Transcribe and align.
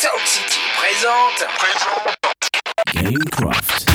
Soul 0.00 0.18
City 0.24 0.60
présente. 0.78 1.46
Gamecraft. 2.94 3.89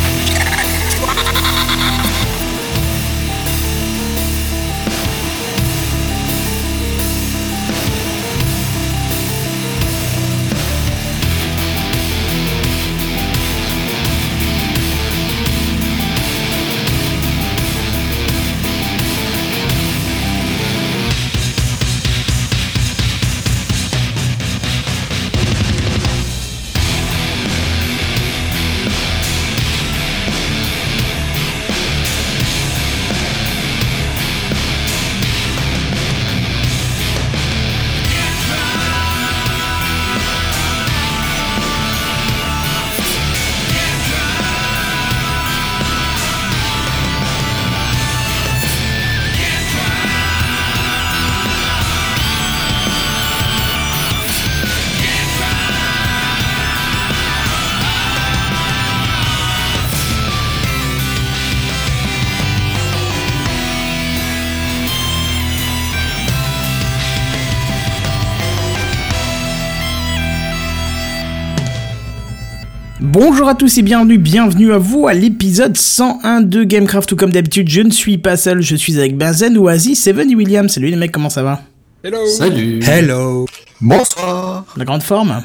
Bonjour 73.28 73.50
à 73.50 73.56
tous 73.56 73.80
et 73.80 73.82
bienvenue, 73.82 74.20
bienvenue 74.20 74.72
à 74.72 74.78
vous 74.78 75.08
à 75.08 75.16
l'épisode 75.16 75.76
101 75.76 76.42
de 76.42 76.64
Gamecraft. 76.64 77.10
Tout 77.10 77.16
comme 77.16 77.32
d'habitude, 77.32 77.68
je 77.68 77.82
ne 77.82 77.90
suis 77.90 78.20
pas 78.20 78.38
seul, 78.38 78.62
je 78.62 78.76
suis 78.76 79.00
avec 79.00 79.18
Benzen, 79.18 79.58
Oasis, 79.58 80.04
Seven 80.04 80.30
et 80.30 80.36
William. 80.36 80.70
Salut 80.70 80.90
les 80.90 80.96
mecs, 80.96 81.12
comment 81.12 81.32
ça 81.32 81.42
va? 81.42 81.64
Hello. 82.04 82.24
Salut. 82.28 82.84
Hello. 82.84 83.48
Bonsoir. 83.82 84.66
La 84.78 84.86
grande 84.86 85.02
forme 85.02 85.42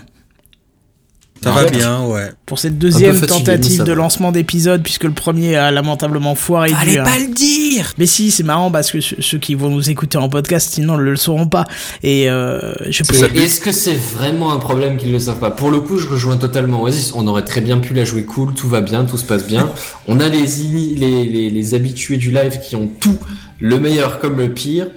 Ça 1.43 1.53
va 1.53 1.65
bien, 1.65 2.05
ouais. 2.05 2.31
Pour 2.45 2.59
cette 2.59 2.79
deuxième 2.79 3.15
fatigué, 3.17 3.45
tentative 3.45 3.85
de 3.85 3.93
lancement 3.93 4.31
d'épisode, 4.31 4.83
puisque 4.83 5.05
le 5.05 5.13
premier 5.13 5.57
a 5.57 5.71
lamentablement 5.71 6.35
foiré. 6.35 6.71
À- 6.73 7.03
pas 7.05 7.19
le 7.19 7.33
dire 7.33 7.95
Mais 7.97 8.05
si, 8.07 8.31
c'est 8.31 8.43
marrant 8.43 8.71
parce 8.71 8.91
que 8.91 9.01
ceux 9.01 9.39
qui 9.39 9.55
vont 9.55 9.71
nous 9.71 9.89
écouter 9.89 10.19
en 10.19 10.29
podcast, 10.29 10.71
sinon 10.73 10.99
ne 10.99 11.03
le 11.03 11.17
sauront 11.17 11.47
pas. 11.47 11.65
Et 12.03 12.29
euh, 12.29 12.75
je 12.91 13.03
peux... 13.05 13.15
Est-ce 13.39 13.61
que 13.61 13.73
c'est 13.73 13.95
vraiment 13.95 14.53
un 14.53 14.59
problème 14.59 14.97
qu'ils 14.99 15.13
le 15.13 15.19
savent 15.19 15.39
pas? 15.39 15.51
Pour 15.51 15.71
le 15.71 15.81
coup, 15.81 15.97
je 15.99 16.09
rejoins 16.09 16.37
totalement 16.37 16.83
Oasis. 16.83 17.13
On 17.15 17.27
aurait 17.27 17.45
très 17.45 17.63
bien 17.63 17.79
pu 17.79 17.95
la 17.95 18.05
jouer 18.05 18.25
cool, 18.25 18.53
tout 18.53 18.69
va 18.69 18.81
bien, 18.83 19.05
tout 19.05 19.17
se 19.17 19.25
passe 19.25 19.47
bien. 19.47 19.71
On 20.09 20.21
a 20.21 20.29
les, 20.29 20.61
ini- 20.63 20.95
les, 20.97 21.25
les, 21.25 21.49
les 21.51 21.75
habitués 21.75 22.17
du 22.19 22.31
live 22.31 22.59
qui 22.63 22.77
ont 22.77 22.89
tout, 23.01 23.17
le 23.61 23.79
meilleur 23.81 24.19
comme 24.19 24.37
le 24.39 24.51
pire, 24.53 24.89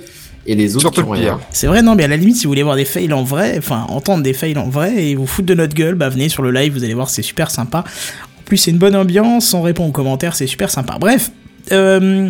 et 0.45 0.55
les 0.55 0.75
autres 0.75 0.81
Surtout 0.81 1.02
qui 1.02 1.08
ont 1.08 1.13
le 1.13 1.19
rien. 1.19 1.38
pire. 1.38 1.47
C'est 1.52 1.67
vrai, 1.67 1.81
non, 1.81 1.95
mais 1.95 2.03
à 2.03 2.08
la 2.08 2.17
limite, 2.17 2.38
si 2.38 2.44
vous 2.44 2.49
voulez 2.49 2.63
voir 2.63 2.75
des 2.75 2.86
fails 2.86 3.11
en 3.13 3.23
vrai, 3.23 3.55
enfin, 3.58 3.86
entendre 3.89 4.23
des 4.23 4.33
fails 4.33 4.58
en 4.58 4.69
vrai 4.69 5.05
et 5.05 5.16
vous 5.16 5.27
foutre 5.27 5.47
de 5.47 5.53
notre 5.53 5.73
gueule, 5.73 5.95
bah 5.95 6.09
venez 6.09 6.30
sur 6.30 6.44
le 6.44 6.52
live, 6.52 6.73
vous 6.73 6.83
allez 6.83 6.94
voir, 6.94 7.09
c'est 7.09 7.22
super 7.22 7.49
sympa. 7.52 7.80
En 7.80 8.44
plus, 8.45 8.58
c'est 8.58 8.71
une 8.71 8.77
bonne 8.77 8.95
ambiance, 8.95 9.53
on 9.53 9.61
répond 9.61 9.88
aux 9.88 9.91
commentaires, 9.91 10.36
c'est 10.36 10.47
super 10.47 10.69
sympa. 10.69 10.98
Bref, 10.99 11.31
euh, 11.71 12.30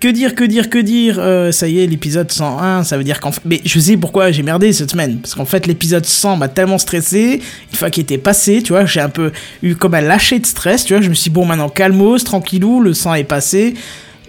que 0.00 0.08
dire, 0.08 0.34
que 0.34 0.44
dire, 0.44 0.68
que 0.68 0.78
dire 0.78 1.16
euh, 1.18 1.52
Ça 1.52 1.68
y 1.68 1.78
est, 1.78 1.86
l'épisode 1.86 2.30
101, 2.30 2.84
ça 2.84 2.98
veut 2.98 3.04
dire 3.04 3.20
qu'en 3.20 3.32
fait... 3.32 3.40
Mais 3.44 3.60
je 3.64 3.78
sais 3.78 3.96
pourquoi 3.96 4.32
j'ai 4.32 4.42
merdé 4.42 4.72
cette 4.72 4.90
semaine, 4.90 5.18
parce 5.20 5.34
qu'en 5.34 5.44
fait, 5.44 5.66
l'épisode 5.66 6.04
100 6.04 6.36
m'a 6.36 6.48
tellement 6.48 6.78
stressé, 6.78 7.40
une 7.70 7.76
fois 7.78 7.88
qu'il 7.88 8.02
était 8.02 8.18
passé, 8.18 8.62
tu 8.62 8.72
vois, 8.72 8.84
j'ai 8.84 9.00
un 9.00 9.08
peu 9.08 9.30
eu 9.62 9.76
comme 9.76 9.94
un 9.94 10.00
lâcher 10.00 10.40
de 10.40 10.46
stress, 10.46 10.84
tu 10.84 10.92
vois, 10.92 11.02
je 11.02 11.08
me 11.08 11.14
suis 11.14 11.30
dit, 11.30 11.34
bon, 11.34 11.46
maintenant, 11.46 11.68
calmos, 11.68 12.24
tranquillou, 12.24 12.80
le 12.80 12.94
100 12.94 13.14
est 13.14 13.24
passé... 13.24 13.74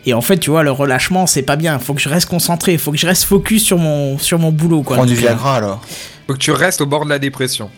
Et 0.06 0.14
en 0.14 0.22
fait, 0.22 0.38
tu 0.38 0.52
vois, 0.52 0.64
le 0.64 0.72
relâchement, 0.72 1.26
c'est 1.26 1.42
pas 1.42 1.56
bien. 1.56 1.80
Faut 1.80 1.94
que 1.94 2.02
je 2.02 2.10
reste 2.10 2.28
concentré. 2.30 2.78
Faut 2.78 2.92
que 2.92 2.98
je 2.98 3.08
reste 3.08 3.24
focus 3.24 3.64
sur 3.64 3.78
mon, 3.78 4.18
sur 4.18 4.38
mon 4.40 4.52
boulot, 4.52 4.84
quoi. 4.84 4.98
Prends 4.98 5.06
du 5.06 5.14
euh, 5.14 5.18
Viagra 5.18 5.56
alors. 5.56 5.82
Faut 6.28 6.34
que 6.34 6.40
tu 6.40 6.52
restes 6.52 6.82
au 6.82 6.86
bord 6.86 7.06
de 7.06 7.10
la 7.10 7.20
dépression. 7.20 7.70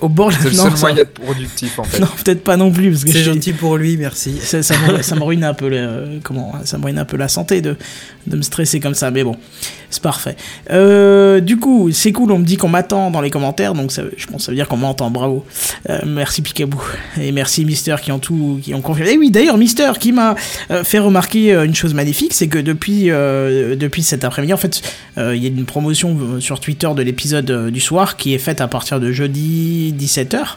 Au 0.00 0.08
bord 0.08 0.28
de 0.30 0.34
C'est 0.34 0.50
le 0.50 0.56
non, 0.56 0.70
seul 0.70 0.78
moyen 0.80 1.04
productif 1.04 1.78
en 1.78 1.84
fait. 1.84 2.00
Non, 2.00 2.08
peut-être 2.24 2.42
pas 2.44 2.56
non 2.56 2.70
plus, 2.70 2.90
parce 2.90 3.04
que 3.04 3.12
C'est 3.12 3.22
gentil 3.24 3.52
pour 3.52 3.76
lui, 3.76 3.96
merci. 3.96 4.34
ça, 4.40 4.62
ça, 4.62 4.74
me, 4.78 5.02
ça 5.02 5.14
me 5.16 5.22
ruine 5.22 5.44
un 5.44 5.54
peu 5.54 5.68
le, 5.68 6.20
comment 6.22 6.52
ça 6.64 6.78
me 6.78 6.84
ruine 6.84 6.98
un 6.98 7.04
peu 7.04 7.16
la 7.16 7.28
santé 7.28 7.60
de, 7.60 7.76
de 8.26 8.36
me 8.36 8.42
stresser 8.42 8.80
comme 8.80 8.94
ça 8.94 9.10
mais 9.10 9.22
bon 9.24 9.36
c'est 9.90 10.02
parfait 10.02 10.34
euh, 10.70 11.40
du 11.40 11.58
coup 11.58 11.90
c'est 11.92 12.10
cool 12.12 12.32
on 12.32 12.38
me 12.38 12.44
dit 12.44 12.56
qu'on 12.56 12.68
m'attend 12.68 13.10
dans 13.10 13.20
les 13.20 13.30
commentaires 13.30 13.74
donc 13.74 13.92
ça, 13.92 14.02
je 14.16 14.26
pense 14.26 14.38
que 14.38 14.42
ça 14.44 14.52
veut 14.52 14.56
dire 14.56 14.66
qu'on 14.68 14.76
m'entend 14.78 15.10
bravo 15.10 15.44
Euh, 15.90 15.98
merci 16.06 16.40
Picaboo 16.42 16.80
et 17.20 17.30
merci 17.32 17.64
Mister 17.64 17.96
qui 18.02 18.10
ont 18.12 18.18
tout 18.18 18.58
qui 18.62 18.72
ont 18.74 18.80
confirmé 18.80 19.12
et 19.12 19.18
oui 19.18 19.30
d'ailleurs 19.30 19.58
Mister 19.58 19.92
qui 20.00 20.12
m'a 20.12 20.34
euh, 20.70 20.82
fait 20.84 20.98
remarquer 20.98 21.52
une 21.52 21.74
chose 21.74 21.92
magnifique 21.94 22.32
c'est 22.32 22.48
que 22.48 22.58
depuis 22.58 23.10
euh, 23.10 23.76
depuis 23.76 24.02
cet 24.02 24.24
après-midi 24.24 24.52
en 24.54 24.56
fait 24.56 24.80
euh, 25.18 25.36
il 25.36 25.42
y 25.42 25.46
a 25.46 25.48
une 25.50 25.66
promotion 25.66 26.40
sur 26.40 26.58
Twitter 26.60 26.88
de 26.96 27.02
l'épisode 27.02 27.70
du 27.70 27.80
soir 27.80 28.16
qui 28.16 28.32
est 28.34 28.38
faite 28.38 28.60
à 28.62 28.68
partir 28.68 28.98
de 29.00 29.12
jeudi 29.12 29.83
17h 29.92 30.56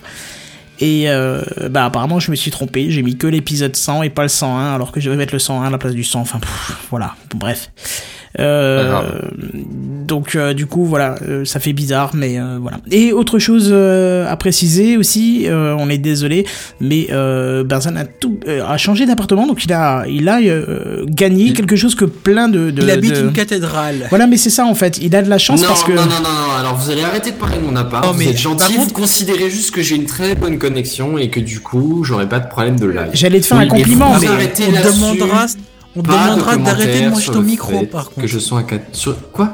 et 0.80 1.10
euh, 1.10 1.42
bah 1.70 1.86
apparemment 1.86 2.20
je 2.20 2.30
me 2.30 2.36
suis 2.36 2.52
trompé, 2.52 2.92
j'ai 2.92 3.02
mis 3.02 3.18
que 3.18 3.26
l'épisode 3.26 3.76
100 3.76 4.04
et 4.04 4.10
pas 4.10 4.22
le 4.24 4.28
101 4.30 4.76
alors 4.76 4.92
que 4.92 5.00
je 5.00 5.06
devais 5.06 5.18
mettre 5.18 5.34
le 5.34 5.40
101 5.40 5.64
à 5.64 5.70
la 5.70 5.78
place 5.78 5.94
du 5.94 6.04
100. 6.04 6.20
Enfin 6.22 6.40
pff, 6.40 6.78
voilà, 6.90 7.16
Bon, 7.32 7.38
bref. 7.40 7.72
Euh, 8.40 9.02
donc 10.08 10.36
euh, 10.36 10.54
du 10.54 10.66
coup 10.68 10.86
voilà, 10.86 11.16
euh, 11.28 11.44
ça 11.46 11.60
fait 11.60 11.74
bizarre 11.74 12.12
mais 12.14 12.40
euh, 12.40 12.58
voilà. 12.62 12.78
Et 12.92 13.12
autre 13.12 13.40
chose 13.40 13.70
euh, 13.72 14.32
à 14.32 14.36
préciser 14.38 14.96
aussi, 14.98 15.44
euh, 15.48 15.76
on 15.78 15.90
est 15.90 15.98
désolé, 15.98 16.46
mais 16.80 17.08
euh, 17.12 17.64
Benzen 17.64 17.98
a 17.98 18.06
tout 18.06 18.40
euh, 18.48 18.64
a 18.66 18.78
changé 18.78 19.06
d'appartement 19.06 19.48
donc 19.48 19.66
il 19.66 19.74
a 19.74 20.06
il 20.08 20.30
a 20.30 20.40
euh, 20.40 21.04
gagné 21.08 21.54
quelque 21.54 21.76
chose 21.76 21.96
que 21.96 22.06
plein 22.06 22.48
de, 22.48 22.72
de 22.72 22.84
Il 22.84 22.92
habite 22.92 23.16
de- 23.16 23.22
une 23.22 23.34
cathédrale. 23.34 24.06
Voilà 24.10 24.28
mais 24.28 24.38
c'est 24.38 24.50
ça 24.50 24.66
en 24.66 24.76
fait, 24.76 24.98
il 25.02 25.16
a 25.16 25.22
de 25.22 25.30
la 25.30 25.38
chance 25.38 25.62
Non, 25.62 25.68
parce 25.68 25.84
que 25.84 25.92
non, 25.92 26.04
non, 26.04 26.08
non, 26.08 26.22
non, 26.22 26.56
alors 26.60 26.76
vous 26.76 26.90
allez 26.92 27.04
arrêter 27.04 27.32
de 27.32 27.36
parler 27.38 27.58
de 27.58 27.64
mon 27.64 27.76
appart, 27.76 28.06
Non, 28.06 28.12
vous 28.12 28.20
mais 28.20 28.30
êtes 28.30 28.38
gentil, 28.38 28.58
par 28.60 28.72
vous 28.72 28.82
contre- 28.84 28.94
considérez 28.94 29.50
juste 29.50 29.72
que 29.72 29.82
j'ai 29.82 29.96
une 29.96 30.06
très 30.06 30.36
bonne 30.36 30.58
connexion 30.58 31.18
et 31.18 31.30
que 31.30 31.40
du 31.40 31.60
coup, 31.60 32.04
j'aurai 32.04 32.28
pas 32.30 32.40
de 32.40 32.48
problème 32.48 32.80
de 32.80 32.88
live. 32.88 33.10
j'allais 33.14 33.42
te 33.42 33.46
faire 33.48 33.58
Oui, 33.58 33.66
un 33.66 33.68
compliment 33.68 34.18
mais 34.22 34.28
arrêtez 34.28 34.64
On 34.70 34.72
là-dessus. 34.72 34.94
demandera, 34.96 35.46
on 35.98 36.02
de 36.02 36.08
demandera 36.08 36.58
d'arrêter 36.58 37.02
de 37.02 37.10
manger 37.10 37.32
ton 37.32 37.42
micro 37.42 37.86
par 37.86 38.06
contre. 38.10 38.22
Que 38.22 38.28
je 38.28 38.40
sois 38.40 38.60
un 38.60 38.64
cat... 38.64 38.80
Sur... 38.94 39.32
Quoi? 39.32 39.50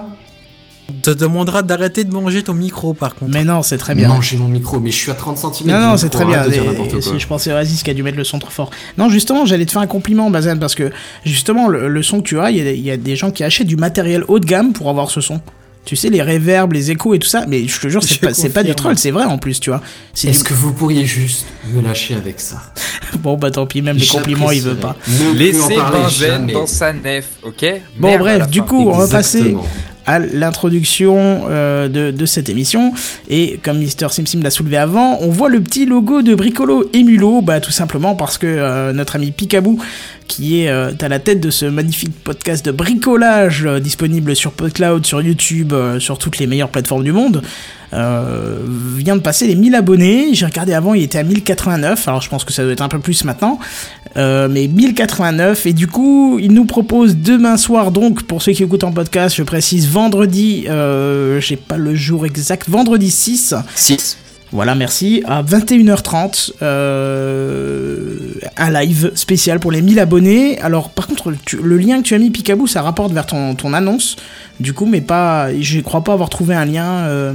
On 0.89 0.93
te 1.01 1.09
demandera 1.11 1.61
d'arrêter 1.61 2.03
de 2.03 2.13
manger 2.13 2.43
ton 2.43 2.53
micro 2.53 2.93
par 2.93 3.15
contre. 3.15 3.31
mais 3.31 3.45
non 3.45 3.63
c'est 3.63 3.77
très 3.77 3.95
bien. 3.95 4.09
Non, 4.09 4.19
j'ai 4.21 4.35
mon 4.37 4.49
micro, 4.49 4.79
mais 4.81 4.91
je 4.91 4.97
suis 4.97 5.11
à 5.11 5.13
30 5.15 5.37
cm. 5.37 5.67
Non, 5.71 5.79
non, 5.79 5.97
c'est 5.97 6.09
très 6.09 6.25
bien. 6.25 6.43
Et- 6.45 6.97
et 6.97 7.01
si 7.01 7.19
je 7.19 7.25
pensais 7.27 7.51
à 7.51 7.55
Oasis 7.55 7.83
qui 7.83 7.89
a 7.89 7.93
dû 7.93 8.03
mettre 8.03 8.17
le 8.17 8.23
son 8.25 8.37
trop 8.37 8.51
fort. 8.51 8.69
Non, 8.97 9.07
justement, 9.09 9.45
j'allais 9.45 9.65
te 9.65 9.71
faire 9.71 9.81
un 9.81 9.87
compliment, 9.87 10.29
Bazen, 10.29 10.59
parce 10.59 10.75
que 10.75 10.91
justement, 11.25 11.69
le, 11.69 11.87
le 11.87 12.03
son 12.03 12.17
que 12.19 12.27
tu 12.27 12.39
as, 12.39 12.51
il 12.51 12.57
y, 12.57 12.61
a- 12.67 12.71
il 12.71 12.81
y 12.81 12.91
a 12.91 12.97
des 12.97 13.15
gens 13.15 13.31
qui 13.31 13.43
achètent 13.45 13.67
du 13.67 13.77
matériel 13.77 14.25
haut 14.27 14.39
de 14.39 14.45
gamme 14.45 14.73
pour 14.73 14.89
avoir 14.89 15.09
ce 15.09 15.21
son. 15.21 15.39
Tu 15.85 15.95
sais, 15.97 16.09
les 16.09 16.21
réverbes, 16.21 16.71
les 16.73 16.91
échos 16.91 17.13
et 17.13 17.19
tout 17.19 17.27
ça, 17.27 17.43
mais 17.47 17.67
je 17.67 17.79
te 17.79 17.89
jure, 17.89 18.01
c'est 18.03 18.49
pas, 18.53 18.63
du 18.63 18.73
troll, 18.73 18.97
c'est 18.97 19.11
vrai 19.11 19.25
en 19.25 19.37
plus, 19.37 19.59
tu 19.59 19.69
vois. 19.69 19.81
C'est 20.13 20.29
Est-ce 20.29 20.39
du- 20.43 20.49
que 20.49 20.53
vous 20.53 20.71
pourriez 20.73 21.05
juste 21.05 21.45
me 21.73 21.81
lâcher 21.81 22.15
avec 22.15 22.39
ça 22.39 22.61
Bon, 23.19 23.35
bah 23.37 23.51
tant 23.51 23.65
pis, 23.65 23.81
même 23.81 23.97
les 23.97 24.07
compliments, 24.07 24.51
il 24.51 24.61
veut 24.61 24.75
pas. 24.75 24.95
Ne 25.07 25.37
Laissez 25.37 25.61
en 25.61 25.81
parler 25.81 25.99
Benzen 26.03 26.47
dans 26.47 26.67
sa 26.67 26.93
nef, 26.93 27.27
ok 27.43 27.65
Bon, 27.97 28.07
Merde 28.07 28.21
bref, 28.21 28.39
la 28.39 28.45
du 28.47 28.59
fin. 28.59 28.65
coup, 28.65 28.89
on 28.89 28.97
va 28.97 29.07
passer 29.07 29.55
à 30.05 30.19
l'introduction 30.19 31.43
euh, 31.49 31.87
de, 31.87 32.11
de 32.11 32.25
cette 32.25 32.49
émission. 32.49 32.93
Et 33.29 33.59
comme 33.63 33.77
Mister 33.79 34.07
Simsim 34.09 34.41
l'a 34.41 34.49
soulevé 34.51 34.77
avant, 34.77 35.17
on 35.21 35.29
voit 35.29 35.49
le 35.49 35.61
petit 35.61 35.85
logo 35.85 36.21
de 36.21 36.35
Bricolo 36.35 36.89
et 36.93 37.03
Mulot, 37.03 37.41
bah 37.41 37.59
tout 37.59 37.71
simplement 37.71 38.15
parce 38.15 38.37
que 38.37 38.47
euh, 38.47 38.93
notre 38.93 39.15
ami 39.15 39.31
Picaboo, 39.31 39.79
qui 40.27 40.61
est 40.61 40.69
euh, 40.69 40.91
à 40.99 41.07
la 41.07 41.19
tête 41.19 41.39
de 41.39 41.49
ce 41.49 41.65
magnifique 41.65 42.13
podcast 42.23 42.65
de 42.65 42.71
bricolage 42.71 43.65
euh, 43.65 43.79
disponible 43.79 44.35
sur 44.35 44.51
PodCloud, 44.51 45.05
sur 45.05 45.21
YouTube, 45.21 45.73
euh, 45.73 45.99
sur 45.99 46.17
toutes 46.17 46.37
les 46.37 46.47
meilleures 46.47 46.69
plateformes 46.69 47.03
du 47.03 47.11
monde, 47.11 47.41
vient 47.91 49.15
de 49.15 49.21
passer 49.21 49.45
les 49.45 49.53
1000 49.53 49.75
abonnés. 49.75 50.33
J'ai 50.33 50.47
regardé 50.47 50.73
avant, 50.73 50.95
il 50.95 51.03
était 51.03 51.19
à 51.19 51.23
1089. 51.23 52.07
Alors 52.07 52.21
je 52.21 52.29
pense 52.29 52.43
que 52.43 52.51
ça 52.51 52.63
doit 52.63 52.71
être 52.71 52.81
un 52.81 52.89
peu 52.89 52.97
plus 52.97 53.23
maintenant. 53.23 53.59
Mais 54.15 54.67
1089. 54.67 55.67
Et 55.67 55.73
du 55.73 55.85
coup, 55.85 56.39
il 56.41 56.53
nous 56.53 56.65
propose 56.65 57.15
demain 57.17 57.55
soir, 57.55 57.91
donc 57.91 58.23
pour 58.23 58.41
ceux 58.41 58.53
qui 58.53 58.63
écoutent 58.63 58.83
en 58.83 58.91
podcast, 58.91 59.35
je 59.35 59.43
précise 59.43 59.87
vendredi, 59.87 60.65
j'ai 61.39 61.55
pas 61.55 61.77
le 61.77 61.93
jour 61.93 62.25
exact, 62.25 62.67
vendredi 62.67 63.11
6. 63.11 63.53
6. 63.75 64.17
Voilà, 64.53 64.75
merci. 64.75 65.23
À 65.25 65.41
21h30, 65.41 66.53
euh, 66.61 68.17
un 68.55 68.69
live 68.69 69.11
spécial 69.15 69.59
pour 69.59 69.71
les 69.71 69.81
1000 69.81 69.97
abonnés. 69.99 70.59
Alors, 70.61 70.91
par 70.91 71.07
contre, 71.07 71.33
le 71.59 71.77
lien 71.77 71.97
que 71.97 72.03
tu 72.03 72.13
as 72.13 72.19
mis, 72.19 72.29
Picaboo, 72.29 72.67
ça 72.67 72.83
rapporte 72.83 73.11
vers 73.13 73.25
ton, 73.25 73.73
annonce. 73.73 74.15
Du 74.59 74.73
coup, 74.73 74.85
mais 74.85 75.01
pas. 75.01 75.47
Je 75.59 75.79
crois 75.79 76.03
pas 76.03 76.13
avoir 76.13 76.29
trouvé 76.29 76.53
un 76.53 76.65
lien 76.65 76.85
euh, 76.85 77.33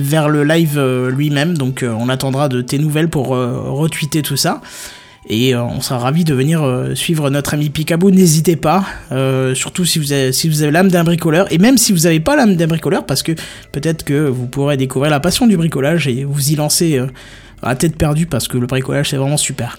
vers 0.00 0.30
le 0.30 0.42
live 0.44 0.78
euh, 0.78 1.10
lui-même. 1.10 1.58
Donc 1.58 1.84
on 1.86 2.08
attendra 2.08 2.48
de 2.48 2.62
tes 2.62 2.78
nouvelles 2.78 3.10
pour 3.10 3.28
retweeter 3.28 4.22
tout 4.22 4.38
ça. 4.38 4.62
Et 5.28 5.54
euh, 5.54 5.62
on 5.62 5.80
sera 5.80 5.98
ravis 5.98 6.24
de 6.24 6.32
venir 6.32 6.62
euh, 6.62 6.94
suivre 6.94 7.28
notre 7.28 7.54
ami 7.54 7.68
Picaboo. 7.68 8.10
N'hésitez 8.10 8.56
pas, 8.56 8.86
euh, 9.12 9.54
surtout 9.54 9.84
si 9.84 9.98
vous 9.98 10.12
avez, 10.12 10.32
si 10.32 10.48
vous 10.48 10.62
avez 10.62 10.72
l'âme 10.72 10.88
d'un 10.88 11.04
bricoleur, 11.04 11.52
et 11.52 11.58
même 11.58 11.76
si 11.76 11.92
vous 11.92 12.00
n'avez 12.00 12.20
pas 12.20 12.36
l'âme 12.36 12.56
d'un 12.56 12.66
bricoleur, 12.66 13.04
parce 13.04 13.22
que 13.22 13.32
peut-être 13.72 14.04
que 14.04 14.28
vous 14.28 14.46
pourrez 14.46 14.76
découvrir 14.76 15.10
la 15.10 15.20
passion 15.20 15.46
du 15.46 15.56
bricolage 15.56 16.08
et 16.08 16.24
vous 16.24 16.50
y 16.50 16.56
lancer 16.56 17.00
à 17.62 17.74
tête 17.74 17.96
perdue, 17.96 18.26
parce 18.26 18.48
que 18.48 18.56
le 18.56 18.66
bricolage 18.66 19.10
c'est 19.10 19.18
vraiment 19.18 19.36
super. 19.36 19.78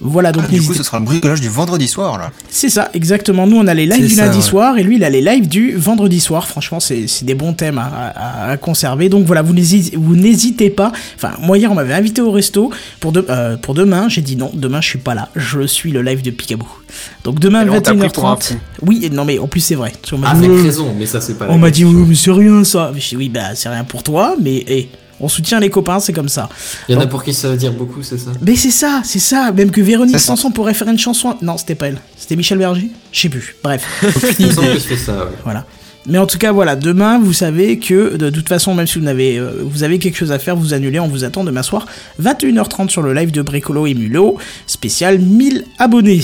Voilà, 0.00 0.30
donc 0.32 0.44
Ah, 0.46 0.52
du 0.52 0.62
coup, 0.62 0.74
ce 0.74 0.82
sera 0.82 0.98
le 1.00 1.04
bricolage 1.04 1.40
du 1.40 1.48
vendredi 1.48 1.88
soir, 1.88 2.18
là. 2.18 2.30
c'est 2.48 2.68
ça, 2.68 2.88
exactement. 2.94 3.46
Nous, 3.46 3.56
on 3.56 3.66
a 3.66 3.74
les 3.74 3.84
lives 3.86 4.06
du 4.06 4.14
ça, 4.14 4.26
lundi 4.26 4.38
ouais. 4.38 4.42
soir 4.44 4.78
et 4.78 4.82
lui, 4.84 4.96
il 4.96 5.02
a 5.04 5.10
les 5.10 5.20
lives 5.20 5.48
du 5.48 5.72
vendredi 5.76 6.20
soir. 6.20 6.46
Franchement, 6.46 6.78
c'est 6.80 7.06
c'est 7.08 7.24
des 7.24 7.34
bons 7.34 7.52
thèmes 7.52 7.78
à, 7.78 7.86
à- 8.14 8.50
à 8.50 8.56
conserver. 8.56 9.08
Donc 9.08 9.26
voilà, 9.26 9.42
vous 9.42 9.52
n'hésitez 9.54 9.96
vous 9.96 10.14
n'hésitez 10.14 10.70
pas. 10.70 10.92
Enfin, 11.16 11.32
moi, 11.40 11.58
hier, 11.58 11.70
on 11.72 11.74
m'avait 11.74 11.94
invité 11.94 12.20
au 12.20 12.30
resto 12.30 12.70
pour, 13.00 13.10
de- 13.12 13.26
euh, 13.28 13.56
pour 13.56 13.74
demain. 13.74 14.08
J'ai 14.08 14.20
dit 14.22 14.36
non, 14.36 14.50
demain, 14.54 14.80
je 14.80 14.88
suis 14.88 14.98
pas 14.98 15.14
là. 15.14 15.28
Je 15.34 15.66
suis 15.66 15.90
le 15.90 16.02
live 16.02 16.22
de 16.22 16.30
Picaboo. 16.30 16.66
Donc 17.24 17.40
demain, 17.40 17.62
Et 17.62 17.64
là, 17.66 17.72
on 17.74 17.80
t'a 17.80 17.94
pris 17.94 18.08
pour 18.08 18.26
un 18.28 18.34
21h30. 18.36 18.42
fou. 18.44 18.54
Oui, 18.86 19.00
et 19.02 19.10
non, 19.10 19.24
mais 19.24 19.38
en 19.38 19.46
plus, 19.48 19.60
c'est 19.60 19.74
vrai. 19.74 19.92
On 20.12 20.16
dit, 20.16 20.22
Avec 20.24 20.50
raison, 20.62 20.94
mais 20.98 21.06
ça 21.06 21.20
c'est 21.20 21.34
pas. 21.36 21.46
on 21.50 21.58
m'a 21.58 21.70
dit, 21.70 21.84
oui, 21.84 22.04
mais 22.08 22.14
c'est 22.14 22.30
rien 22.30 22.62
ça. 22.64 22.92
Mais 22.94 23.00
je 23.00 23.08
dis, 23.08 23.16
oui, 23.16 23.28
bah, 23.28 23.54
c'est 23.54 23.68
rien 23.68 23.84
pour 23.84 24.02
toi, 24.02 24.36
mais 24.40 24.64
hé, 24.68 24.88
on 25.20 25.28
soutient 25.28 25.60
les 25.60 25.70
copains, 25.70 26.00
c'est 26.00 26.12
comme 26.12 26.28
ça. 26.28 26.48
Il 26.88 26.94
y 26.94 26.98
en 26.98 27.00
a 27.00 27.06
pour 27.06 27.22
qui 27.22 27.34
ça 27.34 27.48
veut 27.48 27.56
dire 27.56 27.72
beaucoup, 27.72 28.02
c'est 28.02 28.18
ça? 28.18 28.30
Mais 28.40 28.56
c'est 28.56 28.70
ça, 28.70 29.02
c'est 29.04 29.18
ça. 29.18 29.52
Même 29.52 29.70
que 29.70 29.80
Véronique. 29.80 30.18
Sanson 30.18 30.50
pourrait 30.50 30.74
faire 30.74 30.88
une 30.88 30.98
chanson. 30.98 31.36
Non, 31.42 31.56
c'était 31.56 31.74
pas 31.74 31.88
elle. 31.88 31.98
C'était 32.16 32.36
Michel 32.36 32.58
Berger? 32.58 32.90
Je 33.12 33.20
sais 33.20 33.28
plus. 33.28 33.56
Bref. 33.62 33.84
Il 34.38 34.46
me 34.46 34.52
semble 34.52 34.68
que 34.68 34.74
je 34.74 34.78
fais 34.78 34.96
ça, 34.96 35.24
ouais. 35.24 35.32
Voilà. 35.44 35.64
Mais 36.06 36.18
en 36.18 36.26
tout 36.26 36.38
cas, 36.38 36.52
voilà, 36.52 36.74
demain, 36.74 37.18
vous 37.18 37.34
savez 37.34 37.78
que 37.78 38.16
de 38.16 38.30
toute 38.30 38.48
façon, 38.48 38.74
même 38.74 38.86
si 38.86 38.98
vous 38.98 39.06
avez, 39.06 39.38
euh, 39.38 39.62
vous 39.62 39.82
avez 39.82 39.98
quelque 39.98 40.16
chose 40.16 40.32
à 40.32 40.38
faire, 40.38 40.56
vous 40.56 40.72
annulez, 40.72 40.98
on 41.00 41.08
vous 41.08 41.24
attend 41.24 41.44
demain 41.44 41.62
soir, 41.62 41.86
21h30 42.22 42.88
sur 42.88 43.02
le 43.02 43.12
live 43.12 43.30
de 43.30 43.42
Bricolo 43.42 43.86
et 43.86 43.94
Mulot, 43.94 44.38
spécial 44.66 45.18
1000 45.18 45.64
abonnés. 45.78 46.22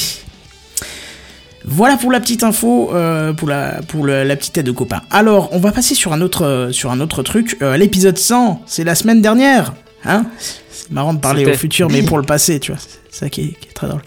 Voilà 1.67 1.97
pour 1.97 2.13
la 2.13 2.21
petite 2.21 2.43
info, 2.43 2.91
euh, 2.95 3.33
pour, 3.33 3.49
la, 3.49 3.81
pour 3.89 4.05
le- 4.05 4.23
la 4.25 4.37
petite 4.37 4.57
aide 4.59 4.67
de 4.67 4.71
copain. 4.73 5.01
Alors, 5.11 5.49
on 5.53 5.59
va 5.59 5.73
passer 5.73 5.95
sur 5.95 6.13
un 6.13 6.21
autre, 6.21 6.45
euh, 6.45 6.73
sur 6.73 6.91
un 6.91 7.01
autre 7.01 7.23
truc. 7.23 7.57
Euh, 7.63 7.77
L'épisode 7.77 8.19
100, 8.19 8.63
c'est 8.67 8.85
la 8.85 8.95
semaine 8.95 9.23
dernière. 9.23 9.73
Hein 10.05 10.27
c'est 10.71 10.91
marrant 10.91 11.15
de 11.15 11.21
parler 11.21 11.45
au 11.47 11.57
futur, 11.57 11.89
mais 11.91 12.03
pour 12.03 12.19
le 12.19 12.25
passé, 12.25 12.61
tu 12.61 12.73
vois. 12.73 12.81
C'est 13.11 13.21
ça 13.21 13.29
qui 13.31 13.41
est, 13.41 13.59
qui 13.59 13.69
est 13.69 13.73
très 13.73 13.89
drôle. 13.89 14.03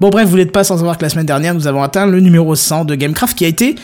Bon, 0.00 0.08
bref, 0.08 0.28
vous 0.28 0.36
n'êtes 0.36 0.50
pas 0.50 0.64
sans 0.64 0.76
savoir 0.78 0.98
que 0.98 1.02
la 1.02 1.08
semaine 1.08 1.26
dernière, 1.26 1.54
nous 1.54 1.68
avons 1.68 1.82
atteint 1.84 2.06
le 2.06 2.18
numéro 2.20 2.54
100 2.56 2.84
de 2.84 2.94
Gamecraft, 2.96 3.36
qui 3.38 3.44
a 3.44 3.48
été 3.48 3.76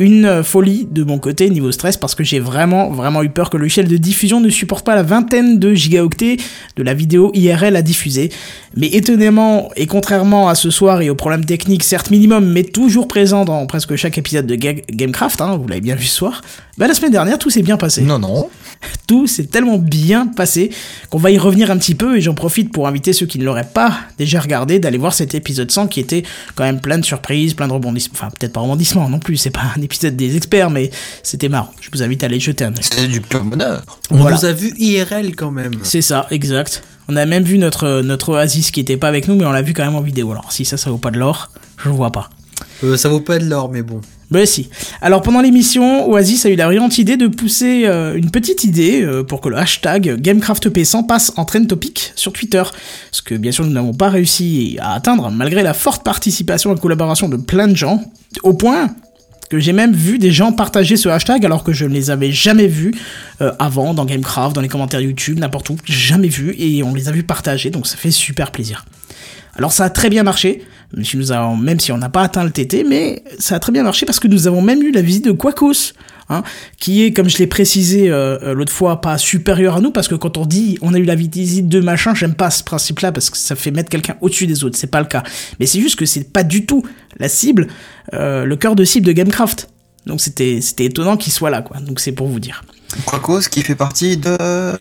une 0.00 0.42
folie 0.42 0.88
de 0.90 1.04
mon 1.04 1.18
côté 1.18 1.48
niveau 1.50 1.70
stress 1.70 1.96
parce 1.96 2.14
que 2.16 2.24
j'ai 2.24 2.40
vraiment 2.40 2.90
vraiment 2.90 3.22
eu 3.22 3.28
peur 3.28 3.50
que 3.50 3.56
le 3.56 3.62
logiciel 3.62 3.86
de 3.86 3.96
diffusion 3.96 4.40
ne 4.40 4.48
supporte 4.48 4.84
pas 4.84 4.94
la 4.96 5.02
vingtaine 5.04 5.58
de 5.60 5.74
gigaoctets 5.74 6.38
de 6.76 6.82
la 6.82 6.94
vidéo 6.94 7.30
IRL 7.34 7.76
à 7.76 7.82
diffuser. 7.82 8.30
Mais 8.76 8.88
étonnamment 8.88 9.70
et 9.76 9.86
contrairement 9.86 10.48
à 10.48 10.54
ce 10.54 10.70
soir 10.70 11.02
et 11.02 11.10
aux 11.10 11.14
problèmes 11.14 11.44
techniques 11.44 11.84
certes 11.84 12.10
minimum 12.10 12.46
mais 12.50 12.62
toujours 12.64 13.06
présents 13.06 13.44
dans 13.44 13.66
presque 13.66 13.94
chaque 13.96 14.16
épisode 14.18 14.46
de 14.46 14.54
Ga- 14.56 14.82
Gamecraft, 14.90 15.40
hein, 15.42 15.56
vous 15.60 15.68
l'avez 15.68 15.80
bien 15.82 15.94
vu 15.96 16.06
ce 16.06 16.16
soir, 16.16 16.42
bah 16.80 16.88
la 16.88 16.94
semaine 16.94 17.12
dernière 17.12 17.38
tout 17.38 17.50
s'est 17.50 17.62
bien 17.62 17.76
passé 17.76 18.02
Non, 18.02 18.18
non. 18.18 18.48
tout 19.06 19.26
s'est 19.26 19.44
tellement 19.44 19.76
bien 19.78 20.26
passé 20.26 20.70
qu'on 21.10 21.18
va 21.18 21.30
y 21.30 21.36
revenir 21.38 21.70
un 21.70 21.76
petit 21.76 21.94
peu 21.94 22.16
et 22.16 22.20
j'en 22.22 22.34
profite 22.34 22.72
pour 22.72 22.88
inviter 22.88 23.12
ceux 23.12 23.26
qui 23.26 23.38
ne 23.38 23.44
l'auraient 23.44 23.68
pas 23.72 23.98
déjà 24.18 24.40
regardé 24.40 24.78
d'aller 24.78 24.96
voir 24.96 25.12
cet 25.12 25.34
épisode 25.34 25.70
100 25.70 25.88
qui 25.88 26.00
était 26.00 26.22
quand 26.54 26.64
même 26.64 26.80
plein 26.80 26.96
de 26.98 27.04
surprises, 27.04 27.52
plein 27.54 27.68
de 27.68 27.72
rebondissements, 27.74 28.14
enfin 28.14 28.28
peut-être 28.30 28.54
pas 28.54 28.60
rebondissements 28.60 29.08
non 29.10 29.18
plus, 29.18 29.36
c'est 29.36 29.50
pas 29.50 29.60
un 29.76 29.82
épisode 29.82 30.16
des 30.16 30.36
experts 30.36 30.70
mais 30.70 30.90
c'était 31.22 31.50
marrant, 31.50 31.70
je 31.82 31.90
vous 31.92 32.02
invite 32.02 32.22
à 32.22 32.26
aller 32.26 32.40
jeter 32.40 32.64
un 32.64 32.70
œil. 32.70 32.80
C'est 32.80 33.06
du 33.06 33.20
pur 33.20 33.44
bonheur. 33.44 33.82
On 34.10 34.16
Voilà. 34.16 34.36
nous 34.36 34.44
a 34.46 34.52
vu 34.52 34.72
IRL 34.78 35.36
quand 35.36 35.50
même. 35.50 35.74
C'est 35.82 36.02
ça, 36.02 36.26
exact. 36.30 36.82
On 37.08 37.16
a 37.16 37.26
même 37.26 37.44
vu 37.44 37.58
notre, 37.58 38.00
notre 38.00 38.30
Oasis 38.30 38.70
qui 38.70 38.80
était 38.80 38.96
pas 38.96 39.08
avec 39.08 39.28
nous 39.28 39.34
mais 39.36 39.44
on 39.44 39.52
l'a 39.52 39.62
vu 39.62 39.74
quand 39.74 39.84
même 39.84 39.96
en 39.96 40.00
vidéo, 40.00 40.30
alors 40.32 40.50
si 40.50 40.64
ça 40.64 40.78
ça 40.78 40.88
vaut 40.90 40.96
pas 40.98 41.10
de 41.10 41.18
l'or, 41.18 41.50
je 41.84 41.90
vois 41.90 42.10
pas. 42.10 42.30
Euh, 42.84 42.96
ça 42.96 43.10
vaut 43.10 43.20
pas 43.20 43.38
de 43.38 43.44
l'or, 43.44 43.70
mais 43.70 43.82
bon. 43.82 44.00
Bah 44.30 44.46
si. 44.46 44.68
Alors 45.00 45.22
pendant 45.22 45.40
l'émission, 45.40 46.08
Oasis 46.08 46.46
a 46.46 46.50
eu 46.50 46.54
la 46.54 46.66
brillante 46.66 46.98
idée 46.98 47.16
de 47.16 47.26
pousser 47.26 47.82
euh, 47.86 48.14
une 48.14 48.30
petite 48.30 48.62
idée 48.62 49.02
euh, 49.02 49.24
pour 49.24 49.40
que 49.40 49.48
le 49.48 49.56
hashtag 49.56 50.20
GameCraftP100 50.20 51.06
passe 51.06 51.32
en 51.36 51.44
trend 51.44 51.64
topic 51.64 52.12
sur 52.14 52.32
Twitter. 52.32 52.62
Ce 53.10 53.22
que 53.22 53.34
bien 53.34 53.50
sûr 53.50 53.64
nous 53.64 53.72
n'avons 53.72 53.92
pas 53.92 54.08
réussi 54.08 54.78
à 54.80 54.94
atteindre 54.94 55.32
malgré 55.32 55.64
la 55.64 55.74
forte 55.74 56.04
participation 56.04 56.72
et 56.72 56.78
collaboration 56.78 57.28
de 57.28 57.36
plein 57.36 57.66
de 57.66 57.74
gens. 57.74 58.04
Au 58.44 58.54
point 58.54 58.94
que 59.48 59.58
j'ai 59.58 59.72
même 59.72 59.94
vu 59.94 60.20
des 60.20 60.30
gens 60.30 60.52
partager 60.52 60.96
ce 60.96 61.08
hashtag 61.08 61.44
alors 61.44 61.64
que 61.64 61.72
je 61.72 61.84
ne 61.84 61.92
les 61.92 62.10
avais 62.10 62.30
jamais 62.30 62.68
vus 62.68 62.94
euh, 63.40 63.50
avant 63.58 63.94
dans 63.94 64.04
Gamecraft, 64.04 64.54
dans 64.54 64.60
les 64.60 64.68
commentaires 64.68 65.00
YouTube, 65.00 65.40
n'importe 65.40 65.70
où, 65.70 65.76
jamais 65.84 66.28
vus 66.28 66.54
et 66.56 66.84
on 66.84 66.94
les 66.94 67.08
a 67.08 67.10
vus 67.10 67.24
partager 67.24 67.70
donc 67.70 67.88
ça 67.88 67.96
fait 67.96 68.12
super 68.12 68.52
plaisir. 68.52 68.84
Alors 69.56 69.72
ça 69.72 69.84
a 69.84 69.90
très 69.90 70.08
bien 70.08 70.22
marché, 70.22 70.62
même 70.94 71.04
si, 71.04 71.16
nous 71.16 71.30
avons, 71.32 71.56
même 71.56 71.78
si 71.80 71.92
on 71.92 71.98
n'a 71.98 72.08
pas 72.08 72.22
atteint 72.22 72.44
le 72.44 72.50
TT, 72.50 72.84
mais 72.84 73.22
ça 73.38 73.56
a 73.56 73.58
très 73.60 73.72
bien 73.72 73.82
marché 73.82 74.06
parce 74.06 74.18
que 74.20 74.28
nous 74.28 74.46
avons 74.48 74.60
même 74.62 74.82
eu 74.82 74.90
la 74.90 75.02
visite 75.02 75.24
de 75.26 75.32
Quacos, 75.32 75.92
hein, 76.28 76.42
qui 76.78 77.04
est, 77.04 77.12
comme 77.12 77.28
je 77.28 77.38
l'ai 77.38 77.46
précisé 77.46 78.10
euh, 78.10 78.38
euh, 78.42 78.54
l'autre 78.54 78.72
fois, 78.72 79.00
pas 79.00 79.16
supérieur 79.18 79.76
à 79.76 79.80
nous, 79.80 79.92
parce 79.92 80.08
que 80.08 80.14
quand 80.16 80.36
on 80.36 80.46
dit 80.46 80.78
on 80.82 80.92
a 80.94 80.98
eu 80.98 81.04
la 81.04 81.14
visite 81.14 81.68
de 81.68 81.80
machin, 81.80 82.14
j'aime 82.14 82.34
pas 82.34 82.50
ce 82.50 82.64
principe-là, 82.64 83.12
parce 83.12 83.30
que 83.30 83.36
ça 83.36 83.54
fait 83.56 83.70
mettre 83.70 83.88
quelqu'un 83.88 84.16
au-dessus 84.20 84.46
des 84.48 84.64
autres, 84.64 84.76
c'est 84.76 84.88
pas 84.90 85.00
le 85.00 85.06
cas. 85.06 85.22
Mais 85.60 85.66
c'est 85.66 85.80
juste 85.80 85.96
que 85.96 86.06
c'est 86.06 86.32
pas 86.32 86.42
du 86.42 86.66
tout 86.66 86.82
la 87.18 87.28
cible, 87.28 87.68
euh, 88.14 88.44
le 88.44 88.56
cœur 88.56 88.74
de 88.74 88.84
cible 88.84 89.06
de 89.06 89.12
Gamecraft. 89.12 89.68
Donc 90.06 90.20
c'était 90.20 90.60
c'était 90.62 90.86
étonnant 90.86 91.16
qu'il 91.16 91.32
soit 91.32 91.50
là, 91.50 91.62
quoi. 91.62 91.76
Donc 91.78 92.00
c'est 92.00 92.12
pour 92.12 92.26
vous 92.26 92.40
dire. 92.40 92.64
Quacos 93.06 93.42
qui 93.48 93.62
fait 93.62 93.74
partie 93.76 94.16
de... 94.16 94.36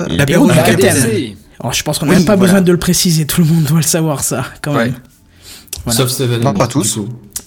Du 0.09 0.17
La 0.17 0.25
capitaine. 0.25 0.95
ADC. 0.97 1.35
Alors 1.59 1.73
je 1.73 1.83
pense 1.83 1.99
qu'on 1.99 2.05
n'a 2.05 2.13
Oui, 2.13 2.17
même 2.19 2.25
pas 2.25 2.35
voilà. 2.37 2.53
besoin 2.53 2.61
de 2.63 2.71
le 2.71 2.79
préciser, 2.79 3.25
tout 3.27 3.41
le 3.41 3.47
monde 3.47 3.65
doit 3.65 3.77
le 3.77 3.83
savoir 3.83 4.23
ça, 4.23 4.45
quand 4.63 4.73
Ouais. 4.75 4.85
même. 4.85 4.95
Voilà. 5.85 5.97
Sauf 5.97 6.09
Seven. 6.09 6.41
Non, 6.41 6.53
pas 6.53 6.67
tous. 6.67 6.99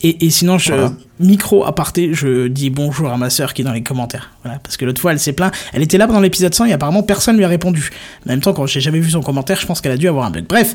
Et, 0.04 0.26
et 0.26 0.30
sinon, 0.30 0.58
je, 0.58 0.72
Voilà. 0.72 0.92
micro 1.20 1.64
aparté, 1.64 2.12
je 2.12 2.48
dis 2.48 2.70
bonjour 2.70 3.08
à 3.10 3.16
ma 3.16 3.30
sœur 3.30 3.54
qui 3.54 3.62
est 3.62 3.64
dans 3.64 3.72
les 3.72 3.82
commentaires. 3.84 4.32
Voilà, 4.42 4.58
parce 4.58 4.76
que 4.76 4.84
l'autre 4.84 5.00
fois, 5.00 5.12
elle 5.12 5.20
s'est 5.20 5.32
plaint. 5.32 5.52
Elle 5.72 5.82
était 5.82 5.98
là 5.98 6.06
pendant 6.06 6.20
l'épisode 6.20 6.52
100 6.54 6.64
et 6.66 6.72
apparemment 6.72 7.02
personne 7.02 7.36
lui 7.36 7.44
a 7.44 7.48
répondu. 7.48 7.90
En 8.26 8.30
même 8.30 8.40
temps, 8.40 8.52
quand 8.52 8.66
j'ai 8.66 8.80
jamais 8.80 8.98
vu 9.00 9.10
son 9.10 9.22
commentaire, 9.22 9.60
je 9.60 9.66
pense 9.66 9.80
qu'elle 9.80 9.92
a 9.92 9.96
dû 9.96 10.08
avoir 10.08 10.26
un 10.26 10.30
bug. 10.30 10.46
Bref, 10.48 10.74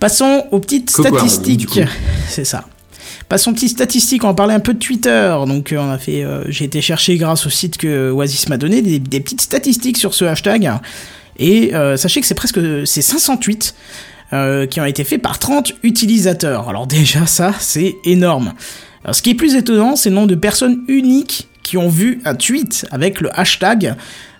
passons 0.00 0.44
aux 0.50 0.60
petites 0.60 0.90
statistiques. 0.90 1.78
C'est 2.28 2.44
ça. 2.46 2.64
Passons 3.28 3.50
aux 3.50 3.54
petites 3.54 3.70
statistiques, 3.70 4.24
on 4.24 4.28
va 4.28 4.34
parler 4.34 4.54
un 4.54 4.60
peu 4.60 4.72
de 4.74 4.78
Twitter. 4.78 5.34
Donc 5.46 5.72
euh, 5.72 5.78
on 5.78 5.90
a 5.90 5.98
fait, 5.98 6.22
euh, 6.24 6.44
j'ai 6.48 6.64
été 6.64 6.80
chercher 6.80 7.16
grâce 7.16 7.46
au 7.46 7.50
site 7.50 7.76
que 7.76 8.10
Oasis 8.10 8.48
m'a 8.48 8.56
donné 8.56 8.80
des, 8.82 8.98
des 8.98 9.20
petites 9.20 9.40
statistiques 9.42 9.96
sur 9.98 10.14
ce 10.14 10.24
hashtag. 10.24 10.70
Et 11.38 11.74
euh, 11.74 11.96
sachez 11.96 12.20
que 12.20 12.26
c'est 12.26 12.34
presque 12.34 12.60
c'est 12.86 13.02
500 13.02 13.38
tweets 13.38 13.74
euh, 14.32 14.66
qui 14.66 14.80
ont 14.80 14.84
été 14.84 15.04
faits 15.04 15.22
par 15.22 15.38
30 15.38 15.72
utilisateurs. 15.82 16.68
Alors 16.68 16.86
déjà 16.86 17.26
ça, 17.26 17.54
c'est 17.58 17.96
énorme. 18.04 18.52
Alors, 19.04 19.14
ce 19.14 19.22
qui 19.22 19.30
est 19.30 19.34
plus 19.34 19.54
étonnant, 19.54 19.96
c'est 19.96 20.08
le 20.08 20.14
nombre 20.14 20.28
de 20.28 20.34
personnes 20.34 20.82
uniques 20.88 21.48
qui 21.62 21.76
ont 21.76 21.88
vu 21.88 22.20
un 22.24 22.34
tweet 22.34 22.86
avec 22.90 23.20
le 23.20 23.30
hashtag 23.38 23.94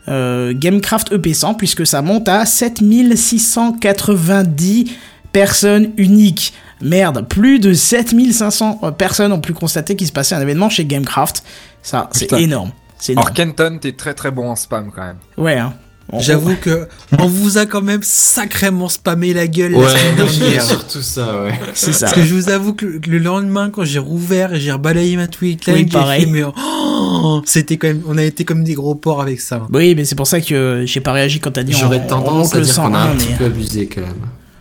euh, 0.08 0.54
GameCraftEP100, 0.54 1.56
puisque 1.56 1.86
ça 1.86 2.02
monte 2.02 2.28
à 2.28 2.44
7690 2.46 4.90
personnes 5.32 5.92
uniques. 5.96 6.54
Merde, 6.80 7.26
plus 7.28 7.60
de 7.60 7.74
7500 7.74 8.80
euh, 8.82 8.90
personnes 8.90 9.32
ont 9.32 9.40
pu 9.40 9.52
constater 9.52 9.96
qu'il 9.96 10.06
se 10.06 10.12
passait 10.12 10.34
un 10.34 10.40
événement 10.40 10.70
chez 10.70 10.84
Gamecraft. 10.84 11.44
Ça, 11.82 12.08
c'est 12.12 12.32
énorme. 12.32 12.72
Alors 13.10 13.32
Kenton, 13.32 13.78
t'es 13.80 13.92
très 13.92 14.14
très 14.14 14.30
bon 14.30 14.48
en 14.48 14.56
spam 14.56 14.90
quand 14.94 15.02
même. 15.02 15.18
Ouais, 15.36 15.58
hein. 15.58 15.74
J'avoue 16.20 16.54
que 16.60 16.86
on 17.18 17.26
vous 17.26 17.58
a 17.58 17.66
quand 17.66 17.80
même 17.82 18.02
sacrément 18.02 18.88
spammé 18.88 19.32
la 19.32 19.46
gueule 19.46 19.72
la 19.72 19.78
Ouais, 19.78 19.88
semaine 19.88 20.16
dernière. 20.16 20.62
surtout 20.62 21.00
ça, 21.02 21.42
ouais. 21.42 21.52
c'est 21.74 21.92
ça. 21.92 22.06
Parce 22.06 22.18
que 22.18 22.24
je 22.24 22.34
vous 22.34 22.50
avoue 22.50 22.74
que 22.74 22.84
le- 22.86 23.00
le 23.06 23.18
lendemain, 23.18 23.70
quand 23.70 23.84
j'ai 23.84 23.98
rouvert 23.98 24.52
et 24.54 24.60
j'ai 24.60 24.70
rebalayé 24.72 25.16
ma 25.16 25.26
tweet 25.26 25.62
Oui, 25.66 25.86
pareil. 25.86 26.26
mais 26.26 26.42
oh, 26.44 27.42
c'était 27.46 27.78
quand 27.78 27.88
même, 27.88 28.02
on 28.06 28.18
a 28.18 28.22
été 28.22 28.44
comme 28.44 28.62
des 28.64 28.74
gros 28.74 28.94
porcs 28.94 29.22
avec 29.22 29.40
ça. 29.40 29.66
Oui, 29.72 29.94
mais 29.94 30.04
c'est 30.04 30.14
pour 30.14 30.26
ça 30.26 30.40
que 30.40 30.82
j'ai 30.84 31.00
pas 31.00 31.12
réagi 31.12 31.40
quand 31.40 31.52
t'as 31.52 31.62
dit 31.62 31.74
on- 31.74 31.78
J'aurais 31.78 32.06
tendance 32.06 32.54
à 32.54 32.58
le 32.58 32.64
dire 32.64 32.74
qu'on 32.74 32.94
a 32.94 32.98
un 32.98 33.16
petit 33.16 33.32
peu 33.38 33.46
abusé 33.46 33.86
quand 33.86 34.02
même. 34.02 34.12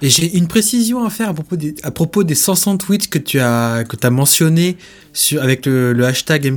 Et 0.01 0.09
j'ai 0.09 0.35
une 0.37 0.47
précision 0.47 1.05
à 1.05 1.09
faire 1.09 1.29
à 1.29 1.33
propos 1.33 1.55
des, 1.55 1.75
à 1.83 1.91
propos 1.91 2.23
des 2.23 2.35
500 2.35 2.77
tweets 2.77 3.09
que 3.09 3.19
tu 3.19 3.39
as, 3.39 3.83
que 3.87 3.95
tu 3.95 4.05
as 4.05 4.09
mentionné 4.09 4.75
sur, 5.13 5.41
avec 5.41 5.65
le, 5.65 5.93
le 5.93 6.05
hashtag 6.05 6.43
Il 6.45 6.47
y 6.47 6.51
en 6.51 6.55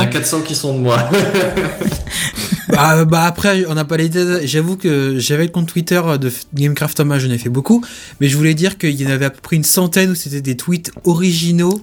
a 0.00 0.04
GameCraftP100. 0.06 0.10
400 0.10 0.40
qui 0.40 0.54
sont 0.54 0.74
de 0.74 0.80
moi. 0.80 1.08
bah, 2.68 3.04
bah 3.04 3.24
après, 3.24 3.64
on 3.66 3.74
n'a 3.74 3.84
pas 3.84 3.96
les. 3.96 4.10
J'avoue 4.46 4.76
que 4.76 5.18
j'avais 5.18 5.44
le 5.44 5.50
compte 5.50 5.68
Twitter 5.68 6.00
de 6.20 6.30
Gamecraft 6.54 6.96
Thomas, 6.96 7.18
j'en 7.18 7.30
ai 7.30 7.38
fait 7.38 7.48
beaucoup. 7.48 7.84
Mais 8.20 8.28
je 8.28 8.36
voulais 8.36 8.54
dire 8.54 8.78
qu'il 8.78 9.00
y 9.00 9.06
en 9.06 9.10
avait 9.10 9.26
à 9.26 9.30
peu 9.30 9.40
près 9.40 9.56
une 9.56 9.64
centaine 9.64 10.10
où 10.10 10.14
c'était 10.14 10.40
des 10.40 10.56
tweets 10.56 10.90
originaux. 11.04 11.82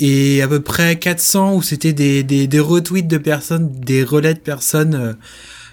Et 0.00 0.42
à 0.42 0.48
peu 0.48 0.60
près 0.60 0.96
400 0.96 1.54
où 1.54 1.62
c'était 1.62 1.92
des, 1.92 2.24
des, 2.24 2.48
des 2.48 2.60
retweets 2.60 3.06
de 3.06 3.18
personnes, 3.18 3.70
des 3.72 4.02
relais 4.02 4.34
de 4.34 4.40
personnes 4.40 4.94
euh, 4.94 5.12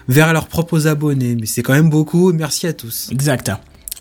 vers 0.08 0.32
leurs 0.32 0.46
propres 0.46 0.86
abonnés. 0.86 1.34
Mais 1.34 1.46
c'est 1.46 1.62
quand 1.62 1.72
même 1.72 1.90
beaucoup. 1.90 2.32
Merci 2.32 2.68
à 2.68 2.72
tous. 2.72 3.08
Exact. 3.10 3.50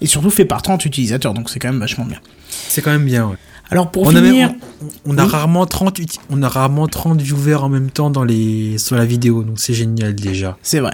Et 0.01 0.05
surtout 0.07 0.29
fait 0.29 0.45
par 0.45 0.61
30 0.61 0.85
utilisateurs, 0.85 1.33
donc 1.33 1.49
c'est 1.49 1.59
quand 1.59 1.69
même 1.69 1.79
vachement 1.79 2.05
bien. 2.05 2.19
C'est 2.49 2.81
quand 2.81 2.91
même 2.91 3.05
bien. 3.05 3.27
ouais. 3.27 3.37
Alors 3.71 3.91
pour 3.91 4.03
On 4.07 4.15
a, 4.15 4.21
finir, 4.21 4.47
même- 4.49 4.57
on, 5.05 5.13
on 5.13 5.17
a 5.17 5.25
Oui. 5.25 5.29
rarement 5.31 5.65
30 5.65 5.99
uti- 5.99 6.19
on 6.29 6.41
a 6.41 6.49
rarement 6.49 6.87
30 6.87 7.21
viewers 7.21 7.55
en 7.55 7.69
même 7.69 7.91
temps 7.91 8.09
dans 8.09 8.23
les 8.23 8.77
sur 8.77 8.95
la 8.95 9.05
vidéo 9.05 9.43
donc 9.43 9.59
c'est 9.59 9.73
génial 9.73 10.15
déjà. 10.15 10.57
c'est 10.61 10.79
vrai. 10.79 10.93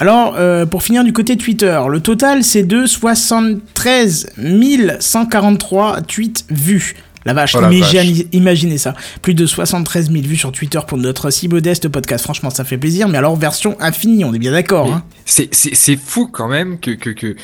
Alors, 0.00 0.34
euh, 0.36 0.64
pour 0.64 0.84
finir 0.84 1.02
du 1.02 1.12
côté 1.12 1.36
Twitter, 1.36 1.76
le 1.88 1.98
total 2.00 2.44
c'est 2.44 2.62
de 2.62 2.86
73 2.86 4.30
143 5.00 6.00
tweets 6.02 6.44
vus. 6.50 6.94
La 7.24 7.34
vache, 7.34 7.56
Oh 7.56 7.60
la 7.60 7.72
imagine- 7.72 8.28
imaginez 8.32 8.78
ça. 8.78 8.94
Plus 9.22 9.34
de 9.34 9.44
73 9.44 10.10
000 10.10 10.22
vues 10.24 10.36
sur 10.36 10.52
Twitter 10.52 10.78
pour 10.86 10.98
notre 10.98 11.30
si 11.30 11.48
modeste 11.48 11.88
podcast. 11.88 12.24
Franchement, 12.24 12.48
ça 12.50 12.64
fait 12.64 12.78
plaisir. 12.78 13.08
Mais 13.08 13.18
alors, 13.18 13.36
version 13.36 13.76
infinie, 13.80 14.24
on 14.24 14.32
est 14.32 14.38
bien 14.38 14.52
d'accord. 14.52 14.92
Hein 14.92 15.02
C'est, 15.26 15.52
c'est, 15.52 15.74
c'est 15.74 15.96
fou 15.96 16.28
quand 16.32 16.48
même 16.48 16.78
que, 16.78 16.92
que, 16.92 17.10
que 17.10 17.34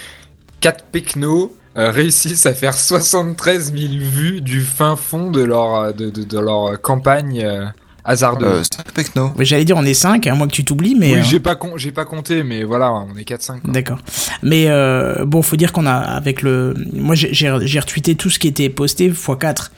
4 0.60 0.84
Pecno 0.92 1.52
euh, 1.52 1.63
réussissent 1.76 2.46
à 2.46 2.54
faire 2.54 2.74
73 2.74 3.72
000 3.76 3.92
vues 3.98 4.40
du 4.40 4.60
fin 4.60 4.96
fond 4.96 5.30
de 5.30 5.42
leur, 5.42 5.74
euh, 5.74 5.92
de, 5.92 6.10
de, 6.10 6.22
de 6.24 6.38
leur 6.38 6.80
campagne 6.80 7.42
euh, 7.44 7.66
hasardeuse. 8.04 8.68
Euh, 9.16 9.30
J'allais 9.40 9.64
dire 9.64 9.76
on 9.76 9.84
est 9.84 9.94
5, 9.94 10.26
à 10.26 10.34
moins 10.34 10.46
que 10.46 10.52
tu 10.52 10.64
t'oublies, 10.64 10.94
mais... 10.94 11.12
oui, 11.14 11.18
euh, 11.20 11.22
j'ai 11.22 11.40
pas, 11.40 11.54
con- 11.56 11.76
j'ai 11.76 11.90
pas 11.92 12.04
compté, 12.04 12.42
mais 12.42 12.62
voilà, 12.64 12.92
on 12.92 13.16
est 13.16 13.28
4-5. 13.28 13.60
quoi. 13.60 13.72
D'accord. 13.72 13.98
Mais 14.42 14.66
euh, 14.68 15.24
bon, 15.24 15.42
faut 15.42 15.56
dire 15.56 15.72
qu'on 15.72 15.86
a 15.86 15.94
avec 15.94 16.42
le, 16.42 16.74
moi 16.92 17.14
j'ai 17.14 17.32
j'ai 17.32 17.52
j'ai 17.62 17.80
retweeté 17.80 18.14
tout 18.14 18.30
ce 18.30 18.38
qui 18.38 18.48
était 18.48 18.68
posté 18.68 19.06
x 19.06 19.30
4 19.40 19.72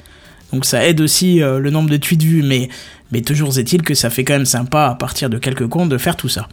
donc 0.53 0.65
ça 0.65 0.87
aide 0.87 1.00
aussi 1.00 1.43
euh, 1.43 1.59
le 1.59 1.71
nombre 1.71 1.91
de 1.91 1.97
tweets 1.97 2.23
vus. 2.23 2.43
Mais 2.45 2.69
mais 3.13 3.21
toujours 3.23 3.57
est-il 3.59 3.83
que 3.83 3.95
ça 3.95 4.11
fait 4.11 4.25
quand 4.25 4.35
même 4.35 4.47
sympa 4.47 4.87
à 4.87 4.95
partir 4.95 5.31
de 5.31 5.39
quelques 5.39 5.67
comptes 5.69 5.89
de 5.89 5.99
faire 5.99 6.17
tout 6.17 6.29
ça. 6.29 6.49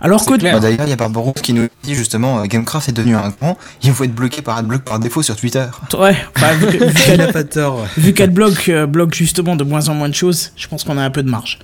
Alors 0.00 0.24
clair. 0.26 0.54
Bah, 0.54 0.60
D'ailleurs, 0.60 0.86
il 0.86 0.90
y 0.90 0.92
a 0.92 0.96
Barbaros 0.96 1.32
qui 1.32 1.52
nous 1.54 1.68
dit 1.82 1.94
justement 1.94 2.40
euh, 2.40 2.44
Gamecraft 2.44 2.88
est 2.90 2.92
devenu 2.92 3.16
un 3.16 3.30
grand, 3.30 3.56
il 3.82 3.92
faut 3.92 4.04
être 4.04 4.14
bloqué 4.14 4.42
par 4.42 4.58
AdBlock 4.58 4.82
par 4.82 4.98
défaut 4.98 5.22
sur 5.22 5.36
Twitter. 5.36 5.64
ouais, 5.98 6.16
bah, 6.40 6.52
vu, 6.54 6.66
que- 6.66 6.84
vu 7.96 8.02
vu 8.02 8.12
qu'Adblock 8.12 8.68
euh, 8.68 8.86
bloque 8.86 9.14
justement 9.14 9.56
de 9.56 9.64
moins 9.64 9.88
en 9.88 9.94
moins 9.94 10.08
de 10.08 10.14
choses, 10.14 10.50
je 10.56 10.66
pense 10.68 10.84
qu'on 10.84 10.98
a 10.98 11.02
un 11.02 11.10
peu 11.10 11.22
de 11.22 11.30
marge. 11.30 11.58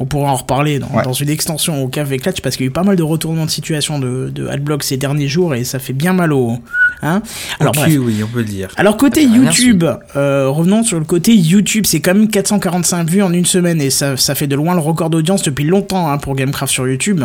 On 0.00 0.06
pourra 0.06 0.32
en 0.32 0.36
reparler 0.36 0.78
dans, 0.78 0.88
Ouais. 0.88 1.04
dans 1.04 1.12
une 1.12 1.28
extension 1.28 1.84
au 1.84 1.88
café 1.88 2.16
Clutch 2.18 2.40
parce 2.40 2.56
qu'il 2.56 2.64
y 2.64 2.68
a 2.68 2.70
eu 2.70 2.72
pas 2.72 2.82
mal 2.82 2.96
de 2.96 3.02
retournements 3.02 3.44
de 3.44 3.50
situation 3.50 3.98
de, 3.98 4.30
de 4.34 4.46
Adblock 4.48 4.82
ces 4.82 4.96
derniers 4.96 5.28
jours 5.28 5.54
et 5.54 5.62
ça 5.64 5.78
fait 5.78 5.92
bien 5.92 6.12
mal 6.14 6.32
au. 6.32 6.58
Hein 7.02 7.22
Alors 7.60 7.72
Au 7.76 7.80
bref. 7.80 7.90
cul, 7.92 7.98
oui, 7.98 8.16
on 8.24 8.26
peut 8.26 8.38
le 8.40 8.44
dire. 8.46 8.68
Alors 8.78 8.96
côté 8.96 9.26
Ah, 9.30 9.36
YouTube, 9.36 9.84
euh, 10.16 10.48
revenons 10.48 10.82
sur 10.82 10.98
le 10.98 11.04
côté 11.04 11.34
YouTube, 11.36 11.84
c'est 11.86 12.00
quand 12.00 12.14
même 12.14 12.28
445 12.28 13.08
vues 13.08 13.22
en 13.22 13.32
une 13.32 13.44
semaine 13.46 13.80
et 13.80 13.90
ça, 13.90 14.16
ça 14.16 14.34
fait 14.34 14.46
de 14.46 14.56
loin 14.56 14.74
le 14.74 14.80
record 14.80 15.10
d'audience 15.10 15.42
depuis 15.42 15.64
longtemps 15.64 16.10
hein, 16.10 16.18
pour 16.18 16.34
Gamecraft 16.34 16.72
sur 16.72 16.88
YouTube. 16.88 17.22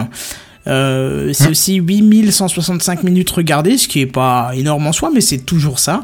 Euh, 0.67 1.31
c'est 1.33 1.49
aussi 1.49 1.75
8165 1.79 3.03
minutes 3.03 3.29
regardées, 3.29 3.77
ce 3.77 3.87
qui 3.87 4.01
est 4.01 4.05
pas 4.07 4.51
énorme 4.55 4.87
en 4.87 4.91
soi, 4.93 5.11
mais 5.13 5.21
c'est 5.21 5.37
toujours 5.45 5.79
ça. 5.79 6.03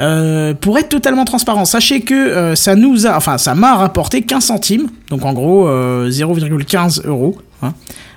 Euh, 0.00 0.54
pour 0.54 0.76
être 0.78 0.88
totalement 0.88 1.24
transparent, 1.24 1.64
sachez 1.64 2.00
que 2.00 2.14
euh, 2.14 2.54
ça 2.56 2.74
nous 2.74 3.06
a, 3.06 3.16
enfin 3.16 3.38
ça 3.38 3.54
m'a 3.54 3.76
rapporté 3.76 4.22
15 4.22 4.44
centimes, 4.44 4.88
donc 5.08 5.24
en 5.24 5.32
gros 5.32 5.68
euh, 5.68 6.10
0,15 6.10 7.06
euros. 7.06 7.36
Hein. 7.62 7.74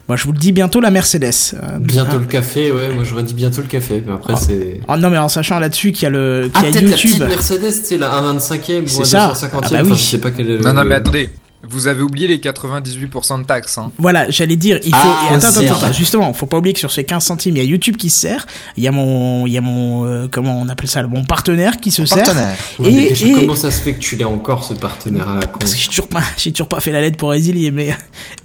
Moi 0.07 0.15
je 0.17 0.23
vous 0.23 0.31
le 0.31 0.39
dis 0.39 0.51
bientôt 0.51 0.79
la 0.81 0.89
Mercedes. 0.89 1.25
euh, 1.53 1.77
Bientôt 1.79 2.13
hein. 2.15 2.19
le 2.21 2.25
café, 2.25 2.71
ouais, 2.71 2.89
moi 2.95 3.03
j'aurais 3.03 3.21
dit 3.23 3.35
bientôt 3.35 3.61
le 3.61 3.67
café, 3.67 4.01
mais 4.07 4.13
après 4.13 4.33
Ah. 4.35 4.39
c'est. 4.41 4.81
Oh, 4.87 4.95
non 4.97 5.11
mais 5.11 5.19
en 5.19 5.27
sachant 5.29 5.59
là-dessus 5.59 5.91
qu'il 5.91 6.03
y 6.03 6.05
a 6.07 6.09
le, 6.09 6.49
Ah, 6.53 6.61
qu'il 6.61 6.65
y 6.65 6.69
a 6.69 6.71
peut-être 6.81 6.89
la 6.89 6.95
petite 6.97 7.19
Mercedes, 7.19 7.71
c'est 7.83 7.97
la 7.97 8.09
1,25e 8.23 8.83
ou 8.83 8.87
C'est 8.87 8.99
la 8.99 9.05
ça. 9.05 9.27
250e, 9.33 9.49
Ah 9.53 9.59
bah 9.61 9.67
oui. 9.71 9.79
enfin, 9.83 9.93
je 9.95 10.01
sais 10.01 10.17
pas 10.17 10.31
quel 10.31 10.49
est 10.49 10.57
le- 10.57 10.63
Non, 10.63 10.73
non, 10.73 10.81
mais 10.83 10.89
le- 10.89 10.95
attendez. 10.95 11.29
Vous 11.67 11.87
avez 11.87 12.01
oublié 12.03 12.27
les 12.27 12.37
98% 12.37 13.41
de 13.41 13.45
taxes. 13.45 13.77
Hein. 13.79 13.91
Voilà, 13.97 14.29
j'allais 14.29 14.55
dire, 14.55 14.79
il 14.83 14.91
faut. 14.93 14.97
Ah, 15.01 15.33
attends, 15.33 15.47
attends, 15.47 15.75
attends, 15.75 15.91
justement, 15.91 16.31
faut 16.33 16.45
pas 16.45 16.57
oublier 16.59 16.73
que 16.73 16.79
sur 16.79 16.91
ces 16.91 17.03
15 17.03 17.23
centimes, 17.23 17.55
il 17.57 17.57
y 17.57 17.61
a 17.61 17.67
YouTube 17.67 17.97
qui 17.97 18.09
se 18.11 18.19
sert, 18.19 18.45
il 18.77 18.83
y 18.83 18.87
a 18.87 18.91
mon, 18.91 19.47
il 19.47 19.53
y 19.53 19.57
a 19.57 19.61
mon, 19.61 20.05
euh, 20.05 20.27
comment 20.31 20.59
on 20.61 20.69
appelle 20.69 20.87
ça, 20.87 21.01
mon 21.03 21.25
partenaire 21.25 21.77
qui 21.77 21.89
se 21.89 22.05
sert. 22.05 22.23
Partenaire. 22.23 22.55
Mais 22.79 22.89
Et- 22.93 23.09
déjà, 23.09 23.25
et- 23.27 23.31
Comment 23.33 23.55
ça 23.55 23.71
se 23.71 23.81
fait 23.81 23.93
que 23.93 23.99
tu 23.99 24.15
l'aies 24.15 24.23
encore 24.23 24.63
ce 24.63 24.75
partenaire 24.75 25.27
à 25.29 25.35
la 25.39 25.45
con 25.47 25.57
Parce 25.59 25.73
que 25.73 25.79
j'ai 25.81 25.87
toujours 25.89 26.07
pas, 26.07 26.21
j'ai 26.37 26.51
toujours 26.51 26.69
pas 26.69 26.79
fait 26.79 26.91
la 26.91 27.01
lettre 27.01 27.17
pour 27.17 27.31
résilier, 27.31 27.71
mais, 27.71 27.89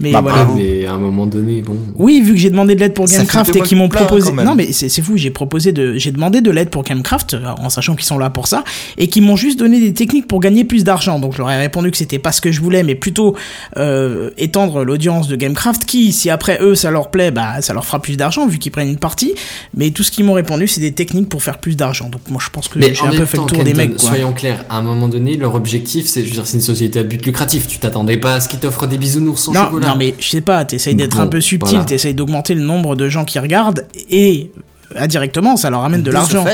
mais 0.00 0.10
Bah, 0.12 0.22
voilà. 0.22 0.48
Mais 0.56 0.86
à 0.86 0.92
un 0.94 0.98
moment 0.98 1.26
donné, 1.26 1.60
bon. 1.60 1.76
Oui, 1.96 2.22
vu 2.22 2.32
que 2.32 2.38
j'ai 2.38 2.50
demandé 2.50 2.74
de 2.74 2.80
l'aide 2.80 2.94
pour 2.94 3.04
Gamecraft 3.06 3.54
et 3.54 3.60
qu'ils 3.60 3.76
m'ont 3.76 3.90
proposé. 3.90 4.32
Non, 4.32 4.54
mais 4.54 4.72
c'est 4.72 4.88
c'est 4.88 5.02
fou, 5.02 5.16
j'ai 5.16 5.30
proposé 5.30 5.72
de, 5.72 5.94
j'ai 5.96 6.12
demandé 6.12 6.40
de 6.40 6.50
l'aide 6.50 6.70
pour 6.70 6.82
Gamecraft, 6.82 7.34
euh, 7.34 7.44
en 7.58 7.68
sachant 7.68 7.94
qu'ils 7.94 8.06
sont 8.06 8.18
là 8.18 8.30
pour 8.30 8.48
ça, 8.48 8.64
et 8.96 9.06
qu'ils 9.08 9.22
m'ont 9.22 9.36
juste 9.36 9.58
donné 9.58 9.80
des 9.80 9.92
techniques 9.92 10.26
pour 10.26 10.40
gagner 10.40 10.64
plus 10.64 10.82
d'argent. 10.82 11.18
Donc 11.20 11.34
je 11.34 11.38
leur 11.38 11.50
ai 11.50 11.58
répondu 11.58 11.90
que 11.90 11.96
c'était 11.98 12.18
pas 12.18 12.32
ce 12.32 12.40
que 12.40 12.50
je 12.50 12.60
voulais, 12.62 12.82
mais 12.82 12.94
plutôt 13.02 13.34
euh, 13.78 14.30
étendre 14.38 14.84
l'audience 14.84 15.26
de 15.26 15.34
Gamecraft, 15.34 15.84
qui, 15.84 16.12
si 16.12 16.30
après 16.30 16.58
eux 16.62 16.76
ça 16.76 16.92
leur 16.92 17.10
plaît, 17.10 17.32
bah 17.32 17.60
ça 17.60 17.74
leur 17.74 17.84
fera 17.84 18.00
plus 18.00 18.16
d'argent 18.16 18.46
vu 18.46 18.58
qu'ils 18.60 18.70
prennent 18.70 18.88
une 18.88 18.96
partie. 18.96 19.34
Mais 19.76 19.90
tout 19.90 20.04
ce 20.04 20.12
qu'ils 20.12 20.24
m'ont 20.24 20.34
répondu, 20.34 20.68
c'est 20.68 20.80
des 20.80 20.92
techniques 20.92 21.28
pour 21.28 21.42
faire 21.42 21.58
plus 21.58 21.76
d'argent. 21.76 22.08
Donc 22.08 22.22
moi 22.30 22.40
je 22.42 22.48
pense 22.50 22.68
que 22.68 22.80
j'ai 22.80 23.00
en 23.02 23.06
un 23.06 23.10
peu 23.10 23.16
même 23.18 23.26
fait 23.26 23.36
le 23.38 23.42
temps, 23.42 23.46
tour 23.48 23.64
des 23.64 23.74
mecs, 23.74 23.96
quoi. 23.96 24.08
soyons 24.08 24.32
clairs, 24.32 24.64
à 24.70 24.76
un 24.76 24.82
moment 24.82 25.08
donné, 25.08 25.36
leur 25.36 25.56
objectif, 25.56 26.06
c'est, 26.06 26.22
je 26.22 26.26
veux 26.28 26.32
dire, 26.34 26.46
c'est 26.46 26.58
une 26.58 26.62
société 26.62 27.00
à 27.00 27.02
but 27.02 27.26
lucratif. 27.26 27.66
Tu 27.66 27.78
t'attendais 27.78 28.18
pas 28.18 28.34
à 28.34 28.40
ce 28.40 28.48
qu'ils 28.48 28.60
t'offrent 28.60 28.86
des 28.86 28.98
bisounours 28.98 29.42
sans 29.42 29.52
Non, 29.52 29.64
chocolat. 29.64 29.88
non, 29.88 29.96
mais 29.98 30.14
je 30.20 30.28
sais 30.28 30.40
pas, 30.40 30.64
t'essayes 30.64 30.94
d'être 30.94 31.18
un 31.18 31.26
peu 31.26 31.40
subtil, 31.40 31.70
voilà. 31.70 31.84
t'essayes 31.84 32.14
d'augmenter 32.14 32.54
le 32.54 32.62
nombre 32.62 32.94
de 32.94 33.08
gens 33.08 33.24
qui 33.24 33.40
regardent 33.40 33.84
et 34.10 34.52
indirectement 34.94 35.56
ça 35.56 35.70
leur 35.70 35.82
amène 35.82 36.02
de 36.02 36.10
ce 36.10 36.14
l'argent. 36.14 36.44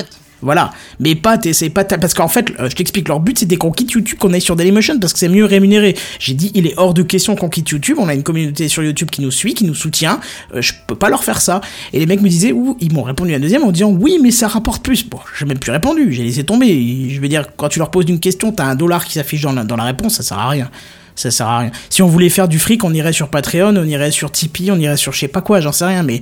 Voilà, 0.40 0.70
mais 1.00 1.16
pas 1.16 1.36
t'essayes 1.36 1.70
pas 1.70 1.84
parce 1.84 2.14
qu'en 2.14 2.28
fait, 2.28 2.52
euh, 2.60 2.70
je 2.70 2.76
t'explique 2.76 3.08
leur 3.08 3.18
but 3.18 3.38
c'était 3.38 3.56
qu'on 3.56 3.72
quitte 3.72 3.90
YouTube, 3.90 4.18
qu'on 4.18 4.32
aille 4.32 4.40
sur 4.40 4.54
Dailymotion 4.54 5.00
parce 5.00 5.12
que 5.12 5.18
c'est 5.18 5.28
mieux 5.28 5.44
rémunéré. 5.44 5.96
J'ai 6.20 6.34
dit 6.34 6.52
il 6.54 6.66
est 6.66 6.74
hors 6.76 6.94
de 6.94 7.02
question 7.02 7.34
qu'on 7.34 7.48
quitte 7.48 7.68
YouTube, 7.70 7.96
on 7.98 8.08
a 8.08 8.14
une 8.14 8.22
communauté 8.22 8.68
sur 8.68 8.84
YouTube 8.84 9.10
qui 9.10 9.20
nous 9.20 9.32
suit, 9.32 9.54
qui 9.54 9.64
nous 9.64 9.74
soutient, 9.74 10.20
euh, 10.54 10.62
je 10.62 10.74
peux 10.86 10.94
pas 10.94 11.08
leur 11.08 11.24
faire 11.24 11.40
ça. 11.40 11.60
Et 11.92 11.98
les 11.98 12.06
mecs 12.06 12.20
me 12.20 12.28
disaient 12.28 12.52
ou 12.52 12.76
ils 12.80 12.92
m'ont 12.92 13.02
répondu 13.02 13.34
un 13.34 13.40
deuxième 13.40 13.64
en 13.64 13.72
disant 13.72 13.90
oui 13.90 14.18
mais 14.22 14.30
ça 14.30 14.46
rapporte 14.46 14.84
plus. 14.84 15.04
Bon, 15.08 15.18
j'ai 15.36 15.44
même 15.44 15.58
plus 15.58 15.72
répondu, 15.72 16.12
j'ai 16.12 16.22
laissé 16.22 16.44
tomber. 16.44 17.10
Je 17.10 17.20
veux 17.20 17.28
dire 17.28 17.46
quand 17.56 17.68
tu 17.68 17.80
leur 17.80 17.90
poses 17.90 18.08
une 18.08 18.20
question, 18.20 18.52
t'as 18.52 18.66
un 18.66 18.76
dollar 18.76 19.04
qui 19.04 19.14
s'affiche 19.14 19.42
dans 19.42 19.52
la, 19.52 19.64
dans 19.64 19.76
la 19.76 19.84
réponse, 19.84 20.14
ça 20.14 20.22
sert 20.22 20.38
à 20.38 20.48
rien. 20.48 20.70
Ça 21.16 21.32
sert 21.32 21.48
à 21.48 21.58
rien. 21.58 21.72
Si 21.90 22.00
on 22.00 22.06
voulait 22.06 22.28
faire 22.28 22.46
du 22.46 22.60
fric, 22.60 22.84
on 22.84 22.94
irait 22.94 23.12
sur 23.12 23.28
Patreon, 23.28 23.76
on 23.76 23.84
irait 23.84 24.12
sur 24.12 24.30
Tipeee, 24.30 24.70
on 24.70 24.78
irait 24.78 24.96
sur 24.96 25.12
je 25.12 25.18
sais 25.18 25.28
pas 25.28 25.40
quoi, 25.40 25.60
j'en 25.60 25.72
sais 25.72 25.86
rien, 25.86 26.04
mais 26.04 26.20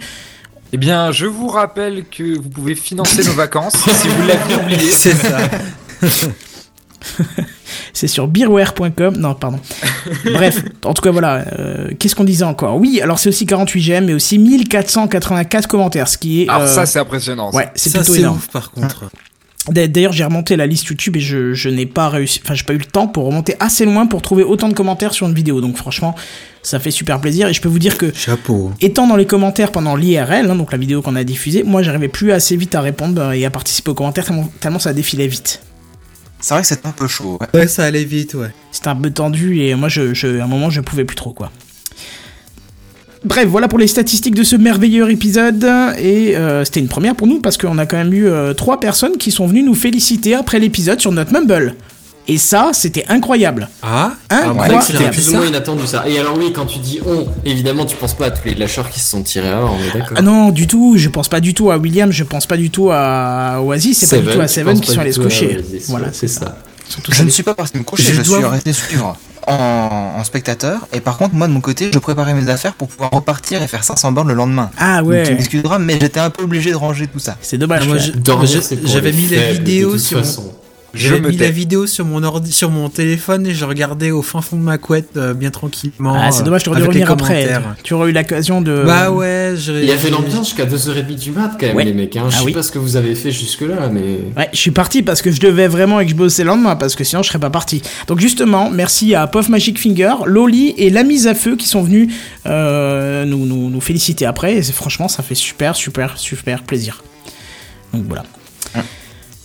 Eh 0.76 0.78
bien, 0.78 1.10
je 1.10 1.24
vous 1.24 1.48
rappelle 1.48 2.04
que 2.04 2.36
vous 2.38 2.50
pouvez 2.50 2.74
financer 2.74 3.24
nos 3.24 3.32
vacances 3.32 3.72
si 4.02 4.08
vous 4.08 4.26
l'aviez 4.26 4.56
oublié. 4.56 4.90
C'est 4.90 5.14
ça. 5.14 5.38
C'est 7.94 8.08
sur 8.08 8.28
beerware.com. 8.28 9.16
Non, 9.16 9.32
pardon. 9.34 9.58
Bref, 10.26 10.62
en 10.84 10.92
tout 10.92 11.00
cas, 11.00 11.10
voilà. 11.12 11.46
euh, 11.58 11.88
Qu'est-ce 11.98 12.14
qu'on 12.14 12.24
disait 12.24 12.44
encore? 12.44 12.76
Oui, 12.76 13.00
alors 13.00 13.18
c'est 13.18 13.30
aussi 13.30 13.46
48 13.46 13.80
GM, 13.80 14.04
mais 14.04 14.12
aussi 14.12 14.38
1484 14.38 15.66
commentaires, 15.66 16.08
ce 16.08 16.18
qui 16.18 16.42
est. 16.42 16.48
Alors 16.50 16.62
euh, 16.64 16.66
ça, 16.66 16.84
c'est 16.84 16.98
impressionnant. 16.98 17.50
ouais, 17.54 17.70
c'est 17.74 17.88
Ça, 17.88 18.00
plutôt 18.00 18.12
c'est 18.12 18.18
énorme. 18.20 18.36
ouf, 18.36 18.48
par 18.48 18.70
contre. 18.70 19.04
D'a- 19.70 19.88
D'ailleurs, 19.88 20.12
j'ai 20.12 20.24
remonté 20.24 20.56
la 20.56 20.66
liste 20.66 20.84
YouTube 20.88 21.16
et 21.16 21.20
je, 21.20 21.54
je 21.54 21.70
n'ai 21.70 21.86
pas 21.86 22.10
réussi. 22.10 22.40
Enfin, 22.44 22.52
j'ai 22.54 22.64
pas 22.64 22.74
eu 22.74 22.78
le 22.78 22.84
temps 22.84 23.06
pour 23.08 23.24
remonter 23.24 23.56
assez 23.60 23.86
loin 23.86 24.06
pour 24.06 24.20
trouver 24.20 24.42
autant 24.44 24.68
de 24.68 24.74
commentaires 24.74 25.14
sur 25.14 25.26
une 25.26 25.34
vidéo. 25.34 25.62
Donc, 25.62 25.76
franchement, 25.78 26.14
ça 26.66 26.78
fait 26.80 26.90
super 26.90 27.20
plaisir. 27.20 27.48
Et 27.48 27.52
je 27.54 27.60
peux 27.60 27.68
vous 27.68 27.78
dire 27.78 27.96
que 27.96 28.12
Chapeau. 28.14 28.72
étant 28.80 29.06
dans 29.06 29.16
les 29.16 29.26
commentaires 29.26 29.70
pendant 29.72 29.94
l'IRL, 29.96 30.50
hein, 30.50 30.54
donc 30.56 30.72
la 30.72 30.78
vidéo 30.78 31.00
qu'on 31.02 31.16
a 31.16 31.24
diffusée, 31.24 31.62
moi 31.62 31.82
j'arrivais 31.82 32.08
plus 32.08 32.32
assez 32.32 32.56
vite 32.56 32.74
à 32.74 32.80
répondre 32.80 33.20
euh, 33.22 33.32
et 33.32 33.44
à 33.44 33.50
participer 33.50 33.90
aux 33.90 33.94
commentaires 33.94 34.24
tellement, 34.24 34.50
tellement 34.60 34.78
ça 34.78 34.92
défilait 34.92 35.28
vite. 35.28 35.60
c'est 36.40 36.54
vrai 36.54 36.62
que 36.62 36.68
c'est 36.68 36.84
un 36.86 36.90
peu 36.92 37.06
chaud. 37.06 37.38
ouais. 37.40 37.60
Ouais, 37.60 37.66
ça 37.68 37.84
allait 37.84 38.04
vite, 38.04 38.34
ouais. 38.34 38.50
C'était 38.72 38.88
un 38.88 38.96
peu 38.96 39.10
tendu 39.10 39.60
et 39.60 39.74
moi, 39.74 39.88
je, 39.88 40.12
je- 40.14 40.38
à 40.40 40.44
un 40.44 40.48
moment, 40.48 40.68
je 40.70 40.80
pouvais 40.80 41.04
plus 41.04 41.16
trop, 41.16 41.32
quoi. 41.32 41.50
Bref, 43.24 43.46
voilà 43.48 43.66
pour 43.66 43.78
les 43.80 43.88
statistiques 43.88 44.34
de 44.36 44.44
ce 44.44 44.54
merveilleux 44.54 45.10
épisode. 45.10 45.64
Et 45.98 46.36
euh, 46.36 46.64
c'était 46.64 46.80
une 46.80 46.86
première 46.88 47.16
pour 47.16 47.26
nous 47.26 47.40
parce 47.40 47.56
qu'on 47.56 47.78
a 47.78 47.86
quand 47.86 47.96
même 47.96 48.12
eu 48.12 48.26
euh, 48.28 48.54
trois 48.54 48.78
personnes 48.78 49.16
qui 49.16 49.30
sont 49.32 49.46
venues 49.48 49.62
nous 49.64 49.74
féliciter 49.74 50.34
après 50.34 50.58
l'épisode 50.60 51.00
sur 51.00 51.10
notre 51.10 51.32
Mumble. 51.32 51.74
Et 52.28 52.38
ça, 52.38 52.70
c'était 52.72 53.04
incroyable. 53.08 53.68
Ah 53.82 54.12
Alors, 54.28 54.50
Incroyable. 54.50 54.82
c'était 54.84 55.04
Ouais. 55.04 55.10
plus 55.10 55.28
ou 55.30 55.36
moins 55.36 55.46
inattendu 55.46 55.86
ça. 55.86 56.04
Et 56.08 56.18
alors 56.18 56.36
oui, 56.36 56.52
quand 56.52 56.66
tu 56.66 56.78
dis 56.80 57.00
on, 57.06 57.26
évidemment, 57.44 57.84
tu 57.86 57.94
penses 57.96 58.14
pas 58.14 58.26
à 58.26 58.30
tous 58.30 58.46
les 58.48 58.54
lâcheurs 58.54 58.90
qui 58.90 58.98
se 58.98 59.10
sont 59.10 59.22
tirés 59.22 59.48
avant, 59.48 59.76
on 59.76 59.84
est 59.84 59.96
d'accord. 59.98 60.16
Ah 60.18 60.22
non, 60.22 60.48
du 60.50 60.66
tout, 60.66 60.94
je 60.96 61.08
pense 61.08 61.28
pas 61.28 61.38
du 61.40 61.54
tout 61.54 61.70
à 61.70 61.78
William, 61.78 62.10
je 62.10 62.24
pense 62.24 62.46
pas 62.46 62.56
du 62.56 62.70
tout 62.70 62.90
à 62.90 63.60
Oasis, 63.62 63.98
c'est 63.98 64.16
pas 64.16 64.22
du 64.30 64.34
tout 64.36 64.40
à 64.40 64.48
Seven 64.48 64.80
qui 64.80 64.90
sont 64.92 65.00
allés 65.00 65.12
se 65.12 65.20
coucher. 65.20 65.64
Voilà, 65.88 66.06
ouais, 66.06 66.12
c'est 66.12 66.28
ça. 66.28 66.56
Je 67.10 67.22
ne 67.22 67.30
suis 67.30 67.42
pas 67.42 67.54
parti 67.54 67.78
me 67.78 67.82
coucher, 67.84 68.02
Je 68.12 68.14
je, 68.14 68.22
dois- 68.22 68.38
suis 68.38 68.46
resté 68.46 68.72
suivre 68.72 69.16
en, 69.46 70.14
en 70.18 70.24
spectateur. 70.24 70.86
Et 70.92 71.00
par 71.00 71.18
contre, 71.18 71.34
moi 71.34 71.46
de 71.48 71.52
mon 71.52 71.60
côté, 71.60 71.90
je 71.92 71.98
préparais 71.98 72.34
mes 72.34 72.48
affaires 72.48 72.74
pour 72.74 72.88
pouvoir 72.88 73.10
repartir 73.10 73.62
et 73.62 73.68
faire 73.68 73.82
500 73.84 74.12
bornes 74.12 74.28
le 74.28 74.34
lendemain. 74.34 74.70
Ah 74.78 74.98
Donc, 75.00 75.06
tu 75.06 75.10
ouais, 75.10 75.30
m'excuseras, 75.34 75.78
mais 75.78 75.98
j'étais 76.00 76.20
un 76.20 76.30
peu 76.30 76.42
obligé 76.44 76.70
de 76.70 76.76
ranger 76.76 77.06
tout 77.08 77.18
ça. 77.20 77.36
c'est 77.40 77.58
dommage. 77.58 77.82
Ah, 77.84 77.86
moi, 77.86 78.44
J'avais 78.84 79.12
mis 79.12 79.26
la 79.28 79.52
vidéo 79.52 79.96
sur 79.98 80.18
façon. 80.20 80.52
Je 80.94 81.08
J'avais 81.08 81.28
mis 81.28 81.36
la 81.36 81.50
vidéo 81.50 81.86
sur 81.86 82.06
mon 82.06 82.22
ordi, 82.22 82.52
sur 82.52 82.70
mon 82.70 82.88
téléphone 82.88 83.46
et 83.46 83.52
je 83.54 83.64
regardais 83.66 84.10
au 84.12 84.22
fin 84.22 84.40
fond 84.40 84.56
de 84.56 84.62
ma 84.62 84.78
couette 84.78 85.10
euh, 85.18 85.34
bien 85.34 85.50
tranquillement. 85.50 86.16
Ah, 86.18 86.30
c'est 86.32 86.42
dommage, 86.42 86.62
tu 86.62 86.70
aurais 86.70 86.80
dû 86.80 86.86
revenir 86.86 87.10
après. 87.10 87.50
Tu 87.82 87.92
aurais 87.92 88.08
eu 88.10 88.12
l'occasion 88.12 88.62
de. 88.62 88.82
Bah 88.86 89.10
ouais. 89.10 89.54
Il 89.56 89.90
a 89.90 89.96
fait 89.98 90.06
j'ai- 90.06 90.10
l'ambiance 90.10 90.46
jusqu'à 90.48 90.64
2h30 90.64 91.14
du 91.18 91.32
mat 91.32 91.56
quand 91.60 91.66
même 91.66 91.76
Ouais. 91.76 91.84
les 91.84 91.92
mecs. 91.92 92.16
Hein. 92.16 92.26
Je 92.30 92.36
Ah 92.36 92.38
sais 92.38 92.44
oui. 92.46 92.52
pas 92.52 92.62
ce 92.62 92.72
que 92.72 92.78
vous 92.78 92.96
avez 92.96 93.14
fait 93.14 93.30
jusque 93.30 93.60
là, 93.60 93.90
mais. 93.92 94.00
Ouais, 94.36 94.48
je 94.54 94.58
suis 94.58 94.70
parti 94.70 95.02
parce 95.02 95.20
que 95.20 95.30
je 95.30 95.40
devais 95.40 95.68
vraiment 95.68 96.00
et 96.00 96.04
que 96.06 96.10
je 96.12 96.16
bossais 96.16 96.44
le 96.44 96.48
lendemain 96.48 96.76
parce 96.76 96.94
que 96.94 97.04
sinon 97.04 97.22
je 97.22 97.28
serais 97.28 97.38
pas 97.40 97.50
parti. 97.50 97.82
Donc 98.06 98.20
justement, 98.20 98.70
merci 98.70 99.14
à 99.14 99.26
Puff 99.26 99.50
Magic 99.50 99.78
Finger, 99.78 100.14
Loli 100.24 100.74
et 100.78 100.88
la 100.88 101.02
mise 101.02 101.26
à 101.26 101.34
feu 101.34 101.56
qui 101.56 101.66
sont 101.68 101.82
venus 101.82 102.10
euh, 102.46 103.26
nous, 103.26 103.44
nous, 103.44 103.68
nous 103.68 103.80
féliciter 103.82 104.24
après. 104.24 104.56
Et 104.56 104.62
franchement, 104.62 105.08
ça 105.08 105.22
fait 105.22 105.34
super, 105.34 105.76
super, 105.76 106.16
super 106.16 106.62
plaisir. 106.62 107.02
Donc 107.92 108.04
voilà. 108.08 108.24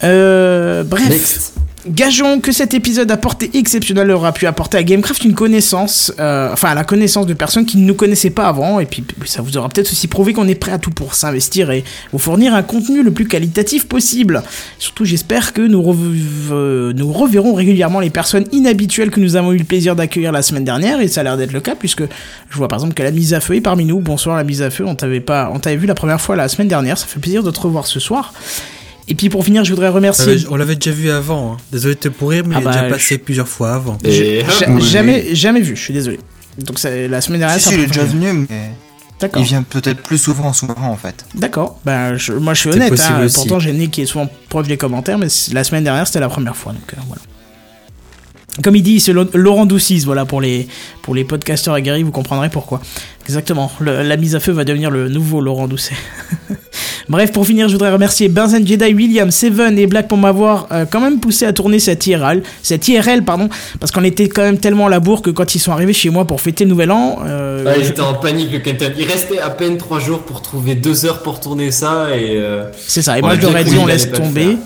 Euh, 0.03 0.83
bref. 0.83 1.09
Next. 1.09 1.53
Gageons 1.87 2.41
que 2.41 2.51
cet 2.51 2.75
épisode 2.75 3.09
à 3.09 3.17
portée 3.17 3.49
exceptionnelle 3.55 4.11
aura 4.11 4.33
pu 4.33 4.45
apporter 4.45 4.77
à 4.77 4.83
Gamecraft 4.83 5.25
une 5.25 5.33
connaissance, 5.33 6.13
euh, 6.19 6.53
enfin 6.53 6.75
la 6.75 6.83
connaissance 6.83 7.25
de 7.25 7.33
personnes 7.33 7.65
qui 7.65 7.77
ne 7.77 7.87
nous 7.87 7.95
connaissaient 7.95 8.29
pas 8.29 8.45
avant, 8.47 8.79
et 8.79 8.85
puis 8.85 9.03
ça 9.25 9.41
vous 9.41 9.57
aura 9.57 9.67
peut-être 9.67 9.91
aussi 9.91 10.07
prouvé 10.07 10.33
qu'on 10.33 10.47
est 10.47 10.53
prêt 10.53 10.71
à 10.73 10.77
tout 10.77 10.91
pour 10.91 11.15
s'investir 11.15 11.71
et 11.71 11.83
vous 12.11 12.19
fournir 12.19 12.53
un 12.53 12.61
contenu 12.61 13.01
le 13.01 13.09
plus 13.09 13.27
qualitatif 13.27 13.87
possible. 13.87 14.43
Surtout 14.77 15.05
j'espère 15.05 15.53
que 15.53 15.61
nous, 15.63 15.81
rev- 15.81 16.51
euh, 16.51 16.93
nous 16.93 17.11
reverrons 17.11 17.55
régulièrement 17.55 17.99
les 17.99 18.11
personnes 18.11 18.45
inhabituelles 18.51 19.09
que 19.09 19.19
nous 19.19 19.35
avons 19.35 19.51
eu 19.51 19.57
le 19.57 19.63
plaisir 19.63 19.95
d'accueillir 19.95 20.31
la 20.31 20.43
semaine 20.43 20.65
dernière, 20.65 21.01
et 21.01 21.07
ça 21.07 21.21
a 21.21 21.23
l'air 21.23 21.35
d'être 21.35 21.51
le 21.51 21.61
cas, 21.61 21.73
puisque 21.73 22.03
je 22.03 22.57
vois 22.57 22.67
par 22.67 22.77
exemple 22.77 22.93
que 22.93 23.01
la 23.01 23.09
mise 23.09 23.33
à 23.33 23.39
feu 23.39 23.55
est 23.55 23.61
parmi 23.61 23.85
nous. 23.85 23.99
Bonsoir 24.01 24.37
la 24.37 24.43
mise 24.43 24.61
à 24.61 24.69
feu, 24.69 24.85
on 24.85 24.93
t'avait 24.93 25.19
pas, 25.19 25.49
on 25.51 25.57
t'avait 25.57 25.77
vu 25.77 25.87
la 25.87 25.95
première 25.95 26.21
fois 26.21 26.35
la 26.35 26.47
semaine 26.47 26.67
dernière, 26.67 26.99
ça 26.99 27.07
fait 27.07 27.19
plaisir 27.19 27.41
de 27.41 27.49
te 27.49 27.59
revoir 27.59 27.87
ce 27.87 27.99
soir. 27.99 28.35
Et 29.07 29.15
puis 29.15 29.29
pour 29.29 29.43
finir, 29.43 29.63
je 29.65 29.71
voudrais 29.71 29.89
remercier... 29.89 30.25
l'avait- 30.35 30.47
On 30.49 30.55
l'avait 30.55 30.75
déjà 30.75 30.91
vu 30.91 31.09
avant. 31.09 31.53
hein. 31.53 31.57
Désolé 31.71 31.95
de 31.95 31.99
te 31.99 32.07
pourrir, 32.09 32.43
mais 32.45 32.55
Ah 32.55 32.59
il 32.59 32.61
est 32.61 32.65
bah, 32.65 32.71
déjà 32.73 32.89
passé 32.89 33.17
plusieurs 33.17 33.47
fois 33.47 33.73
avant. 33.73 33.97
Et 34.03 34.41
Ja- 34.59 34.69
Oui. 34.69 34.81
jamais, 34.81 35.35
jamais 35.35 35.61
vu, 35.61 35.75
je 35.75 35.81
suis 35.81 35.93
désolé. 35.93 36.19
Donc 36.59 36.81
la 36.83 37.21
semaine 37.21 37.39
dernière. 37.39 37.57
Si, 37.57 37.63
ça 37.63 37.69
si, 37.71 37.75
il 37.77 37.81
est 37.83 37.87
déjà 37.87 38.03
venu, 38.03 38.45
mais 38.49 38.71
D'accord. 39.19 39.41
il 39.41 39.45
vient 39.45 39.63
peut-être 39.63 40.01
plus 40.03 40.17
souvent 40.17 40.45
en 40.45 40.53
sous-marin 40.53 40.87
en 40.87 40.95
fait. 40.97 41.25
D'accord. 41.35 41.79
Ben 41.85 42.15
je- 42.17 42.33
moi 42.33 42.53
je 42.53 42.59
suis 42.61 42.69
honnête. 42.69 42.99
hein. 42.99 43.27
Pourtant 43.33 43.59
j'ai 43.59 43.71
Nick 43.73 43.91
qui 43.91 44.01
est 44.01 44.05
souvent 44.05 44.29
proche 44.49 44.67
des 44.67 44.77
commentaires, 44.77 45.17
mais 45.17 45.27
la 45.53 45.63
semaine 45.63 45.83
dernière 45.83 46.05
c'était 46.07 46.19
la 46.19 46.29
première 46.29 46.55
fois. 46.55 46.73
Donc 46.73 46.93
euh, 46.93 46.97
voilà. 47.07 47.21
Comme 48.63 48.75
il 48.75 48.83
dit, 48.83 48.99
c'est 48.99 49.13
Laurent 49.13 49.65
Doucis, 49.65 49.99
voilà, 49.99 50.25
pour 50.25 50.41
les, 50.41 50.67
pour 51.03 51.15
les 51.15 51.23
podcasteurs 51.23 51.73
aguerris, 51.73 52.03
vous 52.03 52.11
comprendrez 52.11 52.49
pourquoi. 52.49 52.81
Exactement, 53.23 53.71
le- 53.79 54.03
la 54.03 54.17
mise 54.17 54.35
à 54.35 54.41
feu 54.41 54.51
va 54.51 54.65
devenir 54.65 54.91
le 54.91 55.07
nouveau 55.07 55.39
Laurent 55.39 55.69
Doucet. 55.69 55.95
Bref, 57.09 57.31
pour 57.31 57.45
finir, 57.45 57.67
je 57.67 57.73
voudrais 57.73 57.91
remercier 57.91 58.29
Benzen 58.29 58.65
Jedi, 58.65 58.93
William, 58.93 59.31
Seven 59.31 59.77
et 59.77 59.87
Black 59.87 60.07
pour 60.07 60.17
m'avoir 60.17 60.67
euh, 60.71 60.85
quand 60.89 60.99
même 61.01 61.19
poussé 61.19 61.45
à 61.45 61.53
tourner 61.53 61.79
cette 61.79 62.05
IRL, 62.07 62.43
cette 62.63 62.87
IRL, 62.87 63.23
pardon, 63.23 63.49
parce 63.79 63.91
qu'on 63.91 64.03
était 64.03 64.29
quand 64.29 64.43
même 64.43 64.57
tellement 64.57 64.87
à 64.87 64.89
la 64.89 64.99
bourre 64.99 65.21
que 65.21 65.29
quand 65.29 65.55
ils 65.55 65.59
sont 65.59 65.71
arrivés 65.71 65.93
chez 65.93 66.09
moi 66.09 66.25
pour 66.25 66.41
fêter 66.41 66.63
le 66.63 66.69
nouvel 66.69 66.91
an, 66.91 67.19
euh, 67.25 67.63
Ouais, 67.63 67.85
était 67.85 68.01
en 68.01 68.13
panique 68.15 68.51
le 68.51 68.59
Kenton. 68.59 68.91
Il 68.97 69.05
restait 69.05 69.39
à 69.39 69.49
peine 69.49 69.77
3 69.77 69.99
jours 69.99 70.19
pour 70.19 70.41
trouver 70.41 70.75
2 70.75 71.05
heures 71.05 71.21
pour 71.21 71.39
tourner 71.39 71.71
ça 71.71 72.07
et. 72.15 72.37
euh, 72.37 72.65
c'est 72.87 73.01
ça. 73.01 73.17
Et 73.17 73.21
moi 73.21 73.35
je 73.35 73.41
leur 73.41 73.57
ai 73.57 73.63
dit, 73.63 73.77
on 73.77 73.85
laisse 73.85 74.11
tomber. 74.11 74.57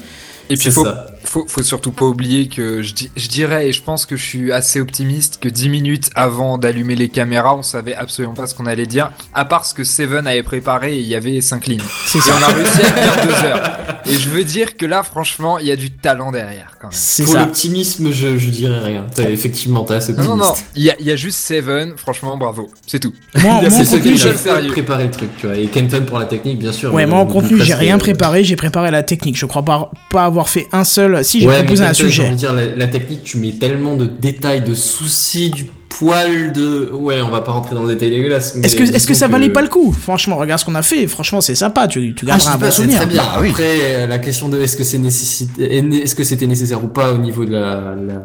Et 0.49 0.57
puis 0.57 0.69
faut, 0.71 0.83
ça. 0.83 1.07
Faut, 1.35 1.45
faut 1.49 1.63
surtout 1.63 1.91
pas 1.91 2.05
oublier 2.05 2.47
que 2.47 2.81
je, 2.81 2.93
dirais, 3.27 3.67
et 3.67 3.73
je 3.73 3.81
pense 3.83 4.05
que 4.05 4.15
je 4.15 4.23
suis 4.23 4.51
assez 4.53 4.79
optimiste, 4.79 5.39
que 5.41 5.49
10 5.49 5.67
minutes 5.67 6.09
avant 6.15 6.57
d'allumer 6.57 6.95
les 6.95 7.09
caméras, 7.09 7.57
on 7.57 7.61
savait 7.61 7.93
absolument 7.93 8.33
pas 8.33 8.47
ce 8.47 8.55
qu'on 8.55 8.65
allait 8.67 8.85
dire, 8.85 9.11
à 9.33 9.43
part 9.43 9.65
ce 9.65 9.73
que 9.73 9.83
Seven 9.83 10.27
avait 10.27 10.43
préparé 10.43 10.95
et 10.95 10.99
il 11.01 11.07
y 11.07 11.13
avait 11.15 11.41
5 11.41 11.67
lignes. 11.67 11.81
C'est 12.05 12.19
Et 12.19 12.21
ça. 12.21 12.31
on 12.39 12.43
a 12.43 12.53
réussi 12.55 12.81
à 12.81 12.85
faire 12.85 13.27
2 13.27 13.47
heures. 13.47 13.77
Et 14.05 14.13
je 14.13 14.29
veux 14.29 14.45
dire 14.45 14.77
que 14.77 14.85
là, 14.85 15.03
franchement, 15.03 15.57
il 15.59 15.65
y 15.67 15.71
a 15.71 15.75
du 15.75 15.91
talent 15.91 16.31
derrière 16.31 16.77
quand 16.79 16.87
même. 16.87 16.95
C'est 16.97 17.23
Pour 17.23 17.33
ça. 17.33 17.39
l'optimisme, 17.39 18.11
je, 18.13 18.37
je 18.37 18.49
dirais 18.49 18.79
rien. 18.79 19.05
T'as- 19.13 19.29
Effectivement, 19.29 19.83
t'es 19.83 19.95
assez 19.95 20.13
Non, 20.13 20.23
non, 20.37 20.43
optimiste. 20.45 20.61
non, 20.61 20.71
il 20.75 20.83
y 20.83 20.89
a, 20.91 20.95
il 20.99 21.05
y 21.07 21.11
a 21.11 21.15
juste 21.17 21.39
Seven, 21.39 21.93
franchement, 21.97 22.37
bravo, 22.37 22.69
c'est 22.87 22.99
tout. 22.99 23.13
Moi, 23.41 23.59
C'est 23.69 23.83
ce 23.83 23.95
contenu, 23.97 24.13
qui 24.13 24.17
j'ai- 24.19 24.69
préparé 24.69 25.03
le 25.05 25.11
truc, 25.11 25.29
tu 25.37 25.47
vois. 25.47 25.57
Et 25.57 25.65
Kenton 25.67 26.03
pour 26.05 26.17
la 26.19 26.25
technique, 26.27 26.59
bien 26.59 26.71
sûr. 26.71 26.93
Ouais, 26.93 27.03
mais 27.05 27.09
moi 27.11 27.19
en 27.19 27.25
contenu, 27.25 27.59
j'ai 27.61 27.73
rien 27.73 27.97
préparé, 27.97 28.43
j'ai 28.45 28.55
préparé 28.55 28.89
la 28.91 29.03
technique. 29.03 29.35
Je 29.37 29.45
crois 29.47 29.63
pas, 29.65 29.91
pas 30.11 30.23
avoir 30.25 30.47
fait 30.47 30.67
un 30.71 30.83
seul. 30.85 31.24
Si, 31.25 31.41
j'ai 31.41 31.47
Ouais, 31.47 31.53
mais 31.57 31.63
proposé 31.63 31.83
un 31.85 31.93
sujet. 31.93 32.29
dire, 32.31 32.53
la, 32.53 32.67
la 32.75 32.87
technique, 32.87 33.23
tu 33.23 33.37
mets 33.37 33.51
tellement 33.53 33.95
de 33.95 34.05
détails, 34.05 34.61
de 34.61 34.73
soucis, 34.73 35.49
du 35.49 35.65
poil 35.89 36.51
de. 36.53 36.89
Ouais, 36.93 37.21
on 37.21 37.29
va 37.29 37.41
pas 37.41 37.51
rentrer 37.53 37.73
dans 37.75 37.83
le 37.83 37.93
détail 37.93 38.09
dégueulasse. 38.11 38.55
Est-ce 38.61 38.75
que, 38.75 38.83
est-ce 38.83 39.07
que 39.07 39.13
ça 39.13 39.27
valait 39.27 39.49
pas 39.49 39.61
le 39.61 39.67
coup? 39.69 39.91
Franchement, 39.93 40.35
regarde 40.37 40.59
ce 40.59 40.65
qu'on 40.65 40.75
a 40.75 40.81
fait. 40.81 41.07
Franchement, 41.07 41.41
c'est 41.41 41.55
sympa. 41.55 41.87
Tu, 41.87 42.13
tu 42.15 42.25
Ah, 42.29 42.37
je 42.37 42.45
garderas 42.45 42.53
un 42.53 42.57
bon 42.57 42.71
souvenir. 42.71 42.97
très 42.97 43.05
bien. 43.07 43.23
Bah 43.23 43.37
oui. 43.41 43.49
Après, 43.49 43.77
euh, 43.81 44.07
la 44.07 44.19
question 44.19 44.49
de 44.49 44.59
est-ce 44.61 44.75
que 44.77 44.83
c'est 44.83 44.97
nécessité, 44.97 45.77
est-ce 46.03 46.15
que 46.15 46.23
c'était 46.23 46.47
nécessaire 46.47 46.83
ou 46.83 46.87
pas 46.87 47.13
au 47.13 47.17
niveau 47.17 47.45
de 47.45 47.51
la, 47.51 47.95
la- 47.95 48.23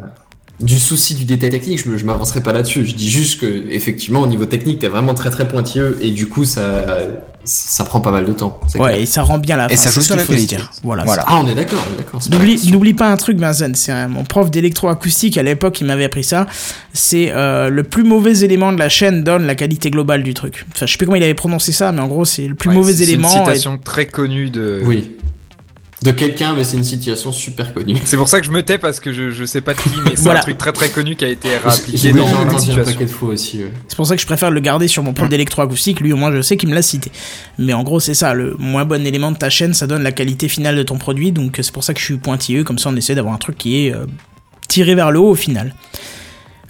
du 0.61 0.79
souci 0.79 1.15
du 1.15 1.25
détail 1.25 1.51
technique, 1.51 1.83
je, 1.85 1.97
je 1.97 2.05
m'avancerai 2.05 2.43
pas 2.43 2.53
là-dessus. 2.53 2.85
Je 2.87 2.95
dis 2.95 3.09
juste 3.11 3.41
que 3.41 3.65
effectivement, 3.71 4.21
au 4.21 4.27
niveau 4.27 4.45
technique, 4.47 4.79
t'es 4.81 4.89
vraiment 4.89 5.15
très 5.15 5.31
très 5.31 5.49
pointilleux 5.49 5.97
et 6.01 6.11
du 6.11 6.27
coup, 6.29 6.45
ça, 6.45 6.85
ça 7.45 7.85
prend 7.85 8.01
pas 8.01 8.11
mal 8.11 8.27
de 8.27 8.33
temps. 8.33 8.61
Ouais, 8.75 8.91
clair. 8.91 9.01
et 9.01 9.07
ça 9.07 9.23
rend 9.23 9.39
bien 9.39 9.57
la 9.57 9.67
Et 9.67 9.71
fin, 9.71 9.77
ça 9.77 9.89
c'est 9.91 9.95
joue 9.97 10.07
sur 10.07 10.17
la 10.17 10.25
qualité. 10.25 10.57
dire. 10.57 10.71
Voilà. 10.83 11.05
Voilà. 11.05 11.25
Ah, 11.27 11.41
on 11.43 11.49
est 11.49 11.55
d'accord, 11.55 11.83
d'accord. 11.97 12.21
N'oublie, 12.71 12.93
pas 12.95 13.11
un 13.11 13.17
truc, 13.17 13.39
Benzen. 13.39 13.75
C'est 13.75 13.93
un- 13.93 14.09
mon 14.09 14.25
prof 14.25 14.51
d'électroacoustique 14.51 15.39
à 15.39 15.43
l'époque 15.43 15.75
qui 15.75 15.85
m'avait 15.85 16.05
appris 16.05 16.25
ça. 16.25 16.47
C'est 16.93 17.31
euh, 17.33 17.71
le 17.71 17.83
plus 17.83 18.05
mauvais 18.05 18.41
élément 18.41 18.73
de 18.73 18.79
la 18.79 18.89
chaîne 18.91 19.25
donne 19.25 19.47
la 19.47 19.55
qualité 19.55 19.91
globale 19.91 20.23
du 20.23 20.35
truc. 20.35 20.67
Enfin, 20.75 20.85
je 20.87 20.93
sais 20.93 20.99
plus 20.99 21.07
comment 21.07 21.17
il 21.17 21.23
avait 21.23 21.35
prononcé 21.35 21.73
ça, 21.73 21.91
mais 21.93 22.01
en 22.01 22.09
gros, 22.09 22.25
c'est 22.27 22.47
le 22.47 22.55
plus 22.55 22.69
Ouais, 22.69 22.75
mauvais 22.75 23.03
élément. 23.03 23.29
C'est 23.29 23.37
une 23.37 23.43
et- 23.43 23.47
citation 23.47 23.79
très 23.83 24.07
connue 24.07 24.51
de. 24.51 24.83
Oui. 24.85 25.13
De 26.03 26.13
quelqu'un, 26.13 26.55
mais 26.55 26.65
c'est 26.65 26.79
une 26.79 26.85
situation 26.85 27.31
super 27.31 27.75
connue. 27.75 27.95
C'est 28.05 28.17
pour 28.17 28.27
ça 28.27 28.41
que 28.41 28.47
je 28.47 28.51
me 28.51 28.63
tais 28.63 28.79
parce 28.79 29.01
que 29.01 29.13
je, 29.13 29.31
je 29.31 29.45
sais 29.45 29.61
pas 29.61 29.75
de 29.75 29.81
qui, 29.81 29.91
mais 30.05 30.13
c'est 30.15 30.23
Voilà. 30.23 30.41
un 30.41 30.43
truc 30.43 30.57
très 30.57 30.73
très 30.73 30.89
connu 30.89 31.15
qui 31.15 31.27
a 31.27 31.29
été 31.29 31.49
réappliqué 31.59 32.13
dans 32.13 32.25
de 32.25 33.07
fois 33.07 33.29
aussi. 33.31 33.59
ouais. 33.59 33.73
C'est 33.87 33.97
pour 33.97 34.07
ça 34.07 34.17
que 34.17 34.23
je 34.23 34.27
préfère 34.27 34.51
le 34.51 34.61
garder 34.61 34.89
sur 34.89 35.03
mon 35.03 35.13
prof 35.13 35.29
d'électroacoustique. 35.29 36.01
Lui, 36.01 36.15
au 36.15 36.17
moins, 36.17 36.33
je 36.33 36.41
sais 36.41 36.57
qu'il 36.57 36.71
me 36.71 36.75
l'a 36.75 36.81
cité. 36.81 37.13
Mais 37.59 37.75
en 37.75 37.83
gros, 37.83 38.01
c'est 38.01 38.15
ça. 38.15 38.33
Le 38.33 38.57
moins 38.59 38.87
bon 38.87 39.05
élément 39.07 39.31
de 39.31 39.37
ta 39.37 39.51
chaîne, 39.51 39.75
ça 39.75 39.87
donne 39.87 40.03
la 40.03 40.13
qualité 40.13 40.49
finale 40.49 40.77
de 40.77 40.83
ton 40.83 40.97
produit. 40.97 41.33
Donc, 41.33 41.59
c'est 41.63 41.73
pour 41.73 41.85
ça 41.85 41.93
que 41.93 42.01
je 42.01 42.05
suis 42.07 42.17
pointilleux. 42.17 42.65
Comme 42.65 42.79
ça, 42.79 42.89
on 42.89 42.97
essaie 42.97 43.15
d'avoir 43.15 43.35
un 43.35 43.39
truc 43.39 43.59
qui 43.59 43.87
est 43.87 43.95
euh, 43.95 44.07
tiré 44.69 44.95
vers 44.95 45.11
le 45.11 45.19
haut 45.19 45.31
au 45.31 45.35
final. 45.35 45.75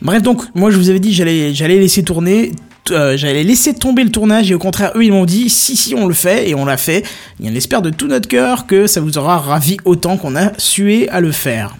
Bref, 0.03 0.23
donc, 0.23 0.43
moi, 0.57 0.71
je 0.73 0.77
vous 0.77 0.91
avais 0.91 0.99
dit, 0.99 1.13
j'allais, 1.15 1.55
j'allais 1.55 1.79
laisser 1.79 2.03
tourner. 2.03 2.51
Euh, 2.91 3.17
j'allais 3.17 3.45
laisser 3.45 3.75
tomber 3.75 4.05
le 4.05 4.11
tournage 4.11 4.51
et 4.51 4.55
au 4.55 4.59
contraire 4.59 4.93
eux 4.97 5.05
ils 5.05 5.13
m'ont 5.13 5.25
dit 5.25 5.49
si 5.51 5.77
si 5.77 5.95
on 5.95 6.07
le 6.07 6.15
fait 6.15 6.49
et 6.49 6.55
on 6.55 6.65
l'a 6.65 6.77
fait 6.77 7.05
et 7.43 7.49
on 7.51 7.55
espère 7.55 7.83
de 7.83 7.91
tout 7.91 8.07
notre 8.09 8.29
cœur 8.29 8.67
que 8.67 8.87
ça 8.87 9.01
vous 9.01 9.19
aura 9.19 9.39
ravi 9.39 9.77
autant 9.85 10.17
qu'on 10.17 10.35
a 10.37 10.53
sué 10.59 11.09
à 11.11 11.21
le 11.21 11.31
faire 11.33 11.77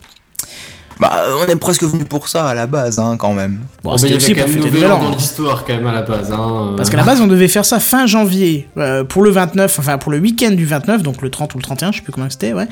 Bah, 1.01 1.25
on 1.43 1.51
est 1.51 1.57
presque 1.57 1.83
venu 1.83 2.05
pour 2.05 2.29
ça 2.29 2.47
à 2.47 2.55
la 2.55 2.67
base, 2.67 2.99
hein, 2.99 3.17
quand 3.19 3.33
même. 3.33 3.61
bon, 3.83 3.97
il 3.97 4.11
y 4.11 4.15
aussi 4.15 4.33
avait 4.33 4.43
pour 4.43 4.51
quand 4.51 4.57
même 4.57 4.65
Nouvel 4.73 4.93
An 4.93 5.03
dans 5.03 5.11
l'histoire 5.17 5.65
quand 5.65 5.73
même 5.75 5.87
à 5.87 5.93
la 5.93 6.03
base. 6.03 6.31
Hein. 6.31 6.75
Parce 6.77 6.91
qu'à 6.91 6.99
la 6.99 7.05
base, 7.05 7.23
on 7.23 7.27
devait 7.27 7.49
faire 7.49 7.65
ça 7.65 7.81
fin 7.81 8.07
janvier, 8.07 8.69
euh, 8.77 9.03
pour 9.03 9.23
le 9.23 9.31
29, 9.31 9.79
enfin 9.79 9.97
pour 9.97 10.13
le 10.13 10.19
week-end 10.19 10.51
du 10.51 10.67
29, 10.67 11.03
donc 11.03 11.23
le 11.23 11.31
30 11.31 11.55
ou 11.55 11.59
le 11.59 11.63
31, 11.63 11.93
je 11.93 11.97
sais 11.97 12.03
plus 12.03 12.13
comment 12.13 12.29
c'était, 12.29 12.53
ouais. 12.53 12.69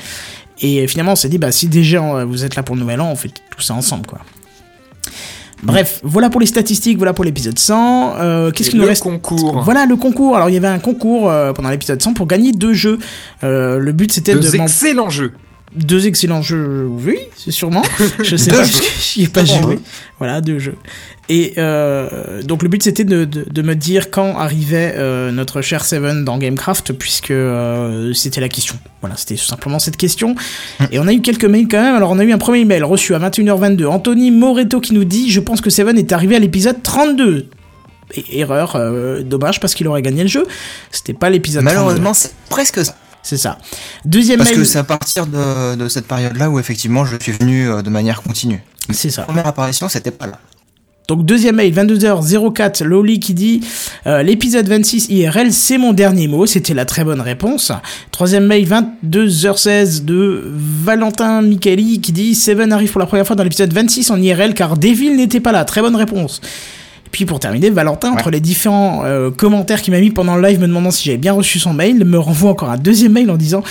Et 0.60 0.86
finalement, 0.88 1.12
on 1.12 1.16
s'est 1.16 1.30
dit, 1.30 1.38
bah 1.38 1.52
si 1.52 1.68
déjà 1.68 2.02
euh, 2.02 2.24
vous 2.26 2.44
êtes 2.44 2.54
là 2.54 2.62
pour 2.62 2.74
le 2.74 2.82
nouvel 2.82 3.00
an, 3.00 3.08
on 3.10 3.16
fait 3.16 3.28
tout 3.30 3.62
ça 3.62 3.72
ensemble, 3.72 4.06
quoi. 4.06 4.18
Bref, 5.62 6.01
voilà 6.05 6.31
pour 6.31 6.40
les 6.40 6.47
statistiques, 6.47 6.99
voilà 6.99 7.12
pour 7.12 7.25
l'épisode 7.25 7.59
100. 7.59 8.14
Euh, 8.18 8.51
Qu'est-ce 8.51 8.71
qu'il 8.71 8.79
nous 8.79 8.85
le 8.85 8.90
reste 8.90 9.03
concours. 9.03 9.62
Voilà 9.62 9.87
le 9.87 9.97
concours. 9.97 10.37
Alors 10.37 10.49
il 10.49 10.55
y 10.55 10.57
avait 10.57 10.68
un 10.68 10.79
concours 10.79 11.31
euh, 11.31 11.53
pendant 11.53 11.71
l'épisode 11.71 12.01
100 12.01 12.14
pour 12.14 12.27
gagner 12.27 12.53
deux 12.53 12.75
jeux. 12.75 12.99
Euh, 13.42 13.79
le 13.79 13.92
but 13.92 14.12
c'était 14.12 14.35
de 14.35 14.40
Deux 14.40 14.57
excellents 14.57 15.11
jeux. 15.11 15.33
Deux 15.74 16.07
excellents 16.07 16.42
jeux, 16.42 16.87
oui, 16.88 17.18
c'est 17.37 17.50
sûrement. 17.50 17.83
Je 18.22 18.37
sais 18.37 18.50
pas, 18.50 18.62
j'y 19.00 19.24
ai 19.24 19.28
pas 19.28 19.44
joué. 19.44 19.78
Voilà, 20.18 20.40
deux 20.40 20.59
jeux. 20.59 20.76
Et 21.28 21.54
euh, 21.59 22.42
donc 22.42 22.62
le 22.62 22.70
but 22.70 22.83
c'était 22.83 23.04
de, 23.04 23.26
de, 23.26 23.44
de 23.50 23.62
me 23.62 23.74
dire 23.74 24.11
quand 24.11 24.38
arrivait 24.38 24.94
euh, 24.96 25.31
notre 25.31 25.61
cher 25.61 25.85
Seven 25.85 26.24
dans 26.24 26.38
Gamecraft, 26.38 26.94
puisque 26.94 27.31
euh, 27.31 28.14
c'était 28.14 28.40
la 28.40 28.48
question. 28.48 28.76
Voilà, 29.02 29.16
c'était 29.16 29.35
tout 29.37 29.44
simplement 29.44 29.78
cette 29.78 29.98
question. 29.98 30.35
Et 30.90 30.98
on 30.98 31.07
a 31.07 31.12
eu 31.12 31.20
quelques 31.20 31.44
mails 31.44 31.68
quand 31.68 31.83
même. 31.83 31.94
Alors 31.94 32.11
on 32.12 32.18
a 32.18 32.24
eu 32.24 32.33
un 32.33 32.38
premier 32.38 32.64
mail 32.64 32.83
reçu 32.83 33.14
à 33.14 33.18
21h22. 33.18 33.85
Anthony 33.87 34.31
Moreto 34.31 34.81
qui 34.81 34.94
nous 34.94 35.04
dit 35.04 35.31
Je 35.31 35.40
pense 35.40 35.61
que 35.61 35.68
Seven 35.70 35.98
est 35.98 36.12
arrivé 36.12 36.35
à 36.35 36.38
l'épisode 36.38 36.83
32. 36.83 37.46
Et- 38.14 38.40
erreur, 38.40 38.78
dommage 39.22 39.61
parce 39.61 39.74
qu'il 39.74 39.87
aurait 39.87 40.00
gagné 40.00 40.22
le 40.22 40.28
jeu. 40.31 40.46
C'était 40.90 41.12
pas 41.12 41.28
l'épisode 41.28 41.62
32. 41.62 41.76
Malheureusement, 41.78 42.14
c'est 42.14 42.33
presque 42.48 42.83
ça. 42.83 42.96
C'est 43.28 43.36
ça. 43.36 43.58
Deuxième 44.06 44.38
Parce 44.38 44.52
mail. 44.52 44.60
que 44.60 44.64
c'est 44.64 44.78
à 44.78 44.84
partir 44.84 45.26
de, 45.26 45.74
de 45.74 45.86
cette 45.90 46.06
période-là 46.06 46.48
où 46.48 46.58
effectivement 46.58 47.04
je 47.04 47.16
suis 47.20 47.32
venu 47.32 47.68
euh, 47.68 47.82
de 47.82 47.90
manière 47.90 48.22
continue. 48.22 48.62
C'est 48.90 49.10
ça. 49.10 49.24
Première 49.24 49.46
apparition, 49.46 49.86
c'était 49.90 50.10
pas 50.10 50.26
là. 50.26 50.38
Donc 51.08 51.26
deuxième 51.26 51.56
mail, 51.56 51.74
22h04, 51.74 52.84
Loli 52.84 53.20
qui 53.20 53.34
dit 53.34 53.60
euh, 54.06 54.22
l'épisode 54.22 54.66
26 54.66 55.08
IRL, 55.10 55.52
c'est 55.52 55.76
mon 55.76 55.92
dernier 55.92 56.26
mot, 56.26 56.46
c'était 56.46 56.72
la 56.72 56.86
très 56.86 57.04
bonne 57.04 57.20
réponse. 57.20 57.70
Troisième 58.12 58.46
mail, 58.46 58.66
22h16 58.66 60.06
de 60.06 60.50
Valentin 60.54 61.42
Micheli 61.42 62.00
qui 62.00 62.12
dit 62.12 62.34
Seven 62.34 62.72
arrive 62.72 62.92
pour 62.92 63.00
la 63.00 63.06
première 63.06 63.26
fois 63.26 63.36
dans 63.36 63.44
l'épisode 63.44 63.74
26 63.74 64.10
en 64.10 64.22
IRL 64.22 64.54
car 64.54 64.78
Devil 64.78 65.16
n'était 65.16 65.40
pas 65.40 65.52
là, 65.52 65.66
très 65.66 65.82
bonne 65.82 65.96
réponse. 65.96 66.40
Et 67.09 67.11
puis 67.11 67.25
pour 67.25 67.40
terminer, 67.40 67.71
Valentin, 67.71 68.12
entre 68.12 68.31
les 68.31 68.38
différents 68.40 69.03
euh, 69.07 69.31
commentaires 69.31 69.81
qu'il 69.81 69.94
m'a 69.94 70.01
mis 70.01 70.11
pendant 70.11 70.37
le 70.37 70.47
live 70.47 70.61
me 70.61 70.66
demandant 70.66 70.90
si 70.90 71.07
j'avais 71.07 71.16
bien 71.16 71.33
reçu 71.33 71.59
son 71.59 71.73
mail, 71.73 72.05
me 72.05 72.18
renvoie 72.18 72.51
encore 72.51 72.68
un 72.68 72.77
deuxième 72.77 73.12
mail 73.12 73.31
en 73.31 73.38
disant 73.38 73.62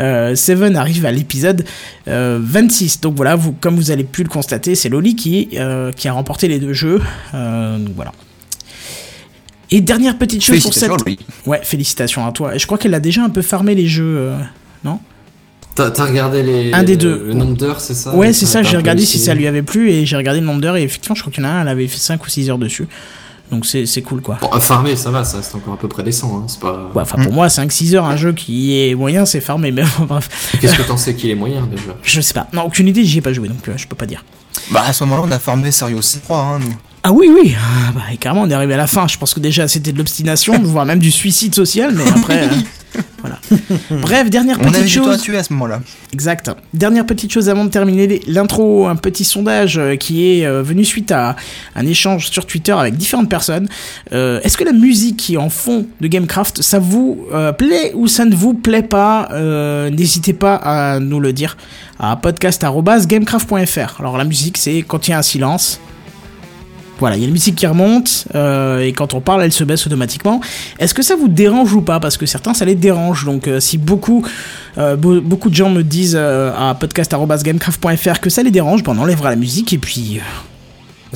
euh, 0.00 0.34
Seven 0.34 0.76
arrive 0.76 1.04
à 1.04 1.12
l'épisode 1.12 1.66
euh, 2.08 2.38
26. 2.42 3.02
Donc 3.02 3.14
voilà, 3.14 3.36
vous, 3.36 3.52
comme 3.52 3.76
vous 3.76 3.90
avez 3.90 4.02
pu 4.02 4.22
le 4.22 4.30
constater, 4.30 4.74
c'est 4.74 4.88
Loli 4.88 5.14
qui, 5.14 5.50
euh, 5.56 5.92
qui 5.92 6.08
a 6.08 6.12
remporté 6.14 6.48
les 6.48 6.58
deux 6.58 6.72
jeux. 6.72 7.02
Euh, 7.34 7.76
donc 7.76 7.94
voilà. 7.94 8.12
Et 9.70 9.82
dernière 9.82 10.16
petite 10.16 10.42
chose 10.42 10.62
pour 10.62 10.72
cette... 10.72 10.90
Ouais, 11.44 11.60
félicitations 11.62 12.26
à 12.26 12.32
toi. 12.32 12.54
Et 12.54 12.58
je 12.58 12.64
crois 12.64 12.78
qu'elle 12.78 12.94
a 12.94 13.00
déjà 13.00 13.22
un 13.22 13.28
peu 13.28 13.42
farmé 13.42 13.74
les 13.74 13.86
jeux, 13.88 14.16
euh, 14.18 14.38
T'as 15.76 16.04
regardé 16.06 16.42
les, 16.42 16.72
Un 16.72 16.82
des 16.82 16.96
deux. 16.96 17.22
le 17.26 17.34
nombre 17.34 17.54
d'heures, 17.56 17.80
c'est 17.80 17.94
ça? 17.94 18.14
Ouais, 18.14 18.32
c'est 18.32 18.46
ça, 18.46 18.62
j'ai 18.62 18.76
regardé 18.76 19.04
si 19.04 19.18
ça 19.18 19.34
lui 19.34 19.46
avait 19.46 19.62
plu 19.62 19.90
et 19.90 20.06
j'ai 20.06 20.16
regardé 20.16 20.40
le 20.40 20.46
nombre 20.46 20.60
d'heures 20.60 20.76
et 20.76 20.82
effectivement, 20.82 21.14
je 21.14 21.20
crois 21.20 21.32
qu'il 21.32 21.42
y 21.44 21.46
en 21.46 21.50
a 21.50 21.52
un, 21.52 21.62
elle 21.62 21.68
avait 21.68 21.86
fait 21.86 21.98
5 21.98 22.24
ou 22.24 22.28
6 22.28 22.50
heures 22.50 22.58
dessus. 22.58 22.86
Donc 23.52 23.64
c'est 23.64 23.86
c'est 23.86 24.02
cool 24.02 24.22
quoi. 24.22 24.38
Bon, 24.40 24.48
à 24.48 24.58
farmer, 24.58 24.96
ça 24.96 25.10
va, 25.12 25.22
ça 25.22 25.36
reste 25.36 25.54
encore 25.54 25.74
à 25.74 25.76
peu 25.78 25.86
près 25.86 26.02
décent. 26.02 26.34
Hein. 26.36 26.46
C'est 26.48 26.58
pas. 26.58 26.90
Ouais, 26.94 27.02
Enfin, 27.02 27.22
pour 27.22 27.32
moi, 27.32 27.46
5-6 27.46 27.94
heures, 27.94 28.04
un 28.04 28.16
jeu 28.16 28.32
qui 28.32 28.76
est 28.76 28.96
moyen, 28.96 29.24
c'est 29.24 29.40
farmé. 29.40 29.70
Mais 29.70 29.84
bref, 30.00 30.56
Qu'est-ce 30.60 30.74
que 30.76 30.82
t'en 30.82 30.96
sais 30.96 31.14
qu'il 31.14 31.30
est 31.30 31.36
moyen 31.36 31.64
déjà? 31.70 31.94
Je 32.02 32.20
sais 32.20 32.34
pas. 32.34 32.48
Non, 32.52 32.62
aucune 32.62 32.88
idée, 32.88 33.04
j'y 33.04 33.18
ai 33.18 33.20
pas 33.20 33.32
joué, 33.32 33.46
donc 33.46 33.68
euh, 33.68 33.74
je 33.76 33.86
peux 33.86 33.94
pas 33.94 34.06
dire. 34.06 34.24
Bah 34.72 34.82
à 34.84 34.92
ce 34.92 35.04
moment-là, 35.04 35.22
on 35.28 35.30
a 35.30 35.38
formé 35.38 35.70
Serious 35.70 36.00
3, 36.24 36.38
hein, 36.38 36.58
nous. 36.58 36.74
Ah 37.04 37.12
oui, 37.12 37.30
oui, 37.32 37.54
ah, 37.56 37.92
bah, 37.94 38.00
et 38.12 38.16
carrément, 38.16 38.42
on 38.42 38.50
est 38.50 38.54
arrivé 38.54 38.74
à 38.74 38.78
la 38.78 38.88
fin. 38.88 39.06
Je 39.06 39.16
pense 39.16 39.32
que 39.32 39.38
déjà, 39.38 39.68
c'était 39.68 39.92
de 39.92 39.98
l'obstination, 39.98 40.58
voire 40.64 40.84
même 40.84 40.98
du 40.98 41.12
suicide 41.12 41.54
social, 41.54 41.94
mais 41.94 42.02
après. 42.08 42.44
euh, 42.46 42.48
voilà. 43.26 43.38
Bref, 44.02 44.30
dernière 44.30 44.58
On 44.60 44.64
avait 44.68 44.82
petite 44.82 44.98
à 44.98 45.04
chose. 45.04 45.22
tuer 45.22 45.36
à 45.38 45.42
ce 45.44 45.52
moment-là. 45.52 45.80
Exact. 46.12 46.50
Dernière 46.74 47.04
petite 47.06 47.32
chose 47.32 47.48
avant 47.48 47.64
de 47.64 47.70
terminer 47.70 48.20
l'intro, 48.26 48.86
un 48.86 48.96
petit 48.96 49.24
sondage 49.24 49.78
euh, 49.78 49.96
qui 49.96 50.26
est 50.40 50.46
euh, 50.46 50.62
venu 50.62 50.84
suite 50.84 51.10
à 51.12 51.36
un 51.74 51.86
échange 51.86 52.30
sur 52.30 52.46
Twitter 52.46 52.72
avec 52.72 52.96
différentes 52.96 53.28
personnes. 53.28 53.68
Euh, 54.12 54.40
Est-ce 54.42 54.56
que 54.56 54.64
la 54.64 54.72
musique 54.72 55.16
qui 55.16 55.34
est 55.34 55.38
en 55.38 55.50
fond 55.50 55.86
de 56.00 56.06
Gamecraft, 56.08 56.62
ça 56.62 56.78
vous 56.78 57.26
euh, 57.32 57.52
plaît 57.52 57.92
ou 57.94 58.06
ça 58.08 58.24
ne 58.24 58.34
vous 58.34 58.54
plaît 58.54 58.82
pas? 58.82 59.28
Euh, 59.32 59.90
N'hésitez 59.90 60.32
pas 60.32 60.54
à 60.56 61.00
nous 61.00 61.20
le 61.20 61.32
dire 61.32 61.56
à 61.98 62.16
podcast@gamecraft.fr. 62.16 64.00
Alors 64.00 64.16
la 64.18 64.24
musique, 64.24 64.56
c'est 64.56 64.82
quand 64.82 65.08
il 65.08 65.12
y 65.12 65.14
a 65.14 65.18
un 65.18 65.22
silence. 65.22 65.80
Voilà, 66.98 67.16
il 67.16 67.20
y 67.20 67.24
a 67.24 67.26
une 67.26 67.32
musique 67.32 67.56
qui 67.56 67.66
remonte, 67.66 68.24
euh, 68.34 68.80
et 68.80 68.92
quand 68.94 69.12
on 69.12 69.20
parle, 69.20 69.42
elle 69.42 69.52
se 69.52 69.64
baisse 69.64 69.86
automatiquement. 69.86 70.40
Est-ce 70.78 70.94
que 70.94 71.02
ça 71.02 71.14
vous 71.14 71.28
dérange 71.28 71.74
ou 71.74 71.82
pas? 71.82 72.00
Parce 72.00 72.16
que 72.16 72.24
certains, 72.24 72.54
ça 72.54 72.64
les 72.64 72.74
dérange. 72.74 73.26
Donc, 73.26 73.48
euh, 73.48 73.60
si 73.60 73.76
beaucoup, 73.76 74.24
euh, 74.78 74.96
be- 74.96 75.20
beaucoup 75.20 75.50
de 75.50 75.54
gens 75.54 75.68
me 75.68 75.82
disent 75.82 76.16
à 76.16 76.74
podcast.gamecraft.fr 76.80 78.20
que 78.20 78.30
ça 78.30 78.42
les 78.42 78.50
dérange, 78.50 78.82
ben 78.82 78.94
on 78.96 79.02
enlèvera 79.02 79.28
la 79.30 79.36
musique, 79.36 79.72
et 79.74 79.78
puis... 79.78 80.20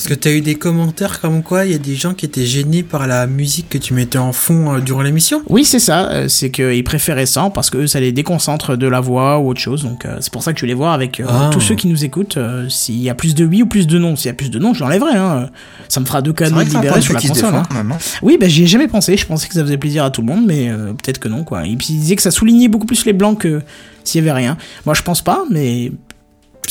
Parce 0.00 0.08
que 0.08 0.14
t'as 0.14 0.32
eu 0.32 0.40
des 0.40 0.54
commentaires 0.54 1.20
comme 1.20 1.42
quoi 1.42 1.66
il 1.66 1.72
y 1.72 1.74
a 1.74 1.78
des 1.78 1.94
gens 1.94 2.14
qui 2.14 2.24
étaient 2.24 2.46
gênés 2.46 2.82
par 2.82 3.06
la 3.06 3.26
musique 3.26 3.68
que 3.68 3.76
tu 3.76 3.92
mettais 3.92 4.16
en 4.16 4.32
fond 4.32 4.72
euh, 4.76 4.80
durant 4.80 5.02
l'émission? 5.02 5.42
Oui, 5.46 5.66
c'est 5.66 5.78
ça, 5.78 6.08
euh, 6.08 6.26
c'est 6.26 6.50
qu'ils 6.50 6.82
préféraient 6.84 7.26
ça, 7.26 7.50
parce 7.52 7.68
que 7.68 7.76
eux, 7.76 7.86
ça 7.86 8.00
les 8.00 8.10
déconcentre 8.10 8.78
de 8.78 8.88
la 8.88 9.00
voix 9.00 9.38
ou 9.40 9.50
autre 9.50 9.60
chose. 9.60 9.82
Donc, 9.82 10.06
euh, 10.06 10.16
c'est 10.22 10.32
pour 10.32 10.42
ça 10.42 10.54
que 10.54 10.58
je 10.58 10.64
voulais 10.64 10.72
voir 10.72 10.94
avec 10.94 11.20
euh, 11.20 11.26
Ah. 11.28 11.50
tous 11.52 11.60
ceux 11.60 11.74
qui 11.74 11.86
nous 11.86 12.02
écoutent 12.02 12.38
euh, 12.38 12.66
s'il 12.70 12.96
y 12.96 13.10
a 13.10 13.14
plus 13.14 13.34
de 13.34 13.44
oui 13.44 13.60
ou 13.60 13.66
plus 13.66 13.86
de 13.86 13.98
non. 13.98 14.16
S'il 14.16 14.28
y 14.28 14.30
a 14.30 14.34
plus 14.34 14.48
de 14.48 14.58
non, 14.58 14.72
je 14.72 14.80
l'enlèverai. 14.80 15.18
Hein. 15.18 15.50
Ça 15.90 16.00
me 16.00 16.06
fera 16.06 16.22
deux 16.22 16.32
canaux 16.32 16.62
libérés 16.62 17.00
de 17.00 17.04
sur 17.04 17.12
la 17.12 17.20
console. 17.20 17.34
défend 17.34 17.56
hein. 17.58 17.68
hein. 17.74 17.98
Oui, 18.22 18.38
bah 18.40 18.48
j'y 18.48 18.62
ai 18.62 18.66
jamais 18.66 18.88
pensé. 18.88 19.18
Je 19.18 19.26
pensais 19.26 19.48
que 19.48 19.54
ça 19.54 19.60
faisait 19.62 19.76
plaisir 19.76 20.02
à 20.04 20.10
tout 20.10 20.22
le 20.22 20.28
monde, 20.28 20.46
mais 20.46 20.70
euh, 20.70 20.94
peut-être 20.94 21.18
que 21.18 21.28
non, 21.28 21.44
quoi. 21.44 21.66
Et 21.66 21.76
puis 21.76 21.88
il 21.90 22.00
disait 22.00 22.16
que 22.16 22.22
ça 22.22 22.30
soulignait 22.30 22.68
beaucoup 22.68 22.86
plus 22.86 23.04
les 23.04 23.12
blancs 23.12 23.38
que 23.38 23.60
s'il 24.04 24.24
y 24.24 24.26
avait 24.26 24.32
rien. 24.32 24.56
Moi, 24.86 24.94
je 24.94 25.02
pense 25.02 25.20
pas, 25.20 25.44
mais 25.50 25.92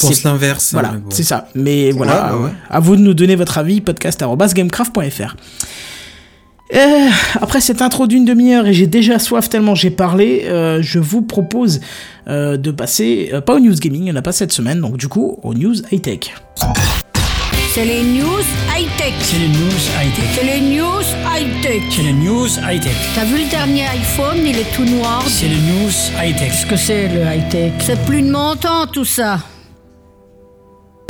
Je 0.01 0.07
pense 0.07 0.23
l'inverse. 0.23 0.73
hein, 0.73 0.79
voilà, 0.79 0.89
bon. 0.97 1.09
c'est 1.09 1.23
ça. 1.23 1.47
Mais 1.55 1.91
voilà, 1.91 2.29
bah 2.31 2.37
ouais. 2.37 2.49
à 2.69 2.79
vous 2.79 2.95
de 2.95 3.01
nous 3.01 3.13
donner 3.13 3.35
votre 3.35 3.57
avis. 3.57 3.81
Podcast@gamecraft.fr. 3.81 5.35
Euh, 6.75 7.09
après 7.41 7.61
cette 7.61 7.81
intro 7.81 8.05
d'une 8.05 8.25
demi-heure 8.25 8.67
et 8.67 8.73
j'ai 8.73 8.85
déjà 8.85 9.17
soif 9.17 9.49
tellement 9.49 9.73
j'ai 9.73 9.89
parlé, 9.89 10.43
euh, 10.45 10.83
je 10.83 10.99
vous 10.99 11.23
propose 11.23 11.81
euh, 12.27 12.57
de 12.57 12.69
passer, 12.69 13.31
euh, 13.33 13.41
pas 13.41 13.55
aux 13.55 13.59
news 13.59 13.73
gaming, 13.73 14.01
il 14.01 14.05
n'y 14.05 14.11
en 14.11 14.15
a 14.17 14.21
pas 14.21 14.31
cette 14.33 14.51
semaine, 14.51 14.79
donc 14.79 14.95
du 14.97 15.07
coup 15.07 15.39
aux 15.41 15.55
news 15.55 15.73
high-tech. 15.91 16.31
C'est 17.73 17.85
les 17.85 18.03
news 18.03 18.43
high-tech. 18.75 19.13
C'est 19.21 19.39
les 19.39 19.47
news 19.47 19.81
high-tech. 19.99 20.25
C'est 20.35 20.43
les 20.43 20.61
news 20.75 21.01
high-tech. 21.25 21.81
C'est 21.89 22.01
les 22.03 22.13
news 22.13 22.47
high-tech. 22.47 22.95
T'as 23.15 23.25
vu 23.25 23.43
le 23.43 23.49
dernier 23.49 23.85
iPhone, 23.87 24.37
il 24.45 24.57
est 24.57 24.71
tout 24.75 24.85
noir. 24.85 25.23
C'est 25.27 25.47
les 25.47 25.55
news 25.55 25.91
high-tech. 26.21 26.49
Qu'est-ce 26.51 26.65
que 26.67 26.75
c'est 26.75 27.07
le 27.07 27.21
high-tech? 27.21 27.73
C'est 27.79 27.99
plus 28.05 28.21
de 28.21 28.29
mon 28.31 28.55
temps 28.55 28.85
tout 28.91 29.05
ça. 29.05 29.39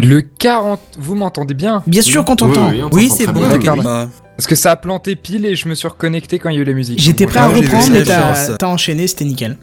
Le 0.01 0.21
40. 0.21 0.79
Vous 0.97 1.15
m'entendez 1.15 1.53
bien? 1.53 1.83
Bien 1.87 2.01
sûr 2.01 2.23
qu'on 2.25 2.35
t'entend. 2.35 2.69
Oui, 2.69 2.81
Oui, 2.91 3.07
t'entend 3.09 3.15
c'est 3.15 3.27
bon. 3.67 3.83
pas. 3.83 4.09
Parce 4.37 4.47
que 4.47 4.55
ça 4.55 4.71
a 4.71 4.75
planté 4.77 5.15
pile 5.15 5.45
et 5.45 5.55
je 5.55 5.67
me 5.67 5.75
suis 5.75 5.87
reconnecté 5.87 6.39
quand 6.39 6.49
il 6.49 6.55
y 6.55 6.59
a 6.59 6.61
eu 6.61 6.65
la 6.65 6.73
musique. 6.73 6.99
J'étais 6.99 7.25
prêt 7.25 7.39
à 7.39 7.47
reprendre, 7.47 8.05
chance. 8.05 8.51
t'as 8.57 8.67
enchaîné, 8.67 9.07
c'était 9.07 9.25
nickel. 9.25 9.57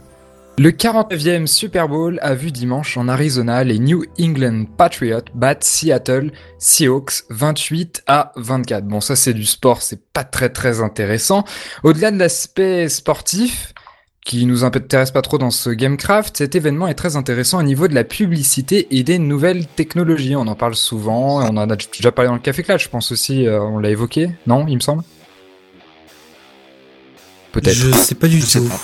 Le 0.59 0.71
49e 0.71 1.47
Super 1.47 1.87
Bowl 1.87 2.19
a 2.23 2.35
vu 2.35 2.51
dimanche 2.51 2.97
en 2.97 3.09
Arizona 3.09 3.63
les 3.63 3.79
New 3.79 4.05
England 4.19 4.65
Patriots 4.79 5.21
battre 5.35 5.67
Seattle 5.67 6.31
Seahawks 6.59 7.25
28 7.29 8.05
à 8.07 8.33
24. 8.37 8.85
Bon, 8.87 9.03
ça 9.03 9.17
c'est 9.17 9.35
du 9.35 9.45
sport, 9.45 9.83
c'est 9.83 10.01
pas 10.15 10.25
très 10.25 10.49
très 10.49 10.81
intéressant. 10.81 11.45
Au-delà 11.83 12.11
de 12.11 12.19
l'aspect 12.19 12.89
sportif, 12.89 13.75
qui 14.27 14.45
nous 14.45 14.65
intéresse 14.65 15.13
pas 15.13 15.23
trop 15.23 15.39
dans 15.39 15.53
ce 15.53 15.71
Gamecraft, 15.71 16.37
cet 16.37 16.57
événement 16.57 16.89
est 16.89 16.95
très 16.95 17.15
intéressant 17.15 17.61
au 17.61 17.63
niveau 17.63 17.87
de 17.87 17.95
la 17.95 18.03
publicité 18.03 18.89
et 18.91 19.05
des 19.05 19.21
nouvelles 19.21 19.67
technologies. 19.67 20.35
On 20.35 20.49
en 20.49 20.57
parle 20.57 20.75
souvent, 20.75 21.41
on 21.49 21.57
en 21.57 21.71
a 21.71 21.77
déjà 21.77 22.11
parlé 22.11 22.27
dans 22.29 22.35
le 22.35 22.41
Café 22.41 22.65
Clash, 22.65 22.83
je 22.85 22.89
pense 22.89 23.13
aussi, 23.13 23.47
euh, 23.47 23.61
on 23.63 23.79
l'a 23.79 23.89
évoqué, 23.89 24.31
non, 24.49 24.67
il 24.69 24.75
me 24.75 24.81
semble? 24.81 25.05
Peut-être. 27.53 27.73
Je 27.75 27.91
sais 27.93 28.15
pas 28.17 28.27
du 28.27 28.41
Je 28.41 28.59
tout. 28.59 28.65
pas. 28.69 28.81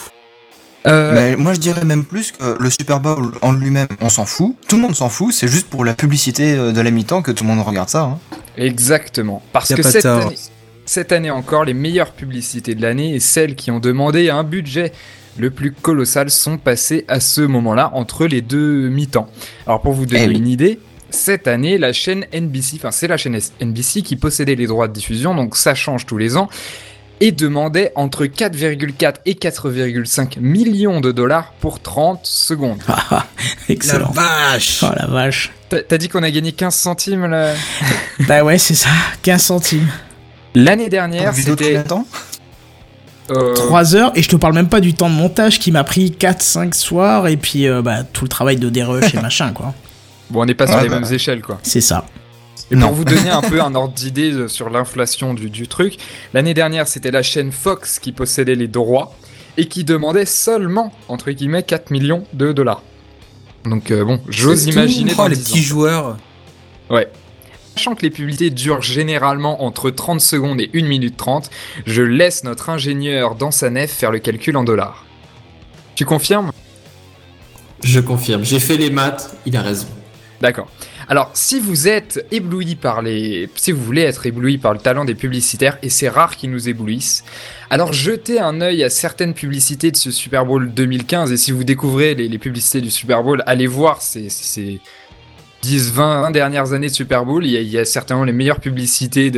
Euh, 0.91 1.13
Mais 1.15 1.37
moi 1.37 1.55
je 1.55 1.59
dirais 1.61 1.85
même 1.85 2.05
plus 2.05 2.33
que 2.33 2.57
le 2.61 2.71
Super 2.71 3.01
Bowl 3.01 3.33
en 3.43 3.53
lui-même, 3.53 3.89
on 4.01 4.09
s'en 4.09 4.25
fout. 4.25 4.57
Tout 4.69 4.77
le 4.77 4.83
monde 4.83 4.95
s'en 4.95 5.09
fout, 5.09 5.33
c'est 5.33 5.49
juste 5.49 5.69
pour 5.69 5.85
la 5.85 5.95
publicité 5.95 6.55
euh, 6.57 6.73
de 6.73 6.81
la 6.81 6.91
mi-temps 6.91 7.23
que 7.23 7.31
tout 7.33 7.45
le 7.45 7.51
monde 7.51 7.65
regarde 7.67 7.89
ça. 7.89 8.03
hein. 8.03 8.19
Exactement. 8.57 9.43
Parce 9.53 9.75
que 9.75 9.83
cette 9.83 10.03
tort. 10.03 10.27
année, 10.27 10.37
cette 10.85 11.13
année 11.13 11.31
encore, 11.31 11.65
les 11.65 11.75
meilleures 11.75 12.13
publicités 12.13 12.75
de 12.75 12.83
l'année 12.83 13.15
et 13.15 13.21
celles 13.21 13.55
qui 13.57 13.71
ont 13.71 13.79
demandé 13.81 14.31
un 14.31 14.43
budget 14.45 14.93
le 15.39 15.51
plus 15.51 15.73
colossal 15.73 16.31
sont 16.31 16.59
passées 16.59 17.05
à 17.09 17.21
ce 17.21 17.41
moment-là 17.41 17.91
entre 17.95 18.27
les 18.27 18.43
deux 18.43 18.89
mi-temps. 18.89 19.29
Alors 19.67 19.81
pour 19.81 19.93
vous 19.93 20.07
donner 20.07 20.25
Eh 20.25 20.29
oui. 20.29 20.37
une 20.37 20.49
idée, 20.49 20.79
cette 21.11 21.47
année, 21.49 21.79
la 21.79 21.93
chaîne 21.93 22.27
NBC, 22.35 22.77
enfin 22.77 22.91
c'est 22.91 23.09
la 23.09 23.17
chaîne 23.17 23.39
NBC 23.61 24.03
qui 24.03 24.17
possédait 24.17 24.55
les 24.55 24.67
droits 24.67 24.89
de 24.89 24.93
diffusion, 24.93 25.35
donc 25.35 25.57
ça 25.57 25.75
change 25.75 26.07
tous 26.07 26.19
les 26.19 26.37
ans, 26.37 26.49
et 27.21 27.31
demandait 27.33 27.93
entre 27.95 28.25
4,4 28.27 29.15
et 29.27 29.35
4,5 29.35 30.41
millions 30.41 31.01
de 31.01 31.13
dollars 31.13 31.53
pour 31.61 31.81
30 31.81 32.21
secondes. 32.25 32.83
La 32.89 33.25
Excellent. 33.69 34.11
vache 34.11 34.83
Oh 34.83 34.93
la 34.97 35.07
vache. 35.07 35.53
T'as 35.69 35.99
dit 35.99 36.09
qu'on 36.09 36.23
a 36.25 36.31
gagné 36.31 36.53
15 36.53 36.75
centimes 36.75 37.27
là? 37.27 37.55
Bah 38.27 38.43
ouais, 38.43 38.59
c'est 38.59 38.75
ça, 38.75 38.91
15 39.23 39.41
centimes. 39.43 39.89
L'année 40.55 40.89
dernière, 40.89 41.33
c'était... 41.35 41.83
de 43.33 43.39
temps 43.55 43.63
euh, 43.63 43.67
3 43.67 43.97
heures, 43.97 44.13
et 44.15 44.23
je 44.23 44.29
te 44.29 44.37
parle 44.37 44.55
même 44.55 44.69
pas 44.69 44.81
du 44.81 44.95
temps 44.95 45.09
de 45.11 45.15
montage 45.15 45.59
qui 45.59 45.71
m'a 45.73 45.85
pris 45.85 46.11
4-5 46.19 46.75
soirs, 46.75 47.29
et 47.29 47.37
puis 47.37 47.67
euh, 47.67 47.83
bah, 47.83 48.03
tout 48.05 48.25
le 48.25 48.29
travail 48.29 48.57
de 48.57 48.69
dérush 48.69 49.15
et 49.15 49.21
machin, 49.23 49.53
quoi. 49.53 49.75
Bon, 50.31 50.43
on 50.43 50.45
n'est 50.47 50.55
pas 50.55 50.67
sur 50.67 50.77
Ouais, 50.77 50.83
les 50.85 50.89
bah, 50.89 51.01
mêmes 51.01 51.13
échelles, 51.13 51.43
quoi. 51.43 51.59
C'est 51.63 51.81
ça. 51.81 52.05
Et 52.71 52.77
Non. 52.77 52.87
pour 52.89 52.97
vous 52.97 53.05
donner 53.05 53.31
un 53.31 53.43
peu 53.43 53.61
un 53.63 53.75
ordre 53.75 53.93
d'idée 53.95 54.49
sur 54.49 54.71
l'inflation 54.71 55.35
du, 55.35 55.51
du 55.51 55.69
truc, 55.69 55.99
l'année 56.33 56.55
dernière, 56.55 56.89
c'était 56.89 57.11
la 57.11 57.23
chaîne 57.23 57.53
Fox 57.53 57.99
qui 57.99 58.13
possédait 58.13 58.55
les 58.55 58.69
droits 58.69 59.15
et 59.59 59.67
qui 59.67 59.85
demandait 59.85 60.25
seulement, 60.25 60.93
entre 61.09 61.31
guillemets, 61.33 61.63
4 61.63 61.91
millions 61.91 62.25
de 62.33 62.53
dollars. 62.53 62.83
Donc 63.65 63.91
euh, 63.91 64.05
bon, 64.05 64.21
j'ose 64.29 64.67
imaginer 64.67 65.13
Oh, 65.19 65.29
les 65.29 65.37
10 65.37 65.43
petits 65.43 65.59
ans. 65.59 65.63
joueurs. 65.63 66.17
Ouais. 66.89 67.09
Sachant 67.75 67.95
que 67.95 68.03
les 68.03 68.11
publicités 68.11 68.51
durent 68.51 68.83
généralement 68.83 69.65
entre 69.65 69.91
30 69.91 70.21
secondes 70.21 70.61
et 70.61 70.71
1 70.75 70.85
minute 70.85 71.17
30, 71.17 71.51
je 71.87 72.03
laisse 72.03 72.45
notre 72.45 72.69
ingénieur 72.69 73.35
dans 73.35 73.51
sa 73.51 73.71
nef 73.71 73.91
faire 73.91 74.11
le 74.11 74.19
calcul 74.19 74.57
en 74.57 74.65
dollars. 74.65 75.07
Tu 75.95 76.05
confirmes? 76.05 76.53
Je 77.83 78.01
confirme. 78.01 78.45
J'ai 78.45 78.61
fait 78.61 78.77
les 78.77 78.91
maths, 78.91 79.35
il 79.47 79.57
a 79.57 79.63
raison. 79.63 79.89
D'accord. 80.43 80.69
Alors, 81.09 81.31
si 81.35 81.61
vous 81.61 81.89
êtes 81.89 82.27
ébloui 82.31 82.75
par 82.75 83.01
les, 83.01 83.49
si 83.55 83.73
vous 83.73 83.83
voulez 83.83 84.03
être 84.03 84.27
ébloui 84.27 84.59
par 84.59 84.73
le 84.73 84.79
talent 84.79 85.05
des 85.05 85.15
publicitaires, 85.15 85.79
et 85.83 85.89
c'est 85.89 86.09
rare 86.09 86.37
qu'ils 86.37 86.51
nous 86.51 86.69
éblouissent, 86.69 87.25
alors 87.71 87.93
jetez 87.93 88.39
un 88.39 88.61
œil 88.61 88.85
à 88.85 88.91
certaines 88.91 89.35
publicités 89.35 89.91
de 89.91 89.97
ce 89.97 90.11
Super 90.11 90.45
Bowl 90.45 90.73
2015, 90.73 91.33
et 91.33 91.37
si 91.37 91.53
vous 91.53 91.65
découvrez 91.65 92.15
les, 92.15 92.29
les 92.29 92.39
publicités 92.39 92.81
du 92.81 92.91
Super 92.91 93.23
Bowl, 93.23 93.43
allez 93.47 93.67
voir 93.67 94.03
ces, 94.03 94.29
ces 94.29 94.81
10, 95.63 95.93
20, 95.93 96.23
20 96.23 96.31
dernières 96.33 96.73
années 96.73 96.89
de 96.89 96.93
Super 96.93 97.25
Bowl, 97.25 97.47
il 97.47 97.53
y 97.63 97.79
a, 97.79 97.85
certainement 97.85 98.25
les 98.25 98.33
meilleures 98.33 98.61
publicités 98.61 99.31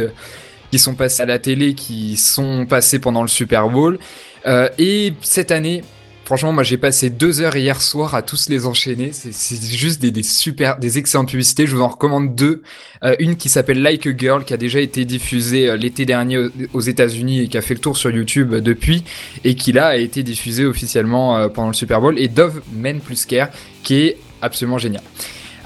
qui 0.71 0.79
sont 0.79 0.95
passées 0.95 1.23
à 1.23 1.27
la 1.27 1.39
télé, 1.39 1.75
qui 1.75 2.17
sont 2.17 2.67
passées 2.67 2.99
pendant 2.99 3.23
le 3.23 3.29
Super 3.29 3.69
Bowl, 3.69 3.99
Euh, 4.47 4.69
et 4.79 5.15
cette 5.23 5.51
année, 5.53 5.83
Franchement, 6.27 6.55
moi 6.55 6.63
j'ai 6.63 6.79
passé 6.79 7.11
deux 7.11 7.43
heures 7.43 7.55
hier 7.55 7.83
soir 7.83 8.15
à 8.15 8.23
tous 8.23 8.49
les 8.49 8.65
enchaîner. 8.65 9.11
C'est 9.13 9.63
juste 9.63 10.01
des, 10.01 10.23
super, 10.23 10.79
des 10.79 10.97
excellentes 10.97 11.29
publicités. 11.29 11.67
Je 11.67 11.77
vous 11.77 11.83
en 11.83 11.89
recommande 11.89 12.35
deux. 12.35 12.63
Euh, 13.03 13.15
une 13.19 13.37
qui 13.37 13.51
s'appelle 13.51 13.83
Like 13.83 14.07
a 14.07 14.17
Girl, 14.17 14.43
qui 14.43 14.55
a 14.55 14.57
déjà 14.57 14.81
été 14.81 15.05
diffusée 15.05 15.69
euh, 15.69 15.77
l'été 15.77 16.07
dernier 16.07 16.39
aux- 16.73 16.81
États-Unis 16.81 17.41
et 17.41 17.49
qui 17.49 17.59
a 17.59 17.61
fait 17.61 17.75
le 17.75 17.81
tour 17.81 17.99
sur 17.99 18.11
YouTube 18.11 18.55
depuis, 18.55 19.05
et 19.45 19.55
qui 19.55 19.73
là 19.73 19.89
a 19.89 19.97
été 19.97 20.23
diffusée 20.23 20.65
officiellement 20.65 21.47
pendant 21.51 21.69
le 21.69 21.75
Super 21.75 22.01
Bowl. 22.01 22.19
Et 22.19 22.29
Dove 22.29 22.63
Men 22.73 23.01
Plus 23.01 23.27
Care, 23.27 23.51
qui 23.83 23.97
est 24.07 24.17
absolument 24.41 24.79
génial. 24.79 25.03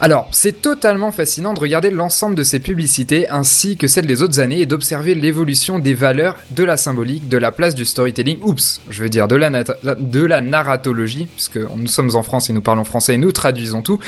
Alors, 0.01 0.29
c'est 0.31 0.63
totalement 0.63 1.11
fascinant 1.11 1.55
de 1.55 1.59
regarder 1.59 1.91
l'ensemble 1.91 2.37
de 2.37 2.45
ces 2.45 2.61
publicités 2.61 3.29
ainsi 3.29 3.77
que 3.77 3.89
celles 3.89 4.07
des 4.07 4.23
autres 4.23 4.39
années 4.39 4.61
et 4.61 4.67
d'observer 4.67 5.17
l'évolution 5.17 5.81
des 5.81 5.95
valeurs, 5.95 6.37
de 6.53 6.63
la 6.63 6.77
symbolique, 6.77 7.29
de 7.29 7.37
la 7.37 7.51
place 7.51 7.75
du 7.75 7.85
storytelling, 7.85 8.39
oups, 8.43 8.81
je 8.91 9.03
veux 9.03 9.09
dire 9.09 9.27
de 9.27 9.35
la, 9.35 9.51
de 9.51 10.25
la 10.25 10.41
narratologie, 10.41 11.27
puisque 11.27 11.59
nous 11.59 11.89
sommes 11.89 12.15
en 12.15 12.23
France 12.23 12.49
et 12.49 12.53
nous 12.53 12.61
parlons 12.61 12.85
français 12.85 13.15
et 13.15 13.19
nous 13.19 13.33
traduisons 13.33 13.83
tout, 13.83 13.99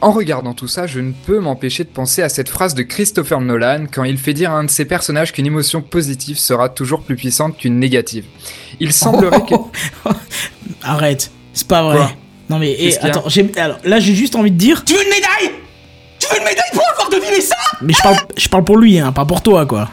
En 0.00 0.12
regardant 0.12 0.54
tout 0.54 0.66
ça, 0.66 0.86
je 0.86 0.98
ne 0.98 1.12
peux 1.12 1.38
m'empêcher 1.38 1.84
de 1.84 1.90
penser 1.90 2.22
à 2.22 2.28
cette 2.28 2.48
phrase 2.48 2.74
de 2.74 2.82
Christopher 2.82 3.40
Nolan 3.40 3.84
quand 3.92 4.02
il 4.04 4.18
fait 4.18 4.32
dire 4.32 4.50
à 4.50 4.54
un 4.54 4.64
de 4.64 4.70
ses 4.70 4.86
personnages 4.86 5.32
qu'une 5.32 5.46
émotion 5.46 5.82
positive 5.82 6.38
sera 6.38 6.70
toujours 6.70 7.02
plus 7.02 7.16
puissante 7.16 7.56
qu'une 7.56 7.78
négative. 7.78 8.24
Il 8.80 8.92
semblerait 8.92 9.42
que... 9.42 9.54
Arrête, 10.82 11.30
c'est 11.52 11.68
pas 11.68 11.82
vrai. 11.82 11.96
Quoi? 11.98 12.10
Non 12.50 12.58
mais 12.58 12.76
eh, 12.78 12.98
attends, 12.98 13.24
j'ai- 13.28 13.50
alors 13.56 13.78
là 13.84 13.98
j'ai 14.00 14.14
juste 14.14 14.36
envie 14.36 14.50
de 14.50 14.56
dire. 14.58 14.84
Tu 14.84 14.92
veux 14.92 15.02
une 15.02 15.08
médaille? 15.08 15.56
Tu 16.18 16.26
veux 16.30 16.36
une 16.38 16.44
médaille 16.44 16.70
pour 16.74 16.82
avoir 16.92 17.08
deviné 17.08 17.40
ça? 17.40 17.56
Mais 17.80 17.92
je 17.94 18.02
parle, 18.02 18.16
je 18.36 18.48
parle 18.48 18.64
pour 18.64 18.76
lui, 18.76 18.98
hein, 18.98 19.12
pas 19.12 19.24
pour 19.24 19.40
toi 19.42 19.64
quoi. 19.64 19.88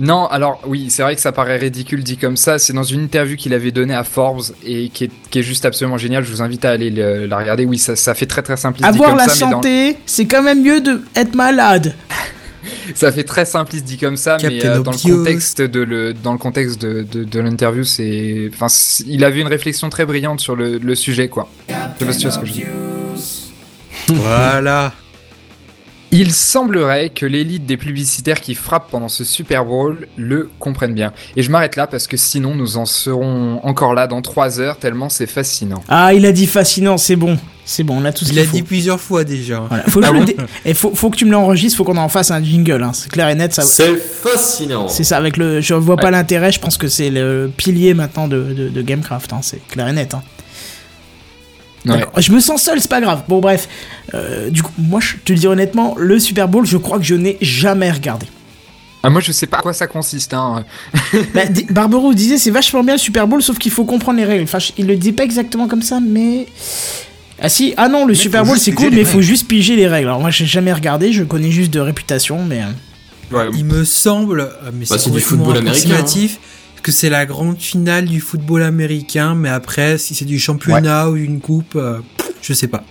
Non, 0.00 0.26
alors 0.28 0.60
oui, 0.64 0.90
c'est 0.90 1.02
vrai 1.02 1.16
que 1.16 1.20
ça 1.20 1.32
paraît 1.32 1.56
ridicule 1.56 2.04
dit 2.04 2.16
comme 2.16 2.36
ça. 2.36 2.60
C'est 2.60 2.72
dans 2.72 2.84
une 2.84 3.02
interview 3.02 3.36
qu'il 3.36 3.52
avait 3.52 3.72
donnée 3.72 3.96
à 3.96 4.04
Forbes 4.04 4.42
et 4.64 4.90
qui 4.90 5.04
est, 5.04 5.10
qui 5.28 5.40
est 5.40 5.42
juste 5.42 5.64
absolument 5.64 5.98
géniale. 5.98 6.22
Je 6.22 6.30
vous 6.30 6.40
invite 6.40 6.64
à 6.64 6.70
aller 6.70 6.88
le- 6.90 7.26
la 7.26 7.36
regarder. 7.36 7.64
Oui, 7.64 7.78
ça, 7.78 7.96
ça 7.96 8.14
fait 8.14 8.26
très 8.26 8.42
très 8.42 8.56
simpliste 8.56 8.84
dit 8.88 8.94
Avoir 8.96 9.08
comme 9.10 9.18
la 9.18 9.24
ça, 9.28 9.34
mais 9.34 9.40
dans- 9.50 9.56
santé, 9.56 9.96
c'est 10.06 10.26
quand 10.26 10.42
même 10.44 10.62
mieux 10.62 10.80
de 10.80 11.02
être 11.16 11.34
malade. 11.34 11.96
ça 12.94 13.12
fait 13.12 13.24
très 13.24 13.44
simpliste 13.44 13.84
dit 13.84 13.98
comme 13.98 14.16
ça, 14.16 14.36
mais 14.42 14.64
euh, 14.64 14.80
dans 14.80 14.92
le 14.92 15.16
contexte 15.16 15.60
de 15.60 15.80
le 15.80 16.14
dans 16.14 16.32
le 16.32 16.38
contexte 16.38 16.80
de, 16.80 17.02
de, 17.02 17.24
de 17.24 17.40
l'interview, 17.40 17.84
c'est, 17.84 18.50
enfin, 18.52 18.66
il 19.06 19.24
avait 19.24 19.40
une 19.40 19.48
réflexion 19.48 19.88
très 19.88 20.06
brillante 20.06 20.40
sur 20.40 20.56
le, 20.56 20.78
le 20.78 20.94
sujet 20.94 21.28
quoi. 21.28 21.48
Je 21.68 21.74
sais 21.98 22.04
pas 22.06 22.12
si 22.12 22.18
tu 22.18 22.26
vois 22.26 22.32
ce 22.34 22.38
que 22.38 22.46
je 22.46 22.52
dis. 22.52 22.64
Voilà. 24.08 24.92
Il 26.10 26.32
semblerait 26.32 27.10
que 27.10 27.26
l'élite 27.26 27.66
des 27.66 27.76
publicitaires 27.76 28.40
qui 28.40 28.54
frappent 28.54 28.90
pendant 28.90 29.08
ce 29.08 29.24
Super 29.24 29.64
Bowl 29.66 30.08
le 30.16 30.48
comprennent 30.58 30.94
bien. 30.94 31.12
Et 31.36 31.42
je 31.42 31.50
m'arrête 31.50 31.76
là 31.76 31.86
parce 31.86 32.06
que 32.06 32.16
sinon 32.16 32.54
nous 32.54 32.78
en 32.78 32.86
serons 32.86 33.60
encore 33.62 33.92
là 33.94 34.06
dans 34.06 34.22
3 34.22 34.58
heures 34.60 34.78
tellement 34.78 35.10
c'est 35.10 35.26
fascinant. 35.26 35.82
Ah, 35.88 36.14
il 36.14 36.24
a 36.24 36.32
dit 36.32 36.46
fascinant, 36.46 36.96
c'est 36.96 37.16
bon. 37.16 37.36
C'est 37.66 37.82
bon, 37.84 37.98
on 38.00 38.04
a 38.06 38.12
tout 38.12 38.24
ce 38.24 38.30
Il 38.30 38.36
qu'il 38.36 38.38
a 38.40 38.44
faut. 38.44 38.52
dit 38.56 38.62
plusieurs 38.62 38.98
fois 38.98 39.24
déjà. 39.24 39.60
Voilà. 39.68 39.84
Faut, 39.84 40.00
que 40.00 40.06
Ah 40.06 40.12
le 40.12 40.24
Et 40.64 40.72
faut, 40.72 40.94
faut 40.94 41.10
que 41.10 41.16
tu 41.16 41.26
me 41.26 41.32
l'enregistres, 41.32 41.76
faut 41.76 41.84
qu'on 41.84 41.98
en 41.98 42.08
fasse 42.08 42.30
un 42.30 42.42
jingle. 42.42 42.82
Hein. 42.82 42.92
C'est 42.94 43.10
clair 43.12 43.28
et 43.28 43.34
net, 43.34 43.52
ça. 43.52 43.60
C'est 43.60 43.94
fascinant. 43.96 44.88
C'est 44.88 45.04
ça, 45.04 45.18
avec 45.18 45.36
le. 45.36 45.60
Je 45.60 45.74
vois 45.74 45.96
pas 45.96 46.04
Ouais. 46.06 46.12
l'intérêt, 46.12 46.50
je 46.50 46.60
pense 46.60 46.78
que 46.78 46.88
c'est 46.88 47.10
le 47.10 47.50
pilier 47.54 47.92
maintenant 47.92 48.26
de, 48.26 48.42
de, 48.56 48.68
de 48.70 48.82
Gamecraft, 48.82 49.34
hein. 49.34 49.40
c'est 49.42 49.60
clair 49.68 49.86
et 49.88 49.92
net. 49.92 50.14
Hein. 50.14 50.22
Ouais. 51.94 52.04
Je 52.18 52.32
me 52.32 52.40
sens 52.40 52.62
seul, 52.62 52.80
c'est 52.80 52.90
pas 52.90 53.00
grave. 53.00 53.22
Bon, 53.28 53.40
bref. 53.40 53.68
Euh, 54.14 54.50
du 54.50 54.62
coup, 54.62 54.72
moi, 54.78 55.00
je 55.00 55.14
te 55.24 55.32
le 55.32 55.38
dis 55.38 55.46
honnêtement, 55.46 55.94
le 55.98 56.18
Super 56.18 56.48
Bowl, 56.48 56.66
je 56.66 56.76
crois 56.76 56.98
que 56.98 57.04
je 57.04 57.14
n'ai 57.14 57.36
jamais 57.40 57.90
regardé. 57.90 58.26
Ah, 59.04 59.10
moi 59.10 59.20
je 59.20 59.30
sais 59.30 59.46
pas 59.46 59.58
à 59.58 59.62
quoi 59.62 59.72
ça 59.72 59.86
consiste. 59.86 60.34
Hein. 60.34 60.64
Bah, 61.34 61.42
Barbaro 61.70 62.12
disait 62.14 62.36
c'est 62.36 62.50
vachement 62.50 62.82
bien 62.82 62.94
le 62.94 62.98
Super 62.98 63.28
Bowl, 63.28 63.40
sauf 63.42 63.56
qu'il 63.56 63.70
faut 63.70 63.84
comprendre 63.84 64.18
les 64.18 64.24
règles. 64.24 64.42
Enfin, 64.42 64.58
il 64.76 64.86
le 64.88 64.96
dit 64.96 65.12
pas 65.12 65.22
exactement 65.22 65.68
comme 65.68 65.82
ça, 65.82 66.00
mais. 66.04 66.46
Ah 67.40 67.48
si, 67.48 67.74
ah 67.76 67.88
non, 67.88 68.04
le 68.06 68.14
Super 68.16 68.44
Bowl 68.44 68.58
c'est 68.58 68.72
cool, 68.72 68.90
mais 68.90 69.02
il 69.02 69.06
faut 69.06 69.20
juste 69.22 69.46
piger 69.46 69.76
les 69.76 69.86
règles. 69.86 70.08
Alors 70.08 70.20
moi 70.20 70.30
j'ai 70.30 70.46
jamais 70.46 70.72
regardé, 70.72 71.12
je 71.12 71.22
connais 71.22 71.52
juste 71.52 71.72
de 71.72 71.78
réputation, 71.80 72.44
mais. 72.44 72.62
euh, 72.62 72.66
Ouais. 73.30 73.44
Il 73.54 73.66
me 73.66 73.84
semble, 73.84 74.40
euh, 74.40 74.70
mais 74.72 74.86
Bah, 74.88 74.96
c'est 74.98 75.10
du 75.10 75.20
football 75.20 75.58
américain, 75.58 75.90
approximatif, 75.90 76.38
que 76.82 76.92
c'est 76.92 77.10
la 77.10 77.26
grande 77.26 77.58
finale 77.58 78.06
du 78.06 78.20
football 78.20 78.62
américain, 78.62 79.34
mais 79.34 79.48
après, 79.48 79.98
si 79.98 80.14
c'est 80.14 80.24
du 80.24 80.38
championnat 80.38 81.08
ou 81.10 81.16
une 81.16 81.40
coupe, 81.40 81.74
euh, 81.76 81.98
je 82.42 82.52
sais 82.52 82.68
pas. 82.68 82.84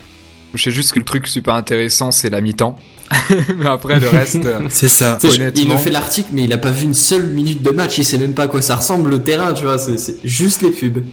Je 0.53 0.63
sais 0.63 0.71
juste 0.71 0.93
que 0.93 0.99
le 0.99 1.05
truc 1.05 1.27
super 1.27 1.53
intéressant 1.55 2.11
c'est 2.11 2.29
la 2.29 2.41
mi-temps. 2.41 2.77
mais 3.57 3.67
après 3.67 3.99
le 3.99 4.09
reste. 4.09 4.45
euh, 4.45 4.61
C'est 4.69 4.89
ça. 4.89 5.17
Honnêtement. 5.23 5.61
Il 5.61 5.69
me 5.69 5.77
fait 5.77 5.91
l'article, 5.91 6.29
mais 6.33 6.43
il 6.43 6.51
a 6.53 6.57
pas 6.57 6.71
vu 6.71 6.83
une 6.85 6.93
seule 6.93 7.27
minute 7.27 7.61
de 7.61 7.69
match. 7.71 7.97
Il 7.97 8.05
sait 8.05 8.17
même 8.17 8.33
pas 8.33 8.43
à 8.43 8.47
quoi 8.47 8.61
ça 8.61 8.75
ressemble 8.75 9.09
le 9.09 9.21
terrain, 9.21 9.53
tu 9.53 9.63
vois. 9.63 9.77
C'est 9.77 10.17
juste 10.25 10.61
les 10.61 10.71
pubs. 10.71 11.03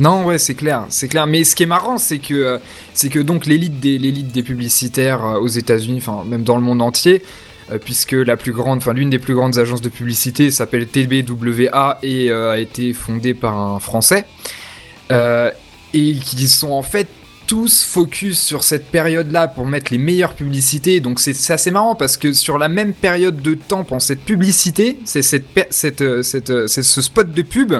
Non, 0.00 0.24
ouais, 0.24 0.38
c'est 0.38 0.54
clair, 0.54 0.86
c'est 0.88 1.08
clair. 1.08 1.26
Mais 1.26 1.44
ce 1.44 1.54
qui 1.54 1.62
est 1.62 1.66
marrant, 1.66 1.98
c'est 1.98 2.18
que 2.18 2.34
euh, 2.34 2.58
c'est 2.94 3.10
que 3.10 3.18
donc 3.20 3.46
l'élite 3.46 3.78
des 3.78 3.98
l'élite 3.98 4.32
des 4.32 4.42
publicitaires 4.42 5.22
aux 5.40 5.48
États-Unis, 5.48 5.98
enfin 5.98 6.24
même 6.26 6.44
dans 6.44 6.56
le 6.56 6.62
monde 6.62 6.82
entier, 6.82 7.22
puisque 7.84 8.12
la 8.12 8.36
plus 8.36 8.52
grande, 8.52 8.78
enfin 8.78 8.92
l'une 8.92 9.10
des 9.10 9.18
plus 9.18 9.34
grandes 9.34 9.58
agences 9.58 9.80
de 9.80 9.88
publicité 9.88 10.50
s'appelle 10.50 10.86
TBWA 10.86 11.98
et 12.02 12.30
euh, 12.30 12.52
a 12.52 12.58
été 12.58 12.92
fondée 12.92 13.34
par 13.34 13.56
un 13.56 13.78
Français, 13.78 14.26
euh, 15.10 15.50
et 15.92 16.14
qui 16.14 16.48
sont 16.48 16.72
en 16.72 16.82
fait 16.82 17.08
tous 17.46 17.84
focus 17.84 18.40
sur 18.40 18.64
cette 18.64 18.86
période-là 18.86 19.48
pour 19.48 19.66
mettre 19.66 19.92
les 19.92 19.98
meilleures 19.98 20.34
publicités. 20.34 21.00
Donc 21.00 21.20
c'est 21.20 21.52
assez 21.52 21.70
marrant 21.70 21.94
parce 21.94 22.16
que 22.16 22.32
sur 22.32 22.58
la 22.58 22.68
même 22.68 22.92
période 22.92 23.42
de 23.42 23.54
temps, 23.54 23.84
pendant 23.84 24.00
cette 24.00 24.24
publicité, 24.24 24.98
c'est 25.04 25.22
cette, 25.22 25.44
cette, 25.70 26.00
euh, 26.00 26.22
cette, 26.22 26.50
euh, 26.50 26.66
c'est 26.66 26.82
ce 26.82 27.02
spot 27.02 27.30
de 27.30 27.42
pub, 27.42 27.74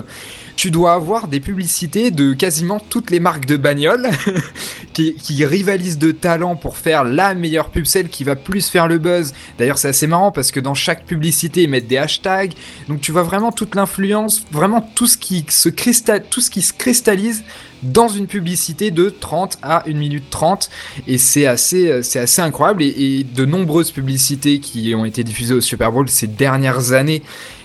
tu 0.57 0.71
dois 0.71 0.95
avoir 0.95 1.29
des 1.29 1.40
publicités 1.40 2.11
de 2.11 2.33
quasiment 2.33 2.81
toutes 2.81 3.11
les 3.11 3.21
marques 3.21 3.47
de 3.47 3.57
bagnoles 3.57 4.09
qui, 4.93 5.45
rivalisent 5.45 5.99
de 5.99 6.12
talent 6.12 6.57
pour 6.57 6.77
faire 6.77 7.05
la 7.05 7.35
meilleure 7.35 7.71
pub, 7.71 7.85
celle 7.85 8.09
qui 8.09 8.25
va 8.25 8.37
plus 8.37 8.69
faire 8.69 8.88
le 8.88 8.99
buzz. 8.99 9.35
D'ailleurs, 9.59 9.79
c'est 9.79 9.88
assez 9.88 10.07
marrant 10.07 10.33
parce 10.33 10.53
que 10.53 10.61
dans 10.61 10.75
chaque 10.75 11.05
publicité, 11.05 11.64
ils 11.64 11.71
mettent 11.71 11.88
des 11.88 11.99
hashtags. 11.99 12.55
Donc 12.88 13.01
tu 13.01 13.12
vois 13.12 13.23
vraiment 13.23 13.53
toute 13.53 13.75
l'influence, 13.75 14.45
vraiment 14.51 14.81
tout 14.95 15.07
ce 15.07 15.19
qui 15.19 15.45
se 15.49 15.69
cristal, 15.69 16.25
tout 16.31 16.40
ce 16.40 16.51
qui 16.51 16.62
se 16.62 16.73
cristallise 16.73 17.45
dans 17.83 18.09
une 18.09 18.27
publicité 18.27 18.90
de 18.90 19.11
30 19.11 19.59
à 19.62 19.87
1 19.87 19.93
minute 19.93 20.25
30 20.31 20.71
et 21.07 21.19
c'est 21.19 21.45
assez 21.45 22.03
c'est 22.03 22.21
assez 22.21 22.40
incroyable 22.40 22.83
et 22.83 23.25
de 23.25 23.45
nombreuses 23.45 23.90
publicités 23.90 24.59
qui 24.59 24.95
ont 24.95 25.05
été 25.05 25.23
diffusées 25.23 25.53
au 25.53 25.61
Super 25.61 25.93
Bowl 25.93 26.09
ces 26.09 26.27
dernières 26.27 26.93
années 26.93 27.23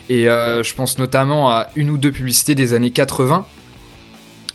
et 0.10 0.28
euh, 0.28 0.64
je 0.64 0.74
pense 0.74 0.98
notamment 0.98 1.50
à 1.50 1.68
une 1.76 1.92
ou 1.92 1.98
deux 1.98 2.12
publicités 2.12 2.56
des 2.56 2.74
années 2.74 2.92
80 2.92 3.46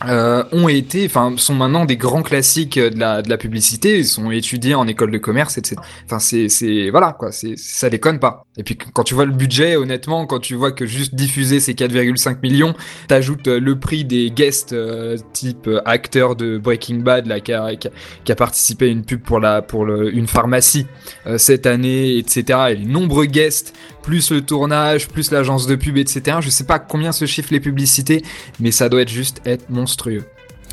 euh, 0.03 0.43
ont 0.51 0.67
été, 0.67 1.05
enfin, 1.05 1.33
sont 1.37 1.55
maintenant 1.55 1.85
des 1.85 1.95
grands 1.95 2.21
classiques 2.21 2.77
de 2.77 2.99
la, 2.99 3.37
publicité. 3.37 3.99
Ils 3.99 4.05
sont 4.05 4.29
étudiés 4.29 4.75
en 4.75 4.87
école 4.87 5.09
de 5.09 5.17
commerce, 5.17 5.57
etc. 5.57 5.77
Enfin, 6.05 6.19
c'est, 6.19 6.89
voilà, 6.89 7.13
quoi. 7.13 7.29
Ça 7.31 7.89
déconne 7.89 8.19
pas. 8.19 8.45
Et 8.57 8.63
puis, 8.63 8.77
quand 8.77 9.03
tu 9.03 9.13
vois 9.13 9.25
le 9.25 9.31
budget, 9.31 9.77
honnêtement, 9.77 10.25
quand 10.25 10.39
tu 10.39 10.55
vois 10.55 10.71
que 10.71 10.85
juste 10.85 11.15
diffuser 11.15 11.59
ces 11.59 11.73
4,5 11.73 12.37
millions, 12.43 12.73
t'ajoutes 13.07 13.47
le 13.47 13.79
prix 13.79 14.03
des 14.03 14.31
guests, 14.31 14.73
euh, 14.73 15.17
type 15.33 15.69
acteur 15.85 16.35
de 16.35 16.57
Breaking 16.57 16.97
Bad, 16.97 17.27
là, 17.27 17.39
qui 17.39 17.53
a, 17.53 17.75
qui 17.75 18.31
a, 18.31 18.35
participé 18.35 18.85
à 18.85 18.89
une 18.89 19.05
pub 19.05 19.21
pour 19.21 19.39
la, 19.39 19.61
pour 19.61 19.87
une 19.87 20.27
pharmacie, 20.27 20.87
euh, 21.25 21.37
cette 21.37 21.65
année, 21.65 22.17
etc. 22.17 22.59
Et 22.71 22.75
les 22.75 22.85
nombreux 22.85 23.25
guests, 23.25 23.73
plus 24.05 24.31
le 24.31 24.41
tournage, 24.41 25.07
plus 25.07 25.31
l'agence 25.31 25.67
de 25.67 25.75
pub, 25.75 25.97
etc. 25.97 26.37
Je 26.41 26.49
sais 26.49 26.63
pas 26.63 26.79
combien 26.79 27.11
se 27.11 27.25
chiffrent 27.25 27.51
les 27.51 27.59
publicités, 27.59 28.23
mais 28.59 28.71
ça 28.71 28.87
doit 28.89 29.01
être 29.01 29.09
juste 29.11 29.41
être 29.45 29.69
monstrueux. 29.69 30.23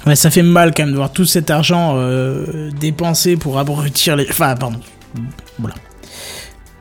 Ouais, 0.06 0.16
ça 0.16 0.30
fait 0.30 0.42
mal 0.42 0.72
quand 0.76 0.82
même 0.84 0.92
de 0.92 0.96
voir 0.96 1.12
tout 1.12 1.24
cet 1.24 1.50
argent 1.50 1.94
euh, 1.96 2.70
dépensé 2.78 3.36
pour 3.36 3.58
abrutir 3.58 4.16
les. 4.16 4.26
Enfin, 4.28 4.54
pardon. 4.56 4.80
Voilà. 5.58 5.74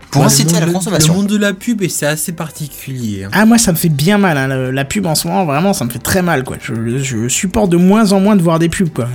Pour 0.10 0.24
inciter 0.26 0.58
à 0.58 0.66
la 0.66 0.72
consommation. 0.74 1.14
Le 1.14 1.20
monde 1.20 1.28
de 1.30 1.38
la 1.38 1.54
pub, 1.54 1.82
et 1.84 1.88
c'est 1.88 2.06
assez 2.08 2.34
particulier. 2.34 3.24
hein. 3.24 3.30
Ah, 3.32 3.46
moi, 3.46 3.58
ça 3.58 3.72
me 3.72 3.78
fait 3.78 3.88
bien 3.90 4.18
mal. 4.18 4.38
hein, 4.38 4.72
La 4.72 4.84
pub 4.86 5.06
en 5.06 5.16
ce 5.16 5.28
moment, 5.28 5.46
vraiment, 5.46 5.72
ça 5.74 5.86
me 5.86 5.90
fait 5.90 6.00
très 6.00 6.22
mal, 6.22 6.44
quoi. 6.44 6.58
Je, 6.62 6.98
je 6.98 7.28
supporte 7.30 7.70
de 7.70 7.78
moins 7.78 8.12
en 8.12 8.20
moins 8.20 8.36
de 8.36 8.42
voir 8.42 8.60
des 8.60 8.68
pubs, 8.68 8.90
quoi. 8.90 9.08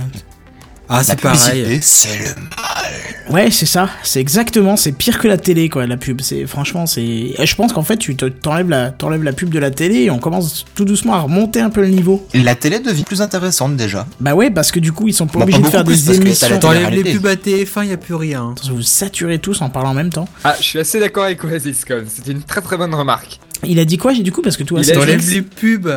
Ah, 0.89 1.03
c'est 1.03 1.19
pareil. 1.19 1.79
c'est 1.81 2.07
le 2.19 3.33
Ouais, 3.33 3.51
c'est 3.51 3.65
ça. 3.65 3.89
C'est 4.03 4.21
exactement. 4.21 4.77
C'est 4.77 4.93
pire 4.93 5.19
que 5.19 5.27
la 5.27 5.37
télé, 5.37 5.67
quoi. 5.67 5.85
La 5.85 5.97
pub. 5.97 6.21
C'est 6.21 6.47
franchement, 6.47 6.85
c'est. 6.85 7.03
et 7.03 7.45
Je 7.45 7.55
pense 7.55 7.73
qu'en 7.73 7.83
fait, 7.83 7.97
tu 7.97 8.15
te- 8.15 8.25
t'enlèves 8.25 8.69
la, 8.69 8.91
t'enlèves 8.91 9.23
la 9.23 9.33
pub 9.33 9.49
de 9.49 9.59
la 9.59 9.69
télé 9.69 10.03
et 10.03 10.11
on 10.11 10.17
commence 10.19 10.63
tout 10.75 10.85
doucement 10.85 11.13
à 11.15 11.19
remonter 11.19 11.59
un 11.59 11.69
peu 11.69 11.81
le 11.81 11.89
niveau. 11.89 12.25
La 12.33 12.55
télé 12.55 12.79
devient 12.79 13.03
plus 13.03 13.21
intéressante 13.21 13.75
déjà. 13.75 14.07
Bah 14.21 14.33
ouais, 14.33 14.49
parce 14.49 14.71
que 14.71 14.79
du 14.79 14.93
coup, 14.93 15.09
ils 15.09 15.13
sont 15.13 15.27
pas 15.27 15.39
Bah, 15.39 15.43
obligés 15.43 15.59
pas 15.59 15.67
de 15.67 15.71
faire 15.71 15.83
des 15.83 16.15
émissions. 16.15 16.57
T'enlèves 16.59 16.89
les 16.91 17.03
pubs 17.03 17.27
à 17.27 17.35
TF1, 17.35 17.83
il 17.83 17.87
n'y 17.87 17.93
a 17.93 17.97
plus 17.97 18.15
rien. 18.15 18.55
Vous 18.69 18.81
saturez 18.81 19.39
tous 19.39 19.61
en 19.61 19.69
parlant 19.69 19.89
en 19.89 19.93
même 19.95 20.09
temps. 20.11 20.29
Ah, 20.45 20.55
je 20.57 20.63
suis 20.63 20.79
assez 20.79 20.99
d'accord 21.01 21.25
avec 21.25 21.43
Oasis, 21.43 21.83
quand 21.85 21.95
même. 21.97 22.05
C'était 22.07 22.31
une 22.31 22.43
très 22.43 22.61
très 22.61 22.77
bonne 22.77 22.93
remarque. 22.95 23.39
Il 23.65 23.79
a 23.79 23.85
dit 23.85 23.97
quoi, 23.97 24.13
j'ai 24.13 24.23
du 24.23 24.31
coup, 24.31 24.41
parce 24.41 24.55
que 24.55 24.63
toi, 24.63 24.81
T'enlèves 24.81 25.29
les 25.31 25.41
pubs 25.41 25.89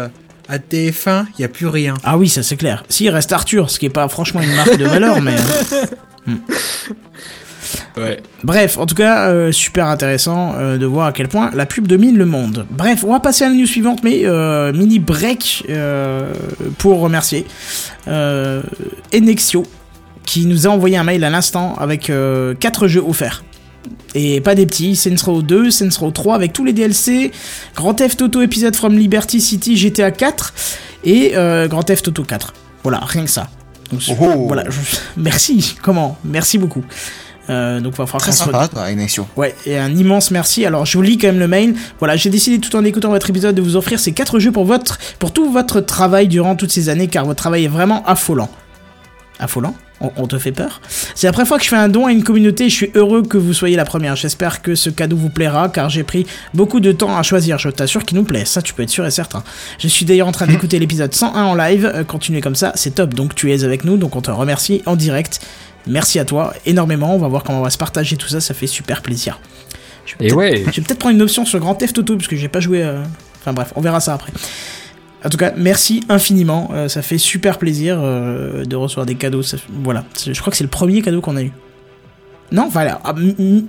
à 0.50 0.58
TF1, 0.58 1.26
il 1.38 1.40
n'y 1.40 1.44
a 1.44 1.48
plus 1.48 1.68
rien. 1.68 1.94
Ah 2.04 2.18
oui, 2.18 2.28
ça 2.28 2.42
c'est 2.42 2.56
clair. 2.56 2.84
Si, 2.88 3.04
il 3.04 3.10
reste 3.10 3.32
Arthur, 3.32 3.70
ce 3.70 3.78
qui 3.78 3.86
est 3.86 3.90
pas 3.90 4.08
franchement 4.08 4.40
une 4.40 4.54
marque 4.54 4.76
de 4.76 4.84
valeur, 4.84 5.20
mais. 5.20 5.36
Ouais. 7.96 8.20
Bref, 8.42 8.78
en 8.78 8.86
tout 8.86 8.94
cas, 8.94 9.28
euh, 9.28 9.52
super 9.52 9.86
intéressant 9.86 10.54
euh, 10.56 10.78
de 10.78 10.86
voir 10.86 11.06
à 11.08 11.12
quel 11.12 11.28
point 11.28 11.50
la 11.54 11.66
pub 11.66 11.86
domine 11.86 12.16
le 12.16 12.26
monde. 12.26 12.66
Bref, 12.70 13.04
on 13.04 13.12
va 13.12 13.20
passer 13.20 13.44
à 13.44 13.48
la 13.48 13.54
news 13.54 13.66
suivante, 13.66 14.02
mais 14.02 14.22
euh, 14.24 14.72
mini 14.72 14.98
break 14.98 15.66
euh, 15.68 16.32
pour 16.78 17.00
remercier 17.00 17.46
euh, 18.08 18.62
Enexio 19.14 19.64
qui 20.24 20.46
nous 20.46 20.66
a 20.66 20.70
envoyé 20.70 20.96
un 20.96 21.04
mail 21.04 21.24
à 21.24 21.30
l'instant 21.30 21.74
avec 21.76 22.12
4 22.60 22.86
jeux 22.86 23.02
offerts. 23.06 23.42
Et 24.14 24.40
pas 24.40 24.54
des 24.54 24.66
petits, 24.66 24.96
Saints 24.96 25.14
Row 25.24 25.42
2, 25.42 25.70
Saints 25.70 25.88
Row 25.98 26.10
3 26.10 26.34
avec 26.34 26.52
tous 26.52 26.64
les 26.64 26.72
DLC, 26.72 27.30
Grand 27.76 27.94
Theft 27.94 28.20
Auto 28.22 28.42
épisode 28.42 28.74
from 28.76 28.96
Liberty 28.96 29.40
City 29.40 29.76
GTA 29.76 30.10
4 30.10 30.52
et 31.04 31.32
euh, 31.36 31.68
Grand 31.68 31.82
Theft 31.82 32.08
Auto 32.08 32.22
4. 32.24 32.52
Voilà, 32.82 32.98
rien 33.04 33.24
que 33.24 33.30
ça. 33.30 33.48
Donc, 33.92 34.00
Oh 34.08 34.14
oh. 34.20 34.44
Voilà, 34.46 34.64
je- 34.68 34.78
merci, 35.16 35.74
comment? 35.82 36.16
Merci 36.24 36.58
beaucoup. 36.58 36.84
Euh, 37.48 37.80
donc, 37.80 37.94
va 37.96 38.06
falloir 38.06 38.20
Très 38.22 38.32
sympa, 38.32 38.68
toi, 38.68 38.90
Ignacio. 38.90 39.26
Ouais, 39.36 39.54
et 39.66 39.76
un 39.76 39.92
immense 39.96 40.30
merci. 40.30 40.64
Alors, 40.64 40.86
je 40.86 40.96
vous 40.96 41.02
lis 41.02 41.18
quand 41.18 41.26
même 41.28 41.40
le 41.40 41.48
mail. 41.48 41.74
Voilà, 41.98 42.16
j'ai 42.16 42.30
décidé 42.30 42.60
tout 42.60 42.76
en 42.76 42.84
écoutant 42.84 43.08
votre 43.08 43.28
épisode 43.30 43.56
de 43.56 43.62
vous 43.62 43.74
offrir 43.76 43.98
ces 43.98 44.12
quatre 44.12 44.38
jeux 44.38 44.52
pour 44.52 44.64
votre, 44.64 44.98
pour 45.18 45.32
tout 45.32 45.50
votre 45.50 45.80
travail 45.80 46.28
durant 46.28 46.54
toutes 46.54 46.70
ces 46.70 46.88
années, 46.88 47.08
car 47.08 47.24
votre 47.24 47.38
travail 47.40 47.64
est 47.64 47.68
vraiment 47.68 48.04
affolant. 48.06 48.48
Affolant 49.40 49.74
on, 50.02 50.10
on 50.16 50.26
te 50.26 50.38
fait 50.38 50.52
peur. 50.52 50.80
C'est 51.14 51.26
la 51.26 51.32
première 51.32 51.48
fois 51.48 51.58
que 51.58 51.64
je 51.64 51.68
fais 51.70 51.76
un 51.76 51.88
don 51.88 52.06
à 52.06 52.12
une 52.12 52.22
communauté 52.22 52.66
et 52.66 52.68
je 52.70 52.74
suis 52.74 52.90
heureux 52.94 53.22
que 53.22 53.36
vous 53.38 53.52
soyez 53.52 53.74
la 53.76 53.84
première. 53.84 54.16
J'espère 54.16 54.62
que 54.62 54.74
ce 54.74 54.88
cadeau 54.90 55.16
vous 55.16 55.28
plaira 55.30 55.68
car 55.68 55.90
j'ai 55.90 56.04
pris 56.04 56.26
beaucoup 56.54 56.80
de 56.80 56.92
temps 56.92 57.16
à 57.16 57.22
choisir. 57.22 57.58
Je 57.58 57.68
t'assure 57.70 58.04
qu'il 58.04 58.16
nous 58.18 58.24
plaît, 58.24 58.44
ça 58.44 58.62
tu 58.62 58.72
peux 58.74 58.82
être 58.82 58.90
sûr 58.90 59.04
et 59.06 59.10
certain. 59.10 59.42
Je 59.78 59.88
suis 59.88 60.04
d'ailleurs 60.06 60.28
en 60.28 60.32
train 60.32 60.46
d'écouter 60.48 60.78
l'épisode 60.78 61.12
101 61.14 61.42
en 61.44 61.54
live. 61.54 61.90
Euh, 61.94 62.04
continuez 62.04 62.40
comme 62.40 62.54
ça, 62.54 62.72
c'est 62.76 62.94
top. 62.94 63.14
Donc 63.14 63.34
tu 63.34 63.52
es 63.52 63.64
avec 63.64 63.84
nous, 63.84 63.96
donc 63.96 64.14
on 64.16 64.20
te 64.22 64.30
remercie 64.30 64.82
en 64.86 64.94
direct. 64.96 65.40
Merci 65.86 66.18
à 66.18 66.24
toi 66.24 66.52
énormément. 66.66 67.14
On 67.14 67.18
va 67.18 67.28
voir 67.28 67.42
comment 67.42 67.60
on 67.60 67.64
va 67.64 67.70
se 67.70 67.78
partager 67.78 68.16
tout 68.16 68.28
ça, 68.28 68.40
ça 68.40 68.54
fait 68.54 68.66
super 68.66 69.02
plaisir. 69.02 69.40
Je 70.06 70.14
vais 70.18 70.26
Et 70.26 70.28
peut-être- 70.28 70.36
ouais. 70.36 70.62
je 70.66 70.80
vais 70.80 70.82
peut-être 70.82 70.98
prendre 70.98 71.14
une 71.14 71.22
option 71.22 71.44
sur 71.44 71.58
Grand 71.60 71.74
Theft 71.74 71.96
Auto 71.98 72.16
parce 72.16 72.28
que 72.28 72.36
j'ai 72.36 72.48
pas 72.48 72.60
joué. 72.60 72.82
euh, 72.82 73.02
Enfin 73.42 73.54
bref, 73.54 73.72
on 73.74 73.80
verra 73.80 74.00
ça 74.00 74.12
après. 74.14 74.32
En 75.24 75.28
tout 75.28 75.36
cas, 75.36 75.52
merci 75.56 76.02
infiniment. 76.08 76.70
euh, 76.72 76.88
ça 76.88 77.02
fait 77.02 77.18
super 77.18 77.58
plaisir 77.58 77.98
euh, 78.00 78.64
de 78.64 78.76
recevoir 78.76 79.06
des 79.06 79.14
cadeaux. 79.16 79.42
ça- 79.42 79.58
voilà, 79.82 80.04
je 80.26 80.38
crois 80.40 80.50
que 80.50 80.56
c'est 80.56 80.64
le 80.64 80.70
premier 80.70 81.02
cadeau 81.02 81.20
qu'on 81.20 81.36
a 81.36 81.42
eu. 81.42 81.52
Non, 82.52 82.68
voilà. 82.68 83.00
ah, 83.04 83.14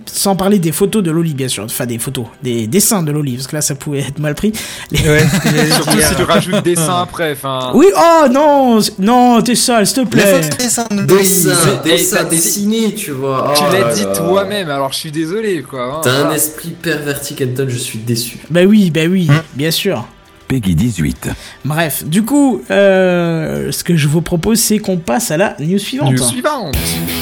sans 0.08 0.36
parler 0.36 0.58
des 0.58 0.72
photos 0.72 1.04
de 1.04 1.12
Loli, 1.12 1.36
bien 1.36 1.48
sûr. 1.48 1.64
Enfin, 1.66 1.86
des 1.86 2.00
photos, 2.00 2.26
des 2.42 2.66
dessins 2.66 3.04
de 3.04 3.12
Loli, 3.12 3.36
parce 3.36 3.46
que 3.46 3.56
là, 3.56 3.62
ça 3.62 3.76
pouvait 3.76 4.00
être 4.00 4.18
mal 4.18 4.34
pris. 4.34 4.54
Les- 4.90 5.02
Ouais, 5.08 5.20
Surtout 5.76 6.00
si 6.02 6.16
tu 6.16 6.24
rajoutes 6.24 6.64
des 6.64 6.76
seins 6.76 7.02
après. 7.04 7.34
Enfin. 7.34 7.74
Oui, 7.76 7.86
oh 7.96 8.26
non, 8.32 8.80
non, 8.98 9.40
t'es 9.44 9.54
sale, 9.54 9.86
s'il 9.86 10.04
te 10.06 10.10
plaît. 10.10 10.42
photos 10.42 10.58
dessins 10.58 10.88
de 10.90 11.02
Dessin, 11.04 11.50
dessin 11.84 12.24
dessiné, 12.24 12.96
tu 12.96 13.12
vois. 13.12 13.54
Tu 13.56 13.64
Oh 13.68 13.72
l'as 13.72 13.80
là 13.90 13.94
dit 13.94 14.06
toi-même, 14.18 14.70
alors 14.72 14.92
je 14.94 14.98
suis 14.98 15.12
désolé 15.12 15.62
quoi. 15.62 15.98
hein. 15.98 16.02
T'as 16.04 16.26
un 16.28 16.32
esprit 16.32 16.72
perverti, 16.72 17.36
Kenton, 17.36 17.68
je 17.70 17.78
suis 17.78 18.00
déçu. 18.00 18.40
Bah 18.50 18.62
oui, 18.66 18.90
bah 18.90 19.02
oui, 19.08 19.28
bien 19.54 19.70
sûr. 19.70 20.08
Peggy 20.52 20.76
18. 20.76 21.30
Bref, 21.64 22.04
du 22.04 22.26
coup, 22.26 22.62
euh, 22.72 23.72
ce 23.72 23.86
que 23.86 23.96
je 23.96 24.10
vous 24.10 24.22
propose, 24.22 24.60
c'est 24.60 24.80
qu'on 24.80 24.98
passe 24.98 25.32
à 25.32 25.38
la 25.38 25.56
news 25.62 25.80
suivante. 25.80 26.12
News 26.12 26.22
suivante. 26.28 26.76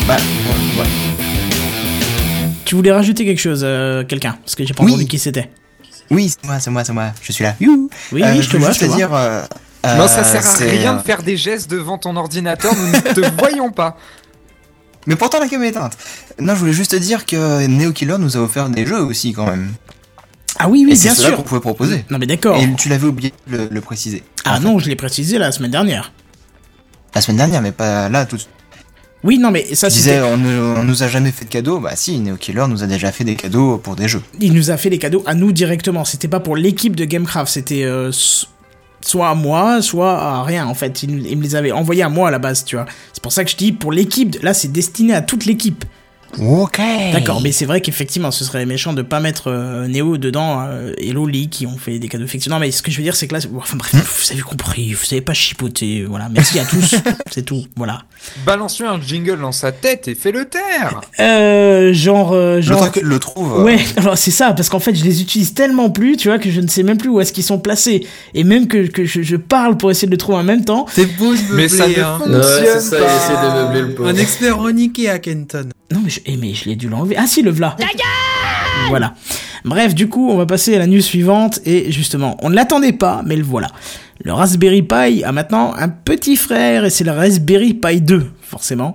Bah, 0.08 0.16
ouais, 0.18 0.82
ouais. 0.82 0.88
Tu 2.66 2.74
voulais 2.74 2.92
rajouter 2.92 3.26
quelque 3.26 3.38
chose, 3.40 3.62
euh, 3.64 4.04
quelqu'un? 4.04 4.36
Parce 4.44 4.56
que 4.56 4.66
j'ai 4.66 4.74
pas 4.74 4.84
Oui. 4.84 4.94
entendu 4.94 5.06
qui 5.06 5.20
c'était. 5.20 5.52
Oui, 6.10 6.28
c'est 6.30 6.44
moi, 6.44 6.60
c'est 6.60 6.72
moi, 6.72 6.84
c'est 6.84 6.92
moi. 6.94 7.12
Je 7.22 7.32
suis 7.32 7.44
là. 7.44 7.56
Youhou. 7.62 7.88
Oui, 8.12 8.24
Euh, 8.24 8.34
oui, 8.36 8.42
je 8.42 8.50
te 8.50 8.58
vois, 8.58 8.72
je 8.72 8.80
te 8.80 8.86
vois. 8.86 8.96
dire. 8.96 9.14
euh, 9.14 9.44
Non, 9.96 10.08
ça 10.08 10.24
sert 10.24 10.44
à 10.44 10.54
rien 10.68 10.96
de 10.96 11.04
faire 11.04 11.22
des 11.22 11.38
gestes 11.38 11.70
devant 11.70 12.00
ton 12.00 12.16
ordinateur, 12.16 12.74
nous 12.76 12.88
ne 12.88 13.14
te 13.14 13.30
voyons 13.40 13.70
pas. 13.72 13.96
Mais 15.06 15.16
pourtant 15.16 15.40
la 15.40 15.48
cam 15.48 15.62
est 15.64 15.70
éteinte. 15.70 15.96
Non, 16.40 16.56
je 16.56 16.60
voulais 16.62 16.74
juste 16.74 16.92
te 16.92 16.96
dire 16.96 17.28
que 17.28 17.68
Neo 17.68 17.92
Killer 17.92 18.18
nous 18.18 18.38
a 18.38 18.40
offert 18.40 18.70
des 18.70 18.88
jeux 18.88 19.02
aussi 19.04 19.34
quand 19.34 19.46
même. 19.46 19.72
Ah 20.60 20.68
oui, 20.70 20.84
oui, 20.86 20.96
c'est 20.98 21.08
bien 21.08 21.16
sûr. 21.16 21.36
qu'on 21.38 21.42
pouvait 21.44 21.62
proposer. 21.62 22.04
Non, 22.10 22.18
mais 22.20 22.26
d'accord. 22.28 22.58
Et 22.62 22.68
tu 22.76 22.90
l'avais 22.90 23.08
oublié 23.08 23.34
de 23.48 23.58
le, 23.58 23.68
le 23.72 23.82
préciser. 23.82 24.24
Ah 24.46 24.60
non, 24.60 24.78
je 24.78 24.90
l'ai 24.90 24.96
précisé 24.96 25.38
la 25.38 25.52
semaine 25.52 25.72
dernière. 25.72 26.12
La 27.16 27.22
semaine 27.22 27.38
dernière, 27.38 27.62
mais 27.62 27.72
pas 27.72 28.10
là 28.10 28.26
tout 28.26 28.36
de 28.36 28.42
suite. 28.42 28.52
Oui, 29.24 29.38
non, 29.38 29.52
mais 29.52 29.76
ça, 29.76 29.90
c'était. 29.90 30.22
on, 30.22 30.38
ne- 30.38 30.76
on 30.78 30.84
nous 30.84 31.04
a 31.04 31.08
jamais 31.08 31.32
fait 31.32 31.44
de 31.46 31.50
cadeaux. 31.50 31.80
Bah 31.80 31.92
si, 31.96 32.20
Neo 32.20 32.36
Killer 32.38 32.66
nous 32.70 32.84
a 32.84 32.88
déjà 32.88 33.12
fait 33.12 33.24
des 33.26 33.36
cadeaux 33.36 33.78
pour 33.78 33.96
des 33.96 34.08
jeux. 34.08 34.22
Il 34.40 34.54
nous 34.54 34.70
a 34.72 34.78
fait 34.78 34.90
les 34.90 34.98
cadeaux 35.00 35.24
à 35.26 35.34
nous 35.34 35.52
directement. 35.52 36.06
C'était 36.06 36.28
pas 36.30 36.40
pour 36.40 36.56
l'équipe 36.56 36.96
de 36.96 37.04
Gamecraft. 37.04 37.52
C'était 37.52 37.84
euh, 37.84 38.12
soit 39.02 39.30
à 39.30 39.36
moi, 39.36 39.82
soit 39.82 40.18
à 40.22 40.44
rien, 40.44 40.68
en 40.68 40.74
fait. 40.74 41.04
Il, 41.04 41.26
il 41.28 41.38
me 41.38 41.44
les 41.44 41.56
avait 41.56 41.72
envoyés 41.74 42.04
à 42.04 42.10
moi 42.10 42.30
à 42.30 42.32
la 42.32 42.40
base, 42.40 42.64
tu 42.64 42.76
vois. 42.78 42.86
C'est 43.14 43.22
pour 43.24 43.32
ça 43.34 43.44
que 43.44 43.52
je 43.52 43.58
dis 43.58 43.72
pour 43.74 43.92
l'équipe. 43.92 44.38
Là, 44.42 44.54
c'est 44.54 44.72
destiné 44.72 45.14
à 45.14 45.22
toute 45.22 45.46
l'équipe. 45.46 45.84
Ok. 46.38 46.80
D'accord, 47.12 47.42
mais 47.42 47.52
c'est 47.52 47.66
vrai 47.66 47.82
qu'effectivement, 47.82 48.32
ce 48.32 48.46
serait 48.46 48.66
méchant 48.66 48.94
de 48.94 49.02
pas 49.02 49.20
mettre 49.20 49.48
euh, 49.48 49.88
Néo 49.88 50.18
dedans 50.18 50.64
euh, 50.68 50.94
et 50.98 51.12
Loli 51.12 51.50
qui 51.50 51.66
ont 51.66 51.78
fait 51.78 51.98
des 52.00 52.08
cadeaux 52.08 52.24
effectivement. 52.26 52.58
Non, 52.58 52.60
mais 52.62 52.72
ce 52.72 52.82
que 52.82 52.92
je 52.92 52.98
veux 52.98 53.04
dire, 53.04 53.16
c'est 53.16 53.28
que 53.28 53.34
là, 53.34 53.40
enfin 53.58 53.78
bref, 53.78 54.26
vous 54.28 54.34
avez 54.34 54.42
compris, 54.42 54.94
vous 54.94 55.04
savez 55.06 55.22
pas 55.22 55.34
chipoter, 55.34 56.06
voilà. 56.08 56.30
Merci 56.30 56.60
à 56.60 56.66
tous, 56.66 56.96
c'est 57.32 57.44
tout, 57.44 57.66
voilà. 57.76 58.04
Balance-lui 58.46 58.88
un 58.88 59.02
jingle 59.02 59.40
dans 59.42 59.52
sa 59.52 59.72
tête 59.72 60.08
et 60.08 60.16
fais-le 60.16 60.46
taire. 60.46 61.02
Euh, 61.20 61.94
genre, 61.94 62.34
euh, 62.34 62.58
Le 62.58 62.62
genre. 62.62 62.80
temps 62.86 62.92
que 62.92 63.00
tu 63.00 63.06
le 63.06 63.20
trouves. 63.20 63.60
euh, 63.62 63.64
Ouais, 63.64 63.80
alors 63.98 64.18
c'est 64.18 64.32
ça, 64.32 64.54
parce 64.54 64.70
qu'en 64.70 64.80
fait, 64.80 64.94
je 64.96 65.04
les 65.04 65.22
utilise 65.22 65.54
tellement 65.54 65.90
plus, 65.90 66.16
tu 66.16 66.28
vois, 66.30 66.38
que 66.40 66.52
je 66.52 66.62
ne 66.62 66.68
sais 66.68 66.84
même 66.84 66.98
plus 66.98 67.10
où 67.10 67.20
est-ce 67.20 67.34
qu'ils 67.34 67.44
sont 67.44 67.60
placés. 67.60 68.06
Et 68.34 68.44
même 68.44 68.68
que, 68.68 68.88
que 68.88 69.04
je, 69.06 69.22
je 69.24 69.36
parle 69.36 69.78
pour 69.78 69.90
essayer 69.92 70.08
de 70.08 70.12
le 70.12 70.18
trouver 70.18 70.38
en 70.38 70.44
même 70.44 70.64
temps. 70.64 70.86
C'est 70.92 71.06
beau 71.18 71.34
de 71.34 71.40
Mais 71.54 71.68
ça 71.68 71.88
ne 71.88 71.94
hein. 72.00 72.18
fonctionne 72.20 72.36
Ouais, 72.40 72.80
ça, 72.80 72.98
pas. 72.98 73.50
de 73.60 73.64
meubler 73.64 73.82
le 73.82 73.96
pauvre. 73.96 74.10
Un 74.10 74.16
expert 74.16 74.60
en 74.60 74.68
Ikea, 74.68 75.20
Kenton. 75.22 75.70
Non, 75.92 76.02
mais 76.04 76.10
je, 76.10 76.20
eh, 76.26 76.38
mais 76.38 76.54
je 76.54 76.66
l'ai 76.66 76.76
dû 76.76 76.88
l'enlever. 76.90 77.16
Ah 77.18 77.26
si, 77.28 77.42
le 77.42 77.52
v'là. 77.52 77.76
Voilà. 78.90 79.14
Bref, 79.66 79.94
du 79.96 80.08
coup, 80.08 80.30
on 80.30 80.38
va 80.38 80.46
passer 80.46 80.76
à 80.76 80.80
la 80.80 80.88
news 80.88 81.02
suivante. 81.02 81.60
Et 81.66 81.92
justement, 81.92 82.38
on 82.42 82.50
ne 82.50 82.56
l'attendait 82.56 82.94
pas, 82.94 83.22
mais 83.26 83.36
le 83.36 83.44
voilà. 83.44 83.68
Le 84.24 84.34
Raspberry 84.34 84.82
Pi 84.84 85.24
a 85.24 85.32
maintenant 85.32 85.74
un 85.76 85.90
petit 85.90 86.36
frère 86.36 86.86
et 86.86 86.90
c'est 86.90 87.04
le 87.04 87.12
Raspberry 87.12 87.74
Pi 87.74 88.02
2, 88.02 88.26
forcément. 88.42 88.94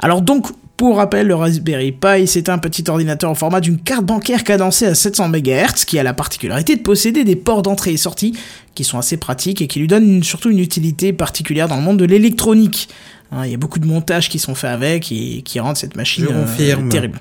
Alors 0.00 0.20
donc, 0.22 0.46
pour 0.76 0.96
rappel, 0.98 1.26
le 1.26 1.34
Raspberry 1.34 1.90
Pi, 1.92 2.26
c'est 2.26 2.48
un 2.48 2.58
petit 2.58 2.84
ordinateur 2.88 3.30
en 3.30 3.34
format 3.34 3.60
d'une 3.60 3.78
carte 3.78 4.04
bancaire 4.04 4.44
cadencée 4.44 4.86
à 4.86 4.94
700 4.94 5.28
MHz 5.30 5.84
qui 5.86 5.98
a 5.98 6.02
la 6.02 6.12
particularité 6.14 6.76
de 6.76 6.82
posséder 6.82 7.24
des 7.24 7.34
ports 7.34 7.62
d'entrée 7.62 7.92
et 7.92 7.96
sortie 7.96 8.34
qui 8.74 8.84
sont 8.84 8.98
assez 8.98 9.16
pratiques 9.16 9.60
et 9.60 9.66
qui 9.66 9.80
lui 9.80 9.88
donnent 9.88 10.08
une- 10.08 10.22
surtout 10.22 10.50
une 10.50 10.60
utilité 10.60 11.12
particulière 11.12 11.66
dans 11.66 11.76
le 11.76 11.82
monde 11.82 11.98
de 11.98 12.04
l'électronique. 12.04 12.88
Hein, 13.32 13.46
Il 13.46 13.50
y 13.50 13.54
a 13.54 13.58
beaucoup 13.58 13.78
de 13.78 13.86
montages 13.86 14.28
qui 14.28 14.38
sont 14.38 14.54
faits 14.54 14.70
avec 14.70 15.12
et 15.12 15.42
qui 15.42 15.60
rendent 15.60 15.76
cette 15.76 15.96
machine 15.96 16.26
euh, 16.30 16.88
terrible. 16.88 17.20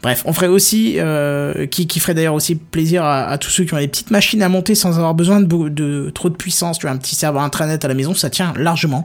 Bref, 0.00 0.22
on 0.26 0.32
ferait 0.32 0.46
aussi, 0.46 0.94
euh, 0.98 1.66
qui, 1.66 1.88
qui 1.88 1.98
ferait 1.98 2.14
d'ailleurs 2.14 2.34
aussi 2.34 2.54
plaisir 2.54 3.02
à, 3.02 3.26
à 3.26 3.36
tous 3.36 3.50
ceux 3.50 3.64
qui 3.64 3.74
ont 3.74 3.78
des 3.78 3.88
petites 3.88 4.12
machines 4.12 4.42
à 4.42 4.48
monter 4.48 4.76
sans 4.76 4.96
avoir 4.96 5.12
besoin 5.12 5.40
de, 5.40 6.10
trop 6.10 6.30
de 6.30 6.36
puissance. 6.36 6.78
Tu 6.78 6.86
vois, 6.86 6.94
un 6.94 6.98
petit 6.98 7.16
serveur 7.16 7.42
intranet 7.42 7.84
à 7.84 7.88
la 7.88 7.94
maison, 7.94 8.14
ça 8.14 8.30
tient 8.30 8.52
largement. 8.56 9.04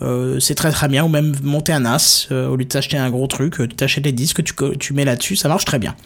Euh, 0.00 0.38
c'est 0.38 0.54
très 0.54 0.70
très 0.70 0.86
bien. 0.86 1.04
Ou 1.04 1.08
même 1.08 1.34
monter 1.42 1.72
un 1.72 1.80
NAS, 1.80 2.28
euh, 2.30 2.48
au 2.48 2.54
lieu 2.54 2.64
de 2.64 2.68
t'acheter 2.68 2.96
un 2.96 3.10
gros 3.10 3.26
truc, 3.26 3.60
euh, 3.60 3.66
tu 3.66 3.74
t'achètes 3.74 4.04
les 4.04 4.12
disques, 4.12 4.44
tu, 4.44 4.54
tu 4.78 4.92
mets 4.92 5.04
là-dessus, 5.04 5.34
ça 5.34 5.48
marche 5.48 5.64
très 5.64 5.80
bien. 5.80 5.96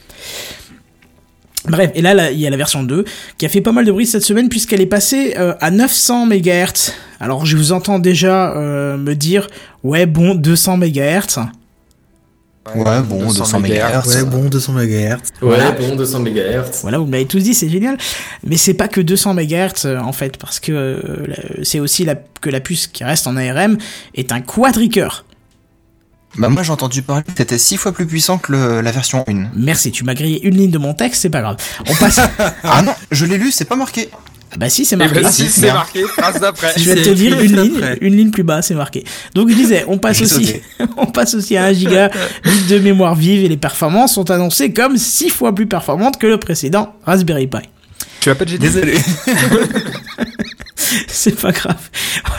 Bref, 1.68 1.90
et 1.94 2.02
là, 2.02 2.12
là, 2.12 2.30
il 2.30 2.40
y 2.40 2.46
a 2.46 2.50
la 2.50 2.56
version 2.56 2.82
2 2.82 3.04
qui 3.38 3.46
a 3.46 3.48
fait 3.48 3.60
pas 3.60 3.72
mal 3.72 3.84
de 3.84 3.92
bruit 3.92 4.06
cette 4.06 4.24
semaine 4.24 4.48
puisqu'elle 4.48 4.80
est 4.80 4.86
passée 4.86 5.34
euh, 5.38 5.54
à 5.60 5.70
900 5.70 6.26
MHz. 6.26 6.92
Alors 7.20 7.46
je 7.46 7.56
vous 7.56 7.72
entends 7.72 8.00
déjà 8.00 8.52
euh, 8.56 8.96
me 8.96 9.14
dire, 9.14 9.46
ouais 9.84 10.06
bon, 10.06 10.34
200 10.34 10.78
MHz. 10.78 11.38
Ouais, 12.76 13.02
bon, 13.02 13.26
200 13.26 13.58
MHz. 13.60 13.68
Ouais, 14.06 14.24
bon, 14.24 14.48
200 14.48 14.72
MHz. 14.72 15.16
Ouais, 15.42 15.72
bon, 15.78 15.96
200 15.96 16.20
MHz. 16.20 16.82
Voilà, 16.82 16.98
vous 16.98 17.06
me 17.06 17.12
l'avez 17.12 17.26
tous 17.26 17.40
dit, 17.40 17.54
c'est 17.54 17.68
génial. 17.68 17.98
Mais 18.44 18.56
c'est 18.56 18.74
pas 18.74 18.86
que 18.86 19.00
200 19.00 19.34
MHz 19.34 19.84
euh, 19.84 19.98
en 19.98 20.12
fait, 20.12 20.36
parce 20.36 20.60
que 20.60 20.70
euh, 20.72 21.26
c'est 21.64 21.80
aussi 21.80 22.04
la, 22.04 22.14
que 22.14 22.50
la 22.50 22.60
puce 22.60 22.86
qui 22.86 23.02
reste 23.02 23.26
en 23.26 23.36
ARM 23.36 23.78
est 24.14 24.30
un 24.30 24.40
quadricœur. 24.40 25.24
Bah 26.38 26.48
moi 26.48 26.62
j'ai 26.62 26.72
entendu 26.72 27.02
parler 27.02 27.22
que 27.24 27.30
c'était 27.36 27.58
6 27.58 27.76
fois 27.76 27.92
plus 27.92 28.06
puissant 28.06 28.38
que 28.38 28.52
le- 28.52 28.80
la 28.80 28.90
version 28.90 29.24
1. 29.28 29.50
Merci, 29.54 29.92
tu 29.92 30.02
m'as 30.04 30.14
grillé 30.14 30.40
une 30.46 30.56
ligne 30.56 30.70
de 30.70 30.78
mon 30.78 30.94
texte, 30.94 31.22
c'est 31.22 31.30
pas 31.30 31.42
grave. 31.42 31.56
On 31.88 31.94
passe. 31.94 32.20
Ah 32.64 32.80
non, 32.82 32.92
je 33.10 33.26
l'ai 33.26 33.36
lu, 33.38 33.50
c'est 33.52 33.66
pas 33.66 33.76
marqué. 33.76 34.08
Ah 34.54 34.56
bah 34.58 34.68
si, 34.70 34.84
c'est 34.84 34.96
marqué. 34.96 35.14
bah 35.20 35.20
Ah, 35.28 35.32
si, 35.32 35.46
c'est 35.48 35.72
marqué, 35.72 36.02
phrase 36.04 36.40
d'après. 36.40 36.72
Je 36.76 36.90
vais 36.90 37.02
te 37.02 37.08
dire 37.10 37.38
une 37.40 37.56
ligne, 37.62 37.76
après. 37.76 37.98
une 38.02 38.16
ligne 38.16 38.30
plus 38.30 38.42
bas, 38.42 38.60
c'est 38.62 38.74
marqué. 38.74 39.04
Donc 39.34 39.48
je 39.50 39.54
disais, 39.54 39.84
on 39.88 39.96
passe 39.98 40.20
aussi, 40.22 40.54
on 40.96 41.06
passe 41.06 41.34
aussi 41.34 41.56
à 41.56 41.64
1 41.66 41.72
giga 41.74 42.10
de 42.68 42.78
mémoire 42.78 43.14
vive 43.14 43.44
et 43.44 43.48
les 43.48 43.56
performances 43.56 44.14
sont 44.14 44.30
annoncées 44.30 44.72
comme 44.72 44.96
6 44.98 45.30
fois 45.30 45.54
plus 45.54 45.66
performantes 45.66 46.18
que 46.18 46.26
le 46.26 46.38
précédent 46.38 46.94
Raspberry 47.04 47.46
Pi. 47.46 47.58
Tu 48.20 48.30
as 48.30 48.34
pas 48.34 48.44
de 48.44 48.50
GD 48.50 48.58
Désolé. 48.60 48.98
C'est 51.08 51.38
pas 51.40 51.52
grave. 51.52 51.90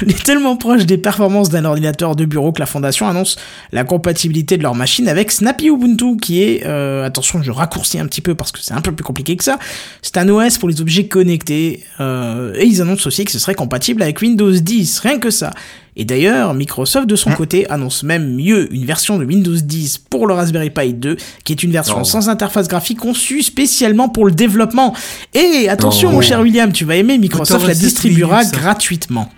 On 0.02 0.08
est 0.08 0.24
tellement 0.24 0.56
proche 0.56 0.86
des 0.86 0.98
performances 0.98 1.50
d'un 1.50 1.66
ordinateur 1.66 2.16
de 2.16 2.26
bureau 2.26 2.52
que 2.52 2.60
la 2.60 2.66
fondation 2.66 3.08
annonce 3.08 3.38
la 3.72 3.84
compatibilité 3.84 4.58
de 4.58 4.64
leur 4.64 4.76
machine 4.76 5.08
avec 5.08 5.32
Snappy 5.32 5.68
Ubuntu, 5.68 6.18
qui 6.18 6.42
est, 6.44 6.66
euh, 6.66 7.06
attention, 7.06 7.42
je 7.42 7.52
raccourcis 7.52 8.00
un 8.00 8.06
petit 8.06 8.22
peu 8.22 8.36
parce 8.36 8.52
que 8.52 8.60
c'est 8.62 8.74
un 8.74 8.82
peu 8.82 8.92
plus 8.92 9.04
compliqué 9.04 9.36
que 9.38 9.44
ça. 9.44 9.60
C'est 10.02 10.18
un 10.18 10.28
OS 10.30 10.58
pour 10.58 10.70
les 10.70 10.82
objets 10.82 11.08
connectés, 11.08 11.84
euh, 12.00 12.54
et 12.56 12.66
ils 12.66 12.82
annoncent 12.82 13.08
aussi 13.08 13.26
que 13.26 13.32
ce 13.32 13.40
serait 13.40 13.56
compatible 13.56 14.02
avec 14.02 14.22
Windows 14.22 14.52
10, 14.52 15.00
rien 15.00 15.20
que 15.20 15.30
ça. 15.30 15.52
Et 15.96 16.06
d'ailleurs, 16.06 16.54
Microsoft 16.54 17.08
de 17.08 17.16
son 17.16 17.32
côté 17.32 17.70
annonce 17.70 18.04
même 18.04 18.36
mieux 18.36 18.74
une 18.74 18.86
version 18.86 19.20
de 19.20 19.26
Windows 19.26 19.56
10 19.56 20.00
pour 20.10 20.26
le 20.26 20.34
Raspberry 20.34 20.72
Pi 20.72 20.94
2, 20.94 21.18
qui 21.44 21.54
est 21.54 21.64
une 21.64 21.72
version 21.72 22.04
sans 22.04 22.30
interface 22.30 22.68
graphique 22.68 23.00
conçue 23.00 23.44
spécialement 23.44 24.10
pour 24.10 24.26
le 24.26 24.32
développement. 24.32 24.96
Et 25.34 25.70
attention, 25.70 26.12
mon 26.12 26.22
cher 26.22 26.42
William, 26.42 26.72
tu 26.72 26.86
vas 26.86 26.96
aimer, 26.96 27.18
Microsoft 27.18 27.68
la 27.68 27.76
distribuera 27.76 28.42
Linux, 28.42 28.58
hein. 28.58 28.62
gratuitement. 28.62 29.30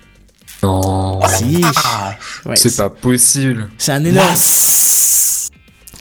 Non. 0.64 1.20
Si. 1.28 1.62
Ouais, 2.46 2.56
C'est 2.56 2.78
pas 2.78 2.90
possible. 2.90 3.70
C'est 3.78 3.92
un 3.92 4.06
énorme. 4.06 4.36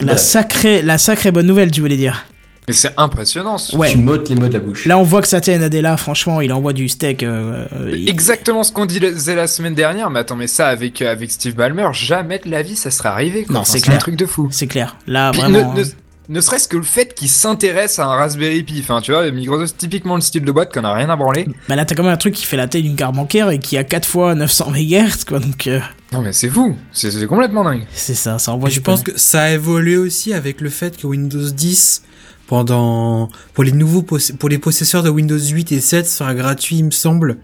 La 0.00 0.16
sacrée, 0.16 0.82
la 0.82 0.98
sacrée 0.98 1.30
bonne 1.30 1.46
nouvelle, 1.46 1.70
tu 1.70 1.80
voulais 1.80 1.96
dire. 1.96 2.26
Mais 2.68 2.72
c'est 2.74 2.92
impressionnant. 2.96 3.58
ce- 3.58 3.76
Ouais. 3.76 3.90
Tu 3.90 3.98
m'ôtes 3.98 4.28
les 4.30 4.36
mots 4.36 4.48
de 4.48 4.52
la 4.54 4.58
bouche. 4.58 4.86
Là, 4.86 4.96
on 4.98 5.02
voit 5.02 5.20
que 5.20 5.28
Satya 5.28 5.58
Nadella, 5.58 5.96
franchement, 5.98 6.40
il 6.40 6.52
envoie 6.52 6.72
du 6.72 6.88
steak. 6.88 7.22
euh, 7.22 7.66
euh, 7.74 7.92
il- 7.94 8.08
Exactement 8.08 8.62
ce 8.62 8.72
qu'on 8.72 8.86
disait 8.86 9.34
la 9.34 9.46
semaine 9.46 9.74
dernière, 9.74 10.08
mais 10.10 10.20
attends, 10.20 10.36
mais 10.36 10.46
ça 10.46 10.68
avec, 10.68 11.02
euh, 11.02 11.12
avec 11.12 11.30
Steve 11.30 11.54
Ballmer, 11.54 11.88
jamais 11.92 12.38
de 12.44 12.50
la 12.50 12.62
vie 12.62 12.76
ça 12.76 12.90
serait 12.90 13.10
arrivé. 13.10 13.44
Quoi. 13.44 13.54
Non, 13.54 13.60
Enfin, 13.60 13.72
c'est 13.72 13.78
un 13.84 13.90
clair. 13.90 13.98
truc 13.98 14.16
de 14.16 14.24
fou. 14.26 14.48
C'est 14.50 14.66
clair. 14.66 14.96
Là, 15.06 15.30
Puis 15.32 15.40
vraiment. 15.42 15.74
ne, 15.74 15.80
ne- 15.80 15.84
hein. 15.84 15.90
ne 16.30 16.40
serait-ce 16.40 16.66
que 16.68 16.78
le 16.78 16.82
fait 16.84 17.12
qu'il 17.14 17.28
s'intéresse 17.28 17.98
à 17.98 18.06
un 18.06 18.16
Raspberry 18.16 18.62
Pi, 18.62 18.78
enfin 18.82 19.02
tu 19.02 19.12
vois, 19.12 19.30
Microsoft 19.30 19.76
typiquement 19.76 20.14
le 20.14 20.22
style 20.22 20.42
de 20.44 20.50
boîte 20.52 20.72
qu'on 20.72 20.84
a 20.84 20.94
rien 20.94 21.10
à 21.10 21.16
branler. 21.16 21.46
Bah 21.68 21.76
là, 21.76 21.84
t'as 21.84 21.94
quand 21.94 22.02
même 22.02 22.12
un 22.12 22.16
truc 22.16 22.32
qui 22.34 22.46
fait 22.46 22.56
la 22.56 22.66
taille 22.66 22.82
d'une 22.84 22.96
carte 22.96 23.14
bancaire 23.14 23.50
et 23.50 23.58
qui 23.58 23.76
a 23.76 23.84
4 23.84 24.06
fois 24.08 24.34
900 24.34 24.70
MHz, 24.72 25.24
quoi. 25.28 25.38
Donc, 25.38 25.66
euh, 25.66 25.80
Non 26.12 26.22
mais 26.22 26.32
c'est 26.32 26.48
fou, 26.48 26.76
c'est 26.92 27.26
complètement 27.26 27.62
dingue. 27.64 27.84
C'est 27.92 28.14
ça, 28.14 28.38
ça 28.38 28.52
envoie 28.52 28.70
je 28.70 28.80
pense 28.80 29.02
que 29.02 29.12
ça 29.18 29.42
a 29.42 29.50
évolué 29.50 29.98
aussi 29.98 30.32
avec 30.32 30.62
le 30.62 30.70
fait 30.70 30.96
que 30.96 31.06
Windows 31.06 31.50
10 31.50 32.02
pendant 32.46 33.28
pour 33.54 33.64
les 33.64 33.72
nouveaux 33.72 34.02
pour 34.02 34.48
les 34.48 34.58
possesseurs 34.58 35.02
de 35.02 35.08
Windows 35.10 35.38
8 35.38 35.72
et 35.72 35.80
7 35.80 36.06
sera 36.08 36.34
gratuit 36.34 36.76
il 36.76 36.84
me 36.84 36.90
semble 36.90 37.38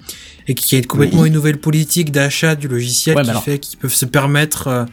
et 0.48 0.55
qu'il 0.55 0.78
y 0.78 0.82
a 0.82 0.84
complètement 0.86 1.24
une 1.24 1.32
nouvelle 1.32 1.59
politique 1.59 2.12
d'achat 2.12 2.55
du 2.55 2.68
logiciel 2.68 3.16
Ouais, 3.16 3.22
qui 3.22 3.30
alors- 3.30 3.42
fait 3.44 3.59
qu'ils 3.59 3.78
peuvent 3.78 3.94
se 3.94 4.05
permettre 4.07 4.66
euh, 4.68 4.84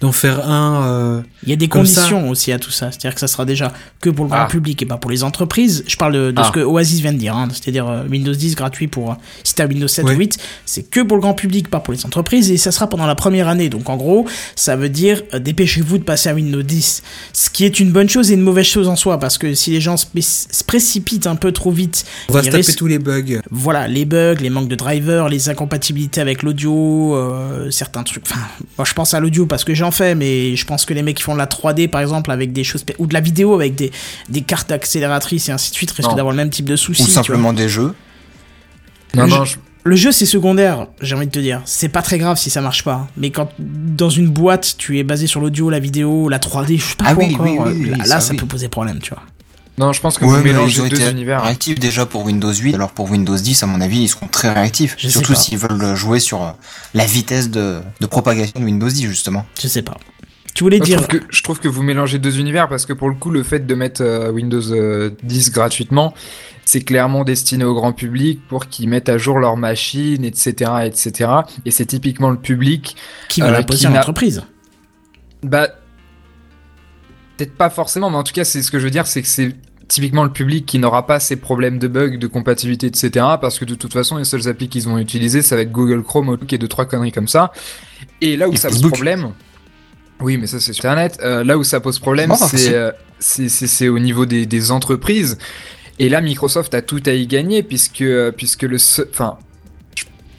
d'en 0.00 0.12
faire 0.12 0.48
un 0.48 0.86
euh, 0.86 1.20
Il 1.44 1.50
y 1.50 1.52
a 1.52 1.56
des 1.56 1.66
ça. 1.66 1.70
conditions 1.70 2.28
aussi 2.30 2.52
à 2.52 2.58
tout 2.58 2.70
ça. 2.70 2.90
C'est-à-dire 2.90 3.14
que 3.14 3.20
ça 3.20 3.26
sera 3.28 3.44
déjà 3.44 3.72
que 4.00 4.10
pour 4.10 4.24
le 4.24 4.30
grand 4.30 4.42
Ah. 4.42 4.46
public 4.46 4.82
et 4.82 4.86
pas 4.86 4.96
pour 4.96 5.10
les 5.10 5.22
entreprises. 5.24 5.84
Je 5.86 5.96
parle 5.96 6.12
de, 6.12 6.30
de 6.30 6.40
Ah. 6.40 6.44
ce 6.44 6.52
que 6.52 6.60
Oasis 6.60 7.00
vient 7.00 7.12
de 7.12 7.18
dire. 7.18 7.36
hein. 7.36 7.48
C'est-à-dire 7.52 7.88
euh, 7.88 8.04
Windows 8.08 8.32
10 8.34 8.54
gratuit 8.56 8.88
pour 8.88 9.12
euh, 9.12 9.14
si 9.44 9.54
t'as 9.54 9.66
Windows 9.66 9.88
7 9.88 10.04
Ouais. 10.04 10.14
ou 10.14 10.18
8, 10.18 10.38
c'est 10.66 10.82
que 10.90 11.00
pour 11.00 11.16
le 11.16 11.20
grand 11.22 11.34
public, 11.34 11.68
pas 11.70 11.80
pour 11.80 11.92
les 11.94 12.04
entreprises. 12.04 12.50
Et 12.50 12.56
ça 12.56 12.70
sera 12.72 12.86
pendant 12.88 13.06
la 13.06 13.14
première 13.14 13.48
année. 13.48 13.68
Donc 13.68 13.88
en 13.88 13.96
gros, 13.96 14.26
ça 14.56 14.76
veut 14.76 14.88
dire 14.88 15.22
euh, 15.32 15.38
dépêchez-vous 15.38 15.98
de 15.98 16.04
passer 16.04 16.28
à 16.28 16.34
Windows 16.34 16.62
10. 16.62 17.02
Ce 17.32 17.50
qui 17.50 17.64
est 17.64 17.80
une 17.80 17.90
bonne 17.92 18.08
chose 18.08 18.30
et 18.30 18.34
une 18.34 18.40
mauvaise 18.42 18.66
chose 18.66 18.88
en 18.88 18.96
soi. 18.96 19.18
Parce 19.18 19.38
que 19.38 19.54
si 19.54 19.70
les 19.70 19.80
gens 19.80 19.96
se, 19.96 20.06
précipitent 20.66 21.26
un 21.26 21.36
peu 21.36 21.52
trop 21.52 21.70
vite, 21.70 22.04
on 22.28 22.32
va 22.34 22.42
se 22.42 22.50
taper 22.50 22.74
tous 22.74 22.86
les 22.86 22.98
bugs. 22.98 23.40
voilà, 23.50 23.88
les 23.88 24.04
bugs, 24.04 24.34
les 24.40 24.50
manques 24.50 24.68
de 24.68 24.74
drivers, 24.76 25.28
les 25.28 25.48
incompatibilités 25.48 26.20
avec 26.20 26.42
l'audio, 26.42 27.14
euh, 27.14 27.70
certains 27.70 28.02
trucs. 28.02 28.24
Enfin, 28.30 28.40
moi 28.78 28.84
je 28.84 28.92
pense 28.94 29.14
à 29.14 29.20
l'audio 29.20 29.46
parce 29.46 29.64
que 29.64 29.74
j'en 29.84 29.90
fais, 29.90 30.14
mais 30.14 30.56
je 30.56 30.64
pense 30.64 30.84
que 30.84 30.94
les 30.94 31.02
mecs 31.02 31.16
qui 31.18 31.22
font 31.22 31.34
de 31.34 31.38
la 31.38 31.46
3D 31.46 31.88
par 31.88 32.00
exemple 32.00 32.30
avec 32.30 32.52
des 32.52 32.64
choses 32.64 32.84
ou 32.98 33.06
de 33.06 33.14
la 33.14 33.20
vidéo 33.20 33.54
avec 33.54 33.74
des, 33.74 33.92
des 34.28 34.40
cartes 34.40 34.72
accélératrices 34.72 35.48
et 35.48 35.52
ainsi 35.52 35.70
de 35.70 35.76
suite 35.76 35.90
risquent 35.92 36.14
d'avoir 36.16 36.30
le 36.30 36.36
même 36.36 36.50
type 36.50 36.64
de 36.68 36.76
soucis. 36.76 37.02
Ou 37.02 37.06
simplement 37.06 37.52
des 37.52 37.68
jeux. 37.68 37.94
Non 39.14 39.24
Le 39.24 39.28
non, 39.30 39.44
jeu- 39.44 39.56
je- 39.84 39.90
Le 39.90 39.96
jeu 39.96 40.12
c'est 40.12 40.24
secondaire, 40.26 40.86
j'ai 41.02 41.14
envie 41.14 41.26
de 41.26 41.30
te 41.32 41.38
dire. 41.38 41.60
C'est 41.66 41.90
pas 41.90 42.00
très 42.02 42.16
grave 42.18 42.38
si 42.38 42.48
ça 42.48 42.60
marche 42.62 42.82
pas. 42.84 43.06
Mais 43.18 43.30
quand 43.30 43.50
dans 43.58 44.08
une 44.10 44.28
boîte 44.28 44.76
tu 44.78 44.98
es 44.98 45.04
basé 45.04 45.26
sur 45.26 45.40
l'audio, 45.42 45.68
la 45.70 45.78
vidéo, 45.78 46.28
la 46.30 46.38
3D, 46.38 46.78
je 46.78 46.82
sais 46.82 46.94
pas 46.96 47.04
Ah 47.08 47.14
quoi 47.14 47.24
oui, 47.24 47.34
encore, 47.34 47.46
oui, 47.46 47.58
oui, 47.58 47.80
oui, 47.82 47.90
là, 47.90 48.04
ça, 48.04 48.14
là, 48.14 48.20
ça 48.20 48.32
oui. 48.32 48.38
peut 48.38 48.46
poser 48.46 48.68
problème, 48.68 48.98
tu 49.00 49.10
vois. 49.10 49.22
Non, 49.78 49.92
je 49.92 50.00
pense 50.00 50.18
que 50.18 50.24
Ouais, 50.24 50.30
vous 50.38 50.44
mais 50.44 50.50
ils 50.50 50.54
mélangez 50.54 50.80
ont 50.82 50.86
deux 50.88 51.00
été 51.00 51.10
univers. 51.10 51.42
réactifs 51.42 51.78
déjà 51.80 52.06
pour 52.06 52.24
Windows 52.24 52.52
8, 52.52 52.74
alors 52.74 52.90
pour 52.92 53.10
Windows 53.10 53.36
10, 53.36 53.62
à 53.62 53.66
mon 53.66 53.80
avis, 53.80 54.02
ils 54.02 54.08
seront 54.08 54.28
très 54.28 54.52
réactifs. 54.52 54.94
Je 54.98 55.06
sais 55.08 55.12
Surtout 55.12 55.34
s'ils 55.34 55.58
veulent 55.58 55.94
jouer 55.96 56.20
sur 56.20 56.42
euh, 56.42 56.50
la 56.94 57.04
vitesse 57.06 57.50
de, 57.50 57.80
de 58.00 58.06
propagation 58.06 58.60
de 58.60 58.64
Windows 58.64 58.88
10, 58.88 59.02
justement. 59.08 59.44
Je 59.60 59.66
sais 59.66 59.82
pas. 59.82 59.96
Tu 60.54 60.62
voulais 60.62 60.76
Moi, 60.78 60.86
je, 60.86 60.90
dire 60.92 61.02
trouve 61.02 61.20
que, 61.20 61.26
je 61.28 61.42
trouve 61.42 61.58
que 61.58 61.66
vous 61.66 61.82
mélangez 61.82 62.20
deux 62.20 62.38
univers 62.38 62.68
parce 62.68 62.86
que 62.86 62.92
pour 62.92 63.08
le 63.08 63.16
coup, 63.16 63.30
le 63.30 63.42
fait 63.42 63.66
de 63.66 63.74
mettre 63.74 64.02
euh, 64.02 64.30
Windows 64.30 64.62
euh, 64.70 65.10
10 65.24 65.50
gratuitement, 65.50 66.14
c'est 66.64 66.82
clairement 66.82 67.24
destiné 67.24 67.64
au 67.64 67.74
grand 67.74 67.92
public 67.92 68.40
pour 68.48 68.68
qu'ils 68.68 68.88
mettent 68.88 69.08
à 69.08 69.18
jour 69.18 69.40
leur 69.40 69.56
machine, 69.56 70.24
etc., 70.24 70.70
etc. 70.84 71.30
Et 71.64 71.72
c'est 71.72 71.86
typiquement 71.86 72.30
le 72.30 72.36
public. 72.38 72.94
qui 73.28 73.40
va 73.40 73.48
euh, 73.48 73.50
l'imposer 73.50 73.80
qui 73.80 73.86
à 73.86 73.90
l'entreprise 73.90 74.44
Bah, 75.42 75.68
peut-être 77.36 77.54
pas 77.56 77.70
forcément, 77.70 78.10
mais 78.10 78.16
en 78.16 78.22
tout 78.22 78.32
cas, 78.32 78.44
c'est 78.44 78.62
ce 78.62 78.70
que 78.70 78.78
je 78.78 78.84
veux 78.84 78.90
dire, 78.90 79.06
c'est 79.06 79.22
que 79.22 79.28
c'est 79.28 79.54
typiquement 79.88 80.24
le 80.24 80.32
public 80.32 80.64
qui 80.66 80.78
n'aura 80.78 81.06
pas 81.06 81.20
ces 81.20 81.36
problèmes 81.36 81.78
de 81.78 81.88
bugs, 81.88 82.16
de 82.16 82.26
compatibilité, 82.26 82.86
etc. 82.86 83.10
Parce 83.40 83.58
que 83.58 83.64
de 83.64 83.74
toute 83.74 83.92
façon, 83.92 84.16
les 84.16 84.24
seules 84.24 84.48
applis 84.48 84.68
qu'ils 84.68 84.84
vont 84.84 84.98
utiliser, 84.98 85.42
ça 85.42 85.56
va 85.56 85.62
être 85.62 85.72
Google 85.72 86.02
Chrome, 86.02 86.28
Outlook 86.30 86.52
et 86.52 86.58
deux 86.58 86.68
trois 86.68 86.86
conneries 86.86 87.12
comme 87.12 87.28
ça. 87.28 87.52
Et 88.20 88.36
là 88.36 88.48
où 88.48 88.56
ça 88.56 88.68
pose 88.70 88.80
problème, 88.90 89.32
oui, 90.20 90.38
mais 90.38 90.46
ça 90.46 90.58
c'est 90.60 90.72
sur 90.72 90.84
Internet. 90.86 91.18
Euh, 91.22 91.44
là 91.44 91.58
où 91.58 91.64
ça 91.64 91.80
pose 91.80 91.98
problème, 91.98 92.32
Oh, 92.32 92.46
c'est- 92.48 92.72
euh, 92.74 92.92
c'est 93.18 93.48
c'est- 93.48 93.88
au 93.88 93.98
niveau 93.98 94.24
des, 94.26 94.46
des 94.46 94.70
entreprises. 94.70 95.36
Et 95.98 96.08
là, 96.08 96.20
Microsoft 96.20 96.72
a 96.74 96.82
tout 96.82 97.02
à 97.06 97.12
y 97.12 97.26
gagner 97.26 97.62
puisque 97.62 98.00
euh, 98.00 98.32
puisque 98.32 98.62
le, 98.62 98.78
enfin, 99.10 99.38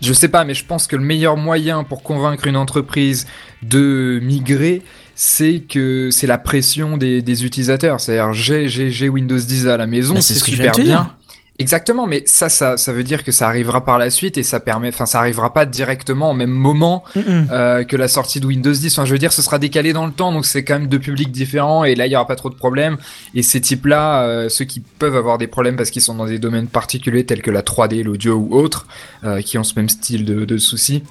je 0.02 0.12
sais 0.14 0.28
pas, 0.28 0.43
mais 0.43 0.54
je 0.54 0.66
pense 0.66 0.88
que 0.88 0.96
le 0.96 1.04
meilleur 1.04 1.38
moyen 1.38 1.84
pour 1.84 2.04
convaincre 2.04 2.48
une 2.48 2.58
entreprise 2.58 3.28
de 3.64 4.20
migrer, 4.24 4.82
c'est 5.16 5.61
que 5.61 6.09
c'est 6.11 6.28
la 6.28 6.38
pression 6.38 6.97
des, 6.97 7.22
des 7.22 7.45
utilisateurs. 7.45 7.99
C'est-à-dire, 7.99 8.34
j'ai 8.34 9.09
Windows 9.09 9.38
10 9.38 9.68
à 9.68 9.78
la 9.78 9.88
maison, 9.88 10.16
Bah, 10.16 10.22
c'est 10.22 10.34
ce 10.34 10.45
super 10.45 10.74
bien. 10.74 11.11
Exactement, 11.57 12.05
mais 12.05 12.22
ça, 12.26 12.49
ça, 12.49 12.76
ça 12.76 12.91
veut 12.91 13.05
dire 13.05 13.24
que 13.24 13.32
ça 13.32 13.47
arrivera 13.47 13.86
par 13.86 13.97
la 13.97 14.09
suite 14.09 14.38
et 14.38 14.43
ça 14.43 14.59
permet, 14.59 14.89
enfin, 14.89 15.05
ça 15.05 15.20
arrivera 15.20 15.53
pas 15.53 15.66
directement 15.66 16.32
au 16.32 16.34
même 16.34 16.49
moment 16.49 17.05
Mm-mm. 17.16 17.47
euh, 17.49 17.84
que 17.86 17.95
la 17.95 18.09
sortie 18.09 18.41
de 18.41 18.45
Windows 18.45 18.74
10. 18.74 18.91
Enfin, 18.91 19.05
je 19.05 19.13
veux 19.13 19.18
dire, 19.18 19.32
ce 19.32 19.41
sera 19.41 19.57
décalé 19.57 19.93
dans 19.93 20.05
le 20.05 20.11
temps, 20.11 20.34
donc 20.34 20.45
c'est 20.45 20.66
quand 20.66 20.78
même 20.78 20.89
deux 20.89 20.99
publics 20.99 21.32
différents 21.32 21.86
et 21.86 21.95
là, 21.95 22.07
il 22.07 22.11
y 22.11 22.16
aura 22.18 22.28
pas 22.28 22.36
trop 22.36 22.49
de 22.49 22.55
problèmes. 22.55 22.97
Et 23.36 23.41
ces 23.41 23.61
types-là, 23.61 24.24
euh, 24.24 24.49
ceux 24.49 24.66
qui 24.66 24.82
peuvent 24.82 25.16
avoir 25.16 25.38
des 25.38 25.47
problèmes 25.47 25.78
parce 25.78 25.91
qu'ils 25.91 26.01
sont 26.01 26.16
dans 26.16 26.26
des 26.26 26.39
domaines 26.39 26.68
particuliers 26.68 27.26
tels 27.26 27.41
que 27.41 27.51
la 27.51 27.61
3D, 27.61 28.03
l'audio 28.03 28.36
ou 28.36 28.53
autres, 28.53 28.86
euh, 29.24 29.39
qui 29.41 29.57
ont 29.57 29.63
ce 29.63 29.76
même 29.78 29.88
style 29.88 30.26
de, 30.26 30.43
de 30.43 30.57
soucis, 30.57 31.03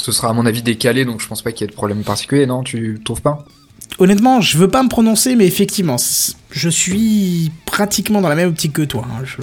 ce 0.00 0.12
sera 0.12 0.30
à 0.30 0.32
mon 0.32 0.46
avis 0.46 0.62
décalé, 0.62 1.04
donc 1.04 1.20
je 1.20 1.26
pense 1.28 1.42
pas 1.42 1.52
qu'il 1.52 1.62
y 1.62 1.68
ait 1.68 1.70
de 1.70 1.76
problème 1.76 2.02
particulier, 2.02 2.46
non? 2.46 2.62
Tu 2.62 3.00
trouves 3.04 3.22
pas? 3.22 3.44
Honnêtement, 3.98 4.40
je 4.40 4.56
veux 4.56 4.68
pas 4.68 4.82
me 4.82 4.88
prononcer, 4.88 5.36
mais 5.36 5.46
effectivement, 5.46 5.96
je 6.50 6.68
suis 6.68 7.50
pratiquement 7.66 8.20
dans 8.20 8.28
la 8.28 8.34
même 8.36 8.48
optique 8.48 8.72
que 8.72 8.82
toi. 8.82 9.04
hein. 9.06 9.22
Je, 9.24 9.42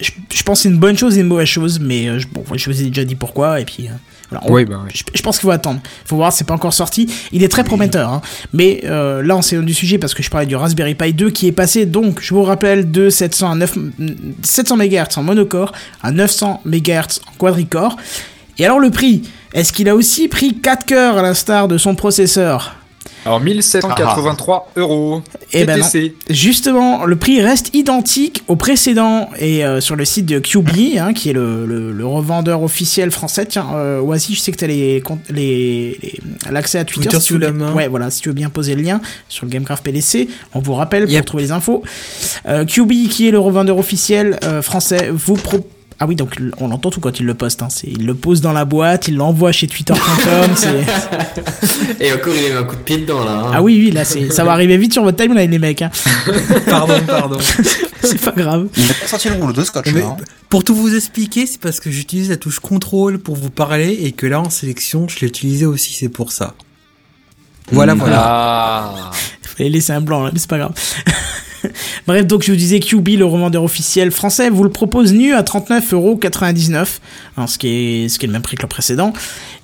je- 0.00 0.04
je- 0.06 0.36
je 0.36 0.42
pense 0.42 0.58
que 0.58 0.62
c'est 0.64 0.68
une 0.70 0.78
bonne 0.78 0.96
chose 0.98 1.16
et 1.16 1.20
une 1.20 1.26
mauvaise 1.28 1.46
chose, 1.46 1.78
mais 1.78 2.08
euh, 2.08 2.18
je, 2.18 2.26
bon, 2.26 2.42
je 2.54 2.70
vous 2.70 2.80
ai 2.82 2.86
déjà 2.86 3.04
dit 3.04 3.14
pourquoi, 3.14 3.60
et 3.60 3.64
puis 3.64 3.88
euh, 3.88 3.92
voilà. 4.30 4.44
On- 4.48 4.62
bah 4.70 4.84
Je, 4.92 5.02
je 5.14 5.22
pense 5.22 5.38
qu'il 5.38 5.42
faut 5.46 5.50
attendre. 5.52 5.80
faut 6.06 6.16
voir, 6.16 6.32
c'est 6.32 6.44
pas 6.46 6.54
encore 6.54 6.72
sorti. 6.72 7.06
Il 7.32 7.44
est 7.44 7.48
très 7.48 7.62
prometteur, 7.64 8.08
hein. 8.10 8.22
mais 8.52 8.80
euh, 8.86 9.22
là 9.22 9.36
on 9.36 9.42
s'éloigne 9.42 9.66
du 9.66 9.74
sujet 9.74 9.98
parce 9.98 10.14
que 10.14 10.22
je 10.22 10.30
parlais 10.30 10.46
du 10.46 10.56
Raspberry 10.56 10.94
Pi 10.96 11.12
2 11.12 11.30
qui 11.30 11.46
est 11.46 11.52
passé, 11.52 11.84
donc 11.86 12.20
je 12.22 12.34
vous 12.34 12.42
rappelle, 12.42 12.90
de 12.90 13.08
700 13.10 13.52
à 13.52 13.54
9, 13.54 13.78
700 14.42 14.76
MHz 14.78 15.16
en 15.18 15.22
monocore 15.22 15.72
à 16.02 16.10
900 16.10 16.62
MHz 16.64 17.20
en 17.28 17.32
quadricore. 17.38 17.96
Et 18.58 18.64
alors 18.64 18.80
le 18.80 18.90
prix, 18.90 19.22
est-ce 19.54 19.72
qu'il 19.72 19.88
a 19.88 19.94
aussi 19.94 20.28
pris 20.28 20.54
4 20.54 20.86
cœurs 20.86 21.18
à 21.18 21.22
l'instar 21.22 21.68
de 21.68 21.78
son 21.78 21.94
processeur 21.94 22.74
Alors 23.26 23.40
1783 23.40 24.72
euros. 24.76 25.22
Eh 25.52 25.64
ben 25.64 25.78
non. 25.78 25.86
Justement, 26.30 27.04
le 27.04 27.16
prix 27.16 27.40
reste 27.42 27.74
identique 27.74 28.42
au 28.48 28.56
précédent 28.56 29.28
et 29.38 29.64
euh, 29.64 29.80
sur 29.82 29.96
le 29.96 30.04
site 30.06 30.24
de 30.26 30.38
QB, 30.38 30.96
hein, 30.98 31.12
qui 31.12 31.28
est 31.30 31.32
le, 31.34 31.66
le- 31.66 31.92
le 31.92 32.06
revendeur 32.06 32.62
officiel 32.62 33.10
français. 33.10 33.44
Tiens, 33.46 33.66
euh, 33.74 34.00
Oasis, 34.00 34.36
je 34.36 34.40
sais 34.40 34.52
que 34.52 34.56
tu 34.56 34.64
as 34.64 34.68
les, 34.68 35.02
les, 35.28 35.98
les- 36.02 36.18
l'accès 36.50 36.78
à 36.78 36.84
Twitter. 36.84 37.10
Twitter 37.10 37.20
si 37.20 37.26
tu 37.26 37.34
sous 37.34 37.38
veux 37.38 37.40
la 37.40 37.50
bien- 37.52 37.66
main. 37.66 37.72
Ouais, 37.74 37.88
voilà, 37.88 38.10
si 38.10 38.22
tu 38.22 38.28
veux 38.30 38.34
bien 38.34 38.48
poser 38.48 38.74
le 38.74 38.82
lien 38.82 39.00
sur 39.28 39.44
le 39.44 39.50
Gamecraft 39.50 39.84
PDC, 39.84 40.28
on 40.54 40.60
vous 40.60 40.72
rappelle 40.74 41.04
pour 41.04 41.12
Yep. 41.12 41.24
trouver 41.26 41.42
les 41.44 41.52
infos. 41.52 41.82
Euh, 42.48 42.64
QB, 42.64 43.08
qui 43.10 43.28
est 43.28 43.30
le 43.30 43.38
revendeur 43.38 43.76
officiel 43.78 44.38
euh, 44.44 44.62
français, 44.62 45.10
vous 45.12 45.34
propose. 45.34 45.66
Ah 46.02 46.06
oui, 46.08 46.16
donc 46.16 46.36
on 46.58 46.66
l'entend 46.66 46.90
tout 46.90 46.98
quand 46.98 47.20
il 47.20 47.26
le 47.26 47.34
poste. 47.34 47.62
Hein. 47.62 47.68
C'est, 47.70 47.86
il 47.86 48.06
le 48.06 48.14
pose 48.16 48.40
dans 48.40 48.52
la 48.52 48.64
boîte, 48.64 49.06
il 49.06 49.14
l'envoie 49.14 49.52
chez 49.52 49.68
twitter.com. 49.68 50.50
c'est... 50.56 50.84
Et 52.00 52.12
encore, 52.12 52.34
il 52.34 52.44
a 52.46 52.56
eu 52.56 52.58
un 52.58 52.64
coup 52.64 52.74
de 52.74 52.80
pied 52.80 52.98
dedans, 52.98 53.22
là. 53.22 53.30
hein. 53.30 53.50
Ah 53.54 53.62
oui, 53.62 53.78
oui, 53.78 53.92
là, 53.92 54.04
c'est, 54.04 54.28
ça 54.32 54.42
va 54.42 54.50
arriver 54.50 54.76
vite 54.78 54.92
sur 54.92 55.04
votre 55.04 55.16
timeline, 55.16 55.48
les 55.48 55.60
mecs. 55.60 55.80
Hein. 55.80 55.92
Pardon, 56.68 56.94
pardon. 57.06 57.38
c'est 58.02 58.20
pas 58.20 58.32
grave. 58.32 58.66
Il 58.76 58.90
a 58.90 58.94
pas 58.94 59.06
sorti 59.06 59.28
le 59.28 59.36
rouleau 59.36 59.52
de 59.52 59.62
scotch, 59.62 59.92
là, 59.92 60.00
hein. 60.04 60.16
pour 60.48 60.64
tout 60.64 60.74
vous 60.74 60.92
expliquer, 60.92 61.46
c'est 61.46 61.60
parce 61.60 61.78
que 61.78 61.88
j'utilise 61.88 62.30
la 62.30 62.36
touche 62.36 62.58
contrôle 62.58 63.20
pour 63.20 63.36
vous 63.36 63.50
parler 63.50 63.96
et 64.02 64.10
que 64.10 64.26
là 64.26 64.40
en 64.40 64.50
sélection, 64.50 65.06
je 65.06 65.20
l'ai 65.20 65.28
utilisé 65.28 65.66
aussi, 65.66 65.94
c'est 65.94 66.08
pour 66.08 66.32
ça. 66.32 66.54
Voilà, 67.70 67.94
voilà. 67.94 68.20
Ah. 68.20 69.10
fallait 69.44 69.70
laisser 69.70 69.92
un 69.92 70.00
blanc 70.00 70.24
là, 70.24 70.30
mais 70.32 70.40
c'est 70.40 70.50
pas 70.50 70.58
grave. 70.58 70.72
Bref, 72.06 72.26
donc 72.26 72.42
je 72.42 72.50
vous 72.50 72.56
disais 72.56 72.80
QB, 72.80 73.10
le 73.18 73.24
revendeur 73.24 73.62
officiel 73.62 74.10
français, 74.10 74.50
vous 74.50 74.64
le 74.64 74.70
propose 74.70 75.12
nu 75.12 75.34
à 75.34 75.42
39,99€, 75.42 76.98
hein, 77.36 77.46
ce 77.46 77.58
qui 77.58 77.68
est 77.68 78.08
ce 78.08 78.18
qui 78.18 78.26
est 78.26 78.28
le 78.28 78.32
même 78.32 78.42
prix 78.42 78.56
que 78.56 78.62
le 78.62 78.68
précédent. 78.68 79.12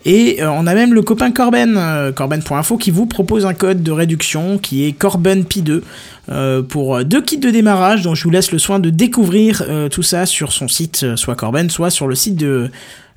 Et 0.04 0.42
euh, 0.42 0.50
on 0.50 0.66
a 0.66 0.74
même 0.74 0.94
le 0.94 1.02
copain 1.02 1.30
Corben, 1.30 1.76
euh, 1.76 2.12
Corben.info, 2.12 2.76
qui 2.76 2.90
vous 2.90 3.06
propose 3.06 3.46
un 3.46 3.54
code 3.54 3.82
de 3.82 3.92
réduction 3.92 4.58
qui 4.58 4.86
est 4.86 4.92
Corben 4.92 5.44
Pi 5.44 5.62
2 5.62 5.82
euh, 6.30 6.62
pour 6.62 7.04
deux 7.04 7.22
kits 7.22 7.38
de 7.38 7.50
démarrage. 7.50 8.02
Donc 8.02 8.16
je 8.16 8.24
vous 8.24 8.30
laisse 8.30 8.52
le 8.52 8.58
soin 8.58 8.78
de 8.78 8.90
découvrir 8.90 9.64
tout 9.90 10.02
ça 10.02 10.26
sur 10.26 10.52
son 10.52 10.68
site, 10.68 11.16
soit 11.16 11.34
Corben, 11.34 11.68
soit 11.70 11.90
sur 11.90 12.06
le 12.06 12.14
site 12.14 12.36
de 12.36 12.70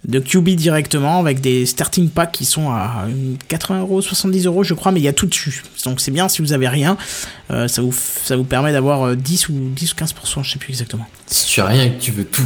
de 0.07 0.19
QB 0.19 0.49
directement 0.49 1.19
avec 1.19 1.41
des 1.41 1.65
starting 1.65 2.09
packs 2.09 2.31
qui 2.31 2.45
sont 2.45 2.71
à 2.71 3.05
80 3.47 3.81
euros, 3.81 4.01
70 4.01 4.45
euros 4.47 4.63
je 4.63 4.73
crois, 4.73 4.91
mais 4.91 4.99
il 4.99 5.03
y 5.03 5.07
a 5.07 5.13
tout 5.13 5.27
dessus. 5.27 5.63
Donc 5.85 6.01
c'est 6.01 6.11
bien 6.11 6.27
si 6.27 6.41
vous 6.41 6.53
avez 6.53 6.67
rien, 6.67 6.97
euh, 7.51 7.67
ça, 7.67 7.81
vous, 7.81 7.93
ça 7.93 8.35
vous 8.35 8.43
permet 8.43 8.71
d'avoir 8.71 9.03
euh, 9.03 9.15
10 9.15 9.49
ou 9.49 9.53
10 9.75 9.93
ou 9.93 9.95
15%, 9.95 10.43
je 10.43 10.51
sais 10.53 10.59
plus 10.59 10.69
exactement. 10.71 11.07
Si 11.27 11.47
tu 11.47 11.61
as 11.61 11.65
rien 11.65 11.83
et 11.85 11.91
que 11.91 12.01
tu 12.01 12.11
veux 12.11 12.25
tout. 12.25 12.41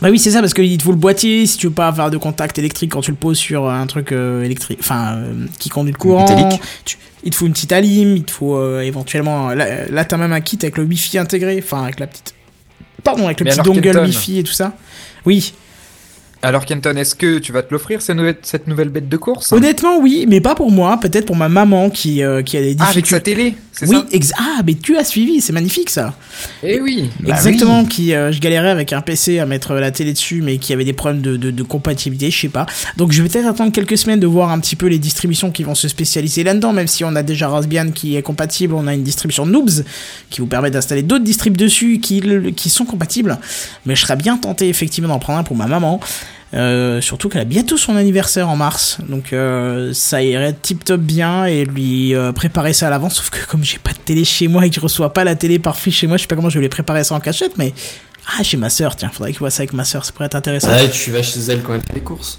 Bah 0.00 0.08
oui, 0.10 0.18
c'est 0.18 0.32
ça, 0.32 0.40
parce 0.40 0.52
qu'il 0.52 0.76
te 0.78 0.82
faut 0.82 0.90
le 0.90 0.96
boîtier, 0.96 1.46
si 1.46 1.58
tu 1.58 1.68
veux 1.68 1.72
pas 1.72 1.86
avoir 1.86 2.10
de 2.10 2.16
contact 2.16 2.58
électrique 2.58 2.90
quand 2.92 3.02
tu 3.02 3.12
le 3.12 3.16
poses 3.16 3.38
sur 3.38 3.68
un 3.70 3.86
truc 3.86 4.10
euh, 4.10 4.42
électrique, 4.42 4.78
enfin, 4.80 5.14
euh, 5.16 5.46
qui 5.58 5.68
conduit 5.68 5.92
le 5.92 5.98
courant. 5.98 6.48
Tu- 6.84 6.98
il 7.24 7.30
te 7.30 7.36
faut 7.36 7.46
une 7.46 7.52
petite 7.52 7.70
alim, 7.70 8.16
il 8.16 8.24
te 8.24 8.32
faut 8.32 8.56
euh, 8.56 8.80
éventuellement. 8.80 9.50
Là, 9.50 9.86
là 9.88 10.04
t'as 10.04 10.16
même 10.16 10.32
un 10.32 10.40
kit 10.40 10.58
avec 10.60 10.76
le 10.76 10.82
Wi-Fi 10.82 11.18
intégré, 11.18 11.62
enfin, 11.62 11.84
avec 11.84 12.00
la 12.00 12.08
petite. 12.08 12.34
Pardon, 13.04 13.26
avec 13.26 13.38
le 13.38 13.44
Mais 13.44 13.50
petit 13.52 13.62
dongle 13.62 13.96
Wi-Fi 14.00 14.38
et 14.40 14.42
tout 14.42 14.52
ça. 14.52 14.72
Oui, 15.24 15.54
Alors 16.44 16.66
Kenton, 16.66 16.96
est-ce 16.96 17.14
que 17.14 17.38
tu 17.38 17.52
vas 17.52 17.62
te 17.62 17.72
l'offrir 17.72 18.02
cette 18.02 18.16
nouvelle, 18.16 18.34
cette 18.42 18.66
nouvelle 18.66 18.88
bête 18.88 19.08
de 19.08 19.16
course? 19.16 19.52
Honnêtement, 19.52 19.98
oui, 20.00 20.26
mais 20.28 20.40
pas 20.40 20.56
pour 20.56 20.72
moi, 20.72 20.98
peut-être 21.00 21.24
pour 21.26 21.36
ma 21.36 21.48
maman 21.48 21.88
qui, 21.88 22.20
euh, 22.24 22.42
qui 22.42 22.56
a 22.56 22.60
des 22.60 22.74
Ah, 22.80 22.84
avec 22.90 23.04
difficultés. 23.04 23.10
sa 23.14 23.20
télé 23.20 23.54
c'est 23.70 23.88
Oui, 23.88 23.96
ça? 23.96 24.06
ex- 24.10 24.32
ah, 24.38 24.60
mais 24.66 24.74
tu 24.74 24.96
as 24.98 25.04
suivi, 25.04 25.40
c'est 25.40 25.52
magnifique 25.52 25.88
ça. 25.88 26.14
Eh 26.64 26.80
oui. 26.80 27.10
Bah 27.20 27.34
Exactement, 27.36 27.84
qui 27.84 28.12
euh, 28.12 28.32
je 28.32 28.40
galérais 28.40 28.70
avec 28.70 28.92
un 28.92 29.00
PC 29.02 29.38
à 29.38 29.46
mettre 29.46 29.72
la 29.74 29.92
télé 29.92 30.12
dessus, 30.12 30.42
mais 30.42 30.58
qui 30.58 30.72
avait 30.72 30.84
des 30.84 30.92
problèmes 30.92 31.22
de, 31.22 31.36
de, 31.36 31.52
de 31.52 31.62
compatibilité, 31.62 32.30
je 32.32 32.40
sais 32.40 32.48
pas. 32.48 32.66
Donc 32.96 33.12
je 33.12 33.22
vais 33.22 33.28
peut-être 33.28 33.46
attendre 33.46 33.70
quelques 33.70 33.96
semaines 33.96 34.20
de 34.20 34.26
voir 34.26 34.50
un 34.50 34.58
petit 34.58 34.74
peu 34.76 34.86
les 34.88 34.98
distributions 34.98 35.52
qui 35.52 35.62
vont 35.62 35.76
se 35.76 35.86
spécialiser 35.86 36.42
là-dedans, 36.42 36.72
même 36.72 36.88
si 36.88 37.04
on 37.04 37.14
a 37.14 37.22
déjà 37.22 37.48
Raspbian 37.48 37.92
qui 37.92 38.16
est 38.16 38.22
compatible, 38.22 38.74
on 38.74 38.88
a 38.88 38.94
une 38.94 39.04
distribution 39.04 39.46
Noobs 39.46 39.84
qui 40.28 40.40
vous 40.40 40.48
permet 40.48 40.72
d'installer 40.72 41.02
d'autres 41.02 41.24
distribs 41.24 41.56
dessus 41.56 42.00
qui, 42.00 42.20
qui 42.56 42.68
sont 42.68 42.84
compatibles. 42.84 43.38
Mais 43.86 43.94
je 43.94 44.02
serais 44.02 44.16
bien 44.16 44.36
tenté 44.38 44.68
effectivement 44.68 45.08
d'en 45.08 45.20
prendre 45.20 45.38
un 45.38 45.44
pour 45.44 45.56
ma 45.56 45.66
maman. 45.68 46.00
Euh, 46.54 47.00
surtout 47.00 47.30
qu'elle 47.30 47.40
a 47.40 47.46
bientôt 47.46 47.78
son 47.78 47.96
anniversaire 47.96 48.48
en 48.50 48.56
mars, 48.56 48.98
donc 49.08 49.32
euh, 49.32 49.94
ça 49.94 50.22
irait 50.22 50.52
tip 50.52 50.84
top 50.84 51.00
bien 51.00 51.46
et 51.46 51.64
lui 51.64 52.14
euh, 52.14 52.32
préparer 52.32 52.74
ça 52.74 52.88
à 52.88 52.90
l'avance. 52.90 53.14
Sauf 53.14 53.30
que 53.30 53.46
comme 53.46 53.64
j'ai 53.64 53.78
pas 53.78 53.92
de 53.92 53.98
télé 53.98 54.24
chez 54.24 54.48
moi 54.48 54.66
et 54.66 54.68
que 54.68 54.76
je 54.76 54.80
reçois 54.80 55.14
pas 55.14 55.24
la 55.24 55.34
télé 55.34 55.58
par 55.58 55.76
fiche 55.76 56.00
chez 56.00 56.06
moi, 56.06 56.18
je 56.18 56.22
sais 56.22 56.28
pas 56.28 56.36
comment 56.36 56.50
je 56.50 56.58
vais 56.58 56.62
lui 56.62 56.68
préparer 56.68 57.04
ça 57.04 57.14
en 57.14 57.20
cachette, 57.20 57.56
mais 57.56 57.72
ah 58.38 58.42
chez 58.42 58.58
ma 58.58 58.68
soeur, 58.68 58.96
tiens, 58.96 59.08
faudrait 59.10 59.30
qu'il 59.30 59.38
voit 59.38 59.50
ça 59.50 59.62
avec 59.62 59.72
ma 59.72 59.84
soeur, 59.84 60.04
ça 60.04 60.12
pourrait 60.12 60.26
être 60.26 60.34
intéressant. 60.34 60.68
Ouais, 60.68 60.90
tu 60.90 61.10
vas 61.10 61.22
chez 61.22 61.40
elle 61.48 61.62
quand 61.62 61.74
elle 61.74 61.82
les 61.94 62.02
courses. 62.02 62.38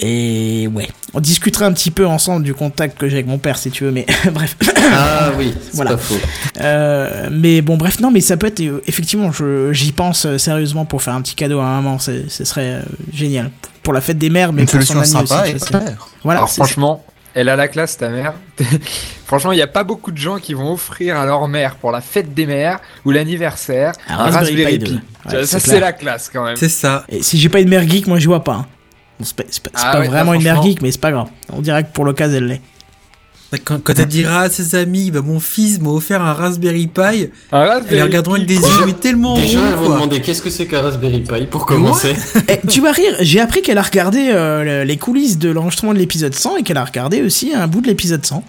Et 0.00 0.68
ouais, 0.72 0.88
on 1.12 1.20
discutera 1.20 1.66
un 1.66 1.72
petit 1.72 1.90
peu 1.90 2.06
ensemble 2.06 2.44
du 2.44 2.54
contact 2.54 2.96
que 2.98 3.08
j'ai 3.08 3.16
avec 3.16 3.26
mon 3.26 3.38
père 3.38 3.58
si 3.58 3.70
tu 3.70 3.84
veux, 3.84 3.90
mais 3.90 4.06
bref. 4.32 4.56
Ah 4.92 5.30
oui, 5.36 5.52
c'est 5.60 5.74
Voilà. 5.74 5.92
pas 5.92 5.96
faux. 5.98 6.14
Euh, 6.60 7.28
mais 7.32 7.62
bon, 7.62 7.76
bref, 7.76 7.98
non, 8.00 8.10
mais 8.12 8.20
ça 8.20 8.36
peut 8.36 8.46
être 8.46 8.60
euh, 8.60 8.80
effectivement, 8.86 9.32
je- 9.32 9.72
j'y 9.72 9.90
pense 9.92 10.24
euh, 10.24 10.38
sérieusement 10.38 10.84
pour 10.84 11.02
faire 11.02 11.14
un 11.14 11.22
petit 11.22 11.34
cadeau 11.34 11.58
à 11.58 11.64
maman, 11.64 11.98
c'est- 11.98 12.28
ce 12.30 12.44
serait 12.44 12.74
euh, 12.74 12.82
génial 13.12 13.50
pour 13.82 13.92
la 13.92 14.00
fête 14.00 14.18
des 14.18 14.30
mères, 14.30 14.52
mais 14.52 14.62
Une 14.62 14.66
pour 14.68 14.72
solution 14.82 15.02
son 15.04 15.26
sympa 15.26 15.42
aussi, 15.42 15.52
et. 15.56 15.78
Voilà, 16.22 16.40
Alors 16.40 16.48
c'est 16.48 16.56
ça. 16.60 16.64
franchement, 16.64 17.04
elle 17.34 17.48
a 17.48 17.56
la 17.56 17.66
classe 17.66 17.96
ta 17.96 18.08
mère. 18.08 18.34
franchement, 19.26 19.50
il 19.52 19.56
n'y 19.56 19.62
a 19.62 19.66
pas 19.66 19.82
beaucoup 19.84 20.12
de 20.12 20.18
gens 20.18 20.38
qui 20.38 20.54
vont 20.54 20.72
offrir 20.72 21.16
à 21.16 21.26
leur 21.26 21.48
mère 21.48 21.74
pour 21.74 21.90
la 21.90 22.00
fête 22.00 22.34
des 22.34 22.46
mères 22.46 22.78
ou 23.04 23.10
l'anniversaire 23.10 23.92
Un 24.08 24.14
un 24.14 24.30
Raspberry 24.30 24.78
Pi 24.78 25.00
Ouais, 25.32 25.44
ça 25.44 25.58
c'est 25.58 25.80
la 25.80 25.92
classe 25.92 26.30
quand 26.32 26.44
même. 26.44 26.56
C'est 26.56 26.68
ça. 26.68 27.04
Et 27.08 27.22
si 27.22 27.36
j'ai 27.38 27.48
pas 27.48 27.60
une 27.60 27.68
mère 27.68 27.82
geek, 27.88 28.06
moi 28.06 28.18
je 28.20 28.26
vois 28.28 28.44
pas. 28.44 28.52
hein. 28.54 28.66
C'est 29.22 29.34
pas, 29.34 29.42
c'est 29.50 29.62
pas- 29.62 29.70
c'est 29.74 29.84
Ah 29.86 29.92
pas 29.92 30.00
ouais, 30.00 30.08
vraiment 30.08 30.34
une 30.34 30.42
mère 30.42 30.62
geek, 30.62 30.80
mais 30.82 30.92
c'est 30.92 31.00
pas 31.00 31.10
grave. 31.12 31.28
On 31.52 31.60
dirait 31.60 31.82
que 31.84 31.92
pour 31.92 32.04
l'occasion 32.04 32.36
elle 32.38 32.46
l'est. 32.46 32.60
Quand, 33.64 33.82
quand 33.82 33.98
elle 33.98 34.04
dira 34.06 34.42
à 34.42 34.50
ses 34.50 34.74
amis, 34.74 35.10
bah, 35.10 35.22
mon 35.24 35.40
fils 35.40 35.80
m'a 35.80 35.88
offert 35.88 36.20
un 36.20 36.34
Raspberry 36.34 36.86
Pi, 36.86 37.00
elles 37.00 37.30
Raspberry 37.50 38.02
regarderont 38.02 38.34
avec 38.34 38.46
des 38.46 38.56
yeux 38.56 38.84
mais 38.84 38.92
tellement 38.92 39.36
Déjà, 39.36 39.58
elles 39.70 39.74
vont 39.74 39.88
demander 39.94 40.20
qu'est-ce 40.20 40.42
que 40.42 40.50
c'est 40.50 40.66
qu'un 40.66 40.82
Raspberry 40.82 41.20
Pi 41.22 41.46
pour 41.50 41.64
commencer. 41.64 42.14
Eh, 42.48 42.60
tu 42.68 42.82
vas 42.82 42.92
rire, 42.92 43.16
j'ai 43.20 43.40
appris 43.40 43.62
qu'elle 43.62 43.78
a 43.78 43.82
regardé 43.82 44.28
euh, 44.30 44.64
le- 44.64 44.84
les 44.84 44.96
coulisses 44.98 45.38
de 45.38 45.48
l'enregistrement 45.48 45.94
de 45.94 45.98
l'épisode 45.98 46.34
100 46.34 46.58
et 46.58 46.62
qu'elle 46.62 46.76
a 46.76 46.84
regardé 46.84 47.22
aussi 47.22 47.54
un 47.54 47.66
bout 47.66 47.80
de 47.80 47.86
l'épisode 47.86 48.24
100. 48.26 48.44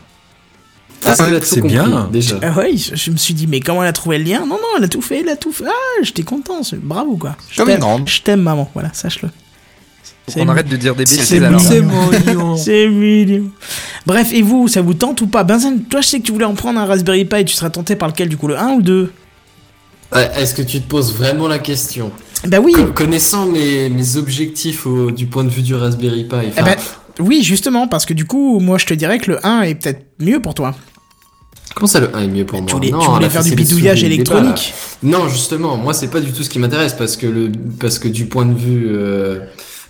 Ah, 1.06 1.16
ça, 1.16 1.28
elle 1.30 1.36
a 1.36 1.40
tout 1.40 1.46
c'est 1.46 1.62
bien. 1.62 2.10
Déjà. 2.12 2.38
Ah 2.44 2.52
ouais, 2.58 2.76
je, 2.76 2.94
je 2.94 3.10
me 3.12 3.16
suis 3.16 3.34
dit, 3.34 3.48
mais 3.48 3.62
comment 3.62 3.82
elle 3.84 3.90
a 3.90 3.94
trouvé 3.94 4.18
le 4.18 4.26
lien? 4.26 4.42
Non, 4.42 4.48
non, 4.58 4.68
elle 4.78 4.84
a 4.84 4.90
tout 4.90 5.02
fait, 5.02 5.22
elle 5.22 5.30
a 5.30 5.38
tout 5.38 5.54
fait. 5.54 5.64
Ah, 5.66 6.02
j'étais 6.04 6.24
content, 6.24 6.62
c'est- 6.62 6.76
bravo 6.76 7.16
quoi. 7.16 7.38
Je 7.50 7.56
Comme 7.58 7.70
une 7.70 7.76
t'aime, 7.76 7.80
grande. 7.82 8.10
Je 8.10 8.22
t'aime, 8.22 8.42
maman, 8.42 8.70
voilà, 8.74 8.90
sache-le. 8.92 9.30
Faut 10.30 10.40
qu'on 10.40 10.48
arrête 10.50 10.68
de 10.70 10.76
dire 10.76 10.94
des 10.94 11.00
bêtises 11.06 11.22
c'est 11.24 11.44
alors. 11.44 11.60
C'est 11.60 11.82
mignon. 11.82 12.56
C'est 12.58 12.88
mignon. 12.88 13.50
Bref, 14.06 14.32
et 14.34 14.42
vous, 14.42 14.68
ça 14.68 14.82
vous 14.82 14.94
tente 14.94 15.22
ou 15.22 15.28
pas? 15.28 15.44
Benzen, 15.44 15.84
toi, 15.84 16.02
je 16.02 16.08
sais 16.08 16.20
que 16.20 16.26
tu 16.26 16.32
voulais 16.32 16.46
en 16.46 16.54
prendre 16.54 16.80
un 16.80 16.86
Raspberry 16.86 17.26
Pi, 17.26 17.46
tu 17.46 17.54
serais 17.56 17.70
tenté 17.72 17.96
par 17.96 18.08
lequel 18.10 18.30
du 18.30 18.38
coup, 18.38 18.48
le 18.48 18.58
1 18.58 18.70
ou 18.74 18.82
2 18.82 19.12
Ouais, 20.16 20.30
Est-ce 20.38 20.56
que 20.56 20.62
tu 20.62 20.82
te 20.82 20.88
poses 20.88 21.14
vraiment 21.16 21.48
la 21.48 21.60
question? 21.60 22.12
Bah 22.48 22.60
oui, 22.62 22.74
Co- 22.74 22.86
Connaissant 22.94 23.46
mes, 23.48 23.90
mes 23.90 24.18
objectifs 24.18 24.86
au- 24.88 25.12
du 25.12 25.26
point 25.28 25.44
de 25.44 25.50
vue 25.50 25.62
du 25.62 25.76
Raspberry 25.76 26.24
Pi, 26.24 26.36
Eh 26.58 26.62
ben, 26.64 26.76
oui, 27.20 27.44
justement, 27.44 27.88
parce 27.88 28.06
que 28.06 28.14
du 28.14 28.26
coup, 28.26 28.60
moi, 28.60 28.78
je 28.78 28.86
te 28.86 28.94
dirais 28.94 29.18
que 29.20 29.32
le 29.32 29.46
1 29.46 29.64
est 29.64 29.76
peut-être 29.76 30.06
mieux 30.20 30.40
pour 30.40 30.54
toi. 30.54 30.74
comment 31.76 31.88
ça 31.88 32.00
le 32.00 32.16
1 32.16 32.22
est 32.24 32.28
mieux 32.28 32.46
pour 32.46 32.60
moi? 32.60 32.68
tu 32.68 32.76
voulais, 32.76 32.92
Non, 32.92 33.00
tu 33.00 33.06
elle 33.08 33.14
voulais 33.14 33.26
a 33.26 33.30
faire 33.30 33.44
du 33.44 33.52
bidouillage 33.56 33.98
le 34.04 34.10
débat, 34.10 34.14
électronique? 34.16 34.74
Non, 35.04 35.28
justement, 35.30 35.78
moi 35.78 35.94
c'est 35.94 36.08
pas 36.10 36.22
du 36.22 36.32
tout 36.32 36.44
ce 36.44 36.50
qui 36.50 36.60
m'intéresse 36.60 36.94
parce 36.94 37.16
que 37.18 37.28
le 37.28 37.52
parce 37.80 38.00
que 38.00 38.08
du 38.08 38.26
point 38.26 38.46
de 38.46 38.58
vue 38.58 38.88
euh, 38.90 39.40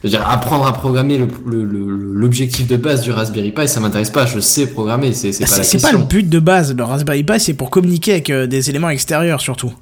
je 0.02 0.08
veux 0.08 0.10
dire 0.10 0.28
apprendre 0.28 0.66
à 0.66 0.74
programmer 0.74 1.18
le- 1.18 1.28
le- 1.46 1.66
le- 1.66 2.14
l'objectif 2.14 2.68
de 2.68 2.78
base 2.78 3.02
du 3.02 3.12
Raspberry 3.12 3.52
Pi, 3.52 3.68
ça 3.68 3.80
m'intéresse 3.80 4.10
pas, 4.10 4.26
je 4.26 4.40
sais 4.40 4.68
programmer, 4.68 5.14
c'est 5.14 5.32
c'est 5.34 5.46
pas 5.46 5.58
la 5.58 5.64
C'est 5.64 5.78
c'est 5.80 5.82
pas 5.88 5.92
le 5.92 6.04
but 6.04 6.28
de 6.30 6.40
base. 6.40 6.74
Le 6.74 6.84
Raspberry 6.84 7.24
Pi, 7.24 7.40
c'est 7.40 7.54
pour 7.54 7.70
communiquer 7.70 8.14
avec 8.14 8.30
euh, 8.30 8.48
des 8.48 8.70
éléments 8.70 8.90
extérieurs 8.90 9.42
surtout. 9.42 9.74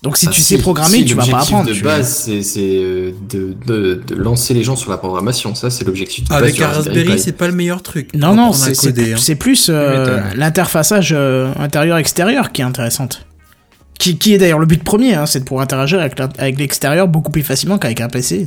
Donc 0.00 0.16
si 0.16 0.26
Ah, 0.28 0.30
tu 0.30 0.40
sais 0.42 0.58
programmer, 0.58 0.98
si, 0.98 1.04
tu 1.06 1.14
vas 1.14 1.22
pas 1.22 1.30
l'objectif 1.30 1.48
apprendre. 1.54 1.68
de 1.68 1.74
tu- 1.74 1.82
base, 1.82 2.30
c'est 2.42 2.58
euh, 2.76 3.10
de, 3.28 3.56
de, 3.66 4.00
de 4.06 4.14
lancer 4.14 4.54
les 4.54 4.62
gens 4.62 4.76
sur 4.76 4.92
la 4.92 4.96
programmation. 4.96 5.56
Ça, 5.56 5.70
c'est 5.70 5.84
l'objectif 5.84 6.22
de 6.22 6.28
base 6.28 6.40
Avec 6.40 6.60
un 6.60 6.68
Raspberry 6.68 7.18
c'est 7.18 7.32
pas 7.32 7.48
le 7.48 7.54
meilleur 7.54 7.82
truc. 7.82 8.14
Non, 8.14 8.32
non, 8.36 8.52
c'est 8.52 8.70
hein. 8.88 9.16
c'est 9.18 9.34
plus 9.34 9.66
euh, 9.68 10.20
l'interfaçage 10.36 11.12
euh, 11.12 11.52
intérieur-extérieur 11.58 12.52
qui 12.52 12.60
est 12.62 12.64
intéressante. 12.64 13.26
Qui, 13.98 14.16
qui 14.18 14.32
est 14.34 14.38
d'ailleurs 14.38 14.60
le 14.60 14.66
but 14.66 14.84
premier, 14.84 15.14
hein, 15.14 15.26
c'est 15.26 15.40
de 15.40 15.44
pouvoir 15.44 15.64
interagir 15.64 15.98
avec 15.98 16.58
l'extérieur 16.60 17.08
beaucoup 17.08 17.32
plus 17.32 17.42
facilement 17.42 17.78
qu'avec 17.78 18.00
un 18.00 18.08
PC. 18.08 18.46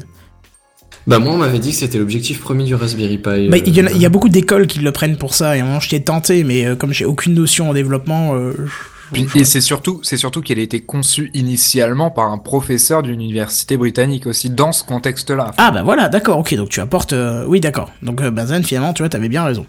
Bah 1.07 1.19
moi, 1.19 1.33
on 1.33 1.37
m'avait 1.37 1.59
dit 1.59 1.71
que 1.71 1.75
c'était 1.77 1.97
l'objectif 1.97 2.39
premier 2.41 2.63
du 2.63 2.75
Raspberry 2.75 3.17
Pi. 3.17 3.23
Bah, 3.23 3.31
euh, 3.57 3.59
il 3.65 3.75
y, 3.75 3.81
en 3.81 3.87
a- 3.87 3.91
il 3.91 3.97
y 4.01 4.05
a 4.05 4.09
beaucoup 4.09 4.29
d'écoles 4.29 4.67
qui 4.67 4.79
le 4.79 4.91
prennent 4.91 5.17
pour 5.17 5.33
ça, 5.33 5.57
et 5.57 5.59
à 5.59 5.63
un 5.63 5.65
moment 5.67 5.79
j'étais 5.79 5.99
tenté, 6.01 6.43
mais 6.43 6.65
euh, 6.65 6.75
comme 6.75 6.93
j'ai 6.93 7.05
aucune 7.05 7.33
notion 7.33 7.69
en 7.69 7.73
développement, 7.73 8.35
euh, 8.35 8.53
je- 8.57 8.71
Puis- 9.13 9.27
et 9.35 9.43
c'est 9.43 9.59
surtout, 9.61 9.99
c'est 10.03 10.15
surtout 10.15 10.41
qu'elle 10.41 10.59
a 10.59 10.61
été 10.61 10.79
conçue 10.79 11.31
initialement 11.33 12.11
par 12.11 12.31
un 12.31 12.37
professeur 12.37 13.01
d'une 13.03 13.19
université 13.19 13.75
britannique 13.77 14.25
aussi 14.27 14.49
dans 14.49 14.71
ce 14.71 14.83
contexte-là. 14.85 15.51
Ah 15.57 15.71
bah 15.71 15.81
voilà, 15.83 16.07
d'accord, 16.07 16.37
ok, 16.37 16.53
donc 16.55 16.69
tu 16.69 16.79
apportes... 16.79 17.11
euh, 17.13 17.43
Oui, 17.47 17.59
d'accord. 17.59 17.91
Donc 18.03 18.21
euh, 18.21 18.31
Benzen, 18.31 18.63
finalement, 18.63 18.93
tu 18.93 19.01
vois, 19.01 19.09
t'avais 19.09 19.27
bien 19.27 19.43
raison. 19.43 19.65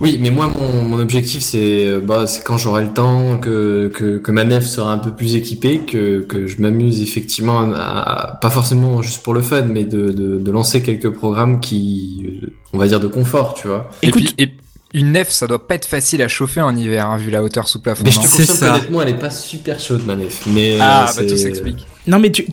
Oui, 0.00 0.18
mais 0.20 0.30
moi, 0.30 0.48
mon, 0.58 0.82
mon 0.82 0.98
objectif, 0.98 1.42
c'est 1.42 1.86
euh, 1.86 2.00
bah, 2.00 2.26
c'est 2.26 2.42
quand 2.42 2.56
j'aurai 2.56 2.84
le 2.84 2.92
temps, 2.92 3.36
que, 3.38 3.88
que, 3.94 4.16
que 4.16 4.32
ma 4.32 4.44
nef 4.44 4.64
sera 4.64 4.92
un 4.92 4.98
peu 4.98 5.10
plus 5.10 5.34
équipée, 5.34 5.80
que, 5.80 6.20
que 6.20 6.46
je 6.46 6.60
m'amuse 6.62 7.02
effectivement, 7.02 7.60
à, 7.74 7.76
à- 7.76 8.36
pas 8.36 8.48
forcément 8.50 9.02
juste 9.02 9.22
pour 9.22 9.34
le 9.34 9.42
fun, 9.42 9.62
mais 9.62 9.84
de, 9.84 10.10
de, 10.10 10.38
de 10.38 10.50
lancer 10.50 10.82
quelques 10.82 11.10
programmes 11.10 11.60
qui, 11.60 12.40
euh, 12.42 12.46
on 12.72 12.78
va 12.78 12.88
dire, 12.88 12.98
de 13.00 13.08
confort, 13.08 13.52
tu 13.54 13.68
vois. 13.68 13.90
Et 14.02 14.08
Écoute- 14.08 14.22
puis, 14.22 14.34
et 14.38 14.48
une 14.92 15.12
nef, 15.12 15.30
ça 15.30 15.46
doit 15.46 15.66
pas 15.68 15.76
être 15.76 15.86
facile 15.86 16.20
à 16.22 16.28
chauffer 16.28 16.60
en 16.60 16.76
hiver, 16.76 17.06
hein, 17.06 17.16
vu 17.16 17.30
la 17.30 17.42
hauteur 17.42 17.68
sous 17.68 17.80
plafond. 17.80 18.02
Mais 18.04 18.10
je 18.10 18.16
te 18.20 18.22
confirme 18.26 18.58
qu'honnêtement, 18.58 19.02
elle 19.02 19.08
est 19.10 19.14
pas 19.18 19.30
super 19.30 19.78
chaude, 19.78 20.04
ma 20.04 20.16
nef. 20.16 20.42
Mais, 20.46 20.78
Ah, 20.80 21.02
euh, 21.02 21.06
bah 21.06 21.12
c'est- 21.12 21.26
tout 21.26 21.36
s'explique. 21.36 21.86
Non 22.06 22.18
mais 22.18 22.32
tu, 22.32 22.46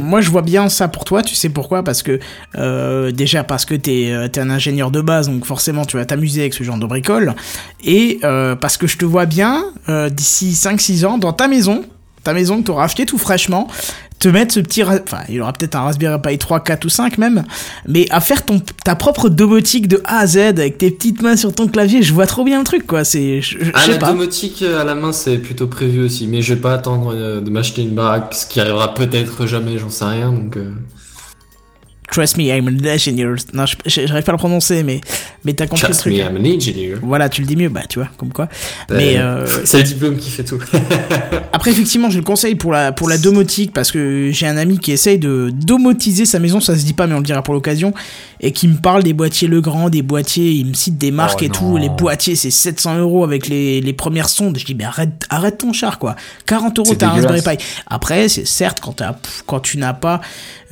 moi 0.00 0.20
je 0.20 0.30
vois 0.30 0.40
bien 0.42 0.68
ça 0.68 0.86
pour 0.86 1.04
toi, 1.04 1.22
tu 1.22 1.34
sais 1.34 1.48
pourquoi? 1.48 1.82
Parce 1.82 2.02
que 2.04 2.20
euh, 2.56 3.10
déjà 3.10 3.42
parce 3.42 3.64
que 3.64 3.74
t'es 3.74 4.10
euh, 4.12 4.28
t'es 4.28 4.40
un 4.40 4.50
ingénieur 4.50 4.90
de 4.92 5.00
base, 5.00 5.28
donc 5.28 5.44
forcément 5.44 5.84
tu 5.84 5.96
vas 5.96 6.04
t'amuser 6.06 6.42
avec 6.42 6.54
ce 6.54 6.62
genre 6.62 6.78
de 6.78 6.86
bricole, 6.86 7.34
et 7.84 8.20
euh, 8.22 8.54
parce 8.54 8.76
que 8.76 8.86
je 8.86 8.96
te 8.96 9.04
vois 9.04 9.26
bien 9.26 9.64
euh, 9.88 10.08
d'ici 10.08 10.52
5-6 10.52 11.04
ans 11.06 11.18
dans 11.18 11.32
ta 11.32 11.48
maison, 11.48 11.84
ta 12.22 12.32
maison 12.32 12.62
que 12.62 12.66
t'auras 12.66 12.84
acheté 12.84 13.04
tout 13.04 13.18
fraîchement, 13.18 13.66
te 14.24 14.28
mettre 14.30 14.54
ce 14.54 14.60
petit, 14.60 14.82
enfin 14.82 15.18
il 15.28 15.34
y 15.34 15.40
aura 15.42 15.52
peut-être 15.52 15.74
un 15.74 15.82
Raspberry 15.82 16.18
Pi 16.22 16.38
3, 16.38 16.60
4 16.60 16.84
ou 16.86 16.88
5 16.88 17.18
même, 17.18 17.44
mais 17.86 18.06
à 18.10 18.20
faire 18.20 18.42
ton 18.44 18.58
ta 18.82 18.94
propre 18.94 19.28
domotique 19.28 19.86
de 19.86 20.00
A 20.04 20.20
à 20.20 20.26
Z 20.26 20.38
avec 20.38 20.78
tes 20.78 20.90
petites 20.90 21.20
mains 21.20 21.36
sur 21.36 21.54
ton 21.54 21.68
clavier, 21.68 22.02
je 22.02 22.14
vois 22.14 22.26
trop 22.26 22.42
bien 22.42 22.58
le 22.58 22.64
truc 22.64 22.86
quoi, 22.86 23.04
c'est, 23.04 23.42
je 23.42 23.58
je 23.62 23.70
Ah, 23.74 23.80
sais 23.80 23.92
la 23.92 23.98
pas. 23.98 24.12
domotique 24.12 24.62
euh, 24.62 24.80
à 24.80 24.84
la 24.84 24.94
main, 24.94 25.12
c'est 25.12 25.36
plutôt 25.36 25.66
prévu 25.66 26.02
aussi, 26.04 26.26
mais 26.26 26.40
je 26.40 26.54
vais 26.54 26.60
pas 26.60 26.72
attendre 26.72 27.12
euh, 27.14 27.42
de 27.42 27.50
m'acheter 27.50 27.82
une 27.82 27.94
baraque, 27.94 28.32
ce 28.34 28.46
qui 28.46 28.60
arrivera 28.60 28.94
peut-être 28.94 29.46
jamais, 29.46 29.76
j'en 29.76 29.90
sais 29.90 30.06
rien, 30.06 30.32
donc... 30.32 30.56
euh, 30.56 30.70
Trust 32.10 32.36
me, 32.36 32.44
I'm 32.44 32.68
an 32.68 32.86
engineer. 32.86 33.34
Non, 33.54 33.64
j'arrive 33.86 34.22
pas 34.24 34.30
à 34.30 34.34
le 34.34 34.38
prononcer, 34.38 34.82
mais 34.82 35.00
mais 35.44 35.52
t'as 35.54 35.66
compris 35.66 35.84
Trust 35.86 36.04
le 36.04 36.12
me, 36.12 36.18
truc. 36.18 36.30
I'm 36.30 36.36
an 36.36 36.56
engineer. 36.56 36.96
Voilà, 37.02 37.28
tu 37.28 37.40
le 37.40 37.46
dis 37.46 37.56
mieux, 37.56 37.68
bah 37.70 37.80
tu 37.88 37.98
vois, 37.98 38.08
comme 38.18 38.32
quoi. 38.32 38.48
Mais 38.90 39.16
Euh, 39.18 39.46
C'est 39.64 39.78
le 39.78 39.82
diplôme 39.84 40.16
qui 40.16 40.30
fait 40.30 40.44
tout. 40.44 40.60
après, 41.52 41.70
effectivement, 41.70 42.10
je 42.10 42.18
le 42.18 42.24
conseille 42.24 42.54
pour 42.54 42.72
la, 42.72 42.92
pour 42.92 43.08
la 43.08 43.18
domotique 43.18 43.72
parce 43.72 43.90
que 43.90 44.30
j'ai 44.32 44.46
un 44.46 44.56
ami 44.56 44.78
qui 44.78 44.92
essaye 44.92 45.18
de 45.18 45.50
domotiser 45.52 46.24
sa 46.26 46.38
maison, 46.38 46.60
ça 46.60 46.76
se 46.76 46.84
dit 46.84 46.92
pas, 46.92 47.06
mais 47.06 47.14
on 47.14 47.18
le 47.18 47.24
dira 47.24 47.42
pour 47.42 47.54
l'occasion, 47.54 47.92
et 48.40 48.52
qui 48.52 48.68
me 48.68 48.76
parle 48.76 49.02
des 49.02 49.12
boîtiers 49.14 49.48
Legrand, 49.48 49.88
des 49.88 50.02
boîtiers, 50.02 50.50
il 50.52 50.66
me 50.66 50.74
cite 50.74 50.98
des 50.98 51.10
marques 51.10 51.38
Oh 51.42 51.44
et 51.44 51.48
tout. 51.48 51.76
Les 51.78 51.88
boîtiers, 51.88 52.36
c'est 52.36 52.50
700 52.50 52.98
euros 52.98 53.24
avec 53.24 53.48
les, 53.48 53.80
les 53.80 53.92
premières 53.92 54.28
sondes. 54.28 54.56
Je 54.58 54.64
dis, 54.64 54.74
mais 54.74 54.84
arrête, 54.84 55.24
arrête 55.30 55.58
ton 55.58 55.72
char, 55.72 55.98
quoi. 55.98 56.16
40 56.46 56.78
euros, 56.78 56.94
t'as 56.94 57.08
un. 57.08 57.10
Raspberry 57.14 57.56
Pi. 57.56 57.64
Après, 57.86 58.28
c'est 58.28 58.46
certes, 58.46 58.78
quand, 58.82 58.92
t'as- 58.92 59.16
quand 59.46 59.60
tu 59.60 59.78
n'as 59.78 59.94
pas 59.94 60.20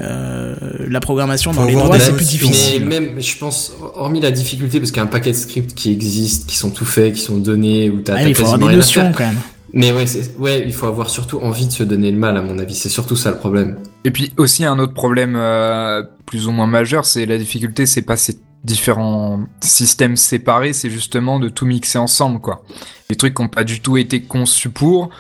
euh, 0.03 0.55
la 0.89 1.01
programmation 1.01 1.53
dans 1.53 1.65
les 1.65 1.75
des 1.75 1.99
c'est 2.01 2.15
plus 2.17 2.25
difficile. 2.29 2.85
Mais 2.87 3.01
même, 3.01 3.21
je 3.21 3.37
pense, 3.39 3.73
hormis 3.95 4.21
la 4.21 4.31
difficulté, 4.31 4.79
parce 4.79 4.91
qu'il 4.91 4.99
y 4.99 5.01
a 5.01 5.05
un 5.05 5.11
paquet 5.11 5.31
de 5.31 5.37
scripts 5.37 5.75
qui 5.75 5.91
existent, 5.93 6.47
qui 6.49 6.57
sont 6.57 6.71
tout 6.71 6.85
faits, 6.85 7.15
qui 7.15 7.21
sont 7.21 7.39
donnés, 7.39 7.91
où 7.91 8.01
t'as 8.01 8.17
Ah, 8.17 8.23
il 8.23 8.35
faut 8.35 8.47
avoir 8.47 8.71
des 8.71 8.77
notions 8.77 9.03
faire. 9.03 9.13
quand 9.17 9.27
même. 9.27 9.39
Mais 9.75 9.91
ouais, 9.93 10.07
c'est- 10.07 10.37
ouais, 10.39 10.63
il 10.67 10.73
faut 10.75 10.87
avoir 10.87 11.09
surtout 11.09 11.39
envie 11.41 11.67
de 11.67 11.73
se 11.73 11.83
donner 11.83 12.11
le 12.11 12.19
mal, 12.19 12.37
à 12.37 12.43
mon 12.43 12.59
avis. 12.59 12.75
C'est 12.75 12.91
surtout 12.91 13.17
ça 13.17 13.31
le 13.31 13.39
problème. 13.39 13.79
Et 14.05 14.11
puis 14.11 14.33
aussi 14.37 14.65
un 14.65 14.79
autre 14.79 14.93
problème 14.93 15.35
euh, 15.37 16.03
plus 16.27 16.47
ou 16.47 16.51
moins 16.53 16.67
majeur, 16.67 17.07
c'est 17.07 17.25
la 17.25 17.39
difficulté, 17.39 17.87
c'est 17.87 18.03
pas 18.03 18.17
ces 18.17 18.39
différents 18.65 19.41
systèmes 19.61 20.17
séparés, 20.17 20.73
c'est 20.73 20.91
justement 20.91 21.41
de 21.41 21.49
tout 21.49 21.65
mixer 21.67 21.99
ensemble, 21.99 22.41
quoi. 22.41 22.63
Des 23.09 23.17
trucs 23.17 23.35
qui 23.35 23.43
n'ont 23.43 23.49
pas 23.49 23.65
du 23.65 23.81
tout 23.81 23.97
été 23.97 24.23
conçus 24.23 24.69
pour 24.71 25.11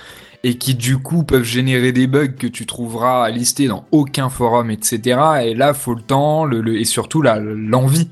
et 0.44 0.54
qui 0.58 0.74
du 0.74 0.98
coup 0.98 1.22
peuvent 1.22 1.44
générer 1.44 1.92
des 1.92 2.06
bugs 2.06 2.28
que 2.38 2.46
tu 2.46 2.66
trouveras 2.66 3.30
listés 3.30 3.68
dans 3.68 3.84
aucun 3.92 4.28
forum, 4.28 4.70
etc. 4.70 5.18
Et 5.44 5.54
là, 5.54 5.72
faut 5.74 5.94
le 5.94 6.02
temps, 6.02 6.44
le, 6.44 6.60
le- 6.60 6.80
et 6.80 6.84
surtout 6.84 7.22
la- 7.22 7.38
l'envie. 7.38 8.08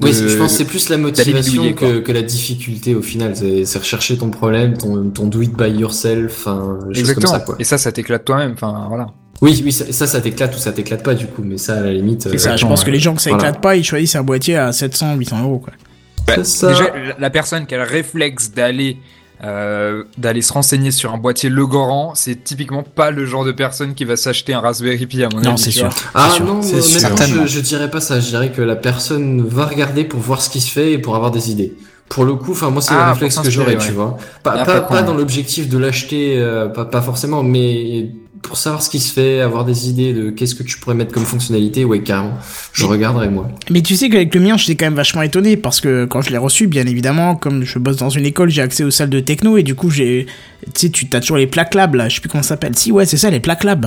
Oui, 0.00 0.12
je 0.12 0.36
pense 0.36 0.52
que 0.52 0.58
c'est 0.58 0.64
plus 0.64 0.88
la 0.88 0.96
motivation 0.98 1.72
que, 1.74 2.00
que 2.00 2.12
la 2.12 2.22
difficulté 2.22 2.94
au 2.94 3.02
final. 3.02 3.34
C'est 3.36 3.78
rechercher 3.78 4.16
ton 4.18 4.30
problème, 4.30 4.76
ton, 4.76 5.10
ton 5.10 5.26
do 5.26 5.42
it 5.42 5.52
by 5.56 5.70
yourself, 5.70 6.32
enfin, 6.46 6.78
comme 6.80 6.90
Exactement. 6.90 7.26
ça, 7.32 7.40
quoi. 7.40 7.54
Et 7.60 7.64
ça, 7.64 7.78
ça 7.78 7.92
t'éclate 7.92 8.24
toi-même. 8.24 8.52
Enfin, 8.54 8.86
voilà. 8.88 9.06
Oui, 9.40 9.60
oui, 9.64 9.70
ça, 9.72 9.90
ça, 9.92 10.06
ça 10.06 10.20
t'éclate 10.20 10.54
ou 10.56 10.58
ça 10.58 10.72
t'éclate 10.72 11.02
pas, 11.04 11.14
du 11.14 11.26
coup, 11.26 11.42
mais 11.44 11.56
ça, 11.56 11.74
à 11.78 11.80
la 11.80 11.92
limite. 11.92 12.22
C'est 12.22 12.38
ça, 12.38 12.56
je 12.56 12.66
pense 12.66 12.82
que 12.84 12.90
les 12.90 12.98
gens 12.98 13.14
que 13.14 13.22
ça 13.22 13.30
Voilà. 13.30 13.48
éclate 13.48 13.62
pas, 13.62 13.76
ils 13.76 13.84
choisissent 13.84 14.16
un 14.16 14.22
boîtier 14.24 14.56
à 14.56 14.72
700, 14.72 15.14
800 15.16 15.42
euros, 15.42 15.58
quoi. 15.58 15.72
Ça. 16.44 16.68
Déjà, 16.68 16.84
la- 16.96 17.18
la 17.18 17.30
personne 17.30 17.66
qui 17.66 17.74
a 17.74 17.78
le 17.78 17.84
réflexe 17.84 18.50
d'aller 18.52 18.96
euh, 19.44 20.04
d'aller 20.18 20.42
se 20.42 20.52
renseigner 20.52 20.90
sur 20.90 21.12
un 21.12 21.18
boîtier 21.18 21.50
Legoran, 21.50 22.14
c'est 22.14 22.44
typiquement 22.44 22.82
pas 22.82 23.10
le 23.10 23.26
genre 23.26 23.44
de 23.44 23.52
personne 23.52 23.94
qui 23.94 24.04
va 24.04 24.16
s'acheter 24.16 24.54
un 24.54 24.60
Raspberry 24.60 25.06
Pi 25.06 25.24
à 25.24 25.28
mon 25.30 25.38
avis. 25.38 25.48
Non, 25.48 25.56
c'est 25.56 25.70
sûr. 25.70 25.88
Ah 26.14 26.30
sûr, 26.30 26.44
non, 26.44 26.62
c'est 26.62 26.74
honnêtement, 26.74 26.88
sûr. 26.90 27.00
Certainement. 27.00 27.42
je, 27.46 27.56
je 27.56 27.60
dirais 27.60 27.90
pas 27.90 28.00
ça. 28.00 28.20
Je 28.20 28.28
dirais 28.28 28.50
que 28.52 28.62
la 28.62 28.76
personne 28.76 29.42
va 29.46 29.66
regarder 29.66 30.04
pour 30.04 30.20
voir 30.20 30.40
ce 30.42 30.50
qui 30.50 30.60
se 30.60 30.70
fait 30.70 30.92
et 30.92 30.98
pour 30.98 31.16
avoir 31.16 31.30
des 31.30 31.50
idées. 31.50 31.72
Pour 32.08 32.24
le 32.24 32.34
coup, 32.34 32.52
enfin 32.52 32.68
moi 32.70 32.82
c'est 32.82 32.92
Ah, 32.94 33.06
le 33.06 33.12
réflexe 33.12 33.36
pour 33.36 33.44
que 33.44 33.50
j'aurais, 33.50 33.78
tu 33.78 33.92
vois. 33.92 34.18
Pas, 34.42 34.54
Ah, 34.58 34.64
pas, 34.64 34.80
pas 34.80 34.80
pas 34.82 35.00
con, 35.00 35.06
dans 35.06 35.14
l'objectif 35.14 35.68
de 35.68 35.78
l'acheter, 35.78 36.34
euh, 36.38 36.68
pas, 36.68 36.84
pas 36.84 37.00
forcément, 37.00 37.42
mais 37.42 38.10
pour 38.42 38.56
savoir 38.56 38.82
ce 38.82 38.90
qui 38.90 38.98
se 38.98 39.12
fait, 39.12 39.40
avoir 39.40 39.64
des 39.64 39.88
idées 39.88 40.12
de 40.12 40.30
qu'est-ce 40.30 40.54
que 40.54 40.64
tu 40.64 40.76
pourrais 40.78 40.96
mettre 40.96 41.12
comme 41.12 41.24
fonctionnalité, 41.24 41.84
ouais 41.84 42.02
carrément. 42.02 42.34
Je 42.72 42.84
regarderai 42.84 43.30
moi. 43.30 43.48
Mais 43.70 43.82
tu 43.82 43.96
sais 43.96 44.10
qu'avec 44.10 44.34
le 44.34 44.40
mien, 44.40 44.56
j'étais 44.56 44.74
quand 44.74 44.86
même 44.86 44.94
vachement 44.94 45.22
étonné 45.22 45.56
parce 45.56 45.80
que 45.80 46.04
quand 46.04 46.22
je 46.22 46.30
l'ai 46.30 46.38
reçu, 46.38 46.66
bien 46.66 46.86
évidemment, 46.86 47.36
comme 47.36 47.64
je 47.64 47.78
bosse 47.78 47.96
dans 47.96 48.10
une 48.10 48.26
école, 48.26 48.50
j'ai 48.50 48.62
accès 48.62 48.82
aux 48.82 48.90
salles 48.90 49.10
de 49.10 49.20
techno 49.20 49.56
et 49.56 49.62
du 49.62 49.74
coup, 49.74 49.90
j'ai. 49.90 50.26
Tu 50.74 50.86
sais, 50.86 50.90
tu 50.90 51.08
as 51.12 51.20
toujours 51.20 51.36
les 51.36 51.46
plaques 51.46 51.74
lab 51.74 51.94
là, 51.94 52.08
je 52.08 52.16
sais 52.16 52.20
plus 52.20 52.28
comment 52.28 52.42
ça 52.42 52.50
s'appelle. 52.50 52.76
Si, 52.76 52.90
ouais, 52.90 53.06
c'est 53.06 53.16
ça, 53.16 53.30
les 53.30 53.40
plaques 53.40 53.64
lab. 53.64 53.86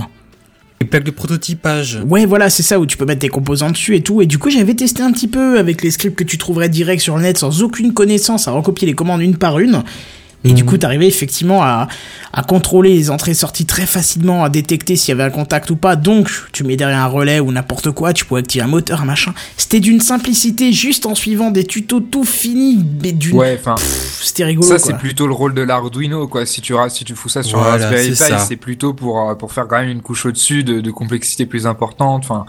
Les 0.81 0.87
plaques 0.87 1.03
de 1.03 1.11
prototypage. 1.11 1.99
Ouais, 2.07 2.25
voilà, 2.25 2.49
c'est 2.49 2.63
ça 2.63 2.79
où 2.79 2.85
tu 2.85 2.97
peux 2.97 3.05
mettre 3.05 3.21
tes 3.21 3.29
composants 3.29 3.71
dessus 3.71 3.95
et 3.95 4.01
tout. 4.01 4.21
Et 4.21 4.25
du 4.25 4.37
coup, 4.37 4.49
j'avais 4.49 4.73
testé 4.73 5.03
un 5.03 5.11
petit 5.11 5.27
peu 5.27 5.59
avec 5.59 5.83
les 5.83 5.91
scripts 5.91 6.17
que 6.17 6.23
tu 6.23 6.37
trouverais 6.37 6.69
direct 6.69 7.01
sur 7.01 7.17
le 7.17 7.23
net 7.23 7.37
sans 7.37 7.61
aucune 7.61 7.93
connaissance 7.93 8.47
à 8.47 8.51
recopier 8.51 8.87
les 8.87 8.93
commandes 8.93 9.21
une 9.21 9.37
par 9.37 9.59
une. 9.59 9.83
Et 10.45 10.53
du 10.53 10.63
coup, 10.63 10.77
t'arrivais 10.77 11.07
effectivement 11.07 11.63
à, 11.63 11.87
à 12.31 12.43
contrôler 12.43 12.93
les 12.93 13.09
entrées-sorties 13.09 13.65
très 13.65 13.85
facilement, 13.85 14.43
à 14.43 14.49
détecter 14.49 14.95
s'il 14.95 15.09
y 15.09 15.11
avait 15.13 15.23
un 15.23 15.29
contact 15.33 15.69
ou 15.71 15.75
pas. 15.75 15.95
Donc, 15.95 16.29
tu 16.51 16.63
mets 16.63 16.77
derrière 16.77 16.99
un 16.99 17.07
relais 17.07 17.39
ou 17.39 17.51
n'importe 17.51 17.91
quoi, 17.91 18.13
tu 18.13 18.25
pouvais 18.25 18.41
activer 18.41 18.63
un 18.63 18.67
moteur, 18.67 19.01
un 19.01 19.05
machin. 19.05 19.33
C'était 19.57 19.79
d'une 19.79 19.99
simplicité, 19.99 20.71
juste 20.71 21.05
en 21.05 21.15
suivant 21.15 21.51
des 21.51 21.65
tutos 21.65 21.99
tout 21.99 22.23
finis, 22.23 22.85
mais 23.01 23.11
d'une... 23.11 23.35
Ouais, 23.37 23.57
enfin, 23.59 23.75
C'était 24.21 24.45
rigolo, 24.45 24.67
ça 24.67 24.77
quoi. 24.77 24.85
c'est 24.85 24.97
plutôt 24.97 25.27
le 25.27 25.33
rôle 25.33 25.53
de 25.53 25.61
l'Arduino, 25.61 26.27
quoi. 26.27 26.45
Si 26.45 26.61
tu, 26.61 26.73
si 26.89 27.03
tu 27.03 27.15
fous 27.15 27.29
ça 27.29 27.41
sur 27.43 27.57
Voilà, 27.57 27.73
un 27.73 27.89
Raspberry 27.89 28.15
c'est 28.15 28.27
Pi, 28.27 28.41
c'est 28.47 28.55
plutôt 28.55 28.93
pour, 28.93 29.29
euh, 29.29 29.35
pour 29.35 29.51
faire 29.51 29.67
quand 29.67 29.79
même 29.79 29.89
une 29.89 30.01
couche 30.01 30.25
au-dessus 30.25 30.63
de, 30.63 30.79
de 30.81 30.91
complexité 30.91 31.45
plus 31.45 31.65
importante. 31.67 32.23
Enfin, 32.23 32.45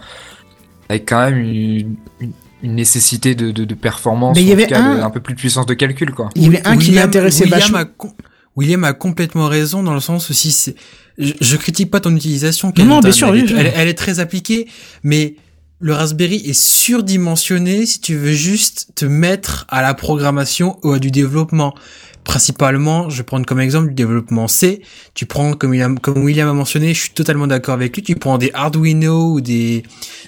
avec 0.89 1.09
quand 1.09 1.25
même 1.25 1.39
une, 1.39 1.95
une, 2.19 2.31
une 2.63 2.75
nécessité 2.75 3.35
de, 3.35 3.51
de, 3.51 3.65
de 3.65 3.73
performance, 3.75 4.35
Mais 4.35 4.41
il 4.43 4.49
y 4.49 4.51
avait 4.51 4.65
de- 4.67 4.73
un- 4.73 5.03
un 5.03 5.09
peu 5.09 5.19
plus 5.19 5.33
de 5.35 5.39
puissance 5.39 5.65
de 5.67 5.73
calcul, 5.73 6.11
quoi. 6.11 6.29
Il 6.35 6.43
y 6.43 6.47
avait 6.47 6.65
un 6.67 6.75
qui 6.77 6.87
William- 6.87 7.05
m'intéressait 7.05 7.43
William 7.43 7.59
vachement. 7.59 7.77
a 7.79 7.85
com- 7.85 8.11
William 8.55 8.83
a 8.83 8.93
complètement 8.93 9.47
raison 9.47 9.83
dans 9.83 9.93
le 9.93 9.99
sens 9.99 10.31
aussi, 10.31 10.51
c'est, 10.51 10.75
je, 11.19 11.33
je 11.39 11.55
critique 11.57 11.91
pas 11.91 11.99
ton 11.99 12.15
utilisation. 12.15 12.73
Non, 12.79 12.99
bien 12.99 13.11
sûr, 13.11 13.27
elle, 13.27 13.33
oui, 13.35 13.39
est, 13.41 13.53
oui. 13.53 13.55
elle, 13.59 13.71
elle 13.75 13.87
est 13.87 13.93
très 13.93 14.19
appliquée, 14.19 14.67
mais 15.03 15.35
le 15.79 15.93
Raspberry 15.93 16.37
est 16.37 16.59
surdimensionné 16.59 17.85
si 17.85 18.01
tu 18.01 18.15
veux 18.15 18.33
juste 18.33 18.87
te 18.95 19.05
mettre 19.05 19.65
à 19.69 19.83
la 19.83 19.93
programmation 19.93 20.79
ou 20.83 20.91
à 20.93 20.99
du 20.99 21.11
développement. 21.11 21.75
Principalement, 22.27 23.09
je 23.09 23.17
vais 23.17 23.23
prendre 23.23 23.45
comme 23.45 23.61
exemple 23.61 23.87
du 23.87 23.93
développement 23.93 24.49
C. 24.49 24.81
Tu 25.13 25.25
prends, 25.25 25.53
comme, 25.53 25.73
il 25.73 25.81
a- 25.81 25.89
comme 26.01 26.25
William 26.25 26.49
a 26.49 26.53
mentionné, 26.53 26.93
je 26.93 26.99
suis 26.99 27.09
totalement 27.11 27.47
d'accord 27.47 27.73
avec 27.73 27.95
lui, 27.95 28.03
tu 28.03 28.15
prends 28.15 28.37
des 28.37 28.51
Arduino 28.53 29.31
ou 29.31 29.39
des, 29.39 29.83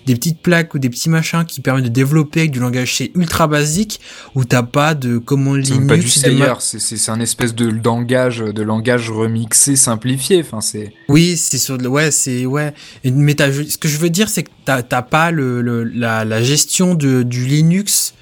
des 0.05 0.15
petites 0.15 0.41
plaques 0.41 0.73
ou 0.73 0.79
des 0.79 0.89
petits 0.89 1.09
machins 1.09 1.43
qui 1.45 1.59
permettent 1.59 1.83
de 1.83 1.89
développer 1.89 2.39
avec 2.39 2.51
du 2.51 2.59
langage 2.61 2.95
C 2.95 3.11
ultra 3.15 3.47
basique 3.47 3.99
où 4.33 4.45
t'as 4.45 4.63
pas 4.63 4.95
de 4.95 5.17
commande 5.17 5.65
C'est 5.65 5.73
même 5.75 5.87
pas 5.87 5.95
du 5.97 6.03
Linux, 6.03 6.17
ma- 6.17 6.23
Sayer, 6.45 6.53
c'est 6.59 6.79
c'est- 6.79 6.95
c'est 6.97 7.11
un 7.11 7.19
espèce 7.19 7.53
de 7.53 7.67
langage, 7.67 8.39
de 8.39 8.61
langage 8.63 9.11
remixé, 9.11 9.75
simplifié. 9.75 10.39
Enfin, 10.41 10.61
c'est. 10.61 10.93
Oui, 11.09 11.35
c'est 11.35 11.57
sur 11.57 11.75
ouais, 11.81 12.11
c'est, 12.11 12.45
ouais. 12.45 12.73
Mais 13.03 13.35
t'as- 13.35 13.51
ce 13.51 13.77
que 13.77 13.89
je 13.89 13.97
veux 13.97 14.09
dire, 14.09 14.29
c'est 14.29 14.43
que 14.43 14.51
t'as, 14.63 14.83
t'as 14.83 15.01
pas 15.01 15.31
le, 15.31 15.61
le- 15.61 15.83
la, 15.83 16.23
la 16.23 16.41
gestion 16.41 16.95
de, 16.95 17.23
du 17.23 17.45
Linux, 17.45 18.13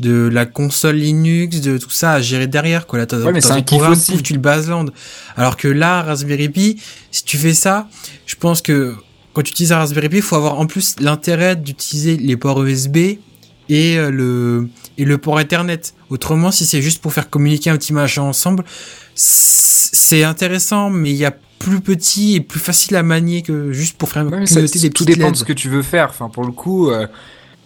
de 0.00 0.28
la 0.28 0.44
console 0.46 0.96
Linux, 0.96 1.60
de 1.60 1.78
tout 1.78 1.90
ça 1.90 2.12
à 2.12 2.20
gérer 2.20 2.46
derrière, 2.46 2.86
quoi. 2.86 2.98
Là, 2.98 3.06
t'as, 3.06 3.18
Ouais, 3.18 3.32
mais 3.32 3.40
c'est 3.40 3.52
un 3.52 3.56
kiff 3.56 3.64
programme, 3.78 3.92
aussi. 3.92 4.12
pouf, 4.12 4.22
tu 4.22 4.32
le 4.34 4.38
baselandes. 4.38 4.92
Alors 5.36 5.56
que 5.56 5.68
là, 5.68 6.02
Raspberry 6.02 6.48
Pi, 6.48 6.80
si 7.10 7.24
tu 7.24 7.38
fais 7.38 7.54
ça, 7.54 7.88
je 8.26 8.34
pense 8.36 8.60
que 8.62 8.94
quand 9.32 9.42
tu 9.42 9.52
utilises 9.52 9.72
un 9.72 9.78
Raspberry 9.78 10.08
Pi, 10.08 10.16
il 10.16 10.22
faut 10.22 10.36
avoir 10.36 10.58
en 10.60 10.66
plus 10.66 10.96
l'intérêt 11.00 11.56
d'utiliser 11.56 12.16
les 12.16 12.36
ports 12.36 12.62
USB 12.64 12.96
et 13.68 13.98
euh, 13.98 14.10
le, 14.10 14.68
et 14.98 15.04
le 15.04 15.18
port 15.18 15.40
Ethernet. 15.40 15.80
Autrement, 16.10 16.50
si 16.50 16.66
c'est 16.66 16.82
juste 16.82 17.00
pour 17.02 17.12
faire 17.12 17.28
communiquer 17.30 17.70
un 17.70 17.76
petit 17.76 17.92
machin 17.92 18.22
ensemble, 18.22 18.64
c'est 19.14 20.24
intéressant, 20.24 20.90
mais 20.90 21.10
il 21.10 21.16
y 21.16 21.24
a 21.24 21.34
plus 21.58 21.80
petit 21.80 22.36
et 22.36 22.40
plus 22.40 22.60
facile 22.60 22.96
à 22.96 23.02
manier 23.02 23.42
que 23.42 23.72
juste 23.72 23.96
pour 23.96 24.08
faire 24.10 24.26
Ouais, 24.26 24.46
ça- 24.46 24.60
des 24.60 24.90
tout 24.90 25.04
dépend 25.04 25.24
LED. 25.24 25.32
de 25.32 25.36
ce 25.38 25.44
que 25.44 25.52
tu 25.52 25.68
veux 25.68 25.82
faire. 25.82 26.08
Enfin, 26.10 26.28
pour 26.28 26.44
le 26.44 26.52
coup, 26.52 26.90
euh, 26.90 27.06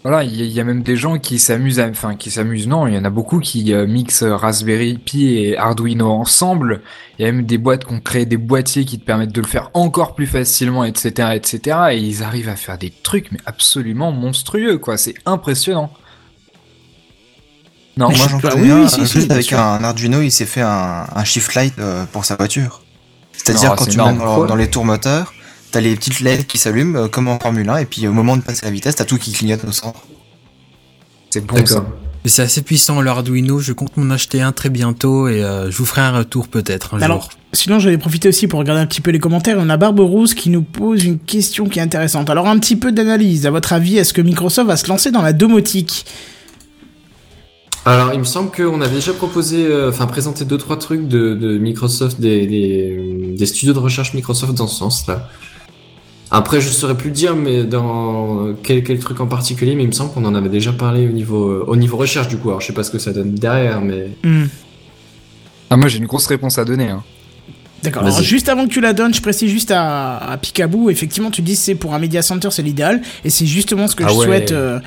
voilà, 0.03 0.25
il 0.25 0.35
y, 0.35 0.43
a- 0.43 0.45
il 0.47 0.51
y 0.53 0.61
a 0.61 0.65
même 0.65 0.83
des 0.83 0.97
gens 0.97 1.19
qui 1.19 1.39
s'amusent, 1.39 1.79
enfin, 1.81 2.15
qui 2.17 2.31
s'amusent. 2.31 2.67
Non, 2.67 2.87
il 2.87 2.95
y 2.95 2.99
en 2.99 3.05
a 3.05 3.11
beaucoup 3.11 3.39
qui 3.39 3.73
euh, 3.75 3.87
mixent 3.87 4.23
Raspberry 4.23 4.97
Pi 4.97 5.27
et 5.37 5.59
Arduino 5.59 6.11
ensemble. 6.11 6.81
Il 7.19 7.25
y 7.27 7.29
a 7.29 7.33
même 7.33 7.45
des 7.45 7.59
boîtes 7.59 7.85
qui 7.85 7.93
ont 7.93 8.01
créé 8.01 8.25
des 8.25 8.39
boîtiers 8.39 8.87
qui 8.87 8.99
te 8.99 9.05
permettent 9.05 9.33
de 9.33 9.41
le 9.43 9.47
faire 9.47 9.71
encore 9.75 10.15
plus 10.15 10.27
facilement, 10.27 10.85
etc., 10.85 11.31
etc. 11.35 11.77
Et 11.93 11.99
ils 11.99 12.23
arrivent 12.23 12.49
à 12.49 12.57
faire 12.57 12.79
des 12.79 12.91
trucs, 12.91 13.31
mais 13.31 13.41
absolument 13.45 14.11
monstrueux, 14.11 14.79
quoi. 14.79 14.97
C'est 14.97 15.15
impressionnant. 15.27 15.91
Non, 17.97 18.09
Mais 18.09 18.17
Moi 18.17 18.25
je- 18.27 18.31
j'en 18.31 18.41
connais 18.41 18.63
oui, 18.63 18.71
un, 18.71 18.83
oui, 18.85 18.89
si, 18.89 19.07
si, 19.07 19.31
avec 19.31 19.53
un 19.53 19.85
Arduino, 19.85 20.23
il 20.23 20.31
s'est 20.31 20.47
fait 20.47 20.63
un, 20.63 21.05
un 21.15 21.25
shift 21.25 21.55
light 21.55 21.75
euh, 21.79 22.07
pour 22.07 22.25
sa 22.25 22.37
voiture. 22.37 22.83
C'est-à-dire 23.33 23.75
quand 23.75 23.85
tu 23.87 23.99
mets 23.99 24.15
dans, 24.15 24.45
dans 24.45 24.57
les 24.57 24.71
tours 24.71 24.85
moteurs, 24.85 25.35
t'as 25.71 25.81
les 25.81 25.95
petites 25.95 26.21
LED 26.21 26.47
qui 26.47 26.59
s'allument 26.59 26.97
euh, 26.97 27.09
comme 27.09 27.29
en 27.29 27.39
Formule 27.39 27.69
1, 27.69 27.77
et 27.79 27.85
puis 27.87 28.07
au 28.09 28.13
moment 28.13 28.37
de 28.37 28.43
passer 28.43 28.65
la 28.67 28.71
vitesse, 28.73 28.97
t'as 28.97 29.05
tout 29.05 29.19
qui 29.19 29.33
clignote 29.33 29.65
au 29.65 29.73
centre. 29.73 30.01
c'est 31.31 31.45
bon 31.45 31.65
ça. 31.67 31.87
C'est 32.27 32.43
assez 32.43 32.61
puissant 32.61 33.01
l'Arduino, 33.01 33.61
je 33.61 33.73
compte 33.73 33.97
m'en 33.97 34.13
acheter 34.13 34.43
un 34.43 34.53
très 34.53 34.69
bientôt 34.69 35.27
et 35.27 35.43
euh, 35.43 35.71
je 35.71 35.77
vous 35.79 35.87
ferai 35.87 36.03
un 36.03 36.19
retour 36.19 36.49
peut-être 36.49 36.95
un 36.95 37.01
Alors, 37.01 37.23
jour. 37.23 37.31
sinon, 37.55 37.79
j'avais 37.79 37.97
profité 37.97 38.29
aussi 38.29 38.47
pour 38.47 38.59
regarder 38.59 38.83
un 38.83 38.87
petit 38.87 39.01
peu 39.01 39.11
les 39.11 39.19
commentaires. 39.19 39.57
On 39.59 39.71
a 39.71 39.79
Barberousse 39.79 40.35
qui 40.35 40.51
nous 40.51 40.61
pose 40.61 41.05
une 41.07 41.19
question 41.19 41.67
qui 41.67 41.79
est 41.79 41.83
intéressante. 41.83 42.29
Alors, 42.29 42.47
un 42.47 42.59
petit 42.59 42.77
peu 42.77 42.93
d'analyse. 42.93 43.47
À 43.47 43.51
votre 43.51 43.73
avis, 43.73 43.97
est-ce 43.97 44.13
que 44.13 44.21
Microsoft 44.21 44.69
va 44.69 44.77
se 44.77 44.87
lancer 44.89 45.11
dans 45.11 45.23
la 45.23 45.33
domotique? 45.33 46.05
Alors, 47.87 48.13
il 48.13 48.19
me 48.19 48.25
semble 48.25 48.51
qu'on 48.51 48.83
avait 48.83 48.97
déjà 48.97 49.15
proposé, 49.15 49.65
euh, 49.65 49.89
enfin 49.89 50.07
présenté 50.07 50.45
deux 50.45 50.59
trois 50.59 50.79
trucs 50.79 51.09
de, 51.09 51.35
de 51.35 51.57
Microsoft, 51.57 52.21
des, 52.21 52.47
des, 52.47 53.35
des 53.35 53.47
studios 53.47 53.73
de 53.73 53.79
recherche 53.79 54.13
Microsoft 54.13 54.53
dans 54.53 54.67
ce 54.67 54.77
sens-là. 54.77 55.27
Après, 56.33 56.61
je 56.61 56.69
saurais 56.69 56.97
plus 56.97 57.11
dire, 57.11 57.35
mais 57.35 57.65
dans 57.65 58.55
quel, 58.63 58.85
quel 58.85 58.99
truc 59.01 59.21
en 59.21 59.27
particulier, 59.27 59.75
mais 59.75 59.83
il 59.83 59.89
me 59.89 59.93
semble 59.93 60.13
qu'on 60.13 60.25
en 60.25 60.35
avait 60.35 60.49
déjà 60.49 60.73
parlé 60.73 61.09
au 61.09 61.13
niveau 61.13 61.49
euh, 61.49 61.65
au 61.67 61.75
niveau 61.77 61.97
recherche 61.97 62.29
du 62.29 62.37
coup. 62.37 62.51
Alors, 62.51 62.61
je 62.61 62.69
sais 62.69 62.73
pas 62.73 62.85
ce 62.85 62.91
que 62.91 62.99
ça 62.99 63.13
donne 63.13 63.35
derrière, 63.35 63.81
mais 63.81 64.11
Hmm. 64.23 64.45
Ah, 65.71 65.77
moi, 65.77 65.89
j'ai 65.89 65.99
une 65.99 66.07
grosse 66.07 66.27
réponse 66.27 66.59
à 66.59 66.65
donner. 66.65 66.89
Hein. 66.89 67.03
D'accord. 67.83 68.03
Alors, 68.05 68.23
juste 68.23 68.49
avant 68.49 68.67
que 68.67 68.73
tu 68.73 68.81
la 68.81 68.93
donnes, 68.93 69.15
je 69.15 69.23
précise 69.23 69.51
juste 69.51 69.71
à, 69.71 70.19
à 70.19 70.37
Picaboo, 70.37 70.91
effectivement, 70.91 71.31
tu 71.31 71.41
dis 71.43 71.57
c'est 71.57 71.75
pour 71.75 71.95
un 71.95 71.99
media 71.99 72.21
center, 72.23 72.49
c'est 72.51 72.63
l'idéal, 72.63 73.01
et 73.25 73.31
c'est 73.31 73.47
justement 73.47 73.89
ce 73.89 73.97
que 73.97 74.05
Ah 74.05 74.09
je 74.11 74.15
ouais. 74.15 74.27
souhaite, 74.27 74.53
euh, 74.53 74.79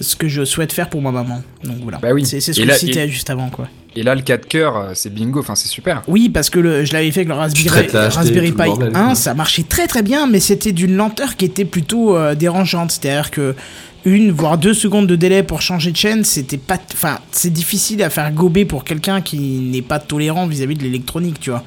ce 0.00 0.16
que 0.16 0.26
je 0.28 0.44
souhaite 0.44 0.72
faire 0.72 0.88
pour 0.90 1.00
ma 1.02 1.12
maman. 1.12 1.42
Donc 1.64 1.76
voilà. 1.82 1.98
Bah 1.98 2.08
oui. 2.12 2.26
C'est 2.26 2.40
c'est 2.40 2.52
ce 2.52 2.60
Et 2.60 2.64
que 2.64 2.68
là- 2.68 2.74
je 2.74 2.80
citais 2.80 3.06
et- 3.06 3.08
juste 3.08 3.30
avant, 3.30 3.50
quoi. 3.50 3.68
Et 3.96 4.04
là, 4.04 4.14
le 4.14 4.22
4 4.22 4.46
cœur, 4.46 4.76
euh, 4.76 4.90
c'est 4.94 5.12
bingo. 5.12 5.40
Enfin, 5.40 5.56
c'est 5.56 5.66
super. 5.68 6.02
Oui, 6.06 6.28
parce 6.28 6.48
que 6.48 6.60
le, 6.60 6.84
je 6.84 6.92
l'avais 6.92 7.10
fait 7.10 7.20
avec 7.20 7.28
le 7.28 7.34
Raspberry, 7.34 8.52
Pi 8.52 8.56
bordel, 8.56 8.92
1, 8.94 9.04
quoi. 9.06 9.14
ça 9.16 9.34
marchait 9.34 9.64
très 9.64 9.88
très 9.88 10.02
bien, 10.02 10.26
mais 10.28 10.38
c'était 10.38 10.70
d'une 10.72 10.94
lenteur 10.94 11.36
qui 11.36 11.44
était 11.44 11.64
plutôt 11.64 12.16
euh, 12.16 12.34
dérangeante. 12.36 12.92
C'est-à-dire 12.92 13.30
que 13.32 13.54
une 14.04 14.30
voire 14.30 14.56
deux 14.58 14.74
secondes 14.74 15.06
de 15.08 15.16
délai 15.16 15.42
pour 15.42 15.60
changer 15.60 15.90
de 15.90 15.96
chaîne, 15.96 16.24
c'était 16.24 16.56
pas, 16.56 16.78
enfin, 16.94 17.18
c'est 17.32 17.52
difficile 17.52 18.02
à 18.02 18.10
faire 18.10 18.30
gober 18.32 18.64
pour 18.64 18.84
quelqu'un 18.84 19.20
qui 19.20 19.38
n'est 19.38 19.82
pas 19.82 19.98
tolérant 19.98 20.46
vis-à-vis 20.46 20.76
de 20.76 20.82
l'électronique, 20.84 21.38
tu 21.40 21.50
vois. 21.50 21.64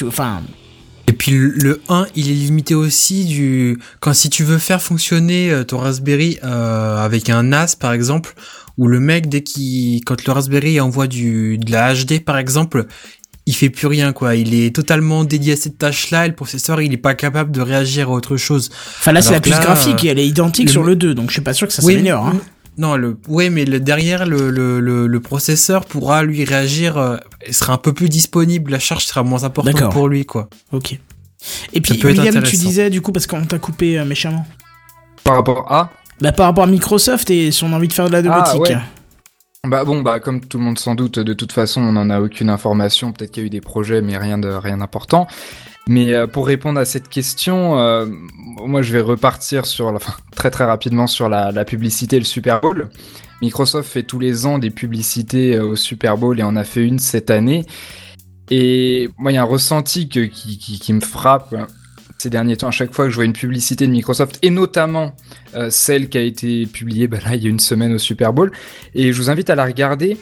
Tu, 0.00 0.06
enfin, 0.06 0.40
Et 1.08 1.12
puis 1.12 1.32
le- 1.32 1.48
le 1.50 1.80
1, 1.88 2.06
il 2.16 2.30
est 2.30 2.34
limité 2.34 2.74
aussi 2.74 3.24
du 3.26 3.78
quand 4.00 4.14
si 4.14 4.30
tu 4.30 4.44
veux 4.44 4.58
faire 4.58 4.80
fonctionner 4.80 5.50
euh, 5.50 5.64
ton 5.64 5.76
Raspberry 5.78 6.38
euh, 6.44 6.96
avec 7.04 7.28
un 7.28 7.42
NAS 7.42 7.74
par 7.78 7.92
exemple, 7.92 8.34
où 8.78 8.86
le 8.88 8.98
mec 9.00 9.28
dès 9.28 9.42
qu'il 9.42 10.02
quand 10.04 10.24
le 10.26 10.32
Raspberry 10.32 10.80
envoie 10.80 11.06
du 11.06 11.58
de 11.58 11.70
la 11.70 11.92
HD 11.94 12.20
par 12.24 12.38
exemple, 12.38 12.86
il 13.46 13.54
fait 13.54 13.68
plus 13.70 13.88
rien 13.88 14.12
quoi. 14.12 14.36
Il 14.36 14.54
est 14.54 14.74
totalement 14.74 15.24
dédié 15.24 15.52
à 15.54 15.56
cette 15.56 15.76
tâche-là. 15.78 16.26
Et 16.26 16.28
le 16.28 16.34
processeur, 16.34 16.80
il 16.80 16.92
est 16.92 16.96
pas 16.96 17.14
capable 17.14 17.50
de 17.50 17.60
réagir 17.60 18.08
à 18.08 18.12
autre 18.12 18.36
chose. 18.36 18.70
enfin 19.00 19.12
là 19.12 19.20
c'est 19.20 19.32
la 19.32 19.40
puce 19.40 19.58
graphique 19.60 20.04
et 20.04 20.08
elle 20.08 20.18
est 20.18 20.26
identique 20.28 20.66
le- 20.66 20.72
sur 20.72 20.84
le 20.84 20.96
2, 20.96 21.14
donc 21.14 21.28
je 21.28 21.32
suis 21.34 21.42
pas 21.42 21.52
sûr 21.54 21.66
que 21.66 21.72
ça 21.74 21.82
Oui, 21.84 21.92
s'améliore. 21.94 22.26
Hein. 22.28 22.40
Non, 22.80 22.96
le, 22.96 23.18
ouais, 23.28 23.50
mais 23.50 23.66
le, 23.66 23.78
derrière, 23.78 24.24
le, 24.24 24.50
le, 24.50 24.80
le, 24.80 25.06
le 25.06 25.20
processeur 25.20 25.84
pourra 25.84 26.22
lui 26.22 26.44
réagir, 26.46 26.96
euh, 26.96 27.18
il 27.46 27.52
sera 27.52 27.74
un 27.74 27.76
peu 27.76 27.92
plus 27.92 28.08
disponible, 28.08 28.70
la 28.72 28.78
charge 28.78 29.04
sera 29.04 29.22
moins 29.22 29.44
importante 29.44 29.74
D'accord. 29.74 29.92
pour 29.92 30.08
lui, 30.08 30.24
quoi. 30.24 30.48
Ok. 30.72 30.98
Et 31.74 31.82
puis 31.82 31.98
peut 31.98 32.08
être 32.08 32.16
William, 32.16 32.32
tu 32.32 32.38
intéressant. 32.38 32.64
disais 32.68 32.88
du 32.88 33.02
coup 33.02 33.12
parce 33.12 33.26
qu'on 33.26 33.44
t'a 33.44 33.58
coupé 33.58 33.98
euh, 33.98 34.06
méchamment. 34.06 34.46
Par 35.24 35.34
rapport 35.34 35.70
à. 35.70 35.90
Bah 36.22 36.32
par 36.32 36.46
rapport 36.46 36.64
à 36.64 36.66
Microsoft 36.68 37.28
et 37.30 37.50
son 37.50 37.70
envie 37.74 37.88
de 37.88 37.92
faire 37.92 38.06
de 38.08 38.12
la 38.12 38.22
domotique. 38.22 38.62
Ah, 38.74 38.76
ouais. 38.76 38.78
Bah 39.68 39.84
bon, 39.84 40.00
bah 40.00 40.18
comme 40.18 40.40
tout 40.40 40.56
le 40.56 40.64
monde 40.64 40.78
sans 40.78 40.94
doute, 40.94 41.18
de 41.18 41.34
toute 41.34 41.52
façon, 41.52 41.82
on 41.82 41.92
n'en 41.92 42.08
a 42.08 42.18
aucune 42.22 42.48
information. 42.48 43.12
Peut-être 43.12 43.30
qu'il 43.32 43.42
y 43.42 43.44
a 43.44 43.48
eu 43.48 43.50
des 43.50 43.60
projets, 43.60 44.00
mais 44.00 44.16
rien 44.16 44.38
de 44.38 44.48
rien 44.48 44.78
d'important. 44.78 45.26
Mais 45.88 46.12
euh, 46.12 46.26
pour 46.26 46.46
répondre 46.46 46.78
à 46.78 46.84
cette 46.84 47.08
question, 47.08 47.78
euh, 47.78 48.06
moi 48.58 48.82
je 48.82 48.92
vais 48.92 49.00
repartir 49.00 49.66
sur, 49.66 49.86
enfin, 49.86 50.14
très 50.34 50.50
très 50.50 50.64
rapidement 50.64 51.06
sur 51.06 51.28
la, 51.28 51.64
publicité 51.64 52.16
et 52.16 52.20
le 52.20 52.24
Super 52.24 52.60
Bowl. 52.60 52.88
Microsoft 53.42 53.90
fait 53.90 54.02
tous 54.02 54.18
les 54.18 54.44
ans 54.46 54.58
des 54.58 54.70
publicités 54.70 55.56
euh, 55.56 55.64
au 55.64 55.76
Super 55.76 56.18
Bowl 56.18 56.38
et 56.38 56.42
en 56.42 56.56
a 56.56 56.64
fait 56.64 56.86
une 56.86 56.98
cette 56.98 57.30
année. 57.30 57.64
Et 58.50 59.08
moi, 59.16 59.32
il 59.32 59.36
y 59.36 59.38
a 59.38 59.42
un 59.42 59.44
ressenti 59.44 60.08
qui, 60.08 60.92
me 60.92 61.00
frappe 61.00 61.52
euh, 61.52 61.64
ces 62.18 62.28
derniers 62.28 62.56
temps 62.56 62.68
à 62.68 62.72
chaque 62.72 62.92
fois 62.92 63.06
que 63.06 63.10
je 63.10 63.16
vois 63.16 63.24
une 63.24 63.32
publicité 63.32 63.86
de 63.86 63.92
Microsoft 63.92 64.38
et 64.42 64.50
notamment 64.50 65.16
celle 65.70 66.10
qui 66.10 66.18
a 66.18 66.20
été 66.20 66.66
publiée 66.66 67.08
bah 67.08 67.16
là 67.24 67.34
il 67.34 67.42
y 67.42 67.46
a 67.46 67.50
une 67.50 67.58
semaine 67.58 67.94
au 67.94 67.98
Super 67.98 68.34
Bowl 68.34 68.52
et 68.94 69.10
je 69.10 69.16
vous 69.16 69.30
invite 69.30 69.48
à 69.48 69.54
la 69.54 69.64
regarder 69.64 70.18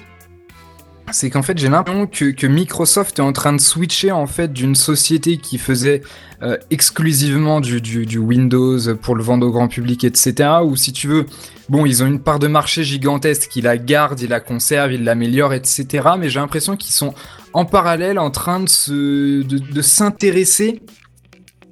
c'est 1.12 1.30
qu'en 1.30 1.42
fait 1.42 1.58
j'ai 1.58 1.68
l'impression 1.68 2.06
que, 2.06 2.46
Microsoft 2.46 3.18
est 3.18 3.22
en 3.22 3.32
train 3.32 3.52
de 3.52 3.60
switcher 3.60 4.12
en 4.12 4.26
fait 4.26 4.52
d'une 4.52 4.74
société 4.74 5.38
qui 5.38 5.58
faisait 5.58 6.02
euh, 6.42 6.56
exclusivement 6.70 7.60
du, 7.60 8.18
Windows 8.18 8.78
pour 8.96 9.14
le 9.16 9.22
vendre 9.22 9.46
au 9.46 9.50
grand 9.50 9.68
public 9.68 10.04
etc 10.04 10.50
ou 10.64 10.76
si 10.76 10.92
tu 10.92 11.08
veux 11.08 11.26
bon 11.68 11.86
ils 11.86 12.02
ont 12.02 12.06
une 12.06 12.20
part 12.20 12.38
de 12.38 12.46
marché 12.46 12.84
gigantesque 12.84 13.54
ils 13.56 13.64
la 13.64 13.78
gardent 13.78 14.20
ils 14.20 14.28
la 14.28 14.40
conservent 14.40 14.92
ils 14.92 15.04
l'améliorent 15.04 15.54
etc 15.54 16.08
mais 16.18 16.30
j'ai 16.30 16.40
l'impression 16.40 16.76
qu'ils 16.76 16.94
sont 16.94 17.14
en 17.52 17.64
parallèle 17.64 18.18
en 18.18 18.30
train 18.30 18.60
de 18.60 18.68
se 18.68 19.42
de, 19.42 19.82
s'intéresser 19.82 20.82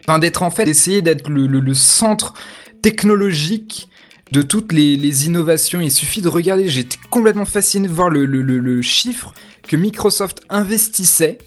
enfin 0.07 0.18
d'être 0.18 0.43
en 0.43 0.51
fait 0.51 0.64
d'essayer 0.64 1.03
d'être 1.03 1.28
le 1.28 1.74
centre 1.74 2.34
technologique 2.82 3.89
de 4.33 4.43
toutes 4.43 4.72
les, 4.72 4.97
les, 4.97 5.27
innovations. 5.27 5.81
Il 5.81 5.91
suffit 5.91 6.20
de 6.20 6.29
regarder, 6.29 6.68
j'étais 6.68 6.99
complètement 7.11 7.45
fasciné 7.45 7.89
de 7.89 7.93
voir 7.93 8.11
le, 8.11 8.24
le, 8.27 8.43
le, 8.43 8.83
chiffre 8.83 9.33
que 9.66 9.77
Microsoft 9.77 10.43
investissait. 10.49 11.39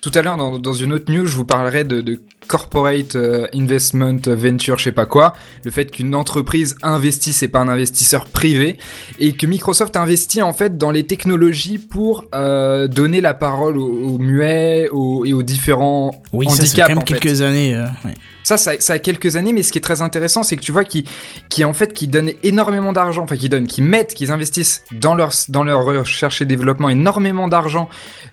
Tout 0.00 0.12
à 0.14 0.22
l'heure, 0.22 0.36
dans, 0.36 0.58
dans, 0.60 0.72
une 0.72 0.92
autre 0.92 1.10
news, 1.12 1.26
je 1.26 1.34
vous 1.34 1.44
parlerai 1.44 1.82
de, 1.82 2.00
de 2.00 2.20
Corporate 2.46 3.16
euh, 3.16 3.48
Investment 3.52 4.20
Venture, 4.26 4.78
je 4.78 4.84
sais 4.84 4.92
pas 4.92 5.06
quoi. 5.06 5.34
Le 5.64 5.72
fait 5.72 5.90
qu'une 5.90 6.14
entreprise 6.14 6.76
investisse 6.82 7.42
et 7.42 7.48
pas 7.48 7.58
un 7.58 7.68
investisseur 7.68 8.26
privé. 8.26 8.78
Et 9.18 9.32
que 9.32 9.46
Microsoft 9.46 9.96
investit 9.96 10.40
en 10.40 10.52
fait 10.52 10.78
dans 10.78 10.92
les 10.92 11.04
technologies 11.04 11.78
pour 11.78 12.24
euh, 12.34 12.86
donner 12.86 13.20
la 13.20 13.34
parole 13.34 13.76
aux, 13.76 14.14
aux 14.14 14.18
muets 14.18 14.88
aux, 14.90 15.24
et 15.24 15.32
aux 15.32 15.42
différents 15.42 16.22
oui, 16.32 16.46
handicaps. 16.46 16.70
ça 16.70 16.74
fait 16.76 16.82
quand 16.82 16.88
même 16.88 16.98
en 16.98 17.00
fait. 17.00 17.18
quelques 17.18 17.42
années. 17.42 17.74
Euh, 17.74 17.86
ouais. 18.04 18.14
Ça, 18.56 18.56
ça, 18.56 18.92
a 18.94 18.98
quelques 18.98 19.36
années, 19.36 19.52
mais 19.52 19.62
ce 19.62 19.72
qui 19.72 19.76
est 19.76 19.82
très 19.82 20.00
intéressant, 20.00 20.42
c'est 20.42 20.56
que 20.56 20.62
tu 20.62 20.72
vois 20.72 20.84
qui, 20.84 21.04
qui 21.50 21.66
en 21.66 21.74
fait, 21.74 22.02
donnent 22.08 22.32
énormément 22.42 22.94
d'argent, 22.94 23.24
enfin, 23.24 23.36
qui 23.36 23.50
qui 23.66 23.82
mettent, 23.82 24.14
qui 24.14 24.32
investissent 24.32 24.84
dans 24.90 25.14
leur, 25.14 25.32
dans 25.50 25.64
leur 25.64 25.84
recherche 25.84 26.40
et 26.40 26.46
développement 26.46 26.88
énormément 26.88 27.46
d'argent 27.48 27.90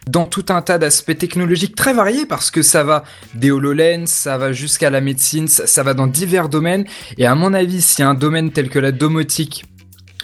dans 0.08 0.26
tout 0.26 0.46
un 0.48 0.62
tas 0.62 0.78
d'aspects 0.78 1.18
technologiques 1.18 1.76
très 1.76 1.94
variés, 1.94 2.26
parce 2.26 2.50
que 2.50 2.62
ça 2.62 2.86
va 2.86 3.04
des 3.34 3.52
HoloLens, 3.52 4.06
ça 4.06 4.38
va 4.38 4.54
jusqu'à 4.54 4.90
la 4.90 5.02
médecine, 5.02 5.50
ça, 5.50 5.84
va 5.84 5.94
dans 5.94 6.08
divers 6.08 6.48
domaines. 6.48 6.86
Et 7.18 7.26
à 7.26 7.36
mon 7.36 7.54
avis, 7.54 7.82
si 7.82 8.02
un 8.02 8.14
domaine 8.14 8.52
tel 8.52 8.70
que 8.70 8.80
la 8.80 8.94
domotique 8.94 9.66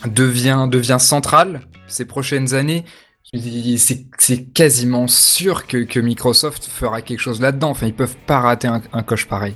devient, 0.05 0.69
devient 0.71 1.01
central 1.01 1.63
ces 1.87 2.05
prochaines 2.05 2.53
années, 2.53 2.85
c'est 3.33 4.53
quasiment 4.53 5.09
sûr 5.09 5.67
que, 5.67 5.83
que, 5.83 5.99
Microsoft 5.99 6.63
fera 6.63 7.01
quelque 7.01 7.19
chose 7.19 7.41
là-dedans. 7.41 7.71
Enfin, 7.71 7.87
ils 7.87 7.93
peuvent 7.93 8.17
pas 8.25 8.39
rater 8.39 8.69
un, 8.69 8.81
un 8.93 9.03
coche 9.03 9.25
pareil. 9.27 9.55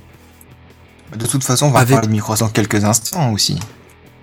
De 1.14 1.26
toute 1.26 1.44
façon, 1.44 1.66
on 1.66 1.70
va 1.70 1.80
avec... 1.80 1.92
parler 1.92 2.08
de 2.08 2.12
Microsoft 2.12 2.54
quelques 2.54 2.84
instants 2.84 3.32
aussi. 3.32 3.58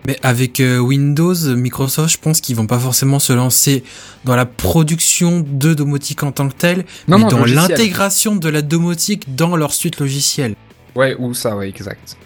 Mais 0.06 0.20
avec 0.22 0.60
euh, 0.60 0.80
Windows, 0.80 1.34
Microsoft, 1.56 2.12
je 2.12 2.18
pense 2.18 2.42
qu'ils 2.42 2.56
vont 2.56 2.68
pas 2.68 2.80
forcément 2.80 3.20
se 3.20 3.32
lancer 3.32 3.84
dans 4.26 4.36
la 4.36 4.46
production 4.46 5.46
de 5.48 5.74
domotique 5.74 6.24
en 6.24 6.32
tant 6.32 6.50
que 6.50 6.56
telle, 6.56 6.86
non, 7.08 7.18
mais 7.18 7.24
non, 7.24 7.30
dans 7.30 7.46
l'intégration 7.46 8.36
de 8.36 8.50
la 8.50 8.62
domotique 8.62 9.34
dans 9.36 9.56
leur 9.56 9.74
suite 9.74 10.00
logicielle. 10.00 10.56
Ouais, 10.96 11.16
ou 11.18 11.34
ça, 11.34 11.56
ouais, 11.56 11.70
exact. 11.70 12.18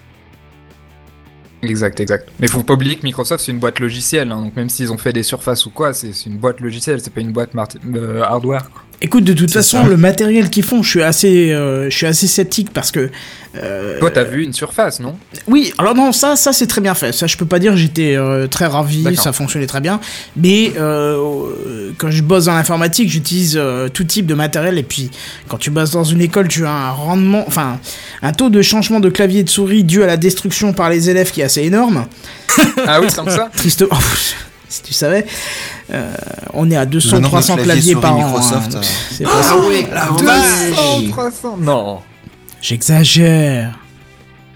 Exact, 1.62 2.00
exact. 2.00 2.30
Mais 2.40 2.48
faut 2.48 2.64
pas 2.64 2.74
oublier 2.74 2.96
que 2.96 3.04
Microsoft 3.04 3.44
c'est 3.44 3.52
une 3.52 3.60
boîte 3.60 3.80
logicielle, 3.80 4.32
hein, 4.32 4.42
donc 4.42 4.56
même 4.56 4.70
s'ils 4.70 4.92
ont 4.92 4.98
fait 4.98 5.14
des 5.14 5.24
surfaces 5.24 5.66
ou 5.66 5.72
quoi, 5.72 5.94
c'est 5.94 6.12
une 6.26 6.38
boîte 6.38 6.60
logicielle, 6.60 7.02
c'est 7.02 7.14
pas 7.14 7.22
une 7.22 7.32
boîte 7.32 7.52
euh, 7.96 8.22
hardware. 8.22 8.70
Quoi. 8.70 8.84
Écoute, 9.00 9.24
de 9.26 9.34
toute 9.34 9.52
façon, 9.52 9.84
ça. 9.84 9.88
le 9.88 9.96
matériel 9.96 10.50
qu'ils 10.50 10.64
font, 10.64 10.82
je 10.82 10.90
suis 10.90 11.04
assez, 11.04 11.52
euh, 11.52 11.88
je 11.90 11.96
suis 11.96 12.08
assez 12.08 12.26
sceptique 12.26 12.72
parce 12.74 12.92
que. 12.92 13.12
Euh, 13.56 14.00
Toi, 14.00 14.10
t'as 14.10 14.24
vu 14.24 14.44
une 14.44 14.54
surface, 14.54 15.00
non? 15.00 15.16
Oui, 15.48 15.72
alors 15.78 15.94
non, 15.94 16.12
ça, 16.12 16.36
ça 16.36 16.52
c'est 16.52 16.66
très 16.66 16.82
bien 16.82 16.96
fait. 16.96 17.12
Ça, 17.12 17.28
je 17.28 17.38
peux 17.38 17.46
pas 17.46 17.60
dire, 17.60 17.78
j'étais 17.78 18.16
euh, 18.16 18.48
très 18.48 18.66
ravi, 18.66 19.16
ça 19.16 19.34
fonctionnait 19.34 19.68
très 19.68 19.82
bien. 19.82 20.00
Mais 20.36 20.74
euh, 20.78 21.92
quand 21.98 22.10
je 22.10 22.24
bosse 22.24 22.46
dans 22.46 22.56
l'informatique, 22.56 23.10
j'utilise 23.10 23.56
euh, 23.56 23.88
tout 23.88 24.04
type 24.04 24.26
de 24.26 24.34
matériel. 24.34 24.80
Et 24.80 24.84
puis, 24.84 25.12
quand 25.48 25.58
tu 25.58 25.70
bosses 25.70 25.92
dans 25.92 26.04
une 26.04 26.22
école, 26.22 26.48
tu 26.48 26.66
as 26.66 26.72
un 26.72 26.92
rendement, 26.92 27.44
enfin, 27.48 27.80
un 28.24 28.34
taux 28.34 28.50
de 28.50 28.64
changement 28.64 29.00
de 29.00 29.10
clavier 29.10 29.42
et 29.42 29.44
de 29.44 29.50
souris 29.50 29.84
dû 29.84 30.02
à 30.02 30.08
la 30.08 30.18
destruction 30.18 30.74
par 30.74 30.90
les 30.90 31.10
élèves 31.12 31.32
qui 31.32 31.42
est 31.42 31.46
assez 31.46 31.62
énorme. 31.62 32.08
ah 32.88 33.00
oui, 33.00 33.08
comme 33.16 33.30
ça? 33.30 33.50
Tristement. 33.56 33.90
si 34.70 34.82
tu 34.82 34.94
savais. 34.94 35.26
Euh, 35.92 36.14
on 36.54 36.70
est 36.70 36.76
à 36.76 36.86
200-300 36.86 37.62
claviers 37.64 37.96
par 37.96 38.16
an. 38.16 38.26
Microsoft, 38.26 38.76
hein, 38.76 38.82
euh... 39.22 39.26
ah 39.28 39.56
oui, 39.68 39.86
la 39.92 40.08
200, 40.08 41.10
300 41.12 41.58
Non. 41.60 42.00
J'exagère. 42.62 43.78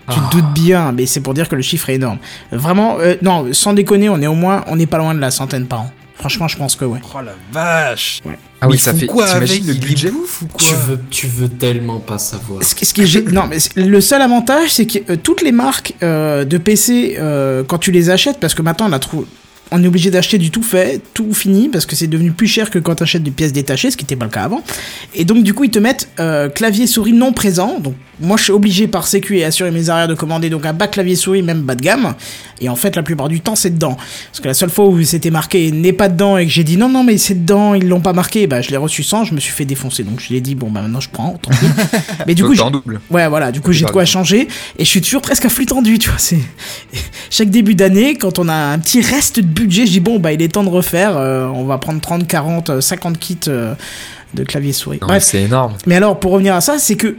Tu 0.10 0.20
te 0.20 0.32
doutes 0.32 0.54
bien, 0.54 0.92
mais 0.92 1.06
c'est 1.06 1.22
pour 1.22 1.34
dire 1.34 1.48
que 1.48 1.56
le 1.56 1.62
chiffre 1.62 1.90
est 1.90 1.96
énorme. 1.96 2.18
Vraiment, 2.52 2.98
euh, 3.00 3.16
non, 3.22 3.54
sans 3.54 3.74
déconner, 3.74 4.10
on 4.10 4.22
est 4.22 4.28
au 4.28 4.34
moins, 4.34 4.64
on 4.68 4.76
n'est 4.76 4.88
pas 4.88 4.98
loin 4.98 5.14
de 5.14 5.20
la 5.20 5.32
centaine 5.32 5.68
par 5.68 5.82
an. 5.82 5.92
Franchement, 6.22 6.48
je 6.48 6.58
pense 6.58 6.76
que 6.76 6.86
ouais. 6.86 7.00
Oh 7.16 7.22
la 7.22 7.34
vache. 7.52 8.20
Ouais. 8.26 8.38
Ah 8.64 8.68
oui, 8.68 8.78
ça 8.78 8.94
fait 8.94 9.08
quoi 9.08 9.26
avec 9.26 9.66
le 9.66 9.74
budget 9.74 10.12
ou 10.12 10.46
quoi 10.46 10.60
tu 10.60 10.76
veux, 10.76 11.00
tu 11.10 11.26
veux 11.26 11.50
tellement 11.50 12.00
pas 12.00 12.20
savoir. 12.20 12.64
Ce, 12.64 12.76
ce 12.76 12.94
qui 12.94 13.02
est, 13.02 13.32
non, 13.32 13.48
mais 13.48 13.58
le 13.76 14.02
seul 14.02 14.22
avantage, 14.22 14.70
c'est 14.70 14.86
que 14.86 15.14
euh, 15.14 15.16
toutes 15.16 15.42
les 15.42 15.52
marques 15.52 15.96
euh, 16.04 16.46
de 16.46 16.60
PC, 16.60 17.16
euh, 17.18 17.64
quand 17.68 17.80
tu 17.80 17.92
les 17.92 18.12
achètes, 18.12 18.40
parce 18.40 18.54
que 18.54 18.62
maintenant 18.62 18.88
on 18.88 18.94
a 18.94 19.00
trouvé, 19.00 19.26
on 19.72 19.82
est 19.84 19.88
obligé 19.88 20.12
d'acheter 20.12 20.38
du 20.38 20.52
tout 20.52 20.64
fait, 20.64 21.02
tout 21.14 21.34
fini, 21.34 21.70
parce 21.70 21.86
que 21.86 21.96
c'est 21.96 22.08
devenu 22.08 22.32
plus 22.32 22.48
cher 22.48 22.70
que 22.70 22.78
quand 22.78 22.96
tu 22.96 23.04
achètes 23.04 23.24
des 23.24 23.32
pièces 23.32 23.54
détachées, 23.54 23.90
ce 23.90 23.98
qui 23.98 24.04
n'était 24.04 24.18
pas 24.18 24.26
le 24.26 24.32
cas 24.32 24.44
avant. 24.44 24.62
Et 25.16 25.24
donc, 25.24 25.44
du 25.44 25.54
coup, 25.54 25.64
ils 25.64 25.72
te 25.72 25.80
mettent 25.80 26.10
euh, 26.20 26.50
clavier 26.50 26.88
souris 26.88 27.14
non 27.14 27.32
présent. 27.32 27.80
Donc, 27.80 27.96
moi, 28.20 28.38
je 28.38 28.44
suis 28.44 28.52
obligé 28.52 28.88
par 28.88 29.08
sécu 29.08 29.38
et 29.38 29.46
assurer 29.46 29.72
mes 29.72 29.90
arrières 29.90 30.08
de 30.08 30.14
commander 30.14 30.50
donc 30.50 30.66
un 30.66 30.74
bas 30.74 30.88
clavier 30.88 31.16
souris, 31.16 31.42
même 31.42 31.62
bas 31.62 31.76
de 31.76 31.82
gamme. 31.82 32.14
Et 32.60 32.70
en 32.70 32.76
fait, 32.76 32.96
la 32.96 33.02
plupart 33.02 33.30
du 33.30 33.42
temps, 33.42 33.56
c'est 33.56 33.72
dedans. 33.72 33.96
Parce 33.96 34.40
que 34.42 34.48
la 34.48 34.54
seule 34.54 34.70
fois 34.70 34.86
où 34.86 35.02
c'était 35.04 35.32
marqué 35.32 35.72
n'est 35.72 35.94
pas 35.94 36.10
dedans 36.10 36.38
et 36.38 36.46
que 36.46 36.52
j'ai 36.52 36.64
dit 36.64 36.78
non, 36.78 36.90
non, 36.90 37.04
mais 37.04 37.18
c'est 37.18 37.34
dedans, 37.46 37.74
ils 37.74 37.88
l'ont 37.88 38.02
pas 38.02 38.14
marqué, 38.14 38.46
bah, 38.46 38.62
je 38.62 38.70
l'ai 38.70 38.78
reçu 38.78 39.02
sans, 39.02 39.24
je 39.24 39.34
me 39.34 39.40
suis 39.40 39.52
fait 39.52 39.66
défoncer. 39.66 40.04
Donc, 40.04 40.20
je 40.20 40.34
l'ai 40.34 40.42
dit, 40.42 40.54
bon, 40.54 40.70
bah, 40.70 40.82
maintenant, 40.82 41.00
je 41.00 41.10
prends, 41.10 41.40
tant 41.42 41.50
pis. 41.52 41.66
mais 42.28 42.36
du 42.36 42.44
coup, 42.44 42.54
double. 42.54 43.02
ouais, 43.10 43.28
voilà, 43.28 43.52
du 43.52 43.62
coup, 43.62 43.72
j'ai 43.72 43.86
de 43.86 43.92
quoi 43.92 44.06
changer. 44.06 44.48
Et 44.78 44.86
je 44.86 44.90
suis 44.90 45.02
toujours 45.02 45.22
presque 45.22 45.46
à 45.46 45.50
flux 45.50 45.66
tendu, 45.66 45.98
tu 45.98 46.10
vois. 46.10 46.20
C'est 46.20 46.40
chaque 47.32 47.50
début 47.50 47.74
d'année, 47.74 48.16
quand 48.16 48.38
on 48.38 48.50
a 48.50 48.54
un 48.54 48.78
petit 48.78 49.02
reste 49.02 49.40
de 49.40 49.61
budget, 49.64 49.86
je 49.86 49.92
dis 49.92 50.00
bon, 50.00 50.20
bah, 50.20 50.34
il 50.34 50.42
est 50.42 50.50
temps 50.50 50.64
de 50.64 50.70
refaire. 50.70 51.18
Euh, 51.18 51.46
on 51.48 51.66
va 51.66 51.78
prendre 51.78 52.02
30, 52.02 52.28
40, 52.28 52.82
50 52.82 53.20
kits 53.20 53.38
euh, 53.48 53.74
de 54.34 54.44
clavier 54.44 54.74
souris. 54.74 55.00
Non, 55.02 55.08
Bref. 55.08 55.24
C'est 55.24 55.44
énorme. 55.44 55.74
Mais 55.86 55.96
alors, 55.96 56.20
pour 56.20 56.32
revenir 56.32 56.56
à 56.56 56.62
ça, 56.62 56.80
c'est 56.80 56.96
que 56.96 57.16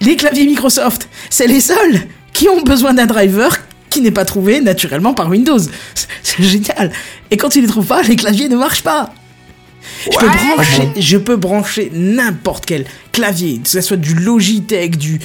les 0.00 0.16
claviers 0.16 0.46
Microsoft, 0.46 1.08
c'est 1.30 1.46
les 1.46 1.60
seuls 1.60 2.00
qui 2.32 2.48
ont 2.48 2.62
besoin 2.62 2.94
d'un 2.94 3.06
driver 3.06 3.58
qui 3.90 4.00
n'est 4.00 4.10
pas 4.10 4.24
trouvé 4.24 4.60
naturellement 4.60 5.14
par 5.14 5.28
Windows. 5.28 5.58
C'est 6.22 6.42
génial. 6.42 6.92
Et 7.30 7.36
quand 7.36 7.56
ils 7.56 7.62
les 7.62 7.68
trouvent 7.68 7.86
pas, 7.86 8.02
les 8.02 8.16
claviers 8.16 8.48
ne 8.48 8.56
marchent 8.56 8.82
pas. 8.82 9.10
Je 10.04 10.18
peux 10.18 10.26
brancher, 10.26 10.88
je 10.98 11.16
peux 11.16 11.36
brancher 11.36 11.90
n'importe 11.94 12.66
quel 12.66 12.84
clavier, 13.12 13.60
que 13.60 13.68
ce 13.68 13.80
soit 13.80 13.96
du 13.96 14.14
Logitech, 14.14 14.98
du 14.98 15.20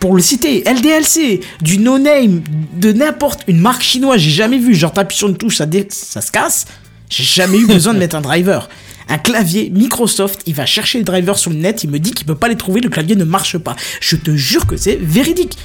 pour 0.00 0.16
le 0.16 0.22
citer, 0.22 0.64
LDLC, 0.66 1.40
du 1.60 1.78
no-name, 1.78 2.42
de 2.74 2.92
n'importe 2.92 3.42
une 3.46 3.60
marque 3.60 3.82
chinoise, 3.82 4.18
j'ai 4.18 4.30
jamais 4.30 4.58
vu, 4.58 4.74
genre 4.74 4.92
t'appuies 4.92 5.18
sur 5.18 5.28
une 5.28 5.36
touche, 5.36 5.56
ça, 5.56 5.66
dé... 5.66 5.86
ça 5.90 6.22
se 6.22 6.32
casse. 6.32 6.64
J'ai 7.10 7.24
jamais 7.24 7.58
eu 7.58 7.66
besoin 7.66 7.92
de 7.92 7.98
mettre 7.98 8.16
un 8.16 8.20
driver. 8.20 8.68
Un 9.08 9.18
clavier 9.18 9.70
Microsoft, 9.70 10.42
il 10.46 10.54
va 10.54 10.64
chercher 10.64 10.98
les 10.98 11.04
drivers 11.04 11.36
sur 11.36 11.50
le 11.50 11.56
net, 11.56 11.84
il 11.84 11.90
me 11.90 11.98
dit 11.98 12.12
qu'il 12.12 12.26
peut 12.26 12.36
pas 12.36 12.48
les 12.48 12.56
trouver, 12.56 12.80
le 12.80 12.88
clavier 12.88 13.16
ne 13.16 13.24
marche 13.24 13.58
pas. 13.58 13.76
Je 14.00 14.16
te 14.16 14.34
jure 14.36 14.66
que 14.66 14.76
c'est 14.76 14.96
véridique. 14.96 15.58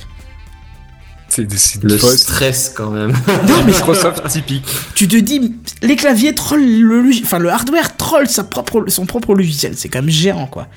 C'est 1.30 1.84
le 1.84 1.98
stress 1.98 2.72
quand 2.76 2.92
même. 2.92 3.12
Non, 3.48 3.58
mais 3.66 3.66
Microsoft 3.74 4.28
typique. 4.28 4.66
Tu 4.96 5.08
te 5.08 5.18
dis, 5.18 5.54
les 5.82 5.96
claviers 5.96 6.34
trollent 6.34 6.66
le, 6.66 7.04
enfin 7.24 7.40
le 7.40 7.50
hardware 7.50 7.96
troll 7.98 8.28
sa 8.28 8.44
propre, 8.44 8.86
son 8.88 9.06
propre 9.06 9.34
logiciel. 9.36 9.74
C'est 9.76 9.90
quand 9.90 10.02
même 10.02 10.10
géant 10.10 10.48
quoi. 10.48 10.68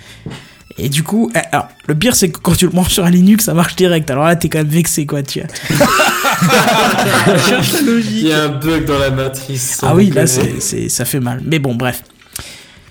Et 0.79 0.89
du 0.89 1.03
coup, 1.03 1.31
alors, 1.35 1.69
le 1.87 1.95
pire 1.95 2.15
c'est 2.15 2.31
que 2.31 2.39
quand 2.39 2.55
tu 2.55 2.67
le 2.67 2.71
branches 2.71 2.93
sur 2.93 3.05
un 3.05 3.11
Linux, 3.11 3.47
ça 3.47 3.55
marche 3.55 3.77
direct. 3.77 4.11
Alors 4.11 4.25
là, 4.25 4.37
t'es 4.37 4.49
quand 4.49 4.59
même 4.59 4.69
vexé 4.69 5.07
quoi, 5.07 5.23
tu 5.23 5.41
cherche 7.49 7.73
la 7.73 7.81
logique. 7.81 8.13
Il 8.13 8.29
y 8.29 8.33
a 8.33 8.45
un 8.45 8.49
bug 8.49 8.87
dans 8.87 8.99
la 8.99 9.11
matrice. 9.11 9.81
Ah 9.83 9.95
oui, 9.95 10.11
là, 10.11 10.27
c'est, 10.27 10.61
c'est, 10.61 10.89
ça 10.89 11.05
fait 11.05 11.21
mal. 11.21 11.43
Mais 11.45 11.59
bon, 11.59 11.75
bref. 11.75 12.03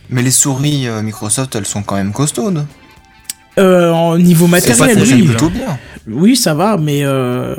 Mais 0.09 0.21
les 0.21 0.31
souris 0.31 0.87
euh, 0.87 1.01
Microsoft, 1.01 1.55
elles 1.55 1.65
sont 1.65 1.83
quand 1.83 1.95
même 1.95 2.11
costaudes. 2.11 2.65
Euh, 3.57 3.91
en 3.91 4.17
niveau 4.17 4.47
matériel, 4.47 4.97
ça 4.97 5.15
oui. 5.15 5.23
plutôt 5.23 5.49
bien. 5.49 5.79
Oui, 6.07 6.35
ça 6.35 6.53
va, 6.53 6.77
mais 6.77 7.03
euh... 7.03 7.55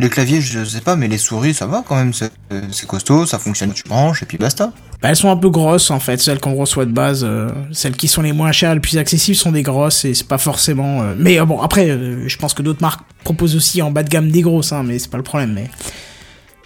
Les 0.00 0.08
claviers, 0.08 0.40
je 0.40 0.64
sais 0.64 0.80
pas, 0.80 0.96
mais 0.96 1.08
les 1.08 1.18
souris, 1.18 1.52
ça 1.54 1.66
va 1.66 1.84
quand 1.86 1.96
même. 1.96 2.12
C'est 2.14 2.30
c'est 2.72 2.86
costaud, 2.86 3.26
ça 3.26 3.38
fonctionne, 3.38 3.72
tu 3.72 3.82
branches 3.88 4.22
et 4.22 4.26
puis 4.26 4.38
basta. 4.38 4.72
Bah, 5.02 5.08
elles 5.10 5.16
sont 5.16 5.30
un 5.30 5.36
peu 5.36 5.50
grosses 5.50 5.90
en 5.90 6.00
fait, 6.00 6.20
celles 6.20 6.40
qu'on 6.40 6.54
reçoit 6.54 6.84
de 6.86 6.92
base. 6.92 7.22
euh, 7.24 7.50
celles 7.72 7.96
qui 7.96 8.08
sont 8.08 8.22
les 8.22 8.32
moins 8.32 8.52
chères, 8.52 8.74
les 8.74 8.80
plus 8.80 8.98
accessibles 8.98 9.36
sont 9.36 9.52
des 9.52 9.62
grosses 9.62 10.04
et 10.04 10.14
c'est 10.14 10.26
pas 10.28 10.38
forcément. 10.38 11.02
euh, 11.02 11.14
Mais 11.18 11.38
euh, 11.40 11.44
bon, 11.44 11.60
après, 11.60 11.90
euh, 11.90 12.28
je 12.28 12.36
pense 12.38 12.54
que 12.54 12.62
d'autres 12.62 12.82
marques 12.82 13.00
proposent 13.24 13.56
aussi 13.56 13.82
en 13.82 13.90
bas 13.90 14.02
de 14.02 14.08
gamme 14.08 14.30
des 14.30 14.42
grosses, 14.42 14.72
hein, 14.72 14.82
mais 14.84 14.98
c'est 14.98 15.10
pas 15.10 15.16
le 15.18 15.22
problème. 15.22 15.52
Mais, 15.54 15.70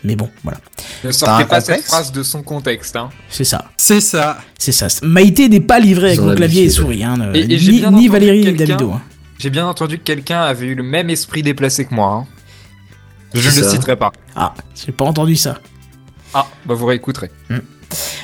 mais 0.04 0.16
bon, 0.16 0.28
voilà, 0.42 0.58
Ne 1.04 1.10
sortez 1.12 1.44
pas 1.46 1.60
cette 1.60 1.84
phrase 1.84 2.12
de 2.12 2.22
son 2.22 2.42
contexte. 2.42 2.94
Hein. 2.96 3.08
c'est 3.30 3.44
ça. 3.44 3.64
C'est 3.76 4.00
ça. 4.00 4.38
C'est 4.58 4.72
ça. 4.72 4.88
Maïté 5.02 5.48
n'est 5.48 5.60
pas 5.60 5.78
livrée 5.80 6.08
avec 6.08 6.20
mon 6.20 6.34
clavier 6.34 6.64
et 6.64 6.70
souris, 6.70 7.04
hein, 7.04 7.16
Et- 7.34 7.54
et 7.54 7.58
j'ai 7.58 7.72
ni, 7.72 7.78
bien 7.80 7.90
ni 7.90 7.96
entendu 7.96 8.08
Valérie 8.10 8.52
Davido. 8.52 8.90
hein. 8.92 9.00
J'ai 9.38 9.50
bien 9.50 9.66
entendu 9.66 9.98
que 9.98 10.04
quelqu'un 10.04 10.42
avait 10.42 10.66
eu 10.66 10.74
le 10.74 10.82
même 10.84 11.10
esprit 11.10 11.42
déplacé 11.42 11.84
que 11.84 11.94
moi. 11.94 12.08
hein. 12.12 12.26
Je 13.34 13.50
ne 13.50 13.64
le 13.64 13.70
citerai 13.70 13.96
pas. 13.96 14.12
Ah, 14.36 14.54
j'ai 14.74 14.92
pas 14.92 15.04
entendu 15.04 15.36
ça. 15.36 15.58
Ah, 16.32 16.46
bah 16.66 16.74
vous 16.74 16.86
réécouterez. 16.86 17.30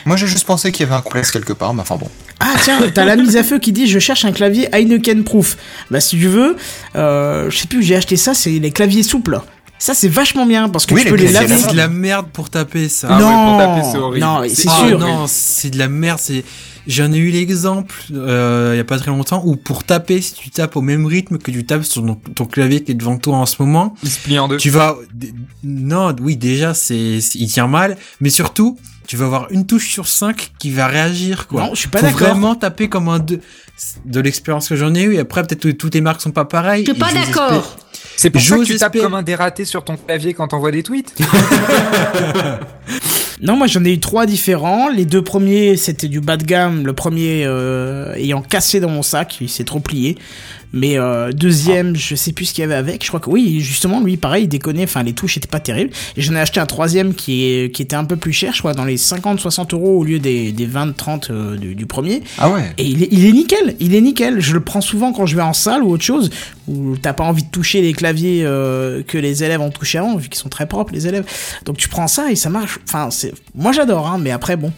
Moi, 0.04 0.16
j'ai 0.16 0.26
juste 0.26 0.46
pensé 0.46 0.72
qu'il 0.72 0.84
y 0.84 0.88
avait 0.88 0.98
un 0.98 1.02
complexe 1.02 1.30
quelque 1.30 1.52
part, 1.52 1.74
mais 1.74 1.82
enfin 1.82 1.96
bon. 1.96 2.08
Ah 2.40 2.54
tiens, 2.62 2.80
t'as 2.92 3.04
la 3.04 3.16
mise 3.16 3.36
à 3.36 3.44
feu 3.44 3.58
qui 3.58 3.70
dit 3.70 3.86
je 3.86 3.98
cherche 3.98 4.24
un 4.24 4.32
clavier 4.32 4.68
Heineken 4.74 5.24
Proof. 5.24 5.58
Bah 5.90 6.00
si 6.00 6.18
tu 6.18 6.26
veux, 6.26 6.56
euh, 6.96 7.50
je 7.50 7.56
sais 7.58 7.66
plus 7.66 7.78
où 7.78 7.82
j'ai 7.82 7.96
acheté 7.96 8.16
ça, 8.16 8.32
c'est 8.32 8.50
les 8.50 8.70
claviers 8.70 9.02
souples. 9.02 9.40
Ça 9.80 9.94
c'est 9.94 10.08
vachement 10.08 10.46
bien 10.46 10.68
parce 10.68 10.84
que 10.86 10.94
Oui, 10.94 11.00
tu 11.00 11.06
les 11.06 11.10
peux 11.10 11.16
les 11.16 11.32
laver. 11.32 11.56
C'est 11.56 11.72
de 11.72 11.76
la 11.76 11.88
merde 11.88 12.26
pour 12.32 12.50
taper 12.50 12.88
ça. 12.88 13.08
Ah 13.10 13.16
ouais, 13.16 13.22
non, 13.24 13.48
pour 13.48 13.58
taper, 13.58 13.88
c'est 13.90 13.98
horrible. 13.98 14.24
non, 14.26 14.42
C'est 14.48 14.68
Ah 14.68 14.86
sûr. 14.88 14.98
non, 14.98 15.24
c'est 15.26 15.70
de 15.70 15.78
la 15.78 15.88
merde. 15.88 16.18
C'est 16.22 16.44
j'en 16.86 17.12
ai 17.12 17.16
eu 17.18 17.30
l'exemple 17.30 17.94
euh, 18.12 18.70
il 18.74 18.76
y 18.76 18.80
a 18.80 18.84
pas 18.84 18.98
très 18.98 19.10
longtemps 19.10 19.42
où 19.44 19.56
pour 19.56 19.84
taper, 19.84 20.20
si 20.20 20.34
tu 20.34 20.50
tapes 20.50 20.76
au 20.76 20.80
même 20.82 21.06
rythme 21.06 21.38
que 21.38 21.50
tu 21.50 21.64
tapes 21.64 21.84
sur 21.84 22.02
ton, 22.04 22.14
ton 22.14 22.44
clavier 22.46 22.82
qui 22.84 22.92
est 22.92 22.94
devant 22.94 23.16
toi 23.18 23.36
en 23.36 23.46
ce 23.46 23.56
moment, 23.60 23.94
Il 24.02 24.10
se 24.10 24.18
plie 24.20 24.38
en 24.38 24.48
deux. 24.48 24.56
tu 24.58 24.70
vas 24.70 24.96
non, 25.62 26.14
oui 26.20 26.36
déjà 26.36 26.74
c'est 26.74 27.18
il 27.34 27.48
tient 27.48 27.66
mal, 27.66 27.96
mais 28.20 28.30
surtout 28.30 28.78
tu 29.06 29.16
vas 29.16 29.24
avoir 29.26 29.50
une 29.50 29.66
touche 29.66 29.90
sur 29.90 30.06
5 30.06 30.52
qui 30.58 30.70
va 30.70 30.86
réagir 30.86 31.48
quoi. 31.48 31.62
Non, 31.64 31.70
je 31.74 31.80
suis 31.80 31.88
pas 31.88 31.98
Faut 31.98 32.06
d'accord. 32.06 32.28
vraiment 32.28 32.54
taper 32.54 32.88
comme 32.88 33.08
un 33.08 33.18
deux 33.18 33.40
de 34.04 34.20
l'expérience 34.20 34.68
que 34.68 34.76
j'en 34.76 34.94
ai 34.94 35.02
eu 35.02 35.14
et 35.14 35.18
après 35.20 35.42
peut-être 35.42 35.62
que 35.62 35.68
toutes 35.70 35.94
les 35.94 36.00
marques 36.00 36.20
sont 36.20 36.30
pas 36.32 36.44
pareilles. 36.44 36.84
Je 36.86 36.92
suis 36.92 37.00
pas 37.00 37.12
d'accord. 37.12 37.76
C'est 38.20 38.30
pour 38.30 38.42
ça 38.42 38.56
que 38.58 38.64
tu 38.64 38.76
tapes 38.76 38.94
espérer- 38.94 39.04
comme 39.04 39.14
un 39.14 39.22
dératé 39.22 39.64
sur 39.64 39.82
ton 39.82 39.96
clavier 39.96 40.34
quand 40.34 40.48
t'envoies 40.48 40.72
des 40.72 40.82
tweets. 40.82 41.14
Non, 43.42 43.56
moi 43.56 43.66
j'en 43.66 43.82
ai 43.86 43.92
eu 43.94 44.00
trois 44.00 44.26
différents. 44.26 44.88
Les 44.90 45.06
deux 45.06 45.22
premiers 45.22 45.76
c'était 45.78 46.08
du 46.08 46.20
bas 46.20 46.36
de 46.36 46.44
gamme. 46.44 46.84
Le 46.84 46.92
premier 46.92 47.44
euh, 47.46 48.12
ayant 48.16 48.42
cassé 48.42 48.80
dans 48.80 48.90
mon 48.90 49.02
sac, 49.02 49.38
il 49.40 49.48
s'est 49.48 49.64
trop 49.64 49.80
plié. 49.80 50.18
Mais 50.72 50.98
euh, 50.98 51.32
deuxième, 51.32 51.96
je 51.96 52.14
sais 52.14 52.32
plus 52.32 52.46
ce 52.46 52.54
qu'il 52.54 52.62
y 52.62 52.64
avait 52.64 52.74
avec. 52.74 53.02
Je 53.02 53.08
crois 53.08 53.20
que 53.20 53.30
oui, 53.30 53.60
justement, 53.60 54.00
lui, 54.00 54.16
pareil, 54.16 54.44
il 54.44 54.48
déconnait. 54.48 54.84
Enfin, 54.84 55.02
les 55.02 55.12
touches 55.12 55.36
étaient 55.36 55.48
pas 55.48 55.60
terribles. 55.60 55.90
Et 56.16 56.22
j'en 56.22 56.34
ai 56.34 56.40
acheté 56.40 56.60
un 56.60 56.66
troisième 56.66 57.14
qui, 57.14 57.44
est, 57.44 57.74
qui 57.74 57.82
était 57.82 57.96
un 57.96 58.04
peu 58.04 58.16
plus 58.16 58.32
cher, 58.32 58.52
je 58.52 58.60
crois, 58.60 58.74
dans 58.74 58.84
les 58.84 58.96
50-60 58.96 59.74
euros 59.74 59.98
au 59.98 60.04
lieu 60.04 60.18
des, 60.18 60.52
des 60.52 60.66
20-30 60.66 61.30
euh, 61.30 61.56
du, 61.56 61.74
du 61.74 61.86
premier. 61.86 62.22
Ah 62.38 62.50
ouais. 62.50 62.72
Et 62.78 62.84
il 62.84 63.02
est, 63.02 63.08
il 63.10 63.26
est 63.26 63.32
nickel, 63.32 63.76
il 63.80 63.94
est 63.94 64.00
nickel. 64.00 64.40
Je 64.40 64.52
le 64.52 64.60
prends 64.60 64.80
souvent 64.80 65.12
quand 65.12 65.26
je 65.26 65.36
vais 65.36 65.42
en 65.42 65.52
salle 65.52 65.82
ou 65.82 65.90
autre 65.90 66.04
chose, 66.04 66.30
où 66.68 66.96
t'as 66.96 67.12
pas 67.12 67.24
envie 67.24 67.42
de 67.42 67.50
toucher 67.50 67.82
les 67.82 67.92
claviers 67.92 68.42
euh, 68.44 69.02
que 69.02 69.18
les 69.18 69.42
élèves 69.42 69.60
ont 69.60 69.70
touché 69.70 69.98
avant, 69.98 70.16
vu 70.16 70.28
qu'ils 70.28 70.40
sont 70.40 70.48
très 70.48 70.66
propres, 70.66 70.92
les 70.92 71.06
élèves. 71.06 71.24
Donc 71.64 71.76
tu 71.76 71.88
prends 71.88 72.08
ça 72.08 72.30
et 72.30 72.36
ça 72.36 72.48
marche. 72.48 72.78
Enfin, 72.86 73.10
c'est, 73.10 73.32
moi 73.54 73.72
j'adore, 73.72 74.06
hein, 74.06 74.18
mais 74.20 74.30
après, 74.30 74.56
bon. 74.56 74.72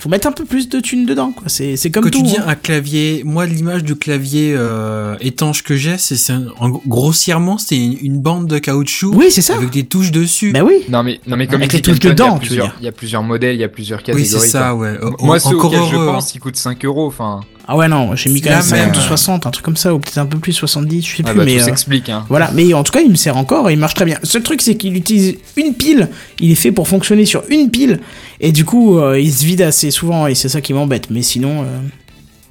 Faut 0.00 0.08
mettre 0.08 0.26
un 0.26 0.32
peu 0.32 0.44
plus 0.46 0.68
de 0.68 0.80
thunes 0.80 1.04
dedans, 1.06 1.30
quoi. 1.30 1.44
C'est, 1.48 1.76
c'est 1.76 1.90
comme 1.90 2.04
Quand 2.04 2.10
tout. 2.10 2.18
tu 2.18 2.24
dis 2.24 2.36
hein. 2.38 2.44
un 2.46 2.54
clavier, 2.54 3.22
moi 3.24 3.44
l'image 3.46 3.84
du 3.84 3.94
clavier 3.96 4.54
euh, 4.56 5.14
étanche 5.20 5.62
que 5.62 5.76
j'ai, 5.76 5.98
c'est 5.98 6.32
un- 6.32 6.46
grossièrement 6.86 7.58
c'est 7.58 7.76
une, 7.76 7.96
une 8.00 8.18
bande 8.20 8.46
de 8.46 8.58
caoutchouc 8.58 9.12
Oui, 9.14 9.26
c'est 9.30 9.42
ça. 9.42 9.56
avec 9.56 9.70
des 9.70 9.84
touches 9.84 10.10
dessus. 10.10 10.52
Bah 10.52 10.64
oui. 10.64 10.84
Non 10.88 11.02
mais, 11.02 11.20
non 11.26 11.36
mais 11.36 11.46
comme 11.46 11.56
Avec 11.60 11.72
il 11.72 11.76
les 11.76 11.82
touches 11.82 11.98
dedans, 12.00 12.28
il 12.28 12.32
y 12.32 12.36
a 12.36 12.38
plusieurs- 12.38 12.66
dire. 12.66 12.76
Il 12.80 12.84
y 12.84 12.88
a 12.88 12.92
plusieurs 12.92 13.22
modèles, 13.22 13.54
il 13.56 13.60
y 13.60 13.64
a 13.64 13.68
plusieurs 13.68 13.98
oui, 14.00 14.04
catégories. 14.06 14.26
c'est 14.40 14.46
ça, 14.48 14.74
ouais. 14.74 14.96
O- 15.02 15.16
Moi, 15.24 15.38
ceux 15.38 15.56
encore 15.56 15.72
je 15.90 15.96
pense, 15.96 16.34
ils 16.34 16.38
coûtent 16.40 16.56
5 16.56 16.84
euros. 16.84 17.06
Enfin, 17.06 17.40
Ah 17.68 17.76
ouais, 17.76 17.86
non, 17.88 18.16
j'ai 18.16 18.30
mis 18.30 18.40
quand 18.40 18.50
même 18.50 18.58
la 18.58 18.64
50 18.64 18.86
même. 18.88 18.96
ou 18.96 19.00
60, 19.06 19.46
un 19.46 19.50
truc 19.50 19.64
comme 19.64 19.76
ça, 19.76 19.94
ou 19.94 19.98
peut-être 20.00 20.18
un 20.18 20.26
peu 20.26 20.38
plus, 20.38 20.52
70, 20.52 21.02
je 21.06 21.16
sais 21.16 21.22
ah 21.24 21.30
plus, 21.30 21.38
bah, 21.38 21.44
mais. 21.44 21.54
tout 21.56 21.62
euh, 21.62 21.64
s'explique. 21.66 22.08
Hein. 22.08 22.24
Voilà, 22.28 22.50
mais 22.52 22.72
en 22.74 22.82
tout 22.82 22.92
cas, 22.92 23.00
il 23.00 23.10
me 23.10 23.14
sert 23.16 23.36
encore 23.36 23.70
et 23.70 23.74
il 23.74 23.78
marche 23.78 23.94
très 23.94 24.04
bien. 24.04 24.18
Le 24.20 24.26
seul 24.26 24.42
truc, 24.42 24.60
c'est 24.62 24.76
qu'il 24.76 24.96
utilise 24.96 25.36
une 25.56 25.74
pile. 25.74 26.08
Il 26.40 26.50
est 26.50 26.54
fait 26.56 26.72
pour 26.72 26.88
fonctionner 26.88 27.26
sur 27.26 27.44
une 27.48 27.70
pile. 27.70 28.00
Et 28.40 28.50
du 28.52 28.64
coup, 28.64 28.98
euh, 28.98 29.20
il 29.20 29.32
se 29.32 29.44
vide 29.44 29.62
assez 29.62 29.90
souvent 29.90 30.26
et 30.26 30.34
c'est 30.34 30.48
ça 30.48 30.60
qui 30.60 30.72
m'embête. 30.72 31.10
Mais 31.10 31.22
sinon, 31.22 31.62
euh, 31.62 31.78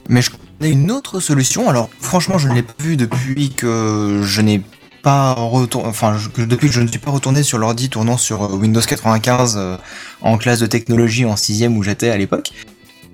Mais 0.07 0.22
je 0.22 0.30
connais 0.32 0.72
une 0.72 0.89
autre 0.91 1.20
solution. 1.20 1.70
Alors, 1.70 1.89
franchement, 1.99 2.38
je 2.38 2.47
ne 2.47 2.53
l'ai 2.53 2.64
pas 2.64 2.74
vu 2.80 2.95
depuis 2.95 3.49
que 3.49 4.22
je 4.24 4.41
n'ai 4.41 4.62
pas 5.01 5.34
retourné, 5.34 5.88
enfin, 5.88 6.18
je- 6.18 6.43
depuis 6.45 6.68
que 6.68 6.74
je 6.74 6.82
ne 6.82 6.88
suis 6.88 6.99
pas 6.99 7.12
retourné 7.12 7.41
sur 7.43 7.57
l'ordi 7.57 7.89
tournant 7.89 8.18
sur 8.18 8.53
Windows 8.53 8.82
95 8.82 9.55
euh, 9.57 9.78
en 10.22 10.38
classe 10.38 10.60
de 10.60 10.66
technologie 10.68 11.26
en 11.26 11.36
sixième 11.36 11.78
où 11.78 11.84
j'étais 11.84 12.10
à 12.10 12.18
l'époque. 12.18 12.51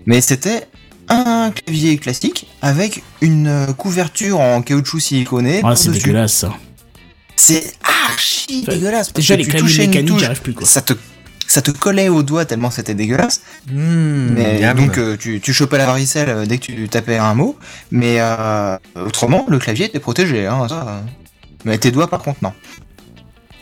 Mais 0.08 0.20
c'était 0.22 0.68
un 1.10 1.51
clavier 1.51 1.97
classique 1.97 2.47
avec 2.62 3.03
une 3.22 3.68
couverture 3.78 4.39
en 4.39 4.62
caoutchouc 4.62 4.99
siliconé. 4.99 5.62
ah, 5.64 5.76
c'est 5.76 5.91
dégueulasse 5.91 6.34
ça. 6.34 6.53
C'est 7.36 7.74
archi 8.08 8.62
Enfin, 8.64 8.74
dégueulasse. 8.74 9.14
Déjà, 9.14 9.36
les 9.36 9.43
tu 9.43 9.49
claviers 9.49 9.88
mécaniques, 9.88 10.20
j'arrive 10.20 10.41
plus 10.41 10.53
quoi. 10.53 10.66
Ça 10.66 10.82
te, 10.82 10.93
ça 11.47 11.62
te 11.62 11.72
collait 11.72 12.10
au 12.10 12.24
doigt 12.24 12.45
tellement 12.45 12.72
c'était 12.72 12.93
dégueulasse. 12.95 13.41
Mmh, 13.72 14.28
Mais 14.32 14.74
donc 14.74 14.97
euh, 14.97 15.18
tu, 15.18 15.41
tu 15.41 15.53
chopais 15.53 15.78
la 15.78 15.86
varicelle 15.86 16.30
euh, 16.30 16.45
dès 16.45 16.58
que 16.58 16.66
tu 16.66 16.88
tapais 16.89 17.18
un 17.18 17.34
mot, 17.34 17.58
mais 17.91 18.18
euh, 18.20 18.78
autrement 18.95 19.45
le 19.49 19.60
clavier 19.60 19.86
était 19.88 19.99
protégé. 19.99 20.45
Hein, 20.47 20.68
ça. 20.70 21.03
Mais 21.66 21.78
tes 21.78 21.91
doigts 21.91 22.08
par 22.08 22.22
contre 22.22 22.39
non. 22.41 22.53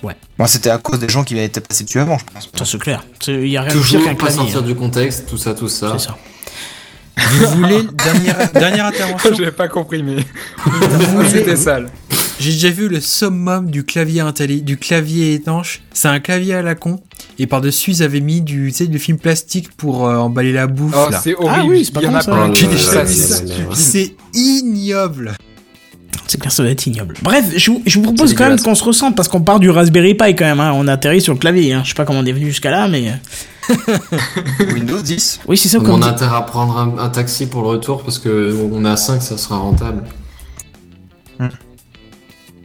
Ouais. 0.03 0.15
Bon 0.37 0.45
c'était 0.47 0.69
à 0.69 0.77
cause 0.77 0.99
des 0.99 1.09
gens 1.09 1.23
qui 1.23 1.37
étaient 1.39 1.61
passés 1.61 1.85
dessus 1.85 1.99
avant 1.99 2.17
je 2.17 2.25
pense. 2.25 2.49
Ça, 2.55 2.65
c'est 2.65 2.77
clair. 2.79 3.03
Il 3.27 3.47
y 3.47 3.57
a 3.57 3.61
rien 3.61 3.73
de 3.73 3.77
Toujours 3.79 4.01
pire 4.01 4.09
qu'un 4.09 4.15
pas 4.15 4.31
sortir 4.31 4.59
hein. 4.59 4.61
du 4.61 4.75
contexte, 4.75 5.27
tout 5.27 5.37
ça, 5.37 5.53
tout 5.53 5.69
ça. 5.69 5.95
C'est 5.97 6.07
ça. 6.07 6.17
Vous 7.17 7.47
voulez 7.57 7.83
dernière 8.03 8.51
dernière 8.51 8.85
intervention 8.87 9.33
J'avais 9.37 9.51
pas 9.51 9.67
compris, 9.67 10.03
mais 10.03 10.17
c'était 11.29 11.55
sale. 11.55 11.89
J'ai 12.39 12.51
déjà 12.51 12.69
vu 12.69 12.89
le 12.89 12.99
summum 12.99 13.69
du 13.69 13.83
clavier 13.83 14.21
intelli- 14.21 14.63
du 14.63 14.77
clavier 14.77 15.33
étanche. 15.33 15.81
C'est 15.93 16.07
un 16.07 16.19
clavier 16.19 16.55
à 16.55 16.61
la 16.61 16.75
con. 16.75 16.99
Et 17.39 17.47
par-dessus, 17.47 17.91
ils 17.91 18.03
avaient 18.03 18.19
mis 18.19 18.41
du, 18.41 18.69
tu 18.71 18.77
sais, 18.79 18.87
du 18.87 18.99
film 18.99 19.17
plastique 19.17 19.71
pour 19.77 20.07
euh, 20.07 20.17
emballer 20.17 20.51
la 20.51 20.67
bouffe. 20.67 20.93
Oh, 20.95 21.09
là. 21.11 21.21
c'est 21.23 21.35
horrible. 21.35 21.53
Ah 21.55 21.65
oui, 21.65 21.85
c'est 21.85 21.93
pas 21.93 22.01
Il 22.01 22.05
y 22.05 22.09
en 22.09 22.15
a 22.15 22.23
plein 22.23 22.51
qui 22.51 22.65
c'est- 23.75 24.15
ignoble. 24.33 25.33
C'est 26.27 26.39
clair, 26.39 26.51
ça 26.51 26.63
doit 26.63 26.71
être 26.71 26.85
ignoble. 26.87 27.15
Bref, 27.21 27.45
je 27.55 27.71
vous, 27.71 27.83
je 27.85 27.99
vous 27.99 28.03
propose 28.03 28.33
quand 28.33 28.47
même 28.49 28.59
qu'on 28.59 28.75
se 28.75 28.83
ressente 28.83 29.15
parce 29.15 29.27
qu'on 29.27 29.41
part 29.41 29.59
du 29.59 29.69
Raspberry 29.69 30.15
Pi 30.15 30.35
quand 30.35 30.45
même. 30.45 30.59
Hein. 30.59 30.71
On 30.75 30.87
atterrit 30.87 31.21
sur 31.21 31.33
le 31.33 31.39
clavier. 31.39 31.73
Hein. 31.73 31.81
Je 31.83 31.89
sais 31.89 31.95
pas 31.95 32.05
comment 32.05 32.19
on 32.19 32.25
est 32.25 32.31
venu 32.31 32.47
jusqu'à 32.47 32.71
là, 32.71 32.87
mais 32.87 33.09
euh, 33.09 33.13
Windows 34.73 35.01
10. 35.01 35.41
oui, 35.47 35.57
c'est 35.57 35.69
ça. 35.69 35.79
Donc 35.79 35.87
on 35.89 36.01
a 36.01 36.07
intérêt 36.09 36.35
à 36.37 36.41
prendre 36.41 36.77
un, 36.77 36.97
un 36.97 37.09
taxi 37.09 37.45
pour 37.47 37.61
le 37.61 37.67
retour 37.69 38.03
parce 38.03 38.19
que 38.19 38.55
on 38.71 38.83
est 38.85 38.89
à 38.89 38.97
5, 38.97 39.21
ça 39.21 39.37
sera 39.37 39.57
rentable. 39.57 40.03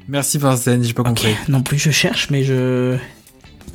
Merci 0.09 0.38
Vincent, 0.38 0.78
j'ai 0.82 0.92
pas 0.94 1.03
Ok, 1.03 1.09
compris. 1.09 1.36
non 1.49 1.61
plus, 1.62 1.78
je 1.78 1.90
cherche, 1.90 2.28
mais 2.30 2.42
je. 2.42 2.96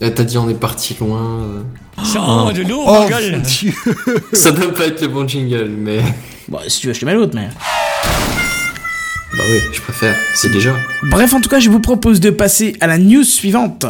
Eh, 0.01 0.11
T'as 0.11 0.23
dit 0.23 0.37
on 0.37 0.49
est 0.49 0.55
parti 0.59 0.95
loin. 0.99 1.21
euh. 1.43 1.61
Ça 2.03 2.19
de 2.53 2.63
Oh 2.73 3.05
gueule. 3.07 3.33
mon 3.33 3.37
dieu. 3.43 3.71
Ça 4.33 4.51
doit 4.51 4.73
pas 4.73 4.87
être 4.87 5.01
le 5.01 5.07
bon 5.09 5.27
jingle, 5.27 5.69
mais. 5.77 6.01
Bon, 6.47 6.57
si 6.67 6.81
tu 6.81 6.87
veux, 6.87 6.93
je 6.93 6.99
te 7.01 7.05
mets 7.05 7.13
l'autre, 7.13 7.33
mais. 7.35 7.49
Bah 9.37 9.43
oui, 9.49 9.59
je 9.71 9.81
préfère. 9.81 10.15
C'est 10.33 10.49
déjà. 10.51 10.73
Bref, 11.03 11.33
en 11.33 11.39
tout 11.41 11.49
cas, 11.49 11.59
je 11.59 11.69
vous 11.69 11.79
propose 11.79 12.19
de 12.19 12.31
passer 12.31 12.75
à 12.81 12.87
la 12.87 12.97
news 12.97 13.23
suivante. 13.23 13.85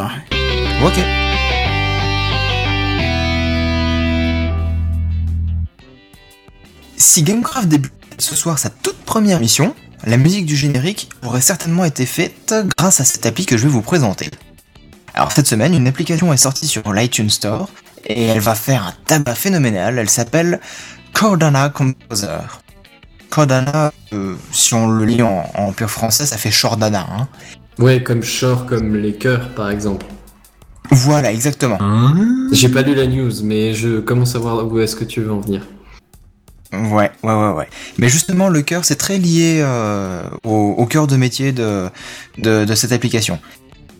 Ok. 0.86 1.00
Si 6.98 7.24
Gamecraft 7.24 7.68
débute 7.68 7.94
ce 8.20 8.36
soir 8.36 8.60
sa 8.60 8.70
toute 8.70 8.98
première 8.98 9.40
mission, 9.40 9.76
la 10.06 10.18
musique 10.18 10.46
du 10.46 10.56
générique 10.56 11.10
aurait 11.26 11.42
certainement 11.42 11.86
été 11.86 12.06
faite 12.06 12.54
grâce 12.78 13.00
à 13.00 13.06
cette 13.06 13.26
appli 13.26 13.46
que 13.46 13.58
je 13.58 13.64
vais 13.64 13.70
vous 13.70 13.82
présenter. 13.82 14.30
Alors 15.14 15.32
cette 15.32 15.48
semaine, 15.48 15.74
une 15.74 15.88
application 15.88 16.34
est 16.34 16.38
sortie 16.38 16.68
sur 16.68 16.94
l'iTunes 16.94 17.30
Store 17.30 17.70
et 18.06 18.24
elle 18.24 18.40
va 18.40 18.56
faire 18.56 18.88
un 18.88 18.94
tabac 19.06 19.36
phénoménal. 19.36 19.98
Elle 19.98 20.10
s'appelle 20.10 20.60
Cordana 21.14 21.70
Composer. 21.70 22.40
Cordana, 23.30 23.92
euh, 24.14 24.36
si 24.52 24.74
on 24.74 24.88
le 24.88 25.06
lit 25.06 25.22
en, 25.24 25.50
en 25.56 25.72
pur 25.72 25.90
français, 25.90 26.26
ça 26.26 26.38
fait 26.38 26.52
Chordana. 26.52 27.08
Hein. 27.12 27.28
Ouais, 27.80 28.04
comme 28.04 28.24
Shore, 28.24 28.66
comme 28.66 28.96
les 28.96 29.14
cœurs 29.14 29.50
par 29.56 29.70
exemple. 29.70 30.06
Voilà, 30.92 31.32
exactement. 31.32 31.80
J'ai 32.52 32.70
pas 32.70 32.82
lu 32.82 32.94
la 32.94 33.08
news, 33.08 33.32
mais 33.44 33.74
je 33.74 34.00
commence 34.00 34.36
à 34.36 34.40
voir 34.40 34.68
où 34.68 34.80
est-ce 34.80 34.96
que 34.96 35.06
tu 35.06 35.22
veux 35.22 35.32
en 35.32 35.40
venir. 35.40 35.66
Ouais, 36.74 37.12
ouais, 37.24 37.34
ouais, 37.34 37.52
ouais. 37.52 37.68
Mais 37.98 38.10
justement, 38.10 38.50
le 38.50 38.62
cœur, 38.64 38.84
c'est 38.84 38.96
très 38.96 39.18
lié 39.18 39.60
euh, 39.62 40.24
au, 40.44 40.74
au 40.78 40.86
cœur 40.88 41.08
de 41.08 41.16
métier 41.16 41.52
de, 41.52 41.88
de, 42.40 42.66
de 42.66 42.76
cette 42.76 42.92
application. 42.92 43.40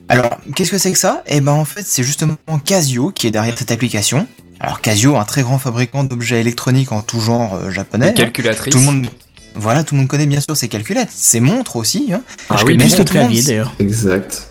Alors, 0.10 0.38
qu'est-ce 0.56 0.72
que 0.72 0.78
c'est 0.78 0.92
que 0.92 0.98
ça? 0.98 1.24
Eh 1.28 1.40
ben, 1.40 1.52
en 1.54 1.66
fait, 1.66 1.84
c'est 1.86 2.04
justement 2.04 2.36
Casio 2.66 3.12
qui 3.12 3.28
est 3.28 3.32
derrière 3.32 3.58
cette 3.58 3.72
application. 3.72 4.28
Alors, 4.60 4.82
Casio, 4.82 5.16
un 5.18 5.24
très 5.26 5.44
grand 5.44 5.60
fabricant 5.60 6.04
d'objets 6.04 6.42
électroniques 6.42 6.92
en 6.92 7.02
tout 7.02 7.20
genre 7.22 7.56
euh, 7.56 7.72
japonais. 7.72 8.10
Hein. 8.10 8.14
calculatrice. 8.14 8.74
Tout 8.74 8.80
le 8.80 8.86
monde, 8.86 9.08
voilà, 9.56 9.84
tout 9.84 9.96
le 9.96 10.00
monde 10.02 10.10
connaît 10.10 10.26
bien 10.26 10.42
sûr 10.42 10.58
ses 10.58 10.68
calculettes, 10.68 11.12
ses 11.12 11.40
montres 11.40 11.76
aussi. 11.76 12.12
Hein. 12.14 12.22
Ah 12.50 12.58
oui, 12.66 12.78
juste 12.80 12.98
le 13.00 13.06
tout 13.06 13.14
le 13.14 13.20
monde 13.22 13.30
clavier 13.30 13.44
d'ailleurs. 13.44 13.74
Exact. 13.80 14.50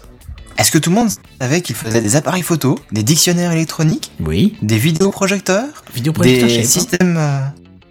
Est-ce 0.59 0.71
que 0.71 0.79
tout 0.79 0.91
le 0.91 0.97
monde 0.97 1.09
savait 1.41 1.61
qu'il 1.63 1.75
faisait 1.75 2.01
des 2.03 2.15
appareils 2.15 2.43
photo, 2.43 2.79
des 2.93 3.03
dictionnaires 3.03 3.53
électroniques, 3.53 4.13
Oui. 4.25 4.57
des 4.63 4.77
vidéoprojecteurs, 4.79 5.67
Vidéoprojecteur, 5.95 6.49
je 6.49 6.57
des 6.57 6.65
systèmes, 6.65 7.17
euh, 7.19 7.41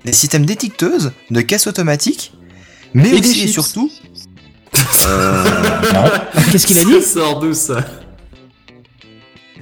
des 0.06 0.14
systèmes 0.14 0.45
d'étiqueteuses, 0.45 1.12
de 1.30 1.41
caisses 1.41 1.68
automatiques, 1.68 2.34
mais 2.93 3.10
Et 3.10 3.20
aussi 3.20 3.41
et 3.43 3.47
surtout. 3.47 3.91
Euh, 5.06 5.43
non. 5.93 6.04
Qu'est-ce 6.52 6.66
qu'il 6.66 6.78
a 6.80 6.84
dit 6.86 7.02
Ça 7.02 7.20
sort 7.20 7.39
d'où 7.39 7.54
ça 7.54 7.84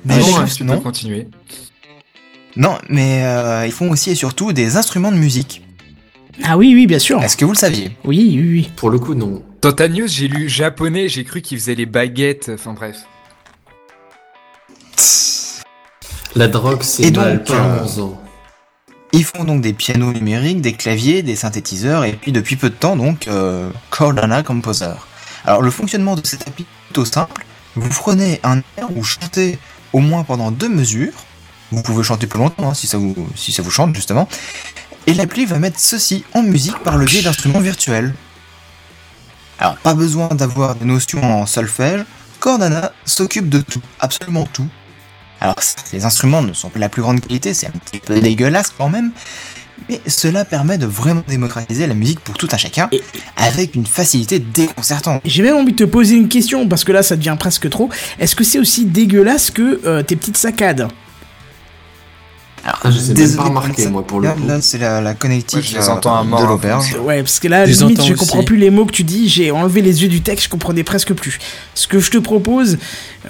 Des 0.06 0.20
Bon, 0.20 0.46
chips, 0.46 0.62
non. 0.62 0.80
continuer. 0.82 1.28
Non, 2.56 2.78
mais 2.90 3.24
euh, 3.24 3.66
ils 3.66 3.72
font 3.72 3.90
aussi 3.90 4.12
et 4.12 4.16
surtout 4.16 4.54
des 4.54 4.76
instruments 4.78 5.12
de 5.12 5.18
musique. 5.18 5.64
Ah 6.44 6.58
oui, 6.58 6.74
oui, 6.76 6.86
bien 6.88 7.00
sûr. 7.00 7.24
Est-ce 7.24 7.38
que 7.38 7.46
vous 7.46 7.54
le 7.54 7.58
saviez? 7.58 7.92
Oui, 8.06 8.18
oui, 8.40 8.50
oui. 8.52 8.72
Pour 8.76 8.90
le 8.90 9.00
coup, 9.00 9.16
non. 9.16 9.42
Dans 9.62 9.72
ta 9.74 9.88
news, 9.88 10.08
j'ai 10.08 10.28
lu 10.28 10.48
japonais, 10.50 11.08
j'ai 11.10 11.24
cru 11.24 11.42
qu'ils 11.42 11.58
faisaient 11.60 11.76
les 11.76 11.86
baguettes, 11.88 12.52
enfin 12.54 12.74
bref. 12.74 12.98
La 16.36 16.48
drogue, 16.48 16.84
c'est 16.84 17.12
mal, 17.16 17.38
donc, 17.38 17.48
parlons-en. 17.48 18.22
Ils 19.12 19.26
font 19.26 19.44
donc 19.44 19.62
des 19.62 19.74
pianos 19.74 20.14
numériques, 20.14 20.62
des 20.62 20.74
claviers, 20.74 21.24
des 21.24 21.36
synthétiseurs 21.36 22.06
et 22.06 22.14
puis 22.14 22.32
depuis 22.32 22.56
peu 22.56 22.70
de 22.70 22.76
temps 22.76 22.96
donc 22.96 23.28
euh, 23.28 23.70
Cordana 23.90 24.44
Composer. 24.44 24.94
Alors 25.46 25.62
le 25.62 25.72
fonctionnement 25.72 26.16
de 26.16 26.26
cette 26.26 26.48
appli 26.48 26.64
est 26.64 26.86
plutôt 26.86 27.06
simple. 27.06 27.46
Vous 27.76 27.90
prenez 27.90 28.40
un 28.44 28.58
air 28.78 28.96
ou 28.96 29.04
chantez 29.04 29.58
au 29.94 30.00
moins 30.00 30.24
pendant 30.24 30.52
deux 30.52 30.70
mesures. 30.70 31.14
Vous 31.72 31.82
pouvez 31.82 32.04
chanter 32.04 32.28
plus 32.28 32.40
longtemps 32.40 32.70
hein, 32.70 32.74
si, 32.74 32.88
ça 32.88 32.98
vous, 32.98 33.16
si 33.36 33.52
ça 33.52 33.64
vous 33.64 33.72
chante 33.72 33.96
justement. 33.96 34.28
Et 35.08 35.14
l'appli 35.16 35.46
va 35.46 35.58
mettre 35.58 35.80
ceci 35.80 36.24
en 36.34 36.44
musique 36.44 36.78
par 36.80 36.98
le 36.98 37.06
biais 37.06 37.24
d'instruments 37.24 37.62
virtuels. 37.62 38.14
Alors 39.58 39.78
pas 39.78 39.96
besoin 39.96 40.28
d'avoir 40.30 40.76
des 40.76 40.86
notions 40.86 41.24
en 41.24 41.48
solfège. 41.48 42.06
Cordana 42.40 42.94
s'occupe 43.06 43.50
de 43.50 43.60
tout, 43.60 43.82
absolument 44.00 44.48
tout. 44.54 44.68
Alors 45.42 45.56
les 45.94 46.06
instruments 46.06 46.42
ne 46.42 46.54
sont 46.54 46.70
pas 46.70 46.76
de 46.76 46.82
la 46.82 46.90
plus 46.90 47.02
grande 47.02 47.22
qualité, 47.22 47.54
c'est 47.54 47.68
un 47.68 47.72
petit 47.72 48.00
peu 48.00 48.20
dégueulasse 48.20 48.74
quand 48.78 48.90
même, 48.90 49.12
mais 49.88 50.02
cela 50.08 50.44
permet 50.46 50.78
de 50.78 50.86
vraiment 50.86 51.24
démocratiser 51.28 51.88
la 51.88 51.94
musique 51.94 52.20
pour 52.20 52.36
tout 52.38 52.48
un 52.52 52.58
chacun, 52.58 52.90
Et- 52.92 53.02
avec 53.38 53.76
une 53.76 53.86
facilité 53.86 54.40
déconcertante. 54.40 55.22
J'ai 55.26 55.42
même 55.44 55.56
envie 55.56 55.72
de 55.72 55.78
te 55.78 55.90
poser 55.90 56.16
une 56.16 56.28
question, 56.28 56.68
parce 56.68 56.84
que 56.84 56.92
là, 56.92 57.04
ça 57.04 57.16
devient 57.16 57.38
presque 57.40 57.70
trop. 57.70 57.90
Est-ce 58.20 58.36
que 58.36 58.44
c'est 58.44 58.60
aussi 58.60 58.86
dégueulasse 58.86 59.50
que 59.52 59.80
euh, 59.86 60.04
tes 60.04 60.16
petites 60.18 60.38
saccades? 60.38 60.88
Alors, 62.64 62.80
je 62.86 62.92
sais 63.00 63.08
même 63.08 63.14
désolé 63.16 63.38
pas 63.38 63.44
pour 63.44 63.50
remarquer, 63.62 63.84
ça. 63.84 63.90
moi, 63.90 64.06
pour 64.06 64.20
le 64.20 64.28
Là, 64.28 64.34
coup. 64.34 64.48
là, 64.48 64.62
c'est 64.62 64.78
la, 64.78 65.02
la 65.02 65.14
connectique 65.14 65.60
Ouais, 65.60 65.64
je 65.66 65.78
les 65.78 65.88
euh, 65.90 65.92
entends 65.94 66.16
à 66.16 66.24
mort, 66.24 66.40
de 66.42 66.46
hein, 66.46 66.50
l'auberge. 66.50 66.98
Ouais, 67.04 67.22
parce 67.24 67.40
que 67.40 67.48
là, 67.48 67.66
Je 67.66 67.72
les 67.72 67.78
limite, 67.78 67.98
je 68.04 68.14
aussi. 68.14 68.14
comprends 68.16 68.44
plus 68.44 68.58
les 68.58 68.70
mots 68.70 68.86
que 68.86 68.92
tu 68.92 69.04
dis. 69.04 69.30
J'ai 69.30 69.52
enlevé 69.52 69.82
les 69.82 70.02
yeux 70.04 70.10
du 70.10 70.22
texte, 70.22 70.46
je 70.46 70.50
comprenais 70.50 70.84
presque 70.84 71.14
plus. 71.14 71.40
Ce 71.74 71.88
que 71.88 72.00
je 72.00 72.12
te 72.12 72.18
propose, 72.18 72.78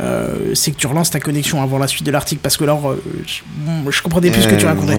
euh, 0.01 0.53
c'est 0.55 0.71
que 0.71 0.77
tu 0.77 0.87
relances 0.87 1.11
ta 1.11 1.19
connexion 1.19 1.61
avant 1.61 1.77
la 1.77 1.87
suite 1.87 2.03
de 2.05 2.11
l'article, 2.11 2.41
parce 2.41 2.57
que 2.57 2.63
là, 2.65 2.73
euh, 2.85 2.95
je, 3.27 3.41
bon, 3.65 3.91
je 3.91 4.01
comprenais 4.01 4.31
plus 4.31 4.41
ce 4.41 4.47
que 4.47 4.55
tu 4.55 4.65
Euh, 4.65 4.69
racontais. 4.69 4.97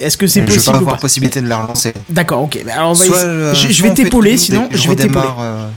Est-ce 0.00 0.16
que 0.16 0.26
c'est 0.26 0.40
Je 0.40 0.46
vais 0.46 0.54
possible 0.54 0.64
pas 0.72 0.78
ou 0.78 0.80
avoir 0.80 0.94
pas 0.96 1.00
possibilité 1.02 1.40
de 1.42 1.48
la 1.48 1.58
relancer. 1.58 1.92
D'accord, 2.08 2.42
ok. 2.42 2.58
bah 2.64 2.72
alors 2.76 2.90
on 2.90 2.94
va 2.94 3.04
Soit, 3.04 3.16
essayer- 3.16 3.28
euh, 3.30 3.54
je, 3.54 3.68
je 3.68 3.82
vais 3.82 3.92
t'épauler, 3.92 4.36
sinon 4.38 4.68
je 4.72 4.88
vais 4.88 4.96
t'épauler. 4.96 5.26
euh, 5.40 5.68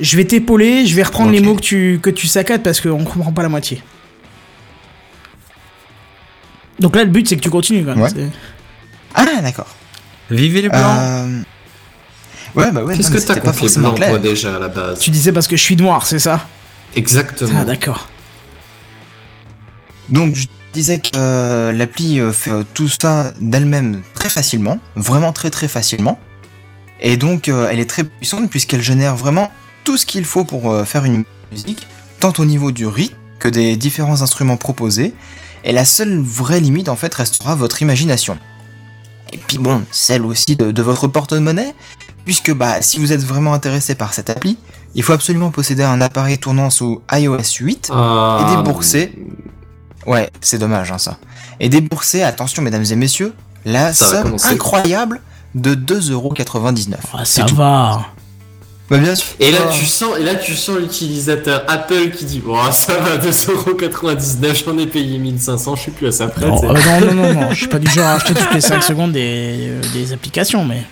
Je 0.00 0.16
vais 0.16 0.24
t'épauler, 0.24 0.86
je 0.86 0.94
vais 0.96 1.02
reprendre 1.02 1.30
les 1.30 1.40
mots 1.40 1.54
que 1.54 1.60
tu, 1.60 1.98
que 2.02 2.10
tu 2.10 2.26
saccades 2.26 2.62
parce 2.62 2.80
qu'on 2.80 3.04
comprend 3.04 3.32
pas 3.32 3.42
la 3.42 3.48
moitié. 3.50 3.82
Donc 6.80 6.96
là, 6.96 7.04
le 7.04 7.10
but, 7.10 7.28
c'est 7.28 7.36
que 7.36 7.42
tu 7.42 7.50
continues 7.50 7.84
quand 7.84 7.94
même. 7.94 8.02
Ouais. 8.02 8.30
Ah 9.14 9.40
d'accord. 9.42 9.68
Vivez 10.30 10.62
les 10.62 10.68
blancs. 10.68 10.82
Euh... 10.82 11.42
Ouais 12.54 12.70
bah 12.70 12.82
ouais. 12.84 12.96
Qu'est-ce 12.96 13.10
que 13.10 13.18
t'as 13.18 13.34
les 13.34 13.52
forcément 13.52 13.92
clair. 13.94 14.10
toi, 14.10 14.18
déjà, 14.18 14.56
à 14.56 14.58
la 14.58 14.68
base 14.68 15.00
Tu 15.00 15.10
disais 15.10 15.32
parce 15.32 15.48
que 15.48 15.56
je 15.56 15.62
suis 15.62 15.76
noir, 15.76 16.06
c'est 16.06 16.18
ça? 16.18 16.46
Exactement. 16.96 17.58
Ah, 17.60 17.64
d'accord. 17.64 18.08
Donc 20.08 20.34
je 20.34 20.46
disais 20.72 20.98
que 21.00 21.10
euh, 21.16 21.72
l'appli 21.72 22.20
euh, 22.20 22.32
fait 22.32 22.50
euh, 22.50 22.62
tout 22.74 22.88
ça 22.88 23.32
d'elle-même 23.40 24.02
très 24.14 24.28
facilement, 24.28 24.78
vraiment 24.94 25.32
très 25.32 25.50
très 25.50 25.66
facilement. 25.68 26.18
Et 27.00 27.16
donc 27.16 27.48
euh, 27.48 27.68
elle 27.70 27.80
est 27.80 27.88
très 27.88 28.04
puissante 28.04 28.50
puisqu'elle 28.50 28.82
génère 28.82 29.16
vraiment 29.16 29.50
tout 29.84 29.96
ce 29.96 30.06
qu'il 30.06 30.24
faut 30.24 30.44
pour 30.44 30.70
euh, 30.70 30.84
faire 30.84 31.04
une 31.04 31.24
musique, 31.50 31.86
tant 32.20 32.32
au 32.38 32.44
niveau 32.44 32.70
du 32.70 32.86
rythme 32.86 33.16
que 33.38 33.48
des 33.48 33.76
différents 33.76 34.22
instruments 34.22 34.56
proposés. 34.56 35.14
Et 35.64 35.72
la 35.72 35.84
seule 35.84 36.20
vraie 36.20 36.60
limite 36.60 36.88
en 36.88 36.96
fait 36.96 37.12
restera 37.14 37.54
votre 37.54 37.82
imagination. 37.82 38.38
Et 39.32 39.38
puis 39.38 39.58
bon, 39.58 39.82
celle 39.90 40.24
aussi 40.24 40.56
de, 40.56 40.70
de 40.70 40.82
votre 40.82 41.08
porte-monnaie, 41.08 41.74
puisque 42.24 42.52
bah 42.54 42.82
si 42.82 42.98
vous 43.00 43.12
êtes 43.12 43.22
vraiment 43.24 43.54
intéressé 43.54 43.94
par 43.94 44.14
cette 44.14 44.30
appli, 44.30 44.58
il 44.94 45.02
faut 45.02 45.12
absolument 45.12 45.50
posséder 45.50 45.82
un 45.82 46.00
appareil 46.00 46.38
tournant 46.38 46.70
sous 46.70 47.00
iOS 47.12 47.38
8 47.60 47.90
Ah, 47.92 48.40
et 48.52 48.56
débourser. 48.56 49.12
Ouais, 50.06 50.30
c'est 50.40 50.58
dommage 50.58 50.92
hein, 50.92 50.98
ça. 50.98 51.16
Et 51.60 51.68
débourser, 51.68 52.22
attention 52.22 52.62
mesdames 52.62 52.84
et 52.88 52.96
messieurs, 52.96 53.34
la 53.64 53.92
Ça 53.92 54.06
somme 54.22 54.36
incroyable 54.44 55.20
de 55.54 55.74
2,99€. 55.74 56.94
Ah, 57.14 57.24
ça 57.24 57.44
tout. 57.44 57.56
va. 57.56 58.06
Bah 58.90 58.98
bien 58.98 59.14
sûr. 59.14 59.28
Et 59.40 59.50
là, 59.50 59.58
Ah. 59.66 59.72
tu 59.72 59.86
sens, 59.86 60.18
et 60.18 60.22
là, 60.24 60.34
tu 60.34 60.54
sens 60.54 60.76
l'utilisateur 60.78 61.64
Apple 61.68 62.10
qui 62.10 62.26
dit, 62.26 62.42
oh, 62.46 62.56
ça 62.70 62.92
va, 62.98 63.16
2,99€, 63.16 64.64
j'en 64.66 64.76
ai 64.78 64.86
payé 64.86 65.16
1500, 65.18 65.74
je 65.76 65.80
suis 65.82 65.90
plus 65.90 66.08
à 66.08 66.12
ça 66.12 66.26
près. 66.28 66.46
Non, 66.46 66.62
euh, 66.62 67.00
non, 67.00 67.14
non, 67.14 67.14
non, 67.14 67.32
non, 67.40 67.50
je 67.50 67.54
suis 67.60 67.68
pas 67.68 67.78
du 67.78 67.90
genre 67.90 68.04
à 68.06 68.12
acheter 68.16 68.34
toutes 68.34 68.52
les 68.52 68.60
5 68.60 68.82
secondes 68.82 69.12
des, 69.12 69.68
euh, 69.70 69.80
des 69.94 70.12
applications, 70.12 70.64
mais. 70.64 70.82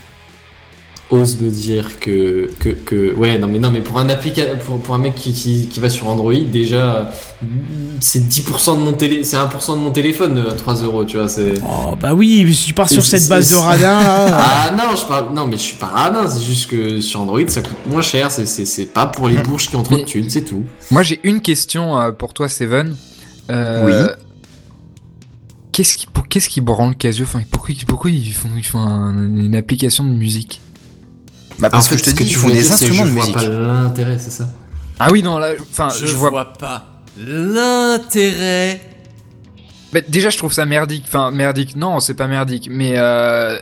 Ose 1.12 1.40
me 1.40 1.50
dire 1.50 2.00
que, 2.00 2.50
que, 2.58 2.70
que 2.70 3.14
ouais 3.14 3.38
non 3.38 3.46
mais 3.46 3.58
non 3.58 3.70
mais 3.70 3.80
pour 3.82 3.98
un 3.98 4.08
applica 4.08 4.42
pour, 4.64 4.80
pour 4.80 4.94
un 4.94 4.98
mec 4.98 5.14
qui, 5.14 5.32
qui, 5.32 5.66
qui 5.68 5.78
va 5.78 5.88
sur 5.90 6.08
Android 6.08 6.32
déjà 6.50 7.12
c'est 8.00 8.20
10% 8.20 8.78
de 8.78 8.82
mon 8.82 8.92
télé 8.94 9.22
c'est 9.22 9.36
1% 9.36 9.72
de 9.74 9.76
mon 9.78 9.90
téléphone 9.90 10.38
euh, 10.38 10.50
3 10.56 10.74
euros 10.82 11.04
tu 11.04 11.18
vois 11.18 11.28
c'est 11.28 11.54
Oh, 11.64 11.94
bah 12.00 12.14
oui, 12.14 12.42
mais 12.46 12.52
si 12.52 12.66
tu 12.68 12.74
pars 12.74 12.88
sur 12.88 13.04
cette 13.04 13.28
base 13.28 13.50
de 13.50 13.56
radin, 13.56 14.00
là. 14.02 14.26
ah 14.42 14.70
non 14.76 14.96
je 14.96 15.06
parle 15.06 15.34
non 15.34 15.46
mais 15.46 15.56
je 15.58 15.62
suis 15.62 15.76
pas 15.76 15.86
radin 15.86 16.26
c'est 16.28 16.42
juste 16.44 16.70
que 16.70 17.00
sur 17.00 17.20
Android 17.20 17.46
ça 17.46 17.60
coûte 17.62 17.76
moins 17.86 18.02
cher 18.02 18.30
c'est 18.30 18.46
c'est 18.46 18.64
c'est 18.64 18.86
pas 18.86 19.06
pour 19.06 19.28
les 19.28 19.36
bourges 19.36 19.68
qui 19.68 19.76
ont 19.76 19.82
trop 19.82 19.96
de 19.98 20.02
thunes 20.04 20.30
c'est 20.30 20.42
tout 20.44 20.64
Moi, 20.90 21.02
j'ai 21.02 21.20
une 21.24 21.40
question 21.40 21.98
euh, 22.00 22.10
pour 22.12 22.32
toi, 22.34 22.48
Seven. 22.48 22.96
Euh, 23.50 23.84
Oui. 23.86 24.12
Qu'est-ce 25.72 25.96
qui, 25.96 26.06
pour- 26.06 26.28
qu'est-ce 26.28 26.48
qui 26.50 26.60
branle 26.60 26.94
Casio? 26.96 27.24
Enfin, 27.24 27.40
pourquoi, 27.50 27.74
pourquoi 27.86 28.10
ils 28.10 28.32
font, 28.34 28.50
ils 28.56 28.62
font 28.64 28.78
un- 28.80 29.14
une 29.36 29.54
application 29.56 30.04
de 30.04 30.10
musique? 30.10 30.60
Bah 31.62 31.70
parce 31.70 31.86
En 31.86 31.90
que 31.90 31.96
je 31.96 32.02
te 32.02 32.10
dis, 32.10 32.24
ils 32.24 32.28
tu 32.30 32.34
font 32.38 32.48
des 32.50 32.72
instruments 32.72 33.04
de 33.04 33.08
je 33.08 33.12
vois 33.14 33.22
musique. 33.22 33.36
pas 33.36 33.44
l'intérêt 33.48 34.18
c'est 34.18 34.30
ça 34.32 34.48
Ah 34.98 35.10
oui, 35.12 35.22
non, 35.22 35.38
là, 35.38 35.52
enfin, 35.70 35.88
je, 35.90 36.12
vois. 36.14 36.52
pas 36.54 36.84
l'intérêt. 37.16 38.80
Bah, 39.92 40.00
déjà, 40.08 40.30
je 40.30 40.38
trouve 40.38 40.52
ça 40.52 40.66
merdique. 40.66 41.04
Enfin, 41.06 41.30
merdique, 41.30 41.76
non, 41.76 42.00
c'est 42.00 42.14
pas 42.14 42.26
merdique, 42.26 42.68
mais 42.68 42.98
euh, 42.98 43.58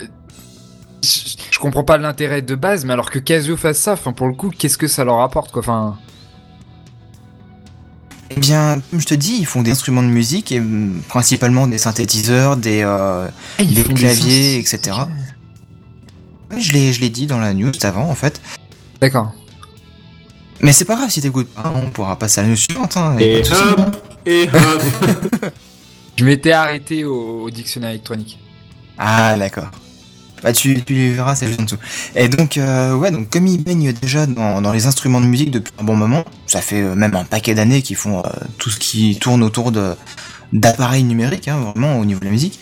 je, 1.02 1.36
je 1.50 1.58
comprends 1.58 1.84
pas 1.84 1.98
l'intérêt 1.98 2.40
de 2.40 2.54
base, 2.54 2.86
mais 2.86 2.94
alors 2.94 3.10
que 3.10 3.18
Casio 3.18 3.58
fasse 3.58 3.78
ça, 3.78 3.92
enfin, 3.92 4.12
pour 4.12 4.28
le 4.28 4.34
coup, 4.34 4.50
qu'est-ce 4.56 4.78
que 4.78 4.88
ça 4.88 5.04
leur 5.04 5.20
apporte, 5.20 5.50
quoi 5.52 5.60
Enfin, 5.60 5.98
Eh 8.30 8.40
bien, 8.40 8.80
comme 8.90 9.00
je 9.00 9.06
te 9.06 9.14
dis, 9.14 9.36
ils 9.40 9.46
font 9.46 9.60
des 9.62 9.72
instruments 9.72 10.02
de 10.02 10.08
musique 10.08 10.52
et 10.52 10.62
principalement 11.08 11.66
des 11.66 11.78
synthétiseurs, 11.78 12.56
des, 12.56 12.82
euh, 12.82 13.26
Ah, 13.58 13.62
des 13.64 13.74
des 13.82 13.84
claviers, 13.84 14.56
etc. 14.58 14.96
Je 16.58 16.72
l'ai, 16.72 16.92
je 16.92 17.00
l'ai 17.00 17.10
dit 17.10 17.26
dans 17.26 17.38
la 17.38 17.54
news 17.54 17.72
avant 17.82 18.08
en 18.08 18.14
fait. 18.14 18.40
D'accord. 19.00 19.32
Mais 20.60 20.72
c'est 20.72 20.84
pas 20.84 20.96
grave 20.96 21.10
si 21.10 21.20
t'écoutes 21.22 21.48
pas, 21.48 21.72
on 21.74 21.90
pourra 21.90 22.16
passer 22.18 22.40
à 22.40 22.42
la 22.42 22.50
news 22.50 22.56
suivante. 22.56 22.96
Hein, 22.96 23.16
a 23.16 23.22
et 23.22 23.42
hop 23.42 23.96
et 24.26 24.48
hop 24.52 25.52
Je 26.16 26.24
m'étais 26.24 26.52
arrêté 26.52 27.04
au, 27.04 27.44
au 27.44 27.50
dictionnaire 27.50 27.90
électronique. 27.90 28.38
Ah 28.98 29.36
d'accord. 29.38 29.70
Bah 30.42 30.52
tu, 30.52 30.82
tu 30.84 31.12
verras, 31.12 31.34
c'est 31.34 31.46
juste 31.46 31.60
en 31.60 31.64
dessous. 31.64 31.78
Et 32.14 32.28
donc 32.28 32.56
euh, 32.56 32.94
ouais, 32.94 33.10
donc 33.10 33.30
comme 33.30 33.46
ils 33.46 33.62
baignent 33.62 33.92
déjà 33.92 34.26
dans, 34.26 34.60
dans 34.62 34.72
les 34.72 34.86
instruments 34.86 35.20
de 35.20 35.26
musique 35.26 35.50
depuis 35.50 35.72
un 35.78 35.84
bon 35.84 35.96
moment, 35.96 36.24
ça 36.46 36.60
fait 36.60 36.80
euh, 36.82 36.94
même 36.94 37.14
un 37.14 37.24
paquet 37.24 37.54
d'années 37.54 37.82
qu'ils 37.82 37.96
font 37.96 38.20
euh, 38.20 38.22
tout 38.58 38.70
ce 38.70 38.78
qui 38.78 39.18
tourne 39.18 39.42
autour 39.42 39.72
de 39.72 39.94
d'appareils 40.52 41.04
numériques, 41.04 41.46
hein, 41.48 41.58
vraiment 41.60 41.98
au 41.98 42.04
niveau 42.04 42.20
de 42.20 42.24
la 42.24 42.30
musique. 42.32 42.58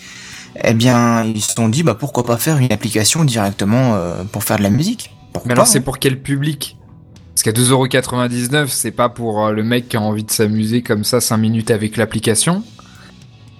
Eh 0.63 0.73
bien, 0.73 1.23
ils 1.23 1.41
se 1.41 1.53
sont 1.53 1.69
dit 1.69 1.83
bah 1.83 1.95
pourquoi 1.95 2.25
pas 2.25 2.37
faire 2.37 2.57
une 2.57 2.71
application 2.71 3.23
directement 3.23 3.95
euh, 3.95 4.23
pour 4.23 4.43
faire 4.43 4.57
de 4.57 4.63
la 4.63 4.69
musique? 4.69 5.11
Pourquoi 5.33 5.47
Mais 5.47 5.53
alors, 5.53 5.67
c'est 5.67 5.79
hein? 5.79 5.81
pour 5.83 5.99
quel 5.99 6.21
public? 6.21 6.77
Parce 7.33 7.43
qu'à 7.43 7.51
2,99€, 7.51 8.67
c'est 8.67 8.91
pas 8.91 9.07
pour 9.09 9.45
euh, 9.45 9.51
le 9.51 9.63
mec 9.63 9.87
qui 9.89 9.97
a 9.97 10.01
envie 10.01 10.23
de 10.23 10.31
s'amuser 10.31 10.81
comme 10.81 11.03
ça 11.03 11.21
5 11.21 11.37
minutes 11.37 11.71
avec 11.71 11.95
l'application. 11.95 12.63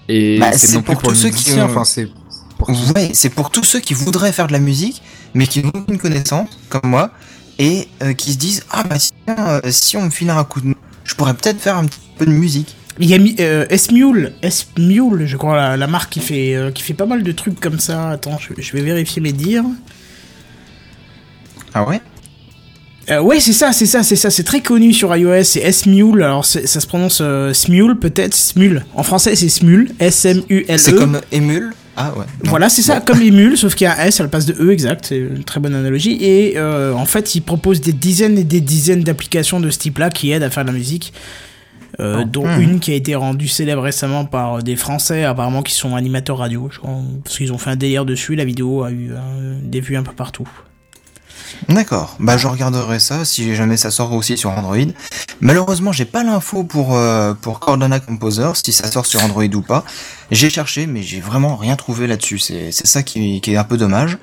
Et 0.09 0.39
Bah, 0.39 0.51
c'est 0.51 0.73
non 0.73 0.81
plus 0.81 0.93
pour 0.95 1.01
pour, 1.01 1.11
tous 1.11 1.15
ceux 1.15 1.29
qui 1.29 1.51
ont- 1.53 1.63
enfin, 1.63 1.85
c'est 1.85 2.09
pour 2.57 2.69
Ouais, 2.95 3.11
c'est 3.13 3.29
pour 3.29 3.51
tous 3.51 3.63
ceux 3.63 3.79
qui 3.79 3.93
voudraient 3.93 4.33
faire 4.33 4.47
de 4.47 4.51
la 4.53 4.59
musique, 4.59 5.01
mais 5.33 5.47
qui 5.47 5.63
n'ont 5.63 5.71
aucune 5.73 5.97
connaissance, 5.97 6.49
comme 6.67 6.89
moi, 6.89 7.11
et 7.57 7.87
euh, 8.03 8.13
qui 8.13 8.33
se 8.33 8.37
disent 8.37 8.65
Ah 8.71 8.83
bah 8.83 8.97
tiens, 8.97 9.61
si 9.69 9.95
on 9.95 10.03
me 10.03 10.09
filait 10.09 10.31
un 10.31 10.43
coup 10.43 10.59
de 10.59 10.73
je 11.05 11.15
pourrais 11.15 11.33
peut-être 11.33 11.59
faire 11.59 11.77
un 11.77 11.85
petit 11.85 11.99
peu 12.17 12.25
de 12.25 12.31
musique. 12.31 12.75
Il 12.99 13.09
y 13.09 13.13
a 13.13 13.17
euh, 13.39 13.65
S-Mule, 13.69 14.33
S-Mule, 14.41 15.25
je 15.25 15.37
crois, 15.37 15.55
la, 15.55 15.77
la 15.77 15.87
marque 15.87 16.11
qui 16.11 16.19
fait, 16.19 16.55
euh, 16.55 16.71
qui 16.71 16.83
fait 16.83 16.93
pas 16.93 17.05
mal 17.05 17.23
de 17.23 17.31
trucs 17.31 17.59
comme 17.59 17.79
ça. 17.79 18.09
Attends, 18.09 18.37
je, 18.37 18.61
je 18.61 18.73
vais 18.73 18.81
vérifier 18.81 19.21
mes 19.21 19.31
dires. 19.31 19.63
Ah 21.73 21.87
ouais? 21.87 22.01
Euh, 23.09 23.21
ouais, 23.21 23.39
c'est 23.39 23.53
ça, 23.53 23.71
c'est 23.71 23.85
ça, 23.85 24.03
c'est 24.03 24.15
ça. 24.15 24.29
C'est 24.29 24.43
très 24.43 24.61
connu 24.61 24.93
sur 24.93 25.15
iOS. 25.15 25.43
C'est 25.43 25.61
S-Mule. 25.61 26.21
Alors, 26.21 26.45
ça 26.45 26.65
se 26.67 26.85
prononce 26.87 27.19
euh, 27.21 27.53
Smule, 27.53 27.95
peut-être. 27.95 28.35
Smule. 28.35 28.85
En 28.93 29.03
français, 29.03 29.35
c'est 29.35 29.49
Smule. 29.49 29.91
S-M-U-L-E. 29.99 30.77
C'est 30.77 30.93
comme 30.93 31.19
émule. 31.31 31.71
Ah 32.01 32.13
ouais. 32.15 32.25
non. 32.43 32.51
Voilà, 32.51 32.69
c'est 32.69 32.81
ça, 32.81 33.01
comme 33.01 33.21
Emule, 33.21 33.57
sauf 33.57 33.75
qu'il 33.75 33.85
y 33.85 33.87
a 33.87 33.99
un 33.99 34.05
S 34.05 34.19
à 34.21 34.23
la 34.23 34.29
place 34.29 34.45
de 34.45 34.53
E, 34.53 34.71
exact, 34.71 35.07
c'est 35.09 35.17
une 35.17 35.43
très 35.43 35.59
bonne 35.59 35.75
analogie. 35.75 36.17
Et 36.21 36.53
euh, 36.55 36.93
en 36.93 37.03
fait, 37.05 37.35
il 37.35 37.41
propose 37.41 37.81
des 37.81 37.91
dizaines 37.91 38.37
et 38.37 38.45
des 38.45 38.61
dizaines 38.61 39.03
d'applications 39.03 39.59
de 39.59 39.69
ce 39.69 39.79
type-là 39.79 40.09
qui 40.09 40.31
aident 40.31 40.43
à 40.43 40.49
faire 40.49 40.63
de 40.63 40.69
la 40.69 40.77
musique. 40.77 41.11
Euh, 41.99 42.23
dont 42.23 42.45
Hmm. 42.47 42.61
une 42.61 42.79
qui 42.79 42.91
a 42.91 42.95
été 42.95 43.15
rendue 43.15 43.47
célèbre 43.47 43.81
récemment 43.81 44.25
par 44.25 44.63
des 44.63 44.75
Français, 44.75 45.23
apparemment 45.25 45.61
qui 45.61 45.73
sont 45.73 45.95
animateurs 45.95 46.37
radio, 46.37 46.69
je 46.71 46.79
crois, 46.79 46.91
parce 47.23 47.37
qu'ils 47.37 47.51
ont 47.51 47.57
fait 47.57 47.69
un 47.71 47.75
délire 47.75 48.05
dessus. 48.05 48.35
La 48.35 48.45
vidéo 48.45 48.83
a 48.83 48.91
eu 48.91 49.11
euh, 49.11 49.59
des 49.61 49.81
vues 49.81 49.97
un 49.97 50.03
peu 50.03 50.13
partout. 50.13 50.47
D'accord. 51.67 52.15
Bah 52.19 52.37
je 52.37 52.47
regarderai 52.47 52.99
ça 52.99 53.25
si 53.25 53.53
jamais 53.55 53.75
ça 53.75 53.91
sort 53.91 54.13
aussi 54.13 54.37
sur 54.37 54.51
Android. 54.51 54.77
Malheureusement, 55.41 55.91
j'ai 55.91 56.05
pas 56.05 56.23
l'info 56.23 56.63
pour 56.63 56.95
euh, 56.95 57.33
pour 57.33 57.59
Cordana 57.59 57.99
Composer 57.99 58.51
si 58.63 58.71
ça 58.71 58.89
sort 58.89 59.05
sur 59.05 59.23
Android 59.23 59.43
ou 59.43 59.61
pas. 59.61 59.83
J'ai 60.31 60.49
cherché 60.49 60.87
mais 60.87 61.01
j'ai 61.01 61.19
vraiment 61.19 61.55
rien 61.55 61.75
trouvé 61.75 62.07
là-dessus. 62.07 62.39
C'est 62.39 62.71
c'est 62.71 62.87
ça 62.87 63.03
qui, 63.03 63.41
qui 63.41 63.53
est 63.53 63.57
un 63.57 63.63
peu 63.63 63.77
dommage. 63.77 64.17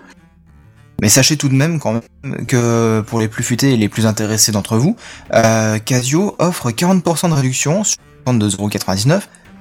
Mais 1.03 1.09
sachez 1.09 1.37
tout 1.37 1.49
de 1.49 1.55
même 1.55 1.79
quand 1.79 1.93
même 1.93 2.47
que 2.47 3.03
pour 3.07 3.21
les 3.21 3.29
plus 3.29 3.43
futés 3.45 3.73
et 3.75 3.77
les 3.77 3.89
plus 3.89 4.07
intéressés 4.07 4.53
d'entre 4.53 4.77
vous, 4.79 4.97
euh, 5.35 5.79
Casio 5.79 6.35
offre 6.39 6.71
40% 6.71 7.29
de 7.29 7.35
réduction 7.35 7.85
sur 7.85 7.99
32,99€ 8.27 9.21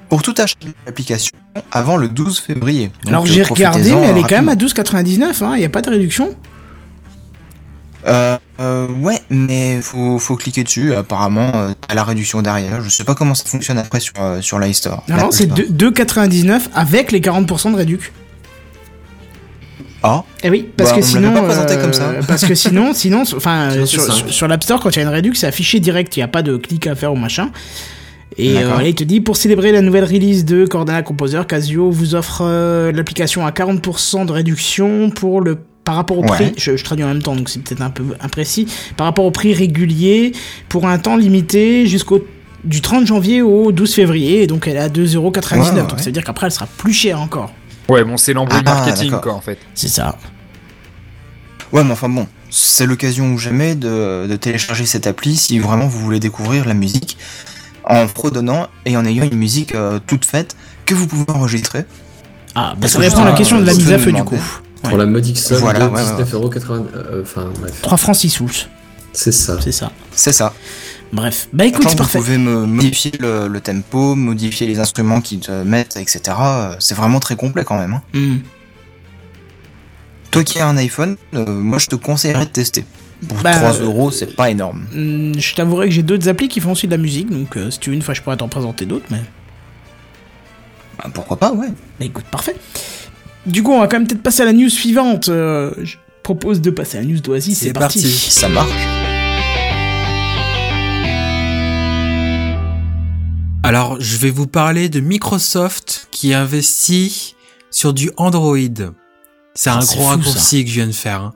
pour 0.10 0.22
tout 0.22 0.36
achat 0.38 0.56
de 0.62 0.72
l'application 0.86 1.32
avant 1.72 1.98
le 1.98 2.08
12 2.08 2.40
février. 2.40 2.92
Donc, 3.04 3.08
Alors 3.08 3.24
euh, 3.24 3.28
j'ai 3.28 3.44
regardé, 3.44 3.80
profitez-en, 3.80 4.02
mais 4.02 4.08
elle 4.08 4.18
est 4.18 4.24
euh, 4.24 4.28
quand 4.28 4.36
même 4.36 4.50
à 4.50 4.52
rapidement. 4.52 5.22
12,99, 5.30 5.44
hein, 5.44 5.52
il 5.56 5.60
n'y 5.60 5.66
a 5.66 5.70
pas 5.70 5.82
de 5.82 5.90
réduction? 5.90 6.36
Euh, 8.08 8.38
euh, 8.60 8.88
ouais, 8.88 9.20
mais 9.30 9.82
faut, 9.82 10.20
faut 10.20 10.36
cliquer 10.36 10.64
dessus. 10.64 10.94
Apparemment, 10.94 11.52
euh, 11.56 11.72
à 11.90 11.96
la 11.96 12.04
réduction 12.04 12.42
derrière. 12.42 12.82
Je 12.84 12.90
sais 12.90 13.04
pas 13.04 13.16
comment 13.16 13.34
ça 13.34 13.46
fonctionne 13.46 13.78
après 13.78 14.00
sur, 14.00 14.14
euh, 14.20 14.42
sur 14.42 14.60
l'iStore. 14.60 15.04
Non, 15.08 15.18
non, 15.18 15.32
c'est 15.32 15.48
2 15.48 15.90
2,99 15.92 16.70
avec 16.76 17.12
les 17.12 17.20
40% 17.20 17.72
de 17.72 17.78
réduction. 17.78 18.12
Ah, 20.08 20.24
Eh 20.43 20.49
oui, 20.49 20.70
parce 20.78 20.91
Bah, 20.91 20.97
que 20.97 21.01
on 21.01 21.08
sinon, 21.08 21.22
l'avait 21.34 21.39
pas 21.41 21.45
présenté 21.47 21.74
euh, 21.74 21.82
comme 21.82 21.93
ça. 21.93 22.12
parce 22.28 22.45
que 22.45 22.53
sinon, 22.56 22.93
sinon, 22.93 23.24
enfin, 23.36 23.70
sur, 23.86 24.01
ça. 24.01 24.12
sur, 24.14 24.30
sur 24.32 24.47
l'App 24.47 24.64
Store, 24.64 24.80
quand 24.80 24.91
il 24.91 24.97
y 24.97 24.99
a 24.99 25.01
une 25.03 25.08
réduction, 25.10 25.41
c'est 25.41 25.47
affiché 25.47 25.80
direct. 25.80 26.16
Il 26.16 26.20
n'y 26.20 26.24
a 26.24 26.28
pas 26.28 26.43
de 26.43 26.58
clic 26.58 26.86
à 26.88 26.95
faire 26.95 27.12
ou 27.12 27.16
machin. 27.16 27.49
Et 28.38 28.58
euh, 28.58 28.78
là, 28.78 28.84
il 28.88 28.93
te 28.95 29.03
dit 29.03 29.22
pour 29.22 29.38
célébrer 29.38 29.72
la 29.72 29.82
nouvelle 29.82 30.03
release 30.03 30.43
de 30.45 30.66
Cordana 30.66 31.01
Composer, 31.03 31.41
Casio 31.47 31.89
vous 31.89 32.16
offre 32.16 32.41
euh, 32.43 32.91
l'application 32.91 33.45
à 33.45 33.51
40% 33.51 34.26
de 34.26 34.32
réduction 34.32 35.10
pour 35.10 35.41
le 35.41 35.58
par 35.86 35.95
rapport 35.95 36.18
au 36.18 36.22
Ouais. 36.24 36.28
prix, 36.30 36.53
je, 36.58 36.76
je 36.78 36.84
traduis 36.84 37.06
en 37.06 37.10
même 37.10 37.22
temps, 37.22 37.36
donc 37.36 37.47
c'est 37.47 37.62
peut-être 37.62 37.82
un 37.82 37.91
peu 37.91 38.03
imprécis, 38.20 38.66
par 38.97 39.06
rapport 39.06 39.24
au 39.24 39.30
prix 39.32 39.53
régulier 39.53 40.32
pour 40.68 40.88
un 40.88 40.97
temps 40.97 41.16
limité 41.16 41.86
jusqu'au 41.86 42.26
du 42.64 42.82
30 42.82 43.06
janvier 43.06 43.43
au 43.43 43.72
12 43.72 43.93
février, 43.93 44.41
et 44.41 44.47
donc 44.47 44.68
elle 44.68 44.78
est 44.78 44.80
à 44.80 44.89
2,99€. 44.89 45.60
Ouais, 45.60 45.70
ouais, 45.76 45.82
Donc 45.82 45.99
ça 45.99 46.06
veut 46.06 46.12
dire 46.12 46.24
qu'après 46.24 46.47
elle 46.47 46.51
sera 46.51 46.66
plus 46.78 46.91
chère 46.93 47.22
encore. 47.22 47.53
Ouais, 47.90 48.04
bon, 48.04 48.18
c'est 48.18 48.34
l'embrouille 48.34 48.62
Ah, 48.66 48.74
marketing, 48.76 49.12
quoi, 49.22 49.34
en 49.34 49.42
fait. 49.42 49.60
C'est 49.76 49.88
ça. 49.88 50.18
ouais, 51.72 51.84
mais 51.84 51.92
enfin 51.92 52.10
bon, 52.10 52.28
c'est 52.50 52.86
l'occasion 52.86 53.34
ou 53.34 53.38
jamais 53.38 53.76
de, 53.76 54.28
de 54.28 54.36
télécharger 54.36 54.86
cette 54.86 55.08
appli 55.08 55.36
si 55.36 55.60
vraiment 55.60 55.88
vous 55.88 56.00
voulez 56.00 56.20
découvrir 56.20 56.66
la 56.66 56.74
musique 56.74 57.18
en 57.84 58.08
fredonnant 58.08 58.68
et 58.86 58.98
en 58.98 59.06
ayant 59.06 59.26
une 59.26 59.38
musique 59.38 59.76
euh, 59.76 60.00
toute 60.08 60.26
faite 60.26 60.56
que 60.86 60.96
vous 60.96 61.06
pouvez 61.08 61.26
enregistrer. 61.30 61.86
Ah, 62.56 62.72
bah 62.74 62.78
Parce 62.82 62.94
ça 62.94 63.00
que 63.00 63.04
répond 63.04 63.22
à 63.22 63.26
la 63.26 63.32
question 63.34 63.60
de 63.60 63.66
la 63.66 63.74
euh, 63.74 63.76
mise 63.76 63.92
à 63.92 64.00
feu 64.00 64.12
du 64.12 64.24
coup. 64.24 64.40
Pour 64.82 64.98
la 64.98 65.06
modique 65.06 65.38
somme 65.38 65.60
Voilà, 65.60 65.88
de 65.88 65.94
ouais, 65.94 66.02
ouais. 66.02 66.24
19,80€. 66.24 66.86
euh, 66.96 67.22
Enfin, 67.24 67.50
bref. 67.60 67.82
3 67.82 67.98
francs 67.98 68.16
6 68.16 68.30
sous, 68.30 68.50
C'est 69.14 69.32
ça. 69.32 69.58
c'est 69.62 69.72
ça. 69.72 69.92
C'est 70.12 70.32
ça. 70.32 70.54
Bref, 71.14 71.47
bah 71.53 71.66
écoute, 71.66 71.84
c'est 71.84 71.91
vous 71.91 71.95
parfait. 71.97 72.18
pouvez 72.20 72.38
me 72.38 72.66
modifier 72.66 73.12
le, 73.20 73.47
le 73.47 73.62
tempo, 73.62 74.16
modifier 74.16 74.68
les 74.68 74.80
instruments 74.80 75.22
qui 75.22 75.39
te 75.39 75.51
mettent, 75.64 75.95
etc. 75.97 76.22
Euh, 76.39 76.76
C'est 76.80 76.95
vraiment 76.95 77.20
très 77.20 77.36
complet 77.36 77.64
quand 77.64 77.78
même. 77.80 77.93
hein. 77.93 78.01
Hmm. 78.14 78.38
Toi 80.32 80.43
qui 80.43 80.60
as 80.60 80.68
un 80.68 80.76
iPhone, 80.78 81.16
euh, 81.34 81.45
moi 81.47 81.78
je 81.78 81.88
te 81.88 81.95
conseillerais 81.95 82.45
de 82.45 82.49
tester. 82.51 82.84
Pour 83.30 83.38
Bah, 83.38 83.53
3 83.56 83.80
euh, 83.80 83.86
euros, 83.86 84.12
c'est 84.12 84.36
pas 84.36 84.49
énorme. 84.49 84.86
Hmm, 84.93 85.34
Je 85.39 85.56
t'avouerai 85.56 85.88
que 85.88 85.93
j'ai 85.93 86.03
d'autres 86.03 86.28
applis 86.28 86.49
qui 86.49 86.60
font 86.60 86.74
aussi 86.74 86.88
de 86.88 86.91
la 86.91 86.97
musique, 86.97 87.30
donc 87.30 87.56
euh, 87.56 87.72
si 87.72 87.80
tu 87.80 87.89
veux 87.91 87.95
une 87.95 88.01
fois 88.01 88.14
je 88.14 88.22
pourrais 88.22 88.36
t'en 88.38 88.49
présenter 88.49 88.86
d'autres, 88.86 89.06
mais... 89.10 89.22
Bah, 90.97 91.10
pourquoi 91.14 91.38
pas, 91.38 91.53
ouais. 91.53 91.68
mais 91.99 92.08
écoute, 92.08 92.26
parfait. 92.26 92.56
Du 93.45 93.64
coup, 93.64 93.72
on 93.72 93.80
va 93.80 93.88
quand 93.88 93.97
même 93.99 94.08
peut-être 94.08 94.24
passer 94.24 94.41
à 94.41 94.45
la 94.45 94.53
news 94.53 94.70
suivante. 94.70 95.26
Je 95.28 95.95
propose 96.24 96.60
de 96.62 96.70
passer 96.72 96.97
à 96.97 97.01
la 97.01 97.08
news 97.08 97.20
d'Oasis, 97.22 97.58
c'est 97.60 97.66
C'est 97.68 97.74
parti. 97.74 98.01
parti. 98.01 98.12
Ça 98.32 98.49
marche. 98.49 98.72
Alors, 103.66 103.99
je 103.99 104.18
vais 104.18 104.30
vous 104.30 104.45
parler 104.47 104.89
de 104.89 104.99
Microsoft 104.99 106.07
qui 106.11 106.34
investit 106.34 107.36
sur 107.72 107.93
du 107.93 108.11
Android. 108.16 108.57
C'est 109.55 109.70
Ah, 109.70 109.78
un 109.78 109.82
c'est 109.82 109.95
gros 109.95 110.03
fou, 110.03 110.09
raccourci 110.09 110.63
que 110.63 110.70
je 110.70 110.76
viens 110.76 110.88
de 110.88 110.91
faire. 110.91 111.22
hein. 111.22 111.34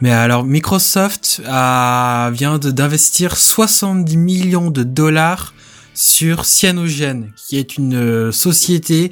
Mais 0.00 0.12
alors, 0.12 0.44
Microsoft 0.44 1.42
a, 1.46 2.30
vient 2.32 2.58
d'investir 2.58 3.36
70 3.36 4.16
millions 4.16 4.70
de 4.70 4.84
dollars 4.84 5.54
sur 5.94 6.44
Cyanogen, 6.44 7.32
qui 7.36 7.56
est 7.56 7.76
une 7.78 7.94
euh, 7.96 8.30
société 8.32 9.10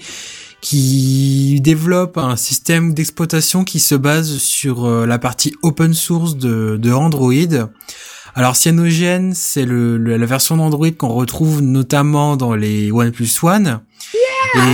qui 0.61 1.61
développe 1.61 2.19
un 2.19 2.37
système 2.37 2.95
d'exploitation 2.95 3.65
qui 3.65 3.81
se 3.81 3.95
base 3.95 4.37
sur 4.39 4.85
euh, 4.85 5.07
la 5.07 5.19
partie 5.19 5.55
open 5.63 5.93
source 5.93 6.37
de, 6.37 6.79
de 6.81 6.93
Android. 6.93 7.33
Alors 8.37 8.57
Cyanogen, 8.57 9.33
c'est 9.35 9.65
le, 9.65 9.97
le- 9.97 10.17
la 10.17 10.27
version 10.27 10.57
d'Android 10.57 10.91
qu'on 10.91 11.09
retrouve 11.09 11.61
notamment 11.63 12.37
dans 12.37 12.55
les 12.55 12.91
OnePlus 12.91 13.29
One. 13.43 13.81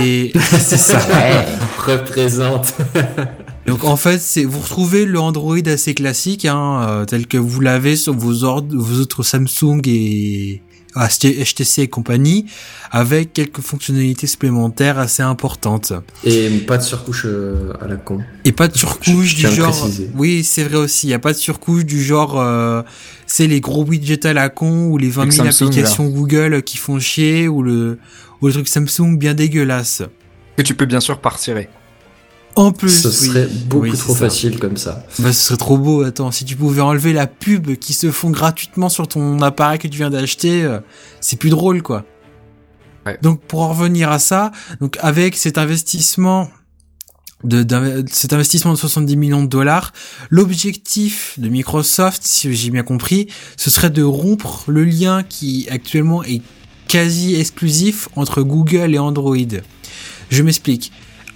Et 0.03 0.31
c'est 0.59 0.77
ça. 0.77 0.99
Représente. 1.77 2.73
Donc 3.67 3.83
en 3.83 3.95
fait, 3.95 4.19
c'est 4.19 4.43
vous 4.43 4.59
retrouvez 4.59 5.05
le 5.05 5.19
Android 5.19 5.57
assez 5.67 5.93
classique, 5.93 6.45
hein, 6.45 6.81
euh, 6.87 7.05
tel 7.05 7.27
que 7.27 7.37
vous 7.37 7.59
l'avez 7.61 7.95
sur 7.95 8.13
vos, 8.13 8.43
ordres, 8.43 8.75
vos 8.75 8.99
autres 9.01 9.21
Samsung 9.21 9.81
et 9.85 10.63
HTC 10.95 11.81
et 11.83 11.87
compagnie, 11.87 12.45
avec 12.91 13.33
quelques 13.33 13.61
fonctionnalités 13.61 14.27
supplémentaires 14.27 14.99
assez 14.99 15.23
importantes. 15.23 15.93
Et 16.23 16.49
pas 16.67 16.77
de 16.77 16.83
surcouche 16.83 17.23
euh, 17.25 17.73
à 17.81 17.87
la 17.87 17.95
con. 17.95 18.19
Et 18.45 18.51
pas 18.51 18.67
de 18.67 18.77
surcouche 18.77 19.35
Je 19.35 19.47
du 19.47 19.55
genre. 19.55 19.71
préciser. 19.71 20.09
Oui, 20.15 20.43
c'est 20.43 20.63
vrai 20.63 20.77
aussi. 20.77 21.07
Il 21.07 21.09
y 21.11 21.13
a 21.13 21.19
pas 21.19 21.33
de 21.33 21.37
surcouche 21.37 21.85
du 21.85 22.01
genre. 22.03 22.39
Euh, 22.39 22.81
c'est 23.25 23.47
les 23.47 23.61
gros 23.61 23.85
widgets 23.85 24.25
à 24.27 24.33
la 24.33 24.49
con 24.49 24.87
ou 24.87 24.97
les 24.97 25.09
20 25.09 25.21
Truc 25.23 25.33
000 25.33 25.51
Samsung, 25.51 25.67
applications 25.69 26.07
Google 26.09 26.63
qui 26.63 26.77
font 26.77 26.99
chier 26.99 27.47
ou 27.47 27.63
le 27.63 27.97
ou 28.41 28.47
le 28.47 28.53
truc 28.53 28.67
Samsung 28.67 29.17
bien 29.17 29.33
dégueulasse. 29.33 30.03
Que 30.57 30.63
tu 30.63 30.75
peux 30.75 30.85
bien 30.85 30.99
sûr 30.99 31.19
partirer. 31.21 31.69
En 32.55 32.71
plus, 32.71 33.01
Ce 33.03 33.07
oui. 33.07 33.13
serait 33.27 33.47
beaucoup 33.65 33.83
Oui, 33.83 33.97
trop 33.97 34.13
ça. 34.13 34.19
facile 34.19 34.59
comme 34.59 34.75
ça. 34.77 35.05
Bah, 35.19 35.31
ce 35.31 35.41
serait 35.45 35.57
trop 35.57 35.77
beau. 35.77 36.03
Attends, 36.03 36.31
si 36.31 36.43
tu 36.45 36.55
pouvais 36.55 36.81
enlever 36.81 37.13
la 37.13 37.25
pub 37.27 37.75
qui 37.75 37.93
se 37.93 38.11
font 38.11 38.29
gratuitement 38.29 38.89
sur 38.89 39.07
ton 39.07 39.41
appareil 39.41 39.79
que 39.79 39.87
tu 39.87 39.97
viens 39.97 40.09
d'acheter, 40.09 40.63
euh, 40.63 40.79
c'est 41.21 41.37
plus 41.37 41.49
drôle, 41.49 41.81
quoi. 41.81 42.03
Ouais. 43.05 43.17
Donc, 43.21 43.41
pour 43.41 43.61
en 43.61 43.69
revenir 43.69 44.11
à 44.11 44.19
ça, 44.19 44.51
donc 44.81 44.97
avec 45.01 45.37
cet 45.37 45.57
investissement 45.57 46.49
de, 47.43 47.63
d'un- 47.63 48.03
cet 48.11 48.33
investissement 48.33 48.73
de 48.73 48.77
70 48.77 49.15
millions 49.15 49.41
de 49.43 49.47
dollars, 49.47 49.93
l'objectif 50.29 51.35
de 51.39 51.47
Microsoft, 51.47 52.21
si 52.23 52.53
j'ai 52.53 52.69
bien 52.69 52.83
compris, 52.83 53.27
ce 53.57 53.69
serait 53.71 53.89
de 53.89 54.03
rompre 54.03 54.65
le 54.67 54.83
lien 54.83 55.23
qui 55.23 55.67
actuellement 55.71 56.23
est 56.23 56.41
quasi 56.87 57.35
exclusif 57.35 58.09
entre 58.15 58.41
Google 58.43 58.93
et 58.93 58.99
Android. 58.99 59.37
Je 60.29 60.43
m'explique. 60.43 60.91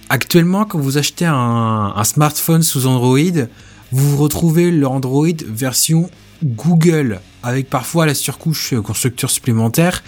Actuellement, 0.08 0.64
quand 0.64 0.78
vous 0.78 0.98
achetez 0.98 1.24
un, 1.26 2.02
smartphone 2.04 2.62
sous 2.62 2.86
Android, 2.86 3.46
vous 3.90 4.16
retrouvez 4.16 4.70
le 4.70 4.86
Android 4.86 5.26
version 5.48 6.08
Google, 6.44 7.20
avec 7.42 7.68
parfois 7.68 8.06
la 8.06 8.14
surcouche 8.14 8.74
euh, 8.74 8.82
constructeur 8.82 9.30
supplémentaire. 9.30 10.04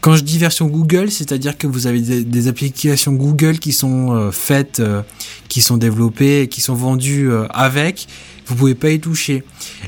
Quand 0.00 0.16
je 0.16 0.22
dis 0.22 0.38
version 0.38 0.66
Google, 0.66 1.10
c'est-à-dire 1.10 1.58
que 1.58 1.66
vous 1.66 1.86
avez 1.86 2.00
des, 2.00 2.48
applications 2.48 3.12
Google 3.12 3.58
qui 3.58 3.72
sont 3.72 4.12
euh, 4.12 4.30
faites, 4.30 4.80
euh, 4.80 5.02
qui 5.48 5.60
sont 5.60 5.76
développées, 5.76 6.48
qui 6.48 6.60
sont 6.60 6.74
vendues 6.74 7.30
avec. 7.50 8.08
Vous 8.46 8.54
pouvez 8.54 8.74
pas 8.74 8.90
y 8.90 9.00
toucher. 9.00 9.44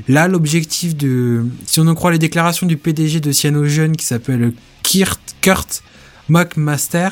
Là, 0.09 0.29
l'objectif 0.29 0.97
de, 0.97 1.47
si 1.67 1.81
on 1.81 1.87
en 1.87 1.95
croit 1.95 2.13
les 2.13 2.19
déclarations 2.19 2.67
du 2.67 2.77
PDG 2.77 3.21
de 3.21 3.33
Cyanogen 3.33 3.97
qui 3.97 4.05
s'appelle 4.05 4.53
Kurt, 4.83 5.21
Kurt 5.41 5.83
McMaster, 6.29 7.09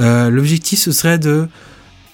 euh, 0.00 0.30
l'objectif 0.30 0.80
ce 0.80 0.92
serait 0.92 1.18
de 1.18 1.48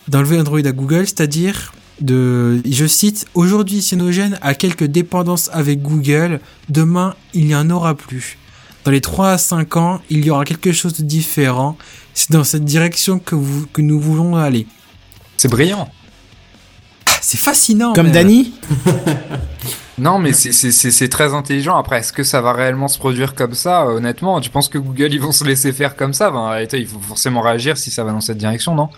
d'enlever 0.08 0.38
Android 0.40 0.60
à 0.64 0.72
Google, 0.72 1.06
c'est-à-dire 1.06 1.72
de, 2.00 2.62
je 2.68 2.86
cite, 2.86 3.26
aujourd'hui 3.34 3.82
Cyanogen 3.82 4.38
a 4.40 4.54
quelques 4.54 4.84
dépendances 4.84 5.50
avec 5.52 5.82
Google, 5.82 6.40
demain 6.68 7.14
il 7.34 7.46
n'y 7.46 7.54
en 7.54 7.68
aura 7.70 7.94
plus. 7.94 8.38
Dans 8.84 8.90
les 8.90 9.02
3 9.02 9.32
à 9.32 9.38
5 9.38 9.76
ans, 9.76 10.00
il 10.08 10.24
y 10.24 10.30
aura 10.30 10.44
quelque 10.44 10.72
chose 10.72 10.94
de 10.94 11.02
différent. 11.02 11.76
C'est 12.14 12.32
dans 12.32 12.44
cette 12.44 12.64
direction 12.64 13.18
que, 13.18 13.34
vous, 13.34 13.66
que 13.66 13.82
nous 13.82 14.00
voulons 14.00 14.36
aller. 14.36 14.66
C'est 15.36 15.48
brillant. 15.48 15.88
C'est 17.20 17.38
fascinant. 17.38 17.92
Comme 17.92 18.10
même. 18.10 18.46
Non, 20.00 20.18
mais 20.18 20.32
c'est- 20.32 20.52
c'est 20.52 20.72
c'est- 20.72 20.90
c'est 20.90 21.08
très 21.08 21.34
intelligent. 21.34 21.76
Après, 21.76 21.98
est-ce 22.00 22.12
que 22.12 22.22
ça 22.24 22.40
va 22.40 22.52
réellement 22.52 22.88
se 22.88 22.98
produire 22.98 23.34
comme 23.34 23.54
ça? 23.54 23.86
Honnêtement, 23.86 24.40
tu 24.40 24.48
penses 24.50 24.68
que 24.68 24.78
Google, 24.78 25.12
ils 25.12 25.20
vont 25.20 25.32
se 25.32 25.44
laisser 25.44 25.72
faire 25.72 25.94
comme 25.94 26.14
ça? 26.14 26.30
Ben, 26.30 26.66
il 26.72 26.86
faut 26.86 27.00
forcément 27.00 27.40
réagir 27.42 27.76
si 27.76 27.90
ça 27.90 28.02
va 28.02 28.12
dans 28.12 28.20
cette 28.20 28.38
direction, 28.38 28.74
non? 28.74 28.88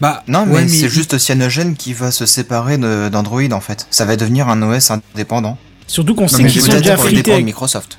Bah, 0.00 0.24
Non, 0.26 0.44
mais 0.44 0.54
ouais, 0.56 0.68
c'est 0.68 0.88
juste 0.88 1.16
Cyanogen 1.18 1.76
qui 1.76 1.92
va 1.92 2.10
se 2.10 2.26
séparer 2.26 2.78
de- 2.78 3.08
d'Android 3.08 3.52
en 3.52 3.60
fait. 3.60 3.86
Ça 3.90 4.04
va 4.04 4.16
devenir 4.16 4.48
un 4.48 4.60
OS 4.62 4.90
indépendant. 4.90 5.56
Surtout 5.86 6.14
qu'on 6.16 6.26
sait 6.28 6.42
mais 6.42 6.50
qu'ils 6.50 6.62
sont 6.62 6.72
déjà 6.72 6.96
frités 6.96 7.22
de 7.22 7.30
avec... 7.32 7.44
Microsoft. 7.44 7.98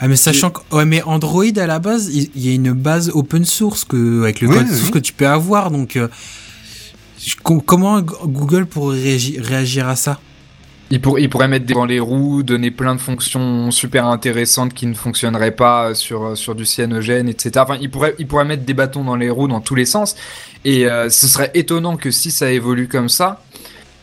Ah 0.00 0.08
mais 0.08 0.16
sachant 0.16 0.50
que 0.50 0.60
ouais 0.74 0.84
mais 0.84 1.00
Android 1.04 1.44
à 1.56 1.66
la 1.66 1.78
base 1.78 2.10
il 2.12 2.28
y 2.34 2.50
a 2.50 2.54
une 2.54 2.72
base 2.72 3.10
open 3.14 3.44
source 3.44 3.84
que 3.84 4.22
avec 4.24 4.40
le 4.40 4.48
Oui, 4.48 4.56
code 4.56 4.66
oui, 4.68 4.70
source 4.74 4.84
oui. 4.86 4.90
que 4.90 4.98
tu 4.98 5.12
peux 5.12 5.28
avoir 5.28 5.70
donc 5.70 5.94
euh, 5.96 6.08
comment 7.64 8.00
Google 8.00 8.66
pourrait 8.66 8.98
réagi- 8.98 9.40
réagir 9.40 9.88
à 9.88 9.94
ça? 9.96 10.18
Il, 10.92 11.00
pour- 11.00 11.18
il 11.18 11.28
pourrait 11.30 11.48
mettre 11.48 11.64
des 11.66 11.74
dans 11.74 11.86
les 11.86 11.98
roues, 12.00 12.42
donner 12.42 12.70
plein 12.70 12.94
de 12.94 13.00
fonctions 13.00 13.70
super 13.70 14.06
intéressantes 14.06 14.74
qui 14.74 14.86
ne 14.86 14.94
fonctionneraient 14.94 15.50
pas 15.56 15.94
sur, 15.94 16.36
sur 16.36 16.54
du 16.54 16.64
cyanogène, 16.66 17.28
etc. 17.28 17.50
Enfin, 17.56 17.78
il 17.80 17.90
pourrait, 17.90 18.14
il 18.18 18.26
pourrait 18.26 18.44
mettre 18.44 18.64
des 18.64 18.74
bâtons 18.74 19.02
dans 19.02 19.16
les 19.16 19.30
roues 19.30 19.48
dans 19.48 19.60
tous 19.60 19.74
les 19.74 19.86
sens. 19.86 20.14
Et 20.64 20.86
euh, 20.86 21.08
ce 21.10 21.26
serait 21.26 21.50
étonnant 21.54 21.96
que 21.96 22.10
si 22.10 22.30
ça 22.30 22.52
évolue 22.52 22.88
comme 22.88 23.08
ça, 23.08 23.42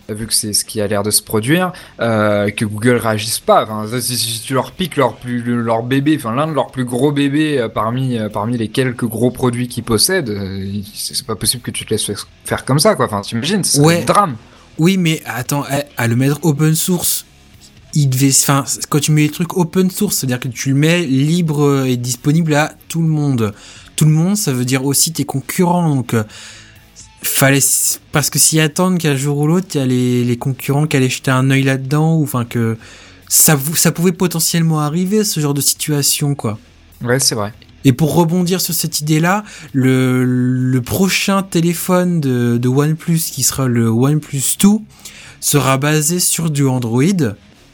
vu 0.09 0.25
que 0.25 0.33
c'est 0.33 0.53
ce 0.53 0.65
qui 0.65 0.81
a 0.81 0.87
l'air 0.87 1.03
de 1.03 1.11
se 1.11 1.21
produire, 1.21 1.71
euh, 2.01 2.49
que 2.49 2.65
Google 2.65 2.95
réagisse 2.95 3.39
pas. 3.39 3.63
Enfin, 3.69 3.85
si, 4.01 4.17
si 4.17 4.41
tu 4.41 4.55
leur 4.55 4.71
piques 4.71 4.97
leur, 4.97 5.13
plus, 5.17 5.43
leur 5.43 5.83
bébé, 5.83 6.15
enfin 6.17 6.33
l'un 6.33 6.47
de 6.47 6.53
leurs 6.53 6.71
plus 6.71 6.85
gros 6.85 7.11
bébés 7.11 7.59
euh, 7.59 7.69
parmi, 7.69 8.17
euh, 8.17 8.27
parmi 8.29 8.57
les 8.57 8.69
quelques 8.69 9.05
gros 9.05 9.29
produits 9.29 9.67
qu'ils 9.67 9.83
possèdent, 9.83 10.31
euh, 10.31 10.65
c'est 10.95 11.23
pas 11.27 11.35
possible 11.35 11.61
que 11.61 11.69
tu 11.69 11.85
te 11.85 11.91
laisses 11.91 12.05
faire- 12.05 12.27
faire 12.45 12.65
comme 12.65 12.79
ça, 12.79 12.95
quoi. 12.95 13.05
Enfin, 13.05 13.21
t'imagines, 13.21 13.63
c'est 13.63 13.79
Ouais. 13.79 14.01
un 14.01 14.05
drame. 14.05 14.35
Oui 14.79 14.97
mais 14.97 15.21
attends 15.25 15.63
à, 15.63 15.83
à 15.97 16.07
le 16.07 16.15
mettre 16.15 16.39
open 16.43 16.73
source 16.73 17.25
il 17.93 18.09
devait 18.09 18.29
enfin 18.29 18.65
quand 18.89 18.99
tu 18.99 19.11
mets 19.11 19.23
les 19.23 19.29
trucs 19.29 19.57
open 19.57 19.89
source 19.91 20.17
c'est-à-dire 20.17 20.39
que 20.39 20.47
tu 20.47 20.69
le 20.69 20.75
mets 20.75 21.05
libre 21.05 21.85
et 21.85 21.97
disponible 21.97 22.53
à 22.53 22.73
tout 22.87 23.01
le 23.01 23.07
monde 23.07 23.53
tout 23.95 24.05
le 24.05 24.11
monde 24.11 24.37
ça 24.37 24.53
veut 24.53 24.65
dire 24.65 24.85
aussi 24.85 25.11
tes 25.11 25.25
concurrents 25.25 25.95
donc 25.95 26.13
euh, 26.13 26.23
fallait 27.23 27.59
parce 28.11 28.29
que 28.29 28.39
s'y 28.39 28.59
attendre 28.59 28.97
qu'un 28.97 29.15
jour 29.15 29.37
ou 29.39 29.47
l'autre 29.47 29.67
il 29.73 29.77
y 29.79 29.81
a 29.81 29.85
les, 29.85 30.23
les 30.23 30.37
concurrents 30.37 30.87
qui 30.87 30.97
allaient 30.97 31.09
jeter 31.09 31.31
un 31.31 31.49
œil 31.49 31.63
là-dedans 31.63 32.15
ou 32.15 32.23
enfin 32.23 32.45
que 32.45 32.77
ça 33.27 33.57
ça 33.75 33.91
pouvait 33.91 34.11
potentiellement 34.11 34.79
arriver 34.79 35.23
ce 35.23 35.39
genre 35.39 35.53
de 35.53 35.61
situation 35.61 36.35
quoi 36.35 36.59
Ouais, 37.01 37.19
c'est 37.19 37.35
vrai. 37.35 37.53
Et 37.85 37.93
pour 37.93 38.13
rebondir 38.15 38.59
sur 38.61 38.73
cette 38.73 38.99
idée-là, 39.01 39.43
le, 39.73 40.23
le 40.25 40.81
prochain 40.81 41.43
téléphone 41.43 42.19
de, 42.21 42.57
de 42.57 42.67
OnePlus, 42.67 43.19
qui 43.31 43.43
sera 43.43 43.67
le 43.67 43.87
OnePlus 43.89 44.41
2, 44.61 44.67
sera 45.39 45.77
basé 45.77 46.19
sur 46.19 46.49
du 46.49 46.65
Android, 46.67 47.03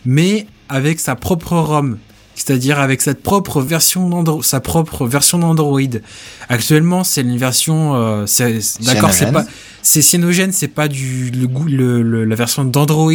mais 0.06 0.46
avec 0.70 1.00
sa 1.00 1.16
propre 1.16 1.58
ROM. 1.58 1.98
C'est-à-dire 2.38 2.80
avec 2.80 3.02
sa 3.02 3.16
propre 3.16 3.62
version 3.62 4.10
d'Android, 4.10 4.44
sa 4.44 4.60
propre 4.60 5.08
version 5.08 5.40
d'Android. 5.40 5.80
Actuellement, 6.50 7.04
c'est 7.06 7.22
une 7.22 7.38
version, 7.38 7.96
euh, 7.96 8.26
d'accord, 8.82 9.14
c'est 9.14 9.32
pas, 9.32 9.46
c'est 9.82 10.02
Cyanogen, 10.02 10.52
c'est 10.52 10.68
pas 10.68 10.88
du, 10.90 11.32
le, 11.32 11.48
le, 11.68 12.02
le- 12.02 12.26
la 12.26 12.36
version 12.36 12.66
d'Android 12.66 13.12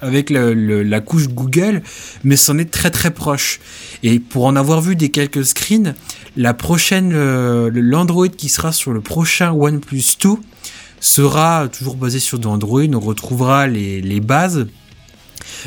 avec 0.00 0.30
le- 0.30 0.54
le- 0.54 0.82
la 0.82 1.00
couche 1.00 1.28
Google, 1.28 1.82
mais 2.24 2.36
c'en 2.36 2.58
est 2.58 2.70
très 2.70 2.90
très 2.90 3.10
proche. 3.10 3.60
Et 4.02 4.18
pour 4.20 4.44
en 4.46 4.56
avoir 4.56 4.80
vu 4.80 4.96
des 4.96 5.10
quelques 5.10 5.44
screens, 5.44 5.94
la 6.36 6.54
prochaine, 6.54 7.12
euh, 7.14 7.70
l'Android 7.72 8.28
qui 8.28 8.48
sera 8.48 8.72
sur 8.72 8.92
le 8.92 9.00
prochain 9.00 9.52
OnePlus 9.52 10.02
2 10.22 10.30
sera 11.00 11.68
toujours 11.68 11.96
basé 11.96 12.18
sur 12.20 12.38
de 12.38 12.46
Android. 12.46 12.82
On 12.94 13.00
retrouvera 13.00 13.66
les, 13.66 14.00
les 14.00 14.20
bases. 14.20 14.66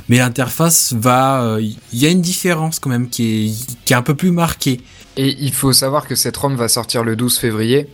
Mais 0.10 0.18
l'interface 0.18 0.94
va, 0.94 1.42
euh, 1.44 1.62
il 1.62 2.00
y 2.00 2.06
a 2.06 2.10
une 2.10 2.22
différence 2.22 2.80
quand 2.80 2.90
même 2.90 3.10
qui 3.10 3.24
est, 3.48 3.76
qui 3.86 3.94
est 3.94 3.96
un 3.96 4.02
peu 4.02 4.16
plus 4.16 4.32
marquée. 4.32 4.82
Et 5.18 5.36
il 5.40 5.54
faut 5.54 5.74
savoir 5.74 6.08
que 6.08 6.16
cette 6.16 6.36
ROM 6.38 6.56
va 6.56 6.68
sortir 6.68 7.04
le 7.04 7.16
12 7.16 7.38
février. 7.38 7.88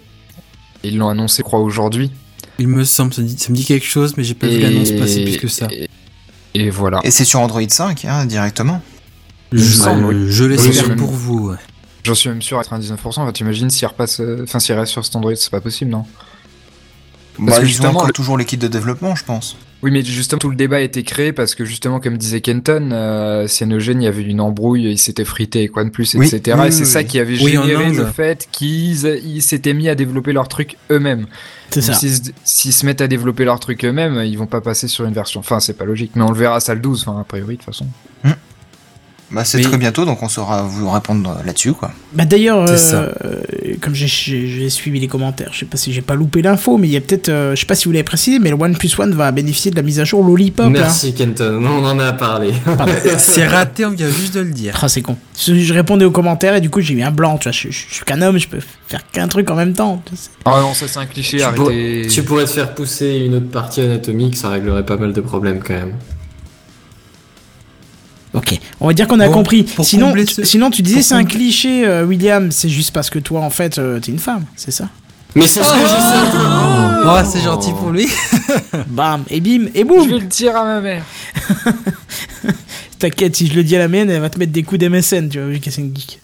Ils 0.83 0.97
l'ont 0.97 1.09
annoncé, 1.09 1.37
je 1.39 1.43
crois, 1.43 1.59
aujourd'hui. 1.59 2.11
Il 2.59 2.67
me 2.67 2.83
semble, 2.83 3.13
ça 3.13 3.21
me 3.21 3.27
dit, 3.27 3.37
ça 3.37 3.49
me 3.51 3.55
dit 3.55 3.65
quelque 3.65 3.85
chose, 3.85 4.13
mais 4.17 4.23
j'ai 4.23 4.33
pas 4.35 4.47
vu 4.47 4.59
l'annonce 4.59 4.91
passer 4.91 5.23
plus 5.23 5.37
que 5.37 5.47
ça. 5.47 5.67
Et, 5.71 5.87
et 6.55 6.69
voilà. 6.69 6.99
Et 7.03 7.11
c'est 7.11 7.25
sur 7.25 7.39
Android 7.39 7.61
5 7.67 8.05
hein, 8.05 8.25
directement. 8.25 8.81
Je, 9.51 9.59
je 10.29 10.43
l'espère 10.43 10.89
Oui, 10.89 10.95
pour 10.95 11.11
vous. 11.11 11.49
ouais. 11.49 11.57
J'en 12.03 12.15
suis 12.15 12.29
même 12.29 12.41
sûr 12.41 12.59
à 12.59 12.61
99%. 12.61 12.97
Enfin, 13.05 13.31
t'imagines 13.31 13.69
s'il 13.69 13.87
repasse, 13.87 14.19
euh, 14.19 14.43
enfin, 14.43 14.59
s'il 14.59 14.75
reste 14.75 14.91
sur 14.91 15.03
cet 15.05 15.15
Android, 15.15 15.35
c'est 15.35 15.49
pas 15.51 15.61
possible, 15.61 15.91
non? 15.91 16.05
Bah, 17.39 17.59
que 17.59 17.65
ils 17.65 17.81
ont 17.85 18.05
le- 18.05 18.13
toujours 18.13 18.37
l'équipe 18.37 18.59
de 18.59 18.67
développement, 18.67 19.15
je 19.15 19.23
pense. 19.23 19.57
Oui, 19.83 19.91
mais 19.91 20.03
justement, 20.03 20.39
tout 20.39 20.49
le 20.49 20.55
débat 20.55 20.77
a 20.77 20.79
été 20.79 21.03
créé 21.03 21.31
parce 21.31 21.53
que 21.53 21.63
justement, 21.63 21.99
comme 21.99 22.17
disait 22.17 22.41
Kenton, 22.41 22.89
euh, 22.91 23.47
Cyanogen, 23.47 24.01
il 24.01 24.05
y 24.05 24.07
avait 24.07 24.23
une 24.23 24.41
embrouille, 24.41 24.85
il 24.91 24.97
s'était 24.97 25.25
frité 25.25 25.59
avec 25.59 25.77
OnePlus, 25.77 26.07
Oui, 26.15 26.27
etc. 26.27 26.57
oui, 26.59 26.67
et 26.67 26.71
c'est 26.71 26.79
oui, 26.79 26.85
ça 26.87 27.03
qui 27.03 27.19
avait 27.19 27.35
généré 27.35 27.91
le 27.91 28.05
fait 28.05 28.47
qu'ils 28.51 29.05
ils 29.05 29.41
s'étaient 29.43 29.73
mis 29.75 29.87
à 29.87 29.93
développer 29.95 30.33
leur 30.33 30.47
truc 30.47 30.77
eux-mêmes. 30.91 31.27
C'est 31.69 31.81
ça. 31.81 31.93
S'ils 31.93 32.73
se- 32.73 32.85
mettent 32.85 33.01
à 33.01 33.07
développer 33.07 33.43
leur 33.45 33.59
truc 33.59 33.85
eux-mêmes, 33.85 34.23
ils 34.25 34.37
vont 34.37 34.47
pas 34.47 34.61
passer 34.61 34.87
sur 34.87 35.05
une 35.05 35.13
version. 35.13 35.41
Enfin, 35.41 35.59
c'est 35.59 35.77
pas 35.77 35.85
logique, 35.85 36.11
mais 36.15 36.23
on 36.23 36.31
le 36.31 36.37
verra 36.37 36.59
ça 36.61 36.73
le 36.73 36.79
12, 36.79 37.05
enfin, 37.07 37.19
a 37.19 37.23
priori, 37.23 37.55
de 37.57 37.61
toute 37.61 37.65
façon. 37.65 37.85
Bah, 39.35 39.43
c'est 39.43 39.57
Mais- 39.57 39.63
très 39.65 39.77
bientôt, 39.77 40.05
donc 40.05 40.23
on 40.23 40.29
saura 40.29 40.61
vous 40.63 40.89
répondre 40.89 41.37
là-dessus, 41.45 41.73
quoi. 41.73 41.91
Bah 42.13 42.23
d'ailleurs, 42.23 42.59
euh, 42.69 42.77
euh, 43.25 43.41
comme 43.81 43.93
j'ai- 43.93 44.07
j'ai 44.07 44.47
j'ai 44.47 44.69
suivi 44.69 44.97
les 45.01 45.09
commentaires, 45.09 45.49
je 45.51 45.59
sais 45.59 45.65
pas 45.65 45.75
si 45.75 45.91
j'ai 45.91 46.01
pas 46.01 46.15
loupé 46.15 46.41
l'info, 46.41 46.77
mais 46.77 46.87
il 46.87 46.91
y 46.93 46.95
a 46.95 47.01
peut-être, 47.01 47.27
euh, 47.27 47.53
je 47.53 47.59
sais 47.59 47.65
pas 47.65 47.75
si 47.75 47.85
vous 47.85 47.91
l'avez 47.91 48.03
précisé, 48.05 48.39
mais 48.39 48.49
le 48.49 48.55
OnePlus 48.55 48.91
One 48.97 49.13
va 49.13 49.31
bénéficier 49.33 49.71
de 49.71 49.75
la 49.75 49.81
mise 49.81 49.99
à 49.99 50.05
jour 50.05 50.23
Lollipop. 50.25 50.67
Merci 50.69 51.13
Kenton, 51.13 51.61
on 51.65 51.83
en 51.85 51.99
a 51.99 52.13
parlé. 52.13 52.53
C'est 53.17 53.45
raté, 53.45 53.85
on 53.85 53.89
vient 53.91 54.09
juste 54.09 54.35
de 54.35 54.39
le 54.39 54.47
Hein. 54.47 54.51
dire. 54.53 54.79
Ah, 54.81 54.87
c'est 54.87 55.01
con. 55.01 55.17
Je 55.37 55.53
je 55.53 55.73
répondais 55.73 56.05
aux 56.05 56.11
commentaires 56.11 56.55
et 56.55 56.61
du 56.61 56.69
coup 56.69 56.79
j'ai 56.79 56.93
eu 56.93 57.01
un 57.01 57.11
blanc. 57.11 57.37
Tu 57.37 57.49
vois, 57.49 57.51
je, 57.51 57.69
je- 57.69 57.85
je 57.89 57.93
suis 57.95 58.05
qu'un 58.05 58.21
homme, 58.21 58.37
je 58.37 58.47
peux 58.47 58.59
faire 58.87 59.01
qu'un 59.11 59.27
truc 59.27 59.51
en 59.51 59.55
même 59.55 59.73
temps. 59.73 60.01
Ah 60.45 60.61
non, 60.61 60.73
ça 60.73 60.87
c'est 60.87 60.99
un 60.99 61.05
cliché, 61.07 61.39
Tu, 61.39 61.43
pour- 61.55 61.67
arrêtez. 61.67 62.07
tu 62.09 62.23
pourrais 62.23 62.45
te 62.45 62.51
faire 62.51 62.73
pousser 62.73 63.23
une 63.25 63.35
autre 63.35 63.49
partie 63.49 63.81
anatomique, 63.81 64.37
ça 64.37 64.47
réglerait 64.49 64.85
pas 64.85 64.95
mal 64.95 65.11
de 65.11 65.19
problèmes 65.21 65.59
quand 65.61 65.73
même. 65.73 65.93
Ok, 68.35 68.59
on 68.81 68.87
va 68.87 68.93
dire 68.93 69.07
qu'on 69.07 69.19
a 69.19 69.27
Bon, 69.27 69.33
compris. 69.33 69.65
Sinon, 69.81 70.13
ce- 70.27 70.43
sinon 70.43 70.69
tu 70.69 70.81
disais 70.81 71.01
c'est 71.01 71.15
un 71.15 71.23
cliché, 71.25 71.85
euh, 71.87 72.05
William. 72.05 72.51
C'est 72.51 72.69
juste 72.69 72.91
parce 72.93 73.09
que 73.09 73.17
toi 73.19 73.39
en 73.41 73.49
fait 73.49 73.77
euh, 73.79 73.99
t'es 73.99 74.11
une 74.11 74.19
femme, 74.19 74.43
c'est 74.55 74.71
ça? 74.71 74.89
Mais 75.35 75.47
c'est 75.47 75.63
ce 75.63 75.69
que 75.73 75.79
je 75.79 77.07
Oh, 77.07 77.17
c'est 77.29 77.41
gentil 77.41 77.71
pour 77.73 77.89
lui. 77.91 78.07
Bam 78.87 79.23
et 79.29 79.39
bim 79.41 79.65
et 79.73 79.79
Je 79.79 79.83
boum. 79.85 80.07
vais 80.07 80.19
le 80.19 80.25
dire 80.25 80.55
à 80.55 80.63
ma 80.63 80.81
mère. 80.81 81.03
T'inquiète, 82.99 83.35
si 83.35 83.47
je 83.47 83.53
le 83.53 83.63
dis 83.63 83.75
à 83.75 83.79
la 83.79 83.87
mienne, 83.87 84.09
elle 84.09 84.21
va 84.21 84.29
te 84.29 84.39
mettre 84.39 84.51
des 84.53 84.63
coups 84.63 84.79
d'MSN, 84.79 85.27
tu 85.29 85.39
vois, 85.39 85.49
vu 85.49 85.59
que 85.59 85.69
c'est 85.69 85.81
une 85.81 85.95
geek. 85.95 86.19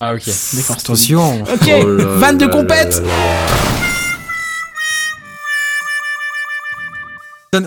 Ah, 0.00 0.14
ok. 0.14 0.22
D'accord. 0.54 0.76
Attention. 0.78 1.42
Ok, 1.42 1.70
Oh 1.82 1.86
là 1.86 2.04
vanne 2.16 2.38
de 2.38 2.46
là 2.46 2.50
compète. 2.52 3.00
là 3.00 3.08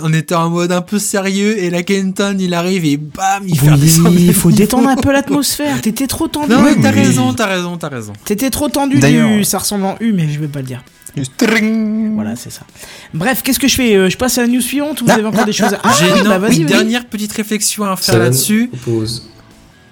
On 0.01 0.13
était 0.13 0.35
en 0.35 0.49
mode 0.49 0.71
un 0.71 0.81
peu 0.81 0.99
sérieux 0.99 1.57
et 1.61 1.69
la 1.69 1.83
Kenton 1.83 2.35
il 2.39 2.53
arrive 2.53 2.85
et 2.85 2.97
bam 2.97 3.43
il 3.47 3.57
fait 3.57 3.69
Oui, 3.71 3.79
descendre. 3.79 4.11
il 4.17 4.33
faut 4.33 4.51
détendre 4.51 4.89
un 4.89 4.95
peu 4.95 5.11
l'atmosphère. 5.13 5.81
T'étais 5.81 6.07
trop 6.07 6.27
tendu. 6.27 6.51
Non 6.51 6.61
mais 6.61 6.75
t'as 6.75 6.91
Oui. 6.91 6.99
raison, 7.01 7.33
t'as 7.33 7.45
raison, 7.47 7.77
t'as 7.77 7.89
raison. 7.89 8.13
T'étais 8.25 8.49
trop 8.49 8.67
tendu. 8.69 8.99
D'ailleurs- 8.99 9.29
Du... 9.29 9.43
Ça 9.43 9.59
ressemble 9.59 9.85
en 9.85 9.95
U, 9.99 10.11
mais 10.13 10.27
je 10.29 10.39
vais 10.39 10.47
pas 10.47 10.59
le 10.59 10.65
dire. 10.65 10.83
String. 11.23 12.13
Voilà, 12.13 12.35
c'est 12.35 12.51
ça. 12.51 12.61
Bref, 13.13 13.41
qu'est-ce 13.43 13.57
que 13.59 13.67
je 13.67 13.75
fais 13.75 13.95
Euh, 13.95 14.07
Je 14.09 14.17
passe 14.17 14.37
à 14.37 14.41
la 14.41 14.47
news 14.47 14.61
suivante 14.61 15.01
ou 15.01 15.05
vous 15.05 15.09
Non, 15.09 15.15
avez 15.17 15.25
encore 15.25 15.39
non, 15.41 15.45
des 15.47 15.51
choses 15.53 15.73
à... 15.73 15.79
Ah, 15.83 15.91
J'ai 15.99 16.11
oui, 16.11 16.19
une 16.19 16.27
bah, 16.27 16.37
vas-y, 16.37 16.57
une 16.57 16.63
vas-y. 16.67 16.73
dernière 16.73 17.05
petite 17.07 17.31
réflexion 17.33 17.85
à 17.85 17.95
faire 17.95 18.13
Ça 18.13 18.19
là-dessus. 18.19 18.69
Pause. 18.85 19.27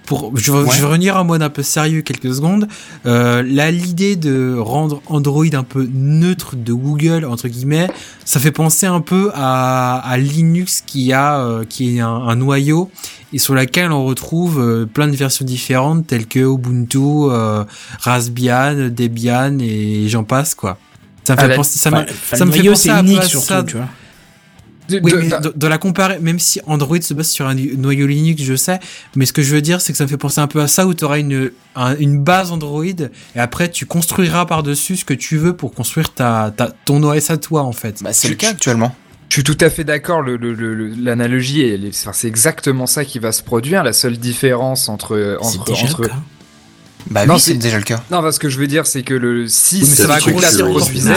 Pour, 0.05 0.31
je, 0.37 0.51
Ouais. 0.51 0.63
je 0.71 0.79
vais 0.81 0.85
revenir 0.87 1.15
en 1.17 1.23
mode 1.23 1.41
un 1.41 1.49
peu 1.49 1.63
sérieux 1.63 2.01
quelques 2.01 2.33
secondes. 2.33 2.67
Euh, 3.05 3.43
là, 3.45 3.71
l'idée 3.71 4.15
de 4.15 4.55
rendre 4.57 5.01
Android 5.07 5.45
un 5.53 5.63
peu 5.63 5.87
neutre 5.93 6.55
de 6.55 6.73
Google 6.73 7.25
entre 7.25 7.47
guillemets, 7.47 7.87
ça 8.23 8.39
fait 8.39 8.51
penser 8.51 8.85
un 8.85 9.01
peu 9.01 9.31
à, 9.33 9.97
à 9.97 10.17
Linux 10.17 10.81
qui 10.85 11.11
a 11.13 11.39
euh, 11.39 11.63
qui 11.67 11.97
est 11.97 11.99
un, 12.01 12.07
un 12.09 12.35
noyau 12.35 12.89
et 13.33 13.39
sur 13.39 13.55
laquelle 13.55 13.91
on 13.91 14.05
retrouve 14.05 14.59
euh, 14.61 14.85
plein 14.85 15.07
de 15.07 15.15
versions 15.15 15.43
différentes 15.45 16.07
telles 16.07 16.27
que 16.27 16.39
Ubuntu, 16.39 16.97
euh, 17.31 17.63
Raspbian, 17.99 18.89
Debian 18.89 19.57
et 19.59 20.07
j'en 20.07 20.23
passe 20.23 20.55
quoi. 20.55 20.77
Ça 21.23 21.33
me 21.33 21.39
Ah, 21.39 21.41
fait 21.41 21.47
la- 21.49 21.55
penser, 21.55 21.79
ça 21.79 21.89
me, 21.91 21.97
ça 21.97 22.03
fait 22.45 22.63
penser 22.69 22.89
peu 22.89 22.99
unique 22.99 23.17
à 23.19 23.21
surtout, 23.23 23.47
ça. 23.47 23.63
tu 23.63 23.77
vois. 23.77 23.87
De- 24.89 24.99
Oui, 25.03 25.11
de- 25.11 25.17
mais 25.17 25.29
de- 25.29 25.37
de, 25.49 25.53
de 25.55 25.67
la 25.67 25.77
comparer, 25.77 26.19
même 26.19 26.37
si 26.39 26.61
Android 26.67 27.01
se 27.01 27.13
base 27.13 27.29
sur 27.29 27.47
un 27.47 27.55
noyau 27.55 28.05
Linux, 28.07 28.41
je 28.43 28.55
sais, 28.55 28.79
mais 29.15 29.25
ce 29.25 29.33
que 29.33 29.41
je 29.41 29.53
veux 29.55 29.61
dire, 29.61 29.81
c'est 29.81 29.91
que 29.93 29.97
ça 29.97 30.03
me 30.03 30.09
fait 30.09 30.17
penser 30.17 30.39
un 30.41 30.47
peu 30.47 30.61
à 30.61 30.67
ça 30.67 30.85
où 30.85 30.93
tu 30.93 31.03
auras 31.05 31.17
une, 31.19 31.51
un- 31.75 31.95
une 31.97 32.23
base 32.23 32.51
Android 32.51 32.83
et 32.85 33.39
après 33.39 33.69
tu 33.69 33.85
construiras 33.85 34.45
par-dessus 34.45 34.97
ce 34.97 35.05
que 35.05 35.13
tu 35.15 35.37
veux 35.37 35.55
pour 35.55 35.73
construire 35.73 36.13
ta, 36.13 36.53
ta, 36.55 36.71
ton 36.85 37.01
OS 37.03 37.29
à 37.31 37.37
toi 37.37 37.63
en 37.63 37.71
fait. 37.71 38.03
Bah, 38.03 38.13
c'est 38.13 38.29
le 38.29 38.35
cas 38.35 38.49
actuellement. 38.51 38.95
Je 39.29 39.35
suis 39.37 39.43
tout 39.43 39.57
à 39.59 39.71
fait 39.71 39.83
d'accord. 39.83 40.21
Le, 40.21 40.37
le- 40.37 40.53
le- 40.53 40.75
le- 40.75 40.93
l'analogie, 40.95 41.65
enfin, 41.89 42.11
c'est 42.13 42.27
exactement 42.27 42.85
ça 42.85 43.03
qui 43.05 43.17
va 43.17 43.31
se 43.31 43.41
produire. 43.41 43.83
La 43.83 43.91
seule 43.91 44.17
différence 44.17 44.87
entre 44.87 45.37
C'est 45.41 45.57
entre, 45.57 45.65
déjà 45.65 45.85
entre- 45.87 46.01
le 46.03 46.07
cas. 46.09 46.15
Bah 47.09 47.25
Non, 47.25 47.35
oui, 47.35 47.39
c'est- 47.39 47.53
déjà 47.55 47.77
le 47.77 47.83
cas. 47.83 48.01
non, 48.11 48.21
parce 48.21 48.37
que 48.39 48.49
je 48.49 48.57
veux 48.59 48.67
dire, 48.67 48.85
c'est 48.87 49.03
que 49.03 49.13
le 49.15 49.47
si 49.47 49.83
ça 49.85 50.07
va 50.07 50.19
se 50.19 50.29
produisait. 50.61 51.13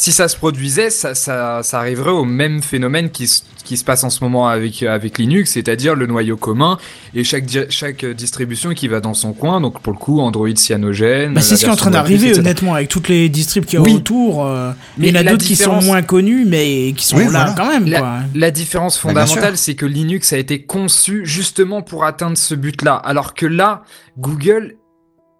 Si 0.00 0.12
ça 0.12 0.28
se 0.28 0.36
produisait, 0.36 0.88
ça, 0.88 1.14
ça, 1.14 1.60
ça 1.62 1.78
arriverait 1.78 2.10
au 2.10 2.24
même 2.24 2.62
phénomène 2.62 3.10
qui, 3.10 3.26
se- 3.28 3.42
qui 3.64 3.76
se 3.76 3.84
passe 3.84 4.02
en 4.02 4.08
ce 4.08 4.24
moment 4.24 4.48
avec, 4.48 4.82
avec 4.82 5.18
Linux, 5.18 5.50
c'est-à-dire 5.52 5.94
le 5.94 6.06
noyau 6.06 6.38
commun 6.38 6.78
et 7.14 7.22
chaque, 7.22 7.44
di- 7.44 7.66
chaque 7.68 8.06
distribution 8.06 8.72
qui 8.72 8.88
va 8.88 9.00
dans 9.00 9.12
son 9.12 9.34
coin. 9.34 9.60
Donc 9.60 9.80
pour 9.82 9.92
le 9.92 9.98
coup, 9.98 10.20
Android 10.20 10.48
cyanogène. 10.56 11.34
Bah, 11.34 11.42
c'est 11.42 11.56
ce 11.56 11.60
qui 11.64 11.66
est 11.66 11.72
en 11.72 11.76
train 11.76 11.90
d'arriver, 11.90 12.38
honnêtement, 12.38 12.74
avec 12.74 12.88
toutes 12.88 13.08
les 13.08 13.28
distribs 13.28 13.66
qu'il 13.66 13.78
y 13.78 13.82
a 13.82 13.84
Oui. 13.84 13.92
autour. 13.92 14.46
euh, 14.46 14.72
Mais 14.96 15.08
il 15.08 15.14
y 15.14 15.18
en 15.18 15.20
a 15.20 15.24
d'autres 15.24 15.44
qui 15.44 15.54
sont 15.56 15.82
moins 15.82 16.00
connus, 16.00 16.46
mais 16.46 16.94
qui 16.96 17.04
sont 17.06 17.18
Oui, 17.18 17.24
là 17.24 17.30
voilà. 17.30 17.54
quand 17.56 17.68
même. 17.68 17.86
La, 17.86 17.98
Quoi. 17.98 18.18
la 18.34 18.50
différence 18.50 18.96
Bah, 18.96 19.10
fondamentale, 19.10 19.58
c'est 19.58 19.74
que 19.74 19.84
Linux 19.84 20.32
a 20.32 20.38
été 20.38 20.62
conçu 20.62 21.26
justement 21.26 21.82
pour 21.82 22.04
atteindre 22.04 22.38
ce 22.38 22.54
but-là. 22.54 22.94
Alors 22.94 23.34
que 23.34 23.44
là, 23.44 23.82
Google 24.18 24.76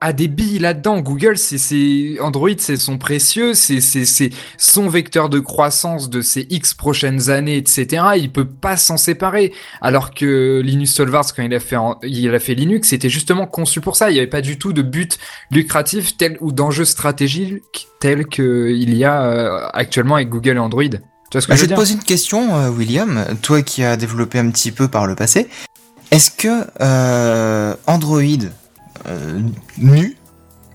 a 0.00 0.12
des 0.12 0.28
billes 0.28 0.58
là-dedans. 0.58 1.00
Google, 1.00 1.36
c'est, 1.36 1.58
c'est 1.58 2.18
Android, 2.20 2.48
c'est 2.58 2.76
son 2.76 2.96
précieux, 2.96 3.52
c'est, 3.54 3.80
c'est, 3.80 4.04
c'est 4.04 4.30
son 4.56 4.88
vecteur 4.88 5.28
de 5.28 5.40
croissance 5.40 6.08
de 6.08 6.22
ces 6.22 6.46
X 6.48 6.72
prochaines 6.74 7.28
années, 7.30 7.56
etc. 7.56 8.02
Il 8.16 8.32
peut 8.32 8.46
pas 8.48 8.76
s'en 8.76 8.96
séparer. 8.96 9.52
Alors 9.82 10.12
que 10.14 10.60
Linus 10.64 10.94
Torvalds, 10.94 11.32
quand 11.36 11.42
il 11.42 11.54
a 11.54 11.60
fait, 11.60 11.76
il 12.02 12.34
a 12.34 12.38
fait 12.40 12.54
Linux, 12.54 12.88
c'était 12.88 13.10
justement 13.10 13.46
conçu 13.46 13.80
pour 13.80 13.96
ça. 13.96 14.10
Il 14.10 14.14
n'y 14.14 14.20
avait 14.20 14.28
pas 14.28 14.40
du 14.40 14.58
tout 14.58 14.72
de 14.72 14.82
but 14.82 15.18
lucratif 15.50 16.16
tel 16.16 16.38
ou 16.40 16.52
d'enjeu 16.52 16.84
stratégique 16.84 17.88
tel 18.00 18.26
que 18.26 18.70
il 18.70 18.94
y 18.96 19.04
a 19.04 19.22
euh, 19.22 19.68
actuellement 19.74 20.14
avec 20.14 20.30
Google 20.30 20.56
et 20.56 20.58
Android. 20.60 20.82
Tu 20.84 20.98
vois 21.32 21.40
ce 21.42 21.46
que 21.46 21.52
Bah, 21.52 21.56
je 21.56 21.60
je 21.60 21.64
veux 21.64 21.68
vais 21.68 21.74
te 21.74 21.80
poser 21.80 21.94
une 21.94 22.02
question, 22.02 22.56
euh, 22.56 22.70
William, 22.70 23.24
toi 23.42 23.62
qui 23.62 23.84
as 23.84 23.96
développé 23.96 24.38
un 24.38 24.50
petit 24.50 24.72
peu 24.72 24.88
par 24.88 25.06
le 25.06 25.14
passé. 25.14 25.48
Est-ce 26.10 26.30
que 26.30 26.64
euh, 26.80 27.74
Android 27.86 28.22
euh, 29.06 29.40
nu 29.78 30.16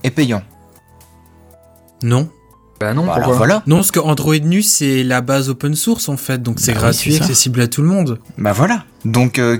est 0.03 0.11
payant 0.11 0.41
Non. 2.03 2.30
Bah 2.80 2.93
non, 2.93 3.06
Bah, 3.06 3.14
pourquoi 3.15 3.35
voilà, 3.38 3.64
Non, 3.68 3.77
parce 3.77 3.91
que 3.91 3.99
Android 3.99 4.35
Nu, 4.38 4.61
c'est 4.61 5.03
la 5.03 5.22
base 5.22 5.49
open 5.49 5.76
source 5.76 6.10
en 6.10 6.18
fait, 6.18 6.41
donc 6.43 6.60
c'est 6.60 6.73
Bah 6.73 6.80
gratuit, 6.81 7.15
accessible 7.15 7.61
à 7.61 7.68
tout 7.68 7.81
le 7.81 7.88
monde. 7.88 8.19
bah 8.38 8.52
voilà. 8.52 8.84
Donc 9.06 9.39
euh, 9.39 9.57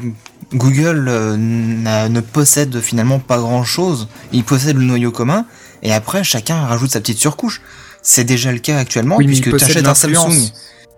Google 0.54 1.06
euh, 1.08 1.38
n'a- 1.38 2.10
ne 2.10 2.20
possède 2.20 2.80
finalement 2.82 3.20
pas 3.20 3.38
grand-chose. 3.40 4.08
Il 4.34 4.44
possède 4.44 4.76
le 4.78 4.84
noyau 4.84 5.12
commun 5.12 5.46
et 5.82 5.94
après 5.94 6.24
chacun 6.24 6.66
rajoute 6.66 6.92
sa 6.92 7.00
petite 7.00 7.18
surcouche. 7.20 7.62
C'est 8.02 8.26
déjà 8.26 8.52
le 8.52 8.60
cas 8.60 8.78
actuellement 8.78 9.16
Oui, 9.18 9.26
puisque 9.28 9.56
t'achètes 9.58 9.88
un 9.88 9.96
Samsung. 9.96 10.52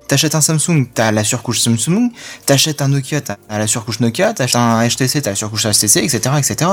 T'achètes 0.08 0.36
un 0.36 0.42
Samsung, 0.42 0.86
t'as 0.94 1.12
la 1.12 1.24
surcouche 1.24 1.60
Samsung. 1.62 2.10
T'achètes 2.46 2.82
un 2.82 2.88
Nokia, 2.88 3.22
t'as 3.22 3.38
la 3.50 3.68
surcouche 3.68 4.00
Nokia. 4.00 4.34
T'achètes 4.34 4.56
un 4.56 4.86
HTC, 4.88 5.22
t'as 5.22 5.30
la 5.32 5.36
surcouche 5.36 5.66
HTC, 5.68 5.98
etc., 6.04 6.20
etc. 6.38 6.72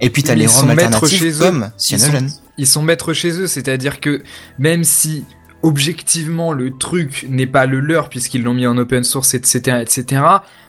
Et 0.00 0.10
puis 0.10 0.22
t'as 0.22 0.34
les 0.34 0.44
ils 0.44 0.48
sont 0.50 0.60
ROM 0.66 0.68
maîtres 0.68 0.82
alternatives 0.84 1.18
chez 1.18 1.30
eux. 1.30 1.38
comme 1.38 1.70
Ils 1.78 1.98
sont- 1.98 2.06
Cyanogen. 2.06 2.30
Ils 2.58 2.66
sont 2.66 2.82
maîtres 2.82 3.12
chez 3.12 3.30
eux, 3.40 3.46
c'est-à-dire 3.46 4.00
que 4.00 4.22
même 4.58 4.84
si 4.84 5.24
objectivement 5.62 6.52
le 6.52 6.76
truc 6.76 7.26
n'est 7.28 7.46
pas 7.46 7.66
le 7.66 7.80
leur 7.80 8.08
puisqu'ils 8.08 8.42
l'ont 8.42 8.54
mis 8.54 8.66
en 8.66 8.76
open 8.76 9.02
source, 9.02 9.34
etc., 9.34 9.78
etc. 9.80 10.22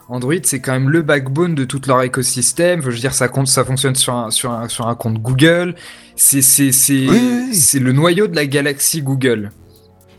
Android, 0.08 0.34
c'est 0.44 0.60
quand 0.60 0.72
même 0.74 0.90
le 0.90 1.02
backbone 1.02 1.56
de 1.56 1.66
tout 1.66 1.82
leur 1.88 2.02
écosystème. 2.04 2.82
Je 2.82 2.90
veux 2.90 2.96
dire, 2.96 3.14
ça 3.14 3.28
compte, 3.28 3.48
ça 3.48 3.66
fonctionne 3.66 3.96
sur 3.96 4.14
un, 4.14 4.30
sur 4.32 4.52
un, 4.52 4.70
sur 4.70 4.88
un 4.88 4.96
compte 4.96 5.16
Google. 5.22 5.76
C'est, 6.16 6.42
c'est, 6.44 6.72
c'est, 6.72 6.94
Oui, 6.94 7.10
oui, 7.10 7.46
oui. 7.50 7.56
c'est 7.56 7.80
le 7.80 7.92
noyau 7.92 8.28
de 8.28 8.36
la 8.36 8.46
galaxie 8.46 9.02
Google. 9.02 9.52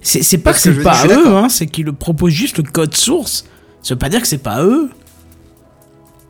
C'est 0.03 0.23
c'est 0.23 0.39
pas 0.39 0.51
que 0.53 0.57
Parce 0.57 0.65
que 0.65 0.75
c'est 0.75 0.83
pas 0.83 1.07
eux, 1.07 1.27
hein, 1.37 1.49
c'est 1.49 1.67
qu'ils 1.67 1.87
le 1.87 1.93
proposent 1.93 2.33
juste 2.33 2.59
le 2.59 2.65
code 2.65 2.95
source. 2.95 3.45
Ça 3.83 3.95
veut 3.95 3.99
pas 3.99 4.09
dire 4.09 4.21
que 4.21 4.27
c'est 4.29 4.39
pas 4.39 4.63
eux. 4.63 4.91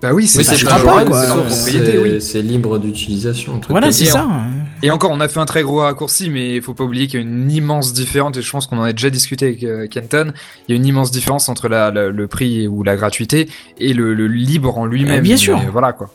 Bah 0.02 0.12
oui, 0.12 0.26
c'est 0.26 0.40
Oui, 0.40 0.58
crois 0.64 0.78
crois 0.78 1.04
pas, 1.04 1.50
c'est 1.50 2.40
oui. 2.40 2.42
libre 2.46 2.78
d'utilisation. 2.78 3.60
Voilà, 3.70 3.90
c'est 3.90 4.04
Et 4.04 4.08
ça. 4.08 4.26
hein. 4.28 4.50
Et 4.82 4.90
encore, 4.90 5.10
on 5.10 5.20
a 5.20 5.28
fait 5.28 5.40
un 5.40 5.46
très 5.46 5.62
gros 5.62 5.78
raccourci, 5.78 6.28
mais 6.28 6.56
il 6.56 6.62
faut 6.62 6.74
pas 6.74 6.84
oublier 6.84 7.06
qu'il 7.06 7.18
y 7.18 7.22
a 7.22 7.26
une 7.26 7.50
immense 7.50 7.94
différence, 7.94 8.36
et 8.36 8.42
je 8.42 8.50
pense 8.50 8.66
qu'on 8.66 8.78
en 8.78 8.82
a 8.82 8.92
déjà 8.92 9.08
discuté 9.08 9.46
avec 9.46 9.62
euh, 9.64 9.86
Kenton, 9.88 10.32
il 10.68 10.72
y 10.72 10.74
a 10.74 10.76
une 10.76 10.84
immense 10.86 11.10
différence 11.10 11.48
entre 11.48 11.68
la, 11.68 11.90
la- 11.90 12.08
le 12.10 12.26
prix 12.26 12.68
ou 12.68 12.82
la 12.82 12.94
gratuité 12.96 13.48
et 13.78 13.94
le, 13.94 14.12
le 14.12 14.26
libre 14.28 14.76
en 14.76 14.84
lui-même. 14.84 15.20
Euh, 15.20 15.22
bien 15.22 15.38
sûr. 15.38 15.58
Mais 15.58 15.70
Voilà 15.70 15.94
quoi. 15.94 16.10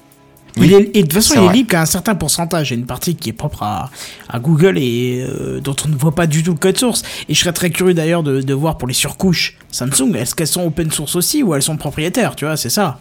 Il 0.57 0.63
Oui, 0.63 0.73
est, 0.73 0.91
et 0.97 1.01
de 1.03 1.07
toute 1.07 1.13
façon, 1.13 1.41
il 1.41 1.49
est 1.49 1.53
libre 1.53 1.69
qu'à 1.69 1.81
un 1.81 1.85
certain 1.85 2.13
pourcentage. 2.13 2.69
Il 2.69 2.73
y 2.73 2.77
a 2.77 2.79
une 2.81 2.85
partie 2.85 3.15
qui 3.15 3.29
est 3.29 3.33
propre 3.33 3.63
à, 3.63 3.89
à 4.29 4.37
Google 4.37 4.77
et 4.77 5.25
euh, 5.27 5.59
dont 5.61 5.75
on 5.85 5.87
ne 5.89 5.95
voit 5.95 6.13
pas 6.13 6.27
du 6.27 6.43
tout 6.43 6.51
le 6.51 6.57
code 6.57 6.77
source. 6.77 7.03
Et 7.29 7.33
je 7.33 7.39
serais 7.39 7.53
très 7.53 7.69
curieux 7.71 7.93
d'ailleurs 7.95 8.21
de, 8.21 8.41
de 8.41 8.53
voir 8.53 8.77
pour 8.77 8.87
les 8.87 8.93
surcouches 8.93 9.57
Samsung, 9.71 10.13
est-ce 10.15 10.35
qu'elles 10.35 10.47
sont 10.47 10.65
open 10.67 10.91
source 10.91 11.15
aussi 11.15 11.41
ou 11.41 11.55
elles 11.55 11.61
sont 11.63 11.77
propriétaires, 11.77 12.35
tu 12.35 12.43
vois, 12.45 12.57
c'est 12.57 12.69
ça. 12.69 12.99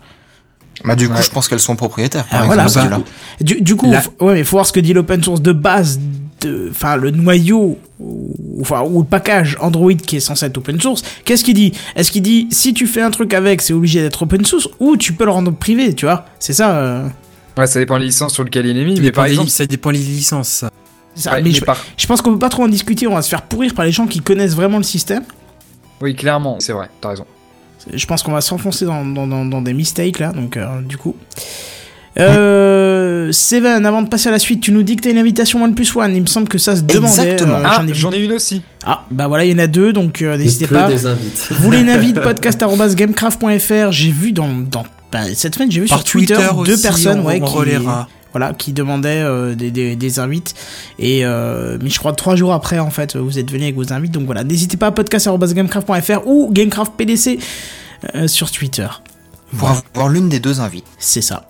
Bah 0.84 0.96
du 0.96 1.08
coup, 1.08 1.14
Ouais. 1.14 1.22
je 1.22 1.30
pense 1.30 1.48
qu'elles 1.48 1.60
sont 1.60 1.76
propriétaires. 1.76 2.24
Ah, 2.30 2.38
par 2.38 2.46
voilà, 2.46 2.62
exemple, 2.64 2.88
bah. 2.90 3.00
Du, 3.40 3.60
du 3.60 3.76
coup, 3.76 3.90
La- 3.90 4.02
ouais, 4.20 4.34
mais 4.34 4.44
faut 4.44 4.56
voir 4.56 4.66
ce 4.66 4.72
que 4.72 4.80
dit 4.80 4.92
l'open 4.92 5.22
source 5.22 5.42
de 5.42 5.52
base, 5.52 6.00
de, 6.40 6.68
enfin 6.70 6.96
le 6.96 7.10
noyau, 7.10 7.78
ou, 7.98 8.34
enfin 8.62 8.82
ou 8.82 9.00
le 9.00 9.06
package 9.06 9.56
Android 9.60 9.92
qui 9.94 10.16
est 10.16 10.20
censé 10.20 10.46
être 10.46 10.56
open 10.56 10.80
source. 10.80 11.02
Qu'est-ce 11.24 11.44
qu'il 11.44 11.54
dit? 11.54 11.72
Est-ce 11.96 12.10
qu'il 12.10 12.22
dit 12.22 12.48
si 12.50 12.72
tu 12.72 12.86
fais 12.86 13.02
un 13.02 13.10
truc 13.10 13.34
avec, 13.34 13.60
c'est 13.60 13.74
obligé 13.74 14.00
d'être 14.00 14.22
open 14.22 14.44
source 14.44 14.68
ou 14.78 14.96
tu 14.96 15.12
peux 15.12 15.24
le 15.26 15.32
rendre 15.32 15.52
privé, 15.52 15.94
tu 15.94 16.06
vois? 16.06 16.24
C'est 16.38 16.54
ça. 16.54 16.76
euh, 16.78 17.06
Ouais, 17.58 17.66
ça 17.66 17.78
dépend 17.78 17.98
des 17.98 18.06
licences 18.06 18.32
sur 18.32 18.44
lesquelles 18.44 18.64
il 18.66 18.78
est 18.78 18.84
mis, 18.84 18.94
Ça 18.96 19.00
mais 19.02 19.08
dépend 19.08 19.16
par 19.22 19.26
exemple. 19.26 19.50
ça 19.50 19.66
dépend 19.66 19.92
des 19.92 19.98
licences. 19.98 20.48
ça. 20.48 20.70
c'est 21.14 21.22
ça. 21.24 21.32
ouais, 21.32 21.42
mais 21.42 21.50
mais 21.50 21.54
je, 21.54 21.62
par- 21.64 21.84
je 21.96 22.06
pense 22.06 22.22
qu'on 22.22 22.32
peut 22.32 22.38
pas 22.38 22.48
trop 22.48 22.62
en 22.62 22.68
discuter. 22.68 23.06
On 23.06 23.14
va 23.14 23.22
se 23.22 23.28
faire 23.28 23.42
pourrir 23.42 23.74
par 23.74 23.84
les 23.84 23.92
gens 23.92 24.06
qui 24.06 24.20
connaissent 24.20 24.54
vraiment 24.54 24.78
le 24.78 24.82
système. 24.84 25.24
Oui, 26.00 26.14
clairement, 26.14 26.56
c'est 26.60 26.72
vrai, 26.72 26.88
t'as 27.02 27.10
raison. 27.10 27.26
Je 27.92 28.06
pense 28.06 28.22
qu'on 28.22 28.32
va 28.32 28.40
s'enfoncer 28.40 28.84
dans, 28.84 29.04
dans, 29.04 29.26
dans, 29.26 29.44
dans 29.44 29.62
des 29.62 29.72
mistakes 29.72 30.18
là, 30.18 30.32
donc 30.32 30.56
euh, 30.56 30.66
du 30.82 30.96
coup. 30.96 31.16
Euh, 32.18 33.30
Seven, 33.32 33.86
avant 33.86 34.02
de 34.02 34.08
passer 34.08 34.28
à 34.28 34.32
la 34.32 34.38
suite, 34.40 34.60
tu 34.60 34.72
nous 34.72 34.82
dis 34.82 34.96
que 34.96 35.02
t'as 35.02 35.10
une 35.10 35.18
invitation 35.18 35.62
One 35.62 35.74
Plus 35.74 35.94
One. 35.96 36.14
Il 36.14 36.22
me 36.22 36.26
semble 36.26 36.48
que 36.48 36.58
ça 36.58 36.74
se 36.76 36.82
demandait. 36.82 37.06
Exactement. 37.32 37.54
euh, 37.58 37.62
Ah, 37.64 37.76
j'en 37.80 37.84
ai 37.86 37.92
vu. 37.92 37.94
j'en 37.94 38.12
ai 38.12 38.18
une 38.18 38.32
aussi. 38.32 38.62
Ah, 38.84 39.04
bah 39.10 39.28
voilà, 39.28 39.44
il 39.44 39.52
y 39.52 39.54
en 39.54 39.58
a 39.58 39.66
deux, 39.68 39.92
donc 39.92 40.20
euh, 40.20 40.36
n'hésitez 40.36 40.66
pas. 40.66 40.88
des 40.88 41.06
invites. 41.06 41.46
Vous 41.50 41.62
voulez 41.62 41.80
une 41.80 41.88
invite 41.90 42.20
podcast.gamecraft.fr 42.20 43.92
J'ai 43.92 44.10
vu 44.10 44.32
dans, 44.32 44.48
dans 44.48 44.84
bah, 45.12 45.22
cette 45.34 45.54
semaine, 45.54 45.70
j'ai 45.70 45.80
vu 45.80 45.86
Par 45.88 45.98
sur 45.98 46.04
Twitter, 46.04 46.36
deux 46.64 46.74
aussi, 46.74 46.82
personnes 46.82 47.20
on, 47.20 47.26
ouais, 47.26 47.40
on 47.42 47.46
qui, 47.46 47.52
relaiera. 47.56 48.08
voilà, 48.32 48.52
qui 48.54 48.72
demandaient 48.72 49.22
euh, 49.22 49.54
des, 49.54 49.70
des, 49.70 49.96
des 49.96 50.18
invites. 50.20 50.54
Et 50.98 51.24
euh, 51.24 51.78
mais 51.82 51.90
je 51.90 51.98
crois 51.98 52.12
trois 52.12 52.36
jours 52.36 52.52
après, 52.52 52.78
en 52.78 52.90
fait, 52.90 53.16
vous 53.16 53.38
êtes 53.38 53.50
venus 53.50 53.64
avec 53.64 53.74
vos 53.76 53.92
invites. 53.92 54.12
Donc 54.12 54.26
voilà, 54.26 54.44
n'hésitez 54.44 54.76
pas 54.76 54.86
à 54.88 54.92
podcast.gamecraft.fr 54.92 56.26
ou 56.26 56.48
GameCraftPDC 56.52 57.38
euh, 58.14 58.28
sur 58.28 58.50
Twitter. 58.50 58.88
Pour 59.56 59.68
avoir 59.68 60.08
l'une 60.08 60.28
des 60.28 60.38
deux 60.38 60.60
invites. 60.60 60.86
C'est 60.98 61.22
ça. 61.22 61.48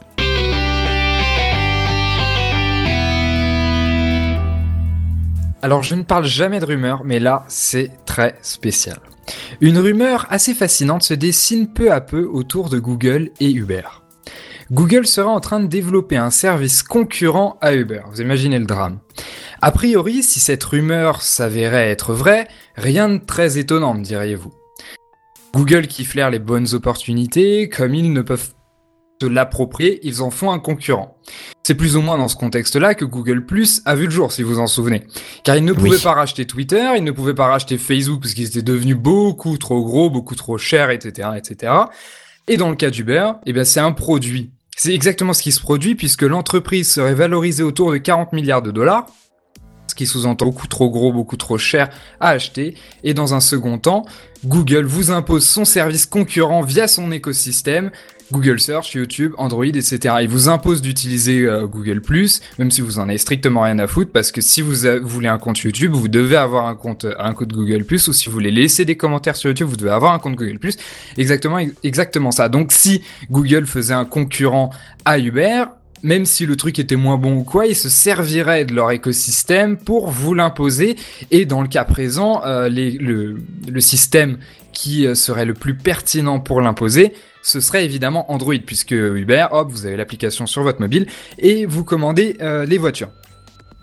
Alors, 5.62 5.82
je 5.82 5.94
ne 5.94 6.02
parle 6.02 6.24
jamais 6.24 6.58
de 6.60 6.64
rumeurs, 6.64 7.02
mais 7.04 7.20
là, 7.20 7.44
c'est 7.48 7.90
très 8.06 8.38
spécial. 8.40 8.98
Une 9.61 9.78
rumeur 9.78 10.27
assez 10.31 10.55
fascinante 10.55 11.02
se 11.02 11.15
dessine 11.15 11.73
peu 11.73 11.93
à 11.93 12.01
peu 12.01 12.24
autour 12.24 12.69
de 12.69 12.78
Google 12.78 13.31
et 13.40 13.51
Uber. 13.51 13.82
Google 14.70 15.07
sera 15.07 15.31
en 15.31 15.40
train 15.40 15.59
de 15.59 15.66
développer 15.66 16.16
un 16.16 16.31
service 16.31 16.85
concurrent 16.85 17.59
à 17.61 17.74
Uber. 17.74 18.02
Vous 18.11 18.20
imaginez 18.20 18.59
le 18.59 18.66
drame. 18.66 19.01
A 19.62 19.73
priori, 19.73 20.23
si 20.23 20.39
cette 20.39 20.62
rumeur 20.62 21.23
s'avérait 21.23 21.90
être 21.90 22.12
vraie, 22.12 22.47
rien 22.77 23.09
de 23.09 23.19
très 23.19 23.59
étonnant, 23.59 23.94
me 23.94 24.05
diriez-vous. 24.05 24.52
Google 25.52 25.89
qui 25.89 26.05
flaire 26.05 26.31
les 26.31 26.39
bonnes 26.39 26.73
opportunités, 26.74 27.69
comme 27.69 27.94
ils 27.94 28.12
ne 28.12 28.23
peuvent 28.23 28.55
se 29.20 29.26
l'approprier, 29.26 30.01
ils 30.02 30.22
en 30.22 30.30
font 30.30 30.51
un 30.51 30.59
concurrent. 30.59 31.16
C'est 31.62 31.74
plus 31.74 31.97
ou 31.97 32.01
moins 32.01 32.16
dans 32.18 32.28
ce 32.28 32.36
contexte-là 32.36 32.94
que 32.94 33.05
Google 33.05 33.44
Plus 33.44 33.82
a 33.84 33.94
vu 33.94 34.06
le 34.06 34.10
jour, 34.10 34.32
si 34.32 34.42
vous 34.42 34.59
en 34.59 34.66
souvenez. 34.66 35.02
Car 35.44 35.56
ils 35.56 35.64
ne 35.64 35.72
pouvaient 35.72 35.90
Oui. 35.90 36.02
pas 36.02 36.14
racheter 36.14 36.47
Twitter, 36.47 36.90
ils 36.97 37.05
ne 37.05 37.10
pouvaient 37.10 37.34
pas 37.34 37.47
racheter 37.48 37.76
Facebook 37.78 38.22
parce 38.22 38.34
qu'ils 38.34 38.47
étaient 38.47 38.62
devenus 38.62 38.97
beaucoup 38.97 39.59
trop 39.59 39.84
gros, 39.84 40.09
beaucoup 40.10 40.34
trop 40.34 40.56
chers, 40.59 40.90
etc., 40.90 41.28
etc. 41.36 41.72
Et 42.48 42.56
dans 42.56 42.70
le 42.70 42.76
cas 42.76 42.90
d'Uber, 42.90 43.32
eh 43.47 43.52
bien, 43.52 43.64
c'est 43.64 43.80
un 43.80 43.92
produit. 43.92 44.51
C'est 44.76 44.94
exactement 44.94 45.34
ce 45.34 45.42
qui 45.42 45.52
se 45.52 45.60
produit 45.60 45.94
puisque 45.94 46.22
l'entreprise 46.22 46.90
serait 46.90 47.14
valorisée 47.14 47.62
autour 47.62 47.92
de 47.92 47.98
40 47.98 48.32
milliards 48.32 48.62
de 48.62 48.70
dollars, 48.70 49.06
ce 49.86 49.94
qui 49.94 50.06
sous-entend 50.06 50.47
beaucoup 50.47 50.66
trop 50.66 50.88
gros, 50.88 51.12
beaucoup 51.12 51.36
trop 51.36 51.59
cher 51.59 51.90
à 52.20 52.30
acheter. 52.30 52.74
Et 53.05 53.12
dans 53.12 53.34
un 53.34 53.40
second 53.40 53.76
temps, 53.78 54.06
Google 54.47 54.86
vous 54.86 55.10
impose 55.10 55.44
son 55.47 55.66
service 55.66 56.06
concurrent 56.06 56.62
via 56.62 56.88
son 56.88 57.12
écosystème, 57.12 57.90
Google 58.32 58.61
Search, 58.61 58.94
YouTube, 58.94 59.32
Android, 59.39 59.65
etc. 59.65 60.16
Il 60.23 60.28
vous 60.28 60.48
impose 60.48 60.82
d'utiliser 60.82 61.43
euh, 61.43 61.66
Google 61.66 62.02
même 62.59 62.70
si 62.70 62.81
vous 62.81 62.98
en 62.98 63.09
avez 63.09 63.19
strictement 63.19 63.62
rien 63.62 63.78
à 63.78 63.86
foutre, 63.86 64.12
parce 64.12 64.32
que 64.32 64.40
si 64.40 64.62
vous 64.62 64.74
voulez 65.02 65.28
un 65.28 65.39
compte 65.39 65.59
YouTube, 65.61 65.93
vous 65.93 66.09
devez 66.09 66.36
avoir 66.36 66.66
un 66.66 66.74
compte, 66.74 67.07
un 67.19 67.32
compte 67.35 67.52
Google 67.52 67.85
ou 67.90 68.12
si 68.12 68.27
vous 68.27 68.32
voulez 68.32 68.51
laisser 68.51 68.85
des 68.85 68.97
commentaires 68.97 69.36
sur 69.36 69.51
YouTube, 69.51 69.69
vous 69.69 69.77
devez 69.77 69.90
avoir 69.90 70.12
un 70.12 70.19
compte 70.19 70.36
Google 70.36 70.59
Exactement, 71.16 71.59
exactement 71.82 72.31
ça. 72.31 72.48
Donc 72.48 72.73
si 72.73 73.02
Google 73.31 73.66
faisait 73.66 73.94
un 73.94 74.05
concurrent 74.05 74.70
à 75.05 75.19
Uber, 75.19 75.65
même 76.02 76.24
si 76.24 76.47
le 76.47 76.57
truc 76.57 76.78
était 76.78 76.97
moins 76.97 77.16
bon 77.16 77.39
ou 77.39 77.44
quoi, 77.44 77.66
ils 77.66 77.77
se 77.77 77.89
serviraient 77.89 78.65
de 78.65 78.74
leur 78.74 78.90
écosystème 78.90 79.77
pour 79.77 80.11
vous 80.11 80.35
l'imposer. 80.35 80.97
Et 81.31 81.44
dans 81.44 81.62
le 81.62 81.69
cas 81.69 81.85
présent, 81.85 82.43
euh, 82.44 82.69
le 82.69 83.81
système 83.81 84.39
qui 84.72 85.06
euh, 85.06 85.14
serait 85.14 85.44
le 85.44 85.55
plus 85.55 85.76
pertinent 85.76 86.40
pour 86.40 86.60
l'imposer, 86.60 87.12
ce 87.42 87.60
serait 87.60 87.84
évidemment 87.84 88.30
Android, 88.30 88.55
puisque 88.64 88.92
Uber, 88.92 89.47
hop, 89.51 89.70
vous 89.70 89.86
avez 89.86 89.97
l'application 89.97 90.47
sur 90.47 90.62
votre 90.62 90.80
mobile 90.80 91.06
et 91.38 91.66
vous 91.66 91.84
commandez 91.84 92.36
euh, 92.40 92.64
les 92.66 92.78
voitures. 92.78 93.10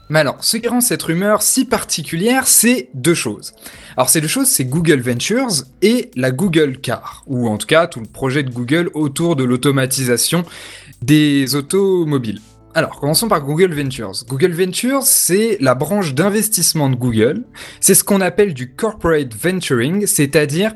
Mais 0.09 0.19
alors, 0.19 0.38
ce 0.39 0.57
qui 0.57 0.68
rend 0.68 0.80
cette 0.80 1.03
rumeur 1.03 1.41
si 1.41 1.65
particulière, 1.65 2.47
c'est 2.47 2.89
deux 2.93 3.14
choses. 3.14 3.53
Alors 3.97 4.09
ces 4.09 4.22
deux 4.22 4.27
choses, 4.27 4.47
c'est 4.47 4.64
Google 4.64 5.01
Ventures 5.01 5.65
et 5.81 6.11
la 6.15 6.31
Google 6.31 6.77
Car, 6.77 7.23
ou 7.27 7.49
en 7.49 7.57
tout 7.57 7.68
cas 7.68 7.88
tout 7.88 7.99
le 7.99 8.05
projet 8.05 8.43
de 8.43 8.49
Google 8.49 8.89
autour 8.93 9.35
de 9.35 9.43
l'automatisation 9.43 10.45
des 11.01 11.55
automobiles. 11.55 12.39
Alors, 12.73 12.99
commençons 12.99 13.27
par 13.27 13.41
Google 13.44 13.73
Ventures. 13.73 14.11
Google 14.27 14.52
Ventures, 14.52 15.02
c'est 15.03 15.57
la 15.61 15.73
branche 15.73 16.14
d'investissement 16.14 16.89
de 16.89 16.95
Google. 16.95 17.44
C'est 17.80 17.95
ce 17.95 18.03
qu'on 18.03 18.22
appelle 18.22 18.53
du 18.53 18.72
corporate 18.73 19.34
venturing, 19.34 20.06
c'est-à-dire 20.06 20.73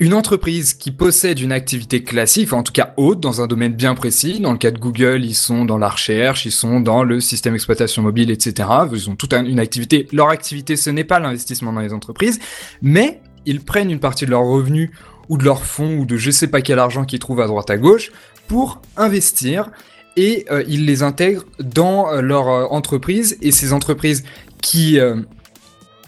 une 0.00 0.12
entreprise 0.14 0.74
qui 0.74 0.90
possède 0.92 1.40
une 1.40 1.52
activité 1.52 2.02
classique, 2.04 2.52
en 2.52 2.62
tout 2.62 2.72
cas 2.72 2.92
haute, 2.98 3.20
dans 3.20 3.40
un 3.40 3.46
domaine 3.46 3.72
bien 3.72 3.94
précis. 3.94 4.40
Dans 4.40 4.52
le 4.52 4.58
cas 4.58 4.70
de 4.70 4.78
Google, 4.78 5.24
ils 5.24 5.34
sont 5.34 5.64
dans 5.64 5.78
la 5.78 5.88
recherche, 5.88 6.44
ils 6.46 6.52
sont 6.52 6.80
dans 6.80 7.04
le 7.04 7.20
système 7.20 7.52
d'exploitation 7.54 8.02
mobile, 8.02 8.30
etc. 8.30 8.68
Ils 8.92 9.08
ont 9.08 9.16
toute 9.16 9.32
un- 9.32 9.44
une 9.44 9.60
activité. 9.60 10.08
Leur 10.12 10.28
activité, 10.28 10.76
ce 10.76 10.90
n'est 10.90 11.04
pas 11.04 11.20
l'investissement 11.20 11.72
dans 11.72 11.80
les 11.80 11.92
entreprises, 11.92 12.38
mais 12.82 13.20
ils 13.46 13.60
prennent 13.62 13.90
une 13.90 14.00
partie 14.00 14.26
de 14.26 14.30
leurs 14.30 14.44
revenus 14.44 14.90
ou 15.30 15.38
de 15.38 15.44
leurs 15.44 15.64
fonds 15.64 15.98
ou 15.98 16.04
de 16.06 16.16
je 16.16 16.30
sais 16.30 16.48
pas 16.48 16.60
quel 16.60 16.78
argent 16.78 17.04
qu'ils 17.04 17.18
trouvent 17.18 17.40
à 17.40 17.46
droite 17.46 17.70
à 17.70 17.76
gauche 17.78 18.10
pour 18.48 18.80
investir 18.96 19.70
et 20.16 20.46
euh, 20.50 20.62
ils 20.68 20.86
les 20.86 21.02
intègrent 21.02 21.44
dans 21.62 22.08
euh, 22.12 22.20
leur 22.20 22.48
euh, 22.48 22.64
entreprise 22.70 23.36
et 23.42 23.52
ces 23.52 23.72
entreprises 23.72 24.24
qui 24.62 24.98
euh, 24.98 25.16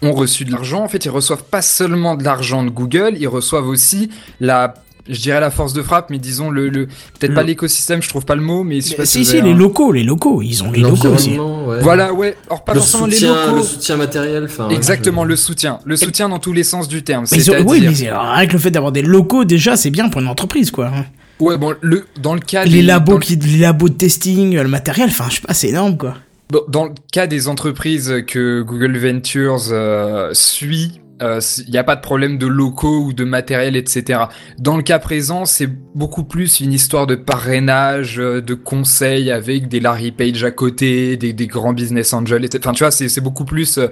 ont 0.03 0.12
reçu 0.12 0.45
de 0.45 0.51
l'argent, 0.51 0.83
en 0.83 0.89
fait, 0.89 1.05
ils 1.05 1.11
reçoivent 1.11 1.45
pas 1.45 1.62
seulement 1.62 2.16
de 2.16 2.24
l'argent 2.24 2.65
de 2.65 2.70
Google, 2.70 3.15
ils 3.19 3.29
reçoivent 3.29 3.69
aussi 3.69 4.11
la 4.41 4.74
je 5.09 5.19
dirais 5.20 5.41
la 5.41 5.51
force 5.51 5.73
de 5.73 5.83
frappe, 5.83 6.11
mais 6.11 6.19
disons 6.19 6.49
le, 6.49 6.69
le 6.69 6.87
peut-être 6.87 7.35
pas 7.35 7.43
l'écosystème, 7.43 8.01
je 8.01 8.09
trouve 8.09 8.24
pas 8.24 8.37
le 8.37 8.41
mot, 8.41 8.62
mais 8.62 8.77
je 8.81 8.91
sais 8.91 8.95
pas 8.95 9.05
si, 9.05 9.24
si, 9.24 9.37
avez 9.37 9.49
les 9.49 9.53
locaux, 9.55 9.91
les 9.91 10.05
locaux, 10.05 10.43
ils 10.43 10.62
ont 10.62 10.70
les 10.70 10.79
locaux 10.81 11.09
aussi. 11.09 11.37
Ouais. 11.37 11.81
Voilà, 11.81 12.12
ouais. 12.12 12.37
Or 12.49 12.62
pas 12.62 12.73
le 12.73 12.79
forcément 12.79 13.07
les 13.07 13.16
soutien, 13.16 13.47
locaux. 13.47 13.57
le 13.57 13.62
soutien 13.65 13.97
matériel, 13.97 14.45
enfin. 14.45 14.69
ouais, 14.69 14.77
Exactement, 14.77 15.24
je- 15.24 15.29
le 15.31 15.37
soutien, 15.37 15.81
le 15.85 15.97
soutien 15.97 16.29
dans 16.29 16.39
tous 16.39 16.53
les 16.53 16.62
sens 16.62 16.87
du 16.87 17.03
terme. 17.03 17.24
Mais 17.33 17.51
ont- 17.51 17.55
oui, 17.66 17.81
mais 17.85 17.93
c'est- 17.97 18.12
rien 18.12 18.47
que 18.47 18.53
le 18.53 18.59
fait 18.61 18.70
d'avoir 18.70 18.93
des 18.93 19.03
locaux, 19.03 19.45
déjà, 19.45 19.74
c'est 19.77 19.91
bien 19.91 20.09
pour 20.09 20.20
une 20.20 20.29
entreprise, 20.29 20.70
quoi. 20.70 20.93
Ouais, 21.43 21.56
bon, 21.59 21.74
le 21.81 22.05
dans 22.20 22.35
le 22.35 22.40
cas 22.40 22.64
Les 22.64 22.70
des- 22.70 22.82
labos, 22.82 23.19
qui, 23.19 23.36
les 23.36 23.59
labos 23.59 23.89
de 23.89 23.94
testing, 23.94 24.56
euh, 24.56 24.62
le 24.62 24.69
matériel, 24.69 25.09
enfin, 25.10 25.27
je 25.28 25.36
sais 25.36 25.40
pas, 25.47 25.55
c'est 25.55 25.69
énorme, 25.69 25.97
quoi. 25.97 26.14
Bon, 26.51 26.60
dans 26.69 26.85
le 26.85 26.93
cas 27.12 27.27
des 27.27 27.48
entreprises 27.48 28.14
que 28.27 28.62
Google 28.62 28.97
Ventures 28.98 29.69
euh, 29.70 30.31
suit, 30.35 30.98
il 31.20 31.70
n'y 31.70 31.78
a 31.78 31.85
pas 31.85 31.94
de 31.94 32.01
problème 32.01 32.36
de 32.36 32.48
locaux 32.48 33.05
ou 33.05 33.12
de 33.12 33.23
matériel, 33.23 33.77
etc. 33.77 34.23
Dans 34.59 34.77
le 34.77 34.82
cas 34.82 34.98
présent, 34.98 35.44
c'est 35.44 35.69
beaucoup 35.94 36.24
plus 36.24 36.59
une 36.59 36.73
histoire 36.73 37.06
de 37.06 37.14
parrainage, 37.14 38.19
euh, 38.19 38.40
de 38.43 38.55
conseils 38.55 39.31
avec 39.31 39.69
des 39.69 39.78
Larry 39.78 40.10
Page 40.10 40.43
à 40.43 40.51
côté, 40.51 41.16
des, 41.16 41.32
des 41.32 41.47
grands 41.47 41.73
business 41.74 42.12
angels, 42.12 42.44
etc. 42.44 42.59
Enfin, 42.64 42.73
tu 42.73 42.82
vois, 42.82 42.90
c'est 42.90 43.20
beaucoup 43.20 43.44
plus 43.44 43.78
euh, 43.78 43.86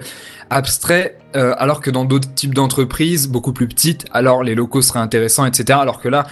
abstrait, 0.49 1.17
euh, 1.37 1.53
alors 1.57 1.79
que 1.79 1.89
dans 1.89 2.03
d'autres 2.03 2.33
types 2.33 2.53
d'entreprises, 2.53 3.29
beaucoup 3.29 3.53
plus 3.53 3.67
petites, 3.69 4.05
alors 4.11 4.43
les 4.43 4.53
locaux 4.53 4.81
seraient 4.81 4.99
intéressants, 4.99 5.45
etc. 5.45 5.79
Alors 5.81 6.01
que 6.01 6.09
là, 6.09 6.27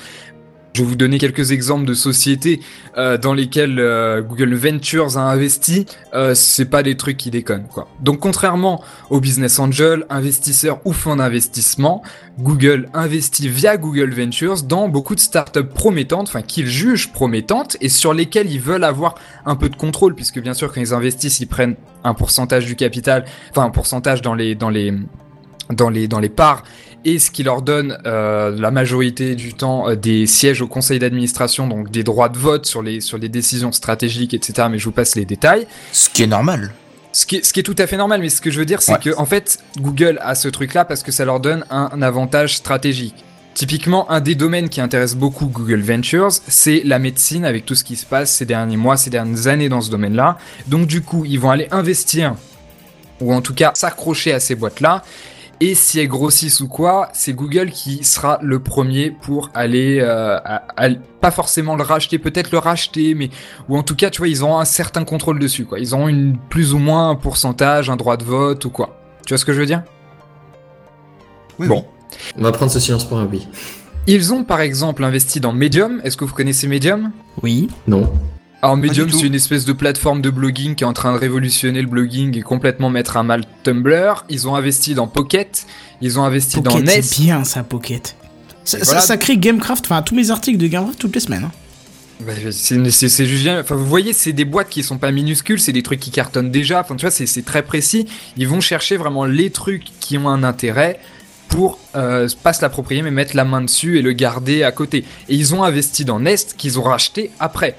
je 0.73 0.81
vais 0.83 0.87
vous 0.87 0.95
donner 0.95 1.17
quelques 1.17 1.51
exemples 1.51 1.85
de 1.85 1.93
sociétés 1.93 2.61
euh, 2.97 3.17
dans 3.17 3.33
lesquelles 3.33 3.79
euh, 3.79 4.21
Google 4.21 4.53
Ventures 4.53 5.17
a 5.17 5.21
investi. 5.21 5.85
Euh, 6.13 6.35
c'est 6.35 6.65
pas 6.65 6.83
des 6.83 6.95
trucs 6.95 7.17
qui 7.17 7.31
déconnent, 7.31 7.67
quoi. 7.67 7.87
Donc, 8.01 8.19
contrairement 8.19 8.83
aux 9.09 9.19
business 9.19 9.59
angels, 9.59 10.05
investisseurs 10.09 10.79
ou 10.85 10.93
fonds 10.93 11.15
d'investissement, 11.15 12.03
Google 12.39 12.87
investit 12.93 13.49
via 13.49 13.77
Google 13.77 14.13
Ventures 14.13 14.61
dans 14.63 14.87
beaucoup 14.87 15.15
de 15.15 15.19
startups 15.19 15.63
promettantes, 15.63 16.27
enfin 16.29 16.41
qu'ils 16.41 16.67
jugent 16.67 17.11
promettantes 17.11 17.75
et 17.81 17.89
sur 17.89 18.13
lesquelles 18.13 18.51
ils 18.51 18.61
veulent 18.61 18.83
avoir 18.83 19.15
un 19.45 19.55
peu 19.55 19.69
de 19.69 19.75
contrôle, 19.75 20.15
puisque 20.15 20.39
bien 20.39 20.53
sûr 20.53 20.71
quand 20.71 20.81
ils 20.81 20.93
investissent, 20.93 21.39
ils 21.39 21.47
prennent 21.47 21.75
un 22.03 22.13
pourcentage 22.13 22.65
du 22.65 22.75
capital, 22.75 23.25
enfin 23.49 23.63
un 23.63 23.71
pourcentage 23.71 24.21
dans 24.21 24.35
les 24.35 24.55
dans 24.55 24.69
les 24.69 24.93
dans 25.73 25.89
les 25.89 26.07
dans 26.07 26.19
les 26.19 26.29
parts 26.29 26.63
et 27.05 27.17
ce 27.19 27.31
qui 27.31 27.43
leur 27.43 27.61
donne 27.61 27.97
euh, 28.05 28.53
la 28.59 28.71
majorité 28.71 29.35
du 29.35 29.53
temps 29.53 29.87
euh, 29.89 29.95
des 29.95 30.27
sièges 30.27 30.61
au 30.61 30.67
conseil 30.67 30.99
d'administration, 30.99 31.67
donc 31.67 31.89
des 31.91 32.03
droits 32.03 32.27
de 32.29 32.37
vote 32.37 32.65
sur 32.65 32.81
les 32.81 32.99
sur 33.01 33.17
les 33.17 33.29
décisions 33.29 33.71
stratégiques, 33.71 34.33
etc. 34.33 34.67
Mais 34.69 34.79
je 34.79 34.85
vous 34.85 34.91
passe 34.91 35.15
les 35.15 35.25
détails. 35.25 35.65
Ce 35.93 36.09
qui 36.09 36.23
est 36.23 36.27
normal. 36.27 36.73
Ce 37.11 37.25
qui, 37.25 37.37
est, 37.37 37.45
ce 37.45 37.53
qui 37.53 37.61
est 37.61 37.63
tout 37.63 37.75
à 37.79 37.87
fait 37.87 37.97
normal, 37.97 38.21
mais 38.21 38.29
ce 38.29 38.39
que 38.39 38.51
je 38.51 38.59
veux 38.59 38.65
dire, 38.65 38.81
c'est 38.83 38.91
Ouais. 38.93 38.99
que 38.99 39.17
en 39.17 39.25
fait, 39.25 39.59
Google 39.79 40.19
a 40.21 40.35
ce 40.35 40.47
truc-là 40.47 40.85
parce 40.85 41.01
que 41.01 41.11
ça 41.11 41.25
leur 41.25 41.39
donne 41.39 41.65
un, 41.71 41.89
un 41.91 42.01
avantage 42.03 42.55
stratégique. 42.57 43.15
Typiquement, 43.55 44.09
un 44.11 44.21
des 44.21 44.35
domaines 44.35 44.69
qui 44.69 44.79
intéresse 44.79 45.15
beaucoup 45.15 45.47
Google 45.47 45.81
Ventures, 45.81 46.29
c'est 46.47 46.81
la 46.85 46.99
médecine 46.99 47.45
avec 47.45 47.65
tout 47.65 47.73
ce 47.75 47.83
qui 47.83 47.95
se 47.95 48.05
passe 48.05 48.31
ces 48.31 48.45
derniers 48.45 48.77
mois, 48.77 48.95
ces 48.95 49.09
dernières 49.09 49.47
années 49.47 49.69
dans 49.69 49.81
ce 49.81 49.89
domaine-là. 49.89 50.37
Donc 50.67 50.85
du 50.85 51.01
coup, 51.01 51.25
ils 51.25 51.39
vont 51.39 51.49
aller 51.49 51.67
investir, 51.71 52.35
ou 53.21 53.33
en 53.33 53.41
tout 53.41 53.55
cas 53.55 53.71
s'accrocher 53.73 54.31
à 54.33 54.39
ces 54.39 54.53
boîtes-là. 54.55 55.03
Et 55.61 55.75
si 55.75 55.99
elles 55.99 56.07
grossissent 56.07 56.61
ou 56.61 56.69
quoi, 56.69 57.09
c'est 57.13 57.33
Google 57.33 57.71
qui 57.71 58.03
sera 58.05 58.39
le 58.41 58.59
premier 58.59 59.11
pour 59.11 59.49
aller, 59.53 59.99
euh, 59.99 60.37
à- 60.37 60.63
à- 60.77 60.89
pas 61.19 61.31
forcément 61.31 61.75
le 61.75 61.83
racheter, 61.83 62.17
peut-être 62.17 62.51
le 62.51 62.59
racheter, 62.59 63.13
mais 63.13 63.29
ou 63.67 63.77
en 63.77 63.83
tout 63.83 63.95
cas, 63.95 64.09
tu 64.09 64.19
vois, 64.19 64.29
ils 64.29 64.41
auront 64.41 64.59
un 64.59 64.65
certain 64.65 65.03
contrôle 65.03 65.37
dessus, 65.37 65.65
quoi. 65.65 65.79
Ils 65.79 65.93
auront 65.93 66.07
une 66.07 66.37
plus 66.49 66.73
ou 66.73 66.77
moins 66.77 67.09
un 67.09 67.15
pourcentage, 67.15 67.89
un 67.89 67.97
droit 67.97 68.15
de 68.15 68.23
vote 68.23 68.63
ou 68.63 68.69
quoi. 68.69 69.01
Tu 69.25 69.33
vois 69.33 69.37
ce 69.37 69.43
que 69.43 69.51
je 69.51 69.59
veux 69.59 69.65
dire? 69.65 69.83
Oui, 71.59 71.67
Bon. 71.67 71.85
On 72.37 72.41
va 72.41 72.51
prendre 72.53 72.71
ce 72.71 72.79
silence 72.79 73.03
pour 73.03 73.19
un 73.19 73.25
oui. 73.25 73.45
Ils 74.07 74.33
ont 74.33 74.43
par 74.45 74.61
exemple 74.61 75.03
investi 75.03 75.39
dans 75.41 75.51
Medium. 75.53 75.99
Est-ce 76.05 76.15
que 76.17 76.23
vous 76.25 76.33
connaissez 76.33 76.67
Medium? 76.67 77.11
Oui. 77.43 77.69
Non. 77.85 78.11
Alors 78.61 78.75
Medium, 78.75 79.09
c'est 79.09 79.27
une 79.27 79.35
espèce 79.35 79.63
de 79.63 79.71
plateforme 79.71 80.21
de 80.21 80.29
blogging 80.29 80.75
qui 80.75 80.83
est 80.83 80.87
en 80.87 80.93
train 80.93 81.13
de 81.13 81.17
révolutionner 81.17 81.81
le 81.81 81.87
blogging 81.87 82.37
et 82.37 82.41
complètement 82.41 82.89
mettre 82.89 83.15
à 83.15 83.23
mal 83.23 83.45
Tumblr. 83.63 84.25
Ils 84.29 84.47
ont 84.47 84.55
investi 84.55 84.95
dans 84.95 85.07
Pocket. 85.07 85.65
Ils 86.01 86.19
ont 86.19 86.23
investi 86.23 86.61
dans 86.61 86.79
Nest. 86.79 87.13
c'est 87.13 87.21
bien, 87.23 87.43
ça, 87.45 87.63
Pocket. 87.63 88.15
Ça, 88.65 88.77
voilà. 88.83 88.99
ça 88.99 89.17
crée 89.17 89.37
Gamecraft, 89.37 89.85
enfin, 89.85 90.01
tous 90.01 90.13
mes 90.13 90.29
articles 90.29 90.57
de 90.57 90.67
Gamecraft 90.67 90.99
toutes 90.99 91.15
les 91.15 91.21
semaines. 91.21 91.45
hein. 91.45 91.51
Bah, 92.19 92.33
c'est 92.51 93.25
juste 93.25 93.43
bien. 93.43 93.61
Enfin, 93.61 93.75
vous 93.75 93.85
voyez, 93.85 94.11
c'est 94.11 94.33
des 94.33 94.43
boîtes 94.43 94.67
qui 94.67 94.83
sont 94.83 94.97
pas 94.97 95.11
minuscules, 95.11 95.61
c'est 95.61 95.71
des 95.71 95.83
trucs 95.83 96.01
qui 96.01 96.11
cartonnent 96.11 96.51
déjà. 96.51 96.81
Enfin, 96.81 96.95
tu 96.97 97.01
vois, 97.01 97.11
c'est 97.11 97.25
c'est 97.25 97.43
très 97.43 97.63
précis. 97.63 98.07
Ils 98.35 98.47
vont 98.47 98.59
chercher 98.59 98.97
vraiment 98.97 99.23
les 99.23 99.51
trucs 99.51 99.85
qui 100.01 100.17
ont 100.17 100.27
un 100.27 100.43
intérêt 100.43 100.99
pour 101.47 101.79
euh, 101.95 102.27
pas 102.43 102.51
se 102.51 102.61
l'approprier, 102.61 103.01
mais 103.01 103.11
mettre 103.11 103.37
la 103.37 103.45
main 103.45 103.61
dessus 103.61 103.97
et 103.97 104.01
le 104.01 104.11
garder 104.11 104.63
à 104.63 104.73
côté. 104.73 105.05
Et 105.29 105.35
ils 105.35 105.55
ont 105.55 105.63
investi 105.63 106.03
dans 106.03 106.19
Nest 106.19 106.55
qu'ils 106.57 106.77
ont 106.77 106.83
racheté 106.83 107.31
après. 107.39 107.77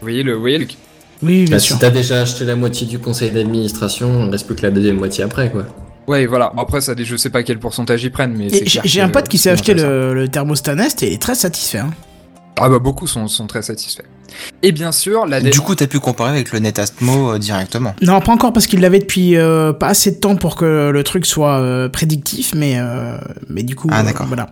Vous 0.00 0.06
voyez 0.06 0.22
le, 0.22 0.34
vous 0.34 0.40
voyez 0.40 0.58
le... 0.58 0.66
Oui, 1.22 1.44
bien 1.44 1.56
Bah, 1.56 1.58
sûr. 1.58 1.74
si 1.76 1.80
t'as 1.80 1.90
déjà 1.90 2.22
acheté 2.22 2.44
la 2.44 2.56
moitié 2.56 2.86
du 2.86 2.98
conseil 2.98 3.30
d'administration, 3.30 4.24
il 4.26 4.30
reste 4.30 4.46
plus 4.46 4.56
que 4.56 4.62
la 4.62 4.70
deuxième 4.70 4.96
moitié 4.96 5.24
après, 5.24 5.50
quoi. 5.50 5.64
Ouais, 6.08 6.26
voilà. 6.26 6.52
Après, 6.56 6.80
ça, 6.80 6.94
je 6.98 7.16
sais 7.16 7.30
pas 7.30 7.42
quel 7.42 7.58
pourcentage 7.58 8.02
ils 8.02 8.10
prennent, 8.10 8.34
mais 8.36 8.48
J'ai 8.84 9.00
un 9.00 9.10
pote 9.10 9.28
qui 9.28 9.38
s'est 9.38 9.50
acheté 9.50 9.74
le, 9.74 10.14
le 10.14 10.28
thermostat 10.28 10.74
Nest 10.74 11.02
et 11.02 11.08
il 11.08 11.12
est 11.14 11.22
très 11.22 11.34
satisfait. 11.34 11.78
hein. 11.78 11.90
Ah 12.62 12.68
bah 12.68 12.78
beaucoup 12.78 13.06
sont, 13.06 13.26
sont 13.26 13.46
très 13.46 13.62
satisfaits. 13.62 14.02
Et 14.62 14.72
bien 14.72 14.92
sûr, 14.92 15.24
la 15.26 15.40
Du 15.40 15.60
coup, 15.60 15.74
t'as 15.74 15.86
pu 15.86 15.98
comparer 15.98 16.30
avec 16.30 16.52
le 16.52 16.58
Netatmo 16.58 17.32
euh, 17.32 17.38
directement. 17.38 17.94
Non, 18.02 18.20
pas 18.20 18.32
encore 18.32 18.52
parce 18.52 18.66
qu'il 18.66 18.80
l'avait 18.80 18.98
depuis 18.98 19.36
euh, 19.36 19.72
pas 19.72 19.88
assez 19.88 20.10
de 20.10 20.16
temps 20.16 20.36
pour 20.36 20.56
que 20.56 20.90
le 20.90 21.04
truc 21.04 21.24
soit 21.26 21.58
euh, 21.58 21.88
prédictif, 21.88 22.54
mais 22.54 22.74
euh, 22.78 23.16
mais 23.48 23.62
du 23.62 23.76
coup, 23.76 23.88
Ah, 23.90 24.00
euh, 24.00 24.04
d'accord. 24.04 24.26
voilà. 24.26 24.50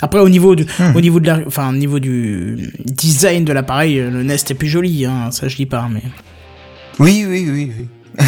Après, 0.00 0.20
au 0.20 0.28
niveau 0.28 0.54
du, 0.54 0.64
Hmm. 0.78 0.94
au 0.94 1.00
niveau 1.00 1.18
de 1.20 1.26
la, 1.26 1.40
enfin, 1.46 1.70
au 1.70 1.76
niveau 1.76 1.98
du 1.98 2.72
design 2.84 3.44
de 3.44 3.52
l'appareil, 3.52 3.98
euh, 3.98 4.10
le 4.10 4.22
Nest 4.22 4.50
est 4.50 4.54
plus 4.54 4.68
joli, 4.68 5.04
hein, 5.06 5.30
ça 5.30 5.48
je 5.48 5.56
dis 5.56 5.66
pas, 5.66 5.88
mais. 5.92 6.02
Oui, 6.98 7.24
oui, 7.28 7.48
oui, 7.50 7.72
oui. 7.78 7.86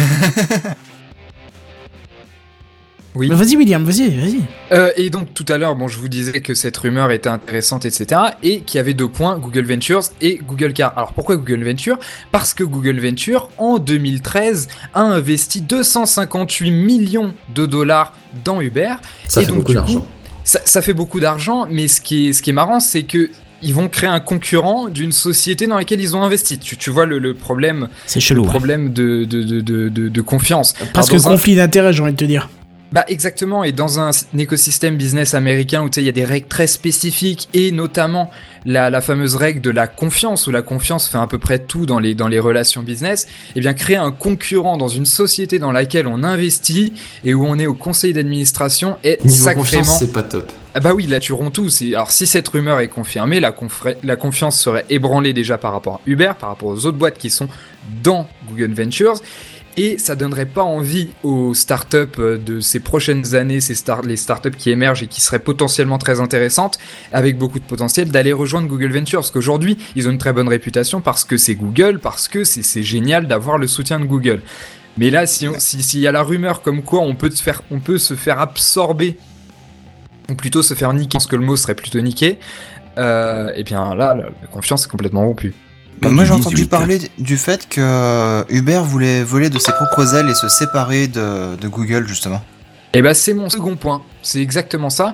Vas-y, 3.13 3.57
William, 3.57 3.83
vas-y, 3.83 4.09
vas-y. 4.09 4.39
Euh, 4.71 4.89
et 4.95 5.09
donc 5.09 5.33
tout 5.33 5.43
à 5.49 5.57
l'heure, 5.57 5.75
bon, 5.75 5.89
je 5.89 5.97
vous 5.97 6.07
disais 6.07 6.39
que 6.39 6.53
cette 6.53 6.77
rumeur 6.77 7.11
était 7.11 7.27
intéressante, 7.27 7.83
etc. 7.85 8.21
Et 8.41 8.61
qu'il 8.61 8.77
y 8.77 8.79
avait 8.79 8.93
deux 8.93 9.09
points, 9.09 9.37
Google 9.37 9.65
Ventures 9.65 10.03
et 10.21 10.39
Google 10.47 10.71
Car. 10.71 10.93
Alors 10.95 11.11
pourquoi 11.11 11.35
Google 11.35 11.61
Venture 11.65 11.99
Parce 12.31 12.53
que 12.53 12.63
Google 12.63 13.01
Venture, 13.01 13.49
en 13.57 13.79
2013, 13.79 14.69
a 14.93 15.01
investi 15.01 15.59
258 15.59 16.71
millions 16.71 17.33
de 17.53 17.65
dollars 17.65 18.13
dans 18.45 18.61
Uber. 18.61 18.93
Ça 19.27 19.41
Et 19.41 19.43
fait 19.43 19.49
donc, 19.51 19.59
beaucoup 19.59 19.73
d'argent. 19.73 20.07
Ça, 20.43 20.59
ça 20.65 20.81
fait 20.81 20.93
beaucoup 20.93 21.19
d'argent, 21.19 21.67
mais 21.69 21.87
ce 21.87 22.01
qui 22.01 22.29
est, 22.29 22.33
ce 22.33 22.41
qui 22.41 22.49
est 22.49 22.53
marrant, 22.53 22.79
c'est 22.79 23.03
que 23.03 23.29
ils 23.63 23.73
vont 23.73 23.87
créer 23.89 24.09
un 24.09 24.19
concurrent 24.19 24.87
d'une 24.89 25.11
société 25.11 25.67
dans 25.67 25.77
laquelle 25.77 26.01
ils 26.01 26.15
ont 26.15 26.23
investi. 26.23 26.57
Tu, 26.57 26.77
tu 26.77 26.89
vois 26.89 27.05
le, 27.05 27.19
le 27.19 27.33
problème, 27.35 27.89
C'est 28.07 28.19
chelou. 28.19 28.43
le 28.43 28.49
problème 28.49 28.91
de, 28.91 29.23
de, 29.25 29.61
de, 29.61 29.89
de, 29.89 30.21
confiance. 30.21 30.73
Parce 30.93 31.09
que 31.09 31.21
conflit 31.21 31.55
d'intérêts, 31.55 31.93
j'ai 31.93 32.01
envie 32.01 32.13
de 32.13 32.17
te 32.17 32.25
dire. 32.25 32.49
Bah 32.91 33.05
exactement, 33.07 33.63
et 33.63 33.71
dans 33.71 33.99
un, 33.99 34.11
écosystème 34.37 34.97
business 34.97 35.33
américain 35.33 35.81
où 35.81 35.89
tu 35.89 35.95
sais 35.95 36.01
il 36.01 36.05
y 36.05 36.09
a 36.09 36.13
des 36.13 36.25
règles 36.25 36.47
très 36.47 36.67
spécifiques 36.67 37.47
et 37.53 37.71
notamment 37.71 38.29
la, 38.65 38.89
la 38.89 38.99
fameuse 39.01 39.35
règle 39.35 39.61
de 39.61 39.69
la 39.69 39.87
confiance 39.87 40.45
où 40.47 40.51
la 40.51 40.61
confiance 40.61 41.07
fait 41.07 41.17
à 41.17 41.25
peu 41.25 41.39
près 41.39 41.59
tout 41.59 41.85
dans 41.85 41.99
les 41.99 42.15
dans 42.15 42.27
les 42.27 42.39
relations 42.39 42.83
business, 42.83 43.27
et 43.55 43.61
bien 43.61 43.73
créer 43.73 43.95
un 43.95 44.11
concurrent 44.11 44.77
dans 44.77 44.89
une 44.89 45.05
société 45.05 45.57
dans 45.57 45.71
laquelle 45.71 46.05
on 46.05 46.23
investit 46.23 46.93
et 47.23 47.33
où 47.33 47.45
on 47.45 47.57
est 47.59 47.67
au 47.67 47.73
conseil 47.73 48.13
d'administration 48.13 48.97
est 49.03 49.23
Niveau 49.23 49.43
sacrément 49.45 49.83
c'est 49.83 50.11
pas 50.11 50.23
top. 50.23 50.51
ah 50.75 50.79
bah 50.81 50.93
oui, 50.93 51.07
là 51.07 51.19
tu 51.19 51.31
romps 51.33 51.49
tout. 51.49 51.69
Alors 51.93 52.11
si 52.11 52.27
cette 52.27 52.47
rumeur 52.49 52.81
est 52.81 52.89
confirmée, 52.89 53.39
la, 53.39 53.51
confra- 53.51 53.95
la 54.03 54.15
confiance 54.17 54.59
serait 54.59 54.85
ébranlée 54.89 55.33
déjà 55.33 55.57
par 55.57 55.71
rapport 55.71 55.95
à 55.95 56.01
Uber, 56.07 56.31
par 56.39 56.49
rapport 56.49 56.69
aux 56.69 56.85
autres 56.85 56.97
boîtes 56.97 57.17
qui 57.17 57.29
sont 57.29 57.47
dans 58.03 58.27
Google 58.49 58.73
Ventures. 58.73 59.15
Et 59.77 59.97
ça 59.97 60.15
donnerait 60.17 60.45
pas 60.47 60.63
envie 60.63 61.09
aux 61.23 61.53
startups 61.53 61.97
euh, 62.19 62.37
de 62.37 62.59
ces 62.59 62.81
prochaines 62.81 63.35
années, 63.35 63.61
ces 63.61 63.75
les 64.03 64.17
startups 64.17 64.51
qui 64.51 64.69
émergent 64.69 65.03
et 65.03 65.07
qui 65.07 65.21
seraient 65.21 65.39
potentiellement 65.39 65.97
très 65.97 66.19
intéressantes, 66.19 66.77
avec 67.13 67.37
beaucoup 67.37 67.57
de 67.59 67.63
potentiel, 67.63 68.09
d'aller 68.11 68.33
rejoindre 68.33 68.67
Google 68.67 68.91
Ventures. 68.91 69.19
Parce 69.21 69.31
qu'aujourd'hui, 69.31 69.77
ils 69.95 70.07
ont 70.07 70.11
une 70.11 70.17
très 70.17 70.33
bonne 70.33 70.49
réputation 70.49 70.99
parce 70.99 71.23
que 71.23 71.37
c'est 71.37 71.55
Google, 71.55 71.99
parce 71.99 72.27
que 72.27 72.43
c'est 72.43 72.83
génial 72.83 73.27
d'avoir 73.27 73.57
le 73.57 73.67
soutien 73.67 73.99
de 73.99 74.05
Google. 74.05 74.41
Mais 74.97 75.09
là, 75.09 75.25
si 75.25 75.47
on- 75.47 75.57
si- 75.57 75.81
s'il 75.83 76.01
y 76.01 76.07
a 76.07 76.11
la 76.11 76.21
rumeur 76.21 76.61
comme 76.61 76.81
quoi 76.83 76.99
on 76.99 77.15
peut, 77.15 77.31
se 77.31 77.41
faire, 77.41 77.61
on 77.71 77.79
peut 77.79 77.97
se 77.97 78.13
faire 78.15 78.41
absorber, 78.41 79.17
ou 80.29 80.35
plutôt 80.35 80.63
se 80.63 80.73
faire 80.73 80.91
niquer, 80.93 81.13
parce 81.17 81.27
que 81.27 81.37
le 81.37 81.45
mot 81.45 81.55
serait 81.55 81.75
plutôt 81.75 82.01
niquer, 82.01 82.39
euh, 82.97 83.51
et 83.55 83.63
bien 83.63 83.95
là, 83.95 84.15
la 84.15 84.47
confiance 84.47 84.85
est 84.85 84.89
complètement 84.89 85.21
rompue. 85.21 85.53
Bah, 86.01 86.09
moi 86.09 86.25
j'ai 86.25 86.33
18. 86.33 86.47
entendu 86.47 86.65
parler 86.65 86.99
du 87.19 87.37
fait 87.37 87.69
que 87.69 88.43
Uber 88.51 88.81
voulait 88.83 89.23
voler 89.23 89.49
de 89.49 89.59
ses 89.59 89.71
propres 89.71 90.15
ailes 90.15 90.29
et 90.29 90.35
se 90.35 90.49
séparer 90.49 91.07
de, 91.07 91.55
de 91.55 91.67
Google 91.67 92.07
justement. 92.07 92.41
Et 92.93 93.01
ben 93.01 93.13
c'est 93.13 93.33
mon 93.33 93.49
second 93.49 93.77
point, 93.77 94.01
c'est 94.21 94.41
exactement 94.41 94.89
ça, 94.89 95.13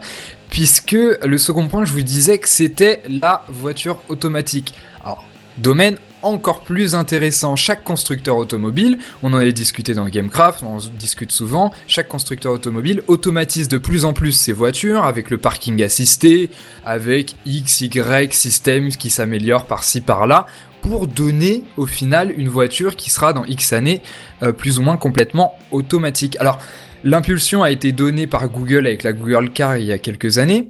puisque 0.49 0.93
le 0.93 1.37
second 1.37 1.67
point, 1.67 1.85
je 1.85 1.91
vous 1.91 2.01
disais 2.01 2.39
que 2.39 2.49
c'était 2.49 3.03
la 3.07 3.43
voiture 3.49 3.99
automatique. 4.09 4.73
Alors, 5.03 5.23
domaine 5.59 5.97
encore 6.23 6.61
plus 6.61 6.95
intéressant, 6.95 7.55
chaque 7.55 7.83
constructeur 7.83 8.37
automobile, 8.37 8.97
on 9.21 9.33
en 9.33 9.37
a 9.37 9.51
discuté 9.51 9.93
dans 9.93 10.07
Gamecraft, 10.07 10.63
on 10.63 10.77
en 10.77 10.79
discute 10.97 11.31
souvent, 11.31 11.71
chaque 11.85 12.07
constructeur 12.07 12.51
automobile 12.51 13.03
automatise 13.07 13.67
de 13.67 13.77
plus 13.77 14.03
en 14.03 14.13
plus 14.13 14.31
ses 14.31 14.53
voitures 14.53 15.05
avec 15.05 15.29
le 15.29 15.37
parking 15.37 15.83
assisté, 15.83 16.49
avec 16.83 17.35
X, 17.45 17.81
Y 17.81 18.33
système 18.33 18.89
qui 18.89 19.11
s'améliore 19.11 19.65
par-ci 19.65 20.01
par-là, 20.01 20.47
pour 20.87 21.07
donner 21.07 21.63
au 21.77 21.85
final 21.85 22.33
une 22.37 22.49
voiture 22.49 22.95
qui 22.95 23.09
sera 23.09 23.33
dans 23.33 23.45
X 23.45 23.73
années 23.73 24.01
euh, 24.43 24.51
plus 24.51 24.79
ou 24.79 24.81
moins 24.81 24.97
complètement 24.97 25.55
automatique. 25.71 26.37
Alors, 26.39 26.59
L'impulsion 27.03 27.63
a 27.63 27.71
été 27.71 27.91
donnée 27.91 28.27
par 28.27 28.49
Google 28.49 28.87
avec 28.87 29.03
la 29.03 29.13
Google 29.13 29.51
Car 29.51 29.77
il 29.77 29.85
y 29.85 29.91
a 29.91 29.97
quelques 29.97 30.39
années. 30.39 30.67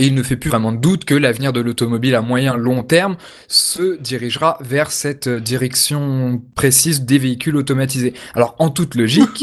Et 0.00 0.06
il 0.06 0.14
ne 0.14 0.22
fait 0.22 0.36
plus 0.36 0.50
vraiment 0.50 0.70
de 0.70 0.76
doute 0.76 1.04
que 1.04 1.14
l'avenir 1.14 1.52
de 1.52 1.60
l'automobile 1.60 2.14
à 2.14 2.20
moyen 2.20 2.56
long 2.56 2.84
terme 2.84 3.16
se 3.48 3.98
dirigera 3.98 4.58
vers 4.60 4.92
cette 4.92 5.26
euh, 5.26 5.40
direction 5.40 6.40
précise 6.54 7.02
des 7.02 7.18
véhicules 7.18 7.56
automatisés. 7.56 8.14
Alors 8.34 8.54
en 8.60 8.70
toute 8.70 8.94
logique, 8.94 9.42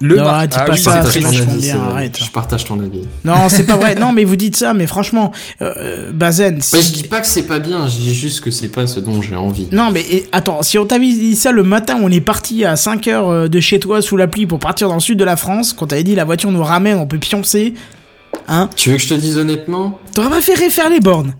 le 0.00 0.16
Non, 0.16 0.24
mar- 0.24 0.46
dis 0.46 0.56
Ah 0.58 0.64
pas 0.64 0.72
oui, 0.72 0.78
ça, 0.78 1.02
c'est 1.10 1.20
vachement 1.20 1.54
bien, 1.54 1.80
arrête. 1.80 2.18
Je 2.24 2.30
partage 2.30 2.64
ton 2.64 2.78
avis. 2.80 3.02
Non, 3.24 3.48
c'est 3.48 3.64
pas 3.64 3.76
vrai. 3.76 3.94
Non, 3.98 4.12
mais 4.12 4.24
vous 4.24 4.36
dites 4.36 4.54
ça, 4.56 4.74
mais 4.74 4.86
franchement, 4.86 5.32
euh, 5.60 6.12
Bazen, 6.12 6.60
si... 6.60 6.80
Je 6.80 6.92
dis 6.92 7.02
pas 7.08 7.20
que 7.20 7.26
c'est 7.26 7.42
pas 7.48 7.58
bien, 7.58 7.88
je 7.88 7.96
dis 7.96 8.14
juste 8.14 8.40
que 8.42 8.50
c'est 8.50 8.68
pas 8.68 8.86
ce 8.86 9.00
dont 9.00 9.20
j'ai 9.22 9.34
envie. 9.36 9.66
Non, 9.72 9.90
mais 9.92 10.02
et, 10.02 10.28
attends, 10.32 10.62
si 10.62 10.78
on 10.78 10.86
t'avait 10.86 11.06
dit 11.06 11.34
ça 11.34 11.50
le 11.52 11.62
matin 11.64 11.98
on 12.02 12.10
est 12.10 12.20
parti 12.20 12.64
à 12.64 12.76
5 12.76 13.08
heures 13.08 13.28
euh, 13.28 13.48
de 13.48 13.60
chez 13.60 13.80
toi 13.80 14.00
sous 14.02 14.16
la 14.16 14.28
pluie 14.28 14.46
pour 14.46 14.58
partir 14.60 14.88
dans 14.88 14.94
le 14.94 15.00
sud 15.00 15.18
de 15.18 15.24
la 15.24 15.36
France, 15.36 15.72
quand 15.72 15.86
t'avais 15.88 16.04
dit 16.04 16.14
la 16.14 16.24
voiture 16.24 16.50
nous 16.52 16.62
ramène, 16.62 16.98
on 16.98 17.06
peut 17.06 17.18
pioncer, 17.18 17.74
hein, 18.46 18.68
Tu 18.76 18.90
veux 18.90 18.96
que 18.96 19.02
je 19.02 19.08
te 19.08 19.14
dise 19.14 19.36
honnêtement? 19.38 19.98
T'aurais 20.14 20.28
préféré 20.30 20.70
faire 20.70 20.90
les 20.90 21.00
bornes. 21.00 21.34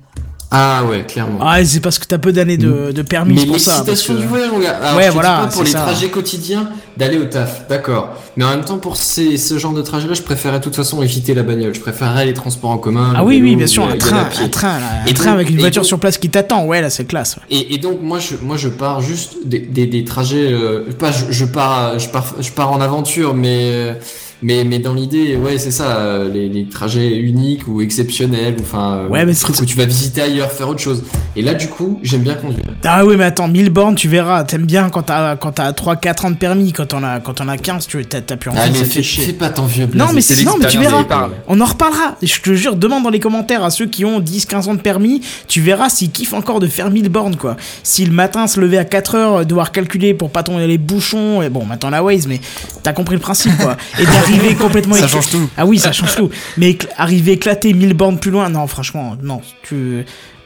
Ah 0.50 0.82
ouais, 0.88 1.04
clairement. 1.06 1.38
Ah, 1.42 1.62
c'est 1.62 1.80
parce 1.80 1.98
que 1.98 2.06
t'as 2.06 2.16
peu 2.16 2.32
d'années 2.32 2.56
de, 2.56 2.90
de 2.90 3.02
permis 3.02 3.34
mais 3.34 3.44
pour 3.44 3.60
ça. 3.60 3.82
parce 3.86 4.02
que- 4.02 4.12
du 4.14 4.26
voyage, 4.26 4.50
mon 4.50 4.60
gars. 4.60 4.78
Alors, 4.82 4.96
Ouais, 4.96 5.10
voilà, 5.10 5.40
pas 5.42 5.46
pour 5.48 5.62
les 5.62 5.70
ça. 5.72 5.80
trajets 5.80 6.08
quotidiens 6.08 6.70
d'aller 6.96 7.18
au 7.18 7.24
taf, 7.26 7.68
d'accord. 7.68 8.14
Mais 8.38 8.44
en 8.44 8.50
même 8.50 8.64
temps, 8.64 8.78
pour 8.78 8.96
ces, 8.96 9.36
ce 9.36 9.58
genre 9.58 9.74
de 9.74 9.82
trajet-là, 9.82 10.14
je 10.14 10.22
préférais 10.22 10.58
de 10.58 10.64
toute 10.64 10.74
façon 10.74 11.02
éviter 11.02 11.34
la 11.34 11.42
bagnole. 11.42 11.74
Je 11.74 11.80
préférerais 11.80 12.24
les 12.24 12.32
transports 12.32 12.70
en 12.70 12.78
commun. 12.78 13.12
Ah 13.14 13.24
oui, 13.24 13.40
oui, 13.42 13.56
bien 13.56 13.66
sûr, 13.66 13.84
un 13.84 13.96
train, 13.98 14.26
un 14.42 14.48
train, 14.48 14.78
là, 14.78 14.86
un 15.04 15.06
Et 15.06 15.12
train 15.12 15.32
avec 15.32 15.50
une 15.50 15.58
voiture 15.58 15.82
donc- 15.82 15.86
sur 15.88 15.98
place 15.98 16.16
qui 16.16 16.30
t'attend, 16.30 16.64
ouais, 16.64 16.80
là, 16.80 16.88
c'est 16.88 17.04
classe. 17.04 17.36
ouais. 17.36 17.42
Et, 17.50 17.74
et 17.74 17.78
donc 17.78 17.98
moi 18.00 18.18
je 18.18 18.34
moi 18.42 18.56
je 18.56 18.68
pars 18.70 19.02
juste 19.02 19.34
des, 19.44 19.58
des, 19.58 19.86
des 19.86 20.04
trajets 20.04 20.50
euh, 20.50 20.84
pas 20.98 21.12
je, 21.12 21.26
je 21.30 21.44
pars 21.44 21.98
je 21.98 22.08
pars 22.08 22.34
je 22.40 22.50
pars 22.52 22.72
en 22.72 22.80
aventure 22.80 23.34
mais 23.34 23.70
euh, 23.72 23.94
mais 24.42 24.64
mais 24.64 24.78
dans 24.78 24.94
l'idée 24.94 25.36
ouais 25.36 25.58
c'est 25.58 25.70
ça 25.70 25.96
euh, 25.98 26.32
les, 26.32 26.48
les 26.48 26.66
trajets 26.66 27.16
uniques 27.16 27.66
ou 27.66 27.80
exceptionnels 27.80 28.56
ou 28.58 28.62
enfin 28.62 28.98
euh, 28.98 29.08
Ouais, 29.08 29.24
mais 29.24 29.32
où 29.32 29.64
tu 29.64 29.76
vas 29.76 29.84
visiter 29.84 30.22
ailleurs 30.22 30.52
faire 30.52 30.68
autre 30.68 30.80
chose 30.80 31.02
et 31.36 31.42
là 31.42 31.54
du 31.54 31.68
coup 31.68 31.98
j'aime 32.02 32.22
bien 32.22 32.34
conduire 32.34 32.64
Ah 32.84 33.04
oui, 33.04 33.16
mais 33.16 33.24
attends, 33.24 33.48
1000 33.48 33.70
bornes, 33.70 33.94
tu 33.94 34.08
verras, 34.08 34.44
t'aimes 34.44 34.66
bien 34.66 34.88
quand 34.90 35.02
t'as, 35.02 35.36
quand 35.36 35.52
t'as 35.52 35.70
3-4 35.72 36.26
ans 36.26 36.30
de 36.30 36.36
permis, 36.36 36.72
quand 36.72 36.94
on 36.94 37.02
a, 37.02 37.20
quand 37.20 37.40
on 37.40 37.48
a 37.48 37.56
15, 37.56 37.86
tu 37.86 38.04
t'as, 38.04 38.20
t'as 38.20 38.36
plus 38.36 38.50
envie, 38.50 38.58
allez 38.60 38.74
ça 38.74 38.84
fais, 38.84 38.90
fait 38.90 39.02
chier. 39.02 39.24
fais 39.24 39.32
pas 39.32 39.50
ton 39.50 39.64
vieux 39.64 39.88
Non, 39.94 40.06
mais 40.14 40.20
c'est 40.20 40.44
non, 40.44 40.56
mais 40.58 40.66
tu 40.66 40.78
verras. 40.78 41.04
On 41.48 41.60
en 41.60 41.64
reparlera. 41.64 42.16
Je 42.22 42.40
te 42.40 42.54
jure, 42.54 42.76
demande 42.76 43.04
dans 43.04 43.10
les 43.10 43.20
commentaires 43.20 43.64
à 43.64 43.70
ceux 43.70 43.86
qui 43.86 44.04
ont 44.04 44.20
10-15 44.20 44.68
ans 44.68 44.74
de 44.74 44.80
permis, 44.80 45.20
tu 45.46 45.60
verras 45.60 45.88
s'ils 45.88 46.10
kiffent 46.10 46.34
encore 46.34 46.60
de 46.60 46.66
faire 46.66 46.90
1000 46.90 47.08
bornes, 47.08 47.36
quoi. 47.36 47.56
Si 47.82 48.04
le 48.04 48.12
matin 48.12 48.46
se 48.46 48.60
lever 48.60 48.78
à 48.78 48.84
4 48.84 49.14
heures, 49.14 49.46
devoir 49.46 49.72
calculer 49.72 50.14
pour 50.14 50.30
pas 50.30 50.42
tomber 50.42 50.66
les 50.66 50.78
bouchons, 50.78 51.42
et 51.42 51.48
bon, 51.48 51.64
maintenant 51.64 51.90
la 51.90 52.02
Waze, 52.02 52.26
mais 52.26 52.40
t'as 52.82 52.92
compris 52.92 53.14
le 53.16 53.20
principe, 53.20 53.56
quoi. 53.58 53.76
Et 53.98 54.04
d'arriver 54.36 54.54
complètement 54.54 54.94
Ça 54.94 55.08
change 55.08 55.30
tout. 55.30 55.48
Ah 55.56 55.66
oui, 55.66 55.78
ça 55.78 55.92
change 55.92 56.14
tout. 56.16 56.30
Mais 56.56 56.76
arriver 56.96 57.32
éclaté 57.32 57.72
1000 57.72 57.94
bornes 57.94 58.18
plus 58.18 58.30
loin, 58.30 58.48
non, 58.48 58.66
franchement, 58.66 59.16
non. 59.22 59.40
Tu... 59.62 60.04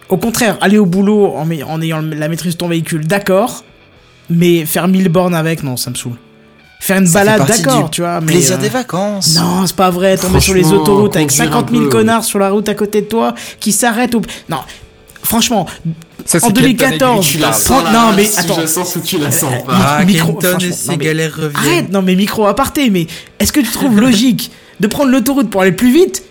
Au 0.09 0.17
contraire, 0.17 0.59
aller 0.61 0.79
au 0.79 0.87
boulot 0.87 1.35
en, 1.37 1.81
ayant 1.81 2.03
la 2.03 2.29
maîtrise 2.29 2.55
de 2.55 2.59
ton 2.59 2.69
véhicule, 2.69 3.07
d'accord. 3.07 3.65
Mais 4.31 4.65
faire 4.67 4.89
1000 4.89 5.09
bornes 5.09 5.35
avec, 5.35 5.63
non, 5.63 5.77
ça 5.77 5.91
me 5.91 5.95
saoule. 5.95 6.17
Faire 6.81 6.99
une 6.99 7.07
Ça 7.07 7.25
balade, 7.25 7.47
d'accord, 7.47 7.91
tu 7.91 8.01
vois. 8.01 8.21
Mais, 8.21 8.27
Plaisir 8.27 8.57
euh, 8.57 8.61
des 8.61 8.69
vacances. 8.69 9.37
non, 9.37 9.67
c'est 9.67 9.77
pas 9.77 9.91
vrai. 9.91 10.17
Tomber 10.17 10.41
sur 10.41 10.55
les 10.55 10.73
autoroutes 10.73 11.15
avec 11.15 11.29
conduire 11.29 11.53
50 11.53 11.69
un 11.69 11.73
000 11.73 11.85
peu, 11.85 11.91
connards 11.91 12.25
sur 12.25 12.41
la 12.41 12.51
route 12.51 12.69
à 12.69 12.75
côté 12.75 13.03
de 13.03 13.07
toi 13.07 13.35
qui 13.61 13.71
s'arrêtent 13.71 14.17
ou. 14.17 14.23
Non, 14.49 14.59
franchement, 15.23 15.67
Ça, 16.25 16.39
en 16.39 16.41
Kenton 16.49 16.61
2014, 16.61 17.19
Aiguille 17.19 17.27
qui 17.31 17.33
tu 17.37 17.39
la 17.43 17.49
parle. 17.49 17.61
sens 17.61 17.83
Prends- 17.83 17.93
là, 17.93 17.93
non, 17.93 18.13
mais 18.17 18.31
attends. 18.39 18.61
je 18.61 18.67
sens 18.67 18.97
où 18.97 19.01
tu 19.01 19.19
la 19.19 19.31
sens 19.31 19.53
pas 19.67 19.73
Ah, 19.99 20.05
micro- 20.05 20.39
et 20.41 20.73
ses 20.73 20.91
mais- 20.91 20.97
galères 20.99 21.33
reviennent. 21.37 21.57
arrête, 21.57 21.93
non, 21.93 22.03
mais 22.03 22.15
micro 22.15 22.47
aparté, 22.47 22.91
mais 22.91 23.07
est-ce 23.39 23.53
que 23.53 23.61
tu 23.61 23.71
trouves 23.71 24.01
logique 24.01 24.51
de 24.81 24.87
prendre 24.87 25.11
l'autoroute 25.11 25.51
pour 25.51 25.63
aller 25.63 25.73
plus 25.73 25.93
vite 25.93 26.23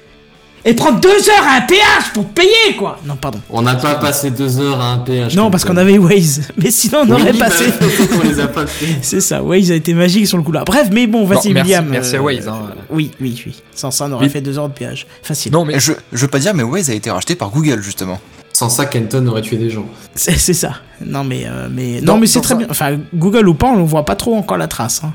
et 0.63 0.76
prendre 0.76 0.99
deux 0.99 1.09
heures 1.09 1.47
à 1.47 1.57
un 1.57 1.61
péage 1.61 2.13
pour 2.13 2.26
payer, 2.26 2.76
quoi? 2.77 2.99
Non, 3.05 3.15
pardon. 3.15 3.39
on 3.49 3.63
n'a 3.63 3.73
pas 3.76 3.95
passé 3.95 4.30
deux 4.30 4.59
heures 4.59 4.80
à 4.80 4.91
un 4.93 4.97
péage 4.99 5.35
Non, 5.35 5.49
parce 5.49 5.65
qu'on 5.65 5.76
avait 5.77 5.97
Waze. 5.97 6.41
Mais 6.57 6.69
sinon, 6.69 6.99
on 7.07 7.11
aurait 7.13 7.31
Oui, 7.31 7.38
passé. 7.39 7.65
bah, 7.80 7.88
on 8.23 8.27
les 8.27 8.39
a 8.39 8.47
pas 8.47 8.68
fait 8.68 8.85
C'est 9.01 9.22
ça, 9.22 9.41
Waze 9.41 9.72
a 9.72 9.76
été 9.76 9.93
magique 9.95 10.27
sur 10.27 10.38
le 10.38 10.43
coup 10.43 10.51
là. 10.51 10.63
Bref, 10.63 10.89
mais 10.91 11.07
bon, 11.07 11.26
vas-y, 11.26 11.51
Bon, 11.53 11.61
William. 11.61 11.88
merci 11.89 12.15
à 12.15 12.19
euh, 12.19 12.22
Waze, 12.22 12.47
hein. 12.47 12.59
Oui, 12.91 13.09
oui, 13.19 13.41
oui. 13.47 13.53
Sans 13.73 13.89
ça, 13.89 14.05
on 14.07 14.11
aurait 14.11 14.26
Oui. 14.26 14.31
fait 14.31 14.41
deux 14.41 14.59
heures 14.59 14.69
de 14.69 14.73
péage. 14.73 15.07
Facile. 15.23 15.51
Non, 15.51 15.65
mais 15.65 15.80
Je, 15.80 15.93
je 16.13 16.18
veux 16.22 16.27
pas 16.27 16.39
dire, 16.39 16.53
mais 16.53 16.61
Waze 16.63 16.89
a 16.91 16.93
été 16.93 17.09
racheté 17.09 17.34
par 17.35 17.49
Google 17.49 17.81
justement. 17.81 18.19
Sans 18.62 18.70
ça 18.70 18.86
Kenton 18.86 19.26
aurait 19.28 19.42
tué 19.42 19.58
des 19.58 19.70
gens 19.70 19.86
C'est 20.16 20.38
c'est 20.38 20.54
ça. 20.54 20.76
Non, 21.04 21.24
mais, 21.24 21.46
euh, 21.48 21.68
mais, 21.72 22.00
Dans- 22.02 22.14
non, 22.14 22.20
mais 22.20 22.28
c'est 22.28 22.42
très 22.42 22.56
bien. 22.56 22.68
Enfin, 22.70 23.00
Google 23.16 23.48
ou 23.48 23.54
pas, 23.56 23.68
on 23.68 23.78
ne 23.80 23.86
voit 23.86 24.06
pas 24.06 24.16
trop 24.16 24.36
encore 24.36 24.58
la 24.58 24.68
trace. 24.68 25.02
hein. 25.04 25.14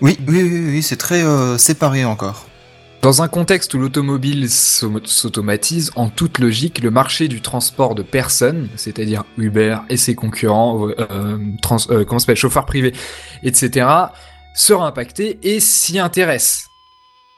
Oui, 0.00 0.16
oui, 0.26 0.42
oui, 0.42 0.64
oui, 0.68 0.82
c'est 0.82 0.96
très 0.96 1.22
euh, 1.22 1.58
séparé 1.58 2.04
encore. 2.04 2.46
Dans 3.02 3.20
un 3.22 3.28
contexte 3.28 3.74
où 3.74 3.78
l'automobile 3.78 4.48
s'au- 4.48 5.00
s'automatise, 5.04 5.90
en 5.96 6.08
toute 6.08 6.38
logique, 6.38 6.80
le 6.82 6.90
marché 6.90 7.28
du 7.28 7.40
transport 7.42 7.94
de 7.94 8.02
personnes, 8.02 8.68
c'est-à-dire 8.76 9.24
Uber 9.36 9.76
et 9.90 9.96
ses 9.96 10.14
concurrents, 10.14 10.88
euh, 10.98 11.36
trans, 11.62 11.76
comment 11.86 12.18
ça 12.18 12.20
s'appelle, 12.20 12.36
chauffeurs 12.36 12.64
privés, 12.66 12.92
etc., 13.42 13.86
sera 14.54 14.86
impacté 14.88 15.38
et 15.42 15.60
s'y 15.60 15.98
intéresse. 15.98 16.67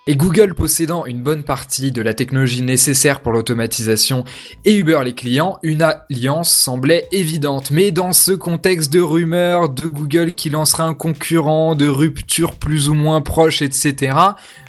Et 0.07 0.17
Google 0.17 0.55
possédant 0.55 1.05
une 1.05 1.23
bonne 1.23 1.45
partie 1.45 1.93
de 1.93 2.01
la 2.01 2.15
technologie 2.15 2.63
nécessaire 2.63 3.21
pour 3.21 3.33
l'automatisation 3.33 4.25
et 4.65 4.75
Uber 4.77 5.01
les 5.05 5.15
clients, 5.15 5.59
une 5.63 5.83
alliance 5.83 6.53
semblait 6.53 7.07
évidente. 7.13 7.71
Mais 7.71 7.91
dans 7.91 8.13
ce 8.13 8.33
contexte 8.33 8.93
de 8.93 9.01
rumeurs, 9.01 9.69
de 9.69 9.87
Google 9.87 10.33
qui 10.33 10.49
lancera 10.49 10.85
un 10.85 10.95
concurrent, 10.95 11.75
de 11.75 11.87
rupture 11.87 12.57
plus 12.57 12.89
ou 12.89 12.95
moins 12.95 13.21
proche, 13.21 13.63
etc., 13.63 14.17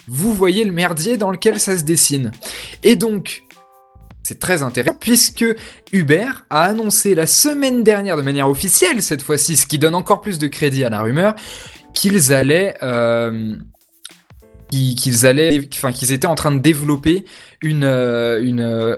vous 0.08 0.34
voyez 0.34 0.66
le 0.66 0.74
merdier 0.74 1.16
dans 1.16 1.32
lequel 1.32 1.60
ça 1.60 1.78
se 1.78 1.84
dessine. 1.84 2.32
Et 2.84 2.98
donc, 2.98 3.44
c'est 4.24 4.40
très 4.40 4.64
intéressant 4.64 4.98
puisque 4.99 5.45
Uber 5.94 6.28
a 6.49 6.64
annoncé 6.64 7.16
la 7.16 7.26
semaine 7.26 7.84
dernière 7.84 8.18
de 8.18 8.22
manière 8.22 8.49
officielle 8.49 9.02
cette 9.02 9.22
fois-ci, 9.22 9.58
ce 9.58 9.66
qui 9.66 9.80
donne 9.80 9.95
encore 9.95 10.22
plus 10.22 10.40
de 10.40 10.48
crédit 10.48 10.84
à 10.84 10.90
la 10.90 11.02
rumeur, 11.02 11.36
qu'ils 11.94 12.34
allaient, 12.34 12.76
euh, 12.84 13.56
qu'ils 14.72 15.26
allaient, 15.26 15.68
enfin 15.73 15.91
qu'ils 15.91 16.11
étaient 16.11 16.27
en 16.27 16.35
train 16.35 16.52
de 16.52 16.60
développer 16.60 17.26
une 17.61 17.84
euh, 17.84 18.41
une 18.43 18.61
euh, 18.61 18.95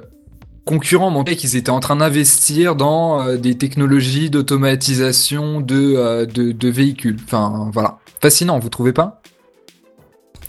concurrent 0.66 1.10
montait 1.10 1.36
qu'ils 1.36 1.56
étaient 1.56 1.70
en 1.70 1.80
train 1.80 1.98
d'investir 1.98 2.76
dans 2.76 3.22
euh, 3.22 3.38
des 3.38 3.58
technologies 3.58 4.30
d'automatisation 4.30 5.62
de, 5.62 5.96
euh, 5.98 6.26
de 6.26 6.52
de 6.52 6.70
véhicules. 6.70 7.18
Enfin 7.26 7.70
voilà, 7.74 7.98
fascinant, 8.22 8.60
vous 8.60 8.70
trouvez 8.70 8.94
pas? 8.94 9.22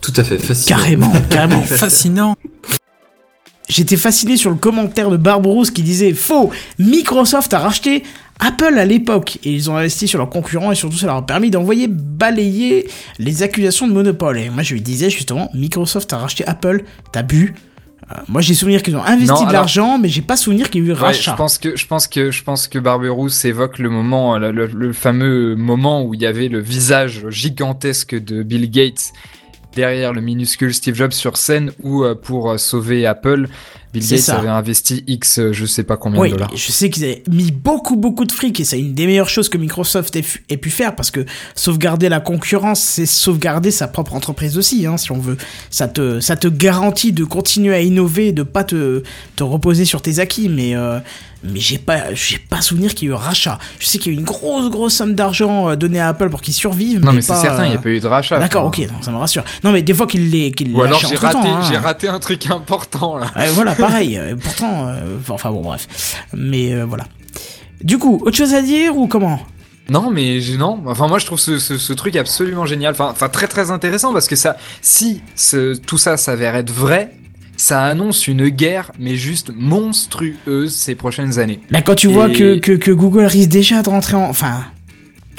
Tout 0.00 0.12
à 0.16 0.24
fait 0.24 0.38
facile 0.38 0.68
Carrément, 0.68 1.12
carrément. 1.30 1.62
Fascinant. 1.62 2.36
J'étais 3.68 3.96
fasciné 3.96 4.36
sur 4.36 4.50
le 4.50 4.56
commentaire 4.56 5.10
de 5.10 5.16
Barbarousse 5.16 5.70
qui 5.70 5.82
disait 5.82 6.12
Faux 6.12 6.50
Microsoft 6.78 7.52
a 7.54 7.58
racheté 7.58 8.02
Apple 8.40 8.76
à 8.78 8.84
l'époque 8.84 9.38
et 9.44 9.52
ils 9.52 9.70
ont 9.70 9.76
investi 9.76 10.06
sur 10.06 10.18
leurs 10.18 10.28
concurrents 10.28 10.70
et 10.72 10.74
surtout 10.74 10.96
ça 10.98 11.06
leur 11.06 11.16
a 11.16 11.24
permis 11.26 11.50
d'envoyer 11.50 11.86
balayer 11.88 12.88
les 13.18 13.42
accusations 13.42 13.86
de 13.88 13.92
monopole. 13.92 14.38
Et 14.38 14.50
moi 14.50 14.62
je 14.62 14.74
lui 14.74 14.82
disais 14.82 15.08
justement 15.08 15.50
Microsoft 15.54 16.12
a 16.12 16.18
racheté 16.18 16.44
Apple, 16.46 16.84
t'as 17.12 17.22
bu? 17.22 17.54
Euh, 18.12 18.16
Moi, 18.28 18.42
j'ai 18.42 18.52
souvenir 18.52 18.82
qu'ils 18.82 18.96
ont 18.96 19.02
investi 19.02 19.28
Non, 19.28 19.36
de 19.36 19.40
alors- 19.48 19.52
l'argent, 19.52 19.98
mais 19.98 20.10
j'ai 20.10 20.20
pas 20.20 20.36
souvenir 20.36 20.68
qu'il 20.68 20.82
y 20.82 20.84
ait 20.84 20.88
eu 20.90 20.92
Ouais, 20.92 20.98
rachat. 20.98 21.30
je 21.32 21.36
pense 21.38 21.56
que 21.56 21.74
je 21.74 21.86
pense 21.86 22.06
que 22.06 22.30
je 22.30 22.42
pense 22.42 22.68
que 22.68 22.78
Barberousse 22.78 23.46
évoque 23.46 23.78
le 23.78 23.88
moment, 23.88 24.36
le, 24.36 24.50
le- 24.52 24.66
le 24.66 24.92
fameux 24.92 25.56
moment 25.56 26.04
où 26.04 26.12
il 26.12 26.20
y 26.20 26.26
avait 26.26 26.48
le 26.48 26.60
visage 26.60 27.26
gigantesque 27.30 28.14
de 28.14 28.42
Bill 28.42 28.70
Gates 28.70 29.06
derrière 29.74 30.12
le 30.12 30.20
minuscule 30.20 30.72
Steve 30.74 30.94
Jobs 30.94 31.12
sur 31.12 31.36
scène, 31.36 31.72
où 31.82 32.04
euh, 32.04 32.14
pour 32.14 32.50
euh, 32.50 32.58
sauver 32.58 33.06
Apple, 33.06 33.48
Bill 33.94 34.02
C'est 34.02 34.16
Gates 34.16 34.24
ça. 34.24 34.38
avait 34.38 34.48
investi 34.48 35.04
X, 35.06 35.38
euh, 35.38 35.52
je 35.52 35.64
sais 35.64 35.84
pas 35.84 35.96
combien 35.96 36.20
Oui, 36.20 36.28
de 36.30 36.34
dollars. 36.34 36.50
je 36.54 36.72
sais 36.72 36.90
qu'ils 36.90 37.04
avaient 37.04 37.22
mis 37.30 37.52
beaucoup 37.52 37.94
beaucoup 37.96 38.24
de 38.24 38.32
fric 38.32 38.58
et 38.58 38.64
c'est 38.64 38.78
une 38.78 38.92
des 38.92 39.06
meilleures 39.06 39.28
choses 39.28 39.48
que 39.48 39.56
Microsoft 39.56 40.16
ait, 40.16 40.56
pu 40.56 40.70
faire 40.70 40.96
parce 40.96 41.10
que 41.12 41.24
sauvegarder 41.54 42.08
la 42.08 42.18
concurrence, 42.20 42.80
c'est 42.80 43.06
sauvegarder 43.06 43.70
sa 43.70 43.86
propre 43.86 44.14
entreprise 44.14 44.58
aussi, 44.58 44.84
hein, 44.86 44.96
si 44.96 45.12
on 45.12 45.18
veut. 45.18 45.36
Ça 45.70 45.86
te, 45.86 46.18
ça 46.20 46.34
te 46.36 46.48
garantit 46.48 47.12
de 47.12 47.24
continuer 47.24 47.74
à 47.74 47.80
innover, 47.80 48.32
de 48.32 48.42
pas 48.42 48.64
te, 48.64 49.02
te 49.36 49.42
reposer 49.44 49.84
sur 49.84 50.02
tes 50.02 50.18
acquis, 50.18 50.48
mais, 50.48 50.74
euh, 50.74 50.98
mais 51.44 51.60
j'ai 51.60 51.78
pas, 51.78 52.12
j'ai 52.14 52.38
pas 52.38 52.60
souvenir 52.62 52.94
qu'il 52.94 53.08
y 53.08 53.10
ait 53.10 53.14
eu 53.14 53.16
rachat. 53.16 53.58
Je 53.78 53.86
sais 53.86 53.98
qu'il 53.98 54.12
y 54.12 54.14
a 54.14 54.18
eu 54.18 54.20
une 54.20 54.26
grosse 54.26 54.70
grosse 54.70 54.94
somme 54.94 55.14
d'argent 55.14 55.68
euh, 55.70 55.76
donnée 55.76 56.00
à 56.00 56.08
Apple 56.08 56.30
pour 56.30 56.40
qu'ils 56.40 56.54
survivent. 56.54 57.00
Non 57.04 57.12
mais 57.12 57.20
c'est 57.20 57.34
certain, 57.34 57.66
il 57.66 57.70
n'y 57.70 57.76
a 57.76 57.78
pas 57.78 57.90
eu 57.90 58.00
de 58.00 58.06
rachat. 58.06 58.38
D'accord, 58.38 58.64
ok, 58.66 58.78
non, 58.78 59.02
ça 59.02 59.10
me 59.10 59.18
rassure. 59.18 59.44
Non, 59.62 59.70
mais 59.72 59.82
des 59.82 59.94
fois 59.94 60.06
qu'il 60.06 60.30
les, 60.30 60.50
qu'il 60.52 60.74
Ou 60.74 60.82
alors 60.82 60.98
j'ai 61.00 61.16
raté, 61.16 61.38
hein. 61.46 61.60
j'ai 61.68 61.76
raté 61.76 62.08
un 62.08 62.18
truc 62.18 62.50
important 62.50 63.16
là. 63.18 63.26
Ouais, 63.36 63.48
voilà, 63.50 63.74
pareil. 63.86 64.18
euh, 64.18 64.36
pourtant, 64.36 64.88
euh, 64.88 65.18
enfin 65.28 65.50
bon, 65.50 65.62
bref. 65.62 66.22
Mais 66.34 66.72
euh, 66.74 66.84
voilà. 66.84 67.04
Du 67.82 67.98
coup, 67.98 68.20
autre 68.24 68.36
chose 68.36 68.54
à 68.54 68.62
dire 68.62 68.96
ou 68.96 69.06
comment? 69.06 69.40
Non, 69.90 70.10
mais 70.10 70.40
non. 70.58 70.82
Enfin, 70.86 71.08
moi, 71.08 71.18
je 71.18 71.26
trouve 71.26 71.38
ce, 71.38 71.58
ce, 71.58 71.76
ce 71.76 71.92
truc 71.92 72.16
absolument 72.16 72.64
génial. 72.66 72.92
Enfin, 72.92 73.08
enfin, 73.10 73.28
très 73.28 73.46
très 73.48 73.70
intéressant 73.70 74.12
parce 74.12 74.28
que 74.28 74.36
ça, 74.36 74.56
si 74.80 75.20
ce, 75.36 75.74
tout 75.76 75.98
ça 75.98 76.16
s'avère 76.16 76.56
être 76.56 76.70
vrai, 76.70 77.12
ça 77.56 77.82
annonce 77.84 78.26
une 78.26 78.48
guerre, 78.48 78.92
mais 78.98 79.16
juste 79.16 79.50
monstrueuse 79.54 80.74
ces 80.74 80.94
prochaines 80.94 81.38
années. 81.38 81.60
Là, 81.70 81.82
quand 81.82 81.94
tu 81.94 82.08
vois 82.08 82.30
que, 82.30 82.56
que 82.56 82.90
Google 82.90 83.24
risque 83.26 83.50
déjà 83.50 83.82
de 83.82 83.90
rentrer 83.90 84.16
en. 84.16 84.24
Enfin. 84.28 84.64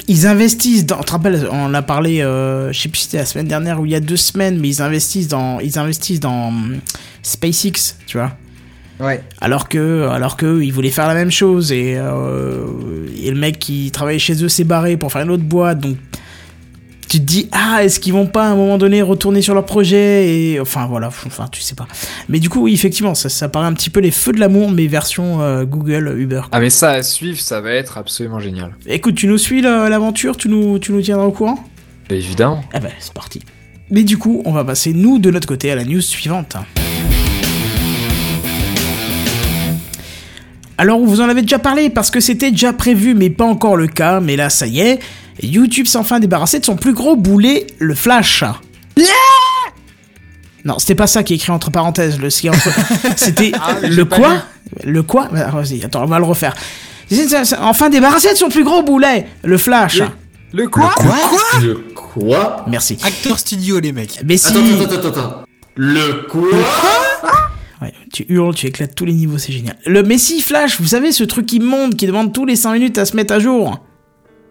Ils 0.08 0.26
investissent 0.26 0.86
dans. 0.86 0.98
Tu 0.98 1.04
te 1.06 1.12
rappelles, 1.12 1.48
on 1.50 1.74
a 1.74 1.82
parlé, 1.82 2.20
euh, 2.20 2.72
je 2.72 2.80
sais 2.80 2.88
plus 2.88 2.98
si 2.98 3.04
c'était 3.06 3.18
la 3.18 3.26
semaine 3.26 3.48
dernière 3.48 3.80
ou 3.80 3.86
il 3.86 3.92
y 3.92 3.94
a 3.94 4.00
deux 4.00 4.16
semaines, 4.16 4.58
mais 4.60 4.68
ils 4.68 4.82
investissent 4.82 5.28
dans. 5.28 5.58
Ils 5.60 5.78
investissent 5.78 6.20
dans 6.20 6.48
hum, 6.48 6.78
SpaceX, 7.22 7.96
tu 8.06 8.18
vois. 8.18 8.32
Ouais. 9.00 9.22
Alors 9.40 9.68
que, 9.68 10.08
alors 10.08 10.36
que 10.36 10.62
ils 10.62 10.72
voulaient 10.72 10.90
faire 10.90 11.06
la 11.08 11.14
même 11.14 11.30
chose 11.30 11.70
et, 11.70 11.96
euh, 11.98 12.64
et 13.22 13.30
le 13.30 13.36
mec 13.36 13.58
qui 13.58 13.90
travaillait 13.90 14.18
chez 14.18 14.42
eux 14.42 14.48
s'est 14.48 14.64
barré 14.64 14.96
pour 14.96 15.12
faire 15.12 15.22
une 15.22 15.30
autre 15.30 15.42
boîte. 15.42 15.80
Donc, 15.80 15.96
tu 17.08 17.18
te 17.20 17.24
dis 17.24 17.48
ah 17.52 17.84
est-ce 17.84 18.00
qu'ils 18.00 18.12
vont 18.12 18.26
pas 18.26 18.44
à 18.44 18.50
un 18.50 18.56
moment 18.56 18.78
donné 18.78 19.00
retourner 19.02 19.40
sur 19.42 19.54
leur 19.54 19.64
projet 19.64 20.28
et 20.28 20.60
enfin 20.60 20.86
voilà, 20.86 21.06
enfin 21.08 21.46
tu 21.52 21.60
sais 21.60 21.74
pas. 21.76 21.86
Mais 22.28 22.40
du 22.40 22.48
coup 22.48 22.62
oui 22.62 22.74
effectivement 22.74 23.14
ça, 23.14 23.28
ça 23.28 23.48
paraît 23.48 23.66
un 23.66 23.72
petit 23.74 23.90
peu 23.90 24.00
les 24.00 24.10
feux 24.10 24.32
de 24.32 24.40
l'amour 24.40 24.70
mais 24.70 24.86
version 24.86 25.40
euh, 25.40 25.64
Google 25.64 26.14
Uber. 26.18 26.42
Ah, 26.52 26.58
mais 26.60 26.70
ça 26.70 26.90
à 26.90 27.02
suivre, 27.02 27.38
ça 27.40 27.60
va 27.60 27.70
être 27.72 27.96
absolument 27.98 28.40
génial. 28.40 28.74
Écoute 28.86 29.14
tu 29.14 29.28
nous 29.28 29.38
suis 29.38 29.60
la- 29.62 29.88
l'aventure, 29.88 30.36
tu 30.36 30.48
nous, 30.48 30.78
tu 30.78 30.92
nous 30.92 31.00
tiendras 31.02 31.26
au 31.26 31.32
courant? 31.32 31.58
Évidemment. 32.10 32.62
Ah 32.72 32.80
ben 32.80 32.90
c'est 32.98 33.12
parti. 33.12 33.40
Mais 33.90 34.02
du 34.02 34.18
coup 34.18 34.42
on 34.44 34.52
va 34.52 34.64
passer 34.64 34.92
nous 34.92 35.18
de 35.18 35.30
notre 35.30 35.46
côté 35.46 35.70
à 35.70 35.76
la 35.76 35.84
news 35.84 36.00
suivante. 36.00 36.56
Alors, 40.78 41.00
vous 41.00 41.22
en 41.22 41.28
avez 41.30 41.40
déjà 41.40 41.58
parlé 41.58 41.88
parce 41.88 42.10
que 42.10 42.20
c'était 42.20 42.50
déjà 42.50 42.72
prévu, 42.74 43.14
mais 43.14 43.30
pas 43.30 43.46
encore 43.46 43.76
le 43.76 43.86
cas. 43.86 44.20
Mais 44.20 44.36
là, 44.36 44.50
ça 44.50 44.66
y 44.66 44.80
est, 44.80 44.98
YouTube 45.42 45.86
s'est 45.86 45.98
enfin 45.98 46.20
débarrassé 46.20 46.58
de 46.60 46.64
son 46.64 46.76
plus 46.76 46.92
gros 46.94 47.16
boulet, 47.16 47.66
le 47.78 47.94
Flash. 47.94 48.44
non, 50.64 50.78
c'était 50.78 50.94
pas 50.94 51.06
ça 51.06 51.22
qui 51.22 51.32
est 51.32 51.36
écrit 51.36 51.52
entre 51.52 51.70
parenthèses. 51.70 52.18
Le 52.18 52.30
c'était 53.16 53.52
Ah, 53.54 53.76
le 53.82 54.04
quoi. 54.04 54.42
Le 54.84 55.02
quoi 55.02 55.28
Bah, 55.32 55.50
Vas-y, 55.52 55.84
attends, 55.84 56.02
on 56.02 56.06
va 56.06 56.18
le 56.18 56.24
refaire. 56.24 56.54
Enfin 57.60 57.88
débarrassé 57.88 58.32
de 58.32 58.36
son 58.36 58.48
plus 58.48 58.64
gros 58.64 58.82
boulet, 58.82 59.26
le 59.44 59.58
Flash. 59.58 60.02
Le 60.52 60.68
quoi 60.68 60.92
Le 61.62 61.74
quoi 61.94 62.64
Merci. 62.68 62.96
Acteur 63.04 63.38
studio, 63.38 63.78
les 63.78 63.92
mecs. 63.92 64.20
Mais 64.24 64.36
si. 64.36 64.48
Attends, 64.48 64.60
attends, 64.84 64.94
attends, 64.94 65.08
attends. 65.08 65.42
Le 65.76 66.26
quoi 66.28 66.48
Ouais, 67.82 67.92
tu 68.10 68.24
hurles, 68.30 68.54
tu 68.54 68.66
éclates 68.66 68.94
tous 68.94 69.04
les 69.04 69.12
niveaux, 69.12 69.36
c'est 69.36 69.52
génial. 69.52 69.76
Le 69.84 70.02
Messi 70.02 70.40
Flash, 70.40 70.80
vous 70.80 70.86
savez, 70.88 71.12
ce 71.12 71.24
truc 71.24 71.52
immonde 71.52 71.94
qui 71.94 72.06
demande 72.06 72.32
tous 72.32 72.46
les 72.46 72.56
5 72.56 72.72
minutes 72.72 72.96
à 72.96 73.04
se 73.04 73.14
mettre 73.14 73.34
à 73.34 73.38
jour. 73.38 73.78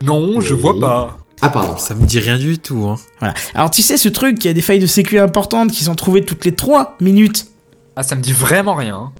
Non, 0.04 0.42
je 0.42 0.54
vois 0.54 0.80
pas. 0.80 1.18
Ah, 1.42 1.50
pardon. 1.50 1.78
Ça 1.78 1.96
me 1.96 2.06
dit 2.06 2.20
rien 2.20 2.38
du 2.38 2.58
tout, 2.58 2.86
hein. 2.88 2.96
Voilà. 3.20 3.34
Alors, 3.54 3.70
tu 3.72 3.82
sais, 3.82 3.98
ce 3.98 4.10
truc 4.10 4.40
qui 4.40 4.48
a 4.48 4.54
des 4.54 4.62
failles 4.62 4.80
de 4.80 4.88
sécu 4.88 5.20
importantes 5.20 5.72
qui 5.72 5.84
sont 5.84 5.96
trouvées 5.96 6.24
toutes 6.24 6.46
les 6.46 6.54
3 6.54 6.98
minutes. 7.02 7.48
Ah, 7.96 8.04
ça 8.04 8.16
me 8.16 8.22
dit 8.22 8.34
vraiment 8.34 8.76
rien. 8.76 9.12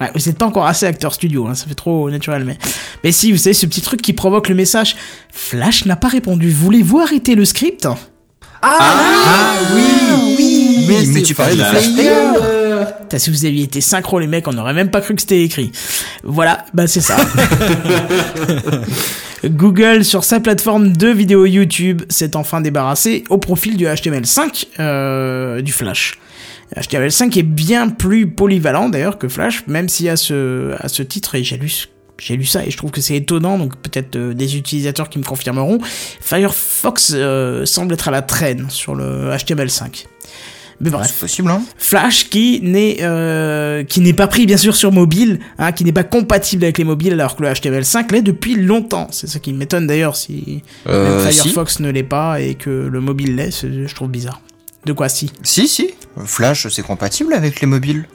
Ouais, 0.00 0.10
vous 0.14 0.20
n'êtes 0.26 0.36
pas 0.36 0.46
encore 0.46 0.66
assez 0.66 0.84
acteur 0.84 1.14
studio, 1.14 1.46
hein, 1.46 1.54
ça 1.54 1.66
fait 1.66 1.74
trop 1.74 2.10
naturel, 2.10 2.44
mais. 2.44 2.58
Mais 3.02 3.12
si, 3.12 3.32
vous 3.32 3.38
savez, 3.38 3.54
ce 3.54 3.64
petit 3.66 3.80
truc 3.80 4.02
qui 4.02 4.12
provoque 4.12 4.48
le 4.48 4.54
message 4.54 4.96
Flash 5.32 5.86
n'a 5.86 5.96
pas 5.96 6.08
répondu, 6.08 6.50
voulez-vous 6.50 6.98
arrêter 6.98 7.34
le 7.34 7.44
script? 7.44 7.88
Ah 8.62 9.54
oui, 9.74 9.84
oui, 10.38 10.84
mais 10.88 11.04
c'est 11.04 11.22
tu 11.22 11.34
parlais 11.34 11.56
de 11.56 11.62
Flash 11.62 11.84
Flash 11.94 12.65
Player. 12.76 12.92
Putain, 13.02 13.18
si 13.18 13.30
vous 13.30 13.44
aviez 13.44 13.64
été 13.64 13.80
synchro, 13.80 14.18
les 14.18 14.26
mecs, 14.26 14.46
on 14.48 14.52
n'aurait 14.52 14.74
même 14.74 14.90
pas 14.90 15.00
cru 15.00 15.14
que 15.14 15.20
c'était 15.20 15.42
écrit. 15.42 15.72
Voilà, 16.22 16.64
bah 16.74 16.86
c'est 16.86 17.00
ça. 17.00 17.16
Google, 19.44 20.04
sur 20.04 20.24
sa 20.24 20.40
plateforme 20.40 20.96
de 20.96 21.08
vidéo 21.08 21.46
YouTube, 21.46 22.02
s'est 22.08 22.36
enfin 22.36 22.60
débarrassé 22.60 23.24
au 23.28 23.38
profil 23.38 23.76
du 23.76 23.84
HTML5 23.86 24.66
euh, 24.80 25.62
du 25.62 25.72
Flash. 25.72 26.18
HTML5 26.74 27.38
est 27.38 27.42
bien 27.42 27.88
plus 27.88 28.26
polyvalent 28.26 28.88
d'ailleurs 28.88 29.18
que 29.18 29.28
Flash, 29.28 29.64
même 29.66 29.88
si 29.88 30.08
à 30.08 30.16
ce, 30.16 30.74
à 30.80 30.88
ce 30.88 31.02
titre, 31.02 31.36
et 31.36 31.44
j'ai 31.44 31.56
lu, 31.56 31.72
j'ai 32.18 32.36
lu 32.36 32.44
ça 32.44 32.64
et 32.64 32.70
je 32.70 32.76
trouve 32.76 32.90
que 32.90 33.00
c'est 33.00 33.14
étonnant, 33.14 33.58
donc 33.58 33.76
peut-être 33.76 34.16
euh, 34.16 34.34
des 34.34 34.56
utilisateurs 34.56 35.08
qui 35.08 35.18
me 35.18 35.24
confirmeront, 35.24 35.78
Firefox 35.82 37.12
euh, 37.14 37.64
semble 37.66 37.94
être 37.94 38.08
à 38.08 38.10
la 38.10 38.22
traîne 38.22 38.68
sur 38.68 38.94
le 38.94 39.30
HTML5. 39.30 40.06
Mais 40.80 40.90
bref. 40.90 41.06
C'est 41.08 41.20
possible, 41.20 41.50
hein 41.50 41.62
Flash 41.78 42.28
qui 42.28 42.60
n'est 42.62 42.98
euh, 43.00 43.82
qui 43.84 44.00
n'est 44.00 44.12
pas 44.12 44.26
pris 44.26 44.44
bien 44.46 44.56
sûr 44.58 44.76
sur 44.76 44.92
mobile, 44.92 45.40
hein, 45.58 45.72
qui 45.72 45.84
n'est 45.84 45.92
pas 45.92 46.04
compatible 46.04 46.64
avec 46.64 46.76
les 46.78 46.84
mobiles 46.84 47.14
alors 47.14 47.34
que 47.36 47.42
le 47.42 47.48
HTML5 47.50 48.12
l'est 48.12 48.22
depuis 48.22 48.56
longtemps. 48.56 49.08
C'est 49.10 49.26
ça 49.26 49.38
qui 49.38 49.52
m'étonne 49.54 49.86
d'ailleurs 49.86 50.16
si 50.16 50.62
Euh, 50.88 51.22
même 51.22 51.32
si. 51.32 51.40
Firefox 51.40 51.80
ne 51.80 51.90
l'est 51.90 52.02
pas 52.02 52.40
et 52.40 52.54
que 52.54 52.70
le 52.70 53.00
mobile 53.00 53.36
l'est, 53.36 53.50
c'est- 53.50 53.86
je 53.86 53.94
trouve 53.94 54.08
bizarre. 54.10 54.40
De 54.84 54.92
quoi 54.92 55.08
si? 55.08 55.32
Si, 55.42 55.66
si. 55.66 55.94
Flash, 56.24 56.68
c'est 56.68 56.82
compatible 56.82 57.32
avec 57.32 57.60
les 57.60 57.66
mobiles. 57.66 58.06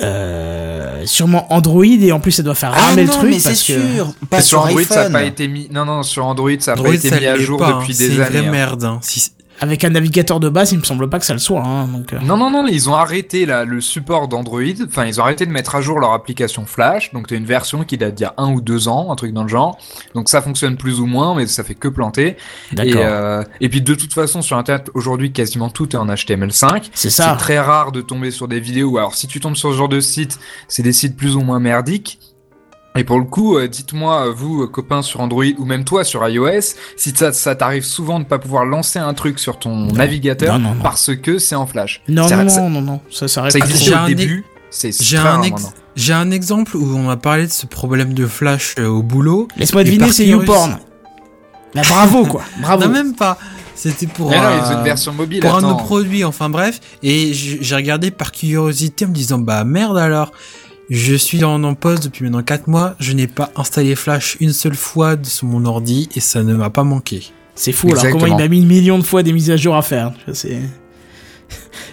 euh, 0.00 1.02
Sûrement 1.06 1.52
Android 1.52 1.84
et 1.84 2.12
en 2.12 2.20
plus 2.20 2.32
ça 2.32 2.42
doit 2.42 2.54
faire 2.54 2.72
ramer 2.72 3.02
le 3.02 3.08
truc 3.08 3.20
Ah 3.22 3.26
mais 3.26 3.38
c'est 3.38 3.48
parce 3.50 3.62
que 3.62 3.72
sûr. 3.94 4.14
Pas 4.30 4.40
sur 4.40 4.58
sur 4.58 4.66
Android, 4.66 4.82
ça 4.82 5.08
n'a 5.08 5.18
pas 5.20 5.24
été 5.24 5.48
mis. 5.48 5.68
Non, 5.72 5.84
non, 5.84 6.02
sur 6.02 6.26
Android, 6.26 6.50
ça 6.58 6.74
n'a 6.74 6.82
pas 6.82 6.94
été 6.94 7.10
mis 7.10 7.26
à 7.26 7.36
jour 7.38 7.58
pas, 7.58 7.68
hein. 7.68 7.78
depuis 7.80 7.94
C'est 7.94 8.08
des 8.08 8.14
une 8.16 8.20
années. 8.22 8.38
vraie 8.40 8.48
hein. 8.48 8.50
merde. 8.50 8.84
hein. 8.84 8.98
Si- 9.02 9.30
avec 9.60 9.84
un 9.84 9.90
navigateur 9.90 10.40
de 10.40 10.48
base, 10.48 10.72
il 10.72 10.78
me 10.78 10.84
semble 10.84 11.08
pas 11.08 11.18
que 11.18 11.26
ça 11.26 11.32
le 11.32 11.38
soit. 11.38 11.62
Hein, 11.64 11.86
donc 11.88 12.12
euh. 12.12 12.18
Non, 12.20 12.36
non, 12.36 12.50
non, 12.50 12.66
ils 12.66 12.90
ont 12.90 12.94
arrêté 12.94 13.46
là, 13.46 13.64
le 13.64 13.80
support 13.80 14.28
d'Android. 14.28 14.60
Enfin, 14.86 15.04
ils 15.06 15.20
ont 15.20 15.24
arrêté 15.24 15.46
de 15.46 15.50
mettre 15.52 15.74
à 15.74 15.80
jour 15.80 16.00
leur 16.00 16.12
application 16.12 16.66
Flash. 16.66 17.12
Donc, 17.12 17.28
t'as 17.28 17.36
une 17.36 17.44
version 17.44 17.84
qui 17.84 17.96
date 17.96 18.14
d'il 18.14 18.24
y 18.24 18.26
a 18.26 18.34
un 18.36 18.52
ou 18.52 18.60
deux 18.60 18.88
ans, 18.88 19.12
un 19.12 19.16
truc 19.16 19.32
dans 19.32 19.42
le 19.42 19.48
genre. 19.48 19.78
Donc, 20.14 20.28
ça 20.28 20.42
fonctionne 20.42 20.76
plus 20.76 21.00
ou 21.00 21.06
moins, 21.06 21.34
mais 21.34 21.46
ça 21.46 21.62
fait 21.64 21.74
que 21.74 21.88
planter. 21.88 22.36
Et, 22.76 22.94
euh, 22.96 23.42
et 23.60 23.68
puis, 23.68 23.80
de 23.80 23.94
toute 23.94 24.12
façon, 24.12 24.42
sur 24.42 24.56
Internet, 24.56 24.90
aujourd'hui, 24.94 25.32
quasiment 25.32 25.70
tout 25.70 25.94
est 25.94 25.98
en 25.98 26.06
HTML5. 26.06 26.90
C'est 26.92 27.10
C'est 27.10 27.22
ça. 27.22 27.36
très 27.38 27.58
rare 27.58 27.92
de 27.92 28.00
tomber 28.00 28.30
sur 28.30 28.48
des 28.48 28.60
vidéos. 28.60 28.98
Alors, 28.98 29.14
si 29.14 29.26
tu 29.26 29.40
tombes 29.40 29.56
sur 29.56 29.70
ce 29.72 29.76
genre 29.76 29.88
de 29.88 30.00
site, 30.00 30.38
c'est 30.68 30.82
des 30.82 30.92
sites 30.92 31.16
plus 31.16 31.36
ou 31.36 31.40
moins 31.42 31.60
merdiques. 31.60 32.18
Et 32.96 33.02
pour 33.02 33.18
le 33.18 33.24
coup, 33.24 33.56
euh, 33.56 33.66
dites-moi, 33.66 34.28
euh, 34.28 34.32
vous, 34.32 34.62
euh, 34.62 34.66
copains 34.68 35.02
sur 35.02 35.20
Android, 35.20 35.42
ou 35.58 35.64
même 35.64 35.82
toi 35.84 36.04
sur 36.04 36.26
iOS, 36.28 36.60
si 36.96 37.10
ça, 37.16 37.32
ça 37.32 37.56
t'arrive 37.56 37.82
souvent 37.84 38.20
de 38.20 38.24
pas 38.24 38.38
pouvoir 38.38 38.64
lancer 38.64 39.00
un 39.00 39.12
truc 39.14 39.40
sur 39.40 39.58
ton 39.58 39.86
navigateur 39.92 40.60
Non, 40.60 40.68
non, 40.68 40.74
non. 40.76 40.82
parce 40.82 41.10
que 41.16 41.38
c'est 41.38 41.56
en 41.56 41.66
Flash. 41.66 42.02
Non, 42.06 42.28
Ça- 42.28 42.36
non, 42.36 42.48
ça- 42.48 42.60
non, 42.60 42.70
non, 42.70 42.80
non, 42.82 43.00
ça, 43.10 43.26
ça 43.26 43.50
ça 43.50 43.58
au 43.58 43.94
un 43.96 44.06
début, 44.06 44.44
c'est 44.70 44.92
J'ai 45.02 45.16
très 45.16 45.26
un, 45.28 45.42
ex- 45.42 45.72
j'ai 45.96 46.12
un 46.12 46.30
exemple 46.30 46.76
où 46.76 46.84
on 46.96 47.02
m'a 47.02 47.16
parlé 47.16 47.46
de 47.48 47.52
ce 47.52 47.66
problème 47.66 48.14
de 48.14 48.26
flash 48.28 48.76
euh, 48.78 48.86
au 48.86 49.02
boulot. 49.02 49.48
Laisse-moi 49.56 49.82
deviner, 49.82 50.12
c'est 50.12 50.26
YouPorn. 50.26 50.78
Bah, 51.74 51.82
bravo 51.88 52.26
quoi, 52.26 52.42
bravo. 52.60 52.84
Non, 52.84 52.90
même 52.90 53.16
pas. 53.16 53.38
C'était 53.74 54.06
pour, 54.06 54.30
Mais 54.30 54.36
non, 54.36 54.44
euh, 54.44 54.58
ils 54.64 54.72
ont 54.72 54.78
une 54.78 54.84
version 54.84 55.12
mobile, 55.12 55.40
pour 55.40 55.56
un 55.56 55.62
de 55.62 55.66
nos 55.66 55.74
produits, 55.74 56.22
enfin 56.22 56.48
bref. 56.48 56.78
Et 57.02 57.32
j'ai 57.34 57.74
regardé 57.74 58.12
par 58.12 58.30
curiosité 58.30 59.04
en 59.04 59.08
me 59.08 59.14
disant, 59.14 59.38
bah 59.38 59.64
merde 59.64 59.98
alors. 59.98 60.30
Je 60.90 61.14
suis 61.14 61.44
en, 61.44 61.62
en 61.64 61.74
poste 61.74 62.04
depuis 62.04 62.24
maintenant 62.24 62.42
4 62.42 62.68
mois. 62.68 62.94
Je 62.98 63.12
n'ai 63.12 63.26
pas 63.26 63.50
installé 63.56 63.94
Flash 63.94 64.36
une 64.40 64.52
seule 64.52 64.74
fois 64.74 65.16
sur 65.22 65.46
mon 65.46 65.64
ordi 65.64 66.08
et 66.14 66.20
ça 66.20 66.42
ne 66.42 66.54
m'a 66.54 66.70
pas 66.70 66.84
manqué. 66.84 67.32
C'est 67.54 67.72
fou, 67.72 67.88
alors 67.92 68.10
comment 68.10 68.26
il 68.26 68.36
m'a 68.36 68.48
mis 68.48 68.58
une 68.58 68.66
million 68.66 68.98
de 68.98 69.04
fois 69.04 69.22
des 69.22 69.32
mises 69.32 69.50
à 69.50 69.56
jour 69.56 69.76
à 69.76 69.82
faire 69.82 70.12
vois, 70.26 70.34
C'est. 70.34 70.58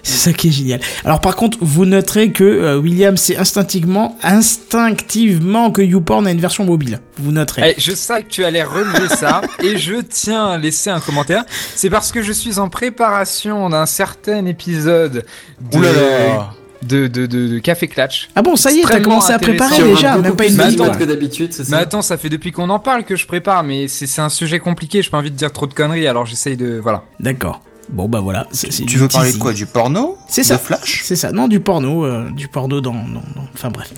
Ça 0.03 0.33
qui 0.33 0.47
est 0.47 0.51
génial. 0.51 0.79
Alors 1.05 1.21
par 1.21 1.35
contre, 1.35 1.59
vous 1.61 1.85
noterez 1.85 2.31
que 2.31 2.43
euh, 2.43 2.79
William 2.79 3.17
sait 3.17 3.37
instinctivement, 3.37 4.17
instinctivement 4.23 5.69
que 5.69 5.81
YouPorn 5.81 6.25
a 6.25 6.31
une 6.31 6.39
version 6.39 6.65
mobile. 6.65 6.99
Vous 7.17 7.31
noterez. 7.31 7.75
Eh, 7.77 7.79
je 7.79 7.91
sais 7.91 8.23
que 8.23 8.29
tu 8.29 8.43
allais 8.43 8.63
relever 8.63 9.07
ça 9.09 9.41
et 9.63 9.77
je 9.77 10.01
tiens 10.01 10.47
à 10.47 10.57
laisser 10.57 10.89
un 10.89 10.99
commentaire. 10.99 11.43
C'est 11.75 11.89
parce 11.89 12.11
que 12.11 12.23
je 12.23 12.31
suis 12.31 12.57
en 12.57 12.69
préparation 12.69 13.69
d'un 13.69 13.85
certain 13.85 14.45
épisode 14.45 15.23
de, 15.71 15.77
Ouh 15.77 15.81
là 15.81 15.93
là. 15.93 16.53
De, 16.83 17.07
de, 17.07 17.25
de, 17.25 17.47
de 17.47 17.59
Café 17.59 17.87
Clutch. 17.87 18.29
Ah 18.35 18.41
bon, 18.41 18.55
ça 18.55 18.71
y 18.71 18.79
est, 18.79 18.83
t'as 18.83 18.99
commencé 18.99 19.33
à 19.33 19.39
préparer 19.39 19.83
déjà, 19.83 20.17
même 20.17 20.35
pas 20.35 20.47
une 20.47 20.57
minute. 20.57 20.81
attends, 20.81 20.97
que 20.97 21.03
d'habitude, 21.03 21.53
c'est 21.53 21.63
Mais 21.63 21.77
ça 21.77 21.77
attends, 21.79 22.01
ça 22.01 22.17
fait 22.17 22.29
depuis 22.29 22.51
qu'on 22.51 22.69
en 22.69 22.79
parle 22.79 23.03
que 23.03 23.15
je 23.15 23.25
prépare, 23.25 23.63
mais 23.63 23.87
c'est 23.87 24.07
c'est 24.07 24.21
un 24.21 24.29
sujet 24.29 24.59
compliqué, 24.59 25.01
j'ai 25.01 25.09
pas 25.09 25.17
envie 25.17 25.31
de 25.31 25.35
dire 25.35 25.51
trop 25.51 25.67
de 25.67 25.73
conneries, 25.73 26.07
alors 26.07 26.25
j'essaye 26.25 26.57
de... 26.57 26.79
Voilà. 26.81 27.03
D'accord. 27.19 27.61
Bon 27.91 28.07
bah 28.07 28.21
voilà. 28.21 28.47
Tu 28.87 28.97
veux 28.97 29.07
parler 29.09 29.33
de 29.33 29.37
quoi? 29.37 29.51
Du 29.53 29.65
porno? 29.65 30.17
C'est 30.29 30.41
De 30.43 30.47
ça. 30.47 30.57
Flash? 30.57 31.01
C'est 31.03 31.17
ça, 31.17 31.31
non, 31.33 31.49
du 31.49 31.59
porno, 31.59 32.05
euh, 32.05 32.29
du 32.31 32.47
porno 32.47 32.79
dans, 32.79 32.93
dans- 32.93 32.99
dans- 32.99 33.41
Enfin 33.53 33.69
bref. 33.69 33.91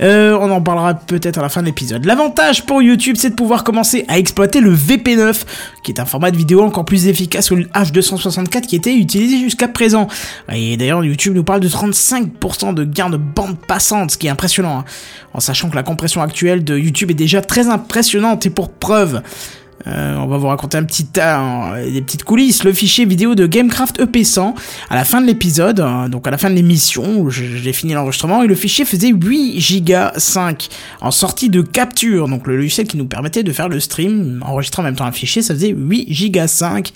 Euh, 0.00 0.36
on 0.40 0.50
en 0.50 0.62
parlera 0.62 0.94
peut-être 0.94 1.38
à 1.38 1.42
la 1.42 1.50
fin 1.50 1.60
de 1.60 1.66
l'épisode. 1.66 2.06
L'avantage 2.06 2.64
pour 2.64 2.80
YouTube, 2.80 3.16
c'est 3.18 3.30
de 3.30 3.34
pouvoir 3.34 3.62
commencer 3.62 4.06
à 4.08 4.18
exploiter 4.18 4.60
le 4.60 4.74
VP9, 4.74 5.42
qui 5.82 5.92
est 5.92 6.00
un 6.00 6.06
format 6.06 6.30
de 6.30 6.36
vidéo 6.38 6.62
encore 6.62 6.86
plus 6.86 7.06
efficace 7.06 7.50
que 7.50 7.54
le 7.54 7.64
H264 7.64 8.62
qui 8.62 8.76
était 8.76 8.94
utilisé 8.96 9.38
jusqu'à 9.38 9.68
présent. 9.68 10.08
Et 10.50 10.76
d'ailleurs, 10.78 11.04
YouTube 11.04 11.34
nous 11.34 11.44
parle 11.44 11.60
de 11.60 11.68
35% 11.68 12.72
de 12.72 12.84
gain 12.84 13.10
de 13.10 13.18
bande 13.18 13.58
passante, 13.58 14.12
ce 14.12 14.16
qui 14.18 14.26
est 14.26 14.30
impressionnant, 14.30 14.78
hein. 14.80 14.84
en 15.34 15.40
sachant 15.40 15.68
que 15.68 15.76
la 15.76 15.82
compression 15.82 16.22
actuelle 16.22 16.64
de 16.64 16.78
YouTube 16.78 17.10
est 17.10 17.14
déjà 17.14 17.42
très 17.42 17.68
impressionnante, 17.68 18.46
et 18.46 18.50
pour 18.50 18.70
preuve... 18.72 19.20
Euh, 19.86 20.16
on 20.16 20.26
va 20.26 20.38
vous 20.38 20.46
raconter 20.46 20.78
un 20.78 20.84
petit 20.84 21.04
tas, 21.04 21.38
hein, 21.38 21.82
des 21.84 22.00
petites 22.00 22.24
coulisses. 22.24 22.64
Le 22.64 22.72
fichier 22.72 23.04
vidéo 23.04 23.34
de 23.34 23.46
Gamecraft 23.46 24.00
EP100 24.00 24.54
à 24.88 24.94
la 24.94 25.04
fin 25.04 25.20
de 25.20 25.26
l'épisode, 25.26 25.80
euh, 25.80 26.08
donc 26.08 26.26
à 26.26 26.30
la 26.30 26.38
fin 26.38 26.48
de 26.48 26.54
l'émission 26.54 27.28
j'ai 27.28 27.72
fini 27.72 27.92
l'enregistrement, 27.92 28.42
et 28.42 28.46
le 28.46 28.54
fichier 28.54 28.84
faisait 28.84 29.08
8 29.08 29.82
Go 29.82 30.08
5 30.16 30.68
en 31.00 31.10
sortie 31.10 31.50
de 31.50 31.60
capture, 31.60 32.28
donc 32.28 32.46
le 32.46 32.56
logiciel 32.56 32.86
qui 32.86 32.96
nous 32.96 33.06
permettait 33.06 33.42
de 33.42 33.52
faire 33.52 33.68
le 33.68 33.80
stream, 33.80 34.42
enregistrer 34.46 34.80
en 34.82 34.84
même 34.84 34.96
temps 34.96 35.04
un 35.04 35.12
fichier, 35.12 35.42
ça 35.42 35.54
faisait 35.54 35.74
8 35.76 36.30
Go 36.30 36.46
5. 36.46 36.92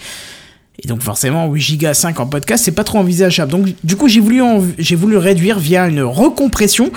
Et 0.80 0.86
donc 0.86 1.02
forcément 1.02 1.48
8 1.52 1.76
Go 1.78 1.92
5 1.92 2.20
en 2.20 2.26
podcast, 2.26 2.64
c'est 2.64 2.70
pas 2.72 2.84
trop 2.84 2.98
envisageable. 2.98 3.50
Donc 3.50 3.66
du 3.82 3.96
coup 3.96 4.06
j'ai 4.06 4.20
voulu 4.20 4.40
j'ai 4.78 4.94
voulu 4.94 5.16
réduire 5.16 5.58
via 5.58 5.88
une 5.88 6.00
recompression, 6.02 6.92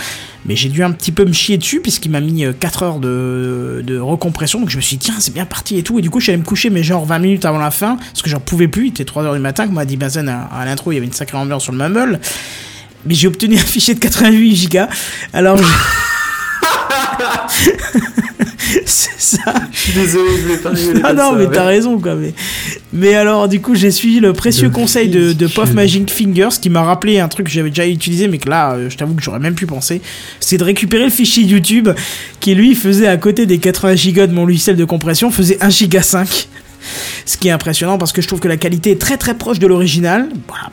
mais 0.46 0.56
j'ai 0.56 0.70
dû 0.70 0.84
un 0.84 0.92
petit 0.92 1.12
peu 1.12 1.26
me 1.26 1.34
chier 1.34 1.58
dessus 1.58 1.80
puisqu'il 1.82 2.12
m'a 2.12 2.22
mis 2.22 2.46
euh, 2.46 2.54
4 2.54 2.84
heures 2.84 3.00
de, 3.00 3.84
de 3.86 3.98
recompression. 3.98 4.60
Donc 4.60 4.70
je 4.70 4.78
me 4.78 4.82
suis 4.82 4.98
dit 4.98 5.06
tiens 5.08 5.16
c'est 5.20 5.34
bien 5.34 5.46
parti 5.48 5.80
et 5.80 5.84
tout. 5.84 5.98
Et 5.98 6.04
du 6.04 6.12
coup 6.12 6.20
je 6.20 6.26
suis 6.26 6.32
allé 6.32 6.40
me 6.42 6.46
coucher 6.46 6.70
mais 6.70 6.84
genre 6.84 7.06
20 7.08 7.18
minutes 7.18 7.46
avant 7.46 7.58
la 7.58 7.72
fin 7.72 7.96
parce 7.98 8.22
que 8.22 8.30
j'en 8.30 8.40
pouvais 8.40 8.68
plus. 8.68 8.86
Il 8.86 8.90
était 8.90 9.06
3 9.06 9.24
heures 9.24 9.34
du 9.34 9.40
matin 9.40 9.66
comme 9.66 9.76
m'a 9.76 9.86
dit 9.86 9.98
Benzen 9.98 10.30
à, 10.30 10.64
l'intro. 10.66 10.92
Il 10.92 10.96
y 10.96 10.98
avait 11.00 11.08
une 11.08 11.14
sacrée 11.14 11.38
ambiance 11.40 11.64
sur 11.64 11.72
le 11.72 11.80
mumble. 11.80 12.20
Mais 13.08 13.16
j'ai 13.16 13.28
obtenu 13.28 13.56
un 13.56 13.60
fichier 13.60 13.96
de 13.96 14.00
88 14.00 14.72
Go. 14.72 14.80
Alors 15.34 15.58
je- 15.58 15.64
c'est 18.86 19.20
ça. 19.20 19.54
Je 19.72 19.78
suis 19.78 19.94
désolé, 19.94 20.30
je 20.38 20.42
voulais 20.44 20.58
pas 20.58 20.70
rigoler 20.70 21.02
Ah 21.04 21.14
non, 21.14 21.34
mais 21.34 21.46
ouais. 21.46 21.54
t'as 21.54 21.66
raison, 21.66 22.00
quoi. 22.00 22.16
Mais... 22.16 22.34
mais 22.94 23.14
alors, 23.14 23.48
du 23.48 23.60
coup, 23.60 23.76
j'ai 23.76 23.92
suivi 23.92 24.20
le 24.20 24.34
précieux 24.34 24.70
conseil 24.70 25.10
de, 25.10 25.34
de 25.34 25.48
Puff. 25.48 25.74
Magic 25.74 26.10
Fingers 26.12 26.60
qui 26.62 26.70
m'a 26.70 26.84
rappelé 26.84 27.20
un 27.20 27.28
truc 27.28 27.48
que 27.48 27.52
j'avais 27.52 27.70
déjà 27.70 27.88
utilisé, 27.88 28.28
mais 28.28 28.38
que 28.38 28.50
là, 28.50 28.74
euh, 28.74 28.90
je 28.90 28.98
t'avoue 28.98 29.14
que 29.14 29.24
j'aurais 29.24 29.40
même 29.40 29.56
pu 29.56 29.66
penser. 29.66 30.02
C'est 30.40 30.58
de 30.58 30.64
récupérer 30.64 31.06
le 31.06 31.10
fichier 31.10 31.44
YouTube 31.44 31.90
qui, 32.40 32.56
lui, 32.56 32.76
faisait 32.76 33.08
à 33.08 33.18
côté 33.18 33.46
des 33.46 33.58
80 33.58 33.96
Go 34.14 34.28
de 34.28 34.34
mon 34.34 34.46
logiciel 34.46 34.76
de 34.76 34.86
compression, 34.86 35.32
faisait 35.32 35.58
1 35.62 35.70
Go 35.88 36.00
5. 36.02 36.48
Ce 37.26 37.38
qui 37.38 37.48
est 37.48 37.52
impressionnant 37.52 37.98
parce 37.98 38.12
que 38.12 38.22
je 38.22 38.28
trouve 38.28 38.40
que 38.40 38.48
la 38.48 38.58
qualité 38.58 38.92
est 38.92 39.00
très 39.00 39.18
très 39.18 39.36
proche 39.36 39.60
de 39.60 39.68
l'original. 39.68 40.30
Voilà. 40.48 40.72